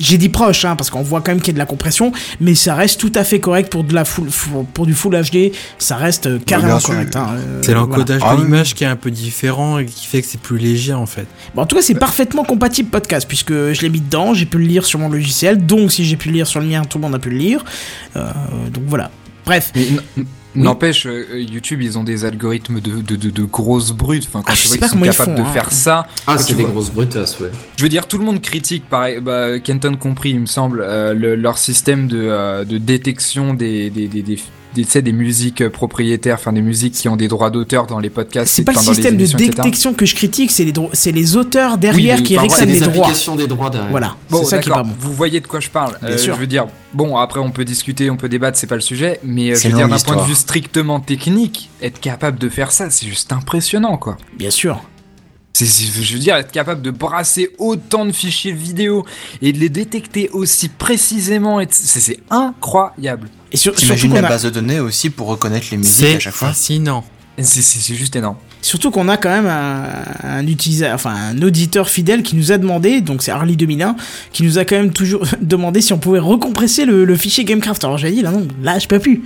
J'ai 0.00 0.18
dit 0.18 0.28
proche, 0.28 0.64
hein, 0.64 0.76
parce 0.76 0.90
qu'on 0.90 1.02
voit 1.02 1.20
quand 1.20 1.32
même 1.32 1.40
qu'il 1.40 1.48
y 1.48 1.50
a 1.50 1.54
de 1.54 1.58
la 1.58 1.66
compression, 1.66 2.12
mais 2.40 2.54
ça 2.54 2.74
reste 2.74 3.00
tout 3.00 3.12
à 3.14 3.24
fait 3.24 3.40
correct 3.40 3.70
pour 3.70 3.84
de 3.84 3.94
la 3.94 4.04
full, 4.04 4.28
pour 4.74 4.86
du 4.86 4.94
full 4.94 5.14
HD. 5.20 5.52
Ça 5.78 5.96
reste 5.96 6.26
euh, 6.26 6.38
carrément 6.44 6.68
bien 6.74 6.80
sûr. 6.80 6.94
correct. 6.94 7.16
hein, 7.16 7.28
euh, 7.36 7.60
C'est 7.62 7.74
l'encodage 7.74 8.20
Ah 8.24 8.36
de 8.36 8.42
l'image 8.42 8.74
qui 8.74 8.84
est 8.84 8.88
un 8.88 8.96
peu 8.96 9.10
différent 9.10 9.78
et 9.78 9.86
qui 9.86 10.06
fait 10.06 10.22
que 10.22 10.28
c'est 10.28 10.40
plus 10.40 10.58
léger 10.58 10.94
en 10.94 11.06
fait. 11.06 11.26
Bon, 11.54 11.62
en 11.62 11.66
tout 11.66 11.76
cas, 11.76 11.82
c'est 11.82 11.94
parfaitement 11.94 12.44
compatible 12.44 12.90
podcast, 12.90 13.26
puisque 13.28 13.52
je 13.52 13.80
l'ai 13.82 13.88
mis 13.90 14.00
dedans, 14.00 14.34
j'ai 14.34 14.46
pu 14.46 14.58
le 14.58 14.64
lire 14.64 14.84
sur 14.84 14.98
mon 14.98 15.08
logiciel, 15.08 15.64
donc 15.66 15.90
si 15.92 16.04
j'ai 16.04 16.16
pu 16.16 16.28
le 16.28 16.34
lire 16.34 16.46
sur 16.46 16.60
le 16.60 16.66
mien, 16.66 16.82
tout 16.84 16.98
le 16.98 17.02
monde 17.02 17.14
a 17.14 17.18
pu 17.18 17.30
le 17.30 17.36
lire. 17.38 17.64
Euh, 18.16 18.30
donc 18.72 18.84
voilà. 18.86 19.10
Bref. 19.44 19.72
N'empêche, 20.62 21.06
euh, 21.06 21.24
YouTube, 21.40 21.80
ils 21.82 21.98
ont 21.98 22.04
des 22.04 22.24
algorithmes 22.24 22.80
de, 22.80 23.00
de, 23.00 23.16
de, 23.16 23.30
de 23.30 23.42
grosses 23.44 23.92
brutes. 23.92 24.24
Enfin, 24.28 24.42
quand 24.42 24.52
Ah, 24.52 24.56
tu 24.56 24.62
je 24.62 24.68
vois 24.68 24.74
sais 24.74 24.78
pas 24.78 24.86
qu'ils 24.86 24.90
sont 24.90 24.96
comment 24.96 25.04
ils 25.06 25.16
capables 25.16 25.36
font, 25.36 25.42
de 25.42 25.48
hein. 25.48 25.52
faire 25.52 25.72
ça. 25.72 26.06
Ah, 26.26 26.38
c'est 26.38 26.54
des 26.54 26.62
vois- 26.62 26.72
grosses 26.72 26.90
brutasses, 26.90 27.38
ouais. 27.40 27.50
Je 27.76 27.82
veux 27.82 27.88
dire, 27.88 28.06
tout 28.08 28.18
le 28.18 28.24
monde 28.24 28.40
critique, 28.40 28.88
pareil, 28.88 29.20
bah, 29.20 29.58
Kenton 29.60 29.96
compris, 29.96 30.30
il 30.30 30.40
me 30.40 30.46
semble, 30.46 30.80
euh, 30.82 31.14
le- 31.14 31.36
leur 31.36 31.58
système 31.58 32.08
de, 32.08 32.18
euh, 32.20 32.64
de 32.64 32.78
détection 32.78 33.54
des, 33.54 33.90
des, 33.90 34.08
des, 34.08 34.22
des, 34.22 34.38
des, 34.78 34.84
tu 34.84 34.90
sais, 34.92 35.02
des 35.02 35.12
musiques 35.12 35.60
euh, 35.60 35.70
propriétaires, 35.70 36.36
enfin 36.36 36.52
des 36.52 36.62
musiques 36.62 36.94
qui 36.94 37.08
ont 37.08 37.16
des 37.16 37.28
droits 37.28 37.50
d'auteur 37.50 37.86
dans 37.86 37.98
les 37.98 38.10
podcasts. 38.10 38.52
C'est 38.54 38.64
pas 38.64 38.72
le 38.72 38.78
système 38.78 39.16
de 39.16 39.26
détection 39.26 39.92
que 39.94 40.06
je 40.06 40.14
critique, 40.14 40.50
c'est 40.50 40.64
les, 40.64 40.72
c'est 40.92 41.12
les 41.12 41.36
auteurs 41.36 41.78
derrière 41.78 42.18
Oui, 42.18 42.22
qui 42.22 42.38
réclament 42.38 42.68
les 42.68 42.80
des 42.80 42.86
droits. 42.86 43.10
des 43.36 43.46
droits 43.46 43.70
derrière. 43.70 43.90
Voilà, 43.90 44.16
Bon, 44.30 44.38
c'est 44.44 44.50
ça 44.50 44.58
qui 44.58 44.68
est 44.68 44.72
pas 44.72 44.82
bon. 44.82 44.94
Vous 44.98 45.12
voyez 45.12 45.40
de 45.40 45.46
quoi 45.46 45.60
je 45.60 45.68
parle. 45.70 45.98
Bien 46.00 46.10
Euh, 46.10 46.18
sûr. 46.18 46.34
Je 46.34 46.40
veux 46.40 46.46
dire, 46.46 46.66
bon, 46.94 47.16
après 47.16 47.40
on 47.40 47.50
peut 47.50 47.64
discuter, 47.64 48.10
on 48.10 48.16
peut 48.16 48.28
débattre, 48.28 48.56
c'est 48.58 48.66
pas 48.66 48.74
le 48.76 48.80
sujet, 48.80 49.18
mais 49.24 49.50
euh, 49.50 49.56
je 49.56 49.68
veux 49.68 49.74
dire, 49.76 49.88
d'un 49.88 49.98
point 49.98 50.16
de 50.16 50.28
vue 50.28 50.34
strictement 50.34 51.00
technique, 51.00 51.70
être 51.82 52.00
capable 52.00 52.38
de 52.38 52.48
faire 52.48 52.70
ça, 52.70 52.88
c'est 52.90 53.06
juste 53.06 53.32
impressionnant, 53.32 53.96
quoi. 53.96 54.16
Bien 54.38 54.50
sûr. 54.50 54.80
Je 55.60 56.12
veux 56.12 56.20
dire, 56.20 56.36
être 56.36 56.52
capable 56.52 56.82
de 56.82 56.92
brasser 56.92 57.50
autant 57.58 58.06
de 58.06 58.12
fichiers 58.12 58.52
vidéo 58.52 59.04
et 59.42 59.52
de 59.52 59.58
les 59.58 59.68
détecter 59.68 60.28
aussi 60.30 60.68
précisément, 60.68 61.60
c'est 61.70 62.20
incroyable. 62.30 63.28
Et 63.52 63.56
sur- 63.56 63.72
surtout 63.72 63.80
T'imagines 63.80 64.12
la 64.14 64.26
a, 64.26 64.30
base 64.30 64.42
de 64.44 64.50
données 64.50 64.80
aussi 64.80 65.10
pour 65.10 65.28
reconnaître 65.28 65.66
les 65.70 65.76
musiques 65.78 66.16
à 66.16 66.18
chaque 66.20 66.34
fois 66.34 66.48
fascinant. 66.48 67.04
C'est, 67.40 67.62
c'est- 67.62 67.78
c'est 67.78 67.94
juste 67.94 68.16
énorme. 68.16 68.36
surtout 68.62 68.90
qu'on 68.90 69.08
a 69.08 69.16
quand 69.16 69.28
même 69.30 69.46
un, 69.46 69.84
un 70.24 70.44
utilisateur, 70.46 70.94
enfin 70.96 71.14
un 71.14 71.40
auditeur 71.42 71.88
fidèle 71.88 72.22
qui 72.24 72.34
nous 72.34 72.50
a 72.50 72.58
demandé, 72.58 73.00
donc 73.00 73.22
c'est 73.22 73.30
Harley 73.30 73.54
2001, 73.54 73.94
qui 74.32 74.42
nous 74.42 74.58
a 74.58 74.64
quand 74.64 74.74
même 74.76 74.92
toujours 74.92 75.22
demandé 75.40 75.80
si 75.80 75.92
on 75.92 75.98
pouvait 75.98 76.18
recompresser 76.18 76.84
le, 76.84 77.04
le 77.04 77.16
fichier 77.16 77.44
Gamecraft. 77.44 77.84
Alors 77.84 77.96
j'ai 77.96 78.10
dit 78.10 78.22
là 78.22 78.32
non, 78.32 78.46
là 78.62 78.78
je 78.80 78.88
peux 78.88 78.98
plus. 78.98 79.22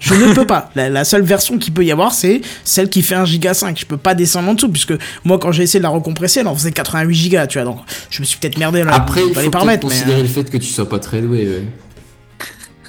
Je 0.00 0.14
ne 0.14 0.32
peux 0.32 0.46
pas. 0.46 0.70
La, 0.76 0.88
la 0.88 1.04
seule 1.04 1.20
version 1.20 1.58
qu'il 1.58 1.74
peut 1.74 1.84
y 1.84 1.92
avoir, 1.92 2.14
c'est 2.14 2.40
celle 2.64 2.88
qui 2.88 3.02
fait 3.02 3.16
1 3.16 3.26
giga 3.26 3.52
5. 3.52 3.78
Je 3.78 3.84
peux 3.84 3.98
pas 3.98 4.14
descendre 4.14 4.48
en 4.48 4.54
dessous, 4.54 4.70
puisque 4.70 4.94
moi, 5.26 5.38
quand 5.38 5.52
j'ai 5.52 5.64
essayé 5.64 5.78
de 5.78 5.82
la 5.82 5.90
recompresser, 5.90 6.40
elle 6.40 6.46
en 6.46 6.54
faisait 6.54 6.72
88 6.72 7.14
gigas, 7.14 7.46
tu 7.46 7.58
vois. 7.58 7.66
Donc, 7.66 7.80
je 8.08 8.20
me 8.20 8.24
suis 8.24 8.38
peut-être 8.38 8.56
merdé 8.58 8.82
là. 8.82 8.94
Après, 8.94 9.20
il 9.20 9.28
dans 9.28 9.34
faut 9.34 9.40
les 9.42 9.50
mais. 9.50 9.78
considérer 9.78 10.20
euh, 10.20 10.22
le 10.22 10.28
fait 10.28 10.44
que 10.48 10.56
tu 10.56 10.64
sois 10.68 10.88
pas 10.88 11.00
très 11.00 11.20
doué, 11.20 11.46
ouais. 11.46 11.64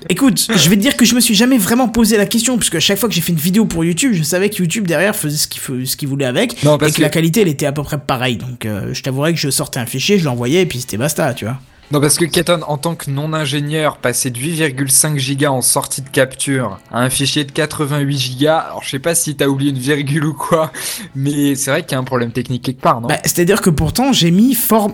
Écoute, 0.09 0.47
je 0.55 0.69
vais 0.69 0.75
te 0.75 0.81
dire 0.81 0.97
que 0.97 1.05
je 1.05 1.15
me 1.15 1.19
suis 1.19 1.35
jamais 1.35 1.57
vraiment 1.57 1.87
posé 1.87 2.17
la 2.17 2.25
question, 2.25 2.57
puisque 2.57 2.75
à 2.75 2.79
chaque 2.79 2.97
fois 2.97 3.07
que 3.07 3.15
j'ai 3.15 3.21
fait 3.21 3.31
une 3.31 3.37
vidéo 3.39 3.65
pour 3.65 3.85
YouTube, 3.85 4.13
je 4.13 4.23
savais 4.23 4.49
que 4.49 4.57
YouTube 4.57 4.87
derrière 4.87 5.15
faisait 5.15 5.37
ce 5.37 5.47
qu'il 5.47 5.61
faut- 5.61 5.85
ce 5.85 5.95
qu'il 5.95 6.07
voulait 6.09 6.25
avec, 6.25 6.63
Non, 6.63 6.77
et 6.77 6.91
que, 6.91 7.01
la 7.01 7.09
qualité, 7.09 7.41
elle 7.41 7.47
était 7.47 7.65
à 7.67 7.71
peu 7.71 7.83
près 7.83 7.99
pareille. 7.99 8.37
Donc, 8.37 8.65
euh, 8.65 8.93
je 8.93 9.03
t'avouerais 9.03 9.33
que 9.33 9.39
je 9.39 9.49
sortais 9.49 9.79
un 9.79 9.85
fichier, 9.85 10.17
je 10.19 10.25
l'envoyais, 10.25 10.61
et 10.61 10.65
puis 10.65 10.79
c'était 10.81 10.97
basta, 10.97 11.33
tu 11.33 11.45
vois. 11.45 11.57
Non, 11.91 11.99
parce 11.99 12.17
que 12.17 12.23
Keton, 12.23 12.61
en 12.67 12.77
tant 12.77 12.95
que 12.95 13.11
non-ingénieur, 13.11 13.97
passer 13.97 14.29
de 14.29 14.39
8,5 14.39 15.17
gigas 15.17 15.49
en 15.51 15.61
sortie 15.61 16.01
de 16.01 16.07
capture 16.07 16.79
à 16.89 17.01
un 17.01 17.09
fichier 17.09 17.43
de 17.43 17.51
88 17.51 18.17
gigas, 18.17 18.59
alors 18.59 18.81
je 18.81 18.89
sais 18.91 18.99
pas 18.99 19.13
si 19.13 19.35
t'as 19.35 19.47
oublié 19.47 19.71
une 19.71 19.77
virgule 19.77 20.23
ou 20.25 20.33
quoi, 20.33 20.71
mais 21.15 21.53
c'est 21.55 21.69
vrai 21.69 21.83
qu'il 21.83 21.91
y 21.91 21.95
a 21.95 21.99
un 21.99 22.05
problème 22.05 22.31
technique 22.31 22.63
quelque 22.63 22.79
part, 22.79 23.01
non? 23.01 23.09
Bah, 23.09 23.17
C'est-à-dire 23.23 23.61
que 23.61 23.69
pourtant, 23.69 24.13
j'ai 24.13 24.31
mis 24.31 24.53
forme. 24.55 24.93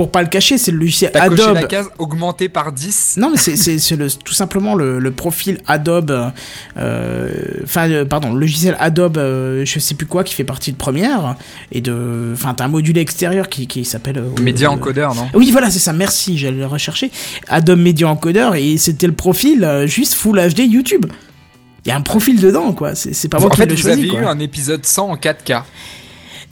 Pour 0.00 0.10
pas 0.10 0.22
le 0.22 0.28
cacher, 0.28 0.56
c'est 0.56 0.70
le 0.70 0.78
logiciel 0.78 1.10
T'as 1.12 1.28
coché 1.28 1.42
Adobe. 1.42 1.54
la 1.56 1.62
case 1.64 1.90
augmentée 1.98 2.48
par 2.48 2.72
10 2.72 3.16
Non, 3.18 3.30
mais 3.30 3.36
c'est- 3.36 3.90
le- 3.96 4.08
tout 4.10 4.32
simplement 4.32 4.74
le, 4.74 4.98
le 4.98 5.10
profil 5.10 5.58
Adobe, 5.66 6.32
euh, 6.78 7.28
enfin, 7.64 7.90
euh, 7.90 8.06
pardon, 8.06 8.32
le 8.32 8.40
logiciel 8.40 8.78
Adobe, 8.80 9.18
euh, 9.18 9.62
je 9.66 9.78
sais 9.78 9.94
plus 9.94 10.06
quoi, 10.06 10.24
qui 10.24 10.32
fait 10.34 10.42
partie 10.44 10.72
de 10.72 10.78
Premiere, 10.78 11.36
et 11.70 11.82
de, 11.82 12.30
enfin, 12.32 12.54
t'as 12.54 12.64
un 12.64 12.68
module 12.68 12.96
extérieur 12.96 13.50
qui, 13.50 13.66
qui 13.66 13.84
s'appelle... 13.84 14.24
Média 14.40 14.68
euh, 14.68 14.72
encodeur, 14.72 15.14
non? 15.14 15.28
Oui, 15.34 15.50
voilà, 15.52 15.68
c'est 15.70 15.78
ça, 15.80 15.92
merci, 15.92 16.38
j'allais 16.38 16.56
le 16.56 16.66
rechercher. 16.66 17.10
Adobe 17.48 17.78
Media 17.80 18.08
Encoder, 18.08 18.48
et 18.56 18.78
c'était 18.78 19.06
le 19.06 19.12
profil 19.12 19.68
juste 19.84 20.14
Full 20.14 20.40
HD 20.54 20.60
YouTube. 20.60 21.04
Il 21.84 21.90
y 21.90 21.92
a 21.92 21.96
un 21.96 22.00
profil 22.00 22.40
dedans, 22.40 22.72
quoi, 22.72 22.94
c'est 22.94 23.28
pas 23.28 23.38
moi 23.38 23.48
En 23.48 23.50
qui 23.50 23.58
fait, 23.58 23.70
vous 23.70 23.76
choisi, 23.76 24.00
avez 24.00 24.08
quoi. 24.08 24.20
eu 24.20 24.24
un 24.24 24.38
épisode 24.38 24.86
100 24.86 25.10
en 25.10 25.16
4K. 25.16 25.62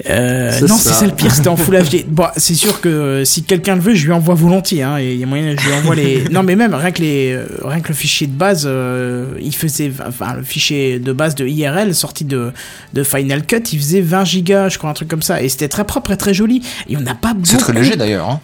Euh, 0.09 0.53
non, 0.69 0.77
c'est 0.79 0.91
ça 0.93 1.07
le 1.07 1.13
pire, 1.13 1.35
c'était 1.35 1.49
en 1.49 1.57
Full 1.57 1.75
HD. 1.83 2.05
Bon, 2.09 2.27
c'est 2.37 2.55
sûr 2.55 2.81
que 2.81 2.89
euh, 2.89 3.25
si 3.25 3.43
quelqu'un 3.43 3.75
le 3.75 3.81
veut, 3.81 3.95
je 3.95 4.07
lui 4.07 4.13
envoie 4.13 4.37
volontiers. 4.37 4.83
Hein, 4.85 4.99
et 4.99 5.13
il 5.15 5.19
y 5.19 5.25
a 5.25 5.27
moyen, 5.27 5.57
je 5.59 5.67
lui 5.67 5.75
envoie 5.75 5.97
les. 5.97 6.23
Non, 6.31 6.45
mais 6.45 6.55
même 6.55 6.73
rien 6.73 6.93
que 6.93 7.01
les, 7.03 7.33
euh, 7.33 7.47
rien 7.65 7.81
que 7.81 7.89
le 7.89 7.95
fichier 7.95 8.29
de 8.29 8.33
base, 8.33 8.63
euh, 8.71 9.35
il 9.41 9.53
faisait, 9.55 9.91
enfin 10.07 10.35
le 10.37 10.45
fichier 10.45 11.01
de 11.01 11.13
base 11.13 11.35
de 11.35 11.47
IRL 11.49 11.95
sorti 11.97 12.25
de 12.25 12.53
de 12.95 13.03
Final 13.03 13.45
Cut, 13.45 13.63
il 13.73 13.79
faisait 13.81 14.01
20 14.01 14.25
gigas, 14.25 14.69
je 14.69 14.79
crois 14.79 14.91
un 14.91 14.95
truc 14.95 15.09
comme 15.09 15.23
ça, 15.23 15.43
et 15.43 15.49
c'était 15.49 15.69
très 15.69 15.85
propre 15.85 16.13
et 16.13 16.17
très 16.17 16.33
joli. 16.33 16.63
Et 16.89 16.97
on 16.97 17.01
n'a 17.01 17.17
pas 17.17 17.35
beaucoup. 17.35 17.47
C'est 17.47 17.57
très 17.57 17.73
léger 17.73 17.97
d'ailleurs. 17.97 18.31
Hein. 18.31 18.41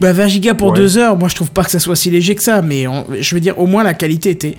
Bah 0.00 0.12
20 0.12 0.28
gigas 0.28 0.54
pour 0.54 0.70
Ouais. 0.70 0.78
deux 0.78 0.98
heures, 0.98 1.16
moi 1.18 1.28
je 1.28 1.34
trouve 1.34 1.50
pas 1.50 1.64
que 1.64 1.70
ça 1.70 1.78
soit 1.80 1.96
si 1.96 2.10
léger 2.10 2.34
que 2.36 2.42
ça, 2.42 2.62
mais 2.62 2.86
on- 2.86 3.06
je 3.20 3.34
veux 3.34 3.40
dire 3.40 3.58
au 3.58 3.66
moins 3.66 3.82
la 3.82 3.92
qualité 3.94 4.30
était 4.30 4.56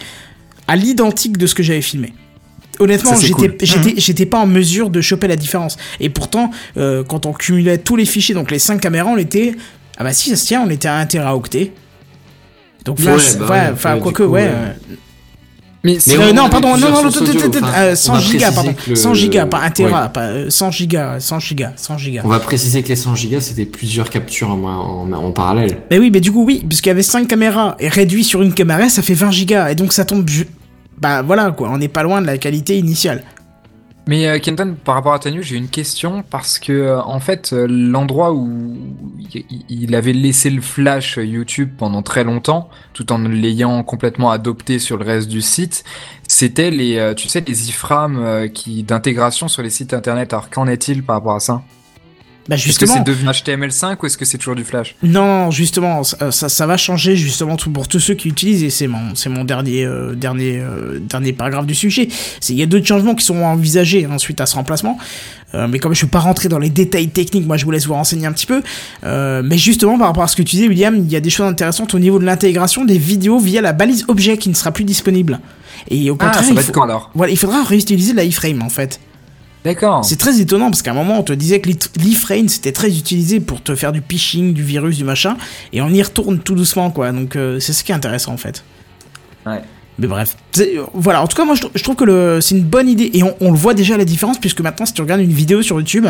à 0.68 0.76
l'identique 0.76 1.38
de 1.38 1.48
ce 1.48 1.56
que 1.56 1.64
j'avais 1.64 1.82
filmé. 1.82 2.14
Honnêtement, 2.82 3.16
c'est 3.16 3.28
j'étais 3.28 3.34
cool. 3.34 3.56
j'étais 3.62 3.94
j'étais 3.98 4.26
pas 4.26 4.40
en 4.40 4.48
mesure 4.48 4.90
de 4.90 5.02
choper 5.02 5.28
la 5.28 5.36
différence. 5.36 5.78
Et 6.00 6.10
pourtant, 6.10 6.52
euh, 6.78 7.04
quand 7.04 7.26
on 7.26 7.34
cumulait 7.34 7.78
tous 7.78 7.96
les 7.96 8.06
fichiers, 8.06 8.36
donc 8.36 8.52
les 8.52 8.60
cinq 8.60 8.82
caméras, 8.82 9.10
on 9.14 9.18
était 9.18 9.56
Ah 9.98 10.04
bah 10.04 10.14
si, 10.14 10.30
ça 10.32 10.36
se 10.36 10.46
tient, 10.48 10.62
on 10.66 10.70
était 10.70 10.88
à 10.88 10.96
1 10.98 11.06
teraoctet. 11.06 11.72
Donc 12.86 12.98
Ouais, 13.00 13.04
Flash, 13.06 13.38
bah 13.38 13.46
ouais, 13.46 13.52
ouais, 13.52 13.70
enfin, 13.74 13.94
ouais, 13.96 14.00
quoique, 14.02 14.24
coup, 14.24 14.30
ouais. 14.30 14.48
euh, 14.52 14.74
Mais 15.84 15.94
Mais 15.94 16.00
c'est- 16.00 16.18
euh, 16.18 16.30
on 16.30 16.34
non, 16.34 16.50
pardon, 16.50 16.70
non, 16.78 16.90
non, 16.90 17.02
non, 17.04 17.08
enfin, 17.10 17.26
euh, 17.76 17.92
on 17.92 17.96
100 17.96 18.14
va 18.14 18.20
gigas, 18.20 18.52
pardon. 18.52 18.74
que 18.74 18.90
le- 18.92 18.96
100 18.96 19.14
gigas, 19.16 19.46
pas 19.48 19.58
1 19.60 19.64
Ouais. 19.66 19.72
tera, 19.72 20.10
pas 20.10 20.22
euh, 20.26 20.50
100 20.50 20.70
gigas, 20.72 21.20
100 21.20 21.40
gigas, 21.40 21.74
100 21.76 21.98
gigas. 21.98 22.22
On 22.24 22.28
va 22.28 22.40
préciser 22.40 22.82
que 22.84 22.90
les 22.90 22.96
100 22.96 23.16
gigas, 23.16 23.42
c'était 23.42 23.66
plusieurs 23.66 24.10
captures 24.10 24.50
en, 24.52 24.64
en, 24.64 25.12
en 25.12 25.32
parallèle. 25.32 25.78
Mais 25.92 25.98
oui, 26.00 26.10
mais 26.14 26.20
du 26.22 26.32
coup, 26.32 26.44
oui, 26.46 26.64
puisqu'il 26.68 26.90
y 26.90 26.92
avait 26.92 27.02
5 27.04 27.28
caméras, 27.28 27.76
et 27.80 27.88
réduit 27.88 28.24
sur 28.24 28.42
une 28.44 28.54
caméra, 28.54 28.90
ça 28.90 29.02
fait 29.02 29.14
20 29.16 29.32
gigas, 29.32 29.70
et 29.70 29.76
donc 29.76 29.92
ça 29.94 30.06
tombe... 30.06 30.28
Bah 31.02 31.22
voilà, 31.24 31.52
quoi, 31.52 31.70
on 31.72 31.78
n'est 31.78 31.88
pas 31.88 32.04
loin 32.04 32.22
de 32.22 32.28
la 32.28 32.38
qualité 32.38 32.78
initiale. 32.78 33.24
Mais 34.08 34.28
euh, 34.28 34.40
Kenton, 34.40 34.76
par 34.84 34.96
rapport 34.96 35.14
à 35.14 35.20
ta 35.20 35.30
news, 35.30 35.44
j'ai 35.44 35.58
une 35.58 35.68
question 35.70 36.24
parce 36.30 36.58
que 36.60 36.72
euh, 36.74 37.02
en 37.04 37.20
fait, 37.20 37.54
euh, 37.54 37.68
l'endroit 37.70 38.34
où 38.34 38.76
il- 39.70 39.96
avait 39.96 40.14
laissé 40.14 40.50
le 40.50 40.62
flash 40.62 41.18
YouTube 41.18 41.70
pendant 41.78 42.02
très 42.02 42.24
longtemps, 42.24 42.70
tout 42.94 43.12
en 43.14 43.20
l'ayant 43.20 43.84
complètement 43.84 44.32
adopté 44.32 44.80
sur 44.80 44.98
le 44.98 45.06
reste 45.06 45.28
du 45.28 45.42
site, 45.42 45.84
c'était 46.28 46.72
les, 46.72 47.14
tu 47.16 47.28
sais, 47.28 47.44
les 47.46 47.70
iframes 47.70 48.50
qui 48.54 48.84
d'intégration 48.84 49.48
sur 49.48 49.62
les 49.62 49.70
sites 49.70 49.94
internet. 49.94 50.34
Alors 50.34 50.50
qu'en 50.50 50.66
est-il 50.68 51.04
par 51.04 51.18
rapport 51.18 51.36
à 51.36 51.40
ça? 51.40 51.62
Bah 52.50 52.56
Est-ce 52.56 52.64
que 52.64 52.70
justement... 52.70 52.96
c'est 52.96 53.04
devenu 53.04 53.30
HTML5 53.30 53.98
ou 54.02 54.06
est-ce 54.08 54.18
que 54.18 54.26
c'est 54.26 54.38
toujours 54.40 54.56
du 54.56 54.64
flash? 54.64 54.96
Non, 55.04 55.52
justement, 55.52 56.04
ça, 56.04 56.32
ça, 56.32 56.50
ça 56.50 56.66
va 56.66 56.76
changer 56.76 57.16
justement 57.16 57.56
tout 57.56 57.70
pour 57.72 57.88
tous 57.88 58.00
ceux 58.00 58.16
qui 58.16 58.28
utilisent 58.30 58.64
et 58.64 58.70
c'est 58.72 58.88
mon, 58.88 59.14
c'est 59.16 59.30
mon 59.30 59.44
dernier, 59.46 59.86
euh, 59.86 60.16
dernier, 60.16 60.60
euh, 60.60 61.00
dernier 61.00 61.34
paragraphe 61.34 61.68
du 61.68 61.76
sujet. 61.76 62.08
Il 62.50 62.56
y 62.56 62.64
a 62.64 62.66
d'autres 62.66 62.86
changements 62.88 63.14
qui 63.16 63.24
sont 63.26 63.38
envisagés 63.44 64.06
hein, 64.12 64.18
suite 64.18 64.42
à 64.42 64.46
ce 64.48 64.56
remplacement. 64.56 64.98
Euh, 65.54 65.68
mais 65.68 65.80
comme 65.80 65.94
je 65.94 65.98
suis 66.00 66.08
pas 66.08 66.20
rentré 66.20 66.50
dans 66.50 66.60
les 66.60 66.70
détails 66.70 67.10
techniques, 67.10 67.46
moi 67.46 67.58
je 67.58 67.66
vous 67.66 67.72
laisse 67.72 67.86
vous 67.86 67.94
renseigner 67.94 68.26
un 68.26 68.32
petit 68.32 68.46
peu. 68.48 68.64
Euh, 69.04 69.42
mais 69.46 69.58
justement 69.58 69.98
par 69.98 70.08
rapport 70.08 70.24
à 70.24 70.28
ce 70.28 70.36
que 70.36 70.42
tu 70.42 70.56
disais, 70.56 70.68
William, 70.68 70.96
il 70.96 71.12
y 71.12 71.16
a 71.16 71.20
des 71.20 71.30
choses 71.30 71.46
intéressantes 71.48 71.94
au 71.94 72.00
niveau 72.00 72.20
de 72.20 72.26
l'intégration 72.26 72.86
des 72.86 72.98
vidéos 72.98 73.38
via 73.38 73.62
la 73.62 73.74
balise 73.74 74.06
objet 74.08 74.38
qui 74.38 74.50
ne 74.50 74.56
sera 74.56 74.72
plus 74.72 74.84
disponible. 74.86 75.40
Et 75.90 76.10
au 76.10 76.18
Ah, 76.20 76.26
contraire, 76.26 76.44
ça 76.44 76.50
il, 76.50 76.56
va 76.56 76.62
faut- 76.62 76.68
être 76.70 76.74
quand 76.74 76.84
alors? 76.84 77.12
Voilà, 77.14 77.32
il 77.32 77.38
faudra 77.38 77.64
réutiliser 77.64 78.14
l'iframe 78.14 78.62
en 78.64 78.70
fait. 78.70 79.00
D'accord. 79.64 80.04
C'est 80.04 80.16
très 80.18 80.40
étonnant 80.42 80.70
parce 80.72 80.82
qu'à 80.82 80.92
un 80.92 80.96
moment 80.96 81.20
on 81.20 81.24
te 81.24 81.34
disait 81.34 81.60
que 81.62 81.70
l'iframe 82.00 82.50
c'était 82.50 82.72
très 82.72 82.90
utilisé 82.98 83.40
pour 83.40 83.62
te 83.62 83.76
faire 83.76 83.92
du 83.92 84.02
phishing, 84.08 84.54
du 84.54 84.64
virus, 84.64 84.98
du 84.98 85.04
machin, 85.04 85.38
et 85.72 85.82
on 85.82 85.90
y 85.90 86.02
retourne 86.02 86.40
tout 86.40 86.56
doucement 86.56 86.90
quoi. 86.90 87.12
Donc 87.12 87.36
euh, 87.36 87.60
c'est 87.60 87.74
ce 87.74 87.84
qui 87.84 87.92
est 87.92 87.96
intéressant 87.96 88.34
en 88.34 88.38
fait. 88.38 88.64
Ouais. 89.46 89.62
Mais 90.00 90.08
bref, 90.08 90.36
voilà. 90.96 91.22
En 91.22 91.28
tout 91.28 91.38
cas, 91.38 91.46
moi 91.46 91.54
je, 91.54 91.62
trou- 91.62 91.72
je 91.76 91.84
trouve 91.84 91.96
que 91.96 92.06
le- 92.06 92.40
c'est 92.42 92.56
une 92.56 92.64
bonne 92.64 92.90
idée 92.90 93.12
et 93.14 93.22
on, 93.22 93.36
on 93.40 93.52
le 93.52 93.58
voit 93.58 93.76
déjà 93.76 93.98
la 93.98 94.06
différence 94.06 94.40
puisque 94.40 94.62
maintenant 94.62 94.86
si 94.88 94.94
tu 94.94 95.02
regardes 95.02 95.22
une 95.22 95.32
vidéo 95.34 95.62
sur 95.62 95.78
YouTube, 95.78 96.08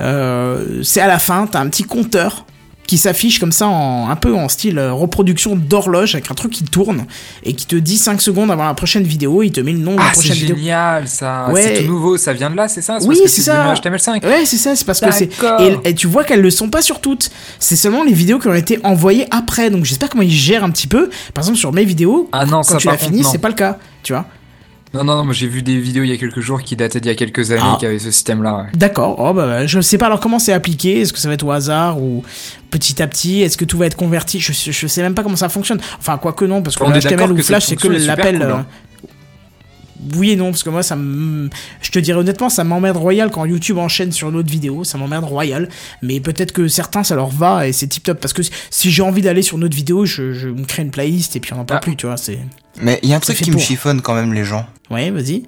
euh, 0.00 0.82
c'est 0.84 1.00
à 1.00 1.08
la 1.08 1.18
fin, 1.18 1.46
t'as 1.48 1.60
un 1.60 1.68
petit 1.68 1.82
compteur 1.84 2.46
qui 2.86 2.98
s'affiche 2.98 3.38
comme 3.38 3.52
ça 3.52 3.66
en 3.68 4.08
un 4.08 4.16
peu 4.16 4.34
en 4.34 4.48
style 4.48 4.78
euh, 4.78 4.92
reproduction 4.92 5.56
d'horloge 5.56 6.14
avec 6.14 6.30
un 6.30 6.34
truc 6.34 6.52
qui 6.52 6.64
tourne 6.64 7.06
et 7.44 7.52
qui 7.54 7.66
te 7.66 7.76
dit 7.76 7.96
5 7.98 8.20
secondes 8.20 8.50
avant 8.50 8.64
la 8.64 8.74
prochaine 8.74 9.02
vidéo, 9.02 9.42
il 9.42 9.50
te 9.52 9.60
met 9.60 9.72
le 9.72 9.78
nom 9.78 9.92
de 9.92 9.98
la 9.98 10.04
Ah, 10.04 10.08
c'est 10.14 10.20
prochaine 10.20 10.34
vidéo. 10.36 10.56
génial 10.56 11.08
ça. 11.08 11.48
Ouais. 11.50 11.62
C'est 11.62 11.82
tout 11.82 11.88
nouveau, 11.92 12.16
ça 12.16 12.32
vient 12.32 12.50
de 12.50 12.56
là, 12.56 12.68
c'est 12.68 12.82
ça? 12.82 12.98
Oui, 13.02 13.16
c'est 13.22 13.28
c'est 13.28 13.42
ça. 13.42 13.74
HTML5. 13.74 14.24
Ouais, 14.24 14.44
c'est 14.44 14.56
ça, 14.56 14.76
c'est 14.76 14.84
parce 14.86 15.00
que 15.00 15.10
c'est. 15.12 15.30
Et, 15.60 15.90
et 15.90 15.94
tu 15.94 16.06
vois 16.06 16.24
qu'elles 16.24 16.40
le 16.42 16.50
sont 16.50 16.68
pas 16.68 16.82
sur 16.82 17.00
toutes. 17.00 17.30
C'est 17.58 17.76
seulement 17.76 18.04
les 18.04 18.12
vidéos 18.12 18.38
qui 18.38 18.48
ont 18.48 18.54
été 18.54 18.78
envoyées 18.84 19.26
après. 19.30 19.70
Donc 19.70 19.84
j'espère 19.84 20.08
comment 20.08 20.22
ils 20.22 20.30
gèrent 20.30 20.64
un 20.64 20.70
petit 20.70 20.86
peu. 20.86 21.10
Par 21.34 21.42
exemple, 21.42 21.58
sur 21.58 21.72
mes 21.72 21.84
vidéos, 21.84 22.28
Ah 22.32 22.44
non, 22.46 22.58
quand 22.58 22.62
ça 22.62 22.76
tu 22.78 22.86
l'as 22.88 22.96
fini, 22.98 23.24
c'est 23.24 23.38
pas 23.38 23.48
le 23.48 23.54
cas. 23.54 23.78
Tu 24.02 24.12
vois 24.12 24.24
Non, 24.96 25.04
non, 25.04 25.24
non, 25.24 25.32
j'ai 25.32 25.46
vu 25.48 25.62
des 25.62 25.78
vidéos 25.78 26.02
il 26.04 26.08
y 26.10 26.12
a 26.12 26.16
quelques 26.16 26.40
jours 26.40 26.62
qui 26.62 26.76
dataient 26.76 27.00
d'il 27.00 27.08
y 27.08 27.12
a 27.12 27.14
quelques 27.16 27.50
années 27.52 27.60
Ah. 27.62 27.76
qui 27.78 27.86
avaient 27.86 27.98
ce 27.98 28.10
système-là. 28.10 28.56
ouais. 28.56 28.64
D'accord. 28.74 29.16
Oh, 29.18 29.32
bah, 29.32 29.46
bah, 29.46 29.66
je 29.66 29.80
sais 29.80 29.98
pas 29.98 30.06
alors 30.06 30.20
comment 30.20 30.38
c'est 30.38 30.52
appliqué? 30.52 31.00
Est-ce 31.00 31.12
que 31.12 31.18
ça 31.18 31.28
va 31.28 31.34
être 31.34 31.44
au 31.44 31.50
hasard 31.50 32.00
ou 32.00 32.22
petit 32.70 33.02
à 33.02 33.06
petit? 33.06 33.42
Est-ce 33.42 33.56
que 33.56 33.64
tout 33.64 33.78
va 33.78 33.86
être 33.86 33.96
converti? 33.96 34.40
Je, 34.40 34.52
je 34.52 34.86
sais 34.86 35.02
même 35.02 35.14
pas 35.14 35.22
comment 35.22 35.36
ça 35.36 35.48
fonctionne. 35.48 35.80
Enfin, 35.98 36.18
quoi 36.18 36.32
que 36.32 36.44
non, 36.44 36.62
parce 36.62 36.76
que 36.76 36.84
On 36.84 36.90
le 36.90 36.98
HTML 37.00 37.32
ou 37.32 37.42
Flash, 37.42 37.66
c'est 37.66 37.76
que 37.76 37.82
fonction 37.82 37.96
est 37.98 38.00
super 38.00 38.16
l'appel. 38.32 38.64
Oui 40.16 40.30
et 40.30 40.36
non, 40.36 40.50
parce 40.50 40.62
que 40.62 40.70
moi, 40.70 40.82
ça 40.82 40.96
me... 40.96 41.48
Je 41.80 41.90
te 41.90 41.98
dirais 41.98 42.18
honnêtement, 42.18 42.48
ça 42.48 42.64
m'emmerde 42.64 42.96
royal 42.96 43.30
quand 43.30 43.44
YouTube 43.44 43.78
enchaîne 43.78 44.12
sur 44.12 44.28
une 44.28 44.36
autre 44.36 44.50
vidéo, 44.50 44.84
ça 44.84 44.98
m'emmerde 44.98 45.24
royal. 45.24 45.68
Mais 46.02 46.20
peut-être 46.20 46.52
que 46.52 46.68
certains, 46.68 47.04
ça 47.04 47.14
leur 47.14 47.28
va 47.30 47.66
et 47.68 47.72
c'est 47.72 47.86
tip 47.86 48.02
top. 48.04 48.20
Parce 48.20 48.32
que 48.32 48.42
si 48.70 48.90
j'ai 48.90 49.02
envie 49.02 49.22
d'aller 49.22 49.42
sur 49.42 49.56
une 49.56 49.64
autre 49.64 49.76
vidéo, 49.76 50.04
je, 50.04 50.32
je 50.32 50.48
me 50.48 50.64
crée 50.64 50.82
une 50.82 50.90
playlist 50.90 51.36
et 51.36 51.40
puis 51.40 51.52
on 51.52 51.56
n'en 51.56 51.64
parle 51.64 51.80
Ah. 51.82 51.86
plus, 51.86 51.96
tu 51.96 52.06
vois. 52.06 52.16
C'est... 52.16 52.38
Mais 52.82 52.98
il 53.02 53.08
y 53.08 53.14
a 53.14 53.16
un 53.16 53.20
truc 53.20 53.36
qui 53.36 53.50
me 53.50 53.58
chiffonne 53.58 54.00
quand 54.02 54.14
même 54.14 54.32
les 54.34 54.44
gens. 54.44 54.66
Ouais, 54.90 55.10
vas-y. 55.10 55.44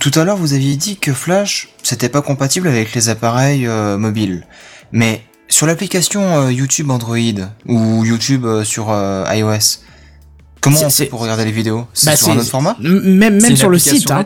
Tout 0.00 0.12
à 0.14 0.24
l'heure, 0.24 0.36
vous 0.38 0.54
aviez 0.54 0.76
dit 0.76 0.96
que 0.96 1.12
Flash, 1.12 1.68
c'était 1.82 2.08
pas 2.08 2.22
compatible 2.22 2.66
avec 2.68 2.94
les 2.94 3.08
appareils 3.10 3.66
euh, 3.66 3.98
mobiles. 3.98 4.46
Mais 4.90 5.22
sur 5.48 5.66
l'application 5.66 6.22
euh, 6.22 6.52
YouTube 6.52 6.90
Android 6.90 7.18
ou 7.66 8.04
YouTube 8.04 8.46
euh, 8.46 8.64
sur 8.64 8.90
euh, 8.90 9.24
iOS, 9.30 9.80
comment 10.62 10.78
C'est- 10.78 10.84
on 10.86 10.90
fait 10.90 11.04
pour 11.06 11.20
regarder 11.20 11.44
les 11.44 11.52
vidéos? 11.52 11.86
C'est 11.92 12.06
Bah, 12.06 12.16
sur 12.16 12.30
un 12.30 12.38
autre 12.38 12.48
format? 12.48 12.76
Même, 12.80 13.38
même 13.40 13.56
sur 13.56 13.68
le 13.68 13.78
site, 13.78 14.10
hein. 14.10 14.24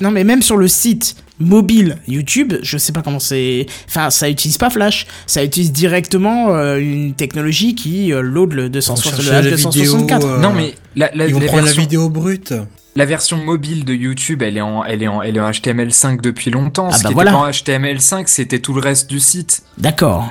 Non, 0.00 0.10
mais 0.10 0.24
même 0.24 0.40
sur 0.40 0.56
le 0.56 0.66
site 0.68 1.16
mobile 1.38 1.98
YouTube, 2.08 2.54
je 2.62 2.78
sais 2.78 2.92
pas 2.92 3.02
comment 3.02 3.18
c'est. 3.18 3.66
Enfin, 3.88 4.08
ça 4.10 4.30
utilise 4.30 4.56
pas 4.56 4.70
Flash. 4.70 5.06
Ça 5.26 5.44
utilise 5.44 5.72
directement 5.72 6.54
euh, 6.54 6.78
une 6.78 7.12
technologie 7.14 7.74
qui 7.74 8.12
euh, 8.12 8.22
load 8.22 8.52
le, 8.54 8.68
260, 8.70 9.14
chercher 9.16 9.42
le 9.42 9.50
la 9.50 9.56
H264. 9.56 9.72
vidéo, 9.74 9.96
euh, 10.30 10.38
Non, 10.40 10.52
mais 10.52 10.74
la, 10.96 11.10
la, 11.14 11.26
Ils 11.26 11.34
vont 11.34 11.40
prendre 11.40 11.64
version, 11.64 11.76
la 11.76 11.82
vidéo 11.82 12.08
brute. 12.08 12.54
la 12.94 13.04
version 13.04 13.36
mobile 13.44 13.84
de 13.84 13.92
YouTube, 13.94 14.42
elle 14.42 14.56
est 14.56 14.60
en, 14.60 14.84
elle 14.84 15.02
est 15.02 15.08
en, 15.08 15.22
elle 15.22 15.36
est 15.36 15.40
en 15.40 15.50
HTML5 15.50 16.20
depuis 16.20 16.52
longtemps. 16.52 16.88
Ah 16.92 16.96
Ce 16.98 17.02
bah 17.02 17.08
qui 17.08 17.14
voilà. 17.14 17.32
était 17.32 17.40
pas 17.40 17.46
en 17.46 17.50
HTML5, 17.50 18.24
c'était 18.28 18.60
tout 18.60 18.72
le 18.72 18.80
reste 18.80 19.10
du 19.10 19.18
site. 19.18 19.62
D'accord. 19.78 20.30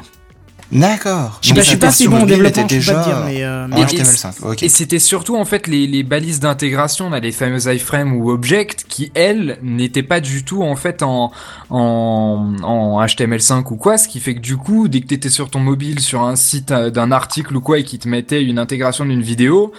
D'accord. 0.73 1.39
Je 1.41 1.47
sais 1.49 1.53
pas, 1.53 1.55
Donc 1.59 1.63
je 1.63 1.69
suis 1.69 1.77
pas 1.77 1.91
si 1.91 2.07
bon 2.07 2.21
en 2.21 2.25
développement, 2.25 2.49
je 2.49 2.51
peux 2.51 2.61
pas 2.61 2.67
te 2.67 2.73
déjà 2.73 3.03
dire, 3.03 3.21
mais. 3.25 3.43
euh, 3.43 3.67
en 3.67 3.77
Et- 3.77 3.85
HTML5. 3.85 4.33
Ok. 4.43 4.63
Et 4.63 4.69
c'était 4.69 4.99
surtout 4.99 5.35
en 5.37 5.45
fait 5.45 5.67
les, 5.67 5.87
les 5.87 6.03
balises 6.03 6.39
d'intégration, 6.39 7.09
là, 7.09 7.19
les 7.19 7.31
fameuses 7.31 7.65
iframes 7.71 8.15
ou 8.15 8.31
object, 8.31 8.85
qui 8.89 9.11
elles 9.13 9.59
n'étaient 9.61 10.03
pas 10.03 10.19
du 10.19 10.43
tout 10.43 10.63
en 10.63 10.75
fait 10.75 11.03
en, 11.03 11.31
en, 11.69 12.55
en 12.63 13.05
HTML5 13.05 13.63
ou 13.71 13.75
quoi, 13.75 13.97
ce 13.97 14.07
qui 14.07 14.19
fait 14.19 14.35
que 14.35 14.39
du 14.41 14.57
coup, 14.57 14.87
dès 14.87 15.01
que 15.01 15.07
t'étais 15.07 15.29
sur 15.29 15.49
ton 15.49 15.59
mobile, 15.59 15.99
sur 15.99 16.21
un 16.23 16.35
site 16.35 16.71
euh, 16.71 16.89
d'un 16.89 17.11
article 17.11 17.55
ou 17.55 17.61
quoi, 17.61 17.79
et 17.79 17.83
qui 17.83 17.99
te 17.99 18.07
mettait 18.07 18.43
une 18.43 18.57
intégration 18.59 19.05
d'une 19.05 19.21
vidéo, 19.21 19.71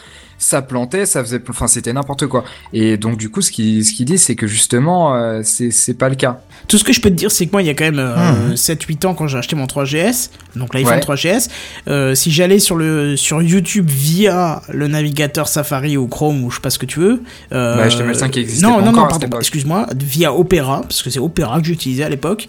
ça 0.44 0.60
plantait, 0.62 1.06
ça 1.06 1.22
faisait, 1.24 1.40
enfin 1.48 1.66
c'était 1.66 1.92
n'importe 1.92 2.26
quoi. 2.26 2.44
Et 2.72 2.96
donc 2.96 3.16
du 3.16 3.30
coup, 3.30 3.40
ce 3.40 3.50
qui 3.50 3.82
ce 3.84 3.92
qu'il 3.94 4.04
dit, 4.06 4.18
c'est 4.18 4.34
que 4.34 4.46
justement, 4.46 5.14
euh, 5.14 5.40
c'est 5.42 5.70
c'est 5.70 5.94
pas 5.94 6.08
le 6.08 6.14
cas. 6.16 6.40
Tout 6.68 6.78
ce 6.78 6.84
que 6.84 6.92
je 6.92 7.00
peux 7.00 7.10
te 7.10 7.14
dire, 7.14 7.30
c'est 7.30 7.46
que 7.46 7.52
moi, 7.52 7.62
il 7.62 7.66
y 7.66 7.70
a 7.70 7.74
quand 7.74 7.84
même 7.84 7.98
euh, 7.98 8.14
Mhm. 8.50 8.54
7-8 8.56 9.06
ans, 9.06 9.14
quand 9.14 9.26
j'ai 9.26 9.38
acheté 9.38 9.54
mon 9.56 9.66
3GS, 9.66 10.30
donc 10.56 10.72
l'iPhone 10.74 10.94
Ouais. 10.94 11.00
3GS, 11.00 11.48
euh, 11.88 12.14
si 12.14 12.30
j'allais 12.30 12.58
sur, 12.58 12.76
le, 12.76 13.16
sur 13.16 13.42
YouTube 13.42 13.88
via 13.90 14.62
le 14.72 14.86
navigateur 14.88 15.48
Safari 15.48 15.96
ou 15.96 16.06
Chrome 16.06 16.42
ou 16.44 16.50
je 16.50 16.56
sais 16.56 16.62
pas 16.62 16.70
ce 16.70 16.78
que 16.78 16.86
tu 16.86 17.00
veux. 17.00 17.22
Euh, 17.52 17.76
Bah, 17.76 17.88
HTML5 17.88 18.30
qui 18.30 18.40
existait 18.40 18.66
non, 18.66 18.76
pas 18.76 18.82
non, 18.82 18.88
encore 18.90 19.02
non, 19.12 19.18
pardon, 19.18 19.38
excuse-moi, 19.38 19.86
via 19.96 20.32
Opera, 20.32 20.82
parce 20.82 21.02
que 21.02 21.10
c'est 21.10 21.18
Opera 21.20 21.60
que 21.60 21.66
j'utilisais 21.66 22.04
à 22.04 22.08
l'époque. 22.08 22.48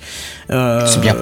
Euh, 0.52 0.86
C'est 0.88 1.02
bien. 1.02 1.16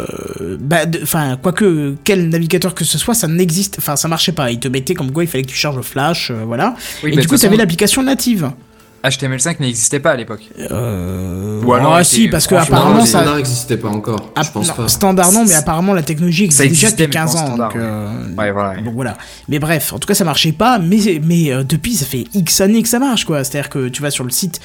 Bah, 0.60 0.80
enfin, 1.02 1.38
quoique, 1.42 1.96
quel 2.04 2.30
navigateur 2.30 2.74
que 2.76 2.84
ce 2.86 2.98
soit, 2.98 3.14
ça 3.14 3.28
n'existe, 3.28 3.76
enfin, 3.80 3.96
ça 3.96 4.08
marchait 4.08 4.32
pas. 4.34 4.52
Il 4.52 4.60
te 4.60 4.68
mettait 4.68 4.94
comme 4.94 5.12
quoi 5.12 5.24
il 5.24 5.28
fallait 5.28 5.44
que 5.44 5.50
tu 5.50 5.56
charges 5.56 5.78
le 5.78 5.82
flash, 5.82 6.32
euh, 6.32 6.44
voilà. 6.64 6.76
Oui, 7.04 7.12
Et 7.12 7.16
bah, 7.16 7.22
du 7.22 7.28
coup, 7.28 7.38
tu 7.38 7.46
avais 7.46 7.58
l'application 7.58 8.04
native. 8.04 8.52
HTML5 9.04 9.58
n'existait 9.60 10.00
pas 10.00 10.12
à 10.12 10.16
l'époque. 10.16 10.44
Euh... 10.72 11.62
Ou 11.62 11.74
alors, 11.74 11.96
ah, 11.96 12.04
si, 12.06 12.30
parce 12.30 12.48
que 12.48 12.56
apparemment, 12.56 13.00
non, 13.00 13.06
ça. 13.06 13.20
standard 13.20 13.36
n'existait 13.36 13.76
pas 13.76 13.90
encore. 13.90 14.32
Ah, 14.36 14.44
je 14.44 14.52
pense 14.52 14.70
non, 14.70 14.74
pas. 14.76 14.88
Standard 14.88 15.32
non, 15.34 15.44
mais 15.46 15.56
apparemment 15.56 15.94
la 15.94 16.04
technologie 16.04 16.46
existe 16.46 16.62
Ça 16.64 16.70
déjà 16.70 16.88
existait, 16.88 17.08
depuis 17.08 17.18
mais 17.20 17.26
pas 17.26 17.30
en 17.30 17.34
15 17.34 17.42
ans. 17.42 17.46
standard, 17.48 17.74
donc, 17.74 17.82
euh, 17.82 18.36
Ouais, 18.38 18.52
voilà. 18.52 18.82
donc 18.82 18.94
voilà. 18.94 19.18
Mais 19.50 19.60
bref, 19.60 19.92
en 19.92 20.00
tout 20.00 20.08
cas 20.08 20.14
ça 20.14 20.24
marchait 20.24 20.54
pas, 20.54 20.80
mais, 20.80 21.20
mais 21.22 21.52
euh, 21.52 21.64
depuis 21.64 21.96
ça 21.96 22.06
fait 22.06 22.24
X 22.34 22.62
années 22.62 22.82
que 22.82 22.88
ça 22.88 23.00
marche 23.00 23.26
quoi. 23.26 23.44
C'est-à-dire 23.44 23.70
que 23.70 23.90
tu 23.90 24.02
vas 24.02 24.10
sur 24.10 24.24
le 24.24 24.30
site 24.30 24.62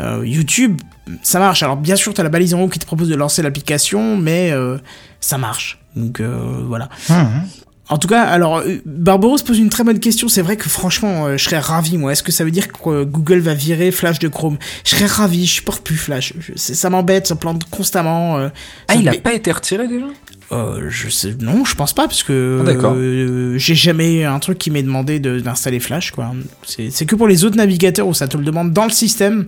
euh, 0.00 0.22
YouTube, 0.24 0.80
ça 1.24 1.40
marche. 1.40 1.64
Alors 1.64 1.76
bien 1.76 1.96
sûr 1.96 2.14
t'as 2.14 2.22
la 2.22 2.28
balise 2.28 2.54
en 2.54 2.60
haut 2.60 2.68
qui 2.68 2.78
te 2.78 2.86
propose 2.86 3.08
de 3.08 3.16
lancer 3.16 3.42
l'application, 3.42 4.16
mais 4.16 4.52
euh, 4.52 4.78
ça 5.20 5.36
marche. 5.36 5.80
Donc 5.96 6.20
euh, 6.20 6.62
voilà. 6.64 6.88
Mhm. 7.08 7.42
En 7.90 7.98
tout 7.98 8.06
cas, 8.08 8.22
alors, 8.22 8.58
euh, 8.58 8.76
Barbaros 8.86 9.38
pose 9.44 9.58
une 9.58 9.68
très 9.68 9.82
bonne 9.84 9.98
question. 9.98 10.28
C'est 10.28 10.42
vrai 10.42 10.56
que 10.56 10.68
franchement, 10.68 11.26
euh, 11.26 11.36
je 11.36 11.44
serais 11.44 11.58
ravi, 11.58 11.98
moi. 11.98 12.12
Est-ce 12.12 12.22
que 12.22 12.30
ça 12.32 12.44
veut 12.44 12.50
dire 12.52 12.68
que 12.68 12.88
euh, 12.88 13.04
Google 13.04 13.40
va 13.40 13.52
virer 13.52 13.90
Flash 13.90 14.20
de 14.20 14.28
Chrome? 14.28 14.58
Je 14.84 14.90
serais 14.90 15.06
ravi, 15.06 15.44
je 15.44 15.54
supporte 15.54 15.82
plus 15.84 15.96
Flash. 15.96 16.32
Je- 16.38 16.52
ça 16.56 16.88
m'embête, 16.88 17.26
ça 17.26 17.34
plante 17.34 17.64
constamment. 17.68 18.38
euh, 18.38 18.48
Ah, 18.88 18.94
il 18.94 19.08
a 19.08 19.12
me- 19.12 19.18
pas 19.18 19.32
été 19.34 19.50
retiré 19.50 19.88
déjà? 19.88 20.06
Euh, 20.52 20.86
je 20.88 21.08
sais, 21.08 21.34
non, 21.40 21.64
je 21.64 21.74
pense 21.74 21.92
pas, 21.92 22.06
parce 22.08 22.22
que 22.22 22.64
Ah, 22.64 22.70
euh, 22.94 23.58
j'ai 23.58 23.74
jamais 23.74 24.24
un 24.24 24.38
truc 24.38 24.58
qui 24.58 24.70
m'ait 24.70 24.82
demandé 24.82 25.18
de- 25.20 25.38
d'installer 25.40 25.80
Flash, 25.80 26.12
quoi. 26.12 26.32
C'est 26.64 27.06
que 27.06 27.16
pour 27.16 27.26
les 27.28 27.44
autres 27.44 27.56
navigateurs 27.56 28.06
où 28.08 28.14
ça 28.14 28.28
te 28.28 28.36
le 28.36 28.44
demande 28.44 28.72
dans 28.72 28.84
le 28.84 28.90
système. 28.90 29.46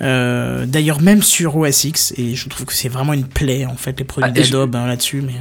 Euh, 0.00 0.66
D'ailleurs, 0.66 1.00
même 1.00 1.22
sur 1.22 1.56
OS 1.56 1.84
X, 1.84 2.12
et 2.16 2.34
je 2.34 2.48
trouve 2.48 2.66
que 2.66 2.72
c'est 2.74 2.88
vraiment 2.88 3.12
une 3.12 3.26
plaie, 3.26 3.66
en 3.66 3.76
fait, 3.76 3.98
les 3.98 4.04
produits 4.04 4.30
Ah, 4.34 4.42
je- 4.42 4.50
d'Adobe 4.50 4.74
hein, 4.76 4.86
là-dessus. 4.86 5.22
Mais... 5.22 5.32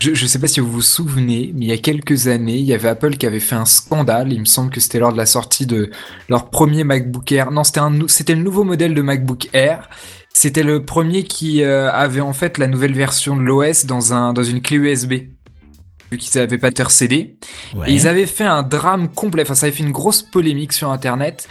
Je, 0.00 0.14
je 0.14 0.26
sais 0.26 0.38
pas 0.38 0.46
si 0.46 0.60
vous 0.60 0.70
vous 0.70 0.80
souvenez, 0.82 1.52
mais 1.54 1.64
il 1.66 1.68
y 1.68 1.72
a 1.72 1.78
quelques 1.78 2.28
années, 2.28 2.56
il 2.56 2.64
y 2.64 2.72
avait 2.72 2.88
Apple 2.88 3.16
qui 3.16 3.26
avait 3.26 3.40
fait 3.40 3.56
un 3.56 3.64
scandale. 3.64 4.32
Il 4.32 4.40
me 4.40 4.44
semble 4.44 4.70
que 4.70 4.78
c'était 4.80 5.00
lors 5.00 5.12
de 5.12 5.16
la 5.16 5.26
sortie 5.26 5.66
de 5.66 5.90
leur 6.28 6.50
premier 6.50 6.84
MacBook 6.84 7.30
Air. 7.32 7.50
Non, 7.50 7.64
c'était 7.64 7.80
un, 7.80 7.90
nou- 7.90 8.08
c'était 8.08 8.34
le 8.36 8.42
nouveau 8.42 8.62
modèle 8.64 8.94
de 8.94 9.02
MacBook 9.02 9.48
Air. 9.52 9.88
C'était 10.32 10.62
le 10.62 10.84
premier 10.84 11.24
qui 11.24 11.62
euh, 11.64 11.90
avait 11.92 12.20
en 12.20 12.32
fait 12.32 12.58
la 12.58 12.68
nouvelle 12.68 12.94
version 12.94 13.36
de 13.36 13.42
l'OS 13.42 13.86
dans 13.86 14.12
un 14.14 14.32
dans 14.32 14.44
une 14.44 14.62
clé 14.62 14.76
USB. 14.76 15.12
vu 16.12 16.18
qu'ils 16.18 16.38
avaient 16.40 16.58
pas 16.58 16.70
de 16.70 16.82
CD. 16.88 17.36
Ouais. 17.74 17.90
Et 17.90 17.94
ils 17.94 18.06
avaient 18.06 18.26
fait 18.26 18.44
un 18.44 18.62
drame 18.62 19.08
complet. 19.08 19.42
Enfin, 19.42 19.56
ça 19.56 19.66
avait 19.66 19.74
fait 19.74 19.82
une 19.82 19.90
grosse 19.90 20.22
polémique 20.22 20.72
sur 20.72 20.90
Internet. 20.92 21.48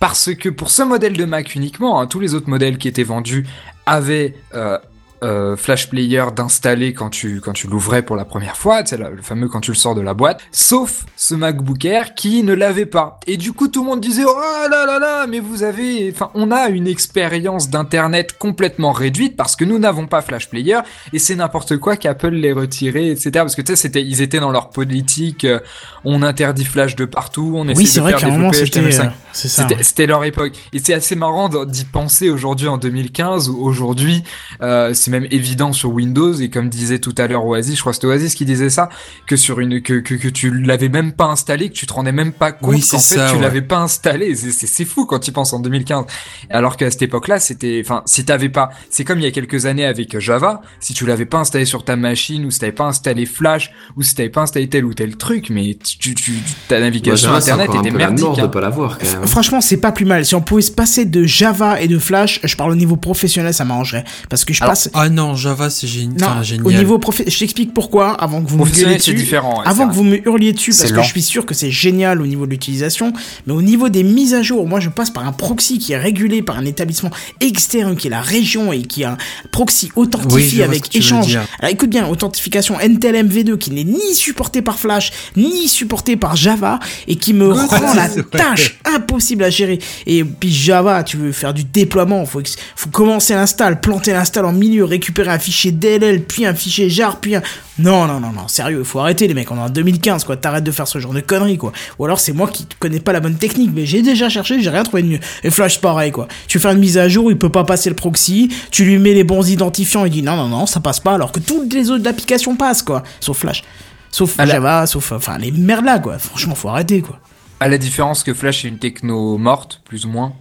Parce 0.00 0.34
que 0.34 0.48
pour 0.48 0.68
ce 0.70 0.82
modèle 0.82 1.12
de 1.16 1.24
Mac 1.24 1.54
uniquement, 1.54 2.00
hein, 2.00 2.08
tous 2.08 2.18
les 2.18 2.34
autres 2.34 2.50
modèles 2.50 2.76
qui 2.76 2.88
étaient 2.88 3.04
vendus 3.04 3.46
avaient 3.86 4.34
euh, 4.54 4.78
euh, 5.22 5.56
Flash 5.56 5.88
Player 5.88 6.24
d'installer 6.34 6.92
quand 6.92 7.10
tu, 7.10 7.40
quand 7.40 7.52
tu 7.52 7.66
l'ouvrais 7.66 8.02
pour 8.02 8.16
la 8.16 8.24
première 8.24 8.56
fois, 8.56 8.82
c'est 8.84 8.96
le 8.98 9.22
fameux 9.22 9.48
quand 9.48 9.60
tu 9.60 9.70
le 9.70 9.76
sors 9.76 9.94
de 9.94 10.00
la 10.00 10.14
boîte, 10.14 10.40
sauf 10.50 11.04
ce 11.16 11.34
MacBook 11.34 11.84
Air 11.84 12.14
qui 12.14 12.42
ne 12.42 12.54
l'avait 12.54 12.86
pas. 12.86 13.20
Et 13.26 13.36
du 13.36 13.52
coup, 13.52 13.68
tout 13.68 13.82
le 13.82 13.86
monde 13.90 14.00
disait, 14.00 14.24
oh 14.26 14.34
là 14.70 14.86
là 14.86 14.98
là, 14.98 15.26
mais 15.26 15.40
vous 15.40 15.62
avez, 15.62 16.10
enfin, 16.14 16.30
on 16.34 16.50
a 16.50 16.68
une 16.68 16.86
expérience 16.86 17.70
d'internet 17.70 18.36
complètement 18.38 18.92
réduite 18.92 19.36
parce 19.36 19.56
que 19.56 19.64
nous 19.64 19.78
n'avons 19.78 20.06
pas 20.06 20.22
Flash 20.22 20.48
Player 20.48 20.78
et 21.12 21.18
c'est 21.18 21.36
n'importe 21.36 21.76
quoi 21.76 21.96
qu'Apple 21.96 22.30
les 22.30 22.52
retirait, 22.52 23.08
etc. 23.08 23.30
Parce 23.34 23.54
que 23.54 23.62
tu 23.62 23.72
sais, 23.72 23.76
c'était, 23.76 24.02
ils 24.02 24.22
étaient 24.22 24.40
dans 24.40 24.50
leur 24.50 24.70
politique, 24.70 25.44
euh, 25.44 25.60
on 26.04 26.22
interdit 26.22 26.64
Flash 26.64 26.96
de 26.96 27.04
partout, 27.04 27.52
on 27.56 27.68
essaie 27.68 27.78
Oui, 27.78 27.92
de 27.94 28.00
vrai 28.00 28.18
faire 28.18 28.30
développer 28.30 28.56
c'était. 28.56 28.80
HTML5. 28.80 29.06
euh. 29.06 29.76
C'était, 29.82 30.06
leur 30.06 30.24
époque. 30.24 30.52
Et 30.72 30.78
c'est 30.78 30.94
assez 30.94 31.14
marrant 31.14 31.48
d'y 31.66 31.84
penser 31.84 32.28
aujourd'hui 32.30 32.68
en 32.68 32.76
2015 32.78 33.48
où 33.48 33.58
aujourd'hui, 33.62 34.24
euh, 34.62 34.92
c'est 34.94 35.10
même 35.12 35.26
évident 35.30 35.72
sur 35.72 35.90
Windows 35.92 36.32
et 36.34 36.50
comme 36.50 36.68
disait 36.68 36.98
tout 36.98 37.14
à 37.18 37.26
l'heure 37.28 37.46
Oasis, 37.46 37.76
je 37.76 37.80
crois 37.80 37.92
que 37.92 37.96
c'était 37.96 38.06
Oasis 38.08 38.34
qui 38.34 38.44
disait 38.44 38.70
ça, 38.70 38.88
que 39.26 39.36
sur 39.36 39.60
une, 39.60 39.80
que, 39.82 39.94
que, 40.00 40.14
que 40.14 40.28
tu 40.28 40.50
l'avais 40.52 40.88
même 40.88 41.12
pas 41.12 41.26
installé, 41.26 41.68
que 41.68 41.74
tu 41.74 41.86
te 41.86 41.92
rendais 41.92 42.12
même 42.12 42.32
pas 42.32 42.52
compte 42.52 42.70
Oui, 42.70 42.80
qu'en 42.80 42.98
fait 42.98 43.16
ça, 43.16 43.28
tu 43.30 43.36
ouais. 43.36 43.42
l'avais 43.42 43.62
pas 43.62 43.78
installé. 43.78 44.34
C'est, 44.34 44.84
fou 44.84 45.06
quand 45.06 45.20
tu 45.20 45.30
penses 45.32 45.52
en 45.52 45.60
2015. 45.60 46.04
Alors 46.50 46.76
qu'à 46.76 46.90
cette 46.90 47.02
époque-là, 47.02 47.38
c'était, 47.38 47.80
enfin, 47.84 48.02
si 48.06 48.24
t'avais 48.24 48.48
pas, 48.48 48.70
c'est 48.90 49.04
comme 49.04 49.18
il 49.18 49.24
y 49.24 49.28
a 49.28 49.30
quelques 49.30 49.66
années 49.66 49.84
avec 49.86 50.18
Java, 50.18 50.62
si 50.80 50.94
tu 50.94 51.06
l'avais 51.06 51.26
pas 51.26 51.38
installé 51.38 51.64
sur 51.64 51.84
ta 51.84 51.94
machine 51.96 52.44
ou 52.46 52.50
si 52.50 52.58
t'avais 52.58 52.72
pas 52.72 52.84
installé 52.86 53.26
Flash 53.26 53.70
ou 53.96 54.02
si 54.02 54.14
t'avais 54.14 54.28
pas 54.30 54.40
installé 54.42 54.68
tel 54.68 54.84
ou 54.84 54.94
tel 54.94 55.16
truc, 55.16 55.50
mais 55.50 55.76
tu, 55.82 55.98
tu, 55.98 56.14
tu- 56.14 56.32
ta 56.68 56.80
navigation 56.80 57.30
Bah, 57.30 57.40
Java, 57.40 57.62
internet 57.64 57.80
était 57.86 57.96
merdique. 57.96 58.24
mort 58.24 58.36
de 58.36 58.42
hein. 58.42 58.48
pas 58.48 58.60
l'avoir 58.60 58.98
quand 58.98 59.06
même. 59.20 59.26
Franchement, 59.26 59.60
c'est 59.60 59.76
pas 59.76 59.92
plus 59.92 60.04
mal. 60.06 60.24
Si 60.24 60.34
on 60.34 60.40
pouvait 60.40 60.62
se 60.62 60.72
passer 60.72 61.04
de 61.04 61.24
Java 61.24 61.80
et 61.80 61.88
de 61.88 61.98
Flash, 61.98 62.40
je 62.42 62.56
parle 62.56 62.72
au 62.72 62.76
niveau 62.76 62.96
professionnel, 62.96 63.52
ça 63.54 63.64
m'arrangerait. 63.64 64.04
Parce 64.28 64.44
que 64.44 64.52
je 64.52 64.62
Alors, 64.62 64.72
passe. 64.72 64.90
Ah 65.04 65.08
non, 65.08 65.34
Java, 65.34 65.68
c'est 65.68 65.88
génial. 65.88 66.16
Non, 66.20 66.26
enfin, 66.28 66.42
génial. 66.44 66.64
au 66.66 66.70
niveau 66.70 66.96
prof... 67.00 67.22
je 67.26 67.36
t'explique 67.36 67.74
pourquoi 67.74 68.12
avant 68.12 68.40
que 68.40 68.48
vous 68.48 68.58
me 68.58 68.66
c'est 68.72 68.84
dessus. 68.94 69.14
différent. 69.14 69.58
ouais, 69.58 69.66
Avant 69.66 69.88
que 69.88 69.94
vous 69.94 70.04
me 70.04 70.24
hurliez 70.28 70.52
dessus, 70.52 70.72
parce 70.78 70.92
que 70.92 71.02
je 71.02 71.08
suis 71.08 71.22
sûr 71.22 71.44
que 71.44 71.54
c'est 71.54 71.72
génial 71.72 72.20
au 72.22 72.26
niveau 72.26 72.46
de 72.46 72.52
l'utilisation, 72.52 73.12
mais 73.48 73.52
au 73.52 73.62
niveau 73.62 73.88
des 73.88 74.04
mises 74.04 74.32
à 74.32 74.42
jour, 74.42 74.64
moi 74.68 74.78
je 74.78 74.88
passe 74.90 75.10
par 75.10 75.26
un 75.26 75.32
proxy 75.32 75.80
qui 75.80 75.92
est 75.92 75.98
régulé 75.98 76.40
par 76.40 76.56
un 76.56 76.64
établissement 76.64 77.10
externe 77.40 77.96
qui 77.96 78.06
est 78.06 78.10
la 78.10 78.20
région 78.20 78.72
et 78.72 78.82
qui 78.82 79.02
a 79.02 79.12
un 79.12 79.16
proxy 79.50 79.90
authentifié 79.96 80.62
avec 80.62 80.94
échange. 80.94 81.36
Alors 81.58 81.72
écoute 81.72 81.90
bien, 81.90 82.06
authentification 82.06 82.78
NTLM 82.78 83.26
V2 83.26 83.58
qui 83.58 83.72
n'est 83.72 83.82
ni 83.82 84.14
supporté 84.14 84.62
par 84.62 84.78
Flash, 84.78 85.10
ni 85.36 85.66
supporté 85.66 86.16
par 86.16 86.36
Java 86.36 86.78
et 87.08 87.16
qui 87.16 87.34
me 87.34 87.50
rend 87.52 87.94
la 87.94 88.06
vrai. 88.06 88.22
tâche 88.30 88.78
impossible 88.84 89.42
à 89.42 89.50
gérer. 89.50 89.80
Et 90.06 90.22
puis 90.22 90.52
Java, 90.52 91.02
tu 91.02 91.16
veux 91.16 91.32
faire 91.32 91.54
du 91.54 91.64
déploiement, 91.64 92.24
faut, 92.24 92.40
faut 92.76 92.90
commencer 92.90 93.34
l'install, 93.34 93.80
planter 93.80 94.12
l'install 94.12 94.44
en 94.44 94.52
milieu, 94.52 94.84
récupérer 94.92 95.30
un 95.30 95.38
fichier 95.38 95.72
DLL, 95.72 96.22
puis 96.22 96.46
un 96.46 96.54
fichier 96.54 96.88
jar, 96.88 97.16
puis 97.20 97.34
un... 97.34 97.42
Non, 97.78 98.06
non, 98.06 98.20
non, 98.20 98.30
non, 98.32 98.48
sérieux, 98.48 98.84
faut 98.84 99.00
arrêter 99.00 99.26
les 99.26 99.34
mecs, 99.34 99.50
on 99.50 99.56
est 99.56 99.60
en 99.60 99.68
2015, 99.70 100.24
quoi, 100.24 100.36
t'arrêtes 100.36 100.62
de 100.64 100.70
faire 100.70 100.86
ce 100.86 100.98
genre 100.98 101.12
de 101.12 101.20
conneries, 101.20 101.58
quoi. 101.58 101.72
Ou 101.98 102.04
alors 102.04 102.20
c'est 102.20 102.32
moi 102.32 102.48
qui 102.48 102.66
connais 102.78 103.00
pas 103.00 103.12
la 103.12 103.20
bonne 103.20 103.36
technique, 103.36 103.70
mais 103.74 103.84
j'ai 103.86 104.02
déjà 104.02 104.28
cherché, 104.28 104.60
j'ai 104.60 104.70
rien 104.70 104.82
trouvé 104.84 105.02
de 105.02 105.08
mieux. 105.08 105.20
Et 105.42 105.50
Flash, 105.50 105.80
pareil, 105.80 106.12
quoi. 106.12 106.28
Tu 106.46 106.58
fais 106.60 106.68
une 106.70 106.78
mise 106.78 106.98
à 106.98 107.08
jour, 107.08 107.30
il 107.30 107.38
peut 107.38 107.48
pas 107.50 107.64
passer 107.64 107.88
le 107.90 107.96
proxy, 107.96 108.54
tu 108.70 108.84
lui 108.84 108.98
mets 108.98 109.14
les 109.14 109.24
bons 109.24 109.48
identifiants, 109.50 110.04
il 110.04 110.10
dit 110.12 110.22
non, 110.22 110.36
non, 110.36 110.48
non, 110.48 110.66
ça 110.66 110.80
passe 110.80 111.00
pas, 111.00 111.14
alors 111.14 111.32
que 111.32 111.40
toutes 111.40 111.72
les 111.72 111.90
autres 111.90 112.06
applications 112.08 112.54
passent, 112.56 112.82
quoi. 112.82 113.02
Sauf 113.20 113.38
Flash. 113.38 113.64
Sauf 114.10 114.36
la- 114.36 114.46
Java, 114.46 114.86
sauf, 114.86 115.12
enfin, 115.12 115.38
les 115.38 115.50
merdes 115.50 115.86
là, 115.86 115.98
quoi. 115.98 116.18
Franchement, 116.18 116.54
faut 116.54 116.68
arrêter, 116.68 117.00
quoi. 117.00 117.18
À 117.60 117.68
la 117.68 117.78
différence 117.78 118.22
que 118.24 118.34
Flash 118.34 118.64
est 118.64 118.68
une 118.68 118.78
techno 118.78 119.38
morte, 119.38 119.80
plus 119.84 120.04
ou 120.04 120.08
moins, 120.08 120.34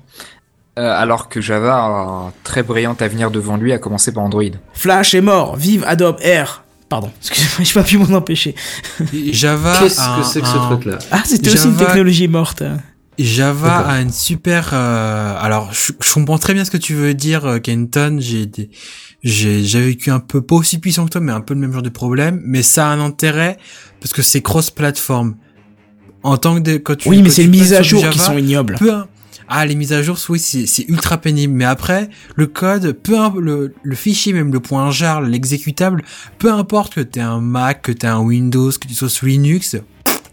alors 0.90 1.30
que 1.30 1.42
Java 1.42 1.76
a 1.76 1.88
un 2.28 2.34
très 2.44 2.64
brillant 2.64 2.96
avenir 3.00 3.32
devant 3.32 3.58
lui, 3.58 3.72
à 3.74 3.78
commencer 3.78 4.12
par 4.12 4.24
Android. 4.24 4.44
Flash 4.74 5.14
est 5.14 5.22
mort, 5.22 5.56
vive 5.56 5.84
Adobe 5.88 6.18
Air. 6.22 6.64
Pardon, 6.90 7.12
excusez-moi, 7.22 7.58
j'ai 7.64 7.74
pas 7.74 7.84
pu 7.84 7.98
m'en 7.98 8.18
empêcher. 8.18 8.56
Java 9.32 9.78
Qu'est-ce 9.80 9.98
que 10.18 10.24
c'est 10.24 10.42
que 10.42 10.48
ce 10.48 10.58
un- 10.58 10.70
truc-là? 10.70 11.00
Ah, 11.12 11.22
c'était 11.26 11.52
aussi 11.54 11.68
une 11.68 11.78
technologie 11.78 12.28
morte. 12.28 12.64
Java 13.18 13.80
a 13.88 14.02
une 14.02 14.10
super. 14.12 14.72
euh, 14.74 15.36
alors, 15.40 15.72
je, 15.74 15.92
je 16.02 16.14
comprends 16.14 16.38
très 16.38 16.54
bien 16.54 16.66
ce 16.66 16.72
que 16.72 16.78
tu 16.78 16.94
veux 16.94 17.14
dire, 17.14 17.46
euh, 17.46 17.60
Kenton. 17.60 18.18
J'ai 18.20 18.46
des- 18.46 18.70
j'ai 19.24 19.64
j'ai 19.64 19.80
vécu 19.82 20.10
un 20.10 20.20
peu 20.20 20.42
pas 20.42 20.56
aussi 20.56 20.80
puissant 20.80 21.06
que 21.06 21.12
toi, 21.12 21.22
mais 21.22 21.32
un 21.32 21.42
peu 21.42 21.54
le 21.54 21.60
même 21.60 21.72
genre 21.72 21.84
de 21.84 21.90
problème. 21.90 22.42
Mais 22.44 22.64
ça 22.64 22.88
a 22.88 22.94
un 22.94 23.00
intérêt 23.00 23.58
parce 24.00 24.12
que 24.14 24.22
c'est 24.22 24.42
cross-platform. 24.42 25.36
En 26.24 26.38
tant 26.38 26.56
que 26.56 26.60
de, 26.62 26.78
quand 26.78 26.96
tu 26.98 27.10
Oui, 27.10 27.22
mais 27.22 27.30
c'est 27.30 27.44
les 27.44 27.48
mises 27.48 27.74
à 27.74 27.82
jour 27.84 28.08
qui 28.10 28.20
sont 28.20 28.38
ignobles. 28.38 28.76
peu 28.80 28.92
un- 28.94 29.08
ah 29.54 29.66
les 29.66 29.76
mises 29.76 29.92
à 29.92 30.02
jour 30.02 30.18
oui 30.30 30.40
c'est 30.40 30.86
ultra 30.88 31.18
pénible. 31.18 31.54
Mais 31.54 31.66
après 31.66 32.10
le 32.36 32.48
code 32.48 32.94
peu 32.94 33.18
le, 33.40 33.74
le 33.84 33.96
fichier 33.96 34.32
même 34.34 34.52
le 34.52 34.60
point. 34.60 34.90
jar 34.92 35.22
l'exécutable 35.22 36.04
peu 36.40 36.52
importe 36.52 36.96
que 36.96 37.02
t'aies 37.02 37.20
un 37.20 37.42
Mac 37.42 37.82
que 37.82 37.92
t'aies 37.92 38.08
un 38.08 38.20
Windows 38.20 38.72
que 38.72 38.88
tu 38.88 38.94
sois 38.94 39.10
sous 39.10 39.26
Linux 39.26 39.76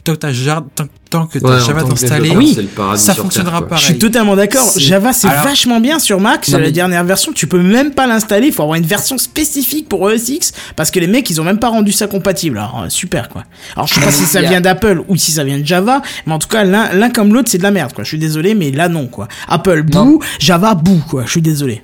tant 0.09 0.15
que 0.15 0.19
t'as 0.21 0.33
Jar- 0.33 0.65
tant, 0.75 0.85
tant 1.11 1.27
que 1.27 1.39
t'as 1.39 1.49
Ouais, 1.49 1.55
en 1.57 1.59
Java 1.67 1.81
tant 1.83 1.89
que 1.89 1.93
installé 1.93 2.31
Oui, 2.37 2.59
ça 2.97 3.15
sur 3.15 3.23
fonctionnera 3.23 3.67
pas. 3.67 3.77
Je 3.77 3.85
suis 3.85 3.99
totalement 3.99 4.37
d'accord. 4.37 4.67
Java, 4.77 5.13
c'est 5.13 5.29
Alors- 5.29 5.45
vachement 5.45 5.81
bien 5.81 5.99
sur 5.99 6.21
Mac. 6.21 6.41
C'est 6.45 6.53
Non, 6.53 6.59
la 6.59 6.71
dernière 6.71 7.05
version. 7.05 7.33
Tu 7.33 7.47
peux 7.47 7.61
même 7.63 7.93
pas 7.93 8.07
l'installer. 8.07 8.49
Il 8.49 8.53
faut 8.53 8.63
avoir 8.63 8.77
une 8.77 8.87
version 8.87 9.19
spécifique 9.19 9.89
pour 9.89 10.01
OS 10.03 10.29
X 10.29 10.53
parce 10.77 10.91
que 10.91 11.01
les 11.01 11.07
mecs, 11.07 11.29
ils 11.31 11.41
ont 11.41 11.45
même 11.45 11.59
pas 11.59 11.69
rendu 11.69 11.93
ça 11.93 12.07
compatible. 12.07 12.59
Alors, 12.59 12.83
euh, 12.85 12.89
super, 12.89 13.29
quoi. 13.29 13.45
Alors, 13.77 13.87
je 13.87 13.95
sais 13.95 14.01
pas 14.01 14.13
si 14.13 14.25
ça 14.25 14.41
vient 14.41 14.61
d'Apple 14.61 15.03
ou 15.09 15.17
si 15.17 15.33
ça 15.33 15.45
vient 15.45 15.59
de 15.59 15.67
Java, 15.67 16.03
mais 16.27 16.33
en 16.33 16.39
tout 16.39 16.49
cas, 16.49 16.65
l'un, 16.65 17.11
comme 17.11 17.33
l'autre, 17.35 17.51
c'est 17.51 17.59
de 17.59 17.63
la 17.63 17.71
merde, 17.71 17.93
quoi. 17.93 18.05
Je 18.05 18.09
suis 18.09 18.19
désolé, 18.19 18.55
mais 18.55 18.71
là, 18.71 18.89
non, 18.89 19.07
quoi. 19.07 19.29
Apple, 19.49 19.83
bouh. 19.83 20.21
Java, 20.39 20.75
bouh, 20.75 21.03
quoi. 21.09 21.25
Je 21.27 21.31
suis 21.33 21.43
désolé. 21.43 21.83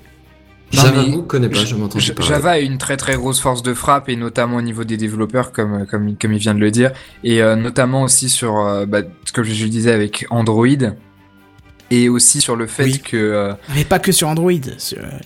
Java, 0.75 1.03
mais- 1.03 1.11
vous 1.11 1.23
connais 1.23 1.49
pas, 1.49 1.65
je 1.65 1.75
m'entends 1.75 1.99
J- 1.99 2.13
pas. 2.13 2.23
Java 2.23 2.51
a 2.53 2.59
une 2.59 2.79
très 2.79 2.97
très 2.97 3.15
grosse 3.17 3.41
force 3.41 3.63
de 3.63 3.75
frappe 3.75 4.09
et 4.09 4.17
notamment 4.17 4.57
au 4.57 4.63
niveau 4.63 4.85
des 4.85 4.97
développeurs 4.97 5.53
comme 5.53 5.87
comme 5.87 6.17
comme 6.17 6.33
il 6.33 6.39
vient 6.39 6.55
de 6.55 6.61
le 6.61 6.71
dire 6.71 6.93
et 7.23 7.43
euh, 7.43 7.57
notamment 7.57 8.03
aussi 8.03 8.29
sur 8.29 8.59
euh, 8.59 8.87
bah, 8.87 9.03
comme 9.35 9.45
je 9.45 9.65
le 9.65 9.71
disais 9.71 9.93
avec 9.93 10.27
Android 10.31 10.67
et 11.91 12.09
aussi 12.09 12.41
sur 12.41 12.57
le 12.57 12.67
fait 12.67 12.85
Oui. 12.85 12.99
que 13.01 13.17
euh, 13.17 13.53
Mais 13.75 13.85
pas 13.85 13.99
que 13.99 14.11
sur 14.13 14.29
Android. 14.29 14.53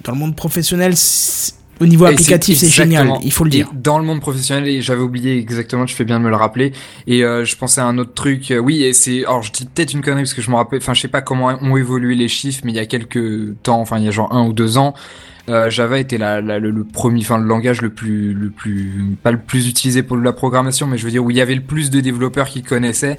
Dans 0.04 0.12
le 0.12 0.18
monde 0.18 0.34
professionnel, 0.36 0.96
c'est- 0.96 1.54
au 1.80 1.86
niveau 1.86 2.06
Et 2.06 2.10
applicatif, 2.10 2.58
c'est 2.58 2.68
génial. 2.68 3.10
Il 3.22 3.32
faut 3.32 3.44
le 3.44 3.50
dire. 3.50 3.70
dans 3.74 3.98
le 3.98 4.04
monde 4.04 4.20
professionnel, 4.20 4.68
et 4.68 4.80
j'avais 4.82 5.02
oublié 5.02 5.38
exactement, 5.38 5.84
tu 5.84 5.94
fais 5.94 6.04
bien 6.04 6.18
de 6.18 6.24
me 6.24 6.30
le 6.30 6.36
rappeler. 6.36 6.72
Et 7.06 7.24
euh, 7.24 7.44
je 7.44 7.56
pensais 7.56 7.80
à 7.80 7.86
un 7.86 7.98
autre 7.98 8.14
truc. 8.14 8.50
euh, 8.50 8.58
oui, 8.58 8.82
et 8.82 8.92
c'est, 8.92 9.24
alors 9.24 9.42
je 9.42 9.52
dis 9.52 9.64
peut-être 9.66 9.92
une 9.92 10.00
connerie 10.02 10.22
parce 10.22 10.34
que 10.34 10.42
je 10.42 10.50
me 10.50 10.56
rappelle, 10.56 10.80
enfin 10.80 10.94
je 10.94 11.00
sais 11.00 11.08
pas 11.08 11.20
comment 11.22 11.56
ont 11.60 11.76
évolué 11.76 12.14
les 12.14 12.28
chiffres, 12.28 12.60
mais 12.64 12.72
il 12.72 12.76
y 12.76 12.80
a 12.80 12.86
quelques 12.86 13.60
temps, 13.62 13.80
enfin 13.80 13.98
il 13.98 14.04
y 14.04 14.08
a 14.08 14.10
genre 14.10 14.32
un 14.34 14.46
ou 14.46 14.52
deux 14.52 14.78
ans, 14.78 14.94
euh, 15.48 15.70
Java 15.70 15.98
était 15.98 16.18
la, 16.18 16.40
la- 16.42 16.58
le, 16.58 16.70
le 16.70 16.84
premier, 16.84 17.20
enfin 17.22 17.38
le 17.38 17.46
langage 17.46 17.80
le 17.80 17.88
plus, 17.90 18.34
le 18.34 18.50
plus, 18.50 18.92
pas 19.22 19.30
le 19.32 19.38
plus 19.38 19.66
utilisé 19.68 20.02
pour 20.02 20.16
la 20.18 20.32
programmation, 20.32 20.86
mais 20.86 20.98
je 20.98 21.04
veux 21.04 21.10
dire 21.10 21.24
où 21.24 21.30
il 21.30 21.36
y 21.36 21.40
avait 21.40 21.54
le 21.54 21.62
plus 21.62 21.88
de 21.90 22.00
développeurs 22.00 22.48
qui 22.48 22.62
connaissaient. 22.62 23.16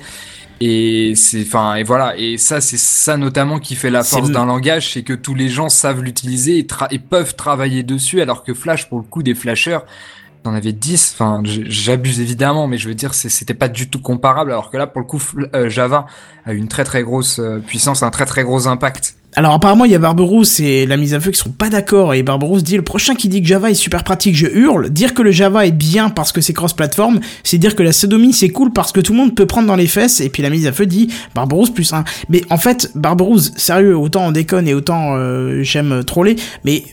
Et 0.62 1.14
c'est, 1.16 1.42
enfin, 1.42 1.76
et 1.76 1.84
voilà. 1.84 2.18
Et 2.18 2.38
ça, 2.38 2.62
c'est 2.62 2.78
ça 2.78 3.18
notamment 3.18 3.60
qui 3.60 3.76
fait 3.76 3.90
la 3.90 4.04
force 4.04 4.30
d'un 4.30 4.46
langage, 4.46 4.94
c'est 4.94 5.04
que 5.04 5.14
tous 5.14 5.36
les 5.36 5.50
gens 5.50 5.70
savent 5.70 6.02
l'utiliser 6.02 6.66
et, 6.92 7.00
peuvent 7.00 7.36
travailler 7.36 7.84
dessus, 7.84 8.22
alors 8.22 8.44
que 8.44 8.54
Flash, 8.54 8.90
pour 8.90 9.00
le 9.00 9.06
coup, 9.06 9.24
des 9.24 9.36
flasheurs, 9.36 9.86
t'en 10.44 10.54
avais 10.54 10.74
10. 10.74 11.12
Enfin, 11.14 11.42
j'abuse 11.46 12.20
évidemment, 12.20 12.68
mais 12.68 12.78
je 12.78 12.90
veux 12.90 12.96
dire, 12.96 13.14
c'était 13.14 13.54
pas 13.54 13.70
du 13.70 13.90
tout 13.90 14.02
comparable, 14.02 14.52
alors 14.52 14.70
que 14.70 14.78
là, 14.78 14.88
pour 14.88 15.02
le 15.02 15.08
coup, 15.08 15.22
euh, 15.54 15.70
Java 15.70 16.08
a 16.46 16.54
une 16.54 16.68
très 16.68 16.84
très 16.84 17.04
grosse 17.04 17.40
euh, 17.40 17.60
puissance, 17.60 18.04
un 18.04 18.12
très 18.12 18.26
très 18.26 18.44
gros 18.44 18.68
impact. 18.68 19.16
Alors 19.40 19.54
apparemment 19.54 19.86
il 19.86 19.92
y 19.92 19.96
a 19.96 20.00
Barberousse 20.00 20.60
et 20.60 20.86
la 20.86 20.98
mise 20.98 21.14
à 21.14 21.22
feu 21.22 21.32
qui 21.32 21.40
sont 21.40 21.52
pas 21.52 21.70
d'accord. 21.70 22.14
Et 22.14 22.24
Barberousse 22.24 22.62
dit 22.62 22.76
le 22.76 22.82
prochain 22.82 23.16
qui 23.16 23.30
dit 23.30 23.42
que 23.42 23.48
Java 23.48 23.72
est 23.72 23.74
super 23.74 24.04
pratique 24.04 24.36
je 24.36 24.48
hurle. 24.48 24.90
Dire 24.90 25.14
que 25.14 25.22
le 25.22 25.32
Java 25.32 25.66
est 25.66 25.72
bien 25.72 26.10
parce 26.10 26.34
que 26.34 26.42
c'est 26.42 26.52
cross-platform 26.52 27.22
c'est 27.46 27.58
dire 27.58 27.78
que 27.78 27.82
la 27.82 27.94
sodomie 27.94 28.34
c'est 28.34 28.50
cool 28.50 28.74
parce 28.74 28.92
que 28.92 29.00
tout 29.00 29.14
le 29.14 29.20
monde 29.20 29.36
peut 29.36 29.46
prendre 29.46 29.70
dans 29.70 29.78
les 29.78 29.88
fesses. 29.88 30.20
Et 30.20 30.28
puis 30.28 30.44
la 30.44 30.50
mise 30.50 30.68
à 30.68 30.74
feu 30.74 30.86
dit 30.86 31.08
Barberousse 31.36 31.70
plus 31.70 31.94
un. 31.94 32.04
Mais 32.28 32.42
en 32.50 32.58
fait 32.58 32.92
Barberousse 32.96 33.54
sérieux 33.56 33.98
autant 33.98 34.28
on 34.28 34.32
déconne 34.34 34.68
et 34.68 34.74
autant 34.74 35.16
euh, 35.16 35.64
j'aime 35.64 36.04
troller 36.04 36.36
mais 36.66 36.84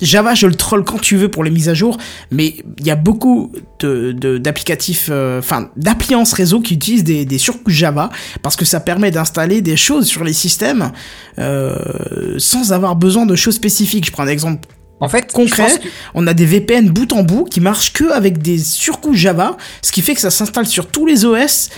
Java, 0.00 0.34
je 0.34 0.46
le 0.46 0.54
troll 0.54 0.84
quand 0.84 1.00
tu 1.00 1.16
veux 1.16 1.28
pour 1.28 1.42
les 1.44 1.50
mises 1.50 1.68
à 1.68 1.74
jour, 1.74 1.98
mais 2.30 2.56
il 2.78 2.86
y 2.86 2.90
a 2.90 2.96
beaucoup 2.96 3.52
de 3.80 4.12
de- 4.12 4.38
d'applicatifs, 4.38 5.08
euh, 5.10 5.38
enfin 5.40 5.70
d'appliances 5.76 6.32
réseau 6.32 6.60
qui 6.60 6.74
utilisent 6.74 7.04
des, 7.04 7.24
des 7.24 7.38
surcouches 7.38 7.74
Java 7.74 8.10
parce 8.42 8.56
que 8.56 8.64
ça 8.64 8.80
permet 8.80 9.10
d'installer 9.10 9.60
des 9.60 9.76
choses 9.76 10.06
sur 10.06 10.24
les 10.24 10.32
systèmes 10.32 10.92
euh, 11.38 12.34
sans 12.38 12.72
avoir 12.72 12.96
besoin 12.96 13.26
de 13.26 13.34
choses 13.36 13.54
spécifiques. 13.56 14.06
Je 14.06 14.12
prends 14.12 14.24
un 14.24 14.28
exemple 14.28 14.68
En 15.00 15.08
fait, 15.08 15.30
Concret, 15.32 15.78
que- 15.78 15.88
on 16.14 16.26
a 16.26 16.34
des 16.34 16.44
VPN 16.46 16.88
bout 16.90 17.12
en 17.12 17.22
bout 17.22 17.44
qui 17.44 17.60
marchent 17.60 17.92
que 17.92 18.10
avec 18.12 18.38
des 18.42 18.58
surcouches 18.58 19.18
Java, 19.18 19.56
ce 19.82 19.92
qui 19.92 20.02
fait 20.02 20.14
que 20.14 20.20
ça 20.20 20.30
s'installe 20.30 20.66
sur 20.66 20.86
tous 20.86 21.06
les 21.06 21.24
OS 21.24 21.70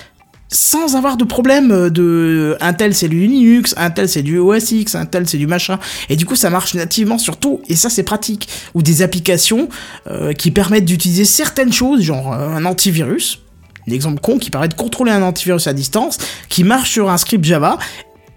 sans 0.50 0.96
avoir 0.96 1.16
de 1.16 1.24
problème 1.24 1.70
euh, 1.70 1.90
de 1.90 2.56
un 2.60 2.72
tel 2.72 2.94
c'est 2.94 3.08
du 3.08 3.20
Linux, 3.20 3.74
un 3.76 3.90
tel 3.90 4.08
c'est 4.08 4.22
du 4.22 4.38
OS 4.38 4.72
X, 4.72 4.94
un 4.94 5.06
tel 5.06 5.28
c'est 5.28 5.38
du 5.38 5.46
machin. 5.46 5.78
Et 6.08 6.16
du 6.16 6.26
coup, 6.26 6.36
ça 6.36 6.50
marche 6.50 6.74
nativement 6.74 7.18
sur 7.18 7.36
tout. 7.36 7.60
Et 7.68 7.76
ça, 7.76 7.88
c'est 7.88 8.02
pratique. 8.02 8.48
Ou 8.74 8.82
des 8.82 9.02
applications 9.02 9.68
euh, 10.08 10.32
qui 10.32 10.50
permettent 10.50 10.84
d'utiliser 10.84 11.24
certaines 11.24 11.72
choses, 11.72 12.02
genre 12.02 12.32
euh, 12.32 12.48
un 12.48 12.64
antivirus. 12.64 13.40
Un 13.88 13.92
exemple 13.92 14.20
con 14.20 14.38
qui 14.38 14.50
permet 14.50 14.68
de 14.68 14.74
contrôler 14.74 15.12
un 15.12 15.22
antivirus 15.22 15.66
à 15.66 15.72
distance, 15.72 16.18
qui 16.48 16.64
marche 16.64 16.90
sur 16.90 17.10
un 17.10 17.16
script 17.16 17.44
Java. 17.44 17.78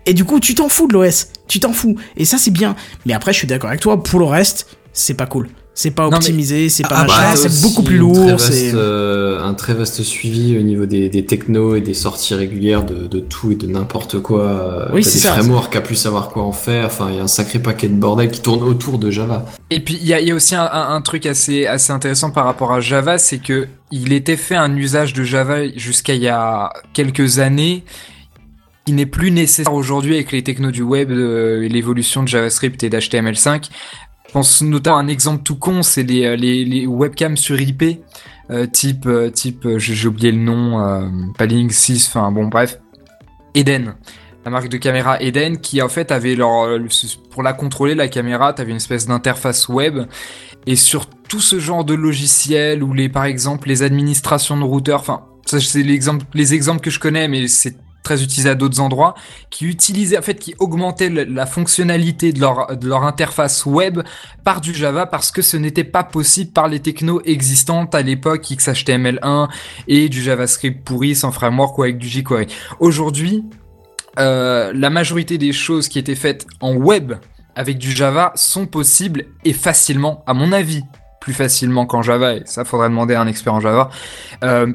Et 0.05 0.13
du 0.13 0.25
coup, 0.25 0.39
tu 0.39 0.53
t'en 0.55 0.69
fous 0.69 0.87
de 0.87 0.93
l'OS. 0.93 1.27
Tu 1.47 1.59
t'en 1.59 1.73
fous. 1.73 1.97
Et 2.17 2.25
ça, 2.25 2.37
c'est 2.37 2.51
bien. 2.51 2.75
Mais 3.05 3.13
après, 3.13 3.33
je 3.33 3.39
suis 3.39 3.47
d'accord 3.47 3.69
avec 3.69 3.81
toi. 3.81 4.03
Pour 4.03 4.19
le 4.19 4.25
reste, 4.25 4.67
c'est 4.93 5.15
pas 5.15 5.25
cool. 5.25 5.49
C'est 5.75 5.89
pas 5.91 6.07
mais- 6.07 6.15
optimisé, 6.17 6.69
c'est 6.69 6.83
pas 6.83 6.99
Ah, 6.99 7.05
bah, 7.07 7.35
c'est 7.35 7.61
beaucoup 7.63 7.81
plus 7.81 7.97
lourd. 7.97 8.39
C'est 8.39 8.71
euh, 8.75 9.43
un 9.43 9.55
très 9.55 9.73
vaste 9.73 10.03
suivi 10.03 10.55
au 10.57 10.61
niveau 10.61 10.85
des, 10.85 11.09
des 11.09 11.25
technos 11.25 11.75
et 11.75 11.81
des 11.81 11.95
sorties 11.95 12.35
régulières 12.35 12.85
de, 12.85 13.07
de 13.07 13.19
tout 13.19 13.51
et 13.51 13.55
de 13.55 13.65
n'importe 13.65 14.19
quoi. 14.19 14.89
Oui, 14.93 15.03
c'est 15.03 15.13
des 15.15 15.19
ça. 15.19 15.31
frameworks 15.33 15.75
à 15.75 15.81
plus 15.81 15.95
savoir 15.95 16.29
quoi 16.29 16.43
en 16.43 16.51
faire. 16.51 16.85
Enfin, 16.85 17.07
il 17.09 17.15
y 17.15 17.19
a 17.19 17.23
un 17.23 17.27
sacré 17.27 17.57
paquet 17.57 17.87
de 17.87 17.95
bordel 17.95 18.29
qui 18.29 18.41
tourne 18.41 18.61
autour 18.61 18.99
de 18.99 19.09
Java. 19.09 19.45
Et 19.71 19.79
puis 19.79 19.97
il 19.99 20.05
y 20.07 20.13
a, 20.13 20.19
il 20.21 20.27
y 20.27 20.31
a 20.31 20.35
aussi 20.35 20.53
un, 20.53 20.61
un- 20.71 20.93
un 20.93 21.01
truc 21.01 21.25
assez 21.25 21.65
assez 21.65 21.91
intéressant 21.91 22.29
par 22.29 22.45
rapport 22.45 22.71
à 22.71 22.79
Java, 22.79 23.17
c'est 23.17 23.39
que 23.39 23.67
il 23.91 24.13
était 24.13 24.37
fait 24.37 24.55
un 24.55 24.75
usage 24.75 25.13
de 25.13 25.23
Java 25.23 25.67
jusqu'à 25.75 26.13
il 26.13 26.21
y 26.21 26.27
a 26.27 26.71
quelques 26.93 27.39
années 27.39 27.83
qui 28.85 28.91
n'est 28.91 29.05
plus 29.05 29.31
nécessaire 29.31 29.73
aujourd'hui 29.73 30.13
avec 30.15 30.33
les 30.33 30.43
technos 30.43 30.71
du 30.71 30.81
web 30.81 31.09
euh, 31.09 31.61
et 31.63 31.69
l'évolution 31.69 32.21
de 32.21 32.27
JavaScript 32.27 32.83
et 32.83 32.89
d'HTML5. 32.89 33.69
Pense 34.33 34.61
notamment 34.63 34.97
un 34.97 35.07
exemple 35.07 35.43
tout 35.43 35.55
con, 35.55 35.83
c'est 35.83 36.03
les, 36.03 36.25
euh, 36.25 36.35
les, 36.35 36.65
les 36.65 36.87
webcams 36.87 37.37
sur 37.37 37.61
IP, 37.61 37.83
euh, 38.49 38.65
type 38.65 39.05
euh, 39.05 39.29
type 39.29 39.77
j'ai 39.77 40.07
oublié 40.07 40.31
le 40.31 40.39
nom, 40.39 40.79
euh, 40.83 41.07
pas 41.37 41.45
Link 41.45 41.71
6, 41.71 42.07
enfin 42.07 42.31
bon 42.31 42.47
bref, 42.47 42.79
Eden. 43.53 43.93
La 44.43 44.51
marque 44.51 44.67
de 44.69 44.77
caméra 44.77 45.21
Eden 45.21 45.59
qui 45.59 45.81
en 45.81 45.87
fait 45.87 46.11
avait 46.11 46.35
leur 46.35 46.77
le- 46.79 46.89
pour 47.29 47.43
la 47.43 47.53
contrôler 47.53 47.95
la 47.95 48.07
caméra, 48.09 48.51
t'avais 48.53 48.71
une 48.71 48.77
espèce 48.77 49.05
d'interface 49.05 49.69
web 49.69 49.99
et 50.65 50.75
sur 50.75 51.05
tout 51.07 51.39
ce 51.39 51.59
genre 51.59 51.85
de 51.85 51.93
logiciels 51.93 52.83
ou 52.83 52.91
les 52.93 53.07
par 53.09 53.23
exemple 53.25 53.67
les 53.69 53.83
administrations 53.83 54.57
de 54.57 54.63
routeurs, 54.63 54.99
enfin 54.99 55.21
ça 55.45 55.61
c'est 55.61 55.83
l'exemple 55.83 56.25
les 56.33 56.53
exemples 56.53 56.81
que 56.81 56.89
je 56.89 56.99
connais 56.99 57.27
mais 57.29 57.47
c'est 57.47 57.77
très 58.03 58.21
utilisé 58.21 58.49
à 58.49 58.55
d'autres 58.55 58.79
endroits 58.79 59.15
qui 59.49 59.65
utilisaient 59.65 60.17
en 60.17 60.21
fait 60.21 60.35
qui 60.35 60.55
augmentaient 60.59 61.09
la 61.09 61.45
fonctionnalité 61.45 62.33
de 62.33 62.39
leur 62.39 62.77
de 62.77 62.87
leur 62.87 63.03
interface 63.03 63.65
web 63.65 64.01
par 64.43 64.61
du 64.61 64.73
Java 64.73 65.05
parce 65.05 65.31
que 65.31 65.41
ce 65.41 65.57
n'était 65.57 65.83
pas 65.83 66.03
possible 66.03 66.51
par 66.51 66.67
les 66.67 66.79
technos 66.79 67.21
existantes 67.25 67.95
à 67.95 68.01
l'époque 68.01 68.43
XHTML1 68.43 69.49
et 69.87 70.09
du 70.09 70.21
JavaScript 70.21 70.83
pourri 70.83 71.15
sans 71.15 71.31
framework 71.31 71.77
ou 71.77 71.83
avec 71.83 71.97
du 71.97 72.07
jQuery. 72.07 72.47
Aujourd'hui, 72.79 73.43
euh, 74.19 74.71
la 74.75 74.89
majorité 74.89 75.37
des 75.37 75.53
choses 75.53 75.87
qui 75.87 75.97
étaient 75.97 76.15
faites 76.15 76.45
en 76.59 76.75
web 76.75 77.13
avec 77.55 77.77
du 77.77 77.91
Java 77.91 78.31
sont 78.35 78.65
possibles 78.65 79.25
et 79.43 79.53
facilement, 79.53 80.23
à 80.27 80.33
mon 80.33 80.51
avis, 80.51 80.83
plus 81.19 81.33
facilement 81.33 81.85
qu'en 81.85 82.01
Java, 82.01 82.35
et 82.35 82.41
ça 82.45 82.65
faudrait 82.65 82.89
demander 82.89 83.15
à 83.15 83.21
un 83.21 83.27
expert 83.27 83.53
en 83.53 83.59
Java, 83.59 83.89
euh, 84.43 84.71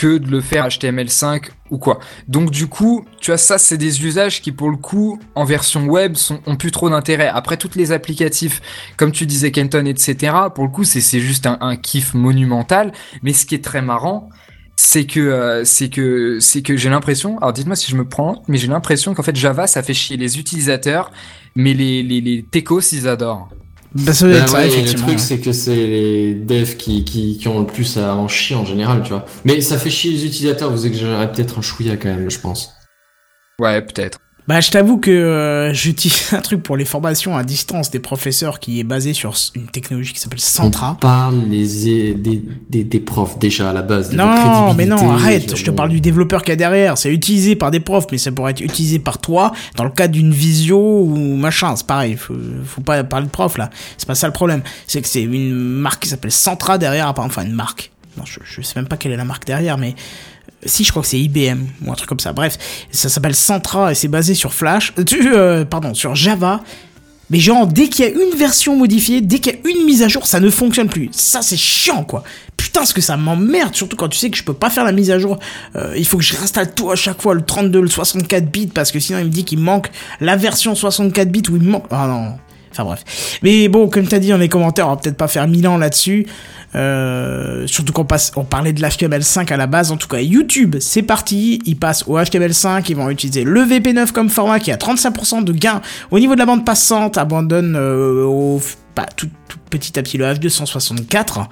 que 0.00 0.16
de 0.16 0.30
le 0.30 0.40
faire 0.40 0.66
HTML5 0.66 1.50
ou 1.70 1.76
quoi. 1.76 2.00
Donc 2.26 2.50
du 2.50 2.68
coup, 2.68 3.04
tu 3.20 3.30
vois, 3.30 3.36
ça 3.36 3.58
c'est 3.58 3.76
des 3.76 4.02
usages 4.06 4.40
qui 4.40 4.50
pour 4.50 4.70
le 4.70 4.78
coup, 4.78 5.20
en 5.34 5.44
version 5.44 5.84
web, 5.84 6.16
ont 6.46 6.56
plus 6.56 6.70
trop 6.70 6.88
d'intérêt. 6.88 7.28
Après, 7.28 7.58
toutes 7.58 7.76
les 7.76 7.92
applicatifs, 7.92 8.62
comme 8.96 9.12
tu 9.12 9.26
disais 9.26 9.50
Kenton, 9.50 9.84
etc., 9.84 10.34
pour 10.54 10.64
le 10.64 10.70
coup, 10.70 10.84
c'est 10.84 11.20
juste 11.20 11.46
un, 11.46 11.76
kiff 11.76 12.14
monumental. 12.14 12.92
Mais 13.22 13.34
ce 13.34 13.44
qui 13.44 13.54
est 13.54 13.62
très 13.62 13.82
marrant, 13.82 14.30
c'est 14.74 15.04
que 15.04 15.20
euh, 15.20 15.64
que 15.92 16.60
que 16.62 16.76
j'ai 16.78 16.88
l'impression 16.88 17.36
alors 17.36 17.52
dites-moi 17.52 17.76
si 17.76 17.90
je 17.90 17.96
me 17.96 18.08
prends 18.08 18.42
mais 18.48 18.56
j'ai 18.56 18.66
l'impression 18.66 19.12
qu'en 19.12 19.22
fait 19.22 19.36
Java 19.36 19.66
ça 19.66 19.82
fait 19.82 19.92
chier 19.92 20.16
les 20.16 20.38
utilisateurs 20.38 21.12
mais 21.54 21.74
les 21.74 22.02
les, 22.02 22.22
les 22.22 22.42
techos 22.42 22.80
ils 22.92 23.06
adorent 23.06 23.50
bah, 23.94 24.12
ça 24.12 24.26
doit 24.26 24.34
Ben 24.34 24.42
être 24.44 24.48
ça, 24.48 24.66
le 24.66 24.94
truc, 24.94 25.18
c'est 25.20 25.40
que 25.40 25.52
c'est 25.52 25.74
les 25.74 26.34
devs 26.34 26.76
qui, 26.76 27.04
qui, 27.04 27.38
qui 27.38 27.48
ont 27.48 27.60
le 27.60 27.66
plus 27.66 27.96
à 27.98 28.14
en 28.14 28.28
chier 28.28 28.56
en 28.56 28.64
général, 28.64 29.02
tu 29.02 29.10
vois. 29.10 29.26
Mais 29.44 29.60
ça 29.60 29.78
fait 29.78 29.90
chier 29.90 30.12
les 30.12 30.26
utilisateurs, 30.26 30.70
vous 30.70 30.86
exagérez 30.86 31.30
peut-être 31.32 31.58
un 31.58 31.62
chouïa 31.62 31.96
quand 31.96 32.08
même, 32.08 32.30
je 32.30 32.38
pense. 32.38 32.72
ouais 33.58 33.82
peut-être 33.82 34.18
Bah, 34.50 34.60
je 34.60 34.72
t'avoue 34.72 34.98
que 34.98 35.12
euh, 35.12 35.72
j'utilise 35.72 36.32
un 36.32 36.40
truc 36.40 36.64
pour 36.64 36.76
les 36.76 36.84
formations 36.84 37.36
à 37.36 37.44
distance 37.44 37.92
des 37.92 38.00
professeurs 38.00 38.58
qui 38.58 38.80
est 38.80 38.84
basé 38.84 39.12
sur 39.12 39.32
une 39.54 39.68
technologie 39.68 40.12
qui 40.12 40.18
s'appelle 40.18 40.40
On 40.42 40.64
Centra. 40.64 40.96
parle 41.00 41.36
les, 41.48 42.14
des, 42.14 42.42
des, 42.68 42.82
des 42.82 42.98
profs 42.98 43.38
déjà 43.38 43.70
à 43.70 43.72
la 43.72 43.82
base. 43.82 44.10
de 44.10 44.16
Non, 44.16 44.74
mais 44.74 44.86
non, 44.86 45.12
arrête, 45.12 45.54
je 45.54 45.64
te 45.64 45.70
parle 45.70 45.90
du 45.90 46.00
développeur 46.00 46.42
qu'il 46.42 46.50
y 46.50 46.54
a 46.54 46.56
derrière. 46.56 46.98
C'est 46.98 47.14
utilisé 47.14 47.54
par 47.54 47.70
des 47.70 47.78
profs, 47.78 48.06
mais 48.10 48.18
ça 48.18 48.32
pourrait 48.32 48.50
être 48.50 48.60
utilisé 48.60 48.98
par 48.98 49.18
toi 49.18 49.52
dans 49.76 49.84
le 49.84 49.90
cadre 49.90 50.14
d'une 50.14 50.32
visio 50.32 50.80
ou 51.04 51.36
machin. 51.36 51.76
C'est 51.76 51.86
pareil, 51.86 52.16
faut, 52.16 52.34
faut 52.66 52.80
pas 52.80 53.04
parler 53.04 53.26
de 53.26 53.30
prof 53.30 53.56
là. 53.56 53.70
C'est 53.98 54.08
pas 54.08 54.16
ça 54.16 54.26
le 54.26 54.32
problème. 54.32 54.62
C'est 54.88 55.00
que 55.00 55.06
c'est 55.06 55.22
une 55.22 55.54
marque 55.54 56.02
qui 56.02 56.08
s'appelle 56.08 56.32
Centra 56.32 56.76
derrière, 56.76 57.14
enfin 57.16 57.44
une 57.44 57.54
marque. 57.54 57.92
Non, 58.18 58.24
je, 58.24 58.40
je 58.42 58.62
sais 58.62 58.72
même 58.74 58.88
pas 58.88 58.96
quelle 58.96 59.12
est 59.12 59.16
la 59.16 59.24
marque 59.24 59.46
derrière, 59.46 59.78
mais 59.78 59.94
si, 60.64 60.84
je 60.84 60.90
crois 60.90 61.02
que 61.02 61.08
c'est 61.08 61.20
IBM 61.20 61.60
ou 61.84 61.92
un 61.92 61.94
truc 61.94 62.08
comme 62.08 62.20
ça. 62.20 62.32
Bref, 62.32 62.58
ça 62.90 63.08
s'appelle 63.08 63.34
Centra 63.34 63.92
et 63.92 63.94
c'est 63.94 64.08
basé 64.08 64.34
sur 64.34 64.52
Flash, 64.52 64.92
euh, 64.98 65.04
euh, 65.12 65.64
pardon, 65.64 65.94
sur 65.94 66.14
Java. 66.14 66.60
Mais 67.30 67.38
genre, 67.38 67.66
dès 67.66 67.88
qu'il 67.88 68.04
y 68.04 68.08
a 68.08 68.10
une 68.10 68.36
version 68.36 68.76
modifiée, 68.76 69.20
dès 69.20 69.38
qu'il 69.38 69.52
y 69.52 69.56
a 69.56 69.70
une 69.70 69.84
mise 69.84 70.02
à 70.02 70.08
jour, 70.08 70.26
ça 70.26 70.40
ne 70.40 70.50
fonctionne 70.50 70.88
plus. 70.88 71.08
Ça, 71.12 71.42
c'est 71.42 71.56
chiant, 71.56 72.02
quoi. 72.02 72.24
Putain, 72.56 72.84
ce 72.84 72.92
que 72.92 73.00
ça 73.00 73.16
m'emmerde, 73.16 73.74
surtout 73.74 73.96
quand 73.96 74.08
tu 74.08 74.18
sais 74.18 74.30
que 74.30 74.36
je 74.36 74.42
peux 74.42 74.52
pas 74.52 74.68
faire 74.68 74.84
la 74.84 74.92
mise 74.92 75.12
à 75.12 75.18
jour. 75.18 75.38
Euh, 75.76 75.94
il 75.96 76.04
faut 76.04 76.18
que 76.18 76.24
je 76.24 76.36
réinstalle 76.36 76.74
tout 76.74 76.90
à 76.90 76.96
chaque 76.96 77.22
fois, 77.22 77.34
le 77.34 77.42
32, 77.42 77.80
le 77.80 77.88
64 77.88 78.50
bits, 78.50 78.66
parce 78.66 78.90
que 78.90 78.98
sinon 78.98 79.20
il 79.20 79.26
me 79.26 79.30
dit 79.30 79.44
qu'il 79.44 79.60
manque 79.60 79.90
la 80.20 80.36
version 80.36 80.74
64 80.74 81.30
bits 81.30 81.42
ou 81.50 81.56
il 81.56 81.62
manque... 81.62 81.84
Ah 81.90 82.08
non. 82.08 82.36
Enfin 82.72 82.84
bref. 82.84 83.38
Mais 83.42 83.68
bon, 83.68 83.88
comme 83.88 84.06
t'as 84.06 84.18
dit 84.20 84.28
dans 84.28 84.36
les 84.36 84.48
commentaires, 84.48 84.86
on 84.86 84.90
va 84.90 84.96
peut-être 84.96 85.16
pas 85.16 85.26
faire 85.28 85.46
mille 85.48 85.66
ans 85.66 85.76
là-dessus. 85.76 86.26
Euh, 86.76 87.66
surtout 87.66 87.92
qu'on 87.92 88.04
passe, 88.04 88.30
on 88.36 88.44
parlait 88.44 88.72
de 88.72 88.80
l'HTML5 88.80 89.52
à 89.52 89.56
la 89.56 89.66
base. 89.66 89.90
En 89.90 89.96
tout 89.96 90.06
cas, 90.06 90.20
YouTube, 90.20 90.76
c'est 90.78 91.02
parti. 91.02 91.60
Ils 91.66 91.76
passent 91.76 92.04
au 92.06 92.16
HTML5. 92.16 92.84
Ils 92.88 92.94
vont 92.96 93.10
utiliser 93.10 93.42
le 93.42 93.62
VP9 93.62 94.12
comme 94.12 94.28
format 94.28 94.60
qui 94.60 94.70
a 94.70 94.76
35% 94.76 95.42
de 95.42 95.52
gain 95.52 95.80
au 96.12 96.20
niveau 96.20 96.34
de 96.34 96.38
la 96.38 96.46
bande 96.46 96.64
passante. 96.64 97.18
Abandonne 97.18 97.74
euh, 97.76 98.24
au, 98.24 98.60
bah, 98.94 99.06
tout, 99.16 99.28
tout 99.48 99.58
petit 99.68 99.98
à 99.98 100.02
petit 100.02 100.16
le 100.16 100.26
H264. 100.26 101.46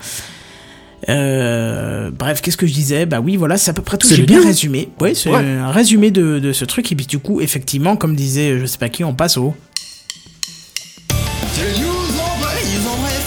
Euh, 1.08 2.10
bref, 2.12 2.40
qu'est-ce 2.40 2.56
que 2.56 2.66
je 2.66 2.72
disais? 2.74 3.06
Bah 3.06 3.20
oui, 3.20 3.36
voilà, 3.36 3.56
c'est 3.56 3.70
à 3.70 3.74
peu 3.74 3.82
près 3.82 3.96
tout. 3.98 4.06
C'est 4.06 4.16
J'ai 4.16 4.22
bien. 4.24 4.38
bien 4.38 4.48
résumé. 4.48 4.88
Ouais, 5.00 5.14
c'est 5.14 5.30
Ouais. 5.30 5.36
un 5.44 5.70
résumé 5.70 6.10
de, 6.10 6.38
de 6.38 6.52
ce 6.52 6.64
truc. 6.64 6.90
Et 6.92 6.96
puis 6.96 7.06
du 7.06 7.18
coup, 7.18 7.40
effectivement, 7.40 7.96
comme 7.96 8.14
disait, 8.16 8.58
je 8.58 8.66
sais 8.66 8.78
pas 8.78 8.88
qui, 8.88 9.04
on 9.04 9.14
passe 9.14 9.36
au. 9.36 9.54
C'est 11.58 11.64
les 11.64 11.80
news 11.80 11.90
en 11.90 12.38
bref, 12.38 12.62
les 12.62 12.78
news 12.78 12.86
en 12.86 12.96
bref. 12.98 13.24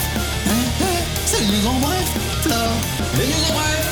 Hein, 0.48 0.52
hein, 0.82 0.86
C'est 1.26 1.40
les 1.42 1.48
news 1.48 1.68
en 1.68 1.80
bref. 1.82 2.08
Les 3.18 3.26
news 3.28 3.44
en 3.50 3.52
bref. 3.52 3.90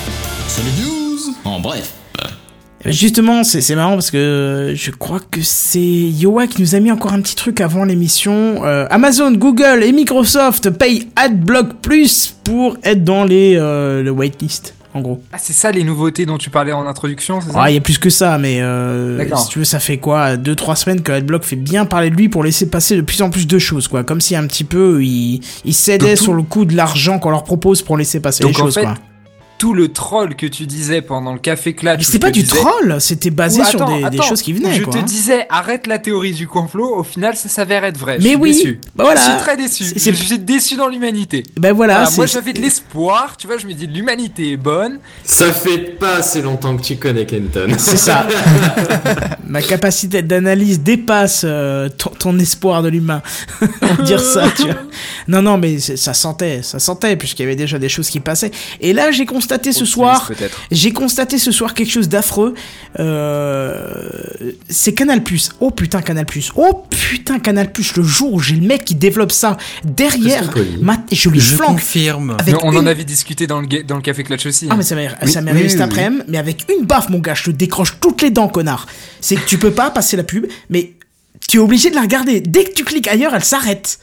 C'est 0.48 0.64
les 0.64 0.72
news 0.82 1.36
en 1.44 1.60
bref. 1.60 1.94
Justement, 2.86 3.44
c'est 3.44 3.60
c'est 3.60 3.76
marrant 3.76 3.96
parce 3.96 4.12
que 4.12 4.18
euh, 4.18 4.76
je 4.76 4.92
crois 4.92 5.20
que 5.20 5.42
c'est 5.42 5.82
Yoa 5.82 6.48
qui 6.48 6.62
nous 6.62 6.74
a 6.74 6.80
mis 6.80 6.90
encore 6.90 7.12
un 7.12 7.20
petit 7.20 7.36
truc 7.36 7.60
avant 7.60 7.84
l'émission. 7.84 8.64
Euh, 8.64 8.88
Amazon, 8.90 9.34
Google 9.34 9.84
et 9.84 9.92
Microsoft 9.92 10.70
payent 10.70 11.10
AdBlock 11.18 11.82
Plus 11.82 12.34
pour 12.46 12.78
être 12.84 13.04
dans 13.04 13.26
les 13.26 13.58
euh, 13.58 14.02
le 14.04 14.12
whitelist, 14.12 14.74
en 14.94 15.02
gros. 15.02 15.22
ah 15.32 15.38
c'est 15.40 15.54
ça 15.54 15.72
les 15.72 15.84
nouveautés 15.84 16.26
dont 16.26 16.38
tu 16.38 16.50
parlais 16.50 16.72
en 16.72 16.86
introduction 16.88 17.42
c'est 17.42 17.52
ça? 17.52 17.62
Ah, 17.62 17.70
il 17.70 17.76
y 17.76 17.78
a 17.78 17.82
plus 17.82 17.98
que 18.00 18.10
ça, 18.10 18.38
mais 18.38 18.58
euh, 18.62 19.18
D'accord. 19.18 19.40
si 19.40 19.50
tu 19.50 19.60
veux, 19.60 19.66
ça 19.66 19.80
fait 19.80 19.98
quoi 19.98 20.36
deux 20.38 20.56
trois 20.56 20.76
semaines 20.76 21.02
que 21.02 21.12
AdBlock 21.12 21.44
fait 21.44 21.56
bien 21.56 21.86
parler 21.86 22.10
de 22.10 22.16
lui 22.16 22.28
pour 22.30 22.44
laisser 22.44 22.70
passer 22.70 22.96
de 22.96 23.02
plus 23.02 23.22
en 23.22 23.30
plus 23.30 23.46
de 23.48 23.60
choses, 23.60 23.88
quoi. 23.88 24.04
Comme 24.04 24.20
si 24.22 24.36
un 24.36 24.48
petit 24.48 24.64
peu 24.64 25.04
il, 25.04 25.42
il 25.66 25.74
cédait 25.74 26.16
Donc 26.16 26.18
sur 26.18 26.34
le 26.34 26.42
coup 26.44 26.66
de 26.66 26.76
l'argent 26.76 27.20
qu'on 27.20 27.30
leur 27.30 27.44
propose 27.44 27.82
pour 27.82 27.98
laisser 27.98 28.20
passer 28.20 28.42
Donc, 28.44 28.54
les 28.56 28.62
en 28.62 28.66
choses, 28.66 28.74
fait, 28.76 28.82
quoi. 28.84 28.96
Tout 29.60 29.74
le 29.76 29.90
troll 29.90 30.36
que 30.36 30.48
tu 30.48 30.66
disais 30.66 31.02
pendant 31.04 31.34
le 31.34 31.38
café 31.40 31.74
clutch 31.76 31.98
Mais 32.00 32.04
C'était 32.04 32.18
pas 32.20 32.32
du 32.32 32.42
disais- 32.42 32.56
troll, 32.58 32.96
c'était 33.00 33.30
basé 33.30 33.64
sur 33.66 33.84
attends, 33.84 33.94
des, 33.96 34.00
des 34.10 34.18
attends, 34.18 34.24
choses 34.24 34.42
qui 34.42 34.54
venaient, 34.54 34.74
Je 34.74 34.84
quoi. 34.84 34.94
te 34.94 34.98
hein. 34.98 35.04
disais, 35.04 35.46
arrête 35.50 35.86
la 35.86 36.00
théorie 36.00 36.32
du 36.34 36.48
complot. 36.48 36.96
Au 36.96 37.04
final, 37.04 37.36
ça 37.36 37.50
s'avère 37.50 37.84
être 37.84 37.98
vrai. 37.98 38.18
Mais 38.20 38.24
je 38.24 38.28
suis 38.30 38.36
oui, 38.38 38.52
déçu. 38.54 38.80
bah 38.96 39.04
voilà. 39.04 39.20
Je 39.22 39.30
suis 39.30 39.40
très 39.40 39.58
déçu. 39.58 39.84
Je 39.96 40.12
suis 40.12 40.40
déçu 40.40 40.76
dans 40.78 40.88
l'humanité. 40.88 41.44
Ben 41.58 41.74
voilà, 41.74 41.96
Voilà, 42.00 42.10
moi 42.16 42.26
j'avais 42.26 42.54
de 42.54 42.62
l'espoir, 42.62 43.36
tu 43.38 43.46
vois, 43.48 43.58
je 43.58 43.68
me 43.68 43.74
dis 43.74 43.86
l'humanité 43.86 44.54
est 44.54 44.58
bonne. 44.58 45.00
Ça 45.24 45.52
fait 45.52 45.78
pas 46.00 46.16
assez 46.16 46.42
longtemps 46.42 46.76
que 46.78 46.82
tu 46.82 46.96
connais 46.96 47.26
Kenton. 47.26 47.68
C'est 47.78 47.98
ça. 47.98 48.26
ma 49.50 49.62
capacité 49.62 50.22
d'analyse 50.22 50.80
dépasse 50.82 51.42
euh, 51.44 51.90
ton, 51.90 52.12
ton 52.12 52.40
espoir 52.40 52.82
de 52.84 52.90
l'humain. 52.90 53.22
Dire 54.06 54.22
ça, 54.22 54.50
tu 54.56 54.64
vois. 54.64 54.76
Non, 55.28 55.42
non, 55.44 55.58
mais 55.58 55.78
c'est- 55.80 55.98
ça 55.98 56.14
sentait, 56.14 56.62
ça 56.64 56.80
sentait, 56.80 57.16
puisqu'il 57.16 57.44
y 57.44 57.46
avait 57.46 57.56
déjà 57.56 57.78
des 57.78 57.90
choses 57.90 58.10
qui 58.10 58.20
passaient. 58.20 58.52
Et 58.82 58.94
là, 58.94 59.12
j'ai 59.12 59.26
constaté 59.26 59.72
ce 59.74 59.86
soir, 59.86 60.32
j'ai 60.72 60.92
constaté 60.92 61.38
ce 61.38 61.52
soir 61.52 61.74
quelque 61.76 61.92
chose 61.92 62.10
d'affreux. 62.10 62.54
Euh, 63.00 64.52
c'est 64.70 64.94
Canal 64.94 65.24
Plus. 65.24 65.52
Oh 65.60 65.72
putain, 65.72 66.02
Canal 66.02 66.26
Plus. 66.26 66.52
Oh 66.56 66.86
putain, 66.90 67.40
Canal 67.40 67.72
Plus. 67.72 67.96
Le 67.96 68.04
jour 68.04 68.34
où 68.34 68.40
j'ai 68.40 68.56
le 68.56 68.66
mec 68.68 68.86
qui 68.86 68.96
développe 68.96 69.32
ça 69.32 69.58
derrière, 69.84 70.50
ma- 70.82 70.98
je 71.12 71.30
lui 71.30 71.40
Je 71.40 71.56
flanque. 71.56 71.74
confirme. 71.78 72.36
Avec 72.40 72.64
on 72.64 72.76
en 72.76 72.86
avait 72.86 73.04
discuté 73.04 73.48
dans 73.48 73.62
le, 73.62 73.84
dans 73.84 73.96
le 73.96 74.02
Café 74.02 74.24
Clutch 74.24 74.46
aussi. 74.46 74.68
Ah 74.70 74.74
hein. 74.74 74.78
mais 74.78 74.84
ça 74.84 74.96
m'est 74.96 75.08
Oui, 75.08 75.36
arrivé 75.38 75.64
oui, 75.64 75.70
cet 75.70 75.80
oui. 75.80 75.84
après-midi, 75.86 76.24
mais 76.28 76.38
avec 76.38 76.66
une 76.76 76.86
baffe 76.86 77.10
mon 77.10 77.20
gars, 77.20 77.34
je 77.36 77.46
te 77.46 77.52
décroche 77.52 77.96
toutes 78.00 78.22
les 78.22 78.32
dents 78.32 78.48
connard. 78.48 78.88
C'est 79.22 79.36
tu 79.48 79.58
peux 79.58 79.72
pas 79.72 79.90
passer 79.92 80.18
la 80.18 80.24
pub, 80.24 80.46
mais 80.70 80.94
tu 81.48 81.58
es 81.58 81.60
obligé 81.60 81.90
de 81.90 81.96
la 81.96 82.02
regarder. 82.02 82.42
Dès 82.42 82.64
que 82.64 82.74
tu 82.74 82.84
cliques 82.84 83.08
ailleurs, 83.08 83.34
elle 83.36 83.44
s'arrête. 83.44 84.00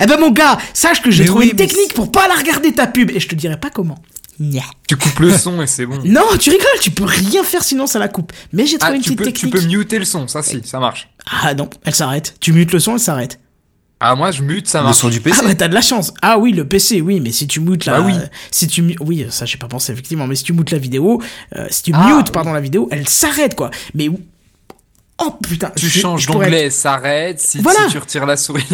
Eh 0.00 0.06
ben 0.06 0.18
mon 0.20 0.30
gars, 0.30 0.58
sache 0.72 1.02
que 1.02 1.10
j'ai 1.10 1.24
trouvé 1.24 1.46
oui, 1.46 1.50
une 1.50 1.56
technique 1.56 1.94
pour 1.94 2.12
pas 2.12 2.28
la 2.28 2.34
regarder 2.34 2.72
ta 2.72 2.86
pub 2.86 3.10
et 3.10 3.18
je 3.20 3.28
te 3.28 3.34
dirai 3.34 3.58
pas 3.58 3.70
comment. 3.70 3.98
Nya. 4.38 4.62
Tu 4.88 4.96
coupes 4.96 5.18
le 5.20 5.36
son 5.36 5.62
et 5.62 5.66
c'est 5.66 5.86
bon. 5.86 5.98
Non, 6.04 6.22
tu 6.40 6.50
rigoles, 6.50 6.66
tu 6.80 6.90
peux 6.90 7.04
rien 7.04 7.42
faire 7.44 7.62
sinon 7.62 7.86
ça 7.86 7.98
la 7.98 8.08
coupe. 8.08 8.32
Mais 8.52 8.66
j'ai 8.66 8.78
trouvé 8.78 8.94
Ah, 8.94 8.96
une 8.96 9.02
tu 9.02 9.14
petite 9.14 9.18
peux, 9.18 9.24
tu 9.32 9.32
technique. 9.50 9.54
peux 9.70 9.76
muter 9.78 9.98
le 9.98 10.04
son, 10.04 10.26
ça 10.28 10.42
si, 10.42 10.60
ça 10.64 10.78
marche. 10.80 11.08
Ah 11.42 11.54
non, 11.54 11.70
elle 11.84 11.94
s'arrête. 11.94 12.34
Tu 12.40 12.52
mutes 12.52 12.72
le 12.72 12.78
son, 12.80 12.94
elle 12.94 13.00
s'arrête. 13.00 13.38
Ah, 14.06 14.14
moi 14.16 14.30
je 14.32 14.42
mute, 14.42 14.68
ça 14.68 14.80
Le 14.80 14.84
marche. 14.84 14.98
son 14.98 15.08
du 15.08 15.20
PC. 15.20 15.38
Ah 15.42 15.46
bah 15.48 15.54
t'as 15.54 15.68
de 15.68 15.74
la 15.74 15.80
chance. 15.80 16.12
Ah 16.20 16.38
oui, 16.38 16.52
le 16.52 16.66
PC, 16.68 17.00
oui, 17.00 17.20
mais 17.20 17.32
si 17.32 17.46
tu 17.46 17.60
mutes 17.60 17.86
la, 17.86 18.00
Bah 18.00 18.06
oui. 18.06 18.14
si 18.50 18.66
tu 18.66 18.96
oui, 19.00 19.26
ça 19.30 19.46
j'ai 19.46 19.56
pas 19.56 19.66
pensé 19.68 19.92
effectivement, 19.92 20.26
mais 20.26 20.34
si 20.34 20.44
tu 20.44 20.52
mutes 20.52 20.70
la 20.72 20.78
vidéo, 20.78 21.22
euh, 21.56 21.66
si 21.70 21.82
tu 21.84 21.92
Ah, 21.94 22.06
mutes 22.16 22.26
oui. 22.26 22.32
pardon 22.32 22.52
la 22.52 22.60
vidéo, 22.60 22.86
elle 22.92 23.08
s'arrête 23.08 23.54
quoi. 23.54 23.70
Mais 23.94 24.10
oh 25.18 25.32
putain, 25.42 25.70
Tu 25.76 25.86
je- 25.88 26.00
changes 26.00 26.26
d'onglet, 26.26 26.70
ça 26.70 26.94
arrête. 26.94 27.40
Si, 27.40 27.58
Voilà. 27.60 27.80
si 27.86 27.92
tu 27.92 27.98
retires 27.98 28.26
la 28.26 28.36
souris. 28.36 28.64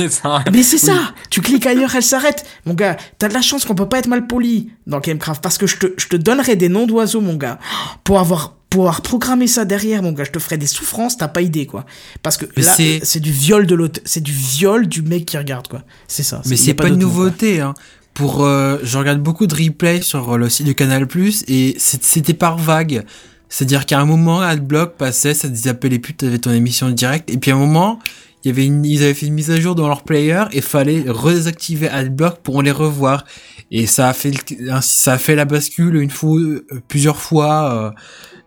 Mais 0.53 0.62
c'est 0.62 0.79
ça, 0.79 1.12
tu 1.31 1.41
cliques 1.41 1.67
ailleurs, 1.67 1.95
elle 1.95 2.03
s'arrête. 2.03 2.45
Mon 2.67 2.75
gars, 2.75 2.97
t'as 3.19 3.29
de 3.29 3.35
la 3.35 3.43
chance 3.43 3.65
qu'on 3.65 3.75
peut 3.75 3.89
pas 3.89 3.99
être 3.99 4.09
mal 4.09 4.27
poli 4.27 4.71
dans 4.87 5.01
Gamecraft 5.01 5.43
parce 5.43 5.59
que 5.59 5.67
je 5.67 5.77
te, 5.77 5.87
je 5.97 6.09
te 6.09 6.17
donnerai 6.17 6.57
des 6.57 6.69
noms 6.69 6.87
d'oiseaux, 6.87 7.21
mon 7.21 7.35
gars, 7.37 7.59
pour 8.05 8.19
avoir 8.19 8.57
pour 8.71 8.83
avoir 8.83 9.01
programmé 9.03 9.49
ça 9.49 9.65
derrière, 9.65 10.01
mon 10.01 10.12
gars, 10.12 10.23
je 10.23 10.31
te 10.31 10.39
ferai 10.39 10.57
des 10.57 10.69
souffrances, 10.69 11.17
t'as 11.17 11.27
pas 11.27 11.41
idée, 11.43 11.67
quoi. 11.67 11.85
Parce 12.23 12.37
que 12.37 12.47
Mais 12.57 12.62
là, 12.62 12.73
c'est- 12.73 13.19
du 13.19 13.33
viol 13.33 13.67
de 13.67 13.75
l'autre, 13.75 14.01
c'est 14.05 14.21
du 14.23 14.31
viol 14.31 14.87
du 14.87 15.03
mec 15.03 15.27
qui 15.27 15.37
regarde, 15.37 15.67
quoi. 15.67 15.83
C'est 16.07 16.23
ça. 16.23 16.41
Mais 16.47 16.55
c'est 16.57 16.75
pas 16.75 16.87
une 16.87 16.95
nouveauté. 16.99 17.61
Hein. 17.61 17.75
Pour, 18.15 18.45
euh, 18.45 18.79
je 18.85 18.97
regarde 18.97 19.19
beaucoup 19.21 19.49
de 19.49 19.55
replays 19.57 20.03
sur 20.03 20.39
le 20.39 20.49
site 20.49 20.67
du 20.67 20.77
Canal 20.77 21.09
et 21.49 21.75
c'est- 21.81 22.05
c'était 22.05 22.33
par 22.33 22.59
vague. 22.59 23.05
C'est-à-dire 23.51 23.85
qu'à 23.85 23.98
un 24.01 24.06
moment, 24.06 24.40
Adblock 24.40 24.97
passait, 24.97 25.35
ça 25.35 25.48
disait 25.48 25.70
appeler 25.70 25.98
putes, 25.98 26.18
t'avais 26.18 26.39
ton 26.39 26.52
émission 26.52 26.86
en 26.86 26.90
direct, 26.90 27.28
et 27.31 27.36
puis 27.36 27.51
à 27.51 27.56
un 27.56 27.59
moment, 27.59 27.98
avait 28.47 28.64
une, 28.64 28.86
ils 28.86 29.02
avaient 29.02 29.12
fait 29.12 29.27
une 29.27 29.35
mise 29.35 29.51
à 29.51 29.60
jour 29.60 29.74
dans 29.74 29.86
leur 29.86 30.02
player 30.02 30.44
et 30.52 30.62
fallait 30.62 31.05
redésactiver 31.06 31.89
Adblock 31.90 32.39
pour 32.39 32.62
les 32.62 32.70
revoir. 32.70 33.27
Et 33.70 33.86
ça 33.86 34.09
a 34.09 34.12
fait, 34.14 34.31
le- 34.31 34.81
ça 34.81 35.12
a 35.12 35.18
fait 35.18 35.35
la 35.35 35.44
bascule 35.44 35.97
une 35.97 36.09
fois, 36.10 36.39
euh, 36.40 36.64
plusieurs 36.89 37.18
fois 37.18 37.74
euh, 37.74 37.90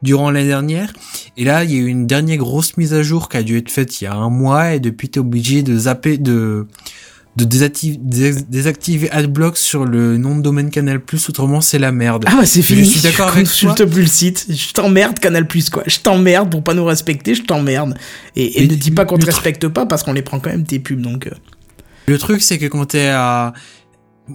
durant 0.02 0.32
l'année 0.32 0.48
dernière. 0.48 0.92
Et 1.38 1.44
là, 1.46 1.64
il 1.64 1.72
y 1.72 1.76
a 1.76 1.78
eu 1.78 1.86
une 1.86 2.08
dernière 2.08 2.38
grosse 2.38 2.76
mise 2.78 2.94
à 2.96 3.04
jour 3.04 3.30
qui 3.30 3.38
a 3.38 3.44
dû 3.44 3.56
être 3.58 3.70
faite 3.70 4.02
il 4.02 4.06
y 4.06 4.08
a 4.08 4.14
un 4.16 4.30
mois 4.32 4.74
et 4.74 4.80
depuis 4.80 5.10
t'es 5.10 5.20
obligé 5.20 5.62
de 5.62 5.78
zapper, 5.78 6.18
de 6.18 6.66
de 7.36 7.46
désactiver, 7.46 7.98
dés- 8.00 8.44
désactiver 8.48 9.10
Adblock 9.12 9.58
sur 9.58 9.86
le 9.86 10.18
nom 10.18 10.36
de 10.38 10.42
domaine 10.42 10.70
Canal+, 10.70 11.02
autrement 11.30 11.62
c'est 11.62 11.80
la 11.80 11.92
merde. 11.92 12.26
Ah 12.28 12.36
bah 12.38 12.46
c'est 12.46 12.62
Je 12.62 12.68
fini. 12.76 12.86
suis 12.86 13.02
d'accord 13.02 13.30
avec 13.34 13.48
toi. 13.48 13.74
plus 13.76 14.02
le 14.02 14.08
site. 14.08 14.46
Je 14.50 14.72
t'emmerde 14.74 15.18
Canal 15.20 15.48
Plus 15.48 15.70
quoi. 15.70 15.84
Je 15.88 15.98
t'emmerde 16.00 16.52
pour 16.52 16.64
pas 16.64 16.74
nous 16.76 16.86
respecter. 16.86 17.34
Je 17.34 17.42
t'emmerde. 17.44 17.96
Et, 18.36 18.60
et 18.62 18.68
Mais 18.68 18.74
ne 18.74 18.80
dis 18.80 18.92
pas 18.92 19.06
qu'on 19.06 19.18
te 19.18 19.26
respecte 19.26 19.68
pas 19.68 19.86
parce 19.88 20.04
qu'on 20.04 20.14
les 20.14 20.22
prend 20.22 20.40
quand 20.40 20.52
même 20.52 20.64
tes 20.66 20.78
pubs 20.80 21.02
donc. 21.02 21.26
euh. 21.28 21.32
Le 22.08 22.18
truc, 22.18 22.42
c'est 22.42 22.58
que 22.58 22.66
quand 22.66 22.86
t'es 22.86 23.08
à... 23.08 23.54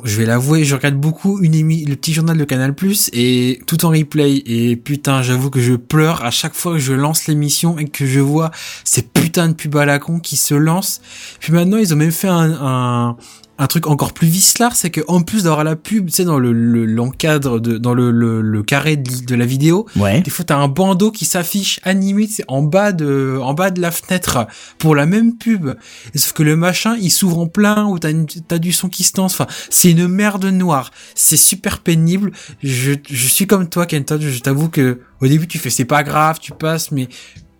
Je 0.04 0.18
vais 0.18 0.26
l'avouer, 0.26 0.64
je 0.64 0.74
regarde 0.74 0.96
beaucoup 0.96 1.40
une 1.42 1.54
émi... 1.54 1.84
le 1.86 1.96
petit 1.96 2.12
journal 2.12 2.36
de 2.36 2.44
Canal+, 2.44 2.74
et 3.14 3.58
tout 3.66 3.86
en 3.86 3.88
replay, 3.88 4.42
et 4.44 4.76
putain, 4.76 5.22
j'avoue 5.22 5.48
que 5.48 5.60
je 5.60 5.74
pleure 5.74 6.22
à 6.24 6.30
chaque 6.30 6.54
fois 6.54 6.74
que 6.74 6.78
je 6.78 6.92
lance 6.92 7.26
l'émission 7.26 7.78
et 7.78 7.86
que 7.86 8.04
je 8.04 8.20
vois 8.20 8.50
ces 8.84 9.00
putains 9.00 9.48
de 9.48 9.54
pubs 9.54 9.76
à 9.76 9.86
la 9.86 9.98
con 9.98 10.20
qui 10.20 10.36
se 10.36 10.54
lancent. 10.54 11.00
Puis 11.40 11.54
maintenant, 11.54 11.78
ils 11.78 11.94
ont 11.94 11.96
même 11.96 12.12
fait 12.12 12.28
un, 12.28 13.16
un 13.60 13.66
truc 13.66 13.86
encore 13.88 14.12
plus 14.12 14.28
vicelard, 14.28 14.76
c'est 14.76 14.90
que 14.90 15.00
en 15.08 15.20
plus 15.22 15.42
d'avoir 15.44 15.64
la 15.64 15.74
pub, 15.74 16.06
tu 16.06 16.12
sais, 16.12 16.24
dans 16.24 16.38
le, 16.38 16.52
le- 16.52 16.86
l'encadre 16.86 17.58
de, 17.60 17.76
dans 17.76 17.92
le, 17.92 18.10
le, 18.12 18.40
le 18.40 18.62
carré 18.62 18.96
de, 18.96 19.24
de 19.24 19.34
la 19.34 19.44
vidéo, 19.46 19.86
Ouais. 19.96 20.20
des 20.20 20.30
fois, 20.30 20.44
t'as 20.44 20.56
un 20.56 20.68
bandeau 20.68 21.10
qui 21.10 21.24
s'affiche 21.24 21.80
animé 21.82 22.28
en 22.46 22.62
bas 22.62 22.92
de, 22.92 23.38
en 23.42 23.54
bas 23.54 23.70
de 23.70 23.80
la 23.80 23.90
fenêtre 23.90 24.46
pour 24.78 24.94
la 24.94 25.06
même 25.06 25.36
pub. 25.36 25.70
Sauf 26.14 26.32
que 26.34 26.42
le 26.44 26.54
machin, 26.56 26.96
il 27.00 27.10
s'ouvre 27.10 27.38
en 27.40 27.46
plein 27.48 27.86
ou 27.86 27.98
t'as 27.98 28.12
t'as 28.46 28.58
du 28.58 28.72
son 28.72 28.88
qui 28.88 29.02
se 29.04 29.16
lance. 29.16 29.34
Enfin, 29.34 29.46
c'est 29.70 29.90
une 29.90 30.06
merde 30.08 30.44
noire. 30.46 30.90
C'est 31.14 31.36
super 31.36 31.80
pénible. 31.80 32.30
Je, 32.62 32.92
je 33.10 33.26
suis 33.26 33.46
comme 33.46 33.68
toi, 33.68 33.86
Kenton. 33.86 34.18
Je 34.20 34.38
t'avoue 34.40 34.68
que 34.68 35.00
au 35.20 35.26
début, 35.26 35.48
tu 35.48 35.58
fais 35.58 35.70
c'est 35.70 35.84
pas 35.84 36.04
grave, 36.04 36.38
tu 36.40 36.52
passes, 36.52 36.92
mais 36.92 37.08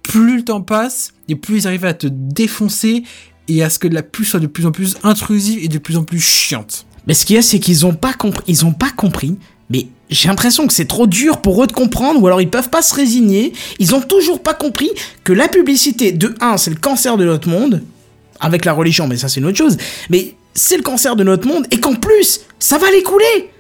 plus 0.03 0.37
le 0.37 0.45
temps 0.45 0.63
passe 0.63 1.13
et 1.29 1.35
plus 1.35 1.65
ils 1.65 1.67
arrivent 1.67 1.85
à 1.85 1.93
te 1.95 2.07
défoncer 2.07 3.03
et 3.49 3.63
à 3.63 3.71
ce 3.71 3.79
que 3.79 3.89
la 3.89 4.03
pub 4.03 4.25
soit 4.25 4.41
de 4.41 4.47
plus 4.47 4.67
en 4.67 4.73
plus 4.73 4.97
intrusive 5.03 5.59
et 5.63 5.69
de 5.69 5.79
plus 5.79 5.97
en 5.97 6.05
plus 6.05 6.21
chiante. 6.21 6.87
Mais 7.07 7.15
ce 7.15 7.25
qu'il 7.25 7.37
y 7.37 7.39
a, 7.39 7.43
c'est 7.43 7.59
qu'ils 7.59 7.87
ont 7.87 7.95
pas 7.95 8.13
compris. 8.13 8.45
Ils. 8.47 9.37
Mais 9.71 9.87
j'ai 10.11 10.29
l'impression 10.29 10.67
que 10.67 10.73
c'est 10.73 10.87
trop 10.87 11.07
dur 11.07 11.41
pour 11.41 11.63
eux 11.63 11.67
de 11.67 11.73
comprendre, 11.73 12.23
ou 12.23 12.27
alors 12.27 12.41
ils 12.41 12.51
peuvent 12.51 12.71
pas 12.71 12.83
se 12.83 12.95
résigner. 12.95 13.53
Ils 13.79 13.95
ont 13.95 14.01
toujours 14.01 14.43
pas 14.43 14.55
compris 14.55 14.91
que 15.25 15.33
la 15.33 15.49
publicité, 15.49 16.13
de 16.13 16.35
1, 16.41 16.57
c'est 16.57 16.71
le 16.71 16.77
cancer 16.77 17.17
de 17.17 17.25
notre 17.25 17.49
monde, 17.49 17.83
avec 18.41 18.65
la 18.65 18.73
religion, 18.73 19.07
mais 19.07 19.17
ça 19.17 19.29
c'est 19.29 19.41
une 19.41 19.47
autre 19.47 19.59
chose. 19.59 19.77
Mais 20.11 20.35
c'est 20.55 20.77
le 20.77 20.83
cancer 20.83 21.17
de 21.17 21.25
notre 21.25 21.47
monde, 21.47 21.67
et 21.71 21.81
qu'en 21.81 21.95
plus, 21.95 22.41
ça 22.59 22.79
va 22.79 22.91
les 22.91 23.03
couler. 23.03 23.51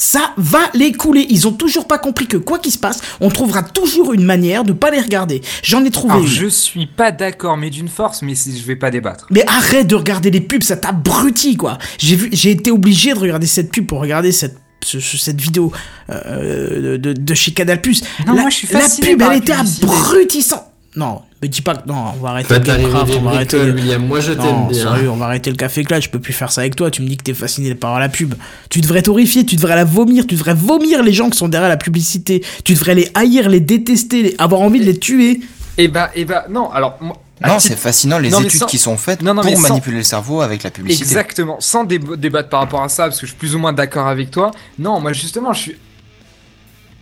Ça 0.00 0.32
va 0.36 0.60
les 0.74 0.92
couler. 0.92 1.26
Ils 1.28 1.46
ont 1.48 1.52
toujours 1.52 1.86
pas 1.88 1.98
compris 1.98 2.26
que 2.28 2.36
quoi 2.36 2.58
qu'il 2.60 2.72
se 2.72 2.78
passe, 2.78 3.00
on 3.20 3.28
trouvera 3.30 3.62
toujours 3.64 4.12
une 4.14 4.24
manière 4.24 4.62
de 4.64 4.72
pas 4.72 4.90
les 4.90 5.00
regarder. 5.00 5.42
J'en 5.62 5.84
ai 5.84 5.90
trouvé 5.90 6.12
Alors, 6.14 6.24
une. 6.24 6.30
je 6.30 6.46
suis 6.46 6.86
pas 6.86 7.10
d'accord, 7.10 7.56
mais 7.56 7.68
d'une 7.68 7.88
force, 7.88 8.22
mais 8.22 8.34
je 8.34 8.64
vais 8.64 8.76
pas 8.76 8.90
débattre. 8.92 9.26
Mais 9.30 9.44
arrête 9.48 9.88
de 9.88 9.96
regarder 9.96 10.30
les 10.30 10.40
pubs, 10.40 10.62
ça 10.62 10.76
t'abrutit 10.76 11.56
quoi. 11.56 11.78
J'ai 11.98 12.14
vu, 12.16 12.28
j'ai 12.32 12.52
été 12.52 12.70
obligé 12.70 13.12
de 13.12 13.18
regarder 13.18 13.46
cette 13.48 13.70
pub 13.72 13.86
pour 13.86 13.98
regarder 14.00 14.30
cette 14.32 14.56
ce- 14.84 15.00
ce- 15.00 15.16
cette 15.18 15.40
vidéo 15.40 15.72
euh, 16.08 16.96
de, 16.98 17.12
de 17.12 17.34
chez 17.34 17.50
Canal+. 17.52 17.80
Non, 18.26 18.34
la, 18.34 18.40
moi, 18.42 18.50
je 18.50 18.56
suis 18.56 18.68
la 18.72 18.80
pub, 18.88 19.20
elle 19.20 19.38
était 19.38 19.52
abrutissante. 19.52 20.64
Non, 20.98 21.22
me 21.40 21.46
dis 21.46 21.62
pas 21.62 21.76
que 21.76 21.86
non, 21.88 21.94
on 22.18 22.22
va 22.22 22.30
arrêter 22.30 22.54
le 22.54 22.60
Gamecraft, 22.60 23.12
on 23.18 23.22
va 23.22 23.30
arrêter. 23.30 23.64
le- 23.64 23.72
William. 23.72 24.04
Moi, 24.04 24.18
je 24.18 24.32
t'aime 24.32 24.44
Non, 24.44 24.66
bien. 24.66 24.82
sérieux, 24.82 25.08
on 25.10 25.16
va 25.16 25.26
arrêter 25.26 25.48
le 25.50 25.56
café 25.56 25.84
clutch, 25.84 26.06
je 26.06 26.10
peux 26.10 26.18
plus 26.18 26.32
faire 26.32 26.50
ça 26.50 26.62
avec 26.62 26.74
toi. 26.74 26.90
Tu 26.90 27.02
me 27.02 27.08
dis 27.08 27.16
que 27.16 27.22
t'es 27.22 27.34
fasciné 27.34 27.72
par 27.76 28.00
la 28.00 28.08
pub. 28.08 28.34
Tu 28.68 28.80
devrais 28.80 29.02
t'horrifier, 29.02 29.46
tu 29.46 29.54
devrais 29.54 29.76
la 29.76 29.84
vomir, 29.84 30.26
tu 30.26 30.34
devrais 30.34 30.54
vomir 30.54 31.04
les 31.04 31.12
gens 31.12 31.30
qui 31.30 31.38
sont 31.38 31.46
derrière 31.48 31.68
la 31.68 31.76
publicité. 31.76 32.44
Tu 32.64 32.74
devrais 32.74 32.96
les 32.96 33.08
haïr, 33.14 33.48
les 33.48 33.60
détester, 33.60 34.22
les- 34.24 34.34
avoir 34.38 34.60
envie 34.62 34.80
de 34.80 34.86
les 34.86 34.98
tuer. 34.98 35.40
Et 35.76 35.86
bah, 35.86 36.10
et 36.16 36.24
bah, 36.24 36.46
non, 36.50 36.68
alors, 36.72 36.98
moi, 37.00 37.16
Non, 37.46 37.60
c'est 37.60 37.76
fascinant 37.78 38.18
les 38.18 38.30
Non, 38.30 38.40
études 38.40 38.58
sans- 38.58 38.66
qui 38.66 38.78
sont 38.78 38.96
faites 38.96 39.22
Non, 39.22 39.32
non, 39.34 39.42
mais 39.44 39.52
pour 39.52 39.60
sans- 39.62 39.68
manipuler 39.68 39.98
le 39.98 40.02
cerveau 40.02 40.40
avec 40.40 40.64
la 40.64 40.70
publicité. 40.72 41.04
Exactement, 41.04 41.58
sans 41.60 41.84
déb- 41.84 42.16
débattre 42.16 42.48
par 42.48 42.58
rapport 42.58 42.82
à 42.82 42.88
ça, 42.88 43.04
parce 43.04 43.20
que 43.20 43.26
je 43.26 43.30
suis 43.30 43.38
plus 43.38 43.54
ou 43.54 43.60
moins 43.60 43.72
d'accord 43.72 44.08
avec 44.08 44.32
toi. 44.32 44.50
Non, 44.80 44.98
moi 44.98 45.12
justement, 45.12 45.52
je 45.52 45.60
suis 45.60 45.76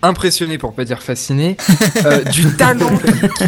impressionné, 0.02 0.58
pour 0.58 0.74
pas 0.74 0.84
dire 0.84 1.02
fasciné, 1.02 1.56
euh, 2.04 2.22
du 2.24 2.44
talent 2.56 2.90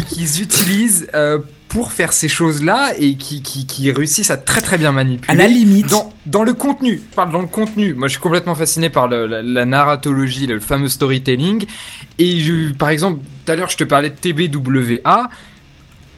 qu'ils- 0.09 0.41
utilisent 0.41 1.07
euh, 1.13 1.39
pour 1.67 1.91
faire 1.91 2.13
ces 2.13 2.27
choses-là 2.27 2.93
et 2.97 3.15
qui, 3.15 3.41
qui, 3.43 3.67
qui 3.67 3.91
réussissent 3.91 4.31
à 4.31 4.37
très 4.37 4.61
très 4.61 4.77
bien 4.77 4.91
manipuler. 4.91 5.31
À 5.31 5.35
la 5.35 5.47
limite. 5.47 5.87
Dans, 5.87 6.11
dans 6.25 6.43
le 6.43 6.53
contenu, 6.53 7.01
je 7.11 7.15
parle 7.15 7.31
dans 7.31 7.41
le 7.41 7.47
contenu. 7.47 7.93
Moi, 7.93 8.07
je 8.07 8.13
suis 8.13 8.21
complètement 8.21 8.55
fasciné 8.55 8.89
par 8.89 9.07
le- 9.07 9.27
la, 9.27 9.41
la 9.43 9.65
narratologie, 9.65 10.47
le 10.47 10.59
fameux 10.59 10.89
storytelling. 10.89 11.65
Et 12.17 12.39
je, 12.39 12.73
par 12.73 12.89
exemple, 12.89 13.19
tout 13.45 13.51
à 13.51 13.55
l'heure, 13.55 13.69
je 13.69 13.77
te 13.77 13.83
parlais 13.83 14.09
de 14.09 14.15
TBWA. 14.15 15.29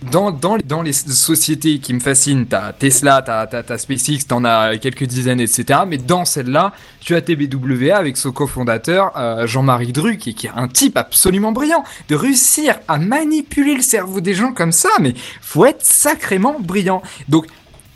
Dans, 0.10 0.32
dans, 0.32 0.82
les 0.82 0.94
sociétés 0.94 1.78
qui 1.78 1.94
me 1.94 2.00
fascinent, 2.00 2.48
t'as 2.48 2.74
Tesla, 2.74 3.22
t'as, 3.22 3.78
SpaceX, 3.78 4.26
t'en 4.28 4.44
as 4.44 4.78
quelques 4.78 5.04
dizaines, 5.04 5.40
etc. 5.40 5.82
Mais 5.88 5.98
dans 5.98 6.26
celle-là, 6.26 6.74
tu 7.00 7.16
as 7.16 7.22
TBWA 7.22 7.96
avec 7.96 8.18
son 8.18 8.32
cofondateur, 8.32 9.12
euh, 9.16 9.46
Jean-Marie 9.46 9.92
Dru, 9.94 10.18
qui, 10.18 10.34
qui 10.34 10.48
est 10.48 10.52
un 10.56 10.68
type 10.68 10.98
absolument 10.98 11.52
brillant. 11.52 11.84
De 12.10 12.16
réussir 12.16 12.80
à 12.88 12.98
manipuler 12.98 13.76
le 13.76 13.84
cerveau 13.84 14.22
des 14.22 14.34
gens 14.34 14.54
comme 14.54 14.72
ça, 14.72 14.90
mais 15.00 15.14
faut 15.40 15.66
être 15.66 15.86
sacrément 15.86 16.60
brillant. 16.60 17.04
Donc, 17.30 17.46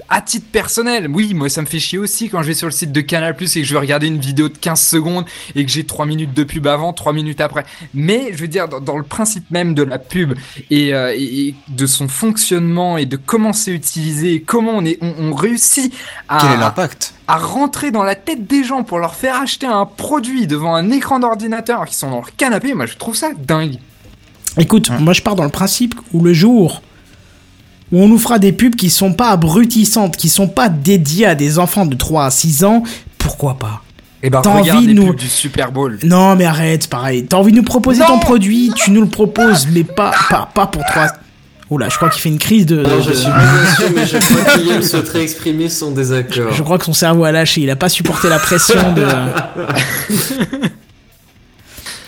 à 0.09 0.21
titre 0.21 0.47
personnel, 0.51 1.07
oui, 1.11 1.33
moi 1.33 1.49
ça 1.49 1.61
me 1.61 1.65
fait 1.65 1.79
chier 1.79 1.97
aussi 1.97 2.29
quand 2.29 2.41
je 2.43 2.47
vais 2.47 2.53
sur 2.53 2.67
le 2.67 2.71
site 2.71 2.91
de 2.91 3.01
Canal 3.01 3.35
et 3.39 3.45
que 3.45 3.63
je 3.63 3.73
vais 3.73 3.79
regarder 3.79 4.07
une 4.07 4.19
vidéo 4.19 4.49
de 4.49 4.57
15 4.57 4.79
secondes 4.79 5.25
et 5.55 5.65
que 5.65 5.71
j'ai 5.71 5.83
3 5.83 6.05
minutes 6.05 6.33
de 6.33 6.43
pub 6.43 6.67
avant, 6.67 6.93
3 6.93 7.13
minutes 7.13 7.41
après. 7.41 7.65
Mais 7.93 8.29
je 8.31 8.37
veux 8.37 8.47
dire, 8.47 8.67
dans, 8.67 8.79
dans 8.79 8.97
le 8.97 9.03
principe 9.03 9.49
même 9.51 9.73
de 9.73 9.83
la 9.83 9.97
pub 9.97 10.33
et, 10.69 10.93
euh, 10.93 11.13
et- 11.17 11.55
de 11.67 11.85
son 11.87 12.07
fonctionnement 12.07 12.97
et 12.97 13.05
de 13.05 13.17
comment 13.17 13.53
c'est 13.53 13.71
utilisé, 13.71 14.33
et 14.35 14.41
comment 14.41 14.73
on, 14.75 14.85
est, 14.85 14.97
on, 15.01 15.13
on 15.19 15.33
réussit 15.33 15.93
à, 16.29 16.39
Quel 16.41 16.51
est 16.51 16.57
l'impact 16.57 17.13
à 17.27 17.37
rentrer 17.37 17.89
dans 17.89 18.03
la 18.03 18.13
tête 18.15 18.45
des 18.45 18.63
gens 18.63 18.83
pour 18.83 18.99
leur 18.99 19.15
faire 19.15 19.41
acheter 19.41 19.65
un 19.65 19.85
produit 19.85 20.45
devant 20.45 20.75
un 20.75 20.91
écran 20.91 21.19
d'ordinateur 21.19 21.85
qu'ils 21.85 21.95
sont 21.95 22.09
dans 22.11 22.17
leur 22.17 22.35
canapé, 22.35 22.73
moi 22.75 22.85
je 22.85 22.95
trouve 22.97 23.15
ça 23.15 23.31
dingue. 23.35 23.77
Écoute, 24.57 24.89
moi 24.99 25.13
je 25.13 25.21
pars 25.21 25.35
dans 25.35 25.43
le 25.43 25.49
principe 25.49 25.95
où 26.13 26.23
le 26.23 26.33
jour 26.33 26.81
où 27.91 28.01
on 28.01 28.07
nous 28.07 28.17
fera 28.17 28.39
des 28.39 28.51
pubs 28.51 28.75
qui 28.75 28.89
sont 28.89 29.13
pas 29.13 29.29
abrutissantes, 29.29 30.17
qui 30.17 30.29
sont 30.29 30.47
pas 30.47 30.69
dédiées 30.69 31.25
à 31.27 31.35
des 31.35 31.59
enfants 31.59 31.85
de 31.85 31.95
3 31.95 32.25
à 32.25 32.31
6 32.31 32.63
ans, 32.63 32.83
pourquoi 33.17 33.57
pas? 33.59 33.81
Et 34.23 34.29
ben 34.29 34.41
T'as 34.41 34.49
envie 34.49 34.87
de 34.87 34.93
nous- 34.93 35.07
pubs 35.07 35.15
du 35.17 35.27
Super 35.27 35.71
Bowl. 35.71 35.99
Non 36.03 36.35
mais 36.35 36.45
arrête, 36.45 36.83
c'est 36.83 36.89
pareil. 36.89 37.25
T'as 37.25 37.37
envie 37.37 37.51
de 37.51 37.57
nous 37.57 37.63
proposer 37.63 38.01
ton 38.07 38.17
produit, 38.19 38.71
tu 38.75 38.91
nous 38.91 39.01
le 39.01 39.07
proposes, 39.09 39.67
mais 39.71 39.83
pas, 39.83 40.11
pas, 40.29 40.49
pas 40.53 40.67
pour 40.67 40.83
3... 40.83 41.07
Oula, 41.71 41.89
je 41.89 41.95
crois 41.97 42.09
qu'il 42.11 42.21
fait 42.21 42.29
une 42.29 42.37
crise 42.37 42.67
de... 42.67 42.77
de- 42.77 42.83
Non, 42.83 43.01
je 43.01 43.11
suis 43.11 43.25
bien 43.27 43.75
sûr, 43.75 43.89
mais 43.95 44.05
chaque 44.05 44.23
fois 44.23 44.53
qu'Iliam 44.53 44.83
souhaiterait 44.83 45.23
exprimer 45.23 45.67
son 45.67 45.89
désaccord. 45.91 46.53
Je 46.53 46.61
crois 46.61 46.77
que 46.77 46.85
son 46.85 46.93
cerveau 46.93 47.23
a 47.23 47.31
lâché, 47.31 47.61
il 47.61 47.69
a 47.71 47.75
pas 47.75 47.89
supporté 47.89 48.29
la 48.29 48.37
pression 48.37 48.93
de... 48.93 49.03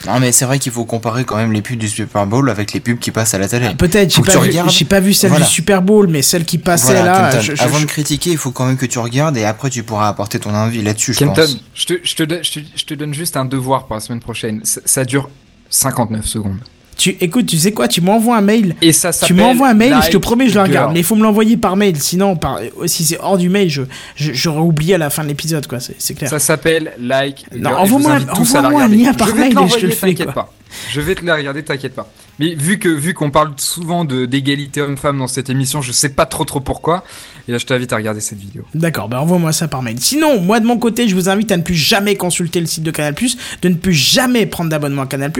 Non, 0.07 0.19
mais 0.19 0.31
c'est 0.31 0.45
vrai 0.45 0.57
qu'il 0.59 0.71
faut 0.71 0.85
comparer 0.85 1.25
quand 1.25 1.35
même 1.35 1.51
les 1.51 1.61
pubs 1.61 1.77
du 1.77 1.88
Super 1.89 2.25
Bowl 2.25 2.49
avec 2.49 2.73
les 2.73 2.79
pubs 2.79 2.97
qui 2.99 3.11
passent 3.11 3.34
à 3.34 3.38
la 3.38 3.47
télé. 3.47 3.69
Peut-être, 3.77 4.13
j'ai 4.15 4.21
pas, 4.21 4.31
tu 4.31 4.38
vu- 4.39 4.43
regardes. 4.47 4.69
j'ai 4.69 4.85
pas 4.85 4.99
vu 4.99 5.13
celle 5.13 5.29
Voilà. 5.31 5.45
du 5.45 5.51
Super 5.51 5.81
Bowl, 5.81 6.07
mais 6.07 6.21
celle 6.21 6.45
qui 6.45 6.57
passait 6.57 6.93
Voilà, 6.93 7.05
là... 7.05 7.29
Kenton, 7.31 7.41
je- 7.43 7.55
je- 7.55 7.61
avant 7.63 7.77
je- 7.77 7.84
de 7.84 7.88
critiquer, 7.89 8.31
il 8.31 8.38
faut 8.38 8.51
quand 8.51 8.65
même 8.65 8.77
que 8.77 8.85
tu 8.85 8.99
regardes 8.99 9.35
et 9.38 9.43
après 9.45 9.69
tu 9.69 9.84
pourras 9.84 10.07
apporter 10.07 10.39
ton 10.39 10.53
avis 10.53 10.81
là-dessus, 10.81 11.13
je 11.13 11.19
Kenton, 11.19 11.34
pense. 11.41 11.57
je 11.75 11.85
te, 11.85 11.93
je, 12.03 12.15
te, 12.15 12.23
donne- 12.23 12.43
je, 12.43 12.51
te, 12.51 12.59
je 12.75 12.84
te 12.85 12.93
donne 12.93 13.13
juste 13.13 13.35
un 13.38 13.45
devoir 13.45 13.85
pour 13.85 13.95
la 13.95 13.99
semaine 14.01 14.19
prochaine. 14.21 14.61
Ça, 14.63 14.81
ça 14.85 15.03
dure 15.05 15.29
59 15.69 16.25
secondes. 16.25 16.59
Tu, 16.98 17.15
écoute, 17.22 17.45
tu 17.45 17.57
sais 17.57 17.72
quoi, 17.72 17.88
tu 17.88 18.02
m'envoies 18.02 18.36
un 18.38 18.41
mail 18.41 18.76
Et 18.82 18.91
ça 18.91 19.11
Tu 19.14 19.34
m'envoies 19.34 19.69
un 19.69 19.74
mail, 19.74 19.95
je 20.06 20.10
te 20.10 20.18
promets, 20.18 20.49
je 20.49 20.56
le 20.56 20.61
regarde. 20.61 20.94
Mais 20.94 20.99
il 20.99 21.06
faut 21.06 21.15
me 21.15 21.24
l'envoyer 21.24 21.56
par 21.57 21.76
mail, 21.76 21.95
sinon, 21.98 22.36
par, 22.36 22.60
si 22.86 23.03
c'est 23.06 23.19
hors 23.19 23.38
du 23.38 23.49
mail, 23.49 23.69
je, 23.69 23.84
j'aurais 24.15 24.61
oublié 24.61 24.95
à 24.95 24.98
la 24.98 25.10
fin 25.10 25.24
de 25.24 25.28
l'épisode, 25.28 25.68
quoi. 25.68 25.80
C'est, 25.80 26.14
clair. 26.15 26.30
Ça 26.30 26.40
s'appelle 26.40 26.94
Like. 26.99 27.45
Non, 27.56 27.69
envoie-moi- 27.72 28.19
envoie-moi 28.34 28.84
un 28.84 28.88
lien 28.88 29.14
par 29.14 29.34
mail 29.36 29.53
et 29.57 29.68
je 29.69 29.76
te 29.78 29.86
le 29.86 29.91
fais, 29.91 30.07
T'inquiète 30.07 30.32
quoi. 30.32 30.45
pas. 30.45 30.53
Je 30.91 30.99
vais 30.99 31.15
te 31.15 31.24
la 31.26 31.36
regarder, 31.36 31.64
t'inquiète 31.64 31.95
pas. 31.95 32.11
Mais 32.40 32.53
vu 32.53 32.78
que 32.78 32.90
vu 32.90 33.14
qu'on 33.14 33.32
parle 33.32 33.53
souvent 33.57 34.03
de 34.06 34.26
d'égalité 34.26 34.82
homme-femme 34.82 35.18
dans 35.18 35.28
cette 35.28 35.49
émission, 35.49 35.82
je 35.82 35.91
sais 35.91 36.10
pas 36.10 36.26
trop 36.28 36.44
trop 36.45 36.60
pourquoi. 36.60 37.03
Et 37.48 37.52
là, 37.53 37.57
je 37.57 37.65
t'invite 37.65 37.94
à 37.94 37.95
regarder 37.95 38.19
cette 38.19 38.38
vidéo. 38.38 38.64
D'accord, 38.76 39.07
ben 39.07 39.18
envoie-moi 39.18 39.53
ça 39.53 39.68
par 39.69 39.82
mail. 39.82 39.95
Sinon, 39.99 40.41
moi 40.41 40.60
de 40.60 40.65
mon 40.65 40.78
côté, 40.78 41.07
je 41.07 41.15
vous 41.15 41.30
invite 41.30 41.52
à 41.53 41.57
ne 41.57 41.64
plus 41.64 41.74
jamais 41.74 42.15
consulter 42.15 42.60
le 42.60 42.65
site 42.68 42.84
de 42.84 42.91
Canal+, 42.91 43.15
de 43.61 43.69
ne 43.69 43.76
plus 43.76 43.94
jamais 43.94 44.45
prendre 44.45 44.69
d'abonnement 44.69 45.03
à 45.03 45.07
Canal+, 45.07 45.32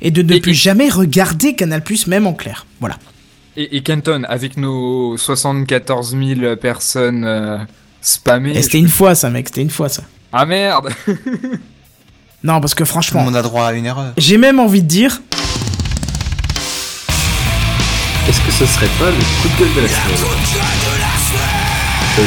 et 0.00 0.10
de 0.12 0.22
ne 0.22 0.34
Et- 0.34 0.40
plus 0.40 0.52
et- 0.52 0.54
jamais 0.54 0.88
regarder 0.88 1.05
Canal+, 1.56 1.82
même 2.06 2.26
en 2.26 2.32
clair. 2.34 2.66
Voilà. 2.80 2.96
Et, 3.56 3.76
et 3.76 3.82
Kenton, 3.82 4.24
avec 4.28 4.56
nos 4.56 5.16
74 5.16 6.16
000 6.16 6.56
personnes 6.56 7.24
euh, 7.24 7.58
spammées. 8.00 8.56
Et 8.56 8.62
c'était 8.62 8.78
une 8.78 8.88
fois 8.88 9.14
ça, 9.14 9.30
mec, 9.30 9.48
c'était 9.48 9.62
une 9.62 9.70
fois 9.70 9.88
ça. 9.88 10.02
Ah 10.32 10.44
merde 10.44 10.90
Non, 12.44 12.60
parce 12.60 12.74
que 12.74 12.84
franchement, 12.84 13.22
monde 13.22 13.36
a 13.36 13.42
droit 13.42 13.66
à 13.66 13.72
une 13.72 13.86
erreur. 13.86 14.12
j'ai 14.16 14.36
même 14.38 14.60
envie 14.60 14.82
de 14.82 14.88
dire, 14.88 15.20
Est-ce 18.28 18.40
que 18.40 18.52
ce 18.52 18.66
serait 18.66 18.90
pas 18.98 19.06
le 19.06 19.16
coup 19.16 19.48
de 19.48 19.64
gueule 19.64 19.74
de 19.74 19.80
la 19.82 19.88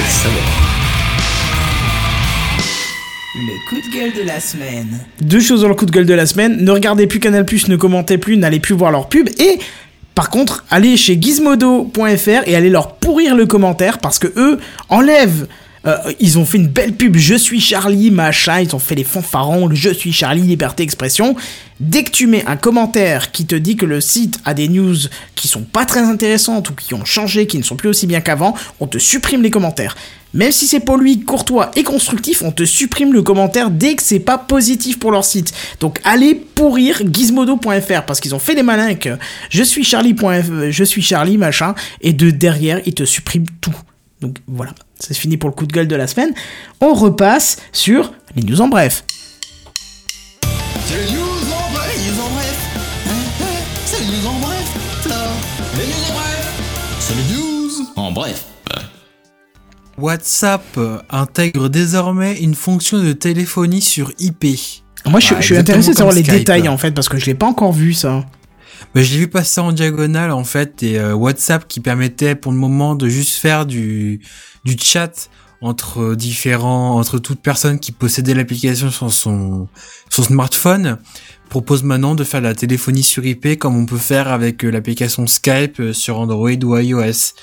semaine? 0.10 0.69
Le 3.40 3.70
coup 3.70 3.76
de 3.76 3.96
gueule 3.96 4.14
de 4.14 4.28
la 4.28 4.40
semaine. 4.40 5.00
Deux 5.22 5.40
choses 5.40 5.62
dans 5.62 5.68
le 5.68 5.76
coup 5.76 5.86
de 5.86 5.92
gueule 5.92 6.06
de 6.06 6.14
la 6.14 6.26
semaine. 6.26 6.64
Ne 6.64 6.72
regardez 6.72 7.08
plus 7.08 7.20
Canal+, 7.20 7.46
ne 7.68 7.76
commentez 7.76 8.18
plus, 8.18 8.38
n'allez 8.38 8.60
plus 8.60 8.76
voir 8.76 8.92
leurs 8.92 9.08
pubs. 9.08 9.30
Et 9.40 9.60
par 10.16 10.30
contre, 10.30 10.66
allez 10.70 10.98
chez 10.98 11.20
gizmodo.fr 11.20 12.48
et 12.48 12.56
allez 12.56 12.70
leur 12.70 12.96
pourrir 12.96 13.36
le 13.36 13.46
commentaire 13.46 14.00
parce 14.00 14.20
que 14.20 14.28
eux 14.36 14.60
enlèvent. 14.90 15.48
euh, 15.86 15.96
ils 16.20 16.38
ont 16.38 16.46
fait 16.46 16.58
une 16.58 16.68
belle 16.68 16.94
pub, 16.94 17.16
je 17.16 17.36
suis 17.36 17.62
Charlie, 17.62 18.12
machin, 18.12 18.60
ils 18.60 18.76
ont 18.76 18.80
fait 18.80 18.96
les 18.96 19.06
fanfarons, 19.06 19.70
je 19.74 19.90
suis 19.90 20.12
Charlie, 20.12 20.42
liberté, 20.42 20.84
expression. 20.84 21.38
Dès 21.80 22.04
que 22.04 22.12
tu 22.12 22.28
mets 22.28 22.44
un 22.46 22.58
commentaire 22.58 23.32
qui 23.32 23.46
te 23.46 23.56
dit 23.56 23.78
que 23.78 23.86
le 23.86 24.02
site 24.02 24.42
a 24.44 24.54
des 24.54 24.68
news 24.68 24.98
qui 25.36 25.48
sont 25.48 25.62
pas 25.62 25.86
très 25.86 26.02
intéressantes 26.02 26.70
ou 26.70 26.74
qui 26.74 26.94
ont 26.94 27.06
changé, 27.06 27.48
qui 27.48 27.58
ne 27.58 27.64
sont 27.64 27.78
plus 27.78 27.88
aussi 27.88 28.06
bien 28.08 28.20
qu'avant, 28.20 28.54
on 28.82 28.88
te 28.88 28.98
supprime 28.98 29.42
les 29.42 29.52
commentaires. 29.52 29.96
Même 30.34 30.52
si 30.52 30.68
c'est 30.68 30.80
poli, 30.80 31.22
courtois 31.22 31.72
et 31.76 31.84
constructif, 31.84 32.44
on 32.44 32.52
te 32.52 32.64
supprime 32.64 33.14
le 33.14 33.24
commentaire 33.24 33.72
dès 33.72 33.96
que 33.96 34.04
c'est 34.04 34.20
pas 34.20 34.38
positif 34.38 35.00
pour 35.00 35.12
leur 35.12 35.26
site. 35.26 35.54
Donc 35.80 36.00
allez 36.04 36.36
pourrir 36.36 37.02
gizmodo.fr 37.12 38.04
parce 38.06 38.20
qu'ils 38.20 38.36
ont 38.36 38.40
fait 38.40 38.54
les 38.54 38.64
malins 38.64 38.86
avec 38.86 39.08
euh, 39.08 39.18
je 39.50 39.64
suis 39.64 39.84
Charlie.fr, 39.84 40.70
je 40.70 40.84
suis 40.84 41.02
Charlie 41.02 41.38
machin 41.38 41.74
et 42.02 42.14
de 42.14 42.30
derrière 42.30 42.80
ils 42.86 42.94
te 42.94 43.06
suppriment 43.06 43.48
tout. 43.60 43.76
Donc 44.22 44.38
voilà, 44.48 44.74
c'est 45.00 45.16
fini 45.16 45.38
pour 45.38 45.50
le 45.50 45.56
coup 45.56 45.66
de 45.66 45.74
gueule 45.74 45.88
de 45.88 45.96
la 45.96 46.06
semaine. 46.06 46.34
On 46.80 46.94
repasse 46.94 47.58
sur 47.72 48.14
les 48.36 48.44
news 48.44 48.62
en 48.62 48.68
bref. 48.68 49.04
Les 57.16 57.36
news 57.36 57.88
en 57.96 58.12
bref. 58.12 58.49
WhatsApp 60.02 60.64
euh, 60.78 60.98
intègre 61.10 61.70
désormais 61.70 62.38
une 62.40 62.56
fonction 62.56 63.02
de 63.04 63.14
téléphonie 63.14 63.82
sur 63.82 64.12
IP. 64.20 64.46
Moi 65.06 65.20
je, 65.20 65.26
suis- 65.28 65.36
Ah, 65.38 65.42
je 65.42 65.46
suis 65.46 65.58
intéressé 65.58 65.92
de 65.92 65.96
savoir 65.98 66.16
les 66.16 66.24
Skype. 66.24 66.34
détails 66.40 66.68
en 66.70 66.78
fait 66.78 66.92
parce 66.92 67.10
que 67.10 67.18
je 67.18 67.26
l'ai 67.26 67.36
pas 67.36 67.48
encore 67.48 67.74
vu 67.74 67.94
ça. 67.94 68.26
Bah, 68.96 69.02
je 69.04 69.12
l'ai 69.14 69.20
vu 69.20 69.28
passer 69.28 69.62
en 69.62 69.72
diagonale 69.72 70.32
en 70.32 70.44
fait 70.44 70.84
et 70.84 70.98
euh, 71.00 71.14
WhatsApp 71.14 71.68
qui 71.68 71.80
permettait 71.80 72.36
pour 72.36 72.52
le 72.52 72.58
moment 72.58 72.96
de 72.96 73.08
juste 73.10 73.38
faire 73.40 73.66
du 73.66 74.22
du 74.66 74.76
chat 74.82 75.30
entre 75.62 76.16
différents 76.16 76.98
entre 76.98 77.20
toute 77.20 77.42
personne 77.42 77.80
qui 77.80 77.92
possédait 77.92 78.34
l'application 78.34 78.90
sur 78.92 79.12
son 79.12 79.68
son 80.10 80.24
smartphone 80.24 80.98
propose 81.50 81.84
maintenant 81.84 82.16
de 82.16 82.24
faire 82.24 82.42
la 82.42 82.54
téléphonie 82.56 83.04
sur 83.04 83.26
IP 83.26 83.58
comme 83.58 83.76
on 83.76 83.86
peut 83.86 83.98
faire 83.98 84.28
avec 84.30 84.64
euh, 84.64 84.70
l'application 84.70 85.28
Skype 85.28 85.80
euh, 85.80 85.94
sur 85.94 86.20
Android 86.20 86.50
ou 86.64 86.78
iOS. 86.78 87.34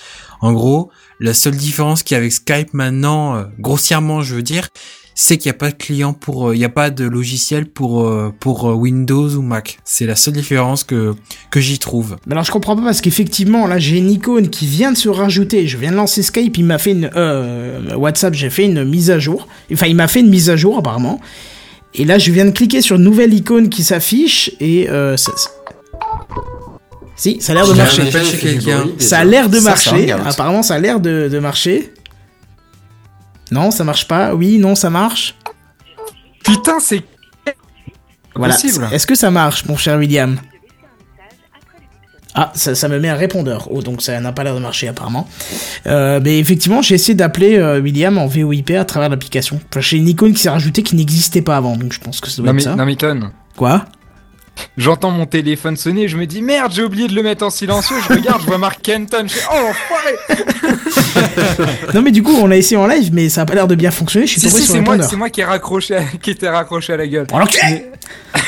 En 0.40 0.52
gros, 0.52 0.90
la 1.20 1.34
seule 1.34 1.56
différence 1.56 2.02
qu'il 2.02 2.14
y 2.14 2.16
a 2.16 2.18
avec 2.18 2.32
Skype 2.32 2.74
maintenant, 2.74 3.36
euh, 3.36 3.44
grossièrement 3.58 4.22
je 4.22 4.34
veux 4.34 4.42
dire, 4.42 4.68
c'est 5.14 5.38
qu'il 5.38 5.48
n'y 5.50 5.56
a 5.56 5.58
pas 5.58 5.70
de 5.70 5.76
client 5.76 6.12
pour, 6.12 6.48
euh, 6.50 6.54
il 6.54 6.58
n'y 6.58 6.64
a 6.66 6.68
pas 6.68 6.90
de 6.90 7.06
logiciel 7.06 7.64
pour 7.66 8.06
euh, 8.06 8.32
Windows 8.74 9.30
ou 9.30 9.40
Mac. 9.40 9.78
C'est 9.84 10.04
la 10.04 10.14
seule 10.14 10.34
différence 10.34 10.84
que 10.84 11.14
j'y 11.56 11.78
trouve. 11.78 12.16
Alors 12.30 12.44
je 12.44 12.50
comprends 12.52 12.76
pas 12.76 12.82
parce 12.82 13.00
qu'effectivement 13.00 13.66
là 13.66 13.78
j'ai 13.78 13.96
une 13.96 14.10
icône 14.10 14.50
qui 14.50 14.66
vient 14.66 14.92
de 14.92 14.96
se 14.98 15.08
rajouter. 15.08 15.66
Je 15.66 15.78
viens 15.78 15.90
de 15.90 15.96
lancer 15.96 16.22
Skype, 16.22 16.58
il 16.58 16.64
m'a 16.66 16.76
fait 16.78 16.92
une 16.92 17.10
WhatsApp, 17.96 18.34
j'ai 18.34 18.50
fait 18.50 18.66
une 18.66 18.84
mise 18.84 19.10
à 19.10 19.18
jour. 19.18 19.48
Enfin 19.72 19.86
il 19.86 19.96
m'a 19.96 20.08
fait 20.08 20.20
une 20.20 20.28
mise 20.28 20.50
à 20.50 20.56
jour 20.56 20.76
apparemment. 20.76 21.18
Et 21.94 22.04
là 22.04 22.18
je 22.18 22.30
viens 22.30 22.44
de 22.44 22.50
cliquer 22.50 22.82
sur 22.82 22.96
une 22.96 23.04
nouvelle 23.04 23.32
icône 23.32 23.70
qui 23.70 23.84
s'affiche 23.84 24.50
et 24.60 24.86
ça- 25.16 25.32
si 27.16 27.40
ça 27.40 27.52
a 27.52 27.54
l'air 27.54 27.66
de 27.66 27.72
J'ai 27.74 27.78
marcher. 27.78 28.96
Ça 28.98 29.18
a 29.20 29.24
l'air 29.24 29.48
de 29.48 29.58
marcher. 29.60 30.12
Apparemment 30.12 30.62
ça 30.62 30.74
a 30.74 30.78
l'air 30.78 31.00
de, 31.00 31.28
de 31.32 31.38
marcher. 31.38 31.92
Non 33.50 33.70
ça 33.70 33.84
marche 33.84 34.06
pas. 34.06 34.34
Oui 34.34 34.58
non 34.58 34.74
ça 34.74 34.90
marche. 34.90 35.34
Putain, 36.44 36.78
c'est. 36.78 37.02
Voilà. 38.36 38.54
Possible. 38.54 38.86
Est-ce 38.92 39.06
que 39.06 39.14
ça 39.16 39.30
marche, 39.32 39.64
mon 39.66 39.76
cher 39.76 39.98
William? 39.98 40.36
Ah, 42.38 42.52
ça, 42.54 42.74
ça 42.74 42.88
me 42.88 43.00
met 43.00 43.08
un 43.08 43.14
répondeur. 43.16 43.66
Oh, 43.72 43.80
donc 43.82 44.02
ça 44.02 44.20
n'a 44.20 44.30
pas 44.30 44.44
l'air 44.44 44.54
de 44.54 44.60
marcher 44.60 44.88
apparemment. 44.88 45.26
Euh, 45.86 46.20
mais 46.22 46.38
effectivement, 46.38 46.82
j'ai 46.82 46.94
essayé 46.96 47.14
d'appeler 47.14 47.56
euh, 47.56 47.80
William 47.80 48.18
en 48.18 48.26
VoIP 48.26 48.72
à 48.72 48.84
travers 48.84 49.08
l'application. 49.08 49.58
Enfin, 49.70 49.80
j'ai 49.80 49.96
une 49.96 50.06
icône 50.06 50.34
qui 50.34 50.40
s'est 50.42 50.50
rajoutée 50.50 50.82
qui 50.82 50.96
n'existait 50.96 51.40
pas 51.40 51.56
avant, 51.56 51.76
donc 51.78 51.94
je 51.94 51.98
pense 52.00 52.20
que 52.20 52.28
ça 52.28 52.42
doit 52.42 52.46
Non 52.46 52.50
être 52.50 52.56
mais, 52.56 52.62
ça. 52.70 52.76
non 52.76 52.84
mais 52.84 52.96
Ton, 52.96 53.30
Quoi? 53.56 53.86
J'entends 54.76 55.10
mon 55.10 55.26
téléphone 55.26 55.76
sonner, 55.76 56.08
je 56.08 56.16
me 56.16 56.26
dis 56.26 56.42
merde, 56.42 56.72
j'ai 56.74 56.82
oublié 56.82 57.08
de 57.08 57.14
le 57.14 57.22
mettre 57.22 57.44
en 57.44 57.50
silencieux, 57.50 57.96
je 58.08 58.14
regarde, 58.14 58.40
je 58.42 58.46
vois 58.46 58.58
Mark 58.58 58.80
Kenton, 58.82 59.24
je 59.26 59.32
fais 59.34 59.46
oh 59.52 59.56
l'enfoiré 59.66 60.16
Non, 61.94 62.02
mais 62.02 62.10
du 62.10 62.22
coup, 62.22 62.34
on 62.40 62.50
a 62.50 62.56
essayé 62.56 62.76
en 62.76 62.86
live, 62.86 63.10
mais 63.12 63.28
ça 63.28 63.42
a 63.42 63.46
pas 63.46 63.54
l'air 63.54 63.66
de 63.66 63.74
bien 63.74 63.90
fonctionner. 63.90 64.26
Je 64.26 64.32
suis 64.32 64.40
Si 64.40 64.48
tombé 64.48 64.60
si, 64.60 64.66
sur 64.66 64.74
c'est 64.74 64.80
moi, 64.80 65.02
c'est 65.02 65.16
moi 65.16 65.30
qui 65.30 65.40
ai 65.40 65.44
raccroché, 65.44 65.96
à- 65.96 66.02
qui 66.20 66.30
était 66.30 66.48
raccroché 66.48 66.92
à 66.92 66.96
la 66.98 67.06
gueule. 67.06 67.26
Oh, 67.32 67.38
mais, 67.64 67.90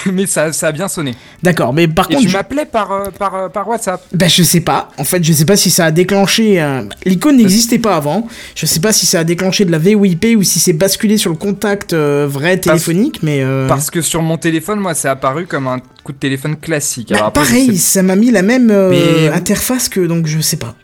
mais 0.12 0.26
ça, 0.26 0.52
ça 0.52 0.68
a 0.68 0.72
bien 0.72 0.88
sonné. 0.88 1.14
D'accord, 1.42 1.72
mais 1.72 1.88
par 1.88 2.06
Et 2.10 2.14
contre, 2.14 2.24
tu 2.26 2.30
je... 2.30 2.36
m'appelais 2.36 2.66
par, 2.66 2.92
euh, 2.92 3.04
par, 3.16 3.34
euh, 3.34 3.48
par 3.48 3.68
WhatsApp. 3.68 4.02
Ben 4.12 4.28
je 4.28 4.42
sais 4.42 4.60
pas. 4.60 4.90
En 4.98 5.04
fait, 5.04 5.22
je 5.24 5.32
sais 5.32 5.44
pas 5.44 5.56
si 5.56 5.70
ça 5.70 5.86
a 5.86 5.90
déclenché. 5.90 6.60
euh, 6.60 6.82
L'icône 7.04 7.36
n'existait 7.36 7.78
pas 7.78 7.96
avant. 7.96 8.28
Je 8.54 8.66
sais 8.66 8.80
pas 8.80 8.92
si 8.92 9.06
ça 9.06 9.20
a 9.20 9.24
déclenché 9.24 9.64
de 9.64 9.72
la 9.72 9.78
VoIP 9.78 10.36
ou 10.36 10.42
si 10.42 10.58
c'est 10.60 10.72
basculé 10.72 11.16
sur 11.16 11.30
le 11.30 11.36
contact 11.36 11.94
vrai 11.94 12.58
téléphonique, 12.58 13.20
mais. 13.22 13.42
Parce 13.68 13.90
que 13.90 14.02
sur 14.02 14.22
mon 14.22 14.36
téléphone, 14.36 14.80
moi, 14.80 14.94
c'est 14.94 15.08
apparu 15.08 15.46
comme 15.46 15.66
un 15.68 15.78
coup 16.08 16.12
de 16.12 16.18
téléphone 16.18 16.56
classique. 16.56 17.10
bah, 17.10 17.26
après, 17.26 17.44
pareil, 17.44 17.76
ça 17.78 18.02
m'a 18.02 18.16
mis 18.16 18.30
la 18.30 18.42
même 18.42 18.70
euh, 18.70 18.90
Mais- 18.90 19.28
interface 19.28 19.88
que 19.88 20.00
donc 20.06 20.26
je 20.26 20.40
sais 20.40 20.56
pas. 20.56 20.74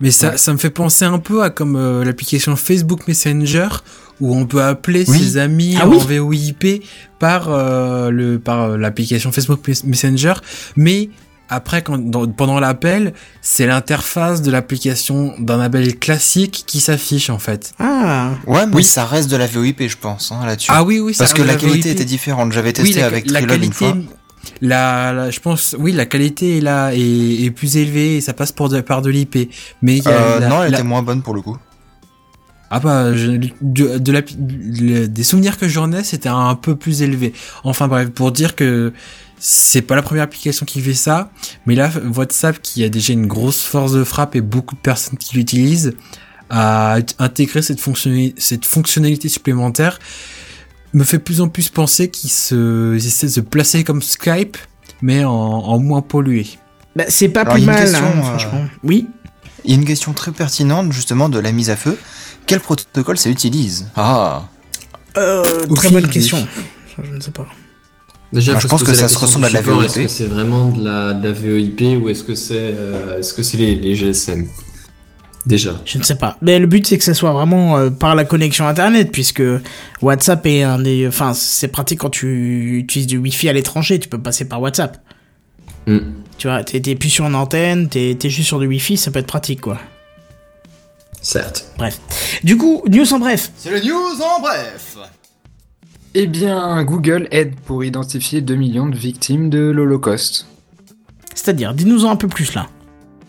Mais 0.00 0.10
ça, 0.10 0.30
Ouais. 0.30 0.36
ça 0.36 0.52
me 0.52 0.58
fait 0.58 0.70
penser 0.70 1.04
un 1.04 1.18
peu 1.18 1.42
à 1.42 1.50
comme 1.50 1.74
euh, 1.76 2.04
l'application 2.04 2.54
Facebook 2.54 3.08
Messenger 3.08 3.68
où 4.20 4.34
on 4.36 4.46
peut 4.46 4.62
appeler 4.62 5.04
Oui. 5.08 5.18
ses 5.18 5.36
amis 5.38 5.76
Ah 5.80 5.86
en 5.86 5.90
oui. 5.90 5.98
VoIP 6.18 6.82
par 7.18 7.48
euh, 7.50 8.10
le 8.10 8.38
par 8.38 8.62
euh, 8.62 8.76
l'application 8.76 9.32
Facebook 9.32 9.60
Mes- 9.66 9.74
Messenger, 9.90 10.34
mais 10.76 11.08
après 11.48 11.80
quand 11.82 11.96
dans- 11.98 12.26
pendant 12.26 12.60
l'appel, 12.60 13.14
c'est 13.40 13.66
l'interface 13.66 14.42
de 14.42 14.50
l'application 14.50 15.32
d'un 15.38 15.60
appel 15.60 15.98
classique 15.98 16.64
qui 16.66 16.80
s'affiche 16.80 17.30
en 17.30 17.38
fait. 17.38 17.72
Ah. 17.78 18.32
Ouais, 18.46 18.66
mais 18.66 18.76
Oui. 18.76 18.84
ça 18.84 19.06
reste 19.06 19.30
de 19.30 19.36
la 19.36 19.46
VoIP, 19.46 19.88
je 19.88 19.96
pense, 19.96 20.30
hein, 20.32 20.44
là-dessus. 20.44 20.70
Ah 20.74 20.82
oui 20.84 20.98
oui, 21.00 21.14
ça 21.14 21.24
Parce 21.24 21.32
que 21.34 21.40
la 21.42 21.52
la 21.54 21.58
qualité 21.58 21.88
VoIP. 21.88 21.92
était 21.94 22.04
différente. 22.04 22.52
J'avais 22.52 22.68
Oui, 22.78 22.84
testé 22.84 23.00
la, 23.00 23.06
avec 23.06 23.30
la 23.30 23.40
Trilog 23.40 23.62
une 23.64 23.70
qualité 23.70 23.84
fois. 23.86 23.96
La, 24.60 25.12
la- 25.12 25.30
je 25.30 25.40
pense, 25.40 25.74
oui, 25.78 25.92
la 25.92 26.06
qualité 26.06 26.58
est 26.58 26.60
là 26.60 26.92
est, 26.94 27.44
est 27.44 27.50
plus 27.50 27.76
élevée 27.76 28.16
et 28.16 28.20
ça 28.20 28.32
passe 28.32 28.52
pour 28.52 28.68
de, 28.68 28.80
par 28.80 29.02
de 29.02 29.10
l'IP. 29.10 29.50
Mais 29.82 29.96
il 29.98 30.04
y 30.04 30.08
a 30.08 30.10
Euh, 30.10 30.40
la- 30.40 30.48
non, 30.48 30.62
elle 30.62 30.74
était 30.74 30.82
moins 30.82 31.02
bonne 31.02 31.22
pour 31.22 31.34
le 31.34 31.40
coup. 31.42 31.56
ah 32.70 32.80
bah, 32.80 33.14
je- 33.14 33.38
de, 33.60 33.98
de 33.98 34.12
la, 34.12 34.20
le- 34.38 35.06
des 35.06 35.22
souvenirs 35.22 35.56
que 35.58 35.68
j'en 35.68 35.92
ai, 35.92 36.02
c'était 36.02 36.28
un 36.28 36.54
peu 36.56 36.74
plus 36.76 37.02
élevé. 37.02 37.32
Enfin 37.64 37.86
bref, 37.88 38.10
pour 38.10 38.32
dire 38.32 38.56
que 38.56 38.92
c'est 39.38 39.82
pas 39.82 39.94
la 39.94 40.02
première 40.02 40.24
application 40.24 40.64
qui 40.66 40.80
fait 40.80 40.94
ça, 40.94 41.30
mais 41.66 41.74
là, 41.74 41.90
WhatsApp 42.14 42.60
qui 42.62 42.82
a 42.84 42.88
déjà 42.88 43.12
une 43.12 43.26
grosse 43.26 43.62
force 43.62 43.92
de 43.92 44.02
frappe 44.02 44.34
et 44.34 44.40
beaucoup 44.40 44.74
de 44.74 44.80
personnes 44.80 45.18
qui 45.18 45.36
l'utilisent, 45.36 45.94
a 46.48 46.98
intégré 47.18 47.60
cette 47.60 47.80
fonctionnalité 48.64 49.28
supplémentaire, 49.28 49.98
me 50.94 51.04
fait 51.04 51.18
plus 51.18 51.40
en 51.40 51.48
plus 51.48 51.68
penser 51.68 52.08
qu'ils 52.10 52.30
se, 52.30 52.94
ils 52.94 53.06
essaient 53.06 53.26
de 53.26 53.32
se 53.32 53.40
placer 53.40 53.84
comme 53.84 54.02
Skype, 54.02 54.56
mais 55.02 55.24
en, 55.24 55.32
en 55.32 55.78
moins 55.78 56.02
pollué. 56.02 56.46
Bah, 56.94 57.04
c'est 57.08 57.28
pas 57.28 57.42
Alors, 57.42 57.54
plus 57.54 57.62
il 57.62 57.66
y 57.66 57.68
a 57.68 57.72
une 57.72 57.78
mal, 57.78 57.84
question, 57.90 58.06
hein, 58.06 58.18
euh, 58.18 58.22
franchement. 58.22 58.66
Oui. 58.82 59.06
Il 59.64 59.70
y 59.70 59.74
a 59.74 59.76
une 59.76 59.84
question 59.84 60.12
très 60.12 60.32
pertinente 60.32 60.92
justement 60.92 61.28
de 61.28 61.38
la 61.38 61.52
mise 61.52 61.70
à 61.70 61.76
feu. 61.76 61.98
Quel 62.46 62.60
protocole 62.60 63.18
ça 63.18 63.28
utilise? 63.28 63.86
Ah 63.96 64.44
Euh, 65.16 65.42
très 65.42 65.88
Aucune 65.88 65.90
bonne 65.90 66.08
question. 66.10 66.46
Je 67.02 67.12
ne 67.12 67.20
sais 67.20 67.32
pas. 67.32 67.46
Déjà, 68.32 68.58
je 68.58 68.66
pense 68.66 68.80
se 68.80 68.86
que 68.86 68.94
ça 68.94 69.08
se 69.08 69.18
ressemble 69.18 69.46
à 69.46 69.48
de 69.48 69.54
la. 69.54 69.60
VoIP. 69.60 69.84
Est-ce 69.84 69.98
que 70.00 70.08
c'est 70.08 70.26
vraiment 70.26 70.68
de 70.70 70.84
la, 70.84 71.12
de 71.14 71.28
la 71.28 71.32
VoIP 71.32 72.02
ou 72.02 72.08
est-ce 72.08 72.22
que 72.24 72.34
c'est 72.34 72.54
euh, 72.58 73.18
est-ce 73.18 73.34
que 73.34 73.42
c'est 73.42 73.56
les, 73.56 73.74
les 73.76 73.94
GSM 73.94 74.46
Déjà. 75.46 75.80
Je 75.84 75.98
ne 75.98 76.02
sais 76.02 76.16
pas. 76.16 76.36
Mais 76.42 76.58
le 76.58 76.66
but, 76.66 76.86
c'est 76.86 76.98
que 76.98 77.04
ça 77.04 77.14
soit 77.14 77.32
vraiment 77.32 77.78
euh, 77.78 77.90
par 77.90 78.16
la 78.16 78.24
connexion 78.24 78.66
Internet, 78.66 79.12
puisque 79.12 79.42
WhatsApp 80.02 80.44
est 80.46 80.64
un 80.64 80.80
des... 80.80 81.06
Enfin, 81.06 81.34
c'est 81.34 81.68
pratique 81.68 82.00
quand 82.00 82.10
tu 82.10 82.78
utilises 82.78 83.06
du 83.06 83.16
Wi-Fi 83.16 83.48
à 83.48 83.52
l'étranger, 83.52 84.00
tu 84.00 84.08
peux 84.08 84.20
passer 84.20 84.48
par 84.48 84.60
WhatsApp. 84.60 84.98
Hmm. 85.86 86.00
Tu 86.36 86.48
vois, 86.48 86.64
t'es 86.64 86.80
t'es 86.80 86.96
plus 86.96 87.10
sur 87.10 87.26
une 87.26 87.36
antenne, 87.36 87.88
t'es 87.88 88.16
t'es 88.18 88.28
juste 88.28 88.48
sur 88.48 88.58
du 88.58 88.66
Wi-Fi, 88.66 88.96
ça 88.96 89.12
peut 89.12 89.20
être 89.20 89.28
pratique, 89.28 89.60
quoi. 89.60 89.78
Certes. 91.22 91.72
Bref. 91.78 92.00
Du 92.42 92.56
coup, 92.56 92.82
news 92.88 93.12
en 93.12 93.20
bref. 93.20 93.52
C'est 93.56 93.70
le 93.70 93.80
news 93.80 94.20
en 94.20 94.40
bref. 94.40 94.96
Eh 96.14 96.26
bien, 96.26 96.82
Google 96.82 97.28
aide 97.30 97.54
pour 97.66 97.84
identifier 97.84 98.40
2 98.40 98.54
millions 98.54 98.86
de 98.88 98.96
victimes 98.96 99.50
de 99.50 99.58
l'Holocauste. 99.58 100.46
C'est-à-dire, 101.34 101.74
dis-nous-en 101.74 102.10
un 102.10 102.16
peu 102.16 102.28
plus, 102.28 102.54
là. 102.54 102.68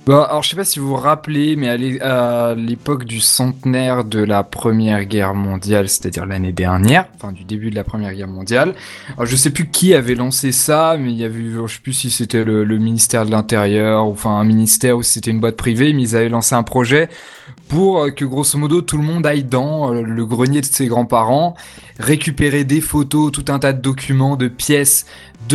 Bah, 0.08 0.26
alors 0.30 0.42
je 0.42 0.52
sais 0.52 0.56
pas 0.56 0.64
si 0.64 0.80
vous 0.80 0.88
vous 0.88 0.96
rappelez, 0.96 1.58
mais 1.58 1.68
à 1.68 2.56
l'époque 2.56 3.04
du 3.04 3.20
centenaire 3.20 4.06
de 4.06 4.24
la 4.24 4.42
Première 4.42 5.04
Guerre 5.04 5.34
mondiale, 5.34 5.90
c'est-à-dire 5.90 6.26
l'année 6.26 6.54
dernière, 6.54 7.08
enfin 7.16 7.34
du 7.34 7.44
début 7.44 7.72
de 7.72 7.76
la 7.76 7.84
Première 7.84 8.14
Guerre 8.14 8.30
mondiale, 8.30 8.74
alors 9.18 9.26
je 9.26 9.36
sais 9.36 9.50
plus 9.50 9.68
qui 9.70 9.94
avait 9.94 10.16
lancé 10.16 10.54
ça, 10.54 10.96
mais 10.98 11.12
il 11.12 11.18
y 11.18 11.26
avait, 11.26 11.44
je 11.52 11.74
sais 11.74 11.82
plus 11.82 11.92
si 11.92 12.10
c'était 12.10 12.46
le, 12.46 12.64
le 12.64 12.78
ministère 12.78 13.26
de 13.26 13.32
l'Intérieur, 13.32 14.08
ou 14.08 14.12
enfin 14.12 14.40
un 14.40 14.46
ministère 14.46 14.96
ou 14.96 15.04
si 15.04 15.12
c'était 15.12 15.32
une 15.32 15.42
boîte 15.42 15.58
privée, 15.58 15.92
mais 15.92 16.04
ils 16.04 16.16
avaient 16.16 16.30
lancé 16.30 16.56
un 16.56 16.64
projet 16.64 17.10
pour 17.68 18.04
euh, 18.04 18.12
que 18.12 18.24
grosso 18.24 18.58
modo 18.58 18.82
tout 18.82 18.98
le 18.98 19.04
monde 19.04 19.26
aille 19.26 19.44
dans 19.44 19.94
euh, 19.94 20.02
le 20.02 20.26
grenier 20.26 20.62
de 20.62 20.66
ses 20.66 20.88
grands-parents, 20.88 21.56
récupérer 22.00 22.64
des 22.64 22.80
photos, 22.80 23.32
tout 23.32 23.46
un 23.50 23.60
tas 23.60 23.74
de 23.74 23.82
documents, 23.82 24.38
de 24.38 24.48
pièces 24.48 25.06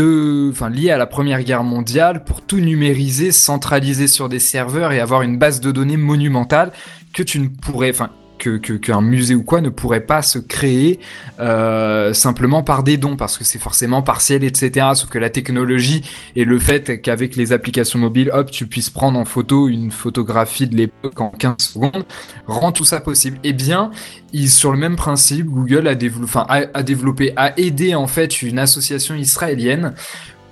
enfin, 0.01 0.71
liées 0.71 0.91
à 0.91 0.99
la 0.99 1.07
Première 1.07 1.43
Guerre 1.43 1.65
mondiale 1.65 2.25
pour 2.25 2.41
tout 2.43 2.61
numériser, 2.61 3.33
centraliser 3.33 4.09
sur 4.09 4.29
des 4.29 4.39
serveurs 4.39 4.93
et 4.93 5.01
avoir 5.01 5.23
une 5.23 5.39
base 5.39 5.61
de 5.61 5.71
données 5.71 5.97
monumentale 5.97 6.73
que 7.13 7.23
tu 7.23 7.39
ne 7.39 7.49
pourrais, 7.49 7.91
enfin, 7.91 8.11
que 8.51 8.75
qu'un 8.75 9.01
musée 9.01 9.35
ou 9.35 9.43
quoi 9.43 9.61
ne 9.61 9.69
pourrait 9.69 10.07
pas 10.07 10.23
se 10.23 10.39
créer 10.39 10.99
euh, 11.41 12.13
simplement 12.13 12.63
par 12.63 12.83
des 12.83 12.97
dons 12.97 13.17
parce 13.17 13.39
que 13.39 13.45
c'est 13.45 13.59
forcément 13.59 14.03
partiel 14.03 14.45
etc 14.45 14.89
sauf 14.95 15.09
que 15.09 15.19
la 15.19 15.31
technologie 15.31 16.03
et 16.37 16.45
le 16.45 16.59
fait 16.59 17.01
qu'avec 17.01 17.37
les 17.37 17.53
applications 17.53 17.99
mobiles 17.99 18.31
hop 18.33 18.51
tu 18.51 18.67
puisses 18.67 18.91
prendre 18.91 19.19
en 19.19 19.25
photo 19.25 19.69
une 19.69 19.91
photographie 19.91 20.67
de 20.67 20.77
l'époque 20.77 21.21
en 21.21 21.31
15 21.31 21.55
secondes 21.59 22.05
rend 22.47 22.73
tout 22.73 22.85
ça 22.85 23.01
possible 23.01 23.39
et 23.45 23.53
bien 23.53 23.91
ils, 24.33 24.51
sur 24.51 24.73
le 24.73 24.79
même 24.79 24.97
principe 24.97 25.47
Google 25.47 25.87
a 25.89 25.95
développé 25.95 27.33
a 27.37 27.59
aidé 27.59 27.95
en 27.95 28.07
fait 28.07 28.43
une 28.43 28.59
association 28.59 29.15
israélienne 29.15 29.95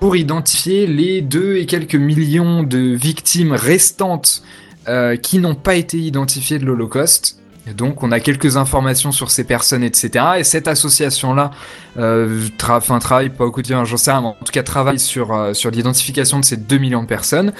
pour 0.00 0.16
identifier 0.16 0.86
les 0.86 1.20
deux 1.20 1.56
et 1.56 1.66
quelques 1.66 1.94
millions 1.94 2.62
de 2.62 2.78
victimes 2.78 3.52
restantes 3.52 4.42
euh, 4.88 5.16
qui 5.16 5.38
n'ont 5.38 5.54
pas 5.54 5.74
été 5.74 5.98
identifiées 5.98 6.58
de 6.58 6.64
l'Holocauste. 6.64 7.39
Et 7.66 7.74
donc, 7.74 8.02
on 8.02 8.10
a 8.10 8.20
quelques 8.20 8.56
informations 8.56 9.12
sur 9.12 9.30
ces 9.30 9.44
personnes, 9.44 9.82
etc. 9.82 10.24
Et 10.38 10.44
cette 10.44 10.66
association-là, 10.66 11.50
euh, 11.98 12.48
tra 12.58 12.80
travaille 12.80 13.30
pas 13.30 13.44
au 13.44 13.50
quotidien, 13.50 13.84
j'en 13.84 13.96
sais 13.96 14.10
rien, 14.10 14.22
mais 14.22 14.28
en 14.28 14.36
tout 14.44 14.52
cas 14.52 14.62
travaille 14.62 14.98
sur, 14.98 15.32
euh, 15.32 15.52
sur 15.52 15.70
l'identification 15.70 16.40
de 16.40 16.44
ces 16.44 16.56
2 16.56 16.78
millions 16.78 17.02
de 17.02 17.08
personnes. 17.08 17.52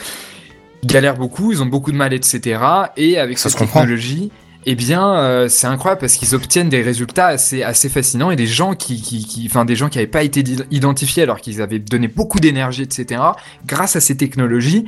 Ils 0.82 0.89
galèrent 0.89 1.18
beaucoup, 1.18 1.52
ils 1.52 1.62
ont 1.62 1.66
beaucoup 1.66 1.93
de 1.93 1.97
mal, 1.97 2.14
etc. 2.14 2.60
Et 2.97 3.18
avec 3.18 3.39
Ça 3.39 3.51
cette 3.51 3.59
technologie, 3.59 4.31
eh 4.66 4.74
bien, 4.74 5.14
euh, 5.14 5.48
c'est 5.48 5.66
incroyable 5.66 6.01
parce 6.01 6.16
qu'ils 6.16 6.35
obtiennent 6.35 6.68
des 6.68 6.82
résultats 6.82 7.27
assez, 7.27 7.62
assez 7.62 7.89
fascinants 7.89 8.31
et 8.31 8.36
des 8.36 8.47
gens 8.47 8.74
qui, 8.74 9.01
qui, 9.01 9.24
qui, 9.24 9.47
enfin, 9.47 9.64
des 9.64 9.77
gens 9.77 9.89
qui 9.89 9.98
n'avaient 9.98 10.06
pas 10.06 10.22
été 10.22 10.44
identifiés 10.70 11.22
alors 11.22 11.40
qu'ils 11.40 11.62
avaient 11.62 11.78
donné 11.78 12.09
beaucoup 12.09 12.40
d'énergie, 12.40 12.82
etc. 12.82 13.22
Grâce 13.66 13.97
à 13.97 14.01
ces 14.01 14.16
technologies, 14.16 14.85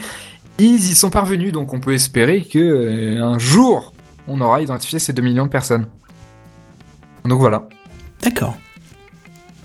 ils 0.58 0.90
y 0.90 0.94
sont 0.94 1.10
parvenus. 1.10 1.52
Donc, 1.52 1.72
on 1.72 1.80
peut 1.80 1.94
espérer 1.94 2.42
que 2.42 2.58
euh, 2.58 3.22
un 3.22 3.38
jour, 3.38 3.91
on 4.28 4.40
aura 4.40 4.62
identifié 4.62 4.98
ces 4.98 5.12
2 5.12 5.22
millions 5.22 5.44
de 5.46 5.50
personnes. 5.50 5.86
Donc 7.24 7.38
voilà. 7.40 7.68
D'accord. 8.22 8.56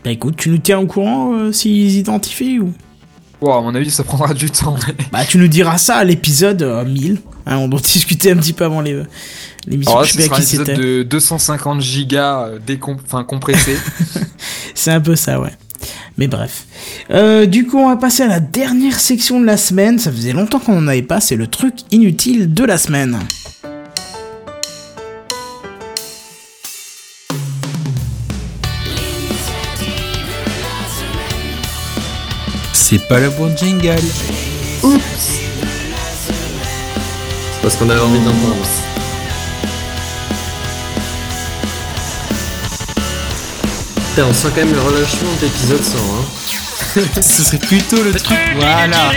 Bah 0.03 0.11
écoute, 0.11 0.35
tu 0.37 0.49
nous 0.49 0.57
tiens 0.59 0.79
au 0.79 0.85
courant 0.87 1.33
euh, 1.33 1.51
s'ils 1.51 1.95
identifient 1.97 2.59
ou... 2.59 2.73
Wow, 3.41 3.53
à 3.53 3.61
mon 3.61 3.75
avis, 3.75 3.91
ça 3.91 4.03
prendra 4.03 4.33
du 4.33 4.49
temps. 4.49 4.75
mais- 4.87 4.95
Bah 5.11 5.25
tu 5.25 5.37
nous 5.37 5.47
diras 5.47 5.77
ça 5.77 5.97
à 5.97 6.03
l'épisode 6.03 6.61
euh, 6.63 6.85
1000. 6.85 7.19
Hein, 7.45 7.57
on 7.57 7.67
doit 7.67 7.79
discuter 7.79 8.31
un 8.31 8.37
petit 8.37 8.53
peu 8.53 8.65
avant 8.65 8.81
les- 8.81 8.93
euh, 8.93 9.03
l'émission. 9.67 9.91
Alors 9.93 10.01
là, 10.03 10.07
Je 10.07 10.13
sais 10.21 10.29
pas 10.29 10.35
qui 10.37 10.43
c'était. 10.43 10.75
de 10.75 11.03
250 11.03 11.81
gigas 11.81 12.45
euh, 12.47 12.59
décom- 12.65 12.97
enfin, 13.05 13.23
compressé. 13.23 13.75
C'est 14.75 14.91
un 14.91 15.01
peu 15.01 15.15
ça, 15.15 15.39
ouais. 15.39 15.51
Mais 16.17 16.27
bref. 16.27 16.65
Euh, 17.11 17.45
du 17.45 17.67
coup, 17.67 17.77
on 17.77 17.89
va 17.89 17.95
passer 17.97 18.23
à 18.23 18.27
la 18.27 18.39
dernière 18.39 18.99
section 18.99 19.39
de 19.39 19.45
la 19.45 19.57
semaine. 19.57 19.99
Ça 19.99 20.11
faisait 20.11 20.33
longtemps 20.33 20.59
qu'on 20.59 20.77
en 20.77 20.87
avait 20.87 21.03
pas. 21.03 21.21
C'est 21.21 21.35
le 21.35 21.45
truc 21.47 21.75
inutile 21.91 22.51
de 22.53 22.63
la 22.63 22.77
semaine. 22.79 23.19
C'est 32.89 33.05
pas 33.05 33.19
le 33.19 33.29
bon 33.29 33.53
jingle. 33.53 33.99
C'est 34.79 35.41
parce 37.61 37.75
qu'on 37.75 37.89
avait 37.89 37.99
envie 37.99 38.19
d'entendre. 38.19 38.55
Putain, 44.07 44.23
on 44.29 44.33
sent 44.33 44.47
quand 44.55 44.63
même 44.63 44.73
le 44.73 44.79
relâchement 44.79 45.33
de 45.35 45.41
l'épisode 45.47 45.83
100, 45.83 45.97
hein. 45.97 47.03
Ce 47.21 47.43
serait 47.43 47.57
plutôt 47.57 48.01
le 48.01 48.13
truc. 48.13 48.37
Voilà. 48.55 49.11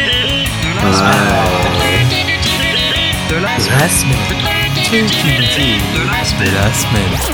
De 3.28 3.36
la 3.36 3.58
semaine. 6.74 7.30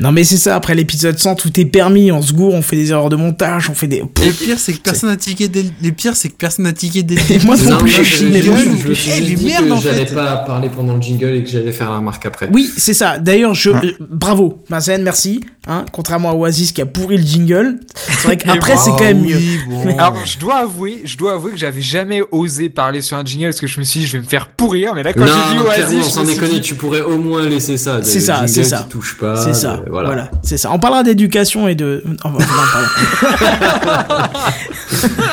Non 0.00 0.12
mais 0.12 0.24
c'est 0.24 0.36
ça, 0.38 0.56
après 0.56 0.74
l'épisode 0.74 1.18
100, 1.18 1.34
tout 1.36 1.60
est 1.60 1.64
permis, 1.66 2.10
on 2.10 2.22
se 2.22 2.32
gourre, 2.32 2.54
on 2.54 2.62
fait 2.62 2.76
des 2.76 2.90
erreurs 2.90 3.10
de 3.10 3.16
montage, 3.16 3.68
on 3.70 3.74
fait 3.74 3.86
des... 3.86 3.98
Et 3.98 4.26
le 4.26 4.32
pire, 4.44 4.58
c'est 4.58 4.72
que 4.72 4.78
personne 4.80 5.10
n'a 5.10 5.16
tiqué 5.16 5.48
dès 5.48 5.62
le... 5.62 5.68
le 5.82 5.92
pire, 5.92 6.16
c'est 6.16 6.30
que 6.30 6.36
personne 6.36 6.64
n'a 6.64 6.72
tiqué 6.72 7.02
dès 7.02 7.16
le 7.16 7.20
Et 7.32 7.38
moi 7.44 7.56
non 7.56 7.70
Non, 7.70 7.78
plus, 7.78 7.92
moi, 7.92 8.02
je 8.02 8.16
je, 8.16 8.24
les 8.26 8.42
je- 8.42 8.50
je- 8.52 8.54
je 8.88 8.94
je 8.94 9.10
eh, 9.10 9.20
mais 9.20 9.34
dit 9.34 9.44
merde, 9.46 9.66
que 9.68 9.72
en 9.72 9.80
j'allais 9.80 10.06
pas 10.06 10.36
parler 10.38 10.70
pendant 10.74 10.96
le 10.96 11.02
jingle 11.02 11.34
et 11.34 11.44
que 11.44 11.50
j'allais 11.50 11.72
faire 11.72 11.90
la 11.90 11.98
remarque 11.98 12.24
après. 12.26 12.48
Oui, 12.52 12.70
c'est 12.76 12.94
ça. 12.94 13.18
D'ailleurs, 13.18 13.54
je 13.54 13.70
euh, 13.70 13.92
bravo, 14.00 14.62
Benzen, 14.70 15.02
merci. 15.02 15.40
Hein, 15.68 15.84
contrairement 15.92 16.30
à 16.30 16.34
Oasis 16.34 16.72
qui 16.72 16.80
a 16.80 16.86
pourri 16.86 17.18
le 17.18 17.22
jingle, 17.22 17.80
c'est 17.94 18.22
vrai 18.24 18.36
qu'après 18.38 18.78
c'est 18.78 18.90
quand 18.92 19.00
même 19.00 19.20
mieux. 19.20 19.36
Alors, 19.98 20.16
je 20.24 20.38
dois 20.38 20.56
avouer, 20.60 21.02
je 21.04 21.18
dois 21.18 21.34
avouer 21.34 21.52
que 21.52 21.58
j'avais 21.58 21.82
jamais 21.82 22.22
osé 22.32 22.70
parler 22.70 23.02
sur 23.02 23.18
un 23.18 23.24
jingle 23.26 23.48
parce 23.48 23.60
que 23.60 23.66
je 23.66 23.78
me 23.78 23.84
suis 23.84 24.00
dit, 24.00 24.06
je 24.06 24.12
vais 24.12 24.20
me 24.24 24.28
faire 24.28 24.48
pourrir. 24.48 24.94
Mais 24.94 25.02
là, 25.02 25.12
quand 25.12 25.20
non, 25.20 25.26
j'ai 25.26 25.54
dit 25.54 25.62
non, 25.62 25.66
Oasis, 25.68 26.04
je 26.06 26.10
sans 26.10 26.20
me 26.22 26.26
suis 26.26 26.34
déconner, 26.36 26.54
dit, 26.54 26.60
tu 26.62 26.74
pourrais 26.76 27.02
au 27.02 27.18
moins 27.18 27.42
laisser 27.46 27.76
ça. 27.76 28.00
C'est 28.02 28.20
ça, 28.20 28.46
c'est 28.46 28.64
ça. 28.64 28.86
touche 28.88 29.18
pas. 29.18 29.36
C'est 29.36 29.54
ça. 29.54 29.82
Voilà, 29.90 30.08
voilà. 30.08 30.30
c'est 30.42 30.58
ça. 30.58 30.70
On 30.72 30.78
parlera 30.78 31.02
d'éducation 31.02 31.68
et 31.68 31.74
de. 31.74 32.02
Oh, 32.24 32.28
non. 32.28 32.38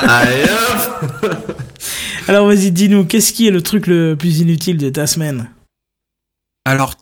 Allez 0.07 0.43
hop 0.43 1.35
Alors 2.27 2.47
vas-y, 2.47 2.71
dis-nous, 2.71 3.05
qu'est-ce 3.05 3.33
qui 3.33 3.47
est 3.47 3.51
le 3.51 3.61
truc 3.61 3.87
le 3.87 4.15
plus 4.17 4.39
inutile 4.39 4.77
de 4.77 4.89
ta 4.89 5.07
semaine? 5.07 5.49
Alors, 6.65 6.93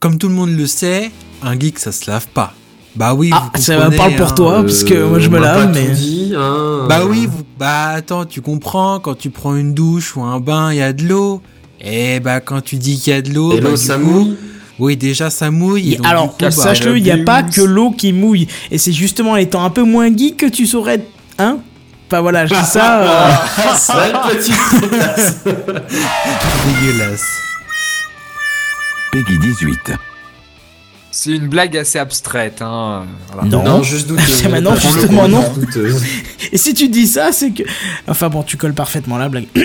comme 0.00 0.18
tout 0.18 0.28
le 0.28 0.34
monde 0.34 0.56
le 0.56 0.66
sait, 0.66 1.10
un 1.42 1.58
geek, 1.58 1.78
ça 1.78 1.92
se 1.92 2.10
lave 2.10 2.26
pas. 2.28 2.54
Bah 2.96 3.14
oui, 3.14 3.30
Ah, 3.32 3.50
vous 3.54 3.62
ça 3.62 3.74
comprenez, 3.76 3.96
parle 3.96 4.16
pour 4.16 4.28
hein. 4.28 4.34
toi, 4.34 4.62
parce 4.62 4.82
que 4.84 5.04
moi 5.04 5.18
je 5.20 5.28
me 5.28 5.38
lave, 5.38 5.66
pas 5.66 5.72
mais. 5.72 5.86
tout 5.86 5.92
dit, 5.92 6.32
hein. 6.36 6.86
Bah 6.88 7.04
oui, 7.06 7.28
vous... 7.30 7.44
bah 7.58 7.88
attends, 7.90 8.24
tu 8.24 8.40
comprends, 8.40 8.98
quand 8.98 9.14
tu 9.16 9.30
prends 9.30 9.54
une 9.56 9.74
douche 9.74 10.16
ou 10.16 10.22
un 10.22 10.40
bain, 10.40 10.72
il 10.72 10.78
y 10.78 10.82
a 10.82 10.92
de 10.92 11.04
l'eau. 11.04 11.42
Et 11.80 12.18
bah 12.18 12.40
quand 12.40 12.60
tu 12.60 12.74
dis 12.76 12.98
qu'il 12.98 13.12
y 13.12 13.16
a 13.16 13.22
de 13.22 13.32
l'eau, 13.32 13.52
Et 13.52 13.60
bah, 13.60 13.76
ça 13.76 13.98
coup- 13.98 14.04
mouille. 14.04 14.36
Oui, 14.78 14.96
déjà 14.96 15.28
ça 15.30 15.50
mouille. 15.50 15.94
et 15.94 15.96
donc, 15.96 16.06
Alors, 16.06 16.36
bah, 16.38 16.50
sache-le, 16.50 16.96
il 16.98 17.02
n'y 17.02 17.10
a 17.10 17.18
pas 17.24 17.42
que 17.42 17.60
l'eau 17.60 17.90
qui 17.90 18.12
mouille. 18.12 18.46
Et 18.70 18.78
c'est 18.78 18.92
justement 18.92 19.32
en 19.32 19.36
étant 19.36 19.64
un 19.64 19.70
peu 19.70 19.82
moins 19.82 20.14
geek 20.16 20.36
que 20.36 20.46
tu 20.46 20.66
saurais 20.66 21.00
Hein? 21.38 21.58
Enfin 22.10 22.20
voilà, 22.22 22.46
je 22.46 22.54
dis 22.54 22.64
ça. 22.64 23.02
euh, 23.02 23.30
Sale 23.76 24.12
petite. 24.30 24.54
Dégueulasse. 26.80 27.26
Peggy 29.12 29.38
18. 29.38 29.92
C'est 31.10 31.30
une 31.32 31.48
blague 31.48 31.76
assez 31.76 31.98
abstraite. 31.98 32.60
Hein. 32.62 33.04
voilà. 33.32 33.48
Non. 33.48 33.62
Non, 33.64 33.82
juste 33.82 34.06
douteuse. 34.06 34.26
C'est 34.42 34.48
maintenant, 34.50 34.74
justement, 34.76 35.26
non. 35.28 35.52
douteuse. 35.54 36.02
Et 36.52 36.58
si 36.58 36.74
tu 36.74 36.88
dis 36.88 37.06
ça, 37.06 37.32
c'est 37.32 37.50
que. 37.50 37.62
Enfin 38.06 38.28
bon, 38.28 38.42
tu 38.42 38.56
colles 38.56 38.74
parfaitement 38.74 39.18
la 39.18 39.28
blague. 39.28 39.46
Ouais, 39.56 39.62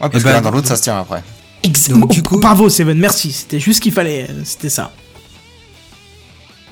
parce 0.00 0.10
Eh 0.14 0.18
que 0.18 0.24
ben, 0.24 0.32
l'un 0.32 0.40
dans 0.40 0.50
l'autre, 0.50 0.68
ça 0.68 0.76
se 0.76 0.82
tient 0.82 0.98
après. 0.98 1.22
Ex- 1.66 1.88
Donc, 1.90 2.10
du 2.10 2.22
coup- 2.22 2.38
Bravo, 2.38 2.68
Seven, 2.68 2.98
merci. 2.98 3.32
C'était 3.32 3.60
juste 3.60 3.78
ce 3.78 3.82
qu'il 3.82 3.92
fallait. 3.92 4.26
euh, 4.30 4.42
C'était 4.44 4.68
ça. 4.70 4.92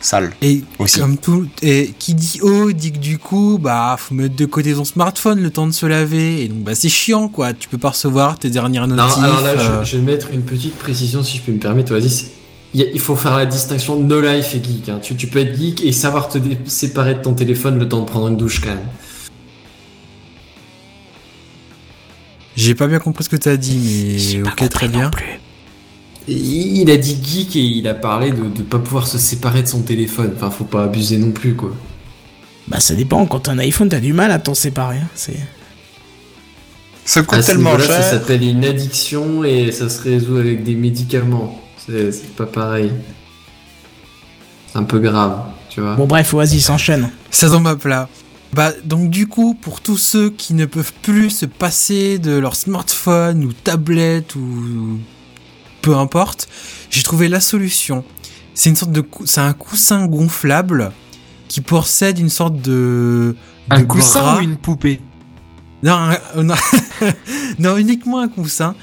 Sale. 0.01 0.33
Et 0.43 0.63
Aussi. 0.79 1.01
comme 1.01 1.17
tout, 1.17 1.47
et 1.63 1.95
qui 1.99 2.13
dit 2.15 2.39
oh 2.43 2.71
dit 2.73 2.93
que 2.93 2.99
du 2.99 3.17
coup 3.19 3.59
bah 3.59 3.97
faut 3.99 4.15
mettre 4.15 4.37
de 4.37 4.45
côté 4.45 4.75
ton 4.75 4.85
smartphone 4.85 5.41
le 5.41 5.49
temps 5.51 5.67
de 5.67 5.73
se 5.73 5.87
laver 5.87 6.43
et 6.45 6.49
donc 6.49 6.59
bah 6.59 6.75
c'est 6.75 6.91
chiant 6.91 7.29
quoi. 7.29 7.55
Tu 7.55 7.71
peux 7.71 7.79
pas 7.79 7.89
recevoir 7.91 8.39
tes 8.39 8.51
dernières 8.51 8.87
Non, 8.87 8.97
notifs. 8.97 9.17
alors 9.25 9.41
là, 9.41 9.57
je- 9.57 9.61
euh, 9.63 9.83
je, 9.85 9.97
vais 9.97 10.03
mettre 10.03 10.29
une 10.31 10.43
petite 10.43 10.75
précision 10.77 11.23
si 11.23 11.39
je 11.39 11.43
peux 11.43 11.53
me 11.53 11.59
permettre. 11.59 11.91
Vas-y, 11.95 12.11
c'est- 12.11 12.27
il 12.75 13.01
faut 13.01 13.17
faire 13.17 13.35
la 13.39 13.47
distinction 13.47 13.99
no 13.99 14.21
life 14.21 14.55
et 14.55 14.63
geek. 14.63 14.91
hein. 14.91 14.99
Tu, 15.03 15.17
tu 15.17 15.27
peux 15.27 15.39
être 15.39 15.59
geek 15.59 15.83
et 15.83 15.93
savoir 15.93 16.29
te 16.29 16.37
séparer 16.67 17.15
de 17.15 17.23
ton 17.23 17.33
téléphone 17.33 17.79
le 17.79 17.89
temps 17.89 18.01
de 18.01 18.07
prendre 18.07 18.29
une 18.29 18.37
douche 18.37 18.61
quand 18.61 18.69
même. 18.71 18.85
J'ai 22.57 22.75
pas 22.75 22.87
bien 22.87 22.99
compris 23.01 23.25
ce 23.25 23.29
que 23.29 23.37
t'as 23.37 23.57
dit 23.57 24.39
mais 24.43 24.49
ok 24.49 24.69
très 24.69 24.89
bien. 24.89 25.11
Il 26.27 26.91
a 26.91 26.97
dit 26.97 27.19
geek 27.23 27.57
et 27.57 27.61
il 27.61 27.87
a 27.89 27.95
parlé 27.95 28.31
de 28.31 28.43
ne 28.45 28.63
pas 28.63 28.79
pouvoir 28.79 29.07
se 29.07 29.19
séparer 29.19 29.63
de 29.63 29.69
son 29.69 29.83
téléphone. 29.83 30.33
Enfin, 30.37 30.51
faut 30.51 30.65
pas 30.65 30.85
abuser 30.85 31.19
non 31.19 31.33
plus, 31.33 31.55
quoi. 31.55 31.73
Bah 32.67 32.81
ça 32.81 32.95
dépend. 32.95 33.27
Quand 33.27 33.41
t'as 33.41 33.53
un 33.53 33.59
iPhone, 33.59 33.89
t'as 33.91 34.01
du 34.01 34.15
mal 34.15 34.31
à 34.31 34.39
t'en 34.39 34.55
séparer. 34.55 34.97
hein. 34.99 35.09
C'est. 35.15 35.37
Ça 37.05 37.23
coûte 37.23 37.39
À 37.41 37.43
ce 37.43 37.49
tellement 37.49 37.73
niveau-là, 37.77 37.87
ça 37.87 38.01
cher. 38.03 38.11
s'appelle 38.13 38.43
une 38.43 38.65
addiction 38.65 39.45
et 39.45 39.71
ça 39.71 39.91
se 39.91 40.01
résout 40.01 40.39
avec 40.39 40.65
des 40.65 40.75
médicaments. 40.75 41.61
C'est 41.85 42.11
c'est 42.13 42.31
pas 42.35 42.47
pareil. 42.47 42.91
C'est 44.73 44.79
un 44.79 44.85
peu 44.85 45.01
grave, 45.01 45.43
tu 45.69 45.83
vois. 45.83 45.95
Bon 45.97 46.07
bref, 46.07 46.33
vas-y, 46.33 46.61
s'enchaîne. 46.61 47.11
Ça 47.31 47.51
tombe 47.51 47.67
à 47.67 47.77
plat. 47.77 48.09
Bah 48.55 48.73
donc 48.85 49.11
du 49.11 49.27
coup 49.27 49.55
pour 49.55 49.81
tous 49.81 49.97
ceux 49.97 50.31
qui 50.31 50.55
ne 50.55 50.65
peuvent 50.67 50.93
plus 51.03 51.31
se 51.31 51.47
passer 51.47 52.19
de 52.19 52.33
leur 52.33 52.55
smartphone 52.57 53.45
ou 53.45 53.53
tablette 53.53 54.37
ou 54.37 54.99
peu 55.83 55.97
importe, 55.97 56.49
j'ai 56.91 57.03
trouvé 57.03 57.29
la 57.29 57.41
solution. 57.41 58.05
C'est 58.55 58.71
une 58.71 58.77
sorte 58.77 58.93
de 58.93 59.01
cou- 59.01 59.27
c'est 59.27 59.41
un 59.41 59.53
coussin 59.53 60.07
gonflable 60.07 60.93
qui 61.49 61.61
possède 61.61 62.19
une 62.19 62.29
sorte 62.31 62.61
de, 62.61 63.35
Un 63.71 63.81
de 63.81 63.85
coussin 63.85 64.21
bras. 64.21 64.37
ou 64.37 64.41
une 64.41 64.57
poupée? 64.57 65.01
Non, 65.83 65.93
un- 65.95 66.43
non, 66.43 66.55
non, 67.59 67.77
uniquement 67.77 68.21
un 68.21 68.29
coussin. 68.29 68.75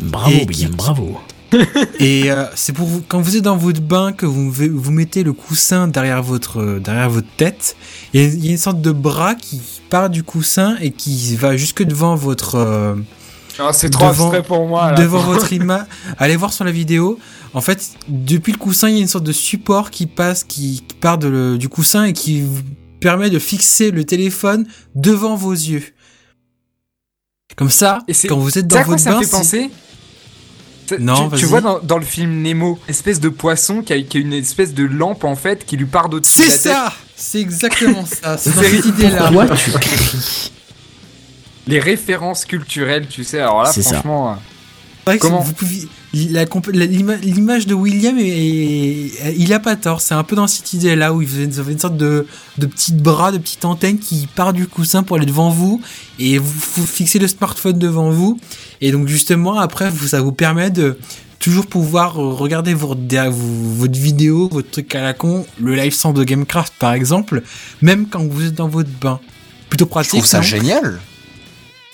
Bravo, 0.00 0.46
qui- 0.46 0.66
bravo. 0.66 1.18
Et 2.00 2.30
euh, 2.30 2.44
c'est 2.54 2.72
pour 2.72 2.86
vous, 2.86 3.02
quand 3.06 3.20
vous 3.20 3.36
êtes 3.36 3.42
dans 3.42 3.56
votre 3.56 3.80
bain 3.80 4.12
que 4.12 4.26
vous, 4.26 4.50
vous 4.52 4.90
mettez 4.92 5.22
le 5.22 5.32
coussin 5.32 5.88
derrière 5.88 6.22
votre, 6.22 6.60
euh, 6.60 6.78
derrière 6.80 7.08
votre 7.10 7.28
tête. 7.36 7.76
Il 8.12 8.44
y 8.44 8.48
a 8.48 8.52
une 8.52 8.58
sorte 8.58 8.80
de 8.80 8.92
bras 8.92 9.34
qui 9.34 9.60
part 9.88 10.10
du 10.10 10.22
coussin 10.22 10.76
et 10.80 10.90
qui 10.90 11.34
va 11.36 11.56
jusque 11.56 11.82
devant 11.82 12.14
votre, 12.16 12.56
euh, 12.56 12.94
Ah, 13.58 13.72
C'est 13.72 13.90
trop 13.90 14.06
abstrait 14.06 14.42
pour 14.42 14.66
moi. 14.68 14.92
Là. 14.92 14.98
devant 14.98 15.20
votre 15.20 15.52
image. 15.60 15.86
Allez 16.18 16.36
voir 16.36 16.52
sur 16.52 16.64
la 16.64 16.70
vidéo. 16.72 17.18
En 17.54 17.60
fait, 17.62 17.90
depuis 18.08 18.52
le 18.52 18.58
coussin, 18.58 18.88
il 18.90 18.96
y 18.96 18.98
a 18.98 19.00
une 19.02 19.08
sorte 19.08 19.24
de 19.24 19.32
support 19.32 19.90
qui 19.90 20.06
passe, 20.06 20.44
qui, 20.44 20.84
qui 20.86 20.94
part 20.96 21.16
de 21.18 21.28
le- 21.28 21.56
du 21.58 21.68
coussin 21.70 22.04
et 22.04 22.12
qui 22.12 22.42
vous 22.42 22.60
permet 23.00 23.30
de 23.30 23.38
fixer 23.38 23.90
le 23.90 24.04
téléphone 24.04 24.66
devant 24.94 25.34
vos 25.34 25.52
yeux. 25.52 25.82
Comme 27.56 27.70
ça, 27.70 28.00
quand 28.28 28.38
vous 28.38 28.58
êtes 28.58 28.66
dans 28.66 28.76
quoi 28.84 28.96
votre 28.96 29.00
ça 29.00 29.10
me 29.10 29.14
bain, 29.16 29.20
fait 29.22 29.26
si- 29.26 29.30
penser? 29.32 29.70
Non, 30.98 31.30
tu, 31.30 31.46
vois 31.46 31.60
dans, 31.60 31.80
dans 31.80 31.98
le 31.98 32.04
film 32.04 32.42
Nemo, 32.42 32.78
espèce 32.88 33.20
de 33.20 33.28
poisson 33.28 33.82
qui 33.82 33.92
a, 33.92 34.02
qui 34.02 34.18
a 34.18 34.20
une 34.20 34.32
espèce 34.32 34.74
de 34.74 34.84
lampe 34.84 35.24
en 35.24 35.36
fait 35.36 35.64
qui 35.64 35.76
lui 35.76 35.86
part 35.86 36.08
de 36.08 36.20
c'est 36.22 36.42
la 36.42 36.48
tête. 36.48 36.60
ça, 36.62 36.92
c'est 37.16 37.40
exactement 37.40 38.04
ça. 38.06 38.36
C'est 38.38 38.54
dans 38.54 38.62
cette 38.62 38.86
idée-là. 38.86 39.30
Pourquoi 39.30 39.56
tu 39.56 39.70
cries 39.72 40.52
Les 41.66 41.80
références 41.80 42.44
culturelles, 42.44 43.06
tu 43.08 43.24
sais. 43.24 43.40
Alors 43.40 43.62
là, 43.62 43.72
ça. 43.72 44.02
Franchement, 45.16 45.16
C'est 45.16 45.16
vrai 45.16 45.18
que 45.18 45.22
Comment 45.22 45.40
vous 45.40 45.52
pouvez- 45.52 45.88
la 47.04 47.16
L'image 47.22 47.66
de 47.66 47.74
William, 47.74 48.18
est, 48.18 48.22
est- 48.28 49.34
il 49.36 49.52
a 49.52 49.58
pas 49.60 49.76
tort. 49.76 50.00
C'est 50.00 50.14
un 50.14 50.22
peu 50.24 50.36
dans 50.36 50.46
cette 50.46 50.72
idée-là 50.72 51.12
où 51.12 51.22
vous 51.22 51.58
avez 51.58 51.72
une 51.72 51.78
sorte 51.78 51.96
de, 51.96 52.26
de 52.58 52.66
petits 52.66 52.92
bras, 52.92 53.30
de 53.32 53.38
petites 53.38 53.64
antennes 53.64 53.98
qui 53.98 54.26
part 54.34 54.52
du 54.52 54.66
coussin 54.66 55.02
pour 55.02 55.16
aller 55.16 55.26
devant 55.26 55.50
vous 55.50 55.80
et 56.18 56.38
vous, 56.38 56.52
vous 56.76 56.86
fixez 56.86 57.18
le 57.18 57.28
smartphone 57.28 57.78
devant 57.78 58.10
vous. 58.10 58.38
Et 58.80 58.90
donc 58.92 59.06
justement, 59.08 59.58
après, 59.58 59.90
vous, 59.90 60.08
ça 60.08 60.20
vous 60.20 60.32
permet 60.32 60.70
de 60.70 60.98
toujours 61.38 61.66
pouvoir 61.66 62.14
regarder 62.14 62.74
votre, 62.74 63.00
vos- 63.30 63.74
votre 63.76 63.98
vidéo, 63.98 64.48
votre 64.50 64.70
truc 64.70 64.94
à 64.94 65.02
la 65.02 65.12
con, 65.14 65.46
le 65.60 65.74
live 65.76 65.92
sans 65.94 66.12
de 66.12 66.24
Gamecraft 66.24 66.72
par 66.78 66.92
exemple, 66.94 67.42
même 67.82 68.06
quand 68.08 68.24
vous 68.26 68.46
êtes 68.46 68.54
dans 68.54 68.68
votre 68.68 68.90
bain. 69.00 69.20
Plutôt 69.68 69.84
Je 69.84 69.90
pratique. 69.90 70.10
trouve 70.12 70.24
ça 70.26 70.40
génial. 70.42 71.00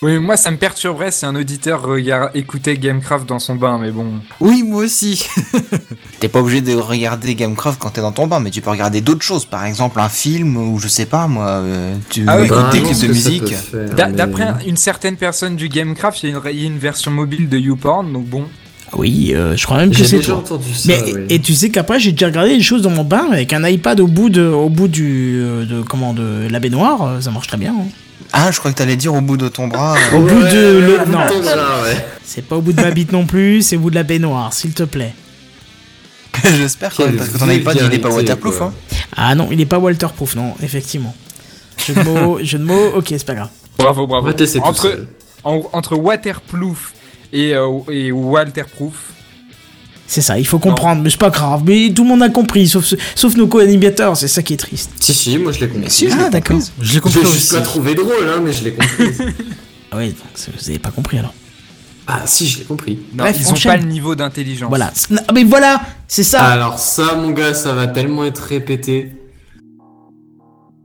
Oui, 0.03 0.19
moi 0.19 0.37
ça 0.37 0.51
me 0.51 0.57
perturberait 0.59 1.11
si 1.11 1.25
un 1.25 1.35
auditeur 1.35 1.83
regard... 1.83 2.29
écoutait 2.35 2.77
Gamecraft 2.77 3.27
dans 3.27 3.39
son 3.39 3.55
bain, 3.55 3.79
mais 3.81 3.91
bon. 3.91 4.07
Oui, 4.41 4.63
moi 4.63 4.85
aussi. 4.85 5.25
T'es 6.21 6.29
pas 6.29 6.41
obligé 6.41 6.61
de 6.61 6.75
regarder 6.75 7.35
Gamecraft 7.35 7.79
quand 7.81 7.91
t'es 7.91 8.01
dans 8.03 8.13
ton 8.13 8.27
bain, 8.27 8.41
mais 8.41 8.51
tu 8.51 8.61
peux 8.61 8.71
regarder 8.71 9.01
d'autres 9.01 9.23
choses. 9.23 9.47
Par 9.47 9.65
exemple, 9.65 9.99
un 10.01 10.09
film 10.11 10.57
ou 10.57 10.79
je 10.79 10.89
sais 10.89 11.07
pas 11.07 11.27
moi, 11.27 11.47
euh, 11.47 11.95
tu 12.11 12.25
Ah 12.27 12.37
oui, 12.39 12.45
écoutes 12.47 12.57
Bah, 12.59 12.71
clips 12.71 13.01
de 13.01 13.07
musique. 13.09 13.55
D'a- 13.97 14.07
mais- 14.09 14.13
D'après 14.13 14.55
une 14.67 14.77
certaine 14.77 15.17
personne 15.17 15.57
du 15.57 15.69
Gamecraft, 15.69 16.23
il 16.23 16.31
y, 16.31 16.33
a 16.33 16.37
une- 16.37 16.43
il 16.53 16.61
y 16.61 16.65
a 16.65 16.67
une 16.67 16.79
version 16.79 17.11
mobile 17.11 17.49
de 17.49 17.57
YouPorn, 17.59 18.13
donc 18.13 18.27
bon. 18.27 18.45
Oui, 18.97 19.33
euh, 19.35 19.57
je 19.57 19.65
crois 19.65 19.79
même 19.79 19.91
que 19.91 19.97
J'ai 19.97 20.05
c'est 20.05 20.17
déjà 20.19 20.37
entendu 20.37 20.73
ça. 20.73 20.89
Mais 20.89 21.03
et 21.29 21.41
tu 21.41 21.55
sais 21.55 21.71
qu'après 21.71 21.99
j'ai 21.99 22.13
déjà 22.13 22.27
regardé 22.27 22.57
des 22.57 22.63
choses 22.63 22.83
dans 22.83 22.91
mon 22.91 23.03
bain 23.03 23.27
avec 23.33 23.53
un 23.53 23.67
iPad 23.67 23.99
au 23.99 24.07
bout 24.07 24.29
de 24.29 24.43
au 24.47 24.69
bout 24.69 24.87
du 24.87 25.35
euh, 25.43 25.65
de 25.65 25.83
comment 25.83 26.13
de 26.13 26.47
la 26.49 26.61
baignoire, 26.61 27.03
euh, 27.03 27.21
ça 27.21 27.31
marche 27.33 27.49
très 27.49 27.57
bien. 27.57 27.73
hein. 27.77 27.87
Ah, 28.37 28.51
je 28.51 28.59
crois 28.59 28.73
que 28.73 28.77
t'allais 28.79 28.97
dire 28.97 29.15
au 29.15 29.21
bout 29.21 29.37
de 29.37 29.47
ton 29.49 29.69
bras. 29.69 29.95
euh, 29.97 30.17
Au 30.17 30.21
bout 30.23 30.35
Ouais, 30.43 30.53
de 30.53 30.79
le- 30.81 30.99
ouais, 30.99 31.07
non, 31.07 31.19
ouais. 31.85 32.05
c'est 32.25 32.43
pas 32.43 32.57
au 32.57 32.61
bout 32.61 32.73
de 32.73 32.81
ma 32.83 32.91
bite 32.91 33.13
non 33.13 33.27
plus, 33.27 33.63
c'est 33.63 33.77
au 33.77 33.81
bout 33.81 33.91
de 33.91 33.95
la 33.95 34.03
baignoire, 34.03 34.53
s'il 34.53 34.73
te 34.75 34.83
plaît. 34.83 35.15
J'espère 36.45 36.93
quand 36.95 37.07
même, 37.07 37.17
parce 37.17 37.29
que 37.31 37.39
ton 37.39 37.49
iPad 37.49 37.79
il 37.81 37.95
est 37.95 37.99
pas 38.01 38.11
waterproof. 38.11 38.61
Hein. 38.63 38.75
Ah 39.17 39.35
non, 39.37 39.49
il 39.53 39.61
est 39.61 39.67
pas 39.67 39.79
waterproof 39.79 40.35
non, 40.35 40.55
effectivement. 40.63 41.15
Jeu 41.87 41.95
de 41.95 42.03
mots, 42.03 42.39
jeu 42.43 42.59
de 42.59 42.65
mots, 42.65 42.89
ok, 42.97 43.07
c'est 43.09 43.25
pas 43.25 43.35
grave. 43.35 43.51
Bravo, 43.79 44.07
bravo. 44.07 44.29
Entre, 44.63 45.07
en- 45.45 45.63
entre 45.73 45.97
waterproof 45.97 46.93
et, 47.33 47.55
euh, 47.55 47.69
et 47.91 48.11
Walterproof, 48.13 48.95
C'est 50.07 50.21
ça, 50.21 50.39
il 50.39 50.47
faut 50.47 50.59
comprendre, 50.59 51.03
mais 51.03 51.09
c'est 51.11 51.19
pas 51.19 51.31
grave. 51.31 51.63
Mais 51.67 51.91
tout 51.95 52.03
le 52.03 52.09
monde 52.11 52.23
a 52.23 52.29
compris, 52.29 52.69
sauf, 52.69 53.37
nos 53.37 53.47
co-animateurs, 53.47 54.17
c'est 54.17 54.29
ça 54.29 54.43
qui 54.43 54.53
est 54.53 54.59
triste. 54.59 54.91
Si, 55.01 55.15
si, 55.15 55.39
moi 55.39 55.51
je 55.53 55.61
l'ai 55.61 55.69
compris. 55.69 55.91
Si, 55.91 56.11
je 56.11 56.17
l'ai 56.17 56.25
Ah 56.27 56.31
d'accord. 56.31 56.59
Je 56.81 56.89
l'ai 56.89 56.95
Je 56.95 57.01
compris 57.01 57.21
l'ai 57.21 57.25
juste 57.27 57.53
aussi. 57.53 57.55
pas 57.55 57.61
trouvé 57.63 57.95
drôle, 57.95 58.29
hein, 58.29 58.41
mais 58.45 58.53
je 58.53 58.65
l'ai 58.65 58.73
compris. 58.75 59.11
Ah 59.93 59.99
oui, 59.99 60.13
vous 60.61 60.69
avez 60.71 60.81
pas 60.81 60.91
compris 60.91 61.19
alors. 61.21 61.33
ah, 62.09 62.23
si, 62.27 62.49
je 62.49 62.59
l'ai 62.59 62.65
compris. 62.65 62.99
non, 63.15 63.23
Bref, 63.25 63.37
ils 63.41 63.49
ont 63.49 63.55
pas 63.55 63.77
le 63.77 63.85
niveau 63.85 64.17
d'intelligence. 64.17 64.69
Voilà. 64.69 64.93
Non, 65.09 65.21
Mais 65.33 65.45
voilà, 65.45 65.81
c'est 66.09 66.25
ça. 66.25 66.41
Alors, 66.41 66.81
ça, 66.81 67.15
mon 67.15 67.31
gars, 67.31 67.55
ça 67.55 67.73
va 67.75 67.87
tellement 67.87 68.25
être 68.25 68.41
répété. 68.43 69.13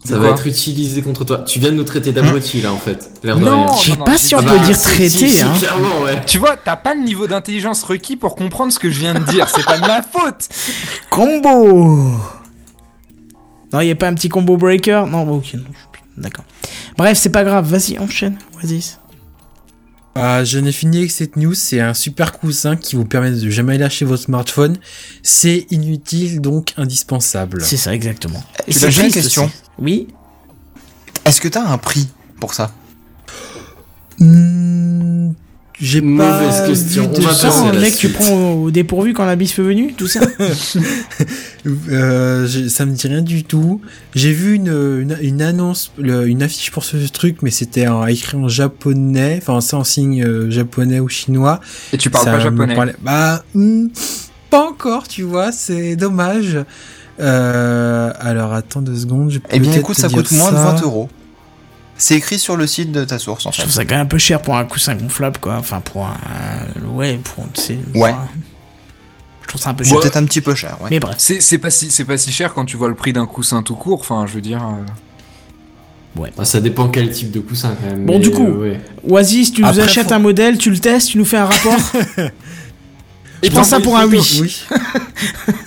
Ça 0.06 0.18
va 0.18 0.30
être 0.30 0.48
utilisé 0.48 1.02
contre 1.02 1.26
toi. 1.26 1.40
Tu 1.40 1.60
viens 1.60 1.72
de 1.72 1.76
nous 1.76 1.84
traiter 1.84 2.12
d'abrutis, 2.14 2.62
là, 2.62 2.72
en 2.72 2.78
fait. 2.78 3.12
L'air 3.24 3.38
de 3.38 3.44
Non. 3.44 3.68
Je 3.78 3.92
sais 3.92 3.98
non, 3.98 4.06
pas 4.06 4.18
si 4.18 4.34
on 4.34 4.42
peut 4.42 4.60
dire 4.60 4.76
si, 4.76 4.84
traité, 4.84 5.10
si, 5.10 5.30
si, 5.30 5.42
hein. 5.42 5.54
clairement, 5.60 6.02
ouais. 6.04 6.22
Tu 6.26 6.38
vois, 6.38 6.56
t'as 6.56 6.78
pas 6.78 6.96
le 6.96 7.02
niveau 7.02 7.28
d'intelligence 7.28 7.84
requis 7.84 8.16
pour 8.16 8.36
comprendre 8.36 8.72
ce 8.72 8.80
que 8.80 8.90
je 8.90 9.00
viens 9.00 9.14
de 9.14 9.24
dire. 9.26 9.50
C'est 9.54 9.66
pas 9.66 9.78
de 9.78 9.86
ma 9.86 10.02
faute. 10.02 10.48
Combo 11.10 12.12
Non, 13.74 13.82
il 13.82 13.92
a 13.92 13.96
pas 13.96 14.08
un 14.08 14.14
petit 14.14 14.30
combo 14.30 14.56
breaker? 14.58 15.06
Non, 15.08 15.30
ok, 15.30 15.54
non, 15.56 15.64
je- 15.74 16.22
d'accord. 16.22 16.46
Bref, 16.98 17.18
c'est 17.18 17.30
pas 17.30 17.44
grave, 17.44 17.68
vas-y, 17.70 18.00
enchaîne, 18.00 18.38
vas-y. 18.62 18.82
Ah, 20.16 20.44
je 20.44 20.60
n'ai 20.60 20.72
fini 20.72 20.98
avec 21.00 21.12
cette 21.12 21.36
news. 21.36 21.54
C'est 21.54 21.80
un 21.80 21.94
super 21.94 22.34
coussin 22.34 22.76
qui 22.76 22.96
vous 22.96 23.06
permet 23.06 23.32
de 23.32 23.50
jamais 23.50 23.78
lâcher 23.78 24.06
votre 24.06 24.24
smartphone. 24.24 24.78
C'est 25.24 25.68
inutile, 25.72 26.42
donc 26.42 26.74
indispensable. 26.78 27.62
C'est 27.64 27.78
ça, 27.78 27.94
exactement. 27.94 28.44
Et 28.68 28.72
Tu 28.74 28.80
c'est 28.80 28.86
l'as 28.86 28.92
j'ai 28.92 29.04
une 29.04 29.12
triste 29.12 29.26
question. 29.28 29.52
Oui 29.80 30.08
Est-ce 31.26 31.42
que 31.42 31.48
t'as 31.48 31.64
un 31.66 31.78
prix 31.78 32.08
pour 32.40 32.54
ça? 32.54 32.72
Hmm, 34.20 35.32
J'ai 35.80 36.02
Mauvaise 36.02 36.60
pas 36.62 36.68
question. 36.68 37.04
vu 37.04 37.10
On 37.16 37.20
de 37.20 37.22
va 37.22 37.34
Ça, 37.34 37.48
passer 37.48 37.68
à 37.68 37.72
la 37.72 37.80
mec, 37.80 37.96
tu 37.96 38.10
prends 38.10 38.52
au 38.54 38.70
dépourvu 38.72 39.14
quand 39.14 39.24
la 39.26 39.38
bise 39.38 39.52
fait 39.52 39.62
venue, 39.62 39.94
tout 39.94 40.08
ça 40.08 40.20
Euh, 41.90 42.48
j'ai- 42.48 42.70
ça 42.70 42.86
me 42.86 42.94
dit 42.94 43.08
rien 43.08 43.22
du 43.22 43.44
tout. 43.44 43.82
J'ai 44.16 44.32
vu 44.34 44.56
une, 44.56 44.68
une, 44.68 45.18
une 45.22 45.42
annonce, 45.42 45.92
le- 45.98 46.28
une 46.28 46.42
affiche 46.44 46.72
pour 46.72 46.84
ce 46.84 46.98
truc, 47.08 47.38
mais 47.42 47.52
c'était 47.52 47.88
en, 47.88 48.06
écrit 48.08 48.38
en 48.38 48.48
japonais, 48.48 49.40
enfin 49.42 49.60
c'est 49.62 49.76
en 49.76 49.84
signe 49.84 50.24
euh, 50.24 50.50
japonais 50.50 51.00
ou 51.00 51.08
chinois. 51.10 51.60
Et 51.94 51.98
tu 51.98 52.10
parles 52.10 52.26
Ça 52.26 52.32
pas 52.32 52.40
japonais. 52.40 52.76
parlait- 52.76 52.96
Bah, 53.02 53.44
hmm, 53.54 53.88
pas 54.50 54.68
encore, 54.70 55.08
tu 55.08 55.24
vois, 55.24 55.52
c'est 55.52 55.96
dommage. 55.96 56.58
Euh, 57.20 58.12
alors 58.20 58.54
attends 58.54 58.82
deux 58.82 58.96
secondes. 58.96 59.30
je 59.32 59.40
peux 59.40 59.48
Eh 59.52 59.60
bien 59.60 59.74
écoute, 59.74 59.96
te 59.96 60.02
ça 60.02 60.10
coûte 60.10 60.32
moins 60.32 60.52
de 60.52 60.56
ça. 60.58 60.72
20 60.76 60.82
euros. 60.84 61.10
C'est 61.98 62.16
écrit 62.16 62.40
sur 62.40 62.56
le 62.56 62.66
site 62.66 62.92
de 62.94 63.04
ta 63.04 63.20
source 63.20 63.46
en 63.46 63.52
Je 63.52 63.58
fait. 63.58 63.64
trouve 63.64 63.74
ça 63.74 63.84
quand 63.84 63.96
même 63.96 64.06
un 64.06 64.10
peu 64.10 64.18
cher 64.18 64.42
pour 64.42 64.56
un 64.56 64.64
coussin 64.64 64.96
gonflable, 64.96 65.38
quoi. 65.42 65.56
Enfin, 65.58 65.82
pour 65.82 66.06
un. 66.06 66.16
Ouais, 66.94 67.20
pour. 67.22 67.44
Ouais. 67.44 67.50
pour 67.94 68.06
un- 68.06 68.28
Je 69.42 69.48
trouve 69.50 69.62
ça 69.62 69.72
un 69.72 69.74
peu 69.74 69.84
cher. 69.84 70.00
peut-être 70.00 70.16
un 70.18 70.24
petit 70.24 70.40
peu 70.42 70.56
cher, 70.56 70.78
ouais. 70.82 70.88
Mais 70.92 71.00
bref. 71.02 71.16
C'est 71.18 71.58
pas, 71.58 71.70
si, 71.70 71.92
c'est 71.92 72.06
pas 72.06 72.18
si 72.18 72.32
cher 72.32 72.54
quand 72.54 72.64
tu 72.66 72.78
vois 72.78 72.88
le 72.88 72.96
prix 72.96 73.12
d'un 73.12 73.26
coussin 73.26 73.64
tout 73.64 73.76
court, 73.76 74.00
enfin 74.00 74.26
je 74.28 74.34
veux 74.36 74.42
dire... 74.42 74.64
euh, 74.64 76.24
Ah, 76.38 76.46
ça 76.46 76.62
dépend 76.62 76.88
quel 76.88 77.12
type 77.12 77.32
de 77.32 77.40
coussin 77.42 77.76
quand 77.82 77.88
même. 77.88 78.06
Bon, 78.06 78.14
mais, 78.14 78.20
du 78.20 78.32
coup. 78.32 78.48
euh, 78.48 78.72
ouais. 78.72 78.82
Oasis, 79.08 79.52
tu 79.52 79.62
nous 79.62 79.80
achètes 79.80 80.08
faut- 80.08 80.14
un 80.14 80.20
modèle, 80.20 80.58
tu 80.58 80.70
le 80.72 80.80
testes, 80.80 81.10
tu 81.10 81.18
nous 81.18 81.26
fais 81.26 81.38
un 81.38 81.46
rapport. 81.46 81.78
Je 82.18 83.48
Et 83.48 83.50
prends 83.52 83.64
ça 83.64 83.80
pour 83.80 83.98
un. 83.98 84.06
Oui. 84.08 84.66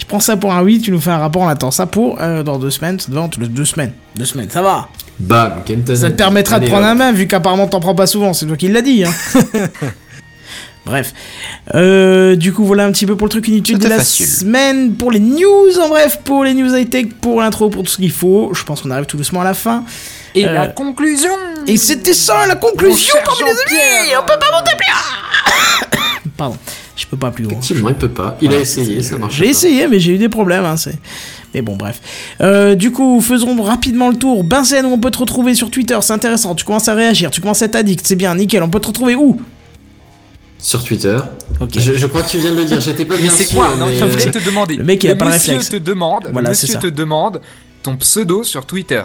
Je 0.00 0.04
prends 0.06 0.20
ça 0.20 0.36
pour 0.36 0.52
un 0.52 0.62
oui, 0.62 0.80
tu 0.80 0.90
nous 0.90 1.00
fais 1.00 1.10
un 1.10 1.18
rapport, 1.18 1.42
on 1.42 1.48
attend 1.48 1.70
ça 1.70 1.86
pour 1.86 2.20
euh, 2.20 2.42
dans 2.42 2.58
deux 2.58 2.70
semaines. 2.70 3.00
Ça 3.00 3.10
devant 3.10 3.28
deux 3.28 3.64
semaines. 3.64 3.92
Deux 4.16 4.24
semaines, 4.24 4.50
ça 4.50 4.62
va. 4.62 4.88
Bam, 5.18 5.62
Kenton. 5.64 5.94
Ça 5.96 6.10
te 6.10 6.16
permettra 6.16 6.58
de 6.58 6.66
prendre 6.66 6.84
hop. 6.84 6.90
un 6.90 6.94
main, 6.94 7.12
vu 7.12 7.26
qu'apparemment 7.26 7.66
t'en 7.66 7.80
prends 7.80 7.94
pas 7.94 8.06
souvent, 8.06 8.32
c'est 8.32 8.46
toi 8.46 8.56
qui 8.56 8.68
l'as 8.68 8.82
dit. 8.82 9.04
Hein. 9.04 9.12
Bref. 10.86 11.14
Euh, 11.74 12.36
du 12.36 12.52
coup, 12.52 12.64
voilà 12.64 12.84
un 12.84 12.92
petit 12.92 13.06
peu 13.06 13.16
pour 13.16 13.26
le 13.26 13.30
truc 13.30 13.48
inutile 13.48 13.78
de 13.78 13.88
la 13.88 13.98
facile. 13.98 14.26
semaine, 14.26 14.94
pour 14.94 15.10
les 15.10 15.20
news, 15.20 15.78
en 15.82 15.88
bref, 15.88 16.20
pour 16.24 16.44
les 16.44 16.52
news 16.52 16.74
high-tech, 16.76 17.06
pour 17.22 17.40
l'intro, 17.40 17.70
pour 17.70 17.84
tout 17.84 17.90
ce 17.90 17.96
qu'il 17.96 18.12
faut. 18.12 18.50
Je 18.52 18.62
pense 18.64 18.82
qu'on 18.82 18.90
arrive 18.90 19.06
tout 19.06 19.16
doucement 19.16 19.40
à 19.40 19.44
la 19.44 19.54
fin. 19.54 19.84
Et 20.34 20.46
Euh, 20.46 20.52
la 20.52 20.66
conclusion 20.66 21.30
Et 21.66 21.76
c'était 21.78 22.12
ça 22.12 22.46
la 22.46 22.56
conclusion, 22.56 23.14
parmi 23.24 23.44
les 23.44 23.50
amis. 23.50 24.14
On 24.20 24.26
peut 24.26 24.38
pas 24.38 24.58
monter 24.58 24.72
plus 24.76 26.30
Pardon, 26.36 26.56
je 26.96 27.06
peux 27.06 27.16
pas 27.16 27.30
plus 27.30 27.44
haut. 27.46 27.50
Effectivement, 27.50 27.88
il 27.88 27.94
peut 27.94 28.08
pas. 28.08 28.36
Il 28.40 28.52
a 28.52 28.58
essayé, 28.60 29.02
ça 29.02 29.18
marche. 29.18 29.34
J'ai 29.36 29.48
essayé, 29.48 29.88
mais 29.88 29.98
j'ai 30.00 30.12
eu 30.12 30.18
des 30.18 30.28
problèmes. 30.28 30.64
Hein, 30.64 30.76
c'est... 30.76 30.96
Mais 31.54 31.62
bon, 31.62 31.76
bref. 31.76 32.00
Euh, 32.40 32.74
du 32.74 32.90
coup, 32.92 33.20
faisons 33.20 33.60
rapidement 33.62 34.10
le 34.10 34.16
tour. 34.16 34.42
Benzen, 34.44 34.84
où 34.86 34.88
on 34.92 34.98
peut 34.98 35.10
te 35.10 35.18
retrouver 35.18 35.54
sur 35.54 35.70
Twitter, 35.70 35.96
c'est 36.02 36.12
intéressant. 36.12 36.54
Tu 36.54 36.64
commences 36.64 36.88
à 36.88 36.94
réagir, 36.94 37.30
tu 37.30 37.40
commences 37.40 37.62
à 37.62 37.66
être 37.66 37.76
addict, 37.76 38.04
c'est 38.06 38.16
bien, 38.16 38.34
nickel. 38.34 38.62
On 38.62 38.68
peut 38.70 38.80
te 38.80 38.88
retrouver 38.88 39.14
où? 39.14 39.40
Sur 40.58 40.82
Twitter. 40.82 41.18
Ok. 41.60 41.78
Je, 41.78 41.92
je 41.94 42.06
crois 42.06 42.22
que 42.22 42.30
tu 42.30 42.38
viens 42.38 42.50
de 42.52 42.56
le 42.56 42.64
dire, 42.64 42.80
j'étais 42.82 43.04
pas 43.04 43.16
bien 43.16 43.30
c'est 43.30 43.44
sûr. 43.44 43.58
quoi? 43.58 43.76
Non, 43.78 43.86
mais, 43.86 43.98
je 43.98 44.28
te 44.30 44.44
demander. 44.44 44.76
Le 44.76 44.84
mec, 44.84 45.02
il 45.04 45.10
a 45.10 45.12
Le 45.12 45.18
pas 45.18 45.26
le 45.26 45.32
monsieur 45.32 45.52
réflexe. 45.52 45.70
te 45.70 45.76
demande, 45.76 46.28
Voilà, 46.32 46.54
c'est 46.54 46.66
monsieur 46.66 46.80
ça. 46.80 46.88
te 46.90 46.94
demande 46.94 47.40
ton 47.82 47.96
pseudo 47.96 48.42
sur 48.44 48.64
Twitter. 48.64 49.02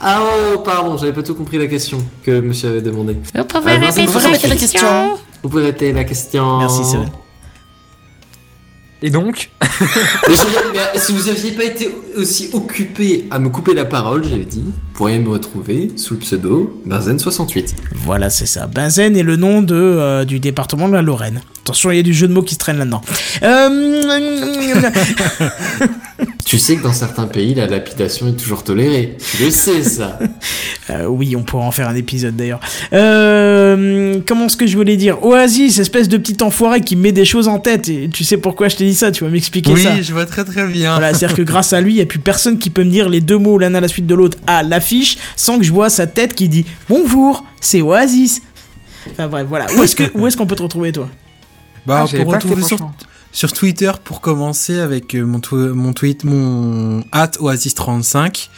Ah 0.00 0.20
oh, 0.54 0.58
pardon, 0.58 0.96
j'avais 0.96 1.12
pas 1.12 1.22
tout 1.22 1.34
compris 1.34 1.58
la 1.58 1.66
question 1.66 2.02
que 2.24 2.40
monsieur 2.40 2.70
avait 2.70 2.80
demandé. 2.80 3.12
Vous 3.12 3.44
pouvez 3.44 3.72
Ah, 3.72 3.78
répéter 3.78 4.06
vous 4.06 4.12
pouvez 4.12 4.30
la 4.48 4.56
question 4.56 5.18
Vous 5.42 5.48
pouvez 5.48 5.62
répéter 5.66 5.92
la 5.92 6.04
question. 6.04 6.58
Merci, 6.58 6.84
Seven. 6.84 7.08
Et 9.04 9.10
donc, 9.10 9.50
Mais 9.60 9.68
je- 10.34 10.72
mais 10.94 11.00
si 11.00 11.12
vous 11.12 11.28
aviez 11.28 11.50
pas 11.52 11.64
été 11.64 11.90
aussi 12.16 12.50
occupé 12.52 13.26
à 13.32 13.38
me 13.40 13.48
couper 13.48 13.74
la 13.74 13.84
parole, 13.84 14.22
j'avais 14.22 14.44
dit, 14.44 14.62
vous 14.64 14.72
pourriez 14.94 15.18
me 15.18 15.28
retrouver 15.30 15.90
sous 15.96 16.14
le 16.14 16.20
pseudo 16.20 16.80
Benzen68. 16.88 17.74
Voilà, 18.04 18.30
c'est 18.30 18.46
ça. 18.46 18.66
Benzen 18.68 19.16
est 19.16 19.22
le 19.24 19.34
nom 19.36 19.60
de, 19.62 19.74
euh, 19.74 20.24
du 20.24 20.38
département 20.38 20.88
de 20.88 20.94
la 20.94 21.02
Lorraine. 21.02 21.40
Attention, 21.64 21.90
il 21.90 21.96
y 21.96 22.00
a 22.00 22.04
du 22.04 22.14
jeu 22.14 22.28
de 22.28 22.32
mots 22.32 22.42
qui 22.42 22.54
se 22.54 22.58
traîne 22.60 22.78
là-dedans. 22.78 23.02
Euh... 23.42 23.68
Tu 26.44 26.58
sais 26.58 26.76
que 26.76 26.82
dans 26.82 26.92
certains 26.92 27.26
pays, 27.26 27.54
la 27.54 27.66
lapidation 27.66 28.28
est 28.28 28.32
toujours 28.36 28.64
tolérée. 28.64 29.16
Tu 29.36 29.44
le 29.44 29.50
sais, 29.50 29.82
ça. 29.82 30.18
Euh, 30.90 31.06
oui, 31.06 31.36
on 31.36 31.44
pourra 31.44 31.64
en 31.64 31.70
faire 31.70 31.88
un 31.88 31.94
épisode 31.94 32.34
d'ailleurs. 32.34 32.58
Euh, 32.92 34.20
comment 34.26 34.46
est-ce 34.46 34.56
que 34.56 34.66
je 34.66 34.76
voulais 34.76 34.96
dire? 34.96 35.24
Oasis, 35.24 35.78
espèce 35.78 36.08
de 36.08 36.16
petit 36.16 36.42
enfoiré 36.42 36.80
qui 36.80 36.96
met 36.96 37.12
des 37.12 37.24
choses 37.24 37.46
en 37.46 37.60
tête. 37.60 37.88
Et 37.88 38.08
tu 38.12 38.24
sais 38.24 38.36
pourquoi 38.36 38.68
je 38.68 38.76
t'ai 38.76 38.84
dit 38.86 38.94
ça? 38.94 39.12
Tu 39.12 39.22
vas 39.24 39.30
m'expliquer 39.30 39.72
Oui, 39.72 39.82
ça. 39.84 40.02
je 40.02 40.12
vois 40.12 40.26
très 40.26 40.44
très 40.44 40.66
bien. 40.66 40.92
Voilà, 40.98 41.14
c'est-à-dire 41.14 41.36
que 41.36 41.42
grâce 41.42 41.72
à 41.72 41.80
lui, 41.80 41.92
il 41.92 41.96
n'y 41.96 42.02
a 42.02 42.06
plus 42.06 42.18
personne 42.18 42.58
qui 42.58 42.68
peut 42.68 42.82
me 42.82 42.90
dire 42.90 43.08
les 43.08 43.20
deux 43.20 43.38
mots 43.38 43.58
l'un 43.58 43.74
à 43.74 43.80
la 43.80 43.86
suite 43.88 44.06
de 44.08 44.14
l'autre 44.14 44.38
à 44.48 44.64
l'affiche 44.64 45.18
sans 45.36 45.58
que 45.58 45.64
je 45.64 45.72
vois 45.72 45.88
sa 45.88 46.06
tête 46.08 46.34
qui 46.34 46.48
dit 46.48 46.66
Bonjour, 46.88 47.44
c'est 47.60 47.80
Oasis. 47.80 48.42
Enfin 49.12 49.28
bref, 49.28 49.46
voilà. 49.48 49.66
Où 49.78 49.82
est-ce 49.84 49.94
que 49.96 50.04
où 50.14 50.26
est-ce 50.26 50.36
qu'on 50.36 50.46
peut 50.46 50.56
te 50.56 50.62
retrouver 50.62 50.90
toi? 50.92 51.08
Bah, 51.86 51.98
Ah, 52.00 52.02
on 52.02 52.06
j'avais 52.06 52.24
peut 52.24 52.30
pas 52.32 52.40
fait, 52.40 52.48
retrouver 52.48 52.62
sur, 52.66 52.76
franchement. 52.78 52.94
Sur 53.32 53.52
Twitter 53.52 53.90
pour 54.04 54.20
commencer 54.20 54.78
avec 54.78 55.14
euh, 55.14 55.24
mon, 55.24 55.38
tw- 55.38 55.72
mon 55.72 55.92
tweet, 55.92 56.24
mon 56.24 57.00
at 57.12 57.30
Oasis35. 57.40 58.48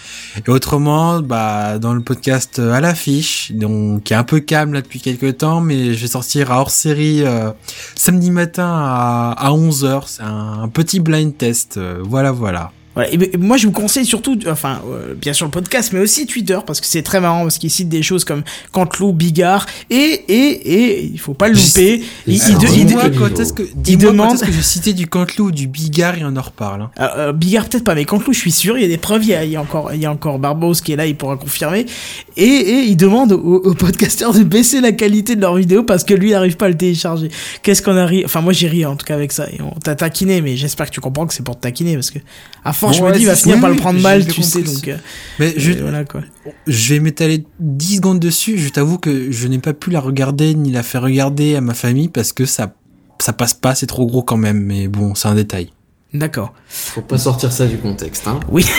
Et 0.46 0.50
autrement, 0.50 1.20
bah, 1.20 1.78
dans 1.78 1.94
le 1.94 2.00
podcast 2.00 2.58
euh, 2.58 2.72
à 2.72 2.80
l'affiche, 2.80 3.52
donc 3.52 4.02
qui 4.04 4.12
est 4.12 4.16
un 4.16 4.24
peu 4.24 4.40
calme 4.40 4.72
là 4.72 4.82
depuis 4.82 5.00
quelques 5.00 5.38
temps, 5.38 5.60
mais 5.60 5.94
je 5.94 6.00
vais 6.00 6.08
sortir 6.08 6.50
à 6.50 6.58
hors 6.60 6.70
série 6.70 7.22
euh, 7.24 7.50
samedi 7.94 8.30
matin 8.30 8.68
à, 8.68 9.34
à 9.38 9.50
11h. 9.50 10.02
C'est 10.06 10.22
un, 10.22 10.68
petit 10.68 10.98
blind 11.00 11.36
test. 11.36 11.78
voilà, 12.02 12.32
voilà. 12.32 12.72
Voilà, 12.94 13.12
et, 13.12 13.34
et 13.34 13.36
moi 13.36 13.56
je 13.56 13.66
vous 13.66 13.72
conseille 13.72 14.06
surtout, 14.06 14.38
enfin, 14.48 14.80
euh, 14.90 15.14
bien 15.14 15.32
sûr 15.32 15.46
le 15.46 15.50
podcast, 15.50 15.90
mais 15.92 16.00
aussi 16.00 16.26
Twitter, 16.26 16.58
parce 16.66 16.80
que 16.80 16.86
c'est 16.86 17.02
très 17.02 17.20
marrant, 17.20 17.42
parce 17.42 17.58
qu'il 17.58 17.70
cite 17.70 17.88
des 17.88 18.02
choses 18.02 18.24
comme 18.24 18.42
Cantelou, 18.72 19.12
Bigard, 19.12 19.66
et, 19.90 19.96
et, 19.96 20.74
et, 20.74 21.04
il 21.04 21.18
faut 21.18 21.34
pas 21.34 21.48
le 21.48 21.54
louper, 21.54 22.02
il, 22.26 22.34
il, 22.34 22.58
de- 22.58 22.66
il 22.92 22.96
quel 22.96 23.16
quand 23.18 23.40
est-ce 23.40 23.52
que, 23.52 23.62
dis-moi 23.74 24.04
quand 24.06 24.12
demande- 24.12 24.34
est-ce 24.34 24.44
que 24.44 24.52
j'ai 24.52 24.62
cité 24.62 24.92
du 24.92 25.06
Cantelou 25.08 25.46
ou 25.46 25.50
du 25.50 25.66
Bigard 25.66 26.18
et 26.18 26.24
on 26.24 26.36
en 26.36 26.40
reparle. 26.42 26.82
Hein. 26.82 26.90
Euh, 27.00 27.08
euh, 27.28 27.32
Bigard 27.32 27.68
peut-être 27.68 27.84
pas, 27.84 27.94
mais 27.94 28.04
Cantelou, 28.04 28.32
je 28.32 28.38
suis 28.38 28.52
sûr, 28.52 28.78
il 28.78 28.82
y 28.82 28.84
a 28.84 28.88
des 28.88 28.96
preuves, 28.96 29.24
il 29.24 29.30
y 29.30 29.34
a, 29.34 29.44
il 29.44 29.50
y 29.50 29.56
a 29.56 29.60
encore, 29.60 29.92
il 29.92 30.00
y 30.00 30.06
a 30.06 30.10
encore 30.12 30.38
Barbos 30.38 30.74
qui 30.74 30.92
est 30.92 30.96
là, 30.96 31.06
il 31.06 31.16
pourra 31.16 31.36
confirmer, 31.36 31.86
et, 32.36 32.44
et 32.44 32.80
il 32.84 32.96
demande 32.96 33.32
aux, 33.32 33.56
aux 33.64 33.74
podcasteurs 33.74 34.32
de 34.32 34.44
baisser 34.44 34.80
la 34.80 34.92
qualité 34.92 35.34
de 35.36 35.40
leurs 35.40 35.56
vidéos 35.56 35.82
parce 35.82 36.04
que 36.04 36.14
lui, 36.14 36.28
il 36.28 36.32
n'arrive 36.32 36.56
pas 36.56 36.66
à 36.66 36.68
le 36.68 36.76
télécharger. 36.76 37.28
Qu'est-ce 37.62 37.82
qu'on 37.82 37.96
a 37.96 38.06
ri, 38.06 38.22
enfin 38.24 38.40
moi 38.40 38.52
j'ai 38.52 38.68
ri 38.68 38.84
en 38.86 38.94
tout 38.96 39.04
cas 39.06 39.14
avec 39.14 39.32
ça, 39.32 39.48
et 39.50 39.60
on 39.60 39.78
t'a 39.80 39.94
taquiné, 39.96 40.40
mais 40.40 40.56
j'espère 40.56 40.86
que 40.86 40.94
tu 40.94 41.00
comprends 41.00 41.26
que 41.26 41.34
c'est 41.34 41.42
pour 41.44 41.56
te 41.56 41.62
taquiner, 41.62 41.94
parce 41.94 42.10
que 42.10 42.18
à 42.64 42.72
Bon, 42.86 42.92
je 42.92 43.02
me 43.02 43.12
dis, 43.12 43.20
il 43.20 43.26
va 43.26 43.34
finir 43.34 43.56
oui, 43.56 43.60
par 43.60 43.70
le 43.70 43.76
prendre 43.76 44.00
mal, 44.00 44.26
tu 44.26 44.42
sais, 44.42 44.62
donc... 44.62 44.88
euh, 44.88 44.96
Mais 45.38 45.54
je, 45.56 45.72
euh, 45.72 45.78
voilà 45.82 46.04
quoi. 46.04 46.22
Je 46.66 46.94
vais 46.94 47.00
m'étaler 47.00 47.44
10 47.60 47.96
secondes 47.96 48.20
dessus. 48.20 48.58
Je 48.58 48.68
t'avoue 48.68 48.98
que 48.98 49.30
je 49.30 49.48
n'ai 49.48 49.58
pas 49.58 49.72
pu 49.72 49.90
la 49.90 50.00
regarder 50.00 50.54
ni 50.54 50.72
la 50.72 50.82
faire 50.82 51.02
regarder 51.02 51.56
à 51.56 51.60
ma 51.60 51.74
famille 51.74 52.08
parce 52.08 52.32
que 52.32 52.46
ça, 52.46 52.72
ça 53.18 53.32
passe 53.32 53.54
pas, 53.54 53.74
c'est 53.74 53.86
trop 53.86 54.06
gros 54.06 54.22
quand 54.22 54.36
même. 54.36 54.60
Mais 54.60 54.88
bon, 54.88 55.14
c'est 55.14 55.28
un 55.28 55.34
détail. 55.34 55.70
D'accord. 56.12 56.52
Faut 56.68 57.00
pas 57.00 57.18
sortir 57.18 57.50
ça 57.50 57.66
du 57.66 57.78
contexte, 57.78 58.28
hein. 58.28 58.38
Oui. 58.48 58.64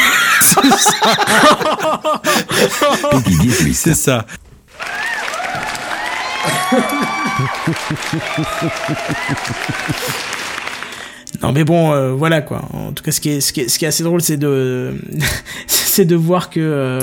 C'est 3.74 3.94
ça. 3.94 4.26
Non 11.42 11.52
mais 11.52 11.64
bon, 11.64 11.92
euh, 11.94 12.12
voilà 12.14 12.42
quoi. 12.42 12.62
En 12.74 12.92
tout 12.94 13.04
cas, 13.04 13.12
ce 13.12 13.20
qui 13.20 13.30
est, 13.30 13.42
ce 13.42 13.52
qui 13.54 13.62
est, 13.62 13.68
ce 13.68 13.78
qui 13.80 13.86
est 13.86 13.88
assez 13.88 14.04
drôle, 14.04 14.22
c'est 14.22 14.38
de, 14.38 14.94
c'est 15.68 16.06
de 16.06 16.16
voir 16.16 16.50
que, 16.50 16.60
euh, 16.62 17.00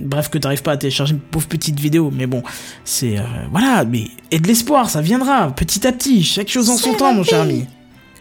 bref, 0.00 0.28
que 0.30 0.38
t'arrives 0.38 0.62
pas 0.62 0.72
à 0.72 0.76
télécharger 0.76 1.12
une 1.14 1.20
pauvre 1.20 1.46
petite 1.46 1.78
vidéo. 1.80 2.10
Mais 2.14 2.26
bon, 2.26 2.42
c'est, 2.84 3.18
euh, 3.18 3.22
voilà. 3.50 3.84
Mais 3.84 4.08
et 4.30 4.38
de 4.38 4.46
l'espoir, 4.48 4.90
ça 4.90 5.00
viendra 5.00 5.50
petit 5.50 5.86
à 5.86 5.92
petit. 5.92 6.22
Chaque 6.24 6.48
chose 6.48 6.68
en 6.70 6.76
son 6.76 6.94
temps, 6.94 7.14
mon 7.14 7.22
cher 7.24 7.40
ami. 7.42 7.66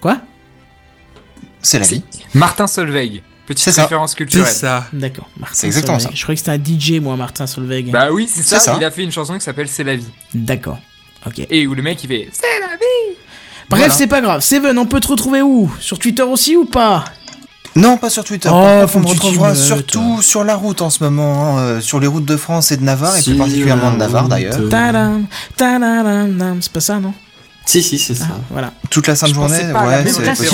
Quoi? 0.01 0.19
C'est 1.61 1.79
la 1.79 1.85
vie. 1.85 2.03
Martin 2.33 2.67
Solveig, 2.67 3.21
petite 3.47 3.63
C'est 3.63 3.71
ça. 3.71 3.83
référence 3.83 4.11
C'est 4.11 4.17
culturelle. 4.17 4.51
ça. 4.51 4.85
D'accord. 4.91 5.29
Martin 5.39 5.55
C'est 5.55 5.67
exactement 5.67 5.97
Solveig. 5.99 6.11
ça. 6.11 6.17
Je 6.17 6.23
croyais 6.23 6.35
que 6.35 6.45
c'était 6.45 6.51
un 6.71 6.77
DJ, 6.97 7.01
moi, 7.01 7.15
Martin 7.15 7.47
Solveig. 7.47 7.89
Bah 7.91 8.09
oui, 8.11 8.27
c'est 8.29 8.41
ça, 8.43 8.59
C'est 8.59 8.65
ça. 8.71 8.75
il 8.77 8.83
a 8.83 8.91
fait 8.91 9.03
une 9.03 9.11
chanson 9.11 9.33
qui 9.35 9.41
s'appelle 9.41 9.67
C'est 9.69 9.83
la 9.85 9.95
vie. 9.95 10.05
D'accord. 10.33 10.79
Ok. 11.25 11.45
Et 11.49 11.65
où 11.67 11.73
le 11.73 11.81
mec 11.81 12.03
il 12.03 12.07
fait 12.07 12.27
C'est 12.33 12.59
la 12.59 12.75
vie 12.75 13.17
Bref, 13.69 13.79
Voilà. 13.81 13.93
c'est 13.93 14.07
pas 14.07 14.21
grave. 14.21 14.41
Seven, 14.41 14.77
on 14.77 14.85
peut 14.85 14.99
te 14.99 15.07
retrouver 15.07 15.41
où? 15.41 15.71
Sur 15.79 15.99
Twitter 15.99 16.23
aussi 16.23 16.55
ou 16.55 16.65
pas? 16.65 17.05
Non, 17.75 17.97
pas 17.97 18.09
sur 18.11 18.23
Twitter. 18.23 18.49
Oh, 18.51 18.61
Par 18.61 18.81
contre, 18.81 18.95
on 18.97 18.99
me 18.99 19.05
que 19.05 19.09
tu 19.13 19.15
t'y 19.19 19.25
retrouvera 19.25 19.55
surtout 19.55 20.21
sur 20.21 20.43
la 20.43 20.55
route 20.55 20.81
en 20.83 20.89
ce 20.91 21.03
moment, 21.03 21.55
hein, 21.57 21.59
euh, 21.59 21.81
sur 21.81 21.99
les 21.99 22.05
routes 22.07 22.25
de 22.25 22.37
France 22.37 22.71
et 22.71 22.77
de 22.77 22.83
Navarre, 22.83 23.17
et 23.17 23.21
plus 23.23 23.35
particulièrement 23.35 23.91
de 23.91 23.97
Navarre 23.97 24.27
d'ailleurs. 24.27 24.59
C'est 26.61 26.71
pas 26.71 26.79
ça, 26.81 26.99
non? 26.99 27.13
Si, 27.65 27.81
si, 27.81 27.97
c'est 27.97 28.13
ça. 28.15 28.25
Ah, 28.29 28.35
Voilà. 28.51 28.73
Toute 28.91 29.07
la 29.07 29.15
sainte 29.15 29.29
Je 29.29 29.33
journée, 29.35 29.55
ouais. 29.57 30.03
c'est 30.05 30.21
possible. 30.35 30.53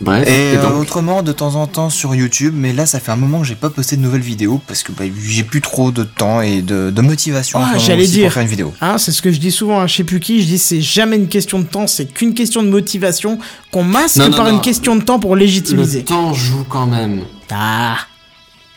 Bref, 0.00 0.28
Et, 0.28 0.52
et 0.52 0.56
euh, 0.58 0.62
donc, 0.62 0.80
autrement, 0.80 1.22
de 1.22 1.32
temps 1.32 1.54
en 1.54 1.66
temps 1.66 1.88
sur 1.88 2.14
YouTube, 2.14 2.52
mais 2.56 2.72
là, 2.72 2.84
ça 2.86 3.00
fait 3.00 3.12
un 3.12 3.16
moment 3.16 3.40
que 3.40 3.46
j'ai 3.46 3.54
pas 3.54 3.70
posté 3.70 3.96
de 3.96 4.02
nouvelles 4.02 4.20
vidéos 4.20 4.60
parce 4.66 4.82
que 4.82 4.92
bah, 4.92 5.04
j'ai 5.26 5.42
plus 5.42 5.60
trop 5.62 5.90
de 5.90 6.04
temps 6.04 6.40
et 6.42 6.60
de, 6.62 6.90
de 6.90 7.00
motivation 7.02 7.58
Ah, 7.62 7.78
j'allais 7.78 8.06
dire. 8.06 8.24
pour 8.24 8.34
faire 8.34 8.42
une 8.42 8.48
vidéo. 8.48 8.74
Hein, 8.82 8.98
c'est 8.98 9.12
ce 9.12 9.22
que 9.22 9.32
je 9.32 9.38
dis 9.40 9.50
souvent 9.50 9.80
à 9.80 9.86
je 9.86 9.94
sais 9.96 10.04
plus 10.04 10.20
qui, 10.20 10.42
je 10.42 10.46
dis 10.46 10.58
c'est 10.58 10.80
jamais 10.82 11.16
une 11.16 11.28
question 11.28 11.58
de 11.58 11.64
temps, 11.64 11.86
c'est 11.86 12.06
qu'une 12.12 12.34
question 12.34 12.62
de 12.62 12.68
motivation 12.68 13.38
qu'on 13.70 13.84
masque 13.84 14.16
Non, 14.18 14.28
non, 14.28 14.36
par 14.36 14.46
non. 14.46 14.52
une 14.52 14.60
question 14.60 14.96
de 14.96 15.02
temps 15.02 15.18
pour 15.18 15.34
le 15.34 15.40
légitimiser. 15.40 16.04
temps 16.04 16.34
joue 16.34 16.64
quand 16.68 16.86
même. 16.86 17.22
Ah, 17.50 17.96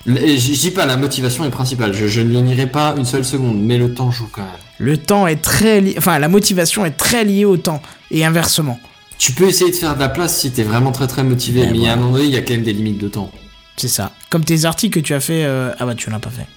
Le- 0.05 0.23
et 0.23 0.37
Je 0.37 0.53
dis 0.53 0.71
pas 0.71 0.85
la 0.85 0.95
motivation 0.95 1.43
est 1.43 1.49
principale, 1.49 1.93
je, 1.93 2.07
je 2.07 2.21
n'y 2.21 2.41
nierai 2.41 2.67
pas 2.67 2.95
une 2.97 3.05
seule 3.05 3.25
seconde, 3.25 3.59
mais 3.61 3.77
le 3.77 3.93
temps 3.93 4.09
joue 4.11 4.29
quand 4.31 4.41
même. 4.43 4.51
le 4.77 4.95
temps 4.97 5.27
est 5.27 5.41
très 5.41 5.81
lié, 5.81 5.95
enfin 5.97 6.17
la 6.19 6.29
motivation 6.29 6.85
est 6.85 6.91
très 6.91 7.25
liée 7.25 7.43
au 7.45 7.57
temps 7.57 7.81
et 8.09 8.23
inversement. 8.25 8.79
Tu 9.19 9.33
peux 9.33 9.49
essayer 9.49 9.69
de 9.69 9.75
faire 9.75 9.95
de 9.95 9.99
la 9.99 10.09
place 10.09 10.39
si 10.39 10.49
t'es 10.49 10.63
vraiment 10.63 10.93
très 10.93 11.05
très 11.05 11.23
motivé, 11.23 11.65
Ben 11.65 11.77
mais 11.77 11.89
a 11.89 11.93
un 11.93 11.95
moment 11.97 12.13
donné, 12.13 12.23
il 12.23 12.31
y 12.31 12.37
a 12.37 12.41
quand 12.41 12.53
même 12.53 12.63
des 12.63 12.73
limites 12.73 12.97
de 12.97 13.09
temps. 13.09 13.31
C'est 13.75 13.89
ça. 13.89 14.13
Comme 14.29 14.45
tes 14.45 14.63
articles 14.65 14.99
que 14.99 15.05
tu 15.05 15.13
as 15.13 15.19
fait, 15.19 15.43
euh, 15.43 15.71
ah 15.77 15.85
bah 15.85 15.93
tu 15.93 16.09
l'as 16.09 16.19
pas 16.19 16.29
fait. 16.29 16.47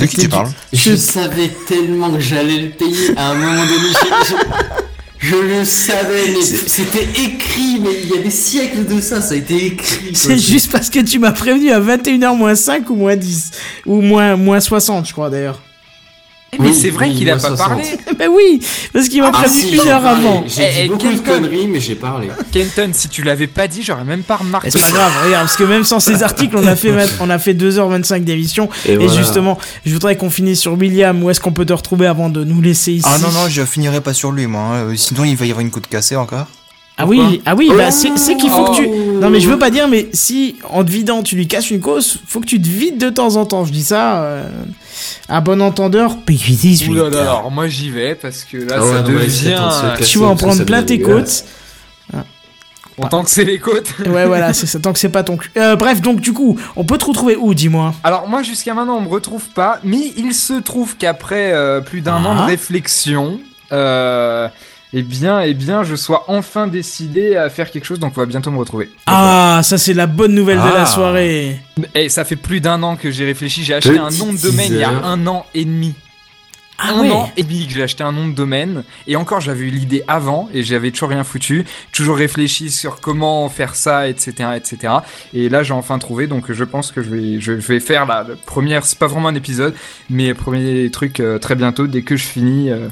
De 0.00 0.06
qui 0.06 0.16
tu 0.18 0.28
parles 0.28 0.50
Je 0.72 0.94
savais 0.94 1.48
tellement 1.66 2.10
que 2.12 2.20
j'allais 2.20 2.58
le 2.58 2.70
payer 2.70 3.16
à 3.16 3.30
un 3.30 3.34
moment 3.34 3.64
donné. 3.64 3.88
Je, 5.18 5.28
Je 5.28 5.36
le 5.36 5.64
savais, 5.64 6.28
mais 6.34 6.42
c'était 6.42 7.08
écrit, 7.22 7.80
mais 7.80 7.90
il 8.02 8.10
y 8.10 8.18
a 8.18 8.22
des 8.22 8.30
siècles 8.30 8.84
de 8.84 9.00
ça, 9.00 9.22
ça 9.22 9.34
a 9.34 9.36
été 9.38 9.66
écrit. 9.66 10.14
C'est 10.14 10.38
juste 10.38 10.70
parce 10.70 10.90
que 10.90 10.98
tu 11.00 11.18
m'as 11.18 11.32
prévenu 11.32 11.70
à 11.70 11.80
21h 11.80 12.36
moins 12.36 12.54
5 12.54 12.90
ou 12.90 12.94
moins 12.94 13.16
10. 13.16 13.52
Ou 13.86 14.02
moins, 14.02 14.36
moins 14.36 14.60
60, 14.60 15.08
je 15.08 15.12
crois 15.12 15.30
d'ailleurs. 15.30 15.62
Mais 16.58 16.68
Oui, 16.68 16.74
c'est 16.74 16.90
vrai 16.90 17.08
oui, 17.08 17.14
qu'il 17.16 17.30
a 17.30 17.34
pas 17.34 17.40
60. 17.48 17.58
parlé. 17.68 17.84
ben 18.18 18.28
oui, 18.30 18.60
parce 18.92 19.08
qu'il 19.08 19.20
m'a 19.22 19.28
Ah, 19.28 19.32
prévenu 19.32 19.60
si, 19.60 19.68
une 19.74 19.82
j'ai 19.82 19.90
heure 19.90 20.02
parlé. 20.02 20.26
avant. 20.26 20.44
J'ai 20.46 20.62
Eh, 20.62 20.72
dit 20.72 20.78
eh, 20.84 20.88
beaucoup 20.88 21.12
de 21.12 21.18
conneries, 21.20 21.66
mais 21.66 21.80
j'ai 21.80 21.94
parlé. 21.94 22.28
Kenton, 22.52 22.90
si 22.92 23.08
tu 23.08 23.22
l'avais 23.22 23.46
pas 23.46 23.68
dit, 23.68 23.82
j'aurais 23.82 24.04
même 24.04 24.22
pas 24.22 24.36
remarqué. 24.36 24.70
C'est 24.70 24.80
pas 24.80 24.90
grave, 24.90 25.12
regarde, 25.24 25.44
parce 25.46 25.56
que 25.56 25.64
même 25.64 25.84
sans 25.84 26.00
ces 26.00 26.22
articles, 26.22 26.56
on 26.56 26.66
a 26.66 26.76
fait, 26.76 26.92
on 27.20 27.30
a 27.30 27.38
fait 27.38 27.54
2h25 27.54 28.24
d'émission. 28.24 28.68
Et, 28.86 28.92
Et, 28.92 28.96
voilà. 28.96 29.12
justement, 29.12 29.58
je 29.84 29.92
voudrais 29.92 30.16
qu'on 30.16 30.30
finisse 30.30 30.60
sur 30.60 30.72
William. 30.74 31.22
Où 31.22 31.30
est-ce 31.30 31.40
qu'on 31.40 31.52
peut 31.52 31.66
te 31.66 31.72
retrouver 31.72 32.06
avant 32.06 32.28
de 32.30 32.44
nous 32.44 32.60
laisser 32.62 32.92
ici 32.92 33.06
Ah 33.08 33.18
non, 33.18 33.30
non, 33.32 33.48
je 33.48 33.62
finirai 33.64 34.00
pas 34.00 34.14
sur 34.14 34.32
lui, 34.32 34.46
moi. 34.46 34.60
hein. 34.62 34.74
Euh, 34.90 34.96
Sinon, 34.96 35.24
il 35.24 35.36
va 35.36 35.46
y 35.46 35.50
avoir 35.50 35.60
une 35.62 35.70
côte 35.70 35.86
cassée 35.88 36.16
encore. 36.16 36.46
Ah 36.98 37.04
oui, 37.06 37.42
ah 37.44 37.54
oui, 37.54 37.70
bah 37.76 37.90
c'est 37.90 38.10
qu'il 38.36 38.48
faut 38.50 38.64
que 38.70 38.76
tu. 38.76 38.88
Oh. 38.88 39.18
Non 39.20 39.28
mais 39.28 39.38
je 39.40 39.48
veux 39.50 39.58
pas 39.58 39.68
dire, 39.70 39.86
mais 39.86 40.08
si 40.14 40.56
en 40.70 40.82
te 40.82 40.90
vidant 40.90 41.22
tu 41.22 41.36
lui 41.36 41.46
casses 41.46 41.70
une 41.70 41.80
cause, 41.80 42.20
faut 42.26 42.40
que 42.40 42.46
tu 42.46 42.60
te 42.60 42.66
vides 42.68 42.96
de 42.98 43.10
temps 43.10 43.36
en 43.36 43.44
temps. 43.44 43.64
Je 43.66 43.72
dis 43.72 43.82
ça 43.84 44.22
euh, 44.22 44.48
à 45.28 45.42
bon 45.42 45.60
entendeur. 45.60 46.16
P18. 46.26 46.88
Ouh 46.88 46.94
là 46.94 47.10
là, 47.10 47.20
alors 47.20 47.50
moi 47.50 47.68
j'y 47.68 47.90
vais 47.90 48.14
parce 48.14 48.44
que 48.44 48.56
là 48.56 48.76
Ah 48.78 48.82
ouais, 48.84 48.92
ça 48.92 49.02
non, 49.02 49.08
devient. 49.08 49.56
euh. 49.58 49.96
Tu 50.04 50.18
vas 50.18 50.26
en 50.28 50.36
prendre 50.36 50.64
plein 50.64 50.82
tes 50.82 51.00
côtes. 51.00 51.44
Autant 52.98 53.24
que 53.24 53.30
c'est 53.30 53.44
les 53.44 53.58
côtes. 53.58 53.92
Ouais, 54.06 54.24
voilà, 54.24 54.54
c'est 54.54 54.64
ça. 54.66 54.78
Tant 54.80 54.94
que 54.94 54.98
c'est 54.98 55.10
pas 55.10 55.22
ton 55.22 55.36
cul. 55.36 55.50
Euh, 55.58 55.76
bref, 55.76 56.00
donc 56.00 56.20
du 56.22 56.32
coup, 56.32 56.58
on 56.76 56.84
peut 56.84 56.96
te 56.96 57.04
retrouver 57.04 57.36
où, 57.36 57.52
dis-moi? 57.52 57.92
Alors 58.02 58.26
moi 58.26 58.42
jusqu'à 58.42 58.72
maintenant 58.72 58.96
on 58.96 59.02
me 59.02 59.08
retrouve 59.08 59.50
pas, 59.50 59.80
mais 59.84 60.12
il 60.16 60.32
se 60.32 60.54
trouve 60.54 60.96
qu'après 60.96 61.52
euh, 61.52 61.82
plus 61.82 62.00
d'un 62.00 62.22
Ah. 62.24 62.28
an 62.28 62.34
de 62.42 62.46
réflexion, 62.46 63.38
euh, 63.72 64.48
eh 64.92 65.02
bien, 65.02 65.40
eh 65.40 65.54
bien, 65.54 65.82
je 65.82 65.96
sois 65.96 66.24
enfin 66.28 66.66
décidé 66.66 67.36
à 67.36 67.50
faire 67.50 67.70
quelque 67.70 67.84
chose, 67.84 67.98
donc 67.98 68.12
on 68.16 68.20
va 68.20 68.26
bientôt 68.26 68.50
me 68.50 68.58
retrouver. 68.58 68.88
Ah, 69.06 69.60
ça 69.62 69.78
c'est 69.78 69.94
la 69.94 70.06
bonne 70.06 70.34
nouvelle 70.34 70.58
de 70.58 70.62
la 70.64 70.82
Ah. 70.82 70.86
soirée. 70.86 71.60
Et 71.94 72.08
ça 72.08 72.24
fait 72.24 72.36
plus 72.36 72.60
d'un 72.60 72.82
an 72.82 72.96
que 72.96 73.10
j'ai 73.10 73.24
réfléchi. 73.24 73.64
J'ai 73.64 73.74
acheté 73.74 73.98
un 73.98 74.10
nom 74.10 74.32
de 74.32 74.40
domaine 74.40 74.72
il 74.72 74.78
y 74.78 74.84
a 74.84 74.90
un 74.90 75.26
an 75.26 75.44
et 75.54 75.64
demi. 75.64 75.94
Ah 76.78 76.90
un 76.92 77.00
ouais. 77.00 77.10
an 77.10 77.30
et 77.38 77.42
demi 77.42 77.66
que 77.66 77.72
j'ai 77.72 77.82
acheté 77.82 78.04
un 78.04 78.12
nom 78.12 78.28
de 78.28 78.34
domaine. 78.34 78.84
Et 79.06 79.16
encore, 79.16 79.40
j'avais 79.40 79.64
eu 79.64 79.70
l'idée 79.70 80.02
avant 80.08 80.50
et 80.52 80.62
j'avais 80.62 80.90
toujours 80.90 81.08
rien 81.08 81.24
foutu. 81.24 81.64
Toujours 81.90 82.16
réfléchi 82.18 82.70
sur 82.70 83.00
comment 83.00 83.48
faire 83.48 83.74
ça, 83.74 84.08
etc., 84.08 84.50
etc. 84.56 84.92
Et 85.32 85.48
là, 85.48 85.62
j'ai 85.62 85.72
enfin 85.72 85.98
trouvé. 85.98 86.26
Donc, 86.26 86.52
je 86.52 86.64
pense 86.64 86.92
que 86.92 87.02
je 87.02 87.08
vais, 87.08 87.40
je 87.40 87.52
vais 87.52 87.80
faire 87.80 88.04
la, 88.04 88.24
la 88.28 88.36
première. 88.36 88.84
C'est 88.84 88.98
pas 88.98 89.06
vraiment 89.06 89.28
un 89.28 89.34
épisode, 89.34 89.74
mais 90.10 90.34
premier 90.34 90.90
truc 90.90 91.18
euh, 91.20 91.38
très 91.38 91.54
bientôt 91.54 91.86
dès 91.86 92.02
que 92.02 92.14
je 92.16 92.24
finis 92.24 92.70
euh, 92.70 92.88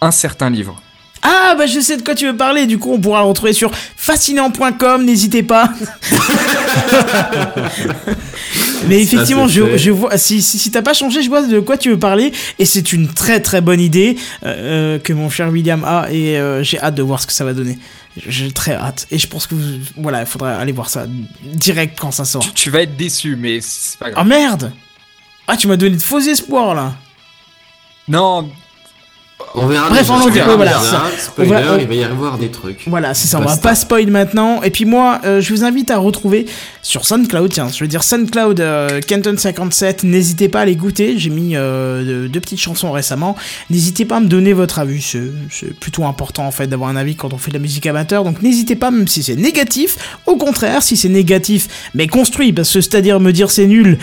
un 0.00 0.10
certain 0.10 0.50
livre. 0.50 0.82
Ah 1.24 1.54
bah 1.56 1.66
je 1.66 1.78
sais 1.80 1.96
de 1.96 2.02
quoi 2.02 2.14
tu 2.16 2.26
veux 2.26 2.36
parler. 2.36 2.66
Du 2.66 2.78
coup, 2.78 2.92
on 2.92 3.00
pourra 3.00 3.20
le 3.22 3.28
retrouver 3.28 3.52
sur 3.52 3.70
fascinant.com. 3.96 5.04
N'hésitez 5.04 5.42
pas. 5.44 5.70
Mais 8.88 9.00
effectivement, 9.00 9.46
je, 9.46 9.76
je 9.76 9.90
vois. 9.90 10.18
Si, 10.18 10.42
si, 10.42 10.58
si 10.58 10.70
t'as 10.70 10.82
pas 10.82 10.94
changé, 10.94 11.22
je 11.22 11.28
vois 11.28 11.42
de 11.46 11.60
quoi 11.60 11.76
tu 11.78 11.90
veux 11.90 11.98
parler. 11.98 12.32
Et 12.58 12.64
c'est 12.64 12.92
une 12.92 13.06
très 13.08 13.40
très 13.40 13.60
bonne 13.60 13.80
idée 13.80 14.16
euh, 14.44 14.96
euh, 14.96 14.98
que 14.98 15.12
mon 15.12 15.30
cher 15.30 15.48
William 15.50 15.84
a. 15.84 16.08
Et 16.10 16.36
euh, 16.38 16.62
j'ai 16.64 16.80
hâte 16.80 16.94
de 16.96 17.02
voir 17.02 17.20
ce 17.20 17.26
que 17.28 17.32
ça 17.32 17.44
va 17.44 17.54
donner. 17.54 17.78
J'ai 18.26 18.50
très 18.50 18.74
hâte. 18.74 19.06
Et 19.10 19.18
je 19.18 19.26
pense 19.28 19.46
que 19.46 19.54
vous- 19.54 19.78
voilà, 19.96 20.20
il 20.20 20.26
faudra 20.26 20.56
aller 20.56 20.72
voir 20.72 20.90
ça 20.90 21.06
direct 21.44 21.98
quand 22.00 22.10
ça 22.10 22.24
sort. 22.24 22.42
Tu, 22.42 22.52
tu 22.52 22.70
vas 22.70 22.82
être 22.82 22.96
déçu, 22.96 23.36
mais 23.36 23.60
c'est 23.62 23.98
pas 23.98 24.06
Ah 24.08 24.10
grave. 24.10 24.26
merde 24.26 24.72
Ah, 25.46 25.56
tu 25.56 25.68
m'as 25.68 25.76
donné 25.76 25.96
de 25.96 26.02
faux 26.02 26.20
espoirs 26.20 26.74
là. 26.74 26.94
Non, 28.08 28.50
On 29.54 29.66
verra. 29.66 29.88
Bref, 29.90 30.02
déjà. 30.02 30.14
on 30.14 30.28
verra 30.28 30.56
voilà, 30.56 30.80
Spoiler, 31.18 31.50
on 31.50 31.54
va- 31.54 31.74
on- 31.74 31.78
il 31.78 31.86
va 31.88 31.94
y 31.94 32.04
avoir 32.04 32.38
des 32.38 32.48
trucs. 32.48 32.84
Voilà, 32.86 33.14
c'est 33.14 33.28
ça, 33.28 33.38
on 33.38 33.44
va 33.44 33.56
pas 33.56 33.74
spoil 33.74 34.06
maintenant. 34.08 34.62
Et 34.62 34.70
puis 34.70 34.84
moi, 34.84 35.20
euh, 35.24 35.40
je 35.40 35.52
vous 35.52 35.64
invite 35.64 35.90
à 35.90 35.98
retrouver 35.98 36.46
sur 36.82 37.04
SoundCloud, 37.04 37.50
tiens, 37.52 37.68
je 37.68 37.78
veux 37.84 37.88
dire 37.88 38.02
SoundCloud 38.02 38.60
euh, 38.60 39.00
Canton57, 39.00 40.04
n'hésitez 40.04 40.48
pas 40.48 40.60
à 40.60 40.64
les 40.64 40.76
goûter, 40.76 41.18
j'ai 41.18 41.30
mis 41.30 41.52
euh, 41.56 42.28
deux, 42.28 42.40
petites 42.40 42.60
chansons 42.60 42.92
récemment. 42.92 43.36
N'hésitez 43.70 44.04
pas 44.04 44.16
à 44.16 44.20
me 44.20 44.26
donner 44.28 44.52
votre 44.52 44.78
avis, 44.78 45.00
c'est 45.02 45.22
c'est 45.50 45.78
plutôt 45.78 46.04
important 46.04 46.46
en 46.46 46.50
fait 46.50 46.66
d'avoir 46.66 46.90
un 46.90 46.96
avis 46.96 47.14
quand 47.14 47.32
on 47.32 47.38
fait 47.38 47.50
de 47.50 47.56
la 47.56 47.60
musique 47.62 47.86
amateur, 47.86 48.24
donc 48.24 48.42
n'hésitez 48.42 48.76
pas 48.76 48.90
même 48.90 49.06
si 49.08 49.22
c'est 49.22 49.36
négatif, 49.36 49.96
au 50.26 50.36
contraire, 50.36 50.82
si 50.82 50.96
c'est 50.96 51.08
négatif, 51.08 51.68
mais 51.94 52.06
construit, 52.06 52.52
parce 52.52 52.72
que 52.72 52.80
c'est-à-dire 52.80 53.20
me 53.20 53.32
dire 53.32 53.50
c'est 53.50 53.66
nul, 53.66 53.98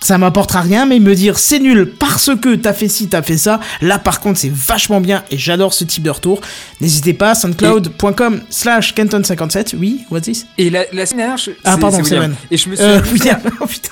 ça 0.00 0.16
m'apportera 0.18 0.60
rien, 0.60 0.86
mais 0.86 1.00
me 1.00 1.14
dire 1.14 1.38
c'est 1.38 1.58
nul 1.58 1.92
parce 1.98 2.30
que 2.40 2.54
t'as 2.54 2.72
fait 2.72 2.88
ci, 2.88 3.08
t'as 3.08 3.22
fait 3.22 3.36
ça, 3.38 3.60
là 3.80 3.98
par 3.98 4.20
contre 4.20 4.38
c'est 4.38 4.52
vachement 4.52 5.00
bien 5.00 5.24
et 5.30 5.38
j'adore 5.38 5.74
ce 5.74 5.84
type 5.84 6.02
de 6.04 6.10
retour. 6.10 6.40
N'hésitez 6.80 7.14
pas, 7.14 7.34
soundcloud.com 7.34 8.42
slash 8.50 8.94
canton57, 8.94 9.74
oui, 9.76 10.04
what's 10.10 10.24
this 10.24 10.46
et 10.56 10.70
la, 10.70 10.84
la 10.92 11.04
semaine 11.06 11.26
dernière, 11.26 11.36
je- 11.36 11.50
Ah, 11.64 11.76
pardon, 11.78 12.02
c'est. 12.04 12.16
Et 12.50 12.56
je 12.56 12.68
me 12.68 12.76
suis 12.76 12.84
Euh, 12.84 13.00
William, 13.12 13.40
oh 13.60 13.66
putain, 13.66 13.90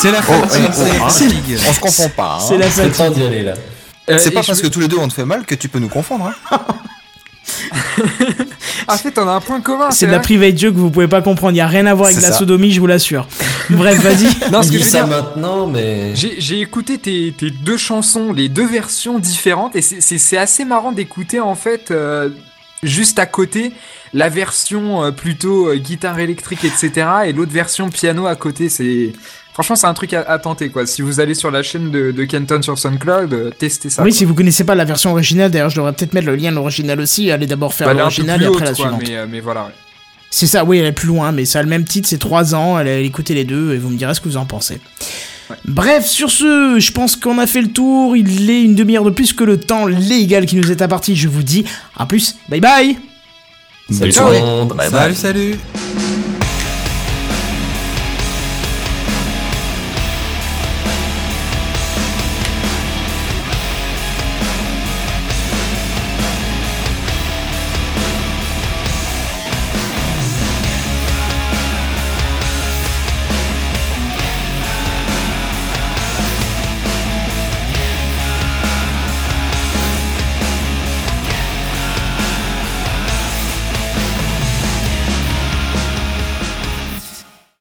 C'est 0.00 0.12
la 0.12 0.18
Oh, 0.20 0.32
fatigue, 0.46 0.64
oh, 0.68 0.72
c'est 0.72 0.84
la 0.98 1.04
oh, 1.04 1.08
fatigue. 1.08 1.58
On 1.68 1.72
se 1.72 1.80
confond 1.80 2.08
pas. 2.16 2.38
hein. 2.40 2.44
c'est 2.46 2.58
la 2.58 2.70
C'est 2.70 2.84
le 2.84 2.90
fatigue. 2.92 3.14
temps 3.14 3.20
d'y 3.20 3.26
aller 3.26 3.42
là. 3.42 3.54
Euh, 4.10 4.18
C'est 4.18 4.30
pas 4.30 4.42
je 4.42 4.46
parce 4.48 4.58
me- 4.62 4.68
que 4.68 4.72
tous 4.72 4.80
les 4.80 4.88
deux 4.88 4.98
on 4.98 5.08
te 5.08 5.14
fait 5.14 5.24
mal 5.24 5.44
que 5.46 5.54
tu 5.54 5.68
peux 5.68 5.78
nous 5.78 5.88
confondre. 5.88 6.30
Hein. 6.50 6.58
Ah, 8.86 8.94
en 8.94 8.98
fait, 8.98 9.16
on 9.18 9.26
a 9.26 9.32
un 9.32 9.40
point 9.40 9.60
commun. 9.62 9.90
C'est 9.90 10.06
de 10.06 10.10
la 10.12 10.18
private 10.18 10.58
joke 10.58 10.74
que 10.74 10.78
vous 10.78 10.90
pouvez 10.90 11.08
pas 11.08 11.22
comprendre, 11.22 11.56
y 11.56 11.60
a 11.60 11.66
rien 11.66 11.86
à 11.86 11.94
voir 11.94 12.08
avec 12.10 12.20
la 12.20 12.28
ça. 12.32 12.38
sodomie, 12.38 12.70
je 12.70 12.80
vous 12.80 12.86
l'assure. 12.86 13.26
Bref, 13.70 13.98
vas-y. 14.00 14.26
Non, 14.52 14.62
ce 14.62 14.68
Il 14.68 14.72
que 14.72 14.76
dit 14.76 14.78
je 14.80 14.84
veux 14.84 14.90
ça 14.90 15.04
dire, 15.04 15.06
maintenant, 15.06 15.66
mais. 15.66 16.14
J'ai 16.14 16.34
j'ai 16.38 16.60
écouté 16.60 16.98
tes, 16.98 17.32
tes 17.36 17.50
deux 17.50 17.78
chansons, 17.78 18.32
les 18.32 18.48
deux 18.50 18.66
versions 18.66 19.18
différentes, 19.18 19.74
et 19.76 19.80
c'est- 19.82 20.00
c'est 20.02 20.18
c'est 20.18 20.36
assez 20.36 20.64
marrant 20.66 20.92
d'écouter 20.92 21.40
en 21.40 21.54
fait 21.54 21.90
euh, 21.90 22.28
juste 22.82 23.18
à 23.18 23.24
côté 23.26 23.72
la 24.12 24.28
version 24.28 25.02
euh, 25.04 25.10
plutôt 25.12 25.68
euh, 25.68 25.76
guitare 25.76 26.18
électrique, 26.18 26.64
etc., 26.64 27.06
et 27.26 27.32
l'autre 27.32 27.52
version 27.52 27.88
piano 27.88 28.26
à 28.26 28.36
côté. 28.36 28.68
C'est 28.68 29.12
franchement 29.54 29.76
c'est 29.76 29.86
un 29.86 29.94
truc 29.94 30.12
à, 30.12 30.20
à 30.22 30.38
tenter 30.38 30.68
quoi. 30.68 30.84
Si 30.86 31.00
vous 31.00 31.20
allez 31.20 31.34
sur 31.34 31.50
la 31.50 31.62
chaîne 31.62 31.90
de, 31.90 32.10
de 32.10 32.24
Kenton 32.24 32.60
sur 32.60 32.78
SoundCloud, 32.78 33.32
euh, 33.32 33.50
testez 33.58 33.88
ça. 33.88 34.02
Oui, 34.02 34.10
quoi. 34.10 34.18
si 34.18 34.24
vous 34.26 34.34
connaissez 34.34 34.64
pas 34.64 34.74
la 34.74 34.84
version 34.84 35.12
originale, 35.12 35.50
d'ailleurs, 35.50 35.70
je 35.70 35.76
devrais 35.76 35.92
peut-être 35.94 36.12
mettre 36.12 36.26
le 36.26 36.36
lien 36.36 36.50
de 36.50 36.56
l'original 36.56 37.00
aussi, 37.00 37.30
allez 37.30 37.46
d'abord 37.46 37.72
faire 37.72 37.86
Bah, 37.86 37.94
l'original 37.94 38.42
et 38.42 38.46
après 38.46 38.56
haute, 38.56 38.60
la 38.68 38.74
quoi, 38.74 38.74
suivante. 38.74 39.02
mais, 39.08 39.16
euh, 39.16 39.26
mais 39.26 39.40
voilà. 39.40 39.62
ouais. 39.62 39.72
C'est 40.30 40.46
ça, 40.48 40.64
oui, 40.64 40.78
elle 40.78 40.86
est 40.86 40.92
plus 40.92 41.06
loin, 41.08 41.30
mais 41.32 41.44
ça 41.44 41.60
a 41.60 41.62
le 41.62 41.68
même 41.68 41.84
titre, 41.84 42.08
c'est 42.08 42.18
3 42.18 42.54
ans, 42.56 42.76
elle 42.78 42.88
a 42.88 42.98
écouté 42.98 43.34
les 43.34 43.44
deux, 43.44 43.72
et 43.72 43.78
vous 43.78 43.88
me 43.88 43.96
direz 43.96 44.14
ce 44.14 44.20
que 44.20 44.28
vous 44.28 44.36
en 44.36 44.44
pensez. 44.46 44.80
Ouais. 45.48 45.56
Bref, 45.66 46.06
sur 46.06 46.30
ce, 46.30 46.76
je 46.80 46.90
pense 46.90 47.14
qu'on 47.14 47.38
a 47.38 47.46
fait 47.46 47.60
le 47.62 47.68
tour, 47.68 48.16
il 48.16 48.50
est 48.50 48.62
une 48.62 48.74
demi-heure 48.74 49.04
de 49.04 49.10
plus 49.10 49.32
que 49.32 49.44
le 49.44 49.60
temps 49.60 49.86
légal 49.86 50.46
qui 50.46 50.56
nous 50.56 50.72
est 50.72 50.82
imparti, 50.82 51.14
je 51.14 51.28
vous 51.28 51.42
dis 51.44 51.64
à 51.96 52.06
plus, 52.06 52.34
bye 52.48 52.60
bye 52.60 52.96
Salut 53.92 54.10
tout 54.12 54.18
Ciao. 54.18 54.32
le 54.32 54.40
monde. 54.40 54.68
Bye 54.74 54.90
bye. 54.90 55.14
Salut, 55.14 55.14
salut. 55.14 56.13